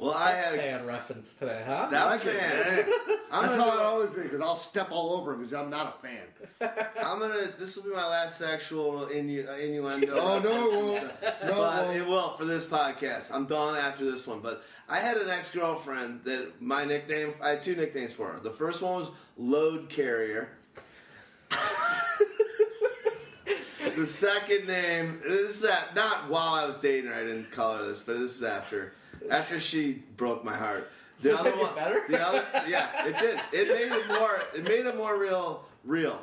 Well, 0.00 0.14
I 0.14 0.30
had 0.30 0.54
a 0.54 0.58
fan 0.58 0.86
reference 0.86 1.32
today, 1.34 1.64
huh? 1.66 1.88
Step 1.88 2.04
like 2.06 2.24
it. 2.24 2.40
fan. 2.40 2.88
I'm 3.32 3.42
That's 3.42 3.56
how 3.56 3.68
I 3.68 3.82
always 3.84 4.12
think, 4.12 4.24
because 4.24 4.40
I'll 4.40 4.56
step 4.56 4.92
all 4.92 5.12
over 5.14 5.32
him 5.32 5.38
because 5.40 5.52
I'm 5.54 5.70
not 5.70 5.96
a 5.98 6.06
fan. 6.06 6.22
I'm 7.04 7.18
gonna. 7.18 7.48
This 7.58 7.76
will 7.76 7.84
be 7.84 7.90
my 7.90 8.06
last 8.08 8.38
sexual 8.38 9.06
innu- 9.06 9.48
uh, 9.48 9.52
innuendo. 9.56 10.16
Oh, 10.16 10.38
no, 10.38 10.70
it 10.70 10.76
won't. 10.76 11.12
No, 11.44 11.54
but 11.54 11.84
it 11.84 11.86
won't. 11.86 11.96
it 11.96 12.06
will 12.06 12.36
for 12.36 12.44
this 12.44 12.64
podcast. 12.64 13.32
I'm 13.34 13.46
done 13.46 13.76
after 13.76 14.04
this 14.04 14.26
one. 14.26 14.40
But 14.40 14.62
I 14.88 14.98
had 14.98 15.16
an 15.16 15.28
ex 15.28 15.50
girlfriend 15.50 16.22
that 16.24 16.62
my 16.62 16.84
nickname. 16.84 17.34
I 17.42 17.50
had 17.50 17.62
two 17.62 17.74
nicknames 17.74 18.12
for 18.12 18.28
her. 18.28 18.40
The 18.40 18.50
first 18.52 18.82
one 18.82 19.00
was 19.00 19.10
load 19.36 19.88
carrier. 19.88 20.50
The 23.96 24.06
second 24.06 24.68
name. 24.68 25.20
This 25.26 25.56
is 25.56 25.60
that. 25.62 25.92
not 25.96 26.28
while 26.28 26.54
I 26.54 26.66
was 26.66 26.76
dating 26.76 27.10
her. 27.10 27.16
I 27.16 27.24
didn't 27.24 27.50
call 27.50 27.78
her 27.78 27.84
this, 27.84 28.00
but 28.00 28.16
this 28.16 28.36
is 28.36 28.44
after 28.44 28.92
after 29.30 29.60
she 29.60 30.02
broke 30.16 30.44
my 30.44 30.54
heart. 30.54 30.90
The 31.20 31.30
Does 31.30 31.46
it 31.46 31.56
make 31.56 31.64
it 31.64 31.74
better? 31.74 32.04
The 32.08 32.20
other, 32.20 32.46
yeah, 32.68 33.06
it 33.06 33.18
did. 33.18 33.40
It 33.52 33.68
made 33.68 33.96
it 33.96 34.06
more. 34.08 34.40
It 34.54 34.64
made 34.64 34.86
it 34.86 34.96
more 34.96 35.18
real. 35.18 35.64
Real. 35.84 36.20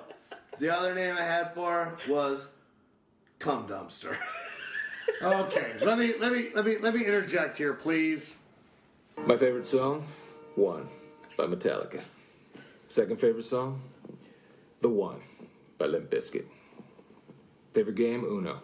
The 0.60 0.74
other 0.74 0.96
name 0.96 1.16
I 1.18 1.24
had 1.24 1.54
for 1.54 1.70
her 1.72 1.98
was 2.08 2.48
cum 3.40 3.68
dumpster. 3.68 4.16
Okay, 5.22 5.74
let 5.86 5.98
me 5.98 6.14
let 6.20 6.32
me 6.32 6.48
let 6.54 6.66
me 6.66 6.78
let 6.78 6.94
me 6.94 7.06
interject 7.06 7.58
here, 7.58 7.74
please. 7.74 8.38
My 9.26 9.38
favorite 9.38 9.68
song, 9.68 10.06
One 10.56 10.88
by 11.38 11.46
Metallica. 11.46 12.02
Second 12.90 13.20
favorite 13.20 13.46
song, 13.46 13.82
The 14.82 14.90
One 14.90 15.20
by 15.78 15.86
Limp 15.86 16.10
Bizkit. 16.10 16.46
Favorite 17.74 17.96
game, 17.96 18.24
Uno. 18.24 18.62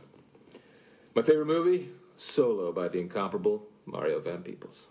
My 1.16 1.22
favorite 1.22 1.48
movie, 1.48 1.90
Solo 2.16 2.72
by 2.72 2.88
the 2.88 3.00
incomparable 3.00 3.64
Mario 3.86 4.20
Van 4.20 4.42
Peebles. 4.44 4.86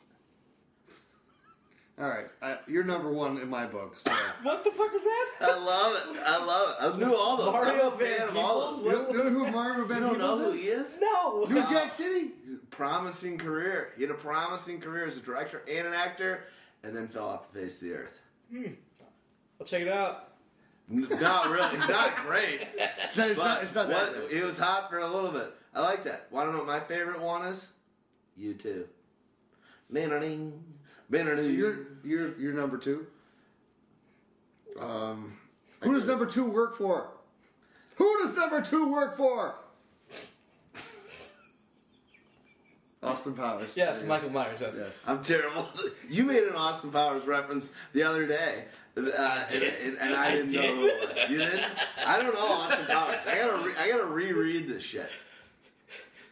All 2.00 2.08
right, 2.08 2.28
uh, 2.40 2.56
you're 2.66 2.82
number 2.84 3.12
one 3.12 3.36
in 3.38 3.50
my 3.50 3.66
book. 3.66 3.98
So. 3.98 4.10
What 4.42 4.64
the 4.64 4.70
fuck 4.70 4.90
was 4.90 5.02
that? 5.04 5.26
I 5.42 5.54
love 5.58 6.16
it. 6.16 6.22
I 6.24 6.44
love 6.46 6.70
it. 6.70 6.76
I 6.82 6.98
knew 7.06 7.14
all 7.14 7.36
those. 7.36 7.52
Mario 7.52 7.90
Van 7.90 8.16
fan 8.16 8.28
of 8.28 8.36
all 8.38 8.60
Peebles? 8.60 8.76
those. 8.78 8.84
You 8.86 8.92
don't, 8.92 9.10
you 9.12 9.18
know 9.18 9.44
who 9.44 9.52
Mario 9.52 9.84
Van 9.84 9.98
You 10.00 10.06
don't 10.08 10.18
know 10.18 10.36
Peebles 10.38 10.56
who 10.56 10.62
he 10.62 10.68
is? 10.68 10.96
No. 10.98 11.44
New 11.44 11.60
Jack 11.68 11.90
City. 11.90 12.30
Promising 12.70 13.36
career. 13.36 13.92
He 13.96 14.02
had 14.02 14.10
a 14.10 14.14
promising 14.14 14.80
career 14.80 15.06
as 15.06 15.18
a 15.18 15.20
director 15.20 15.62
and 15.70 15.86
an 15.88 15.92
actor, 15.92 16.44
and 16.82 16.96
then 16.96 17.06
fell 17.06 17.28
off 17.28 17.52
the 17.52 17.60
face 17.60 17.82
of 17.82 17.88
the 17.88 17.94
earth. 17.94 18.18
I'll 19.60 19.66
check 19.66 19.82
it 19.82 19.88
out. 19.88 20.28
N- 20.90 21.06
Not 21.20 21.50
really. 21.50 21.76
He's 21.76 21.88
not 21.88 22.16
great. 22.26 22.66
It's 22.78 23.16
not, 23.18 23.28
it's 23.30 23.38
not, 23.38 23.62
it's 23.62 23.74
not 23.74 23.88
that. 23.90 24.12
what- 24.14 24.28
great. 24.30 24.40
it 24.40 24.46
was 24.46 24.58
hot 24.58 24.88
for 24.88 24.98
a 25.00 25.06
little 25.06 25.32
bit. 25.32 25.52
I 25.74 25.82
like 25.82 26.04
that. 26.04 26.28
I 26.32 26.34
Want 26.34 26.48
to 26.48 26.52
know 26.52 26.58
what 26.60 26.66
my 26.66 26.80
favorite 26.80 27.20
one 27.20 27.42
is? 27.46 27.68
You 28.40 28.54
too. 28.54 28.88
Banana-ding, 29.90 30.64
banana-ding. 31.10 31.44
So 31.44 31.50
you're 31.50 31.78
you're 32.02 32.38
you're 32.38 32.54
number 32.54 32.78
two. 32.78 33.06
um, 34.80 35.36
Who 35.82 35.92
does 35.92 36.06
number 36.06 36.24
two 36.24 36.46
work 36.46 36.74
for? 36.74 37.10
Who 37.96 38.18
does 38.20 38.34
number 38.34 38.62
two 38.62 38.90
work 38.90 39.14
for? 39.14 39.56
Austin 43.02 43.34
Powers. 43.34 43.76
Yes, 43.76 44.04
Michael 44.04 44.30
Myers. 44.30 44.60
Yes. 44.60 44.74
Yes. 44.76 44.98
I'm 45.06 45.22
terrible. 45.22 45.66
You 46.08 46.24
made 46.24 46.42
an 46.42 46.56
Austin 46.56 46.90
Powers 46.90 47.24
reference 47.24 47.70
the 47.92 48.02
other 48.02 48.26
day, 48.26 48.64
uh, 48.96 49.44
and, 49.54 49.62
and, 49.62 49.96
and 50.00 50.14
I 50.16 50.32
didn't 50.32 50.50
know 50.52 50.74
who 50.74 50.86
it 50.88 51.08
was. 51.08 51.30
You 51.30 51.38
didn't? 51.38 51.62
I 52.04 52.20
don't 52.20 52.34
know 52.34 52.40
Austin 52.46 52.86
Powers. 52.86 53.22
I 53.28 53.36
gotta 53.36 53.64
re- 53.64 53.74
I 53.78 53.88
gotta 53.90 54.06
reread 54.06 54.66
this 54.68 54.82
shit. 54.82 55.08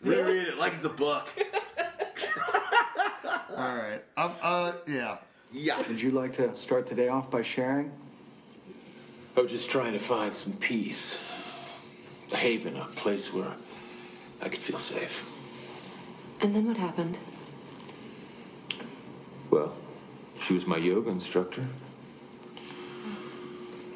Reread 0.03 0.49
it 0.49 0.59
like 0.59 0.75
it's 0.75 0.85
a 0.85 0.89
book. 0.89 1.29
All 3.59 3.75
right. 3.75 4.01
Um, 4.17 4.35
uh, 4.41 4.73
yeah. 4.87 5.17
Yeah. 5.53 5.83
Would 5.89 6.01
you 6.01 6.13
like 6.13 6.33
to 6.35 6.55
start 6.55 6.87
the 6.87 6.95
day 6.95 7.09
off 7.09 7.29
by 7.29 7.43
sharing? 7.43 7.91
I 9.37 9.41
was 9.41 9.51
just 9.51 9.69
trying 9.69 9.95
to 9.95 9.99
find 9.99 10.33
some 10.33 10.53
peace. 10.53 11.19
A 12.33 12.37
haven, 12.37 12.77
a 12.77 12.85
place 12.85 13.35
where 13.35 13.51
I 14.41 14.49
could 14.49 14.61
feel 14.61 14.79
safe. 14.79 15.29
And 16.41 16.55
then 16.55 16.69
what 16.69 16.77
happened? 16.77 17.19
Well, 19.51 19.75
she 20.41 20.55
was 20.55 20.65
my 20.65 20.77
yoga 20.77 21.11
instructor. 21.11 21.67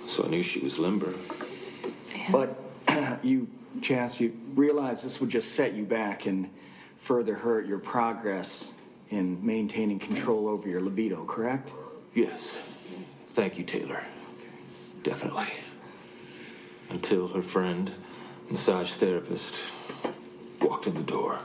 So 0.09 0.25
I 0.25 0.29
knew 0.29 0.43
she 0.43 0.59
was 0.59 0.81
limber. 0.81 1.15
But 2.33 2.59
you, 3.23 3.47
Chance, 3.81 4.19
you 4.19 4.37
realize 4.57 5.05
this 5.05 5.21
would 5.21 5.31
just 5.31 5.53
set 5.53 5.73
you 5.73 5.85
back 5.85 6.27
and 6.27 6.51
further 6.99 7.37
hurt 7.37 7.67
your 7.67 7.79
progress 7.79 8.73
in 9.13 9.45
maintaining 9.45 9.99
control 9.99 10.49
over 10.49 10.67
your 10.69 10.81
libido, 10.81 11.25
correct? 11.27 11.71
Yes. 12.15 12.61
Thank 13.29 13.59
you, 13.59 13.65
Taylor. 13.65 14.03
Definitely. 15.03 15.49
Until 16.89 17.29
her 17.29 17.43
friend, 17.43 17.93
massage 18.51 18.91
therapist, 18.93 19.61
walked 20.61 20.87
in 20.87 20.95
the 20.95 21.03
door, 21.03 21.39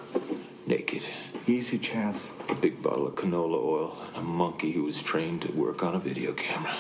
naked. 0.66 1.04
Easy, 1.46 1.78
Chance. 1.78 2.30
A 2.50 2.56
big 2.56 2.82
bottle 2.82 3.08
of 3.08 3.16
canola 3.16 3.62
oil 3.62 3.98
and 4.08 4.18
a 4.18 4.22
monkey 4.22 4.72
who 4.72 4.84
was 4.84 5.02
trained 5.02 5.42
to 5.42 5.52
work 5.52 5.84
on 5.84 5.96
a 5.96 6.00
video 6.00 6.34
camera. 6.34 6.76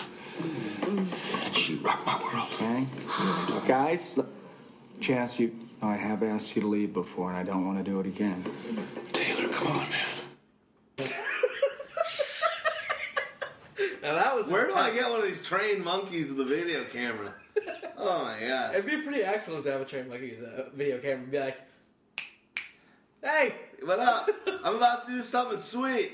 And 0.83 1.09
she 1.53 1.75
rocked 1.75 2.05
my 2.05 2.21
world. 2.21 2.47
Okay? 2.53 2.85
Guys, 3.67 4.15
look, 4.17 4.29
Chance, 5.01 5.39
you, 5.39 5.55
I 5.81 5.95
have 5.95 6.23
asked 6.23 6.55
you 6.55 6.61
to 6.61 6.67
leave 6.67 6.93
before, 6.93 7.29
and 7.29 7.37
I 7.37 7.43
don't 7.43 7.65
want 7.65 7.77
to 7.77 7.83
do 7.83 7.99
it 7.99 8.05
again. 8.05 8.45
Taylor, 9.13 9.47
come 9.49 9.67
on, 9.67 9.89
man. 9.89 10.16
Now 14.01 14.15
that 14.15 14.35
was. 14.35 14.47
Where 14.47 14.67
do 14.67 14.75
I 14.75 14.93
get 14.93 15.09
one 15.09 15.19
of 15.19 15.25
these 15.25 15.43
trained 15.43 15.83
monkeys 15.83 16.31
with 16.31 16.47
a 16.47 16.49
video 16.49 16.83
camera? 16.85 17.33
Oh 17.97 18.23
my 18.23 18.39
god. 18.39 18.73
It'd 18.75 18.85
be 18.85 19.01
pretty 19.01 19.23
excellent 19.23 19.63
to 19.63 19.71
have 19.71 19.81
a 19.81 19.85
trained 19.85 20.09
monkey 20.09 20.35
with 20.39 20.47
a 20.47 20.69
video 20.73 20.99
camera 20.99 21.17
and 21.17 21.31
be 21.31 21.39
like, 21.39 21.57
"Hey, 23.23 23.55
What 23.83 23.99
up? 23.99 24.29
I'm 24.63 24.75
about 24.75 25.05
to 25.05 25.11
do 25.11 25.21
something 25.21 25.59
sweet. 25.59 26.11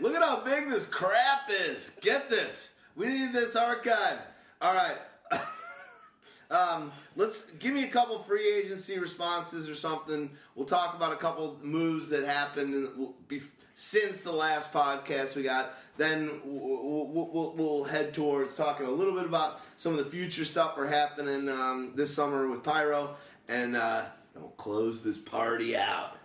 Look 0.00 0.14
at 0.14 0.22
how 0.22 0.40
big 0.44 0.68
this 0.68 0.86
crap 0.86 1.50
is. 1.50 1.92
Get 2.00 2.28
this. 2.28 2.74
We 2.94 3.06
need 3.08 3.32
this 3.32 3.54
archived. 3.56 4.20
All 4.60 4.74
right. 4.74 4.96
um, 6.50 6.92
let's 7.16 7.50
give 7.52 7.74
me 7.74 7.84
a 7.84 7.88
couple 7.88 8.22
free 8.22 8.52
agency 8.54 8.98
responses 8.98 9.68
or 9.68 9.74
something. 9.74 10.30
We'll 10.54 10.66
talk 10.66 10.94
about 10.94 11.12
a 11.12 11.16
couple 11.16 11.58
moves 11.62 12.08
that 12.10 12.24
happened 12.24 12.74
in, 12.74 13.14
be, 13.28 13.42
since 13.74 14.22
the 14.22 14.32
last 14.32 14.72
podcast 14.72 15.36
we 15.36 15.42
got. 15.42 15.74
Then 15.96 16.40
we'll, 16.44 17.06
we'll, 17.06 17.54
we'll, 17.56 17.84
head 17.84 18.12
towards 18.12 18.54
talking 18.54 18.86
a 18.86 18.90
little 18.90 19.14
bit 19.14 19.24
about 19.24 19.60
some 19.78 19.98
of 19.98 20.04
the 20.04 20.10
future 20.10 20.44
stuff 20.44 20.76
we're 20.76 20.88
happening 20.88 21.48
um, 21.48 21.92
this 21.94 22.14
summer 22.14 22.48
with 22.48 22.62
Pyro, 22.62 23.16
and 23.48 23.76
uh, 23.76 24.04
we'll 24.34 24.50
close 24.50 25.02
this 25.02 25.16
party 25.16 25.76
out. 25.76 26.16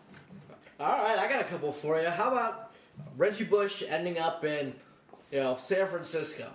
all 0.80 1.04
right, 1.04 1.18
I 1.18 1.30
got 1.30 1.42
a 1.42 1.46
couple 1.46 1.72
for 1.72 2.02
you. 2.02 2.10
How 2.10 2.32
about 2.32 2.72
Reggie 3.16 3.46
Bush 3.46 3.84
ending 3.88 4.18
up 4.18 4.44
in, 4.44 4.74
you 5.32 5.40
know, 5.40 5.56
San 5.58 5.88
Francisco? 5.88 6.50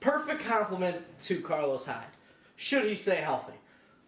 Perfect 0.00 0.42
compliment 0.42 0.96
to 1.20 1.40
Carlos 1.42 1.84
Hyde. 1.84 2.04
Should 2.56 2.84
he 2.84 2.94
stay 2.94 3.16
healthy? 3.16 3.52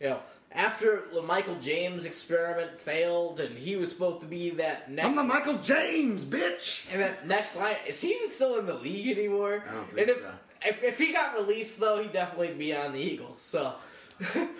You 0.00 0.10
know, 0.10 0.20
after 0.54 1.04
the 1.12 1.22
Michael 1.22 1.56
James 1.56 2.04
experiment 2.04 2.78
failed, 2.78 3.40
and 3.40 3.56
he 3.56 3.76
was 3.76 3.90
supposed 3.90 4.20
to 4.20 4.26
be 4.26 4.50
that 4.50 4.90
next. 4.90 5.06
I'm 5.06 5.16
the 5.16 5.22
Michael 5.24 5.58
James, 5.58 6.24
bitch. 6.24 6.86
And 6.92 7.02
that 7.02 7.26
next 7.26 7.56
line, 7.56 7.76
is 7.86 8.00
he 8.00 8.14
even 8.14 8.28
still 8.28 8.58
in 8.58 8.66
the 8.66 8.74
league 8.74 9.16
anymore? 9.16 9.64
I 9.68 9.72
don't 9.74 9.86
think 9.86 9.98
and 10.00 10.10
if, 10.10 10.16
so. 10.18 10.30
if 10.66 10.82
if 10.82 10.98
he 10.98 11.12
got 11.12 11.34
released 11.34 11.80
though, 11.80 12.02
he'd 12.02 12.12
definitely 12.12 12.54
be 12.54 12.74
on 12.74 12.92
the 12.92 13.00
Eagles. 13.00 13.40
So 13.42 13.74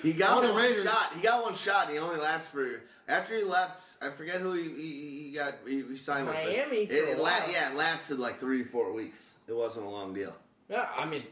He 0.02 0.12
got 0.12 0.44
On 0.44 0.50
one 0.52 0.82
shot. 0.82 1.12
He 1.14 1.22
got 1.22 1.42
one 1.42 1.54
shot. 1.54 1.84
And 1.86 1.92
he 1.94 1.98
only 1.98 2.18
lasts 2.18 2.48
for 2.48 2.80
after 3.08 3.36
he 3.36 3.44
left. 3.44 4.02
I 4.02 4.10
forget 4.10 4.40
who 4.40 4.54
he, 4.54 4.62
he, 4.68 5.22
he 5.28 5.32
got. 5.34 5.54
He, 5.66 5.82
he 5.82 5.96
signed 5.96 6.26
with. 6.26 6.36
but 6.36 6.44
Miami 6.46 6.78
It, 6.78 6.92
it 6.92 7.18
la- 7.18 7.30
yeah, 7.50 7.70
it 7.70 7.76
lasted 7.76 8.18
like 8.18 8.40
three, 8.40 8.64
four 8.64 8.92
weeks. 8.92 9.34
It 9.46 9.54
wasn't 9.54 9.86
a 9.86 9.88
long 9.88 10.14
deal. 10.14 10.34
yeah, 10.68 10.88
I 10.96 11.04
mean, 11.04 11.22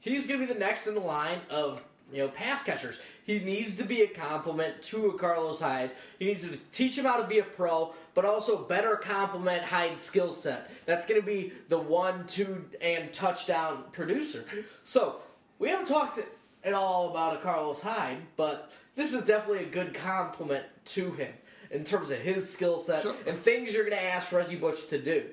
he's 0.00 0.26
gonna 0.26 0.40
be 0.40 0.46
the 0.46 0.58
next 0.58 0.86
in 0.86 0.94
the 0.94 1.00
line 1.00 1.40
of 1.50 1.84
you 2.12 2.18
know 2.18 2.28
pass 2.28 2.62
catchers. 2.62 3.00
He 3.24 3.40
needs 3.40 3.76
to 3.76 3.84
be 3.84 4.02
a 4.02 4.06
complement 4.06 4.82
to 4.82 5.06
a 5.08 5.18
Carlos 5.18 5.60
Hyde. 5.60 5.90
He 6.18 6.26
needs 6.26 6.48
to 6.48 6.56
teach 6.70 6.96
him 6.96 7.04
how 7.04 7.16
to 7.16 7.26
be 7.26 7.38
a 7.38 7.42
pro, 7.42 7.94
but 8.14 8.24
also 8.24 8.56
better 8.64 8.96
complement 8.96 9.64
Hyde's 9.64 10.00
skill 10.00 10.32
set. 10.32 10.70
That's 10.86 11.06
gonna 11.06 11.22
be 11.22 11.52
the 11.68 11.78
one, 11.78 12.26
two, 12.26 12.64
and 12.80 13.12
touchdown 13.12 13.84
producer. 13.92 14.44
So 14.84 15.20
we 15.58 15.68
haven't 15.68 15.86
talked 15.86 16.20
at 16.64 16.74
all 16.74 17.10
about 17.10 17.36
a 17.36 17.38
Carlos 17.38 17.80
Hyde, 17.80 18.18
but 18.36 18.72
this 18.94 19.12
is 19.12 19.24
definitely 19.24 19.64
a 19.64 19.68
good 19.68 19.94
compliment 19.94 20.64
to 20.86 21.12
him 21.12 21.32
in 21.70 21.84
terms 21.84 22.10
of 22.10 22.18
his 22.18 22.50
skill 22.50 22.78
set 22.78 23.04
and 23.26 23.38
things 23.42 23.72
you're 23.72 23.84
going 23.84 23.96
to 23.96 24.04
ask 24.04 24.32
Reggie 24.32 24.56
Bush 24.56 24.84
to 24.84 25.00
do. 25.00 25.24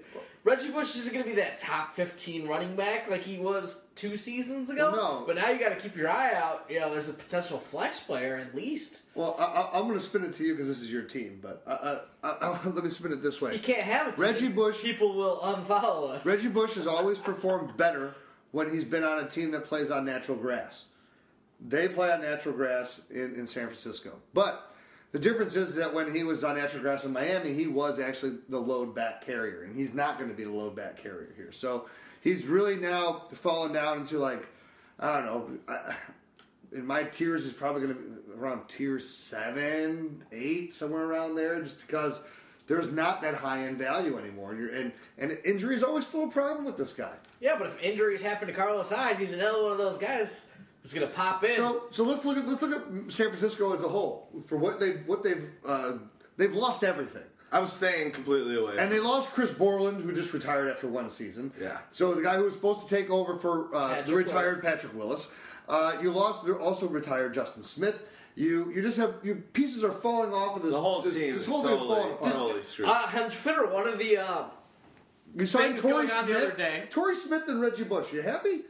Reggie 0.43 0.71
Bush 0.71 0.95
is 0.97 1.07
going 1.07 1.23
to 1.23 1.29
be 1.29 1.35
that 1.37 1.57
top 1.57 1.93
15 1.93 2.47
running 2.47 2.75
back 2.75 3.09
like 3.09 3.23
he 3.23 3.37
was 3.37 3.81
two 3.95 4.17
seasons 4.17 4.69
ago. 4.69 4.91
Well, 4.91 5.19
no. 5.21 5.25
But 5.25 5.37
now 5.37 5.49
you 5.49 5.57
got 5.57 5.69
to 5.69 5.75
keep 5.77 5.95
your 5.95 6.09
eye 6.09 6.33
out, 6.33 6.65
you 6.69 6.81
know, 6.81 6.93
as 6.93 7.07
a 7.09 7.13
potential 7.13 7.59
flex 7.59 7.99
player 8.01 8.35
at 8.35 8.53
least. 8.53 9.03
Well, 9.15 9.37
I, 9.39 9.43
I, 9.43 9.69
I'm 9.79 9.83
going 9.83 9.93
to 9.97 10.03
spin 10.03 10.25
it 10.25 10.33
to 10.33 10.43
you 10.43 10.53
because 10.53 10.67
this 10.67 10.81
is 10.81 10.91
your 10.91 11.03
team, 11.03 11.39
but 11.41 11.63
uh, 11.65 11.99
uh, 12.23 12.35
uh, 12.41 12.59
let 12.65 12.83
me 12.83 12.89
spin 12.89 13.13
it 13.13 13.23
this 13.23 13.41
way. 13.41 13.53
You 13.53 13.59
can't 13.59 13.83
have 13.83 14.09
it. 14.09 14.17
Reggie 14.17 14.49
Bush- 14.49 14.81
People 14.81 15.13
will 15.15 15.37
unfollow 15.39 16.09
us. 16.09 16.25
Reggie 16.25 16.49
Bush 16.49 16.75
has 16.75 16.87
always 16.87 17.19
performed 17.19 17.77
better 17.77 18.13
when 18.51 18.69
he's 18.69 18.83
been 18.83 19.03
on 19.05 19.19
a 19.19 19.27
team 19.29 19.51
that 19.51 19.63
plays 19.63 19.91
on 19.91 20.03
natural 20.05 20.37
grass. 20.37 20.87
They 21.65 21.87
play 21.87 22.11
on 22.11 22.21
natural 22.21 22.53
grass 22.53 23.01
in, 23.09 23.33
in 23.35 23.47
San 23.47 23.67
Francisco. 23.67 24.17
But 24.33 24.72
the 25.13 25.19
difference 25.19 25.55
is 25.55 25.75
that 25.75 25.93
when 25.93 26.13
he 26.13 26.23
was 26.23 26.43
on 26.43 26.57
natural 26.57 26.81
grass 26.81 27.05
in 27.05 27.13
Miami, 27.13 27.53
he 27.53 27.67
was 27.67 27.99
actually 27.99 28.37
the 28.49 28.59
load 28.59 28.95
back 28.95 29.23
carrier, 29.23 29.61
and 29.61 29.75
he's 29.75 29.93
not 29.93 30.17
going 30.17 30.29
to 30.29 30.35
be 30.35 30.43
the 30.43 30.51
load 30.51 30.75
back 30.75 30.97
carrier 31.01 31.31
here. 31.37 31.51
So 31.51 31.87
he's 32.21 32.47
really 32.47 32.75
now 32.75 33.27
fallen 33.31 33.71
down 33.71 33.99
into 33.99 34.17
like, 34.17 34.45
I 34.99 35.13
don't 35.13 35.25
know. 35.25 35.57
I, 35.67 35.95
in 36.71 36.87
my 36.87 37.03
tiers, 37.03 37.43
he's 37.43 37.53
probably 37.53 37.83
going 37.83 37.93
to 37.93 38.01
be 38.01 38.41
around 38.41 38.67
tier 38.67 38.97
seven, 38.97 40.23
eight, 40.31 40.73
somewhere 40.73 41.05
around 41.05 41.35
there, 41.35 41.61
just 41.61 41.79
because 41.85 42.19
there's 42.65 42.91
not 42.91 43.21
that 43.21 43.35
high 43.35 43.65
end 43.65 43.77
value 43.77 44.17
anymore. 44.17 44.53
And 44.53 44.91
and 45.19 45.37
injury 45.45 45.75
is 45.75 45.83
always 45.83 46.07
still 46.07 46.23
a 46.23 46.31
problem 46.31 46.65
with 46.65 46.77
this 46.77 46.91
guy. 46.91 47.13
Yeah, 47.39 47.55
but 47.55 47.67
if 47.67 47.79
injuries 47.83 48.21
happen 48.21 48.47
to 48.47 48.53
Carlos 48.53 48.89
Hyde, 48.89 49.19
he's 49.19 49.33
another 49.33 49.61
one 49.61 49.71
of 49.73 49.77
those 49.77 49.99
guys 49.99 50.47
who's 50.83 50.93
gonna 50.93 51.07
pop 51.07 51.43
in. 51.43 51.51
So 51.51 51.83
so 51.89 52.03
let's 52.03 52.23
look 52.25 52.37
at 52.37 52.47
let's 52.47 52.61
look 52.61 52.75
at 52.75 53.11
San 53.11 53.27
Francisco 53.27 53.73
as 53.73 53.81
a 53.83 53.87
whole 53.87 54.29
for 54.45 54.57
what 54.57 54.79
they 54.79 54.91
what 55.07 55.23
they've 55.23 55.49
uh, 55.65 55.93
they've 56.37 56.53
lost 56.53 56.83
everything. 56.83 57.23
I'm 57.51 57.67
staying 57.67 58.11
completely 58.11 58.55
away. 58.55 58.75
And 58.79 58.91
they 58.91 58.99
lost 58.99 59.31
Chris 59.31 59.51
Borland, 59.51 60.01
who 60.01 60.11
just 60.13 60.33
retired 60.33 60.69
after 60.69 60.87
one 60.87 61.11
season. 61.11 61.51
Yeah. 61.61 61.77
So 61.91 62.15
the 62.15 62.23
guy 62.23 62.35
who 62.35 62.43
was 62.43 62.55
supposed 62.55 62.87
to 62.87 62.95
take 62.95 63.11
over 63.11 63.35
for 63.35 63.73
uh, 63.75 63.89
the 63.89 63.95
Patrick 63.95 64.17
retired 64.17 64.63
Patrick 64.63 64.95
Willis. 64.95 65.31
Uh, 65.69 65.95
you 66.01 66.11
lost. 66.11 66.45
They're 66.45 66.59
also 66.59 66.87
retired 66.87 67.33
Justin 67.33 67.63
Smith. 67.63 68.09
You 68.35 68.71
you 68.73 68.81
just 68.81 68.97
have 68.97 69.13
your 69.23 69.35
pieces 69.35 69.83
are 69.83 69.91
falling 69.91 70.33
off 70.33 70.57
of 70.57 70.63
this. 70.63 70.73
the 70.73 70.81
whole 70.81 71.01
this, 71.01 71.13
team 71.13 71.33
This 71.33 71.43
is 71.43 71.47
whole 71.47 71.63
thing 71.63 71.73
is 71.75 71.81
falling 71.81 72.11
apart. 72.13 72.33
totally 72.33 72.61
screwed. 72.63 72.89
uh, 72.89 73.07
on 73.13 73.29
Twitter, 73.29 73.67
one 73.67 73.87
of 73.87 73.99
the 73.99 74.17
uh, 74.17 74.43
You 75.35 75.45
signed 75.45 75.79
things 75.79 75.83
Torrey 75.83 76.07
Smith. 76.07 76.57
the 76.57 76.97
other 76.97 77.15
Smith 77.15 77.43
and 77.47 77.61
Reggie 77.61 77.83
Bush. 77.83 78.11
You 78.11 78.23
happy? 78.23 78.61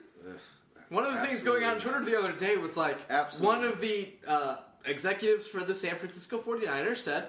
One 0.94 1.06
of 1.06 1.14
the 1.14 1.20
things 1.22 1.42
going 1.42 1.64
on 1.64 1.80
Twitter 1.80 2.06
the 2.06 2.18
other 2.18 2.34
day 2.34 2.56
was 2.58 2.78
like 2.78 2.98
Absolutely. 3.10 3.48
one 3.48 3.64
of 3.66 3.82
the 3.82 4.10
uh, 4.28 4.58
executives 4.86 5.48
for 5.48 5.64
the 5.64 5.74
San 5.74 5.96
Francisco 5.96 6.38
49ers 6.38 6.98
said, 6.98 7.28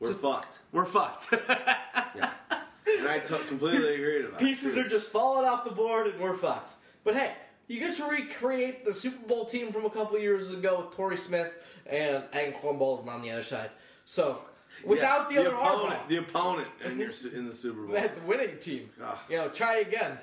We're 0.00 0.12
fucked. 0.14 0.58
We're 0.72 0.86
fucked. 0.86 1.32
Yeah. 2.16 2.30
And 2.98 3.08
I 3.08 3.20
t- 3.20 3.34
completely 3.48 3.94
agreed 3.94 4.24
about 4.26 4.38
Pieces 4.40 4.76
it. 4.76 4.84
are 4.84 4.88
just 4.88 5.08
falling 5.08 5.46
off 5.48 5.64
the 5.64 5.70
board 5.70 6.08
and 6.08 6.20
we're 6.20 6.36
fucked. 6.36 6.72
But 7.04 7.14
hey, 7.14 7.32
you 7.68 7.78
get 7.78 7.94
to 7.96 8.04
recreate 8.06 8.84
the 8.84 8.92
Super 8.92 9.24
Bowl 9.26 9.44
team 9.46 9.72
from 9.72 9.84
a 9.86 9.90
couple 9.90 10.18
years 10.18 10.50
ago 10.52 10.80
with 10.84 10.94
Torrey 10.96 11.16
Smith 11.16 11.54
and 11.86 12.24
Anquan 12.32 12.78
Boldin 12.78 13.06
on 13.08 13.22
the 13.22 13.30
other 13.30 13.42
side. 13.44 13.70
So, 14.04 14.42
without 14.84 15.30
Yeah, 15.30 15.42
the, 15.44 15.48
other 15.52 15.56
opponent, 15.56 16.08
the 16.08 16.16
opponent 16.18 16.68
in, 16.84 16.98
your, 16.98 17.10
in 17.34 17.46
the 17.46 17.54
Super 17.54 17.82
Bowl. 17.86 17.94
the 17.94 18.10
winning 18.26 18.58
team. 18.58 18.90
Ugh. 19.02 19.18
You 19.30 19.36
know, 19.36 19.48
try 19.48 19.78
again. 19.78 20.18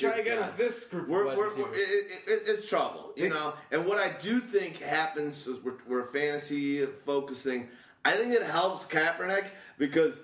Try 0.00 0.16
Good 0.16 0.20
again 0.20 0.38
God. 0.38 0.46
with 0.48 0.56
this 0.56 0.86
group 0.86 1.08
We're, 1.08 1.28
of 1.28 1.36
we're, 1.36 1.54
we're, 1.56 1.74
it, 1.74 2.10
it, 2.26 2.42
it's 2.46 2.68
trouble, 2.68 3.12
you 3.16 3.28
know. 3.28 3.52
And 3.70 3.86
what 3.86 3.98
I 3.98 4.10
do 4.22 4.40
think 4.40 4.80
happens 4.80 5.46
is 5.46 5.62
we're, 5.62 5.74
we're 5.86 6.06
fantasy 6.10 6.86
focusing. 6.86 7.68
I 8.04 8.12
think 8.12 8.32
it 8.32 8.42
helps 8.42 8.86
Kaepernick 8.86 9.44
because 9.76 10.18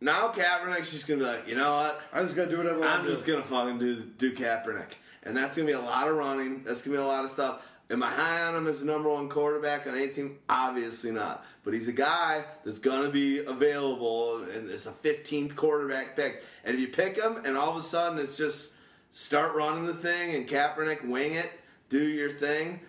now 0.00 0.32
Kaepernick's 0.32 0.92
just 0.92 1.06
gonna 1.06 1.20
be 1.20 1.26
like, 1.26 1.46
you 1.48 1.54
know 1.54 1.72
what? 1.72 2.00
I'm 2.12 2.24
just 2.24 2.36
gonna 2.36 2.50
do 2.50 2.58
whatever 2.58 2.82
I 2.82 2.88
I'm 2.88 2.98
want 2.98 3.04
to 3.04 3.10
just 3.12 3.26
gonna 3.26 3.44
fucking 3.44 3.78
do 3.78 4.02
do 4.18 4.34
Kaepernick, 4.34 4.94
and 5.22 5.36
that's 5.36 5.56
gonna 5.56 5.66
be 5.66 5.72
a 5.72 5.80
lot 5.80 6.08
of 6.08 6.16
running. 6.16 6.64
That's 6.64 6.82
gonna 6.82 6.96
be 6.96 7.02
a 7.02 7.06
lot 7.06 7.24
of 7.24 7.30
stuff. 7.30 7.62
Am 7.88 8.02
I 8.02 8.10
high 8.10 8.42
on 8.48 8.56
him 8.56 8.66
as 8.66 8.80
the 8.80 8.86
number 8.86 9.08
one 9.08 9.28
quarterback 9.28 9.86
on 9.86 9.94
any 9.94 10.08
team? 10.08 10.38
Obviously 10.48 11.12
not. 11.12 11.46
But 11.62 11.72
he's 11.72 11.86
a 11.86 11.92
guy 11.92 12.44
that's 12.64 12.80
gonna 12.80 13.10
be 13.10 13.44
available, 13.44 14.42
and 14.42 14.68
it's 14.68 14.86
a 14.86 14.92
15th 14.92 15.54
quarterback 15.54 16.16
pick. 16.16 16.42
And 16.64 16.74
if 16.74 16.80
you 16.80 16.88
pick 16.88 17.16
him, 17.16 17.36
and 17.44 17.56
all 17.56 17.70
of 17.70 17.76
a 17.76 17.82
sudden 17.82 18.18
it's 18.18 18.36
just 18.36 18.72
start 19.16 19.54
running 19.54 19.86
the 19.86 19.94
thing, 19.94 20.34
and 20.34 20.46
Kaepernick 20.46 21.06
wing 21.08 21.34
it, 21.34 21.50
do 21.88 21.98
your 21.98 22.30
thing. 22.30 22.80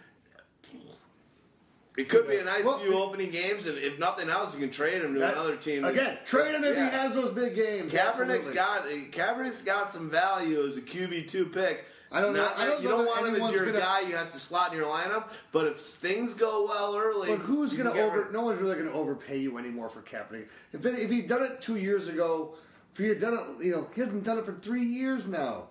It 1.98 2.10
could 2.10 2.28
be 2.28 2.36
a 2.36 2.44
nice 2.44 2.64
Well, 2.64 2.80
few 2.80 2.94
opening 2.96 3.32
games, 3.32 3.66
and 3.66 3.78
if 3.78 3.98
nothing 3.98 4.30
else, 4.30 4.54
you 4.54 4.60
can 4.60 4.70
trade 4.70 5.02
him 5.02 5.14
to 5.16 5.20
That- 5.20 5.34
another 5.34 5.56
team. 5.56 5.84
Again, 5.84 6.20
trade 6.26 6.54
him 6.54 6.64
if 6.64 6.76
Yeah. 6.76 6.86
he 6.86 6.96
has 6.96 7.16
those 7.16 7.32
big 7.34 7.56
games. 7.56 7.92
Kaepernick's 7.92 8.56
absolutely. 8.56 9.06
got 9.12 9.38
Kaepernick's 9.38 9.62
got 9.64 9.90
some 9.90 10.10
value 10.12 10.64
as 10.68 10.78
a 10.78 10.82
QB 10.82 11.24
two 11.28 11.48
pick. 11.48 11.86
I 12.12 12.22
don't 12.22 12.34
know- 12.34 12.44
Not 12.44 12.58
I 12.58 12.68
don't 12.68 12.84
you 12.84 12.90
know 12.90 12.98
don't 12.98 13.06
want 13.08 13.26
him 13.28 13.36
as 13.42 13.52
your 13.52 13.66
gonna- 13.66 13.80
guy. 13.80 14.02
You 14.02 14.16
have 14.16 14.32
to 14.32 14.38
slot 14.40 14.72
in 14.74 14.78
your 14.78 14.88
lineup. 14.88 15.30
But 15.52 15.66
if 15.68 15.80
things 15.80 16.34
go 16.36 16.66
well 16.66 16.96
early, 16.96 17.30
But 17.30 17.40
who's 17.40 17.74
going 17.74 17.92
to 17.92 18.00
over? 18.02 18.30
No 18.32 18.42
one's 18.42 18.62
really 18.62 18.76
going 18.76 18.88
to 18.88 18.94
overpay 18.94 19.38
you 19.40 19.58
anymore 19.58 19.90
for 19.90 20.02
Kaepernick. 20.02 20.50
If 20.74 20.86
if 20.86 21.10
he'd 21.10 21.28
done 21.28 21.42
it 21.42 21.62
two 21.62 21.78
years 21.78 22.08
ago, 22.08 22.56
if 22.92 22.98
he 23.00 23.08
had 23.08 23.20
done 23.20 23.34
it, 23.34 23.66
you 23.66 23.72
know, 23.72 23.88
he 23.96 24.02
hasn't 24.02 24.24
done 24.24 24.38
it 24.38 24.46
for 24.46 24.54
three 24.54 24.84
years 24.84 25.26
now. 25.26 25.70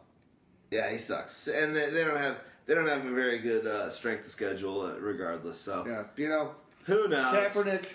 Yeah, 0.71 0.91
he 0.91 0.99
sucks, 0.99 1.49
and 1.49 1.75
they, 1.75 1.91
they 1.91 2.05
don't 2.05 2.17
have 2.17 2.43
they 2.67 2.75
don't 2.75 2.89
have 2.89 3.07
a 3.07 3.11
very 3.11 3.39
good 3.39 3.67
uh, 3.67 3.89
strength 3.91 4.27
of 4.27 4.33
schedule, 4.33 4.83
uh, 4.83 4.95
regardless. 4.99 5.61
So 5.61 5.85
Yeah, 5.87 6.05
you 6.17 6.29
know, 6.29 6.53
who 6.85 7.09
knows? 7.09 7.35
Kaepernick. 7.35 7.87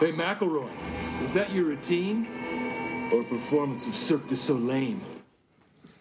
Hey, 0.00 0.12
McElroy, 0.12 0.70
is 1.24 1.34
that 1.34 1.52
your 1.52 1.64
routine 1.64 2.26
or 3.12 3.20
a 3.20 3.24
performance 3.24 3.86
of 3.86 3.94
Cirque 3.94 4.28
du 4.28 4.34
Soleil? 4.34 4.96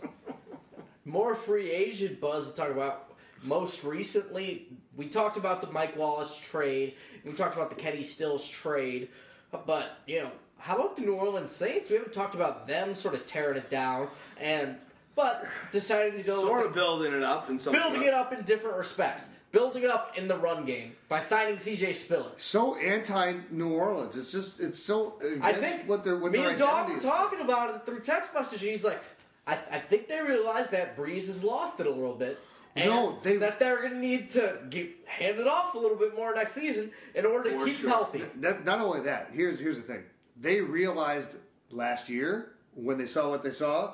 more 1.05 1.35
free 1.35 1.71
agent 1.71 2.19
buzz 2.19 2.49
to 2.49 2.55
talk 2.55 2.71
about. 2.71 3.13
Most 3.43 3.83
recently, 3.83 4.67
we 4.95 5.07
talked 5.07 5.37
about 5.37 5.61
the 5.61 5.67
Mike 5.67 5.95
Wallace 5.95 6.35
trade. 6.35 6.95
We 7.23 7.33
talked 7.33 7.55
about 7.55 7.69
the 7.69 7.75
Kenny 7.75 8.01
Stills 8.01 8.49
trade. 8.49 9.09
But, 9.51 9.99
you 10.07 10.23
know, 10.23 10.31
how 10.57 10.75
about 10.75 10.95
the 10.95 11.03
New 11.03 11.13
Orleans 11.13 11.51
Saints? 11.51 11.89
We 11.89 11.95
haven't 11.95 12.11
talked 12.13 12.33
about 12.33 12.67
them 12.67 12.95
sort 12.95 13.13
of 13.13 13.27
tearing 13.27 13.57
it 13.57 13.69
down 13.69 14.09
and 14.39 14.77
but 15.15 15.47
deciding 15.71 16.19
to 16.19 16.23
go 16.23 16.41
Sort 16.41 16.61
with 16.61 16.67
of 16.69 16.73
building 16.75 17.13
it 17.13 17.23
up 17.23 17.49
and 17.49 17.59
some 17.59 17.73
building 17.73 18.03
it 18.03 18.13
up 18.13 18.33
in 18.33 18.43
different 18.43 18.77
respects. 18.77 19.29
Building 19.51 19.83
it 19.83 19.89
up 19.89 20.17
in 20.17 20.27
the 20.27 20.35
run 20.37 20.65
game 20.65 20.97
by 21.07 21.19
signing 21.19 21.55
CJ 21.55 21.95
Spiller. 21.95 22.31
So 22.35 22.75
anti 22.75 23.35
New 23.51 23.69
Orleans. 23.69 24.17
It's 24.17 24.31
just 24.31 24.59
it's 24.59 24.77
so. 24.77 25.13
I 25.41 25.53
think 25.53 25.87
what 25.87 26.03
their 26.03 26.17
what 26.17 26.33
me 26.33 26.39
their 26.39 26.49
and 26.49 26.57
Dog 26.59 26.89
were 26.89 26.99
talking 26.99 27.39
about 27.39 27.73
it 27.73 27.85
through 27.85 28.01
text 28.01 28.33
message. 28.33 28.61
and 28.63 28.71
He's 28.71 28.83
like, 28.83 29.01
I, 29.47 29.53
I 29.71 29.79
think 29.79 30.09
they 30.09 30.19
realize 30.19 30.69
that 30.71 30.97
Brees 30.97 31.27
has 31.27 31.41
lost 31.41 31.79
it 31.79 31.87
a 31.87 31.89
little 31.91 32.15
bit. 32.15 32.37
And 32.75 32.89
No, 32.89 33.17
they- 33.23 33.37
that 33.37 33.57
they're 33.57 33.77
going 33.83 33.93
to 33.93 33.99
need 33.99 34.31
to 34.31 34.57
get, 34.69 34.93
hand 35.05 35.39
it 35.39 35.47
off 35.47 35.75
a 35.75 35.77
little 35.77 35.95
bit 35.95 36.13
more 36.13 36.35
next 36.35 36.51
season 36.51 36.91
in 37.13 37.25
order 37.25 37.57
to 37.57 37.63
keep 37.63 37.77
sure. 37.77 37.89
healthy. 37.89 38.23
That, 38.41 38.65
not 38.65 38.81
only 38.81 38.99
that. 39.01 39.29
Here's 39.31 39.57
here's 39.57 39.77
the 39.77 39.83
thing. 39.83 40.03
They 40.35 40.59
realized 40.59 41.37
last 41.71 42.09
year 42.09 42.51
when 42.73 42.97
they 42.97 43.05
saw 43.05 43.29
what 43.29 43.41
they 43.43 43.51
saw 43.51 43.93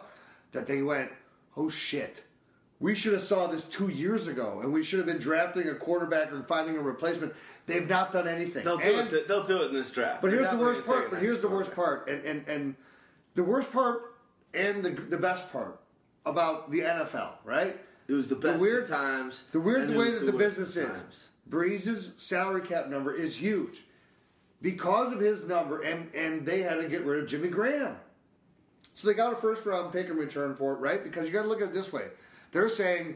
that 0.51 0.67
they 0.67 0.81
went, 0.81 1.11
oh 1.57 1.69
shit. 1.69 2.23
We 2.79 2.95
should 2.95 3.13
have 3.13 3.21
saw 3.21 3.45
this 3.45 3.63
two 3.65 3.89
years 3.89 4.25
ago, 4.27 4.59
and 4.63 4.73
we 4.73 4.83
should 4.83 4.97
have 4.97 5.05
been 5.05 5.19
drafting 5.19 5.69
a 5.69 5.75
quarterback 5.75 6.31
or 6.31 6.41
finding 6.41 6.75
a 6.77 6.79
replacement. 6.81 7.33
They've 7.67 7.87
not 7.87 8.11
done 8.11 8.27
anything. 8.27 8.63
They'll 8.63 8.77
do 8.79 8.99
And- 8.99 9.13
it. 9.13 9.27
They'll 9.27 9.43
do 9.45 9.61
it 9.61 9.67
in 9.67 9.73
this 9.75 9.91
draft. 9.91 10.19
But 10.21 10.31
They're 10.31 10.39
here's 10.39 10.51
the 10.51 10.57
worst 10.57 10.85
part. 10.85 11.11
But 11.11 11.19
here's 11.19 11.41
the 11.41 11.47
worst 11.47 11.75
part, 11.75 12.09
and 12.09 12.25
and 12.25 12.47
and 12.47 12.75
the 13.35 13.43
worst 13.43 13.71
part 13.71 14.15
and 14.55 14.83
the 14.83 14.89
the 14.89 15.17
best 15.17 15.51
part 15.51 15.79
about 16.25 16.71
the 16.71 16.79
NFL, 16.81 17.33
right? 17.45 17.79
It 18.07 18.13
was 18.13 18.27
the 18.27 18.35
best 18.35 18.55
the 18.55 18.59
weird- 18.61 18.87
times. 18.89 19.43
The 19.51 19.59
weird 19.61 19.91
it 19.91 19.95
way 19.95 20.09
that 20.09 20.25
the 20.25 20.31
worst 20.31 20.57
business 20.57 20.75
of 20.77 20.89
is. 20.91 20.99
times. 21.01 21.29
Brees's 21.47 22.13
salary 22.17 22.61
cap 22.61 22.87
number 22.87 23.13
is 23.13 23.35
huge 23.35 23.83
because 24.59 25.11
of 25.11 25.19
his 25.19 25.43
number, 25.43 25.81
and 25.81 26.13
and 26.15 26.43
they 26.47 26.61
had 26.63 26.81
to 26.81 26.87
get 26.89 27.05
rid 27.05 27.21
of 27.21 27.29
Jimmy 27.29 27.49
Graham. 27.49 27.97
So 28.93 29.07
they 29.07 29.13
got 29.13 29.33
a 29.33 29.35
first 29.35 29.65
round 29.65 29.91
pick 29.91 30.07
in 30.07 30.17
return 30.17 30.55
for 30.55 30.73
it, 30.73 30.77
right? 30.77 31.03
Because 31.03 31.27
you 31.27 31.33
got 31.33 31.43
to 31.43 31.47
look 31.47 31.61
at 31.61 31.69
it 31.69 31.73
this 31.73 31.93
way. 31.93 32.07
They're 32.51 32.69
saying, 32.69 33.15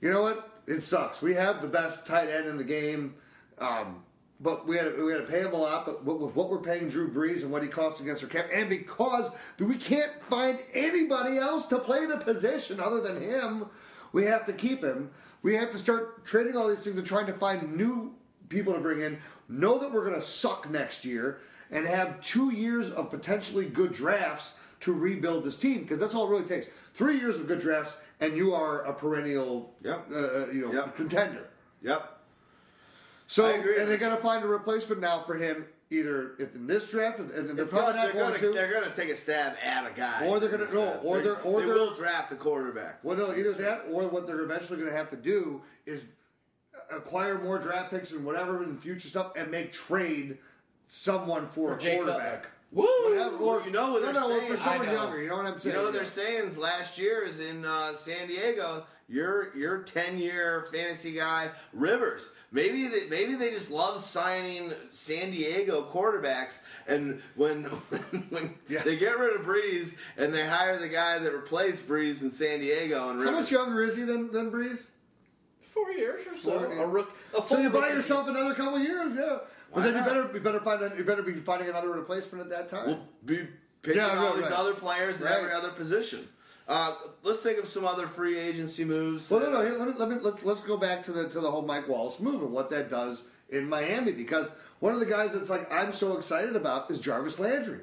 you 0.00 0.10
know 0.10 0.22
what? 0.22 0.50
It 0.66 0.82
sucks. 0.82 1.22
We 1.22 1.34
have 1.34 1.60
the 1.60 1.68
best 1.68 2.06
tight 2.06 2.28
end 2.28 2.46
in 2.46 2.56
the 2.56 2.64
game, 2.64 3.14
um, 3.58 4.02
but 4.40 4.66
we 4.66 4.76
had 4.76 4.84
to, 4.84 5.04
we 5.04 5.12
had 5.12 5.26
to 5.26 5.30
pay 5.30 5.40
him 5.40 5.52
a 5.52 5.56
lot. 5.56 5.86
But 5.86 6.04
with 6.04 6.18
with 6.18 6.34
what 6.34 6.50
we're 6.50 6.58
paying 6.58 6.88
Drew 6.88 7.10
Brees 7.10 7.42
and 7.42 7.50
what 7.50 7.62
he 7.62 7.68
costs 7.68 8.00
against 8.00 8.22
our 8.22 8.28
cap, 8.28 8.48
and 8.52 8.68
because 8.68 9.30
we 9.58 9.76
can't 9.76 10.12
find 10.22 10.58
anybody 10.72 11.38
else 11.38 11.66
to 11.66 11.78
play 11.78 12.06
the 12.06 12.16
position 12.16 12.80
other 12.80 13.00
than 13.00 13.20
him, 13.22 13.66
we 14.12 14.24
have 14.24 14.46
to 14.46 14.52
keep 14.52 14.82
him. 14.82 15.10
We 15.42 15.54
have 15.54 15.70
to 15.70 15.78
start 15.78 16.24
trading 16.24 16.56
all 16.56 16.68
these 16.68 16.80
things 16.80 16.96
and 16.96 17.06
trying 17.06 17.26
to 17.26 17.34
find 17.34 17.76
new 17.76 18.14
people 18.48 18.72
to 18.72 18.80
bring 18.80 19.00
in. 19.00 19.18
Know 19.48 19.78
that 19.78 19.92
we're 19.92 20.04
going 20.04 20.14
to 20.14 20.22
suck 20.22 20.70
next 20.70 21.04
year 21.04 21.40
and 21.70 21.86
have 21.86 22.20
two 22.22 22.50
years 22.50 22.90
of 22.90 23.10
potentially 23.10 23.66
good 23.66 23.92
drafts 23.92 24.54
to 24.84 24.92
rebuild 24.92 25.44
this 25.44 25.56
team 25.56 25.80
because 25.82 25.98
that's 25.98 26.14
all 26.14 26.26
it 26.26 26.30
really 26.30 26.44
takes. 26.44 26.68
Three 26.92 27.16
years 27.18 27.36
of 27.36 27.48
good 27.48 27.58
drafts, 27.60 27.96
and 28.20 28.36
you 28.36 28.54
are 28.54 28.82
a 28.84 28.92
perennial, 28.92 29.74
Yep. 29.82 30.06
uh, 30.12 30.14
uh, 30.14 30.46
you 30.52 30.60
know, 30.66 30.72
Yep. 30.72 30.94
contender. 30.94 31.48
Yep. 31.82 32.10
So, 33.26 33.46
I 33.46 33.52
agree. 33.52 33.78
and 33.80 33.88
they're 33.88 33.96
going 33.96 34.14
to 34.14 34.22
find 34.22 34.44
a 34.44 34.46
replacement 34.46 35.00
now 35.00 35.22
for 35.22 35.34
him, 35.36 35.64
either 35.88 36.32
if 36.38 36.54
in 36.54 36.66
this 36.66 36.90
draft, 36.90 37.18
and 37.18 37.30
they're 37.30 37.64
It's 37.64 37.72
probably 37.72 37.94
gonna- 37.94 38.06
not 38.08 38.12
going 38.12 38.40
gonna 38.40 38.52
they're 38.52 38.72
gonna 38.72 38.94
take 38.94 39.08
a 39.08 39.16
stab 39.16 39.56
at 39.64 39.86
a 39.86 39.90
guy, 39.94 40.26
Or 40.26 40.38
they're 40.38 40.50
gonna- 40.50 40.70
no, 40.72 41.00
or 41.02 41.20
they're- 41.22 41.38
or 41.42 41.60
they 41.60 41.66
they're- 41.66 41.74
will 41.74 41.94
draft 41.94 42.30
a 42.32 42.36
quarterback. 42.36 43.00
Well, 43.02 43.16
no, 43.16 43.34
either 43.34 43.52
that 43.52 43.86
or 43.90 44.06
what 44.08 44.26
they're 44.26 44.40
eventually 44.42 44.78
going 44.78 44.90
to 44.90 44.96
have 44.96 45.08
to 45.10 45.16
do 45.16 45.62
is 45.86 46.02
acquire 46.90 47.38
more 47.38 47.58
draft 47.58 47.90
picks 47.90 48.12
and 48.12 48.24
whatever 48.26 48.62
in 48.62 48.74
the 48.74 48.80
future 48.80 49.08
stuff 49.08 49.32
and 49.36 49.50
make 49.50 49.72
trade 49.72 50.36
someone 50.88 51.48
for, 51.48 51.70
For 51.70 51.76
a 51.76 51.78
Jake 51.78 51.96
quarterback. 51.96 52.42
Cutler. 52.42 52.50
Woo! 52.74 52.86
Whatever, 53.04 53.36
or 53.36 53.62
You 53.62 53.70
know 53.70 53.92
what 53.92 54.02
they're 54.02 54.12
no, 54.12 54.28
or 54.30 54.38
saying. 54.40 54.50
for 54.50 54.56
someone 54.56 54.90
younger. 54.90 55.22
You 55.22 55.28
know 55.28 55.36
what 55.36 55.46
I'm 55.46 55.58
saying. 55.58 55.74
You 55.74 55.80
know 55.80 55.86
what 55.86 55.94
they're 55.94 56.04
saying 56.04 56.48
is 56.48 56.58
last 56.58 56.98
year 56.98 57.22
is 57.22 57.38
in 57.38 57.64
uh, 57.64 57.92
San 57.92 58.26
Diego. 58.28 58.84
Your 59.08 59.54
your 59.56 59.82
ten 59.82 60.18
year 60.18 60.66
fantasy 60.72 61.12
guy 61.12 61.50
Rivers. 61.72 62.28
Maybe 62.50 62.86
they, 62.86 63.08
maybe 63.10 63.34
they 63.34 63.50
just 63.50 63.70
love 63.70 64.00
signing 64.00 64.72
San 64.90 65.30
Diego 65.30 65.86
quarterbacks, 65.92 66.60
and 66.88 67.20
when 67.36 67.64
when 68.30 68.54
Yeah. 68.68 68.82
they 68.82 68.96
get 68.96 69.18
rid 69.18 69.36
of 69.38 69.42
Brees 69.46 69.96
and 70.16 70.32
they 70.34 70.46
hire 70.46 70.78
the 70.78 70.88
guy 70.88 71.18
that 71.18 71.32
replaced 71.32 71.86
Brees 71.86 72.22
in 72.22 72.30
San 72.30 72.60
Diego 72.60 73.10
and 73.10 73.22
How 73.22 73.32
much 73.32 73.52
younger 73.52 73.82
is 73.82 73.94
he 73.96 74.02
than 74.04 74.32
than 74.32 74.50
Brees? 74.50 74.88
four 75.60 75.90
years 75.90 76.26
or 76.26 76.32
so. 76.34 76.58
Four, 76.60 76.74
yeah. 76.74 76.82
A 76.82 76.86
rook. 76.86 77.12
A 77.38 77.46
So 77.46 77.58
you 77.58 77.68
buy 77.68 77.80
rookie. 77.80 77.94
yourself 77.96 78.28
another 78.28 78.54
couple 78.54 78.78
years, 78.80 79.14
yeah. 79.16 79.38
But 79.74 79.80
Why 79.80 79.90
then 79.90 79.96
you 79.96 80.08
better 80.08 80.30
you 80.34 80.40
better 80.40 80.60
find 80.60 80.82
a, 80.82 80.96
you 80.96 81.04
better 81.04 81.22
be 81.22 81.32
finding 81.34 81.68
another 81.68 81.90
replacement 81.90 82.44
at 82.44 82.50
that 82.50 82.68
time. 82.68 82.86
We'll 82.86 83.08
be 83.24 83.48
picking 83.82 84.00
Yeah, 84.00 84.08
all 84.10 84.26
right, 84.26 84.34
these 84.36 84.44
right. 84.44 84.52
other 84.52 84.74
players 84.74 85.18
in 85.20 85.24
Right. 85.26 85.34
every 85.34 85.52
other 85.52 85.70
position. 85.70 86.28
Uh, 86.66 86.94
let's 87.24 87.42
think 87.42 87.58
of 87.58 87.66
some 87.68 87.84
other 87.84 88.06
free 88.06 88.38
agency 88.38 88.84
moves. 88.84 89.28
Well, 89.30 89.40
no, 89.40 89.50
no. 89.50 89.60
Here, 89.62 89.74
let 89.74 89.88
me, 89.88 89.94
let 89.98 90.08
me 90.08 90.16
let's 90.22 90.44
let's 90.44 90.60
go 90.62 90.76
back 90.76 91.02
to 91.04 91.12
the 91.12 91.28
to 91.28 91.40
the 91.40 91.50
whole 91.50 91.62
Mike 91.62 91.88
Wallace 91.88 92.20
move 92.20 92.40
and 92.42 92.52
what 92.52 92.70
that 92.70 92.88
does 92.88 93.24
in 93.50 93.68
Miami 93.68 94.12
because 94.12 94.50
one 94.80 94.94
of 94.94 95.00
the 95.00 95.06
guys 95.06 95.32
that's 95.32 95.50
like 95.50 95.70
I'm 95.72 95.92
so 95.92 96.16
excited 96.16 96.54
about 96.56 96.90
is 96.90 97.00
Jarvis 97.00 97.38
Landry. 97.38 97.80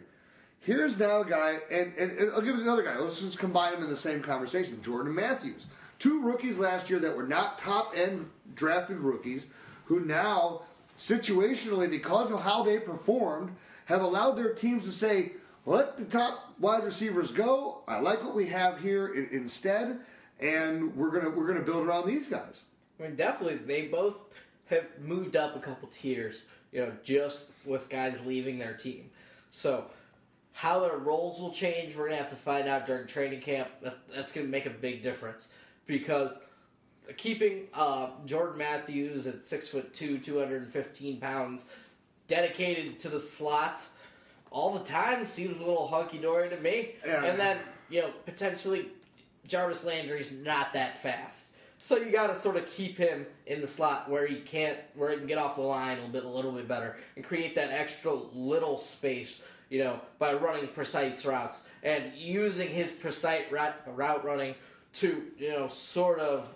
Here's 0.59 0.97
now 0.99 1.21
a 1.21 1.25
guy, 1.25 1.57
and, 1.71 1.91
and, 1.97 2.11
and 2.11 2.31
I'll 2.31 2.41
give 2.41 2.55
you 2.55 2.61
another 2.61 2.83
guy. 2.83 2.95
Let's 2.99 3.19
just 3.19 3.39
combine 3.39 3.73
them 3.73 3.81
in 3.83 3.89
the 3.89 3.95
same 3.95 4.21
conversation. 4.21 4.79
Jordan 4.83 5.13
Matthews, 5.15 5.65
two 5.97 6.21
rookies 6.21 6.59
last 6.59 6.87
year 6.89 6.99
that 6.99 7.17
were 7.17 7.25
not 7.27 7.57
top 7.57 7.93
end 7.95 8.29
drafted 8.53 8.97
rookies, 8.97 9.47
who 9.85 10.01
now 10.01 10.61
situationally 11.01 11.89
because 11.89 12.29
of 12.29 12.41
how 12.41 12.61
they 12.61 12.77
performed 12.77 13.55
have 13.85 14.03
allowed 14.03 14.33
their 14.33 14.53
teams 14.53 14.85
to 14.85 14.91
say, 14.91 15.31
let 15.65 15.97
the 15.97 16.05
top 16.05 16.53
wide 16.59 16.83
receivers 16.83 17.31
go. 17.31 17.81
I 17.87 17.99
like 17.99 18.23
what 18.23 18.35
we 18.35 18.45
have 18.47 18.79
here 18.79 19.07
instead, 19.31 19.99
and 20.39 20.95
we're 20.95 21.09
gonna 21.09 21.31
we're 21.31 21.47
gonna 21.47 21.65
build 21.65 21.87
around 21.87 22.05
these 22.05 22.27
guys. 22.27 22.65
I 22.99 23.03
mean, 23.03 23.15
definitely, 23.15 23.57
they 23.57 23.87
both 23.87 24.21
have 24.69 24.85
moved 24.99 25.35
up 25.35 25.55
a 25.55 25.59
couple 25.59 25.87
tiers, 25.89 26.45
you 26.71 26.81
know, 26.81 26.93
just 27.03 27.49
with 27.65 27.89
guys 27.89 28.21
leaving 28.23 28.59
their 28.59 28.73
team. 28.73 29.09
So, 29.49 29.85
how 30.53 30.81
their 30.81 30.97
roles 30.97 31.39
will 31.39 31.51
change, 31.51 31.95
we're 31.95 32.09
to 32.09 32.15
have 32.15 32.29
to 32.29 32.35
find 32.35 32.67
out 32.67 32.85
during 32.85 33.07
training 33.07 33.41
camp. 33.41 33.69
That, 33.81 33.97
that's 34.13 34.31
to 34.31 34.43
make 34.43 34.67
a 34.67 34.71
big 34.71 35.01
difference 35.01 35.49
because 35.87 36.31
keeping 37.17 37.67
uh, 37.73 38.09
Jordan 38.25 38.57
Matthews 38.57 39.27
at 39.27 39.43
six 39.43 39.67
foot 39.67 39.93
two, 39.93 40.17
two 40.17 40.39
hundred 40.39 40.63
and 40.63 40.71
fifteen 40.71 41.19
pounds, 41.19 41.67
dedicated 42.27 42.99
to 42.99 43.09
the 43.09 43.19
slot 43.19 43.85
all 44.51 44.77
the 44.77 44.83
time 44.83 45.25
seems 45.25 45.57
a 45.57 45.63
little 45.63 45.87
hunky 45.87 46.17
dory 46.17 46.49
to 46.49 46.57
me. 46.57 46.95
Yeah. 47.05 47.23
And 47.23 47.39
then 47.39 47.57
you 47.89 48.01
know 48.01 48.09
potentially 48.25 48.87
Jarvis 49.47 49.83
Landry's 49.83 50.31
not 50.31 50.73
that 50.73 51.01
fast. 51.01 51.47
So 51.83 51.97
you 51.97 52.11
got 52.11 52.27
to 52.27 52.35
sort 52.35 52.57
of 52.57 52.67
keep 52.67 52.97
him 52.97 53.25
in 53.47 53.59
the 53.59 53.67
slot 53.67 54.07
where 54.07 54.27
he 54.27 54.35
can't, 54.35 54.77
where 54.93 55.09
he 55.09 55.17
can 55.17 55.25
get 55.25 55.39
off 55.39 55.55
the 55.55 55.63
line 55.63 55.97
a 55.97 56.01
little 56.01 56.11
bit, 56.11 56.25
a 56.25 56.29
little 56.29 56.51
bit 56.51 56.67
better, 56.67 56.95
and 57.15 57.25
create 57.25 57.55
that 57.55 57.71
extra 57.71 58.13
little 58.13 58.77
space, 58.77 59.41
you 59.69 59.83
know, 59.83 59.99
by 60.19 60.31
running 60.31 60.67
precise 60.67 61.25
routes 61.25 61.67
and 61.81 62.13
using 62.15 62.69
his 62.69 62.91
precise 62.91 63.51
route, 63.51 63.73
route 63.87 64.23
running 64.23 64.53
to, 64.93 65.23
you 65.39 65.49
know, 65.49 65.67
sort 65.67 66.19
of 66.19 66.55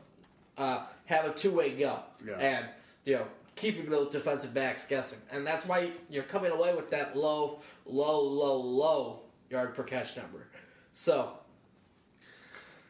uh, 0.57 0.85
have 1.05 1.25
a 1.25 1.33
two 1.33 1.51
way 1.51 1.71
go, 1.75 1.99
Yeah. 2.25 2.33
and 2.37 2.65
you 3.05 3.15
know, 3.15 3.27
keeping 3.55 3.89
those 3.89 4.11
defensive 4.11 4.53
backs 4.53 4.85
guessing, 4.85 5.19
and 5.31 5.45
that's 5.45 5.65
why 5.65 5.91
you're 6.09 6.23
coming 6.23 6.51
away 6.51 6.73
with 6.75 6.89
that 6.91 7.15
low, 7.15 7.59
low, 7.85 8.21
low, 8.21 8.57
low 8.57 9.19
yard 9.49 9.75
per 9.75 9.83
catch 9.83 10.17
number. 10.17 10.47
So 10.93 11.33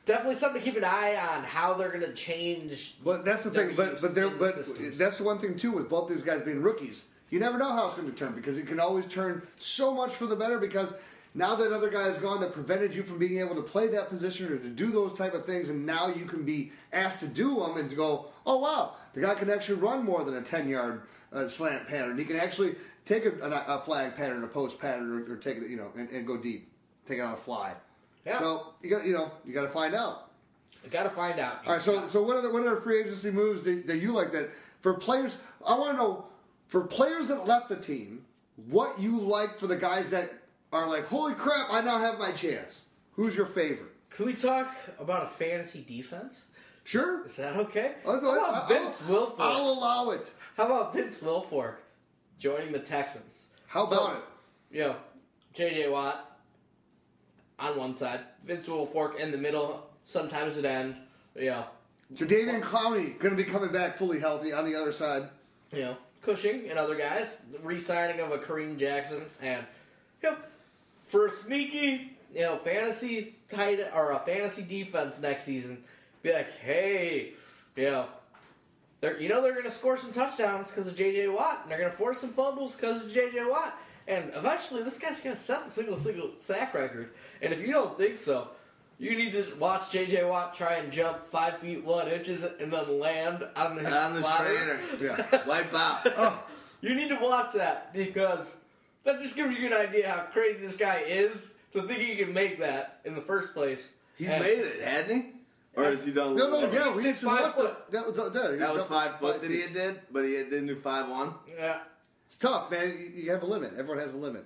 definitely 0.05 0.35
something 0.35 0.61
to 0.61 0.65
keep 0.65 0.77
an 0.77 0.83
eye 0.85 1.15
on 1.15 1.43
how 1.43 1.73
they're 1.73 1.89
going 1.89 2.01
to 2.01 2.13
change. 2.13 2.95
But 3.03 3.25
that's 3.25 3.43
the 3.43 3.51
thing. 3.51 3.75
But 3.75 4.01
but 4.01 4.15
in 4.17 4.37
but 4.37 4.55
systems. 4.55 4.97
that's 4.97 5.17
the 5.17 5.23
one 5.23 5.39
thing 5.39 5.57
too 5.57 5.71
with 5.71 5.89
both 5.89 6.07
these 6.09 6.21
guys 6.21 6.41
being 6.41 6.61
rookies. 6.61 7.05
You 7.31 7.39
never 7.39 7.57
know 7.57 7.71
how 7.71 7.87
it's 7.87 7.95
going 7.95 8.09
to 8.09 8.15
turn 8.15 8.33
because 8.33 8.57
it 8.57 8.67
can 8.67 8.79
always 8.79 9.07
turn 9.07 9.41
so 9.57 9.93
much 9.93 10.15
for 10.15 10.27
the 10.27 10.35
better 10.35 10.59
because 10.59 10.93
now 11.35 11.53
that 11.55 11.73
other 11.73 11.89
guy 11.89 12.07
is 12.07 12.17
gone 12.17 12.39
that 12.39 12.53
prevented 12.53 12.95
you 12.95 13.03
from 13.03 13.19
being 13.19 13.39
able 13.39 13.55
to 13.55 13.61
play 13.61 13.87
that 13.89 14.09
position 14.09 14.51
or 14.51 14.57
to 14.57 14.69
do 14.69 14.87
those 14.87 15.13
type 15.13 15.33
of 15.33 15.45
things, 15.45 15.67
and 15.67 15.85
now 15.85 16.07
you 16.07 16.25
can 16.25 16.45
be 16.45 16.71
asked 16.93 17.19
to 17.19 17.27
do 17.27 17.59
them 17.59 17.75
and 17.75 17.93
go, 17.95 18.27
oh 18.45 18.57
wow, 18.57 18.93
the 19.13 19.19
guy 19.19 19.35
can 19.35 19.49
actually 19.49 19.75
run 19.75 20.05
more 20.05 20.23
than 20.23 20.37
a 20.37 20.41
ten 20.41 20.69
yard 20.69 21.01
uh, 21.33 21.45
slant 21.47 21.87
pattern. 21.87 22.17
He 22.17 22.23
can 22.23 22.37
actually 22.37 22.75
take 23.03 23.25
a, 23.25 23.31
a, 23.41 23.75
a 23.75 23.81
flag 23.81 24.15
pattern, 24.15 24.43
a 24.45 24.47
post 24.47 24.79
pattern, 24.79 25.11
or, 25.11 25.33
or 25.33 25.35
take 25.35 25.57
it, 25.57 25.69
you 25.69 25.75
know, 25.75 25.91
and, 25.97 26.09
and 26.09 26.25
go 26.25 26.37
deep, 26.37 26.71
take 27.05 27.19
it 27.19 27.21
on 27.21 27.33
a 27.33 27.37
fly. 27.37 27.73
Yeah. 28.25 28.39
So 28.39 28.73
you 28.81 28.89
got 28.89 29.05
you 29.05 29.13
know 29.13 29.31
you 29.45 29.53
got 29.53 29.63
to 29.63 29.67
find 29.67 29.93
out. 29.93 30.31
You 30.85 30.89
got 30.89 31.03
to 31.03 31.09
find 31.09 31.39
out. 31.39 31.65
All 31.65 31.73
right, 31.73 31.81
so 31.81 32.07
so 32.07 32.23
what 32.23 32.37
are 32.37 32.41
the 32.41 32.49
what 32.49 32.63
are 32.63 32.75
the 32.75 32.81
free 32.81 33.01
agency 33.01 33.29
moves 33.29 33.61
that, 33.63 33.87
that 33.87 33.97
you 33.97 34.13
like 34.13 34.31
that 34.31 34.51
for 34.79 34.93
players? 34.93 35.35
I 35.65 35.77
want 35.77 35.97
to 35.97 35.97
know 35.97 36.25
for 36.67 36.81
players 36.81 37.27
that 37.27 37.45
left 37.45 37.67
the 37.67 37.75
team, 37.75 38.23
what 38.67 38.97
you 38.97 39.19
like 39.19 39.57
for 39.57 39.67
the 39.67 39.75
guys 39.75 40.09
that 40.11 40.44
are 40.71 40.87
like, 40.87 41.05
holy 41.07 41.33
crap, 41.33 41.67
I 41.69 41.81
now 41.81 41.97
have 41.99 42.19
my 42.19 42.31
chance. 42.31 42.85
Who's 43.13 43.35
your 43.35 43.45
favorite? 43.45 43.91
Can 44.09 44.25
we 44.25 44.33
talk 44.33 44.73
about 44.99 45.23
a 45.23 45.27
fantasy 45.29 45.83
defense? 45.87 46.45
Sure. 46.83 47.25
Is 47.25 47.35
that 47.37 47.55
okay? 47.57 47.93
I'll, 48.05 48.19
How 48.19 48.19
about 48.19 48.53
I'll- 48.55 48.67
Vince 48.67 49.01
Wilfork? 49.03 49.35
I'll 49.39 49.69
allow 49.69 50.11
it. 50.11 50.31
How 50.57 50.65
about 50.65 50.93
Vince 50.93 51.17
Wilfork 51.19 51.75
joining 52.39 52.71
the 52.71 52.79
Texans? 52.79 53.47
How 53.67 53.85
So, 53.85 53.97
about 54.05 54.17
it? 54.17 54.23
You 54.75 54.81
know, 54.83 54.95
J.J. 55.53 55.89
Watt 55.89 56.37
on 57.59 57.77
one 57.77 57.95
side, 57.95 58.19
Vince 58.45 58.67
Wilfork 58.67 59.15
in 59.19 59.31
the 59.31 59.37
middle, 59.37 59.89
sometimes 60.03 60.57
at 60.57 60.65
end. 60.65 60.95
You 61.35 61.51
know, 61.51 61.65
Jadeveon 62.13 62.61
Clowney 62.61 63.17
going 63.19 63.35
to 63.35 63.41
be 63.41 63.49
coming 63.49 63.71
back 63.71 63.97
fully 63.97 64.19
healthy 64.19 64.53
on 64.53 64.65
the 64.65 64.75
other 64.75 64.91
side. 64.91 65.29
you 65.71 65.81
know, 65.81 65.97
Cushing 66.21 66.69
and 66.69 66.77
other 66.79 66.95
guys, 66.95 67.41
the 67.51 67.59
re-signing 67.59 68.19
of 68.19 68.31
a 68.31 68.37
Kareem 68.37 68.77
Jackson, 68.79 69.25
and 69.41 69.65
you 70.23 70.31
know, 70.31 70.37
for 71.15 71.27
a 71.27 71.29
sneaky, 71.29 72.11
you 72.33 72.41
know, 72.41 72.57
fantasy 72.57 73.37
tight 73.47 73.79
or 73.95 74.11
a 74.11 74.19
fantasy 74.19 74.63
defense 74.63 75.21
next 75.21 75.43
season, 75.43 75.81
be 76.21 76.33
like, 76.33 76.51
hey, 76.59 77.31
you 77.77 77.83
know, 77.83 78.07
they're 78.99 79.17
you 79.17 79.29
know 79.29 79.41
they're 79.41 79.53
going 79.53 79.63
to 79.63 79.71
score 79.71 79.95
some 79.95 80.11
touchdowns 80.11 80.69
because 80.69 80.87
of 80.87 80.95
J.J. 80.97 81.29
Watt, 81.29 81.61
and 81.63 81.71
they're 81.71 81.79
going 81.79 81.89
to 81.89 81.95
force 81.95 82.19
some 82.19 82.31
fumbles 82.31 82.75
because 82.75 83.05
of 83.05 83.13
J.J. 83.13 83.45
Watt, 83.45 83.79
and 84.09 84.29
eventually 84.35 84.83
this 84.83 84.99
guy's 84.99 85.21
going 85.21 85.35
to 85.35 85.41
set 85.41 85.63
the 85.63 85.69
single 85.69 85.95
single 85.95 86.31
sack 86.39 86.73
record. 86.73 87.11
And 87.41 87.53
if 87.53 87.61
you 87.61 87.71
don't 87.71 87.97
think 87.97 88.17
so. 88.17 88.49
You 88.97 89.17
need 89.17 89.33
to 89.33 89.53
watch 89.59 89.91
J.J. 89.91 90.23
Watt 90.23 90.53
try 90.53 90.75
and 90.75 90.89
jump 90.89 91.27
five 91.27 91.57
feet 91.57 91.83
one 91.83 92.07
inches 92.07 92.43
and 92.43 92.71
then 92.71 92.97
land 92.97 93.45
on 93.57 93.77
his 93.77 93.93
on 93.93 94.13
the 94.13 94.21
spotter. 94.21 94.45
trainer. 94.45 94.79
Yeah. 95.01 95.45
Wipe 95.47 95.73
out. 95.73 96.13
Oh, 96.15 96.41
you 96.79 96.95
need 96.95 97.09
to 97.09 97.17
watch 97.17 97.51
that 97.55 97.91
because 97.91 98.55
that 99.05 99.19
just 99.21 99.35
gives 99.35 99.57
you 99.57 99.67
an 99.67 99.73
idea 99.73 100.09
how 100.11 100.23
crazy 100.33 100.65
this 100.65 100.75
guy 100.75 100.97
is 101.07 101.53
to 101.73 101.81
think 101.83 101.99
he 101.99 102.15
can 102.15 102.33
make 102.33 102.59
that 102.59 102.99
in 103.05 103.15
the 103.15 103.21
first 103.21 103.53
place. 103.53 103.91
He's 104.17 104.29
And- 104.29 104.43
made 104.43 104.59
it, 104.59 104.81
hadn't 104.81 105.15
he? 105.15 105.31
Or 105.77 105.91
is 105.91 106.05
he 106.05 106.11
done? 106.11 106.35
No, 106.37 106.49
no, 106.49 106.61
with 106.61 106.73
yeah, 106.73 106.93
we 106.93 107.03
Did 107.03 107.15
five 107.17 107.53
foot. 107.53 107.91
that. 107.91 107.91
That 107.91 108.07
was, 108.09 108.17
uh, 108.19 108.29
that, 108.29 108.59
That 108.59 108.69
was 108.73 108.83
jumped 108.83 108.89
five 108.93 109.19
foot 109.19 109.41
that 109.41 109.51
he 109.51 109.61
feet. 109.61 109.73
did, 109.73 109.99
but 110.09 110.23
he 110.23 110.31
didn't 110.31 110.67
do 110.67 110.75
five 110.77 111.09
one. 111.09 111.33
Yeah. 111.49 111.79
It's 112.25 112.37
tough, 112.37 112.71
man. 112.71 112.89
You- 112.97 113.23
You 113.23 113.31
have 113.31 113.43
a 113.43 113.45
limit. 113.45 113.73
Everyone 113.77 113.99
has 113.99 114.13
a 114.13 114.17
limit. 114.17 114.45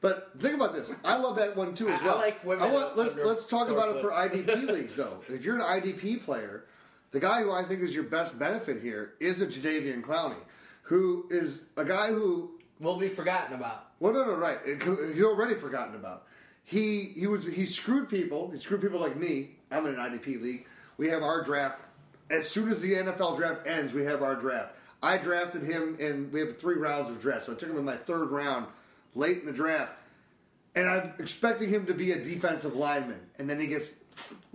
But 0.00 0.30
think 0.38 0.54
about 0.54 0.72
this. 0.74 0.94
I 1.04 1.16
love 1.16 1.36
that 1.36 1.54
one 1.54 1.74
too 1.74 1.88
as 1.90 2.02
well. 2.02 2.16
I 2.16 2.20
like 2.20 2.44
women 2.44 2.72
want, 2.72 2.96
let's 2.96 3.14
let's 3.16 3.44
talk 3.46 3.68
four 3.68 3.76
about 3.76 3.96
it 3.96 4.00
for 4.00 4.10
IDP 4.10 4.66
leagues 4.72 4.94
though. 4.94 5.20
If 5.28 5.44
you're 5.44 5.56
an 5.56 5.62
IDP 5.62 6.24
player, 6.24 6.64
the 7.10 7.20
guy 7.20 7.42
who 7.42 7.52
I 7.52 7.62
think 7.62 7.80
is 7.82 7.94
your 7.94 8.04
best 8.04 8.38
benefit 8.38 8.80
here 8.82 9.12
is 9.20 9.42
a 9.42 9.46
Jadeveon 9.46 10.02
Clowney, 10.02 10.42
who 10.82 11.26
is 11.30 11.62
a 11.76 11.84
guy 11.84 12.08
who 12.08 12.58
Will 12.80 12.96
be 12.96 13.08
forgotten 13.08 13.54
about. 13.54 13.90
well, 14.00 14.12
no, 14.12 14.24
no, 14.24 14.34
right. 14.34 14.58
He's 14.64 15.22
already 15.22 15.54
forgotten 15.54 15.94
about. 15.94 16.26
He 16.64 17.12
he 17.16 17.26
was 17.26 17.44
he 17.44 17.66
screwed 17.66 18.08
people. 18.08 18.50
He 18.50 18.58
screwed 18.58 18.80
people 18.80 19.00
like 19.00 19.16
me. 19.16 19.50
I'm 19.70 19.86
in 19.86 19.94
an 19.94 20.00
IDP 20.00 20.42
league. 20.42 20.66
We 20.96 21.08
have 21.08 21.22
our 21.22 21.42
draft 21.42 21.80
as 22.30 22.48
soon 22.48 22.70
as 22.70 22.80
the 22.80 22.94
NFL 22.94 23.36
draft 23.36 23.66
ends. 23.66 23.92
We 23.92 24.04
have 24.04 24.22
our 24.22 24.34
draft. 24.34 24.74
I 25.02 25.18
drafted 25.18 25.62
him, 25.62 25.96
and 26.00 26.32
we 26.32 26.40
have 26.40 26.58
three 26.58 26.76
rounds 26.76 27.10
of 27.10 27.20
draft. 27.20 27.44
So 27.46 27.52
I 27.52 27.56
took 27.56 27.68
him 27.68 27.76
in 27.76 27.84
my 27.84 27.96
third 27.96 28.30
round, 28.30 28.66
late 29.14 29.38
in 29.40 29.46
the 29.46 29.52
draft, 29.52 29.92
and 30.74 30.88
I'm 30.88 31.12
expecting 31.18 31.68
him 31.68 31.86
to 31.86 31.94
be 31.94 32.12
a 32.12 32.22
defensive 32.22 32.74
lineman, 32.74 33.20
and 33.38 33.48
then 33.48 33.60
he 33.60 33.66
gets 33.66 33.96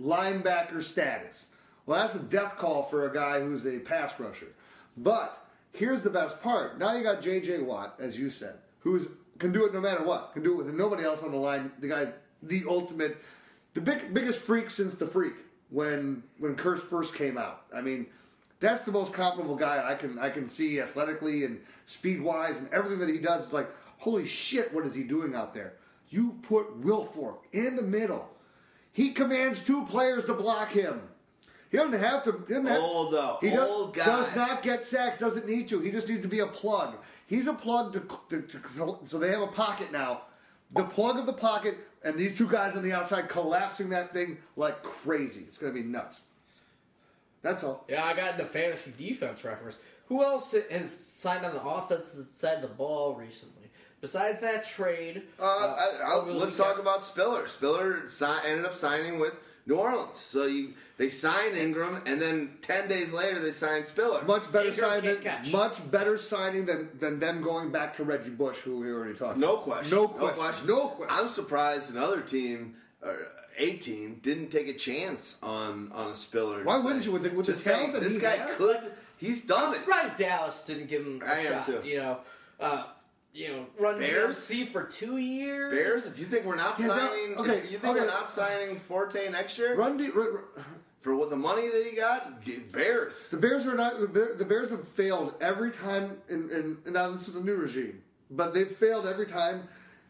linebacker 0.02 0.82
status. 0.82 1.48
Well, 1.86 2.00
that's 2.00 2.16
a 2.16 2.22
death 2.22 2.58
call 2.58 2.82
for 2.82 3.08
a 3.08 3.14
guy 3.14 3.40
who's 3.40 3.66
a 3.66 3.78
pass 3.78 4.18
rusher. 4.18 4.48
But 4.96 5.39
here's 5.72 6.02
the 6.02 6.10
best 6.10 6.42
part. 6.42 6.78
Now 6.78 6.94
you 6.96 7.02
got 7.02 7.22
J.J. 7.22 7.60
Watt, 7.60 7.96
as 7.98 8.18
you 8.18 8.30
said, 8.30 8.54
who 8.80 9.06
can 9.38 9.52
do 9.52 9.64
it 9.66 9.74
no 9.74 9.80
matter 9.80 10.04
what. 10.04 10.32
Can 10.34 10.42
do 10.42 10.52
it 10.52 10.64
with 10.64 10.74
nobody 10.74 11.04
else 11.04 11.22
on 11.22 11.30
the 11.30 11.36
line. 11.36 11.72
The 11.80 11.88
guy, 11.88 12.08
the 12.42 12.64
ultimate, 12.68 13.18
the 13.74 13.80
big, 13.80 14.12
biggest 14.12 14.40
freak 14.40 14.70
since 14.70 14.94
the 14.94 15.06
freak 15.06 15.34
when 15.70 16.22
when 16.38 16.56
Kearse 16.56 16.80
first 16.80 17.14
came 17.14 17.38
out. 17.38 17.62
I 17.74 17.80
mean, 17.80 18.06
that's 18.60 18.82
the 18.82 18.92
most 18.92 19.12
comparable 19.12 19.56
guy 19.56 19.82
I 19.86 19.94
can 19.94 20.18
I 20.18 20.30
can 20.30 20.48
see 20.48 20.80
athletically 20.80 21.44
and 21.44 21.60
speed 21.86 22.20
wise 22.20 22.60
and 22.60 22.68
everything 22.72 22.98
that 22.98 23.08
he 23.08 23.18
does. 23.18 23.48
is 23.48 23.52
like, 23.52 23.70
holy 23.98 24.26
shit, 24.26 24.72
what 24.74 24.84
is 24.86 24.94
he 24.94 25.02
doing 25.02 25.34
out 25.34 25.54
there? 25.54 25.74
You 26.08 26.38
put 26.42 26.80
Wilfork 26.82 27.38
in 27.52 27.76
the 27.76 27.82
middle. 27.82 28.28
He 28.92 29.10
commands 29.10 29.60
two 29.60 29.86
players 29.86 30.24
to 30.24 30.34
block 30.34 30.72
him. 30.72 31.00
He 31.70 31.76
doesn't 31.78 31.98
have 32.00 32.24
to. 32.24 32.32
he 32.48 32.54
doesn't 32.54 32.66
have- 32.66 32.80
Old, 32.80 33.12
though. 33.12 33.38
He 33.40 33.50
does, 33.50 33.90
guy. 33.92 34.04
does 34.04 34.34
not 34.36 34.62
get 34.62 34.84
sacks. 34.84 35.18
Doesn't 35.18 35.46
need 35.46 35.68
to. 35.68 35.80
He 35.80 35.90
just 35.90 36.08
needs 36.08 36.20
to 36.22 36.28
be 36.28 36.40
a 36.40 36.46
plug. 36.46 36.96
He's 37.26 37.46
a 37.46 37.52
plug 37.54 37.92
to, 37.92 38.00
to, 38.30 38.42
to 38.42 38.98
so 39.06 39.18
they 39.18 39.30
have 39.30 39.42
a 39.42 39.46
pocket 39.46 39.92
now. 39.92 40.22
The 40.72 40.82
plug 40.84 41.16
of 41.18 41.26
the 41.26 41.32
pocket 41.32 41.78
and 42.02 42.16
these 42.16 42.36
two 42.36 42.48
guys 42.48 42.76
on 42.76 42.82
the 42.82 42.92
outside 42.92 43.28
collapsing 43.28 43.90
that 43.90 44.12
thing 44.12 44.38
like 44.56 44.82
crazy. 44.82 45.42
It's 45.42 45.58
going 45.58 45.72
to 45.72 45.80
be 45.80 45.86
nuts. 45.86 46.22
That's 47.42 47.62
all. 47.64 47.84
Yeah, 47.88 48.04
I 48.04 48.14
got 48.14 48.32
into 48.34 48.46
fantasy 48.46 48.92
defense 48.96 49.44
reference. 49.44 49.78
Who 50.06 50.22
else 50.24 50.54
has 50.70 50.90
signed 50.92 51.46
on 51.46 51.54
the 51.54 51.62
offensive 51.62 52.26
side 52.32 52.56
of 52.56 52.62
the 52.62 52.68
ball 52.68 53.14
recently? 53.14 53.54
Besides 54.00 54.40
that 54.40 54.64
trade, 54.64 55.22
Uh, 55.38 55.44
I, 55.78 56.14
I, 56.14 56.24
let's 56.24 56.56
talk 56.56 56.78
about 56.78 57.04
Spiller. 57.04 57.46
Spiller 57.48 58.08
si- 58.10 58.24
ended 58.46 58.64
up 58.64 58.74
signing 58.74 59.18
with 59.18 59.34
New 59.70 59.76
Orleans. 59.76 60.18
So 60.18 60.46
you 60.46 60.74
they 60.96 61.08
sign 61.08 61.54
Ingram, 61.56 62.02
and 62.06 62.20
then 62.20 62.58
ten 62.60 62.88
days 62.88 63.12
later 63.12 63.38
they 63.40 63.52
sign 63.52 63.86
Spiller. 63.86 64.22
Much 64.24 64.50
better 64.52 64.68
Ingram 64.68 65.00
signing. 65.02 65.20
Than, 65.22 65.52
much 65.52 65.90
better 65.90 66.18
signing 66.18 66.66
than 66.66 66.90
than 66.98 67.18
them 67.18 67.42
going 67.42 67.70
back 67.70 67.96
to 67.96 68.04
Reggie 68.04 68.30
Bush, 68.30 68.58
who 68.58 68.80
we 68.80 68.90
already 68.90 69.14
talked. 69.14 69.38
No 69.38 69.54
about. 69.54 69.64
question. 69.64 69.96
No 69.96 70.08
question. 70.08 70.66
No 70.66 70.88
question. 70.88 71.16
I'm 71.18 71.28
surprised 71.28 71.90
another 71.90 72.20
team, 72.20 72.74
or 73.02 73.16
a 73.58 73.76
team, 73.76 74.20
didn't 74.22 74.50
take 74.50 74.68
a 74.68 74.74
chance 74.74 75.36
on 75.42 75.90
on 75.92 76.10
a 76.10 76.14
Spiller. 76.14 76.64
Why 76.64 76.76
wouldn't 76.78 77.04
saying- 77.04 77.14
you 77.14 77.20
with 77.20 77.22
the- 77.30 77.36
with 77.36 77.46
the 77.46 77.52
just 77.52 77.64
saying, 77.64 77.76
talent 77.78 77.94
that 77.94 78.02
this 78.02 78.14
he 78.14 78.20
guy 78.20 78.36
has? 78.36 78.58
could? 78.58 78.92
He's 79.16 79.44
done 79.46 79.66
I'm 79.68 79.72
it. 79.74 79.76
surprised 79.76 80.16
Dallas 80.16 80.62
didn't 80.64 80.86
give 80.88 81.02
him 81.02 81.20
a 81.22 81.26
I 81.30 81.38
am 81.40 81.52
shot. 81.52 81.66
too. 81.66 81.80
You 81.84 81.98
know, 81.98 82.18
uh, 82.58 82.84
you 83.32 83.48
know, 83.48 83.66
run 83.78 83.98
Bears? 83.98 84.36
DLC 84.38 84.70
for 84.70 84.84
two 84.84 85.18
years. 85.18 85.72
Bears, 85.74 86.06
if 86.06 86.18
you 86.18 86.26
think 86.26 86.44
we're 86.44 86.56
not 86.56 86.78
Yeah, 86.78 86.86
no, 86.88 86.96
signing, 86.96 87.36
okay, 87.38 87.62
you 87.70 87.78
think 87.78 87.96
okay. 87.96 88.00
we're 88.00 88.06
not 88.06 88.28
signing 88.28 88.78
Forte 88.80 89.30
next 89.30 89.56
year 89.58 89.74
Run 89.76 89.96
D, 89.96 90.08
r- 90.14 90.20
r- 90.20 90.44
for 91.02 91.14
what 91.14 91.30
the 91.30 91.36
money 91.36 91.68
that 91.68 91.86
he 91.88 91.96
got? 91.96 92.44
Bears. 92.72 93.28
the 93.28 93.36
Bears 93.36 93.66
are 93.66 93.74
not. 93.76 94.12
the 94.12 94.44
Bears 94.46 94.70
have 94.70 94.86
failed 94.86 95.34
every 95.40 95.70
time. 95.70 96.18
In, 96.28 96.50
in, 96.50 96.78
and 96.84 96.92
now 96.94 97.10
this 97.10 97.28
is 97.28 97.36
a 97.36 97.42
new 97.42 97.56
regime, 97.56 98.02
but 98.30 98.52
they've 98.52 98.70
failed 98.70 99.06
every 99.06 99.26
time. 99.26 99.62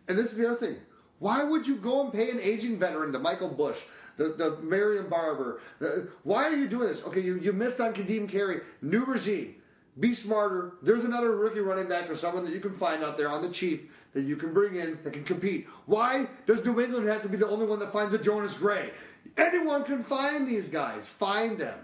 And 0.09 0.19
this 0.19 0.33
is 0.33 0.39
the 0.39 0.47
other 0.49 0.57
thing. 0.57 0.77
Why 1.21 1.45
would 1.45 1.67
you 1.69 1.77
go 1.77 2.03
and 2.03 2.13
pay 2.13 2.31
an 2.31 2.41
aging 2.41 2.79
veteran, 2.79 3.13
the 3.13 3.19
Michael 3.19 3.51
Bush, 3.51 3.79
the 4.17 4.31
the 4.31 4.57
Marion 4.63 5.09
Barber? 5.09 5.61
The, 5.79 6.09
why 6.25 6.45
are 6.45 6.57
you 6.57 6.67
doing 6.67 6.89
this? 6.89 7.05
Okay, 7.05 7.21
you, 7.21 7.39
you 7.39 7.53
missed 7.53 7.81
on 7.81 7.93
Ka'Deem 7.93 8.27
Carey. 8.29 8.63
New 8.83 9.05
regime. 9.05 9.57
Be 10.01 10.15
smarter. 10.15 10.73
There's 10.83 11.05
another 11.05 11.37
rookie 11.37 11.61
running 11.61 11.87
back 11.89 12.09
or 12.11 12.17
someone 12.17 12.45
that 12.47 12.53
you 12.55 12.61
can 12.61 12.73
find 12.73 13.05
out 13.05 13.19
there 13.19 13.29
on 13.29 13.43
the 13.43 13.51
cheap 13.51 13.91
that 14.15 14.23
you 14.23 14.35
can 14.35 14.53
bring 14.55 14.77
in 14.77 14.99
that 15.05 15.13
can 15.13 15.25
compete. 15.25 15.69
Why 15.87 16.27
does 16.47 16.65
New 16.65 16.81
England 16.81 17.07
have 17.07 17.23
to 17.23 17.29
be 17.29 17.37
the 17.37 17.47
only 17.49 17.67
one 17.67 17.79
that 17.81 17.93
finds 17.93 18.15
a 18.15 18.19
Jonas 18.19 18.57
Gray? 18.57 18.91
Anyone 19.37 19.85
can 19.85 20.03
find 20.03 20.47
these 20.49 20.69
guys. 20.69 21.09
Find 21.09 21.59
them. 21.59 21.79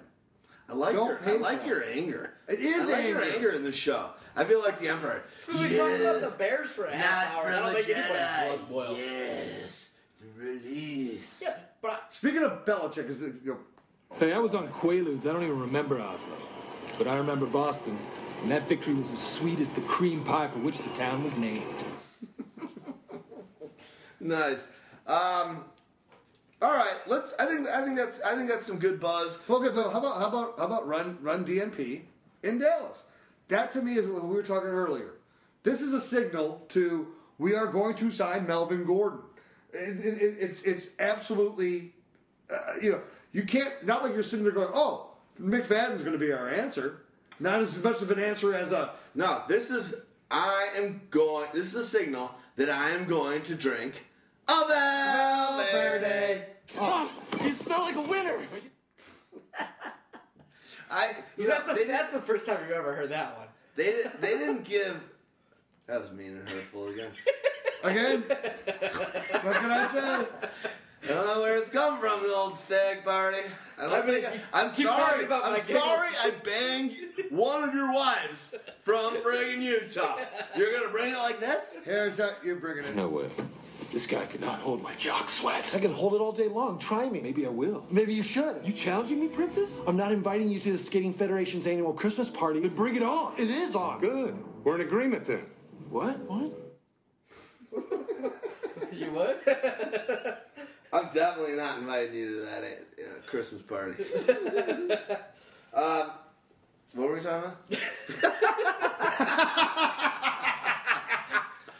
I 0.68 0.72
like 0.74 0.94
Don't 0.94 1.08
your, 1.08 1.34
I 1.34 1.36
like 1.36 1.60
for 1.62 1.68
your 1.68 1.84
anger. 1.84 2.32
It 2.48 2.58
is 2.60 2.88
I 2.88 2.92
like 2.94 3.08
your 3.08 3.22
anger. 3.22 3.34
anger 3.36 3.50
in 3.50 3.62
the 3.64 3.70
show. 3.70 4.10
I 4.34 4.44
feel 4.44 4.60
like 4.60 4.80
the 4.80 4.88
Emperor. 4.88 5.22
Because 5.46 5.60
we 5.60 5.76
talked 5.76 6.00
about 6.00 6.20
the 6.22 6.36
Bears 6.36 6.70
for 6.70 6.86
a 6.86 6.94
half 6.96 7.28
Not 7.32 7.36
hour. 7.36 7.42
from 7.44 7.52
That'll 7.52 7.68
a 7.68 7.72
make 7.74 7.86
Jedi. 7.86 7.96
anybody's 7.96 8.66
blood 8.68 8.70
boil. 8.88 8.96
Yes, 8.96 9.90
release. 10.36 11.40
Yeah, 11.42 11.56
but 11.82 11.90
I, 11.90 11.98
Speaking 12.10 12.42
of 12.42 12.64
Belichick, 12.64 13.08
is 13.08 13.20
you 13.20 13.32
know, 13.44 13.58
Hey, 14.18 14.32
I 14.32 14.38
was 14.38 14.54
on 14.54 14.68
Quaaludes. 14.68 15.26
I 15.26 15.32
don't 15.32 15.42
even 15.42 15.60
remember 15.60 16.00
Oslo. 16.00 16.32
But 16.98 17.06
I 17.08 17.16
remember 17.16 17.46
Boston. 17.46 17.96
And 18.42 18.50
that 18.50 18.68
victory 18.68 18.94
was 18.94 19.10
as 19.12 19.18
sweet 19.18 19.60
as 19.60 19.72
the 19.72 19.80
cream 19.82 20.22
pie 20.22 20.48
for 20.48 20.58
which 20.58 20.78
the 20.78 20.90
town 20.90 21.22
was 21.22 21.36
named. 21.36 21.62
Nice. 24.20 24.68
Um, 25.06 25.64
all 26.60 26.72
right, 26.72 26.94
let's. 27.06 27.34
I 27.38 27.46
think. 27.46 27.68
I 27.68 27.84
think 27.84 27.96
that's. 27.96 28.20
I 28.22 28.34
think 28.34 28.48
that's 28.48 28.66
some 28.66 28.78
good 28.78 28.98
buzz. 28.98 29.38
Okay, 29.48 29.74
no, 29.74 29.90
how 29.90 29.98
about 29.98 30.16
how 30.18 30.26
about 30.28 30.54
how 30.58 30.64
about 30.64 30.88
run 30.88 31.18
run 31.20 31.44
DNP 31.44 32.00
in 32.42 32.58
Dallas? 32.58 33.04
That 33.48 33.70
to 33.72 33.82
me 33.82 33.94
is 33.96 34.06
what 34.06 34.24
we 34.24 34.34
were 34.34 34.42
talking 34.42 34.70
earlier. 34.70 35.12
This 35.62 35.80
is 35.82 35.92
a 35.92 36.00
signal 36.00 36.64
to 36.70 37.08
we 37.38 37.54
are 37.54 37.66
going 37.66 37.94
to 37.96 38.10
sign 38.10 38.46
Melvin 38.46 38.84
Gordon. 38.84 39.20
It, 39.72 40.00
it, 40.04 40.22
it- 40.22 40.36
it's 40.40 40.62
it's 40.62 40.88
absolutely 40.98 41.92
uh, 42.50 42.56
you 42.82 42.92
know 42.92 43.00
you 43.32 43.42
can't 43.42 43.84
not 43.86 44.02
like 44.02 44.14
you're 44.14 44.22
sitting 44.22 44.44
there 44.44 44.54
going 44.54 44.70
oh 44.72 45.05
McFadden's 45.40 46.02
going 46.02 46.18
to 46.18 46.24
be 46.24 46.32
our 46.32 46.48
answer. 46.48 47.02
Not 47.38 47.60
as 47.60 47.76
much 47.82 48.00
of 48.02 48.10
an 48.10 48.18
answer 48.18 48.54
as 48.54 48.72
a 48.72 48.92
No, 49.14 49.42
this 49.48 49.70
is. 49.70 49.94
I 50.30 50.68
am 50.76 51.02
going. 51.10 51.48
This 51.52 51.68
is 51.68 51.74
a 51.76 51.84
signal 51.84 52.32
that 52.56 52.68
I 52.70 52.90
am 52.90 53.04
going 53.06 53.42
to 53.42 53.54
drink 53.54 54.04
a 54.48 54.64
Valverde. 54.68 56.42
Oh, 56.78 57.10
you 57.44 57.52
smell 57.52 57.80
like 57.82 57.96
a 57.96 58.00
winner. 58.02 58.38
I. 60.90 61.16
You 61.36 61.48
know, 61.48 61.60
that 61.66 61.76
the, 61.76 61.84
that's 61.84 62.12
the 62.12 62.20
first 62.20 62.46
time 62.46 62.58
you've 62.62 62.72
ever 62.76 62.94
heard 62.94 63.10
that 63.10 63.36
one. 63.36 63.46
they, 63.76 63.84
didn't- 63.84 64.20
they 64.20 64.38
didn't 64.38 64.64
give. 64.64 64.98
That 65.86 66.00
was 66.00 66.10
mean 66.12 66.38
and 66.38 66.48
hurtful 66.48 66.88
again. 66.88 67.10
again. 67.84 68.22
what 69.42 69.54
can 69.54 69.70
I 69.70 69.84
say? 69.86 70.00
I 71.04 71.08
don't 71.08 71.26
know 71.26 71.40
where 71.42 71.56
it's 71.56 71.68
come 71.68 72.00
from, 72.00 72.22
the 72.22 72.34
old 72.34 72.56
stag 72.58 73.04
party. 73.04 73.42
I 73.78 73.82
don't 73.82 73.92
I 73.92 74.00
mean, 74.06 74.22
think. 74.22 74.34
you 74.34 74.40
I, 74.52 74.62
am 74.62 74.70
sorry. 74.70 75.24
about 75.24 75.44
I'm 75.44 75.60
sorry. 75.60 76.08
I 76.22 76.32
banged 76.42 76.96
one 77.30 77.68
of 77.68 77.74
your 77.74 77.92
wives 77.92 78.54
from 78.82 79.16
friggin' 79.16 79.62
Utah. 79.62 80.18
You're 80.56 80.72
gonna 80.72 80.88
bring 80.90 81.12
it 81.12 81.18
like 81.18 81.40
this? 81.40 81.78
Here's 81.84 82.16
that 82.16 82.38
you're 82.42 82.56
bringing 82.56 82.84
it. 82.84 82.96
No 82.96 83.08
way. 83.08 83.28
This 83.92 84.06
guy 84.06 84.24
cannot 84.26 84.58
hold 84.58 84.82
my 84.82 84.94
jock 84.94 85.28
sweat. 85.28 85.72
I 85.74 85.78
can 85.78 85.92
hold 85.92 86.14
it 86.14 86.20
all 86.20 86.32
day 86.32 86.48
long. 86.48 86.78
Try 86.78 87.08
me. 87.08 87.20
Maybe 87.20 87.46
I 87.46 87.50
will. 87.50 87.84
Maybe 87.90 88.12
you 88.14 88.22
should. 88.22 88.56
You 88.64 88.72
challenging 88.72 89.20
me, 89.20 89.28
Princess? 89.28 89.80
I'm 89.86 89.96
not 89.96 90.10
inviting 90.10 90.50
you 90.50 90.58
to 90.60 90.72
the 90.72 90.78
Skating 90.78 91.14
Federation's 91.14 91.66
annual 91.66 91.92
Christmas 91.92 92.28
party. 92.28 92.60
Then 92.60 92.74
bring 92.74 92.96
it 92.96 93.02
on. 93.02 93.34
It 93.38 93.48
is 93.50 93.74
on. 93.74 94.00
Good. 94.00 94.34
We're 94.64 94.74
in 94.76 94.80
agreement 94.80 95.24
then. 95.24 95.44
What? 95.90 96.18
What? 96.28 96.52
You 98.92 99.10
would? 99.12 99.36
I'm 100.96 101.08
definitely 101.12 101.56
not 101.56 101.78
inviting 101.78 102.14
you 102.14 102.36
to 102.36 102.40
that 102.46 102.64
uh, 102.64 103.04
Christmas 103.26 103.60
party. 103.62 104.02
um, 105.74 106.10
what 106.94 107.08
were 107.08 107.14
we 107.16 107.20
talking 107.20 107.50
about? 107.50 107.56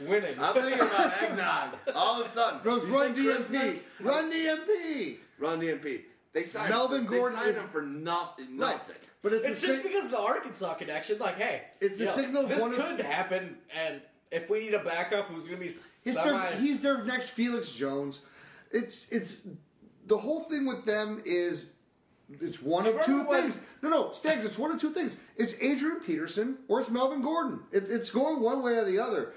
Winning. 0.01 0.37
I'm 0.39 0.53
thinking 0.53 0.75
about 0.75 1.23
eggnog. 1.23 1.71
All 1.95 2.21
of 2.21 2.27
a 2.27 2.29
sudden, 2.29 2.61
Rose, 2.63 2.87
you 2.87 2.95
run 2.95 3.15
said 3.15 3.25
DMP. 3.25 3.35
Christmas, 3.37 3.85
Run 4.01 4.31
DMP. 4.31 5.17
Run 5.39 5.59
DMP. 5.61 6.03
They 6.35 6.43
signed 6.43 6.69
Melvin 6.69 7.07
they 7.07 7.17
Gordon 7.17 7.39
signed 7.39 7.57
is- 7.57 7.63
him 7.63 7.69
for 7.69 7.81
nothing. 7.83 8.59
Right. 8.59 8.73
Nothing. 8.73 8.97
But 9.23 9.33
it's, 9.33 9.47
It's 9.47 9.63
just 9.63 9.75
same- 9.77 9.83
because 9.83 10.05
of 10.05 10.11
the 10.11 10.21
Arkansas 10.21 10.75
connection. 10.75 11.19
Like, 11.19 11.39
hey, 11.39 11.63
It's 11.81 11.99
a 11.99 12.05
know, 12.05 12.11
signal 12.11 12.43
of 12.43 12.51
This 12.51 12.61
one 12.61 12.73
of- 12.73 12.77
could 12.79 13.01
happen, 13.01 13.57
and 13.75 14.03
if 14.31 14.51
we 14.51 14.61
need 14.61 14.75
a 14.75 14.85
backup 14.85 15.29
who's 15.29 15.47
going 15.47 15.61
to 15.61 15.67
be 15.67 15.73
He's 15.73 15.81
semi, 16.03 16.51
their, 16.51 16.61
he's 16.61 16.83
their 16.83 17.03
next 17.05 17.31
Felix 17.31 17.73
Jones. 17.73 18.21
It's 18.71 19.11
it's 19.11 19.43
the 20.07 20.19
whole 20.19 20.41
thing 20.41 20.67
with 20.67 20.85
them 20.85 21.23
is 21.25 21.67
it's 22.41 22.61
one 22.61 22.87
of 22.87 23.03
two 23.05 23.25
things. 23.25 23.61
No, 23.83 23.89
no, 23.89 24.13
Stags. 24.13 24.45
It's 24.45 24.59
one 24.59 24.73
of 24.73 24.81
two 24.81 24.91
things. 24.91 25.17
It's 25.37 25.55
Adrian 25.61 26.01
Peterson 26.01 26.59
or 26.69 26.81
it's 26.81 26.91
Melvin 26.91 27.23
Gordon. 27.23 27.61
It, 27.73 27.85
it's 27.89 28.11
going 28.11 28.41
one 28.41 28.63
way 28.63 28.77
or 28.77 28.85
the 28.85 28.99
other. 28.99 29.33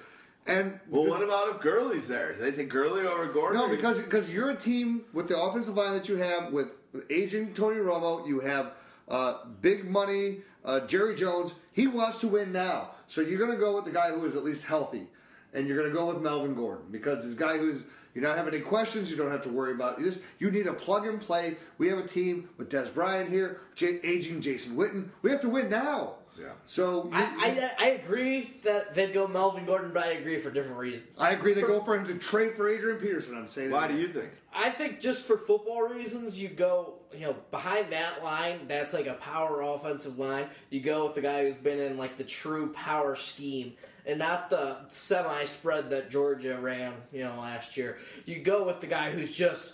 And 0.48 0.80
Well, 0.90 1.06
what 1.06 1.22
about 1.22 1.50
if 1.56 1.62
Gurley's 1.62 2.08
there? 2.08 2.34
Do 2.34 2.40
they 2.42 2.52
think 2.52 2.70
Gurley 2.70 3.06
over 3.06 3.28
Gordon? 3.28 3.60
no, 3.60 3.70
because 3.70 4.00
because 4.00 4.34
you're 4.34 4.50
a 4.52 4.56
team 4.56 5.04
with 5.14 5.28
the 5.28 5.40
offensive 5.40 5.76
line 5.76 5.94
that 5.94 6.08
you 6.10 6.16
have 6.16 6.52
with 6.52 6.70
aging 7.10 7.54
Tony 7.54 7.78
Romo. 7.78 8.26
You 8.26 8.40
have 8.40 8.72
uh, 9.10 9.46
big 9.62 9.90
money 9.90 10.40
uh, 10.64 10.82
Jerry 10.82 11.16
Jones. 11.16 11.54
He 11.74 11.88
wants 11.88 12.20
to 12.22 12.28
win 12.28 12.52
now, 12.52 12.92
so 13.08 13.22
you're 13.22 13.38
going 13.38 13.52
to 13.52 13.58
go 13.58 13.76
with 13.76 13.86
the 13.86 13.92
guy 13.92 14.12
who 14.12 14.26
is 14.26 14.36
at 14.36 14.44
least 14.44 14.64
healthy, 14.64 15.08
and 15.54 15.68
you're 15.68 15.78
going 15.78 15.90
to 15.90 15.96
go 15.96 16.06
with 16.06 16.22
Melvin 16.22 16.54
Gordon 16.56 16.86
because 16.92 17.24
this 17.24 17.34
guy 17.34 17.58
who's 17.58 17.82
you 18.16 18.22
don't 18.22 18.36
have 18.36 18.48
any 18.48 18.60
questions. 18.60 19.10
You 19.12 19.18
don't 19.18 19.32
have 19.32 19.44
to 19.44 19.50
worry 19.50 19.74
about. 19.74 20.00
You 20.00 20.06
just 20.06 20.22
you 20.40 20.52
need 20.52 20.68
a 20.68 20.74
plug 20.74 21.06
and 21.08 21.20
play. 21.22 21.58
We 21.78 21.88
have 21.90 22.00
a 22.00 22.08
team 22.08 22.50
with 22.58 22.70
Dez 22.70 22.94
Bryant 22.94 23.30
here, 23.30 23.62
J- 23.76 24.00
aging 24.04 24.42
Jason 24.42 24.76
Witten. 24.76 25.10
We 25.22 25.30
have 25.32 25.42
to 25.42 25.50
win 25.50 25.70
now. 25.70 26.16
Yeah. 26.40 26.48
So 26.66 27.06
you- 27.06 27.12
I, 27.14 27.72
I 27.80 27.86
I 27.86 27.90
agree 27.90 28.56
that 28.64 28.94
they'd 28.96 29.14
go 29.14 29.28
Melvin 29.28 29.66
Gordon, 29.66 29.92
but 29.94 30.06
I 30.06 30.12
agree 30.14 30.40
for 30.40 30.50
different 30.50 30.78
reasons. 30.78 31.18
I 31.20 31.32
agree. 31.32 31.54
They 31.54 31.62
go 31.62 31.84
for 31.84 31.98
him 31.98 32.08
to 32.08 32.16
trade 32.18 32.56
for 32.56 32.68
Adrian 32.70 32.98
Peterson. 33.00 33.38
I'm 33.38 33.50
saying. 33.50 33.72
Why 33.72 33.88
do 33.88 33.96
you 33.98 34.08
think? 34.08 34.30
I 34.54 34.70
think 34.72 35.00
just 35.00 35.26
for 35.28 35.38
football 35.38 35.84
reasons, 35.84 36.42
you 36.42 36.48
go, 36.50 36.96
you 37.14 37.20
know, 37.22 37.36
behind 37.52 37.92
that 37.92 38.24
line, 38.24 38.62
that's 38.68 38.94
like 38.94 39.06
a 39.06 39.14
power 39.16 39.62
offensive 39.62 40.18
line. 40.18 40.48
You 40.72 40.80
go 40.80 41.06
with 41.06 41.16
the 41.16 41.22
guy 41.22 41.44
who's 41.46 41.56
been 41.56 41.80
in 41.80 41.98
like 41.98 42.18
the 42.18 42.24
true 42.24 42.74
power 42.74 43.16
scheme 43.16 43.74
and 44.06 44.20
not 44.20 44.50
the 44.50 44.78
semi 44.90 45.44
spread 45.46 45.90
that 45.92 46.10
Georgia 46.10 46.58
ran, 46.60 46.94
you 47.12 47.24
know, 47.24 47.40
last 47.40 47.78
year. 47.78 47.98
You 48.26 48.40
go 48.40 48.66
with 48.66 48.80
the 48.82 48.88
guy 48.88 49.12
who's 49.12 49.32
just, 49.32 49.74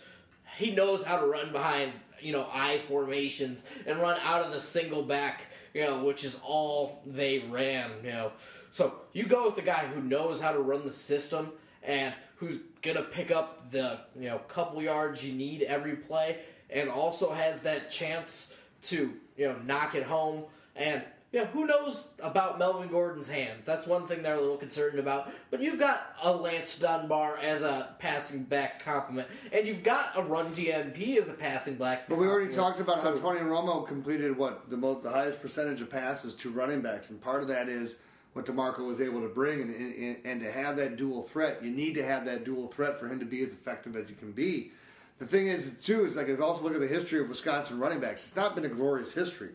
he 0.57 0.71
knows 0.71 1.03
how 1.03 1.19
to 1.19 1.25
run 1.25 1.51
behind, 1.51 1.93
you 2.21 2.31
know, 2.31 2.47
I 2.51 2.79
formations 2.79 3.65
and 3.85 3.99
run 3.99 4.19
out 4.23 4.43
of 4.43 4.51
the 4.51 4.59
single 4.59 5.03
back, 5.03 5.45
you 5.73 5.83
know, 5.85 6.03
which 6.03 6.23
is 6.23 6.39
all 6.43 7.01
they 7.05 7.39
ran, 7.39 7.91
you 8.03 8.11
know. 8.11 8.31
So 8.71 8.95
you 9.13 9.25
go 9.25 9.45
with 9.45 9.55
the 9.55 9.61
guy 9.61 9.87
who 9.87 10.01
knows 10.01 10.41
how 10.41 10.51
to 10.51 10.59
run 10.59 10.83
the 10.83 10.91
system 10.91 11.51
and 11.81 12.13
who's 12.37 12.57
gonna 12.81 13.03
pick 13.03 13.31
up 13.31 13.71
the 13.71 13.99
you 14.19 14.29
know 14.29 14.39
couple 14.39 14.81
yards 14.81 15.25
you 15.25 15.33
need 15.33 15.63
every 15.63 15.95
play, 15.95 16.39
and 16.69 16.89
also 16.89 17.31
has 17.31 17.61
that 17.61 17.89
chance 17.89 18.51
to 18.83 19.13
you 19.37 19.47
know 19.47 19.55
knock 19.65 19.95
it 19.95 20.03
home. 20.03 20.43
And 20.75 21.03
yeah, 21.35 21.47
who 21.47 21.67
knows 21.67 22.11
about 22.19 22.57
Melvin 22.57 22.87
Gordon's 22.87 23.27
hands? 23.27 23.65
That's 23.65 23.85
one 23.85 24.07
thing 24.07 24.23
they're 24.23 24.35
a 24.35 24.39
little 24.39 24.55
concerned 24.55 24.99
about. 24.99 25.29
But 25.51 25.59
you've 25.59 25.77
got 25.77 26.15
a 26.23 26.31
Lance 26.31 26.79
Dunbar 26.79 27.39
as 27.39 27.61
a 27.61 27.93
passing 27.99 28.43
back 28.43 28.81
compliment, 28.81 29.27
and 29.51 29.67
you've 29.67 29.83
got 29.83 30.13
a 30.15 30.21
Run 30.21 30.53
DMP 30.53 31.17
as 31.17 31.27
a 31.27 31.33
passing 31.33 31.75
back. 31.75 32.07
But 32.07 32.19
we 32.19 32.27
already 32.27 32.53
talked 32.53 32.79
about 32.79 33.03
how 33.03 33.13
Tony 33.17 33.41
Romo 33.41 33.85
completed 33.85 34.37
what 34.37 34.69
the 34.69 34.77
most, 34.77 35.03
the 35.03 35.09
highest 35.09 35.41
percentage 35.41 35.81
of 35.81 35.89
passes 35.89 36.35
to 36.35 36.51
running 36.51 36.79
backs, 36.79 37.09
and 37.09 37.21
part 37.21 37.41
of 37.41 37.49
that 37.49 37.67
is 37.67 37.97
what 38.31 38.45
Demarco 38.45 38.87
was 38.87 39.01
able 39.01 39.19
to 39.19 39.27
bring, 39.27 39.61
and, 39.61 39.75
and 39.75 40.17
and 40.23 40.39
to 40.39 40.49
have 40.49 40.77
that 40.77 40.95
dual 40.95 41.21
threat, 41.21 41.61
you 41.61 41.69
need 41.69 41.95
to 41.95 42.05
have 42.05 42.23
that 42.27 42.45
dual 42.45 42.69
threat 42.69 42.97
for 42.97 43.09
him 43.09 43.19
to 43.19 43.25
be 43.25 43.43
as 43.43 43.51
effective 43.51 43.97
as 43.97 44.07
he 44.07 44.15
can 44.15 44.31
be. 44.31 44.71
The 45.19 45.27
thing 45.27 45.47
is, 45.47 45.75
too, 45.81 46.05
is 46.05 46.15
like 46.15 46.29
if 46.29 46.39
you 46.39 46.45
also 46.45 46.63
look 46.63 46.75
at 46.75 46.79
the 46.79 46.87
history 46.87 47.19
of 47.19 47.27
Wisconsin 47.27 47.77
running 47.77 47.99
backs, 47.99 48.25
it's 48.25 48.37
not 48.37 48.55
been 48.55 48.63
a 48.63 48.69
glorious 48.69 49.11
history. 49.11 49.49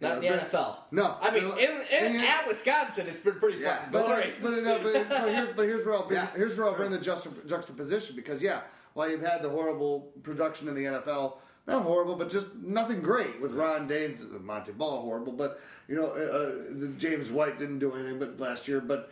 You 0.00 0.06
Not 0.08 0.22
know, 0.22 0.28
in 0.28 0.38
the 0.38 0.44
NFL. 0.44 0.76
No, 0.92 1.16
I 1.20 1.30
mean, 1.32 1.48
But- 1.48 1.58
in, 1.58 1.70
in, 2.14 2.20
at 2.20 2.46
Wisconsin, 2.46 3.08
it's 3.08 3.18
been 3.20 3.34
pretty 3.34 3.58
Yeah, 3.58 3.76
fucking 3.78 3.92
But, 3.92 4.06
glorious. 4.06 4.42
but, 4.42 4.50
no, 4.62 4.80
but, 4.82 5.28
here's, 5.28 5.48
but 5.56 5.62
here's 5.66 5.84
where 5.84 5.94
I'll 5.96 6.06
bring, 6.06 6.16
Yeah, 6.20 6.28
here's 6.36 6.56
where 6.56 6.68
I'll 6.68 6.76
bring 6.76 6.92
the 6.92 6.98
juxta, 6.98 7.30
juxtaposition 7.48 8.14
because 8.14 8.40
yeah, 8.40 8.60
while 8.94 9.10
you've 9.10 9.22
had 9.22 9.42
the 9.42 9.48
horrible 9.48 10.12
production 10.22 10.68
in 10.68 10.76
the 10.76 10.84
NFL, 10.84 11.38
not 11.66 11.82
horrible, 11.82 12.14
but 12.14 12.30
just 12.30 12.54
nothing 12.54 13.02
great 13.02 13.40
with 13.40 13.52
Ron 13.54 13.88
Dayne, 13.88 14.16
Montee 14.40 14.72
Ball 14.72 15.02
horrible, 15.02 15.32
but 15.32 15.60
you 15.88 15.96
know, 15.96 16.06
uh, 16.06 16.14
uh, 16.14 16.52
the 16.70 16.94
James 16.96 17.30
White 17.30 17.58
didn't 17.58 17.80
do 17.80 17.92
anything 17.94 18.18
but 18.20 18.38
last 18.38 18.68
year, 18.68 18.80
but 18.80 19.10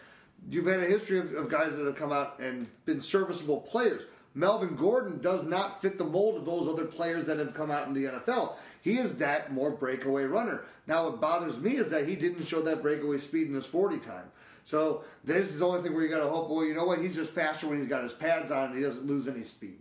you've 0.48 0.66
had 0.66 0.80
a 0.80 0.86
history 0.86 1.18
of, 1.18 1.34
of 1.34 1.48
guys 1.50 1.76
that 1.76 1.84
have 1.84 1.96
come 1.96 2.12
out 2.12 2.38
and 2.38 2.68
been 2.84 3.00
serviceable 3.00 3.60
players. 3.60 4.02
Melvin 4.34 4.76
Gordon 4.76 5.18
does 5.20 5.42
not 5.42 5.80
fit 5.80 5.96
the 5.96 6.04
mold 6.04 6.36
of 6.36 6.44
those 6.44 6.68
other 6.68 6.84
players 6.84 7.26
that 7.26 7.38
have 7.38 7.54
come 7.54 7.70
out 7.70 7.88
in 7.88 7.94
the 7.94 8.04
NFL. 8.04 8.54
He 8.86 8.98
is 8.98 9.16
that 9.16 9.52
more 9.52 9.72
breakaway 9.72 10.26
runner. 10.26 10.62
Now, 10.86 11.08
what 11.08 11.20
bothers 11.20 11.58
me 11.58 11.72
is 11.72 11.90
that 11.90 12.06
he 12.06 12.14
didn't 12.14 12.44
show 12.44 12.62
that 12.62 12.82
breakaway 12.82 13.18
speed 13.18 13.48
in 13.48 13.54
his 13.54 13.66
40 13.66 13.98
time. 13.98 14.30
So, 14.64 15.02
this 15.24 15.50
is 15.50 15.58
the 15.58 15.66
only 15.66 15.82
thing 15.82 15.92
where 15.92 16.04
you 16.04 16.08
got 16.08 16.20
to 16.20 16.28
hope, 16.28 16.48
well, 16.48 16.64
you 16.64 16.72
know 16.72 16.84
what? 16.84 17.00
He's 17.00 17.16
just 17.16 17.32
faster 17.32 17.66
when 17.66 17.78
he's 17.78 17.88
got 17.88 18.04
his 18.04 18.12
pads 18.12 18.52
on 18.52 18.66
and 18.66 18.76
he 18.76 18.82
doesn't 18.82 19.04
lose 19.04 19.26
any 19.26 19.42
speed. 19.42 19.80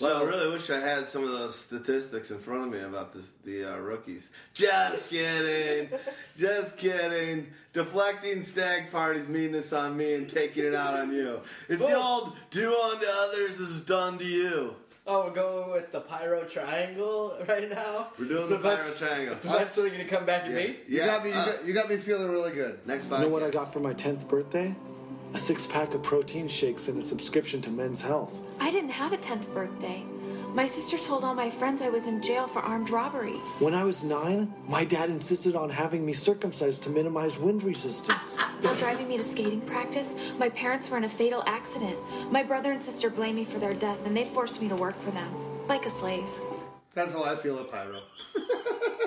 Well, 0.00 0.22
I 0.22 0.24
really 0.24 0.50
wish 0.50 0.70
I 0.70 0.80
had 0.80 1.06
some 1.06 1.24
of 1.24 1.32
those 1.32 1.54
statistics 1.54 2.30
in 2.30 2.38
front 2.38 2.64
of 2.64 2.70
me 2.70 2.80
about 2.80 3.12
this, 3.12 3.30
the 3.44 3.74
uh, 3.74 3.76
rookies. 3.76 4.30
Just 4.54 5.10
kidding. 5.10 5.90
Just 6.38 6.78
kidding. 6.78 7.48
Deflecting 7.74 8.42
stag 8.42 8.90
parties 8.90 9.28
meanness 9.28 9.74
on 9.74 9.98
me 9.98 10.14
and 10.14 10.26
taking 10.26 10.64
it 10.64 10.74
out 10.74 10.98
on 10.98 11.12
you. 11.12 11.40
It's 11.68 11.82
the 11.82 11.94
old 11.94 12.32
do 12.50 12.74
unto 12.74 13.06
others 13.06 13.60
as 13.60 13.82
done 13.82 14.16
to 14.16 14.24
you. 14.24 14.76
Oh, 15.08 15.26
we're 15.26 15.34
going 15.34 15.70
with 15.70 15.92
the 15.92 16.00
Pyro 16.00 16.42
Triangle 16.44 17.38
right 17.48 17.70
now. 17.70 18.08
We're 18.18 18.26
doing 18.26 18.40
It's 18.40 18.50
the 18.50 18.58
Pyro 18.58 18.94
Triangle. 18.94 19.34
It's 19.36 19.46
eventually 19.46 19.90
going 19.90 20.02
to 20.02 20.08
come 20.08 20.26
back 20.26 20.44
to 20.46 20.50
me. 20.50 20.78
Yeah. 20.88 21.04
You, 21.04 21.06
got 21.06 21.24
me, 21.24 21.30
you, 21.30 21.36
uh, 21.36 21.46
got, 21.46 21.64
you 21.64 21.74
got 21.74 21.88
me 21.88 21.96
feeling 21.96 22.28
really 22.28 22.50
good. 22.50 22.80
Next 22.86 23.08
You 23.08 23.18
know 23.18 23.28
what 23.28 23.44
I 23.44 23.50
got 23.50 23.72
for 23.72 23.78
my 23.78 23.94
10th 23.94 24.26
birthday? 24.26 24.74
A 25.32 25.38
six 25.38 25.64
pack 25.64 25.94
of 25.94 26.02
protein 26.02 26.48
shakes 26.48 26.88
and 26.88 26.98
a 26.98 27.02
subscription 27.02 27.60
to 27.62 27.70
Men's 27.70 28.00
Health. 28.00 28.42
I 28.58 28.72
didn't 28.72 28.90
have 28.90 29.12
a 29.12 29.16
10th 29.16 29.52
birthday. 29.54 30.04
My 30.56 30.64
sister 30.64 30.96
told 30.96 31.22
all 31.22 31.34
my 31.34 31.50
friends 31.50 31.82
I 31.82 31.90
was 31.90 32.06
in 32.06 32.22
jail 32.22 32.48
for 32.48 32.60
armed 32.60 32.88
robbery. 32.88 33.36
When 33.58 33.74
I 33.74 33.84
was 33.84 34.02
nine, 34.02 34.50
my 34.66 34.86
dad 34.86 35.10
insisted 35.10 35.54
on 35.54 35.68
having 35.68 36.06
me 36.06 36.14
circumcised 36.14 36.82
to 36.84 36.88
minimize 36.88 37.38
wind 37.38 37.62
resistance. 37.62 38.38
While 38.62 38.74
driving 38.76 39.06
me 39.06 39.18
to 39.18 39.22
skating 39.22 39.60
practice, 39.60 40.14
my 40.38 40.48
parents 40.48 40.88
were 40.88 40.96
in 40.96 41.04
a 41.04 41.10
fatal 41.10 41.42
accident. 41.46 41.98
My 42.32 42.42
brother 42.42 42.72
and 42.72 42.80
sister 42.80 43.10
blame 43.10 43.36
me 43.36 43.44
for 43.44 43.58
their 43.58 43.74
death, 43.74 44.06
and 44.06 44.16
they 44.16 44.24
forced 44.24 44.62
me 44.62 44.68
to 44.68 44.76
work 44.76 44.98
for 44.98 45.10
them, 45.10 45.30
like 45.68 45.84
a 45.84 45.90
slave. 45.90 46.26
That's 46.94 47.12
how 47.12 47.22
I 47.22 47.36
feel 47.36 47.58
at 47.58 47.70
Pyro. 47.70 48.00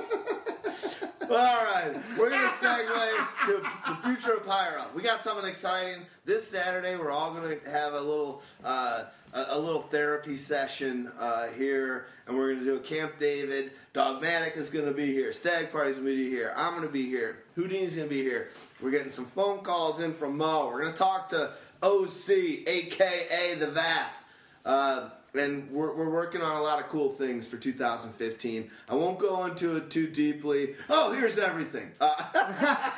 All 1.31 1.35
right, 1.35 1.95
we're 2.17 2.31
gonna 2.31 2.47
segue 2.47 3.27
to 3.45 3.61
the 3.87 3.97
future 4.03 4.33
of 4.33 4.45
Pyro. 4.47 4.85
We 4.95 5.03
got 5.03 5.21
something 5.21 5.47
exciting 5.47 6.01
this 6.25 6.47
Saturday. 6.47 6.95
We're 6.95 7.11
all 7.11 7.35
gonna 7.35 7.57
have 7.67 7.93
a 7.93 8.01
little 8.01 8.41
uh, 8.63 9.05
a, 9.33 9.45
a 9.49 9.59
little 9.59 9.81
therapy 9.81 10.37
session 10.37 11.11
uh, 11.19 11.47
here, 11.49 12.07
and 12.27 12.37
we're 12.37 12.53
gonna 12.53 12.65
do 12.65 12.75
a 12.75 12.79
Camp 12.79 13.17
David. 13.19 13.71
Dogmatic 13.93 14.55
is 14.57 14.69
gonna 14.69 14.91
be 14.91 15.07
here. 15.07 15.33
Stag 15.33 15.71
Party's 15.71 15.95
gonna 15.95 16.07
be 16.07 16.29
here. 16.29 16.53
I'm 16.55 16.75
gonna 16.75 16.87
be 16.87 17.05
here. 17.05 17.39
Houdini's 17.55 17.95
gonna 17.95 18.07
be 18.07 18.21
here. 18.21 18.49
We're 18.81 18.91
getting 18.91 19.11
some 19.11 19.25
phone 19.25 19.59
calls 19.59 19.99
in 19.99 20.13
from 20.13 20.37
Mo. 20.37 20.67
We're 20.67 20.83
gonna 20.83 20.97
talk 20.97 21.29
to 21.29 21.51
OC, 21.81 22.67
aka 22.67 23.55
the 23.55 23.67
VAF. 23.67 24.07
Uh, 24.65 25.09
and 25.35 25.69
we're, 25.71 25.93
we're 25.95 26.09
working 26.09 26.41
on 26.41 26.57
a 26.57 26.61
lot 26.61 26.79
of 26.79 26.89
cool 26.89 27.11
things 27.13 27.47
for 27.47 27.57
2015. 27.57 28.69
I 28.89 28.95
won't 28.95 29.19
go 29.19 29.45
into 29.45 29.77
it 29.77 29.89
too 29.89 30.07
deeply. 30.07 30.75
Oh, 30.89 31.11
here's 31.13 31.37
everything. 31.37 31.91
Uh, 31.99 32.15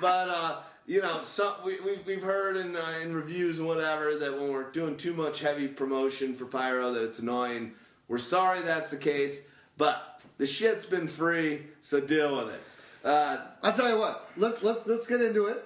but 0.00 0.28
uh, 0.28 0.60
you 0.86 1.00
know, 1.00 1.20
so 1.22 1.54
we, 1.64 1.80
we've, 1.80 2.06
we've 2.06 2.22
heard 2.22 2.56
in, 2.56 2.76
uh, 2.76 2.84
in 3.02 3.14
reviews 3.14 3.58
and 3.58 3.66
whatever 3.66 4.16
that 4.16 4.32
when 4.38 4.52
we're 4.52 4.70
doing 4.70 4.96
too 4.96 5.14
much 5.14 5.40
heavy 5.40 5.66
promotion 5.68 6.34
for 6.34 6.44
Pyro, 6.44 6.92
that 6.92 7.02
it's 7.02 7.18
annoying. 7.20 7.72
We're 8.08 8.18
sorry 8.18 8.60
that's 8.60 8.90
the 8.90 8.98
case, 8.98 9.40
but 9.78 10.20
the 10.38 10.46
shit's 10.46 10.84
been 10.86 11.08
free, 11.08 11.62
so 11.80 12.00
deal 12.00 12.36
with 12.36 12.54
it. 12.54 12.60
Uh, 13.04 13.38
I'll 13.62 13.72
tell 13.72 13.88
you 13.90 13.98
what. 13.98 14.28
Let, 14.36 14.62
let's 14.62 14.86
let's 14.86 15.06
get 15.06 15.20
into 15.20 15.46
it. 15.46 15.62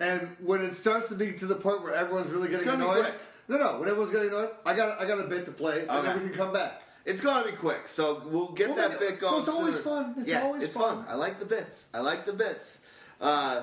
And 0.00 0.28
when 0.42 0.62
it 0.62 0.72
starts 0.74 1.08
to 1.08 1.14
be 1.14 1.32
to 1.34 1.46
the 1.46 1.54
point 1.54 1.82
where 1.82 1.94
everyone's 1.94 2.30
really 2.32 2.48
getting 2.48 2.66
gonna 2.66 2.78
be 2.78 2.84
annoyed, 2.84 3.04
quick. 3.04 3.14
no, 3.48 3.56
no. 3.58 3.78
When 3.78 3.88
everyone's 3.88 4.10
getting 4.10 4.28
annoyed, 4.28 4.50
I 4.66 4.74
got 4.74 5.00
I 5.00 5.06
got 5.06 5.18
a 5.18 5.26
bit 5.28 5.44
to 5.46 5.52
play, 5.52 5.80
and 5.82 5.90
Okay. 5.90 6.02
then 6.08 6.22
we 6.22 6.28
can 6.28 6.36
come 6.36 6.52
back. 6.52 6.82
It's 7.04 7.20
gonna 7.20 7.44
be 7.50 7.56
quick, 7.56 7.88
so 7.88 8.22
we'll 8.26 8.48
get 8.52 8.68
We'll 8.68 8.76
that 8.76 8.90
make 8.90 9.00
bit 9.00 9.12
it- 9.14 9.20
so 9.20 9.28
going. 9.30 9.40
it's 9.40 9.48
always 9.48 9.74
sooner. 9.76 9.84
fun. 10.04 10.14
It's 10.18 10.28
yeah, 10.30 10.42
always 10.42 10.62
it's 10.64 10.74
fun. 10.74 11.04
I 11.08 11.14
like 11.14 11.38
the 11.38 11.46
bits. 11.46 11.88
I 11.94 12.00
like 12.00 12.24
the 12.26 12.32
bits. 12.32 12.80
Uh, 13.20 13.62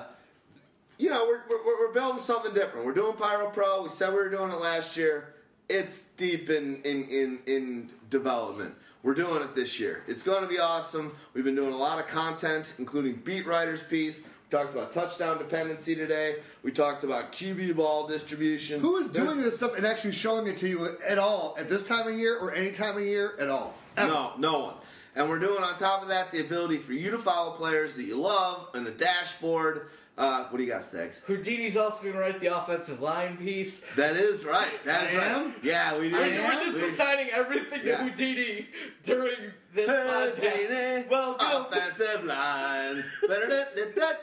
you 1.00 1.08
know, 1.08 1.24
we're, 1.26 1.40
we're, 1.48 1.88
we're 1.88 1.92
building 1.94 2.20
something 2.20 2.52
different. 2.52 2.84
We're 2.84 2.92
doing 2.92 3.14
Pyro 3.16 3.48
Pro. 3.48 3.82
We 3.84 3.88
said 3.88 4.10
we 4.10 4.16
were 4.16 4.28
doing 4.28 4.52
it 4.52 4.60
last 4.60 4.96
year. 4.96 5.32
It's 5.68 6.02
deep 6.18 6.50
in 6.50 6.82
in 6.82 7.04
in, 7.08 7.38
in 7.46 7.90
development. 8.10 8.74
We're 9.02 9.14
doing 9.14 9.42
it 9.42 9.54
this 9.54 9.80
year. 9.80 10.02
It's 10.06 10.22
going 10.22 10.42
to 10.42 10.48
be 10.48 10.58
awesome. 10.58 11.12
We've 11.32 11.44
been 11.44 11.54
doing 11.54 11.72
a 11.72 11.76
lot 11.76 11.98
of 11.98 12.06
content, 12.06 12.74
including 12.78 13.14
beat 13.24 13.46
writers 13.46 13.82
piece. 13.82 14.20
We 14.20 14.58
talked 14.58 14.74
about 14.74 14.92
touchdown 14.92 15.38
dependency 15.38 15.94
today. 15.94 16.36
We 16.62 16.70
talked 16.70 17.02
about 17.02 17.32
QB 17.32 17.76
ball 17.76 18.06
distribution. 18.06 18.80
Who 18.80 18.98
is 18.98 19.08
There's- 19.08 19.26
doing 19.26 19.42
this 19.42 19.56
stuff 19.56 19.74
and 19.74 19.86
actually 19.86 20.12
showing 20.12 20.48
it 20.48 20.58
to 20.58 20.68
you 20.68 20.98
at 21.08 21.18
all 21.18 21.54
at 21.58 21.70
this 21.70 21.88
time 21.88 22.08
of 22.08 22.18
year 22.18 22.36
or 22.38 22.52
any 22.52 22.72
time 22.72 22.98
of 22.98 23.04
year 23.04 23.36
at 23.40 23.48
all? 23.48 23.74
Ever. 23.96 24.12
No, 24.12 24.32
no 24.36 24.58
one. 24.58 24.74
And 25.16 25.28
we're 25.30 25.38
doing 25.38 25.62
on 25.64 25.76
top 25.78 26.02
of 26.02 26.08
that 26.08 26.30
the 26.30 26.40
ability 26.40 26.78
for 26.78 26.92
you 26.92 27.10
to 27.10 27.18
follow 27.18 27.56
players 27.56 27.96
that 27.96 28.04
you 28.04 28.20
love 28.20 28.68
and 28.74 28.86
a 28.86 28.90
dashboard. 28.90 29.88
Uh, 30.20 30.44
what 30.50 30.58
do 30.58 30.64
you 30.64 30.68
got, 30.70 30.84
Stags? 30.84 31.22
Houdini's 31.26 31.78
also 31.78 32.02
going 32.02 32.12
to 32.14 32.20
write 32.20 32.40
the 32.40 32.54
offensive 32.54 33.00
line 33.00 33.38
piece. 33.38 33.86
That 33.96 34.16
is 34.16 34.44
right. 34.44 34.68
That's 34.84 35.14
right. 35.16 35.50
Yeah, 35.62 35.98
we 35.98 36.10
do. 36.10 36.16
We're, 36.16 36.42
we're 36.44 36.52
just 36.60 36.74
We- 36.74 36.84
assigning 36.90 37.30
everything 37.32 37.80
Yeah. 37.86 37.96
to 37.98 38.04
Houdini 38.04 38.66
during 39.02 39.52
this 39.74 39.88
podcast. 39.88 40.34
Houdini, 40.36 41.06
Well, 41.08 41.36
you 41.40 41.46
know, 41.48 41.66
offensive 41.70 42.24
lines. 42.24 43.04
Don't 43.26 43.48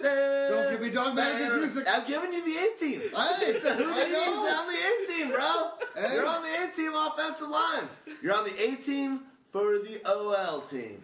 Don't 0.03 0.71
give 0.71 0.81
me 0.81 0.89
dogmatic 0.91 1.53
music. 1.55 1.87
I'm 1.89 2.05
giving 2.07 2.31
you 2.33 2.45
the 2.45 2.57
A 2.57 2.77
team. 2.79 3.01
It's 3.03 3.65
a 3.65 3.71
I 3.71 3.73
Houdini's 3.73 4.53
on 4.53 4.67
the 4.67 4.77
A 4.77 5.07
team, 5.17 5.31
bro. 5.31 5.71
Hey. 5.95 6.13
You're 6.13 6.27
on 6.27 6.43
the 6.43 6.63
A 6.63 6.71
team 6.75 6.91
offensive 6.93 7.49
lines. 7.49 7.97
You're 8.21 8.35
on 8.35 8.43
the 8.45 8.53
A 8.61 8.75
team 8.75 9.21
for 9.51 9.79
the 9.79 9.99
OL 10.05 10.61
team. 10.61 11.01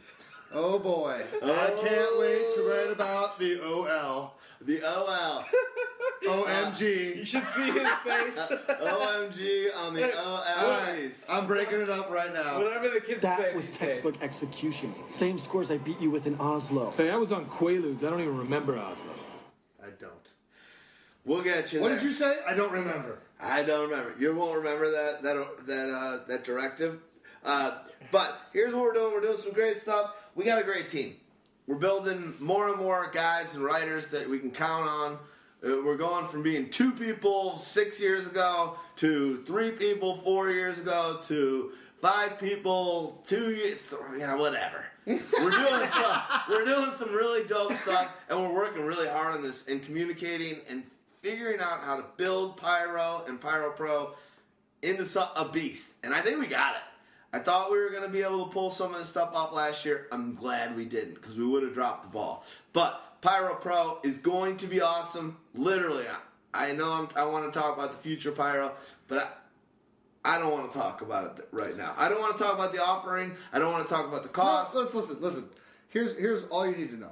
Oh 0.54 0.78
boy, 0.78 1.20
I 1.42 1.72
can't 1.82 2.20
wait 2.20 2.54
to 2.54 2.62
write 2.70 2.92
about 2.92 3.40
the 3.40 3.60
OL. 3.60 4.36
The 4.66 4.82
OL. 4.84 5.46
OMG. 6.26 7.18
You 7.18 7.26
should 7.26 7.44
see 7.48 7.72
his 7.72 7.88
face. 8.06 8.38
OMG 8.70 9.76
on 9.76 9.94
the 9.94 10.12
OL 10.18 10.44
Alright. 10.64 11.12
I'm 11.30 11.48
breaking 11.48 11.82
it 11.82 11.90
up 11.90 12.10
right 12.10 12.34
now. 12.34 12.60
Whatever 12.62 12.90
the 12.90 13.02
kids 13.02 13.22
say 13.22 13.28
That 13.28 13.56
was 13.56 13.68
these 13.68 13.78
days. 13.78 13.88
textbook 13.90 14.22
execution. 14.22 14.94
Same 15.12 15.38
scores 15.38 15.70
I 15.72 15.78
beat 15.78 16.00
you 16.00 16.10
with 16.10 16.28
in 16.28 16.36
Oslo. 16.40 16.94
Hey, 16.96 17.10
I 17.10 17.16
was 17.16 17.32
on 17.32 17.46
Quaaludes. 17.46 18.04
I 18.04 18.10
don't 18.10 18.22
even 18.22 18.38
remember 18.38 18.78
Oslo. 18.78 19.12
I 19.82 19.88
don't. 20.00 20.12
We'll 21.26 21.42
get 21.44 21.72
you 21.74 21.82
What 21.82 21.90
there. 21.90 21.98
did 22.00 22.06
you 22.06 22.12
say? 22.14 22.38
I 22.48 22.54
don't 22.54 22.72
remember. 22.72 23.20
I 23.40 23.64
don't 23.64 23.90
remember. 23.90 24.16
You 24.20 24.34
won't 24.36 24.58
remember 24.58 24.90
that 24.92 25.22
that 25.24 25.68
that 25.68 25.90
uh, 25.90 26.20
that 26.28 26.44
directive. 26.46 27.00
Uh, 27.46 27.80
but 28.12 28.38
here's 28.54 28.74
what 28.74 28.84
we're 28.84 28.94
doing. 28.94 29.14
We're 29.14 29.22
doing 29.22 29.38
some 29.38 29.52
great 29.54 29.78
stuff. 29.78 30.14
We 30.36 30.46
got 30.46 30.62
a 30.62 30.66
great 30.66 30.90
team. 30.90 31.16
We're 31.66 31.76
building 31.76 32.34
more 32.40 32.68
and 32.70 32.78
more 32.78 33.10
guys 33.14 33.56
and 33.56 33.64
writers 33.64 34.10
that 34.10 34.30
we 34.30 34.40
can 34.40 34.52
count 34.52 34.88
on. 34.88 35.14
Uh, 35.64 35.82
we're 35.86 35.96
going 35.96 36.28
from 36.28 36.44
being 36.44 36.70
two 36.70 36.92
people 36.92 37.58
six 37.58 38.02
years 38.02 38.28
ago 38.28 38.78
to 38.98 39.44
three 39.46 39.72
people 39.72 40.18
four 40.24 40.52
years 40.52 40.80
ago 40.80 41.22
to 41.28 41.72
five 42.02 42.38
people 42.38 43.22
two 43.26 43.52
years. 43.52 43.78
Yeah, 44.18 44.36
whatever. 44.36 44.84
we're 45.06 45.20
doing 45.20 45.90
some. 45.94 46.22
We're 46.50 46.66
doing 46.66 46.92
some 46.96 47.14
really 47.14 47.48
dope 47.48 47.74
stuff, 47.76 48.14
and 48.30 48.38
we're 48.40 48.54
working 48.54 48.86
really 48.86 49.08
hard 49.08 49.36
on 49.36 49.42
this 49.42 49.66
and 49.68 49.82
communicating 49.86 50.58
and 50.70 50.84
figuring 51.22 51.62
out 51.62 51.80
how 51.80 51.96
to 51.96 52.04
build 52.18 52.58
Pyro 52.58 53.24
and 53.28 53.40
Pyro 53.40 53.72
Pro 53.72 54.16
into 54.82 55.06
a 55.38 55.48
beast. 55.48 55.94
And 56.04 56.14
I 56.14 56.20
think 56.22 56.42
we 56.42 56.48
got 56.48 56.76
it. 56.76 56.82
I 57.34 57.40
thought 57.40 57.72
we 57.72 57.80
were 57.80 57.90
going 57.90 58.04
to 58.04 58.10
be 58.10 58.22
able 58.22 58.46
to 58.46 58.52
pull 58.52 58.70
some 58.70 58.94
of 58.94 59.00
this 59.00 59.10
stuff 59.10 59.32
off 59.34 59.54
last 59.54 59.84
year. 59.86 60.08
I'm 60.12 60.36
glad 60.36 60.76
we 60.78 60.86
didn't 60.86 61.16
because 61.16 61.36
we 61.36 61.46
would 61.46 61.64
have 61.64 61.74
dropped 61.74 62.04
the 62.04 62.10
ball. 62.10 62.46
But 62.74 63.22
Pyro 63.22 63.56
Pro 63.56 64.00
is 64.04 64.18
going 64.18 64.58
to 64.58 64.68
be 64.68 64.82
awesome. 64.82 65.38
Literally, 65.56 66.06
I, 66.54 66.70
I 66.70 66.74
know 66.74 66.92
I'm, 66.92 67.10
I 67.16 67.26
want 67.26 67.52
to 67.52 67.60
talk 67.60 67.76
about 67.76 67.92
the 67.92 67.98
future 67.98 68.32
Pyro, 68.32 68.74
but 69.08 69.36
I, 70.24 70.36
I 70.36 70.38
don't 70.38 70.52
want 70.52 70.72
to 70.72 70.78
talk 70.78 71.02
about 71.02 71.40
it 71.40 71.48
right 71.52 71.76
now. 71.76 71.96
I 71.98 72.08
don't 72.08 72.20
want 72.20 72.38
to 72.38 72.44
talk 72.44 72.54
about 72.54 72.72
the 72.72 72.84
offering. 72.84 73.36
I 73.52 73.58
don't 73.58 73.72
want 73.72 73.88
to 73.88 73.94
talk 73.94 74.08
about 74.08 74.24
the 74.24 74.30
cost. 74.30 74.76
No, 74.76 74.82
let's 74.82 74.94
listen. 74.94 75.18
Listen. 75.20 75.50
Here's 75.90 76.18
here's 76.18 76.44
all 76.46 76.66
you 76.68 76.76
need 76.76 76.92
to 76.92 76.98
know. 76.98 77.12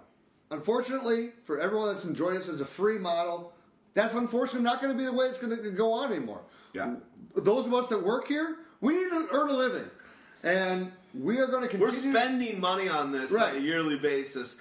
Unfortunately, 0.52 1.32
for 1.44 1.60
everyone 1.60 1.94
that's 1.94 2.06
enjoying 2.06 2.36
this 2.36 2.48
as 2.48 2.62
a 2.62 2.66
free 2.66 2.98
model, 2.98 3.54
that's 3.94 4.14
unfortunately 4.14 4.64
not 4.64 4.82
going 4.82 4.94
to 4.94 4.98
be 4.98 5.06
the 5.06 5.14
way 5.14 5.26
it's 5.26 5.38
going 5.38 5.56
to 5.56 5.72
go 5.72 5.94
on 5.94 6.12
anymore. 6.12 6.42
Yeah. 6.74 6.96
Those 7.36 7.68
of 7.68 7.74
us 7.74 7.88
that 7.88 8.04
work 8.04 8.28
here, 8.28 8.58
we 8.82 8.94
need 8.94 9.10
to 9.10 9.28
earn 9.32 9.50
a 9.50 9.54
living, 9.54 9.90
and 10.44 10.92
we 11.14 11.40
are 11.40 11.48
going 11.48 11.64
to 11.64 11.68
continue. 11.68 11.94
We're 11.94 12.14
spending 12.14 12.60
money 12.60 12.88
on 12.88 13.12
this 13.12 13.32
Right. 13.32 13.56
on 13.56 13.58
a 13.58 13.64
yearly 13.64 13.98
basis. 13.98 14.58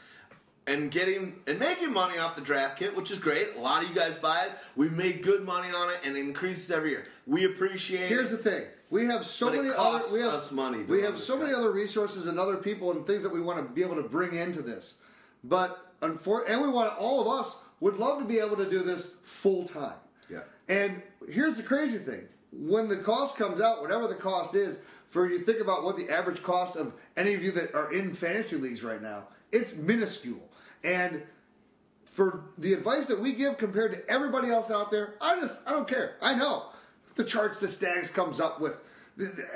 And 0.67 0.91
getting 0.91 1.41
and 1.49 1.59
making 1.59 1.93
money 1.93 2.19
off 2.19 2.37
the 2.37 2.43
draft 2.43 2.79
kit, 2.79 2.95
which 2.95 3.11
is 3.11 3.19
great. 3.19 3.57
A 3.57 3.61
lot 3.61 3.83
of 3.83 3.89
you 3.89 3.95
guys 3.95 4.13
buy 4.17 4.45
it. 4.45 4.53
We've 4.77 4.93
made 4.93 5.23
good 5.23 5.45
money 5.45 5.67
on 5.75 5.89
it, 5.89 6.01
and 6.05 6.17
it 6.17 6.21
increases 6.21 6.71
every 6.71 6.91
year. 6.91 7.05
We 7.27 7.45
appreciate 7.45 8.07
Here's 8.09 8.31
it. 8.33 8.43
the 8.45 8.51
thing: 8.51 8.65
we 8.89 9.07
have 9.07 9.25
so 9.25 9.51
many 9.51 9.71
other 9.71 10.05
we 10.13 10.21
have 10.21 10.35
us 10.35 10.53
money 10.53 10.83
we 10.85 11.03
have 11.03 11.19
so 11.19 11.37
many 11.37 11.53
other 11.53 11.73
resources 11.73 12.27
and 12.27 12.39
other 12.39 12.57
people 12.57 12.93
and 12.93 13.05
things 13.05 13.23
that 13.25 13.33
we 13.33 13.41
want 13.41 13.59
to 13.59 13.65
be 13.65 13.83
able 13.83 13.97
to 13.97 14.09
bring 14.09 14.35
into 14.37 14.63
this. 14.63 14.97
But 15.43 15.93
unfor- 16.03 16.45
and 16.49 16.61
we 16.61 16.69
want 16.69 16.97
all 16.99 17.21
of 17.21 17.41
us 17.41 17.57
would 17.81 17.97
love 17.97 18.19
to 18.21 18.25
be 18.25 18.39
able 18.39 18.57
to 18.59 18.69
do 18.69 18.81
this 18.81 19.09
full 19.23 19.67
time. 19.67 19.97
Yeah. 20.29 20.43
And 20.69 21.03
here's 21.29 21.57
the 21.57 21.65
crazy 21.65 21.99
thing: 21.99 22.29
when 22.53 22.87
the 22.87 22.99
cost 22.99 23.37
comes 23.37 23.61
out, 23.61 23.81
whatever 23.81 24.07
the 24.07 24.15
cost 24.15 24.55
is, 24.55 24.77
for 25.11 25.29
you 25.29 25.41
think 25.41 25.59
about 25.59 25.83
what 25.83 25.97
the 25.97 26.09
average 26.09 26.41
cost 26.41 26.77
of 26.77 26.93
any 27.17 27.35
of 27.35 27.43
you 27.43 27.51
that 27.51 27.75
are 27.75 27.93
in 27.93 28.15
fantasy 28.15 28.55
leagues 28.55 28.85
right 28.85 29.03
now, 29.03 29.25
it's 29.51 29.75
minuscule. 29.75 30.49
And 30.85 31.25
for 32.05 32.45
the 32.57 32.73
advice 32.75 33.09
that 33.09 33.19
we 33.19 33.33
give 33.33 33.59
compared 33.59 33.93
to 33.93 34.09
everybody 34.09 34.51
else 34.51 34.71
out 34.71 34.93
there, 34.93 35.17
I 35.21 35.35
just 35.41 35.59
I 35.67 35.73
don't 35.73 35.89
care. 35.89 36.15
I 36.23 36.37
know 36.37 36.67
the 37.17 37.25
charts 37.25 37.59
that 37.59 37.71
Stags 37.71 38.09
comes 38.09 38.39
up 38.39 38.61
with. 38.61 38.75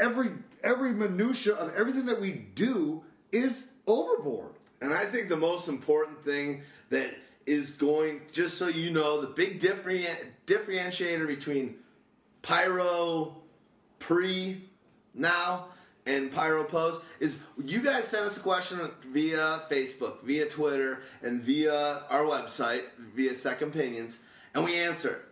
Every 0.00 0.32
every 0.64 0.92
minutia 0.92 1.54
of 1.54 1.72
everything 1.76 2.06
that 2.06 2.20
we 2.20 2.32
do 2.32 3.04
is 3.30 3.68
overboard. 3.86 4.54
And 4.80 4.92
I 4.92 5.04
think 5.04 5.28
the 5.28 5.36
most 5.36 5.68
important 5.68 6.24
thing 6.24 6.62
that 6.90 7.14
is 7.46 7.70
going, 7.70 8.22
just 8.32 8.58
so 8.58 8.66
you 8.66 8.90
know, 8.90 9.20
the 9.20 9.28
big 9.28 9.60
different, 9.60 10.08
differentiator 10.48 11.28
between 11.28 11.76
Pyro 12.42 13.36
pre 14.00 14.68
now 15.14 15.66
and 16.06 16.30
Pyro 16.30 16.64
post 16.64 17.00
is 17.20 17.38
you 17.62 17.80
guys 17.80 18.04
sent 18.04 18.26
us 18.26 18.36
a 18.36 18.40
question 18.40 18.78
via 19.08 19.62
Facebook, 19.70 20.22
via 20.22 20.46
Twitter, 20.46 21.02
and 21.22 21.40
via 21.40 22.02
our 22.10 22.24
website, 22.24 22.82
via 23.14 23.34
Second 23.34 23.68
Opinions, 23.68 24.18
and 24.54 24.64
we 24.64 24.76
answer. 24.76 25.22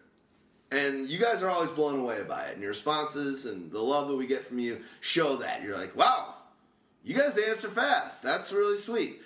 And 0.71 1.11
you 1.11 1.19
guys 1.19 1.43
are 1.43 1.51
always 1.51 1.71
blown 1.71 2.01
away 2.01 2.23
by 2.23 2.47
it, 2.47 2.55
and 2.55 2.63
your 2.63 2.71
responses 2.71 3.45
and 3.45 3.71
the 3.71 3.83
love 3.83 4.09
that 4.09 4.17
we 4.17 4.27
get 4.27 4.47
from 4.47 4.59
you 4.59 4.81
show 5.01 5.37
that. 5.37 5.63
You're 5.63 5.77
like, 5.77 5.95
wow, 5.95 6.35
you 7.05 7.15
guys 7.15 7.37
answer 7.37 7.69
fast. 7.69 8.23
That's 8.23 8.53
really 8.53 8.79
sweet. 8.79 9.21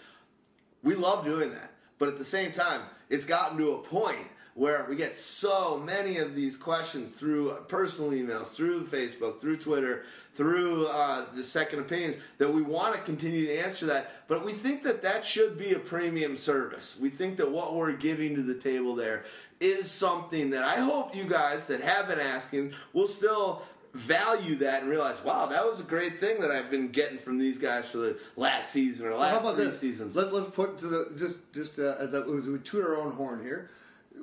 We 0.83 0.97
love 0.97 1.25
doing 1.25 1.51
that. 1.51 1.70
But 1.99 2.09
at 2.09 2.18
the 2.18 2.25
same 2.25 2.52
time, 2.52 2.81
it's 3.09 3.25
gotten 3.25 3.59
to 3.59 3.75
a 3.75 3.78
point 3.78 4.26
where 4.55 4.86
we 4.89 4.97
get 4.97 5.18
so 5.18 5.78
many 5.78 6.17
of 6.17 6.35
these 6.35 6.57
questions 6.57 7.15
through 7.15 7.52
personal 7.68 8.10
emails, 8.10 8.47
through 8.47 8.85
Facebook, 8.86 9.41
through 9.41 9.59
Twitter, 9.59 10.05
through 10.36 10.86
uh, 10.89 11.24
the 11.34 11.42
second 11.42 11.81
opinions 11.81 12.16
that 12.39 12.52
we 12.52 12.60
want 12.60 12.94
to 12.94 13.00
continue 13.00 13.47
to 13.47 13.56
answer 13.58 13.86
that. 13.86 14.12
But 14.28 14.44
we 14.44 14.52
think 14.52 14.82
that 14.82 15.02
that 15.02 15.24
should 15.24 15.58
be 15.58 15.73
a 15.73 15.78
premium 15.78 16.36
service. 16.36 16.98
We 17.00 17.08
think 17.10 17.39
that 17.39 17.50
what 17.50 17.74
we're 17.74 17.92
giving 17.92 18.34
to 18.34 18.42
the 18.42 18.55
table 18.55 18.94
there 18.94 19.24
is 19.60 19.90
something 19.90 20.50
that 20.50 20.62
I 20.65 20.76
hope 20.76 21.16
you 21.16 21.24
guys 21.24 21.66
that 21.68 21.81
have 21.81 22.08
been 22.08 22.20
asking 22.20 22.74
will 22.92 23.08
still 23.08 23.62
value 23.94 24.56
that 24.56 24.82
and 24.82 24.90
realize, 24.90 25.24
wow, 25.24 25.47
that 25.47 25.65
was 25.65 25.81
a 25.81 25.84
great 25.84 26.20
thing 26.20 26.39
that 26.42 26.50
I've 26.50 26.70
been 26.70 26.89
getting 26.89 27.16
from 27.16 27.39
these 27.39 27.56
guys 27.56 27.89
for 27.89 27.97
the 27.97 28.18
last 28.36 28.70
season 28.70 29.06
or 29.06 29.10
Well, 29.12 29.20
last 29.20 29.31
how 29.32 29.39
about 29.40 29.56
three 29.56 29.65
this? 29.66 29.81
seasons. 29.81 30.15
Let, 30.15 30.34
let's 30.34 30.50
put 30.50 30.76
to 30.81 30.86
the 30.86 31.12
just 31.16 31.36
just 31.55 31.78
uh, 31.78 31.94
as, 31.98 32.12
a, 32.12 32.18
as 32.18 32.47
we 32.47 32.58
toot 32.58 32.84
our 32.84 32.97
own 32.97 33.12
horn 33.12 33.42
here. 33.42 33.70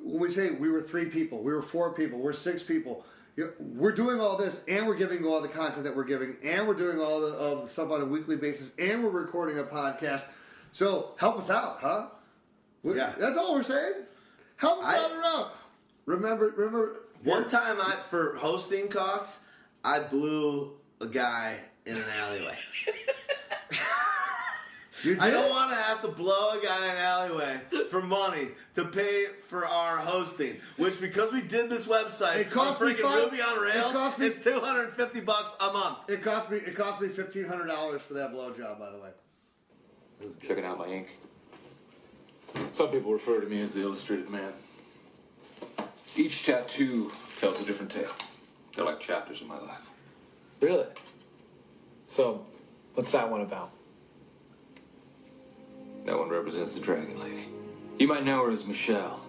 When 0.00 0.20
we 0.20 0.28
say 0.30 0.50
we 0.52 0.70
were 0.70 0.80
three 0.80 1.06
people, 1.06 1.42
we 1.42 1.52
were 1.52 1.62
four 1.62 1.92
people, 1.92 2.20
we're 2.20 2.32
six 2.32 2.62
people. 2.62 3.04
You 3.36 3.46
know, 3.46 3.52
we're 3.74 3.92
doing 3.92 4.20
all 4.20 4.36
this, 4.36 4.60
and 4.68 4.86
we're 4.86 4.94
giving 4.96 5.24
all 5.24 5.40
the 5.40 5.48
content 5.48 5.84
that 5.84 5.96
we're 5.96 6.04
giving, 6.04 6.36
and 6.44 6.68
we're 6.68 6.74
doing 6.74 7.00
all 7.00 7.20
the, 7.20 7.36
all 7.36 7.62
the 7.64 7.68
stuff 7.68 7.90
on 7.90 8.00
a 8.00 8.04
weekly 8.04 8.36
basis, 8.36 8.70
and 8.78 9.02
we're 9.02 9.10
recording 9.10 9.58
a 9.58 9.64
podcast. 9.64 10.24
So 10.72 11.14
help 11.18 11.38
us 11.38 11.50
out, 11.50 11.78
huh? 11.80 12.06
We- 12.84 12.96
Yeah. 12.96 13.12
that's 13.18 13.36
all 13.36 13.54
we're 13.54 13.62
saying. 13.62 13.94
Help 14.56 14.84
us 14.84 14.94
I- 14.94 14.98
out 14.98 15.12
around. 15.12 15.50
Remember, 16.06 16.48
remember. 16.56 16.96
One 17.24 17.48
time, 17.48 17.76
I 17.80 17.96
for 18.10 18.36
hosting 18.36 18.88
costs, 18.88 19.40
I 19.82 19.98
blew 20.00 20.74
a 21.00 21.06
guy 21.06 21.56
in 21.86 21.96
an 21.96 22.04
alleyway. 22.20 22.58
You 25.04 25.18
I 25.20 25.30
don't 25.30 25.50
want 25.50 25.70
to 25.70 25.76
have 25.76 26.00
to 26.00 26.08
blow 26.08 26.52
a 26.58 26.64
guy 26.64 26.84
in 26.86 26.90
an 26.92 26.96
alleyway 26.96 27.60
for 27.90 28.00
money 28.00 28.48
to 28.74 28.86
pay 28.86 29.26
for 29.48 29.66
our 29.66 29.98
hosting. 29.98 30.56
Which, 30.78 30.98
because 31.00 31.30
we 31.30 31.42
did 31.42 31.68
this 31.68 31.86
website, 31.86 32.36
It 32.36 32.50
cost 32.50 32.80
me 32.80 32.94
freaking 32.94 33.02
five- 33.02 33.24
Ruby 33.30 33.42
on 33.42 33.60
Rails. 33.60 33.90
it 33.90 33.92
cost 33.92 34.18
me- 34.18 34.26
it's 34.28 34.42
two 34.42 34.58
hundred 34.60 34.84
and 34.88 34.92
fifty 34.94 35.20
bucks 35.20 35.52
a 35.60 35.72
month. 35.74 35.98
It 36.08 36.22
cost 36.22 36.50
me. 36.50 36.56
It 36.56 36.74
cost 36.74 37.00
me 37.02 37.08
fifteen 37.08 37.44
hundred 37.44 37.66
dollars 37.66 38.00
for 38.02 38.14
that 38.14 38.32
blowjob, 38.32 38.78
by 38.78 38.90
the 38.90 38.98
way. 38.98 39.10
Checking 40.40 40.64
out 40.64 40.78
my 40.78 40.86
ink. 40.86 41.18
Some 42.72 42.88
people 42.88 43.12
refer 43.12 43.40
to 43.40 43.46
me 43.46 43.60
as 43.60 43.74
the 43.74 43.82
illustrated 43.82 44.30
man. 44.30 44.52
Each 46.16 46.46
tattoo 46.46 47.10
tells 47.38 47.60
a 47.60 47.66
different 47.66 47.90
tale. 47.90 48.12
They're 48.74 48.84
like 48.84 49.00
chapters 49.00 49.42
of 49.42 49.48
my 49.48 49.58
life. 49.58 49.90
Really? 50.60 50.86
So, 52.06 52.46
what's 52.94 53.10
that 53.12 53.28
one 53.30 53.40
about? 53.42 53.70
That 56.04 56.18
one 56.18 56.28
represents 56.28 56.74
the 56.74 56.80
Dragon 56.82 57.18
Lady. 57.18 57.48
You 57.98 58.08
might 58.08 58.24
know 58.24 58.44
her 58.44 58.50
as 58.50 58.66
Michelle. 58.66 59.24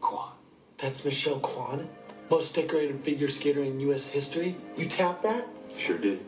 Kwan. 0.00 0.30
That's 0.78 1.04
Michelle 1.04 1.40
Kwan, 1.40 1.88
most 2.30 2.54
decorated 2.54 3.00
figure 3.00 3.28
skater 3.28 3.62
in 3.62 3.80
U.S. 3.80 4.08
history. 4.08 4.54
You 4.76 4.86
tapped 4.86 5.22
that? 5.24 5.48
Sure 5.76 5.98
did. 5.98 6.24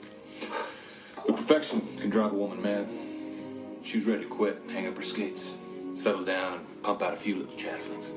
But 1.27 1.37
perfection 1.37 1.81
can 1.97 2.11
drive 2.11 2.33
a 2.33 2.35
woman 2.35 2.61
mad. 2.61 2.89
She 3.85 3.99
was 3.99 4.07
ready 4.07 4.25
to 4.25 4.29
quit 4.29 4.61
and 4.63 4.71
hang 4.71 4.89
up 4.89 4.97
her 4.97 5.03
skates, 5.03 5.55
settle 5.95 6.25
down, 6.25 6.55
and 6.55 6.83
pump 6.83 7.03
out 7.03 7.13
a 7.13 7.17
few 7.17 7.37
little 7.37 7.55
chancellings. 7.55 8.13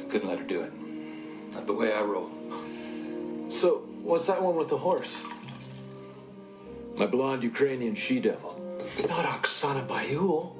I 0.00 0.04
couldn't 0.08 0.28
let 0.28 0.38
her 0.38 0.44
do 0.44 0.62
it. 0.62 0.72
Not 1.52 1.68
the 1.68 1.74
way 1.74 1.92
I 1.92 2.02
roll. 2.02 2.30
So, 3.48 3.86
what's 4.02 4.26
that 4.26 4.42
one 4.42 4.56
with 4.56 4.68
the 4.68 4.78
horse? 4.78 5.22
My 6.96 7.06
blonde 7.06 7.44
Ukrainian 7.44 7.94
she 7.94 8.18
devil. 8.18 8.63
Not 9.02 9.24
Oksana 9.24 9.86
Baiul. 9.86 10.52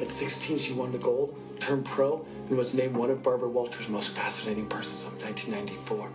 At 0.00 0.10
16, 0.10 0.58
she 0.58 0.72
won 0.72 0.92
the 0.92 0.98
gold, 0.98 1.36
turned 1.60 1.84
pro, 1.84 2.24
and 2.48 2.56
was 2.56 2.74
named 2.74 2.96
one 2.96 3.10
of 3.10 3.22
Barbara 3.22 3.48
Walters' 3.48 3.88
most 3.88 4.10
fascinating 4.10 4.66
persons 4.66 5.04
of 5.04 5.22
1994. 5.22 6.10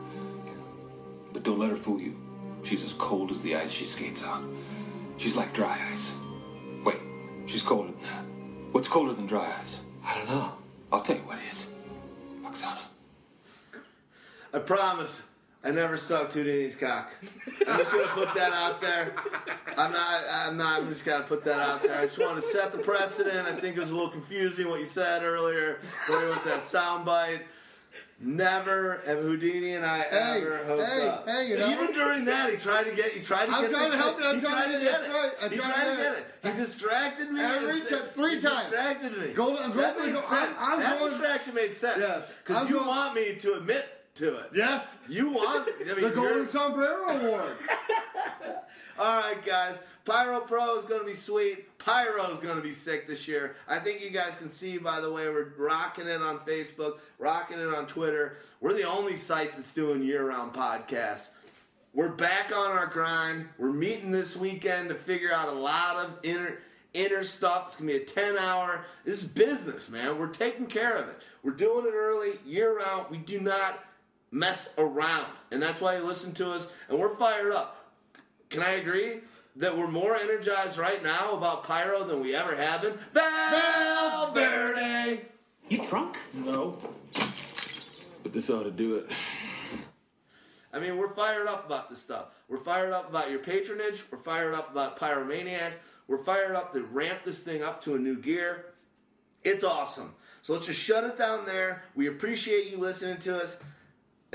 But 1.34 1.44
don't 1.44 1.60
let 1.60 1.70
her 1.70 1.76
fool 1.76 2.02
you. 2.02 2.16
She's 2.64 2.84
as 2.84 2.94
cold 2.94 3.30
as 3.30 3.44
the 3.44 3.56
ice 3.56 3.72
she 3.72 3.86
skates 3.86 4.24
on. 4.24 4.58
She's 5.18 5.36
like 5.38 5.54
dry 5.54 5.80
ice. 5.92 6.16
Wait, 6.84 6.98
she's 7.46 7.62
colder 7.62 7.92
than 7.92 8.02
that. 8.04 8.26
What's 8.72 8.88
colder 8.88 9.14
than 9.14 9.28
dry 9.28 9.54
ice? 9.60 9.82
I 10.04 10.18
don't 10.18 10.30
know. 10.30 10.52
I'll 10.92 11.02
tell 11.02 11.16
you 11.16 11.22
what 11.24 11.38
is. 11.52 11.70
Oksana. 12.44 12.80
I 14.54 14.60
promise. 14.60 15.24
I 15.66 15.72
never 15.72 15.98
sucked 15.98 16.34
Houdini's 16.34 16.76
cock. 16.76 17.10
I'm 17.68 17.80
just 17.80 17.90
gonna 17.92 18.08
put 18.10 18.34
that 18.36 18.54
out 18.54 18.80
there. 18.82 19.16
I'm 19.78 19.92
not. 19.92 20.22
I'm 20.30 20.58
not. 20.58 20.82
I'm 20.82 20.90
just 20.90 21.04
gonna 21.04 21.24
put 21.24 21.44
that 21.46 21.60
out 21.60 21.82
there. 21.82 21.98
I 22.00 22.06
just 22.06 22.20
want 22.20 22.36
to 22.36 22.42
set 22.42 22.72
the 22.72 22.78
precedent. 22.78 23.48
I 23.48 23.54
think 23.60 23.76
it 23.76 23.80
was 23.80 23.90
a 23.90 23.96
little 23.96 24.12
confusing 24.12 24.70
what 24.70 24.80
you 24.80 24.86
said 24.86 25.24
earlier. 25.24 25.80
It 26.08 26.30
was 26.30 26.44
that 26.44 26.62
soundbite. 26.62 27.42
Never 28.18 29.02
have 29.06 29.20
Houdini 29.20 29.74
and 29.74 29.86
I 29.86 30.00
Hey, 30.04 30.38
ever 30.42 30.58
hooked 30.58 30.88
hey, 30.90 31.08
up. 31.08 31.28
hey, 31.28 31.50
you 31.50 31.58
know- 31.58 31.70
Even 31.70 31.92
during 31.92 32.24
that, 32.26 32.50
he 32.50 32.56
tried 32.56 32.86
to 32.86 32.92
get. 32.96 33.12
He 33.12 33.22
tried 33.22 33.46
to 33.48 33.52
get 33.52 33.64
I'm 33.66 33.70
trying 33.72 33.92
to 33.92 33.98
help 33.98 34.18
you, 34.20 34.26
I'm 34.26 34.40
trying 34.40 34.72
to- 34.72 34.80
get 34.80 35.02
it. 35.02 35.12
I'm 35.42 35.50
he 35.52 35.58
trying 35.58 35.74
tried 35.74 35.90
to 35.90 35.96
get 36.02 36.14
it. 36.16 36.26
He 36.44 36.52
distracted 36.52 37.32
me. 37.32 37.42
Every 37.42 37.80
said- 37.82 38.16
three 38.16 38.36
he 38.36 38.42
times. 38.42 38.70
Distracted 38.70 39.18
me. 39.18 39.34
Golden- 39.34 39.64
I'm 39.64 39.76
that 39.78 39.98
going- 39.98 40.14
made 40.14 40.16
I'm- 40.22 40.30
sense. 40.30 40.58
I'm 40.60 40.80
that 40.80 41.00
going- 41.00 41.12
distraction 41.12 41.54
made 41.56 41.76
sense. 41.76 41.98
Yes. 42.00 42.34
Because 42.46 42.70
you 42.70 42.76
going- 42.76 42.88
want 42.88 43.16
me 43.16 43.36
to 43.36 43.54
admit 43.56 43.95
to 44.16 44.38
it. 44.38 44.50
Yes. 44.54 44.96
You 45.08 45.30
want 45.30 45.70
I 45.82 45.94
mean, 45.94 46.02
the 46.02 46.10
Golden 46.10 46.48
Sombrero 46.48 47.08
Award. 47.10 47.58
All 49.00 49.22
right, 49.22 49.46
guys. 49.46 49.78
Pyro 50.06 50.40
Pro 50.42 50.78
is 50.78 50.86
going 50.86 51.02
to 51.02 51.06
be 51.06 51.16
sweet. 51.16 51.78
Pyro 51.80 52.32
is 52.32 52.40
going 52.40 52.56
to 52.56 52.62
be 52.62 52.74
sick 52.74 53.08
this 53.08 53.28
year. 53.28 53.56
I 53.68 53.80
think 53.80 54.04
you 54.04 54.12
guys 54.12 54.38
can 54.38 54.52
see, 54.52 54.78
by 54.78 55.02
the 55.02 55.12
way, 55.12 55.28
we're 55.28 55.54
rocking 55.58 56.08
it 56.08 56.22
on 56.22 56.40
Facebook, 56.40 57.00
rocking 57.18 57.60
it 57.60 57.74
on 57.74 57.88
Twitter. 57.88 58.38
We're 58.62 58.74
the 58.74 58.84
only 58.84 59.16
site 59.16 59.56
that's 59.56 59.72
doing 59.74 60.04
year-round 60.04 60.54
podcasts. 60.54 61.30
We're 61.94 62.10
back 62.10 62.56
on 62.56 62.72
our 62.72 62.88
grind. 62.88 63.50
We're 63.58 63.72
meeting 63.72 64.12
this 64.12 64.38
weekend 64.38 64.90
to 64.90 64.96
figure 64.96 65.34
out 65.34 65.50
a 65.50 65.54
lot 65.54 65.96
of 65.96 66.20
inter- 66.24 66.60
inner 66.94 67.24
stuff. 67.24 67.70
It's 67.70 67.78
gonna 67.78 67.92
be 67.92 67.98
a 67.98 68.06
10 68.06 68.38
hour. 68.38 68.86
This 69.06 69.24
is 69.24 69.30
business, 69.30 69.90
man. 69.90 70.20
We're 70.20 70.28
taking 70.28 70.68
care 70.68 70.96
of 70.98 71.08
it. 71.08 71.16
We're 71.42 71.52
doing 71.52 71.86
it 71.88 71.94
early, 71.94 72.34
year 72.46 72.78
round. 72.78 73.08
We 73.10 73.18
do 73.18 73.40
not 73.40 73.84
mess 74.32 74.74
around. 74.78 75.32
And 75.52 75.62
that's 75.62 75.82
why 75.82 75.98
you 75.98 76.04
listen 76.04 76.34
to 76.36 76.52
us 76.52 76.72
and 76.90 77.00
we're 77.00 77.16
fired 77.16 77.54
up. 77.54 77.94
Can 78.50 78.62
I 78.62 78.72
agree 78.72 79.20
that 79.56 79.78
we're 79.78 79.88
more 79.88 80.16
energized 80.16 80.78
right 80.78 81.02
now 81.04 81.36
about 81.36 81.64
Pyro 81.64 82.04
than 82.04 82.22
we 82.22 82.36
ever 82.36 82.56
have 82.56 82.82
been? 82.82 82.98
Valverde! 83.14 85.22
You 85.70 85.84
drunk? 85.84 86.18
No. 86.34 86.78
But 88.24 88.34
this 88.34 88.50
ought 88.50 88.64
to 88.64 88.72
do 88.72 88.96
it. 88.96 89.10
I 90.74 90.80
mean, 90.80 90.98
we're 90.98 91.14
fired 91.14 91.48
up 91.48 91.66
about 91.66 91.90
this 91.90 92.02
stuff. 92.02 92.26
We're 92.50 92.60
fired 92.60 92.92
up 92.92 93.10
about 93.10 93.32
your 93.32 93.40
patronage. 93.40 94.04
We're 94.12 94.18
fired 94.18 94.54
up 94.54 94.70
about 94.70 95.00
Pyromaniac. 95.00 95.72
We're 96.08 96.24
fired 96.24 96.56
up 96.56 96.74
to 96.74 96.84
ramp 96.84 97.20
this 97.24 97.42
thing 97.42 97.64
up 97.64 97.82
to 97.84 97.96
a 97.96 98.00
new 98.00 98.18
gear. 98.18 98.66
It's 99.44 99.64
awesome. 99.64 100.14
So 100.42 100.54
let's 100.54 100.68
just 100.68 100.80
shut 100.80 101.06
it 101.06 101.18
down 101.18 101.46
there. 101.46 101.84
We 101.96 102.08
appreciate 102.08 102.70
you 102.70 102.78
listening 102.78 103.20
to 103.22 103.42
us 103.42 103.60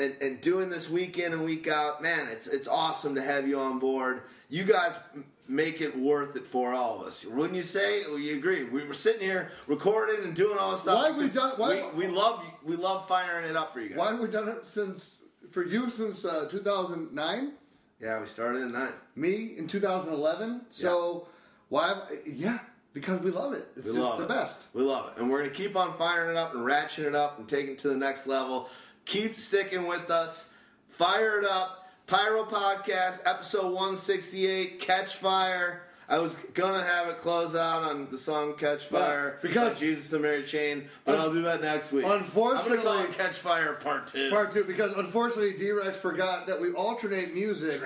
and, 0.01 0.15
and 0.23 0.41
doing 0.41 0.71
this 0.71 0.89
week 0.91 1.19
in 1.19 1.33
and 1.33 1.45
week 1.45 1.69
out. 1.69 2.03
Man, 2.03 2.29
it's 2.29 2.47
it's 2.47 2.69
awesome 2.69 3.15
to 3.15 3.23
have 3.23 3.47
you 3.47 3.59
on 3.59 3.79
board. 3.79 4.23
You 4.49 4.65
guys 4.65 4.99
make 5.47 5.81
it 5.81 5.97
worth 5.99 6.37
it 6.37 6.47
for 6.47 6.73
all 6.73 7.01
of 7.01 7.07
us. 7.07 7.25
Wouldn't 7.27 7.55
you 7.57 7.63
say? 7.63 8.03
Well, 8.09 8.19
you 8.19 8.37
agree. 8.37 8.65
We 8.65 8.85
were 8.85 8.95
sitting 8.95 9.23
here 9.23 9.51
recording 9.67 10.25
and 10.25 10.35
doing 10.35 10.59
all 10.59 10.73
this 10.73 10.83
stuff. 10.83 10.97
Why 10.97 11.07
have 11.09 11.17
we 11.17 11.29
done- 11.29 11.53
why- 11.57 11.91
we, 11.95 12.07
we 12.07 12.13
love 12.13 12.43
we 12.65 12.77
love 12.77 13.07
firing 13.09 13.49
it 13.49 13.57
up 13.57 13.73
for 13.73 13.81
you 13.81 13.91
guys. 13.91 13.99
Why 13.99 14.11
have 14.13 14.21
we 14.21 14.29
done 14.29 14.49
it 14.49 14.67
since 14.67 15.19
for 15.51 15.65
you 15.65 15.91
since 15.91 16.25
uh, 16.25 16.47
2009? 16.51 17.53
Yeah, 18.01 18.19
we 18.21 18.27
started 18.27 18.63
in 18.63 18.73
nine. 18.73 18.93
Me 19.15 19.55
in 19.59 19.67
2011. 19.67 20.63
So 20.71 21.29
why? 21.69 22.01
Yeah, 22.27 22.59
because 22.95 23.21
we 23.21 23.31
love 23.31 23.53
it. 23.53 23.69
It's 23.77 23.87
We 23.87 23.93
just 23.95 23.99
love 24.09 24.19
the 24.19 24.25
it. 24.25 24.29
best. 24.29 24.69
We 24.73 24.83
love 24.83 25.09
it. 25.13 25.21
And 25.21 25.31
we're 25.31 25.39
going 25.41 25.51
to 25.51 25.57
keep 25.57 25.77
on 25.77 25.97
firing 25.99 26.31
it 26.31 26.37
up 26.37 26.55
and 26.55 26.65
ratcheting 26.65 27.07
it 27.09 27.15
up 27.15 27.39
and 27.39 27.47
taking 27.49 27.73
it 27.73 27.79
to 27.81 27.89
the 27.89 27.97
next 27.97 28.27
level. 28.27 28.69
Keep 29.11 29.39
sticking 29.39 29.89
with 29.89 30.09
us. 30.09 30.49
Fire 30.91 31.41
it 31.41 31.45
up. 31.45 31.91
Pyro 32.07 32.45
Podcast, 32.45 33.23
episode 33.27 33.73
168, 33.73 34.79
Catch 34.79 35.17
Fire. 35.17 35.83
I 36.09 36.21
was 36.21 36.33
going 36.55 36.81
to 36.81 36.87
have 36.87 37.09
it 37.09 37.19
close 37.19 37.57
out 37.57 37.83
on 37.83 38.07
the 38.13 38.17
song 38.17 38.55
Catch 38.57 38.85
Fire 38.87 39.41
because- 39.43 39.75
by 39.75 39.81
Jesus 39.81 40.13
and 40.13 40.23
Mary 40.23 40.45
Chain, 40.45 40.89
but 41.05 41.19
I'll 41.19 41.33
do 41.33 41.43
that 41.43 41.61
next 41.61 41.91
week. 41.91 42.05
Unfortunately- 42.07 42.79
I'm 42.79 42.85
call 42.85 43.01
it 43.01 43.13
Catch 43.13 43.33
Fire 43.39 43.73
Part 43.73 44.07
2. 44.07 44.31
Part 44.31 44.53
two, 44.53 44.63
because 44.63 44.93
unfortunately 44.93 45.59
D-Rex 45.59 45.99
forgot 45.99 46.47
that 46.47 46.61
we 46.61 46.71
alternate 46.71 47.35
music, 47.35 47.83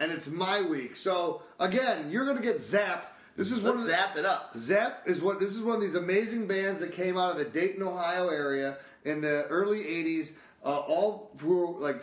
and 0.00 0.10
it's 0.10 0.26
my 0.26 0.60
week. 0.60 0.96
So 0.96 1.42
again, 1.60 2.10
you're 2.10 2.26
gonna 2.26 2.40
get 2.42 2.60
Zap. 2.60 3.16
This 3.36 3.52
is 3.52 3.62
one 3.62 3.76
Let's 3.76 3.82
of 3.82 3.86
the, 3.86 3.96
zap 3.96 4.16
it 4.16 4.24
up. 4.24 4.58
Zap 4.58 5.02
is 5.06 5.22
what 5.22 5.38
this 5.38 5.54
is 5.54 5.62
one 5.62 5.76
of 5.76 5.80
these 5.82 5.94
amazing 5.94 6.48
bands 6.48 6.80
that 6.80 6.90
came 6.92 7.16
out 7.16 7.30
of 7.30 7.38
the 7.38 7.44
Dayton, 7.44 7.82
Ohio 7.84 8.28
area 8.28 8.78
in 9.04 9.20
the 9.20 9.44
early 9.48 9.84
'80s. 9.84 10.32
Uh, 10.64 10.78
all 10.78 11.30
were 11.44 11.66
like 11.78 12.00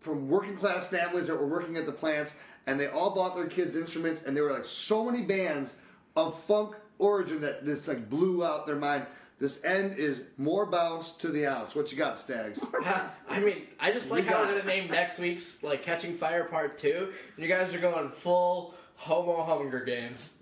from 0.00 0.28
working 0.28 0.56
class 0.56 0.86
families 0.86 1.26
that 1.26 1.36
were 1.38 1.46
working 1.46 1.76
at 1.76 1.86
the 1.86 1.92
plants, 1.92 2.34
and 2.66 2.78
they 2.80 2.86
all 2.86 3.14
bought 3.14 3.36
their 3.36 3.46
kids 3.46 3.76
instruments, 3.76 4.22
and 4.24 4.36
there 4.36 4.44
were 4.44 4.52
like 4.52 4.64
so 4.64 5.04
many 5.04 5.22
bands 5.24 5.74
of 6.16 6.38
funk 6.38 6.74
origin 6.98 7.40
that 7.40 7.64
this 7.66 7.86
like 7.88 8.08
blew 8.08 8.44
out 8.44 8.66
their 8.66 8.76
mind. 8.76 9.06
This 9.40 9.62
end 9.64 9.98
is 9.98 10.22
more 10.36 10.66
bounce 10.66 11.12
to 11.12 11.28
the 11.28 11.46
ounce. 11.46 11.76
What 11.76 11.92
you 11.92 11.98
got, 11.98 12.18
Stags? 12.18 12.64
I 13.30 13.38
mean, 13.38 13.62
I 13.78 13.92
just 13.92 14.10
like 14.10 14.24
We 14.24 14.28
how 14.30 14.38
got- 14.38 14.48
we're 14.48 14.58
gonna 14.58 14.66
name 14.68 14.90
next 14.90 15.18
week's 15.20 15.62
like 15.62 15.82
Catching 15.82 16.14
Fire 16.16 16.44
Part 16.44 16.76
Two, 16.78 17.12
and 17.36 17.44
you 17.44 17.48
guys 17.52 17.72
are 17.74 17.78
going 17.78 18.10
full 18.10 18.74
Homo 18.96 19.42
Hunger 19.44 19.80
Games. 19.84 20.34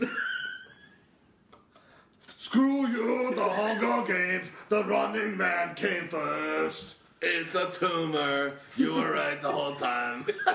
Screw 2.39 2.87
you, 2.87 3.35
the 3.35 3.43
Hunger 3.49 4.07
Games. 4.13 4.47
The 4.69 4.85
Running 4.85 5.37
Man 5.37 5.75
came 5.75 6.09
first. 6.09 6.96
It's 7.23 7.55
a 7.55 7.71
tumor. 7.71 8.55
You 8.77 8.95
were 8.95 9.13
right 9.13 9.41
the 9.41 9.51
whole 9.51 9.75
time. 9.75 10.27
All 10.47 10.55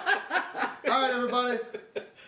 right, 0.87 1.11
everybody, 1.11 1.59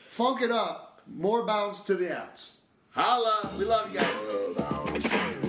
funk 0.06 0.42
it 0.42 0.52
up. 0.52 1.02
More 1.08 1.46
bounce 1.46 1.82
to 1.82 1.96
the 1.96 2.20
ounce. 2.20 2.62
Holla. 2.92 3.52
We 3.58 3.66
love 3.66 3.94
you 3.94 4.00
guys. 4.00 5.43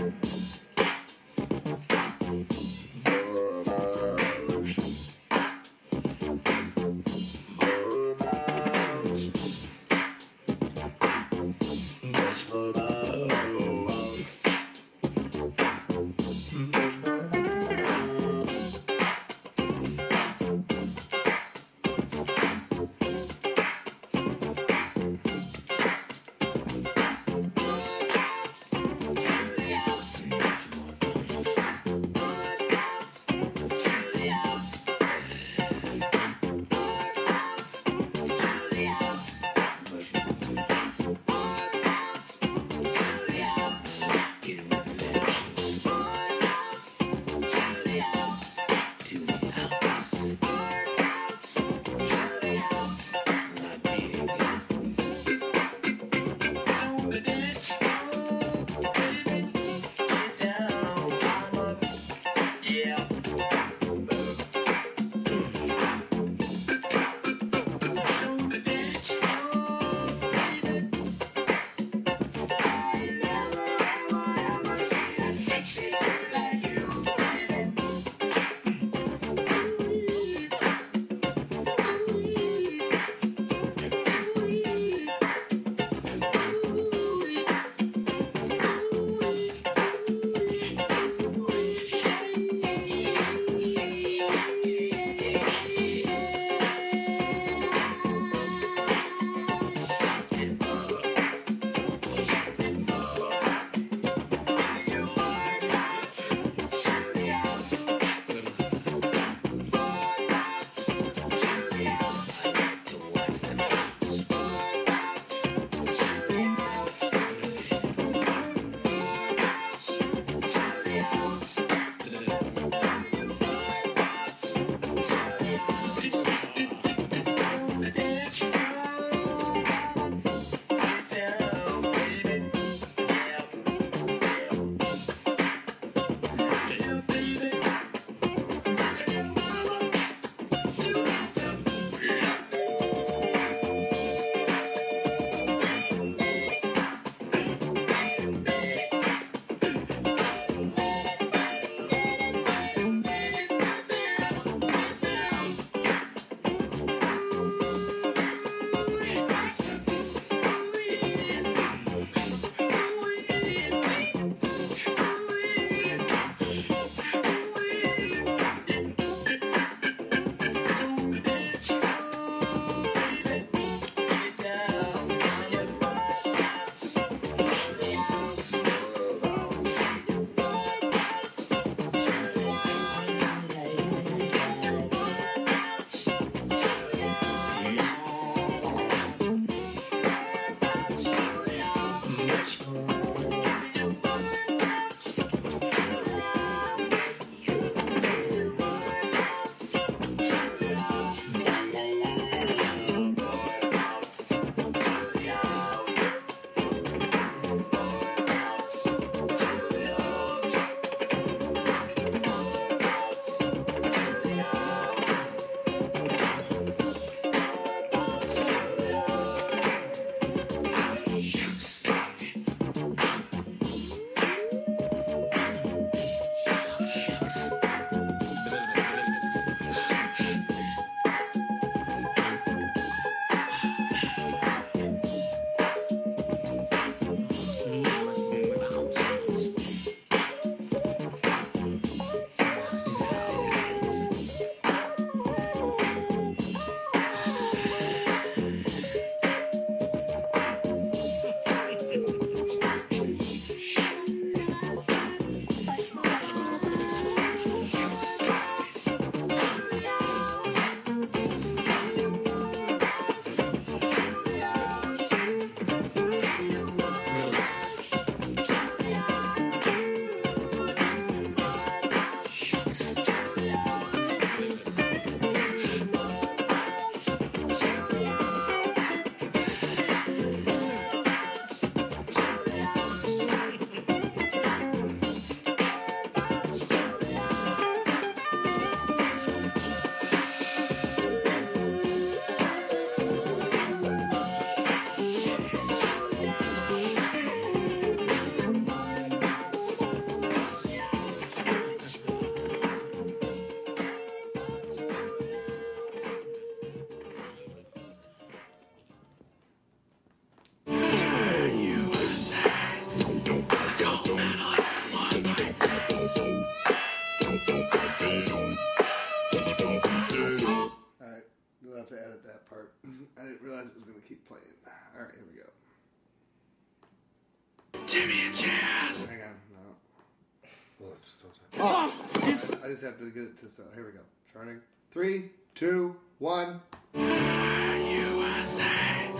To. 333.45 333.51
So 333.51 333.63
here 333.75 333.85
we 333.85 333.93
go. 333.93 334.01
Starting. 334.31 334.61
Three, 334.91 335.31
two, 335.55 335.97
one. 336.19 336.61
USA. 336.95 339.11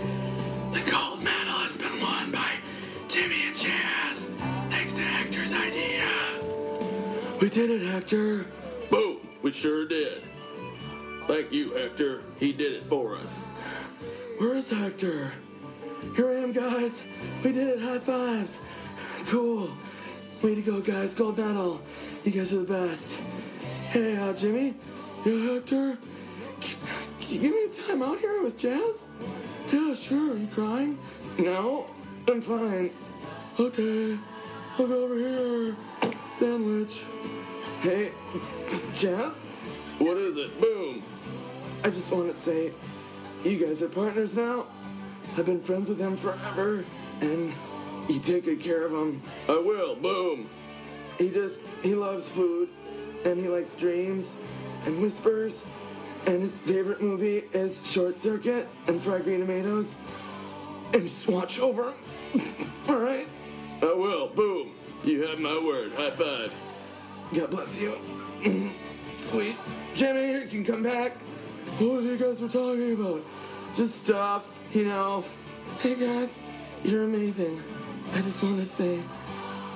The 0.71 0.81
gold 0.89 1.23
medal 1.23 1.59
has 1.61 1.77
been 1.77 1.99
won 1.99 2.31
by 2.31 2.53
Jimmy 3.07 3.47
and 3.47 3.55
Chazz. 3.55 4.35
Thanks 4.69 4.93
to 4.93 5.01
Hector's 5.01 5.53
idea. 5.53 6.07
We 7.39 7.49
did 7.49 7.69
it, 7.69 7.85
Hector. 7.85 8.45
Boom! 8.89 9.27
We 9.43 9.51
sure 9.51 9.87
did. 9.87 10.23
Thank 11.27 11.51
you, 11.51 11.73
Hector. 11.73 12.23
He 12.39 12.51
did 12.51 12.73
it 12.73 12.83
for 12.85 13.15
us. 13.15 13.43
Where 14.39 14.55
is 14.55 14.69
Hector? 14.69 15.33
Here 16.15 16.31
I 16.31 16.35
am, 16.35 16.51
guys. 16.51 17.03
We 17.43 17.51
did 17.51 17.67
it. 17.67 17.79
High 17.79 17.99
fives. 17.99 18.59
Cool. 19.27 19.69
Way 20.41 20.55
to 20.55 20.61
go, 20.61 20.81
guys. 20.81 21.13
Gold 21.13 21.37
medal. 21.37 21.81
You 22.23 22.31
guys 22.31 22.53
are 22.53 22.63
the 22.63 22.73
best. 22.73 23.19
Hey, 23.91 24.17
uh, 24.17 24.33
Jimmy. 24.33 24.75
Yeah, 25.25 25.53
Hector. 25.53 25.97
Can 26.59 27.29
you 27.29 27.39
give 27.39 27.51
me 27.51 27.63
a 27.63 27.69
time 27.69 28.03
out 28.03 28.19
here 28.19 28.43
with 28.43 28.57
Chazz? 28.57 29.05
Yeah, 29.71 29.95
sure. 29.95 30.33
Are 30.33 30.37
you 30.37 30.47
crying? 30.47 30.97
No, 31.37 31.87
I'm 32.27 32.41
fine. 32.41 32.91
Okay. 33.59 34.17
I'll 34.77 34.87
go 34.87 35.03
over 35.03 35.15
here. 35.15 35.75
Sandwich. 36.37 37.03
Hey, 37.81 38.11
Chazz? 38.95 39.33
What 39.99 40.17
is 40.17 40.35
it? 40.35 40.59
Boom! 40.59 41.01
I 41.83 41.89
just 41.89 42.11
want 42.11 42.29
to 42.29 42.35
say, 42.35 42.73
you 43.45 43.57
guys 43.57 43.81
are 43.81 43.87
partners 43.87 44.35
now. 44.35 44.65
I've 45.37 45.45
been 45.45 45.61
friends 45.61 45.87
with 45.87 45.99
him 45.99 46.17
forever, 46.17 46.83
and 47.21 47.53
you 48.09 48.19
take 48.19 48.45
good 48.45 48.59
care 48.59 48.85
of 48.85 48.91
him. 48.91 49.21
I 49.47 49.53
will. 49.53 49.95
Boom! 49.95 50.49
He 51.17 51.29
just, 51.29 51.61
he 51.81 51.95
loves 51.95 52.27
food, 52.27 52.69
and 53.25 53.39
he 53.39 53.47
likes 53.49 53.73
dreams 53.73 54.35
and 54.85 55.01
whispers, 55.01 55.65
and 56.27 56.41
his 56.41 56.59
favorite 56.59 57.01
movie 57.01 57.43
is 57.53 57.85
Short 57.85 58.19
Circuit 58.21 58.67
and 58.87 59.01
Fried 59.01 59.23
Green 59.23 59.39
Tomatoes. 59.39 59.95
And 60.93 61.03
just 61.03 61.27
watch 61.27 61.59
over 61.59 61.93
him. 62.31 62.53
All 62.87 62.97
right? 62.97 63.27
Oh, 63.81 63.91
I 63.91 63.93
will. 63.93 64.27
Boom! 64.27 64.71
You 65.03 65.25
have 65.27 65.39
my 65.39 65.61
word. 65.63 65.91
High 65.93 66.11
five. 66.11 66.53
God 67.33 67.51
bless 67.51 67.77
you. 67.77 67.97
Sweet. 69.17 69.57
Jimmy, 69.95 70.33
you 70.33 70.47
can 70.47 70.63
come 70.63 70.83
back. 70.83 71.13
What 71.79 71.99
are 71.99 72.01
you 72.01 72.17
guys 72.17 72.41
were 72.41 72.47
talking 72.47 72.93
about? 72.93 73.25
Just 73.75 74.05
stuff, 74.05 74.45
you 74.73 74.85
know. 74.85 75.25
Hey 75.79 75.95
guys, 75.95 76.37
you're 76.83 77.03
amazing. 77.03 77.61
I 78.13 78.21
just 78.21 78.41
want 78.41 78.59
to 78.59 78.65
say, 78.65 79.01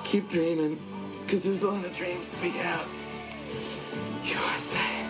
keep 0.04 0.28
dreaming, 0.30 0.80
because 1.22 1.42
there's 1.42 1.62
a 1.62 1.70
lot 1.70 1.84
of 1.84 1.94
dreams 1.94 2.30
to 2.30 2.36
be 2.38 2.50
had. 2.50 2.86
USA. 4.22 5.09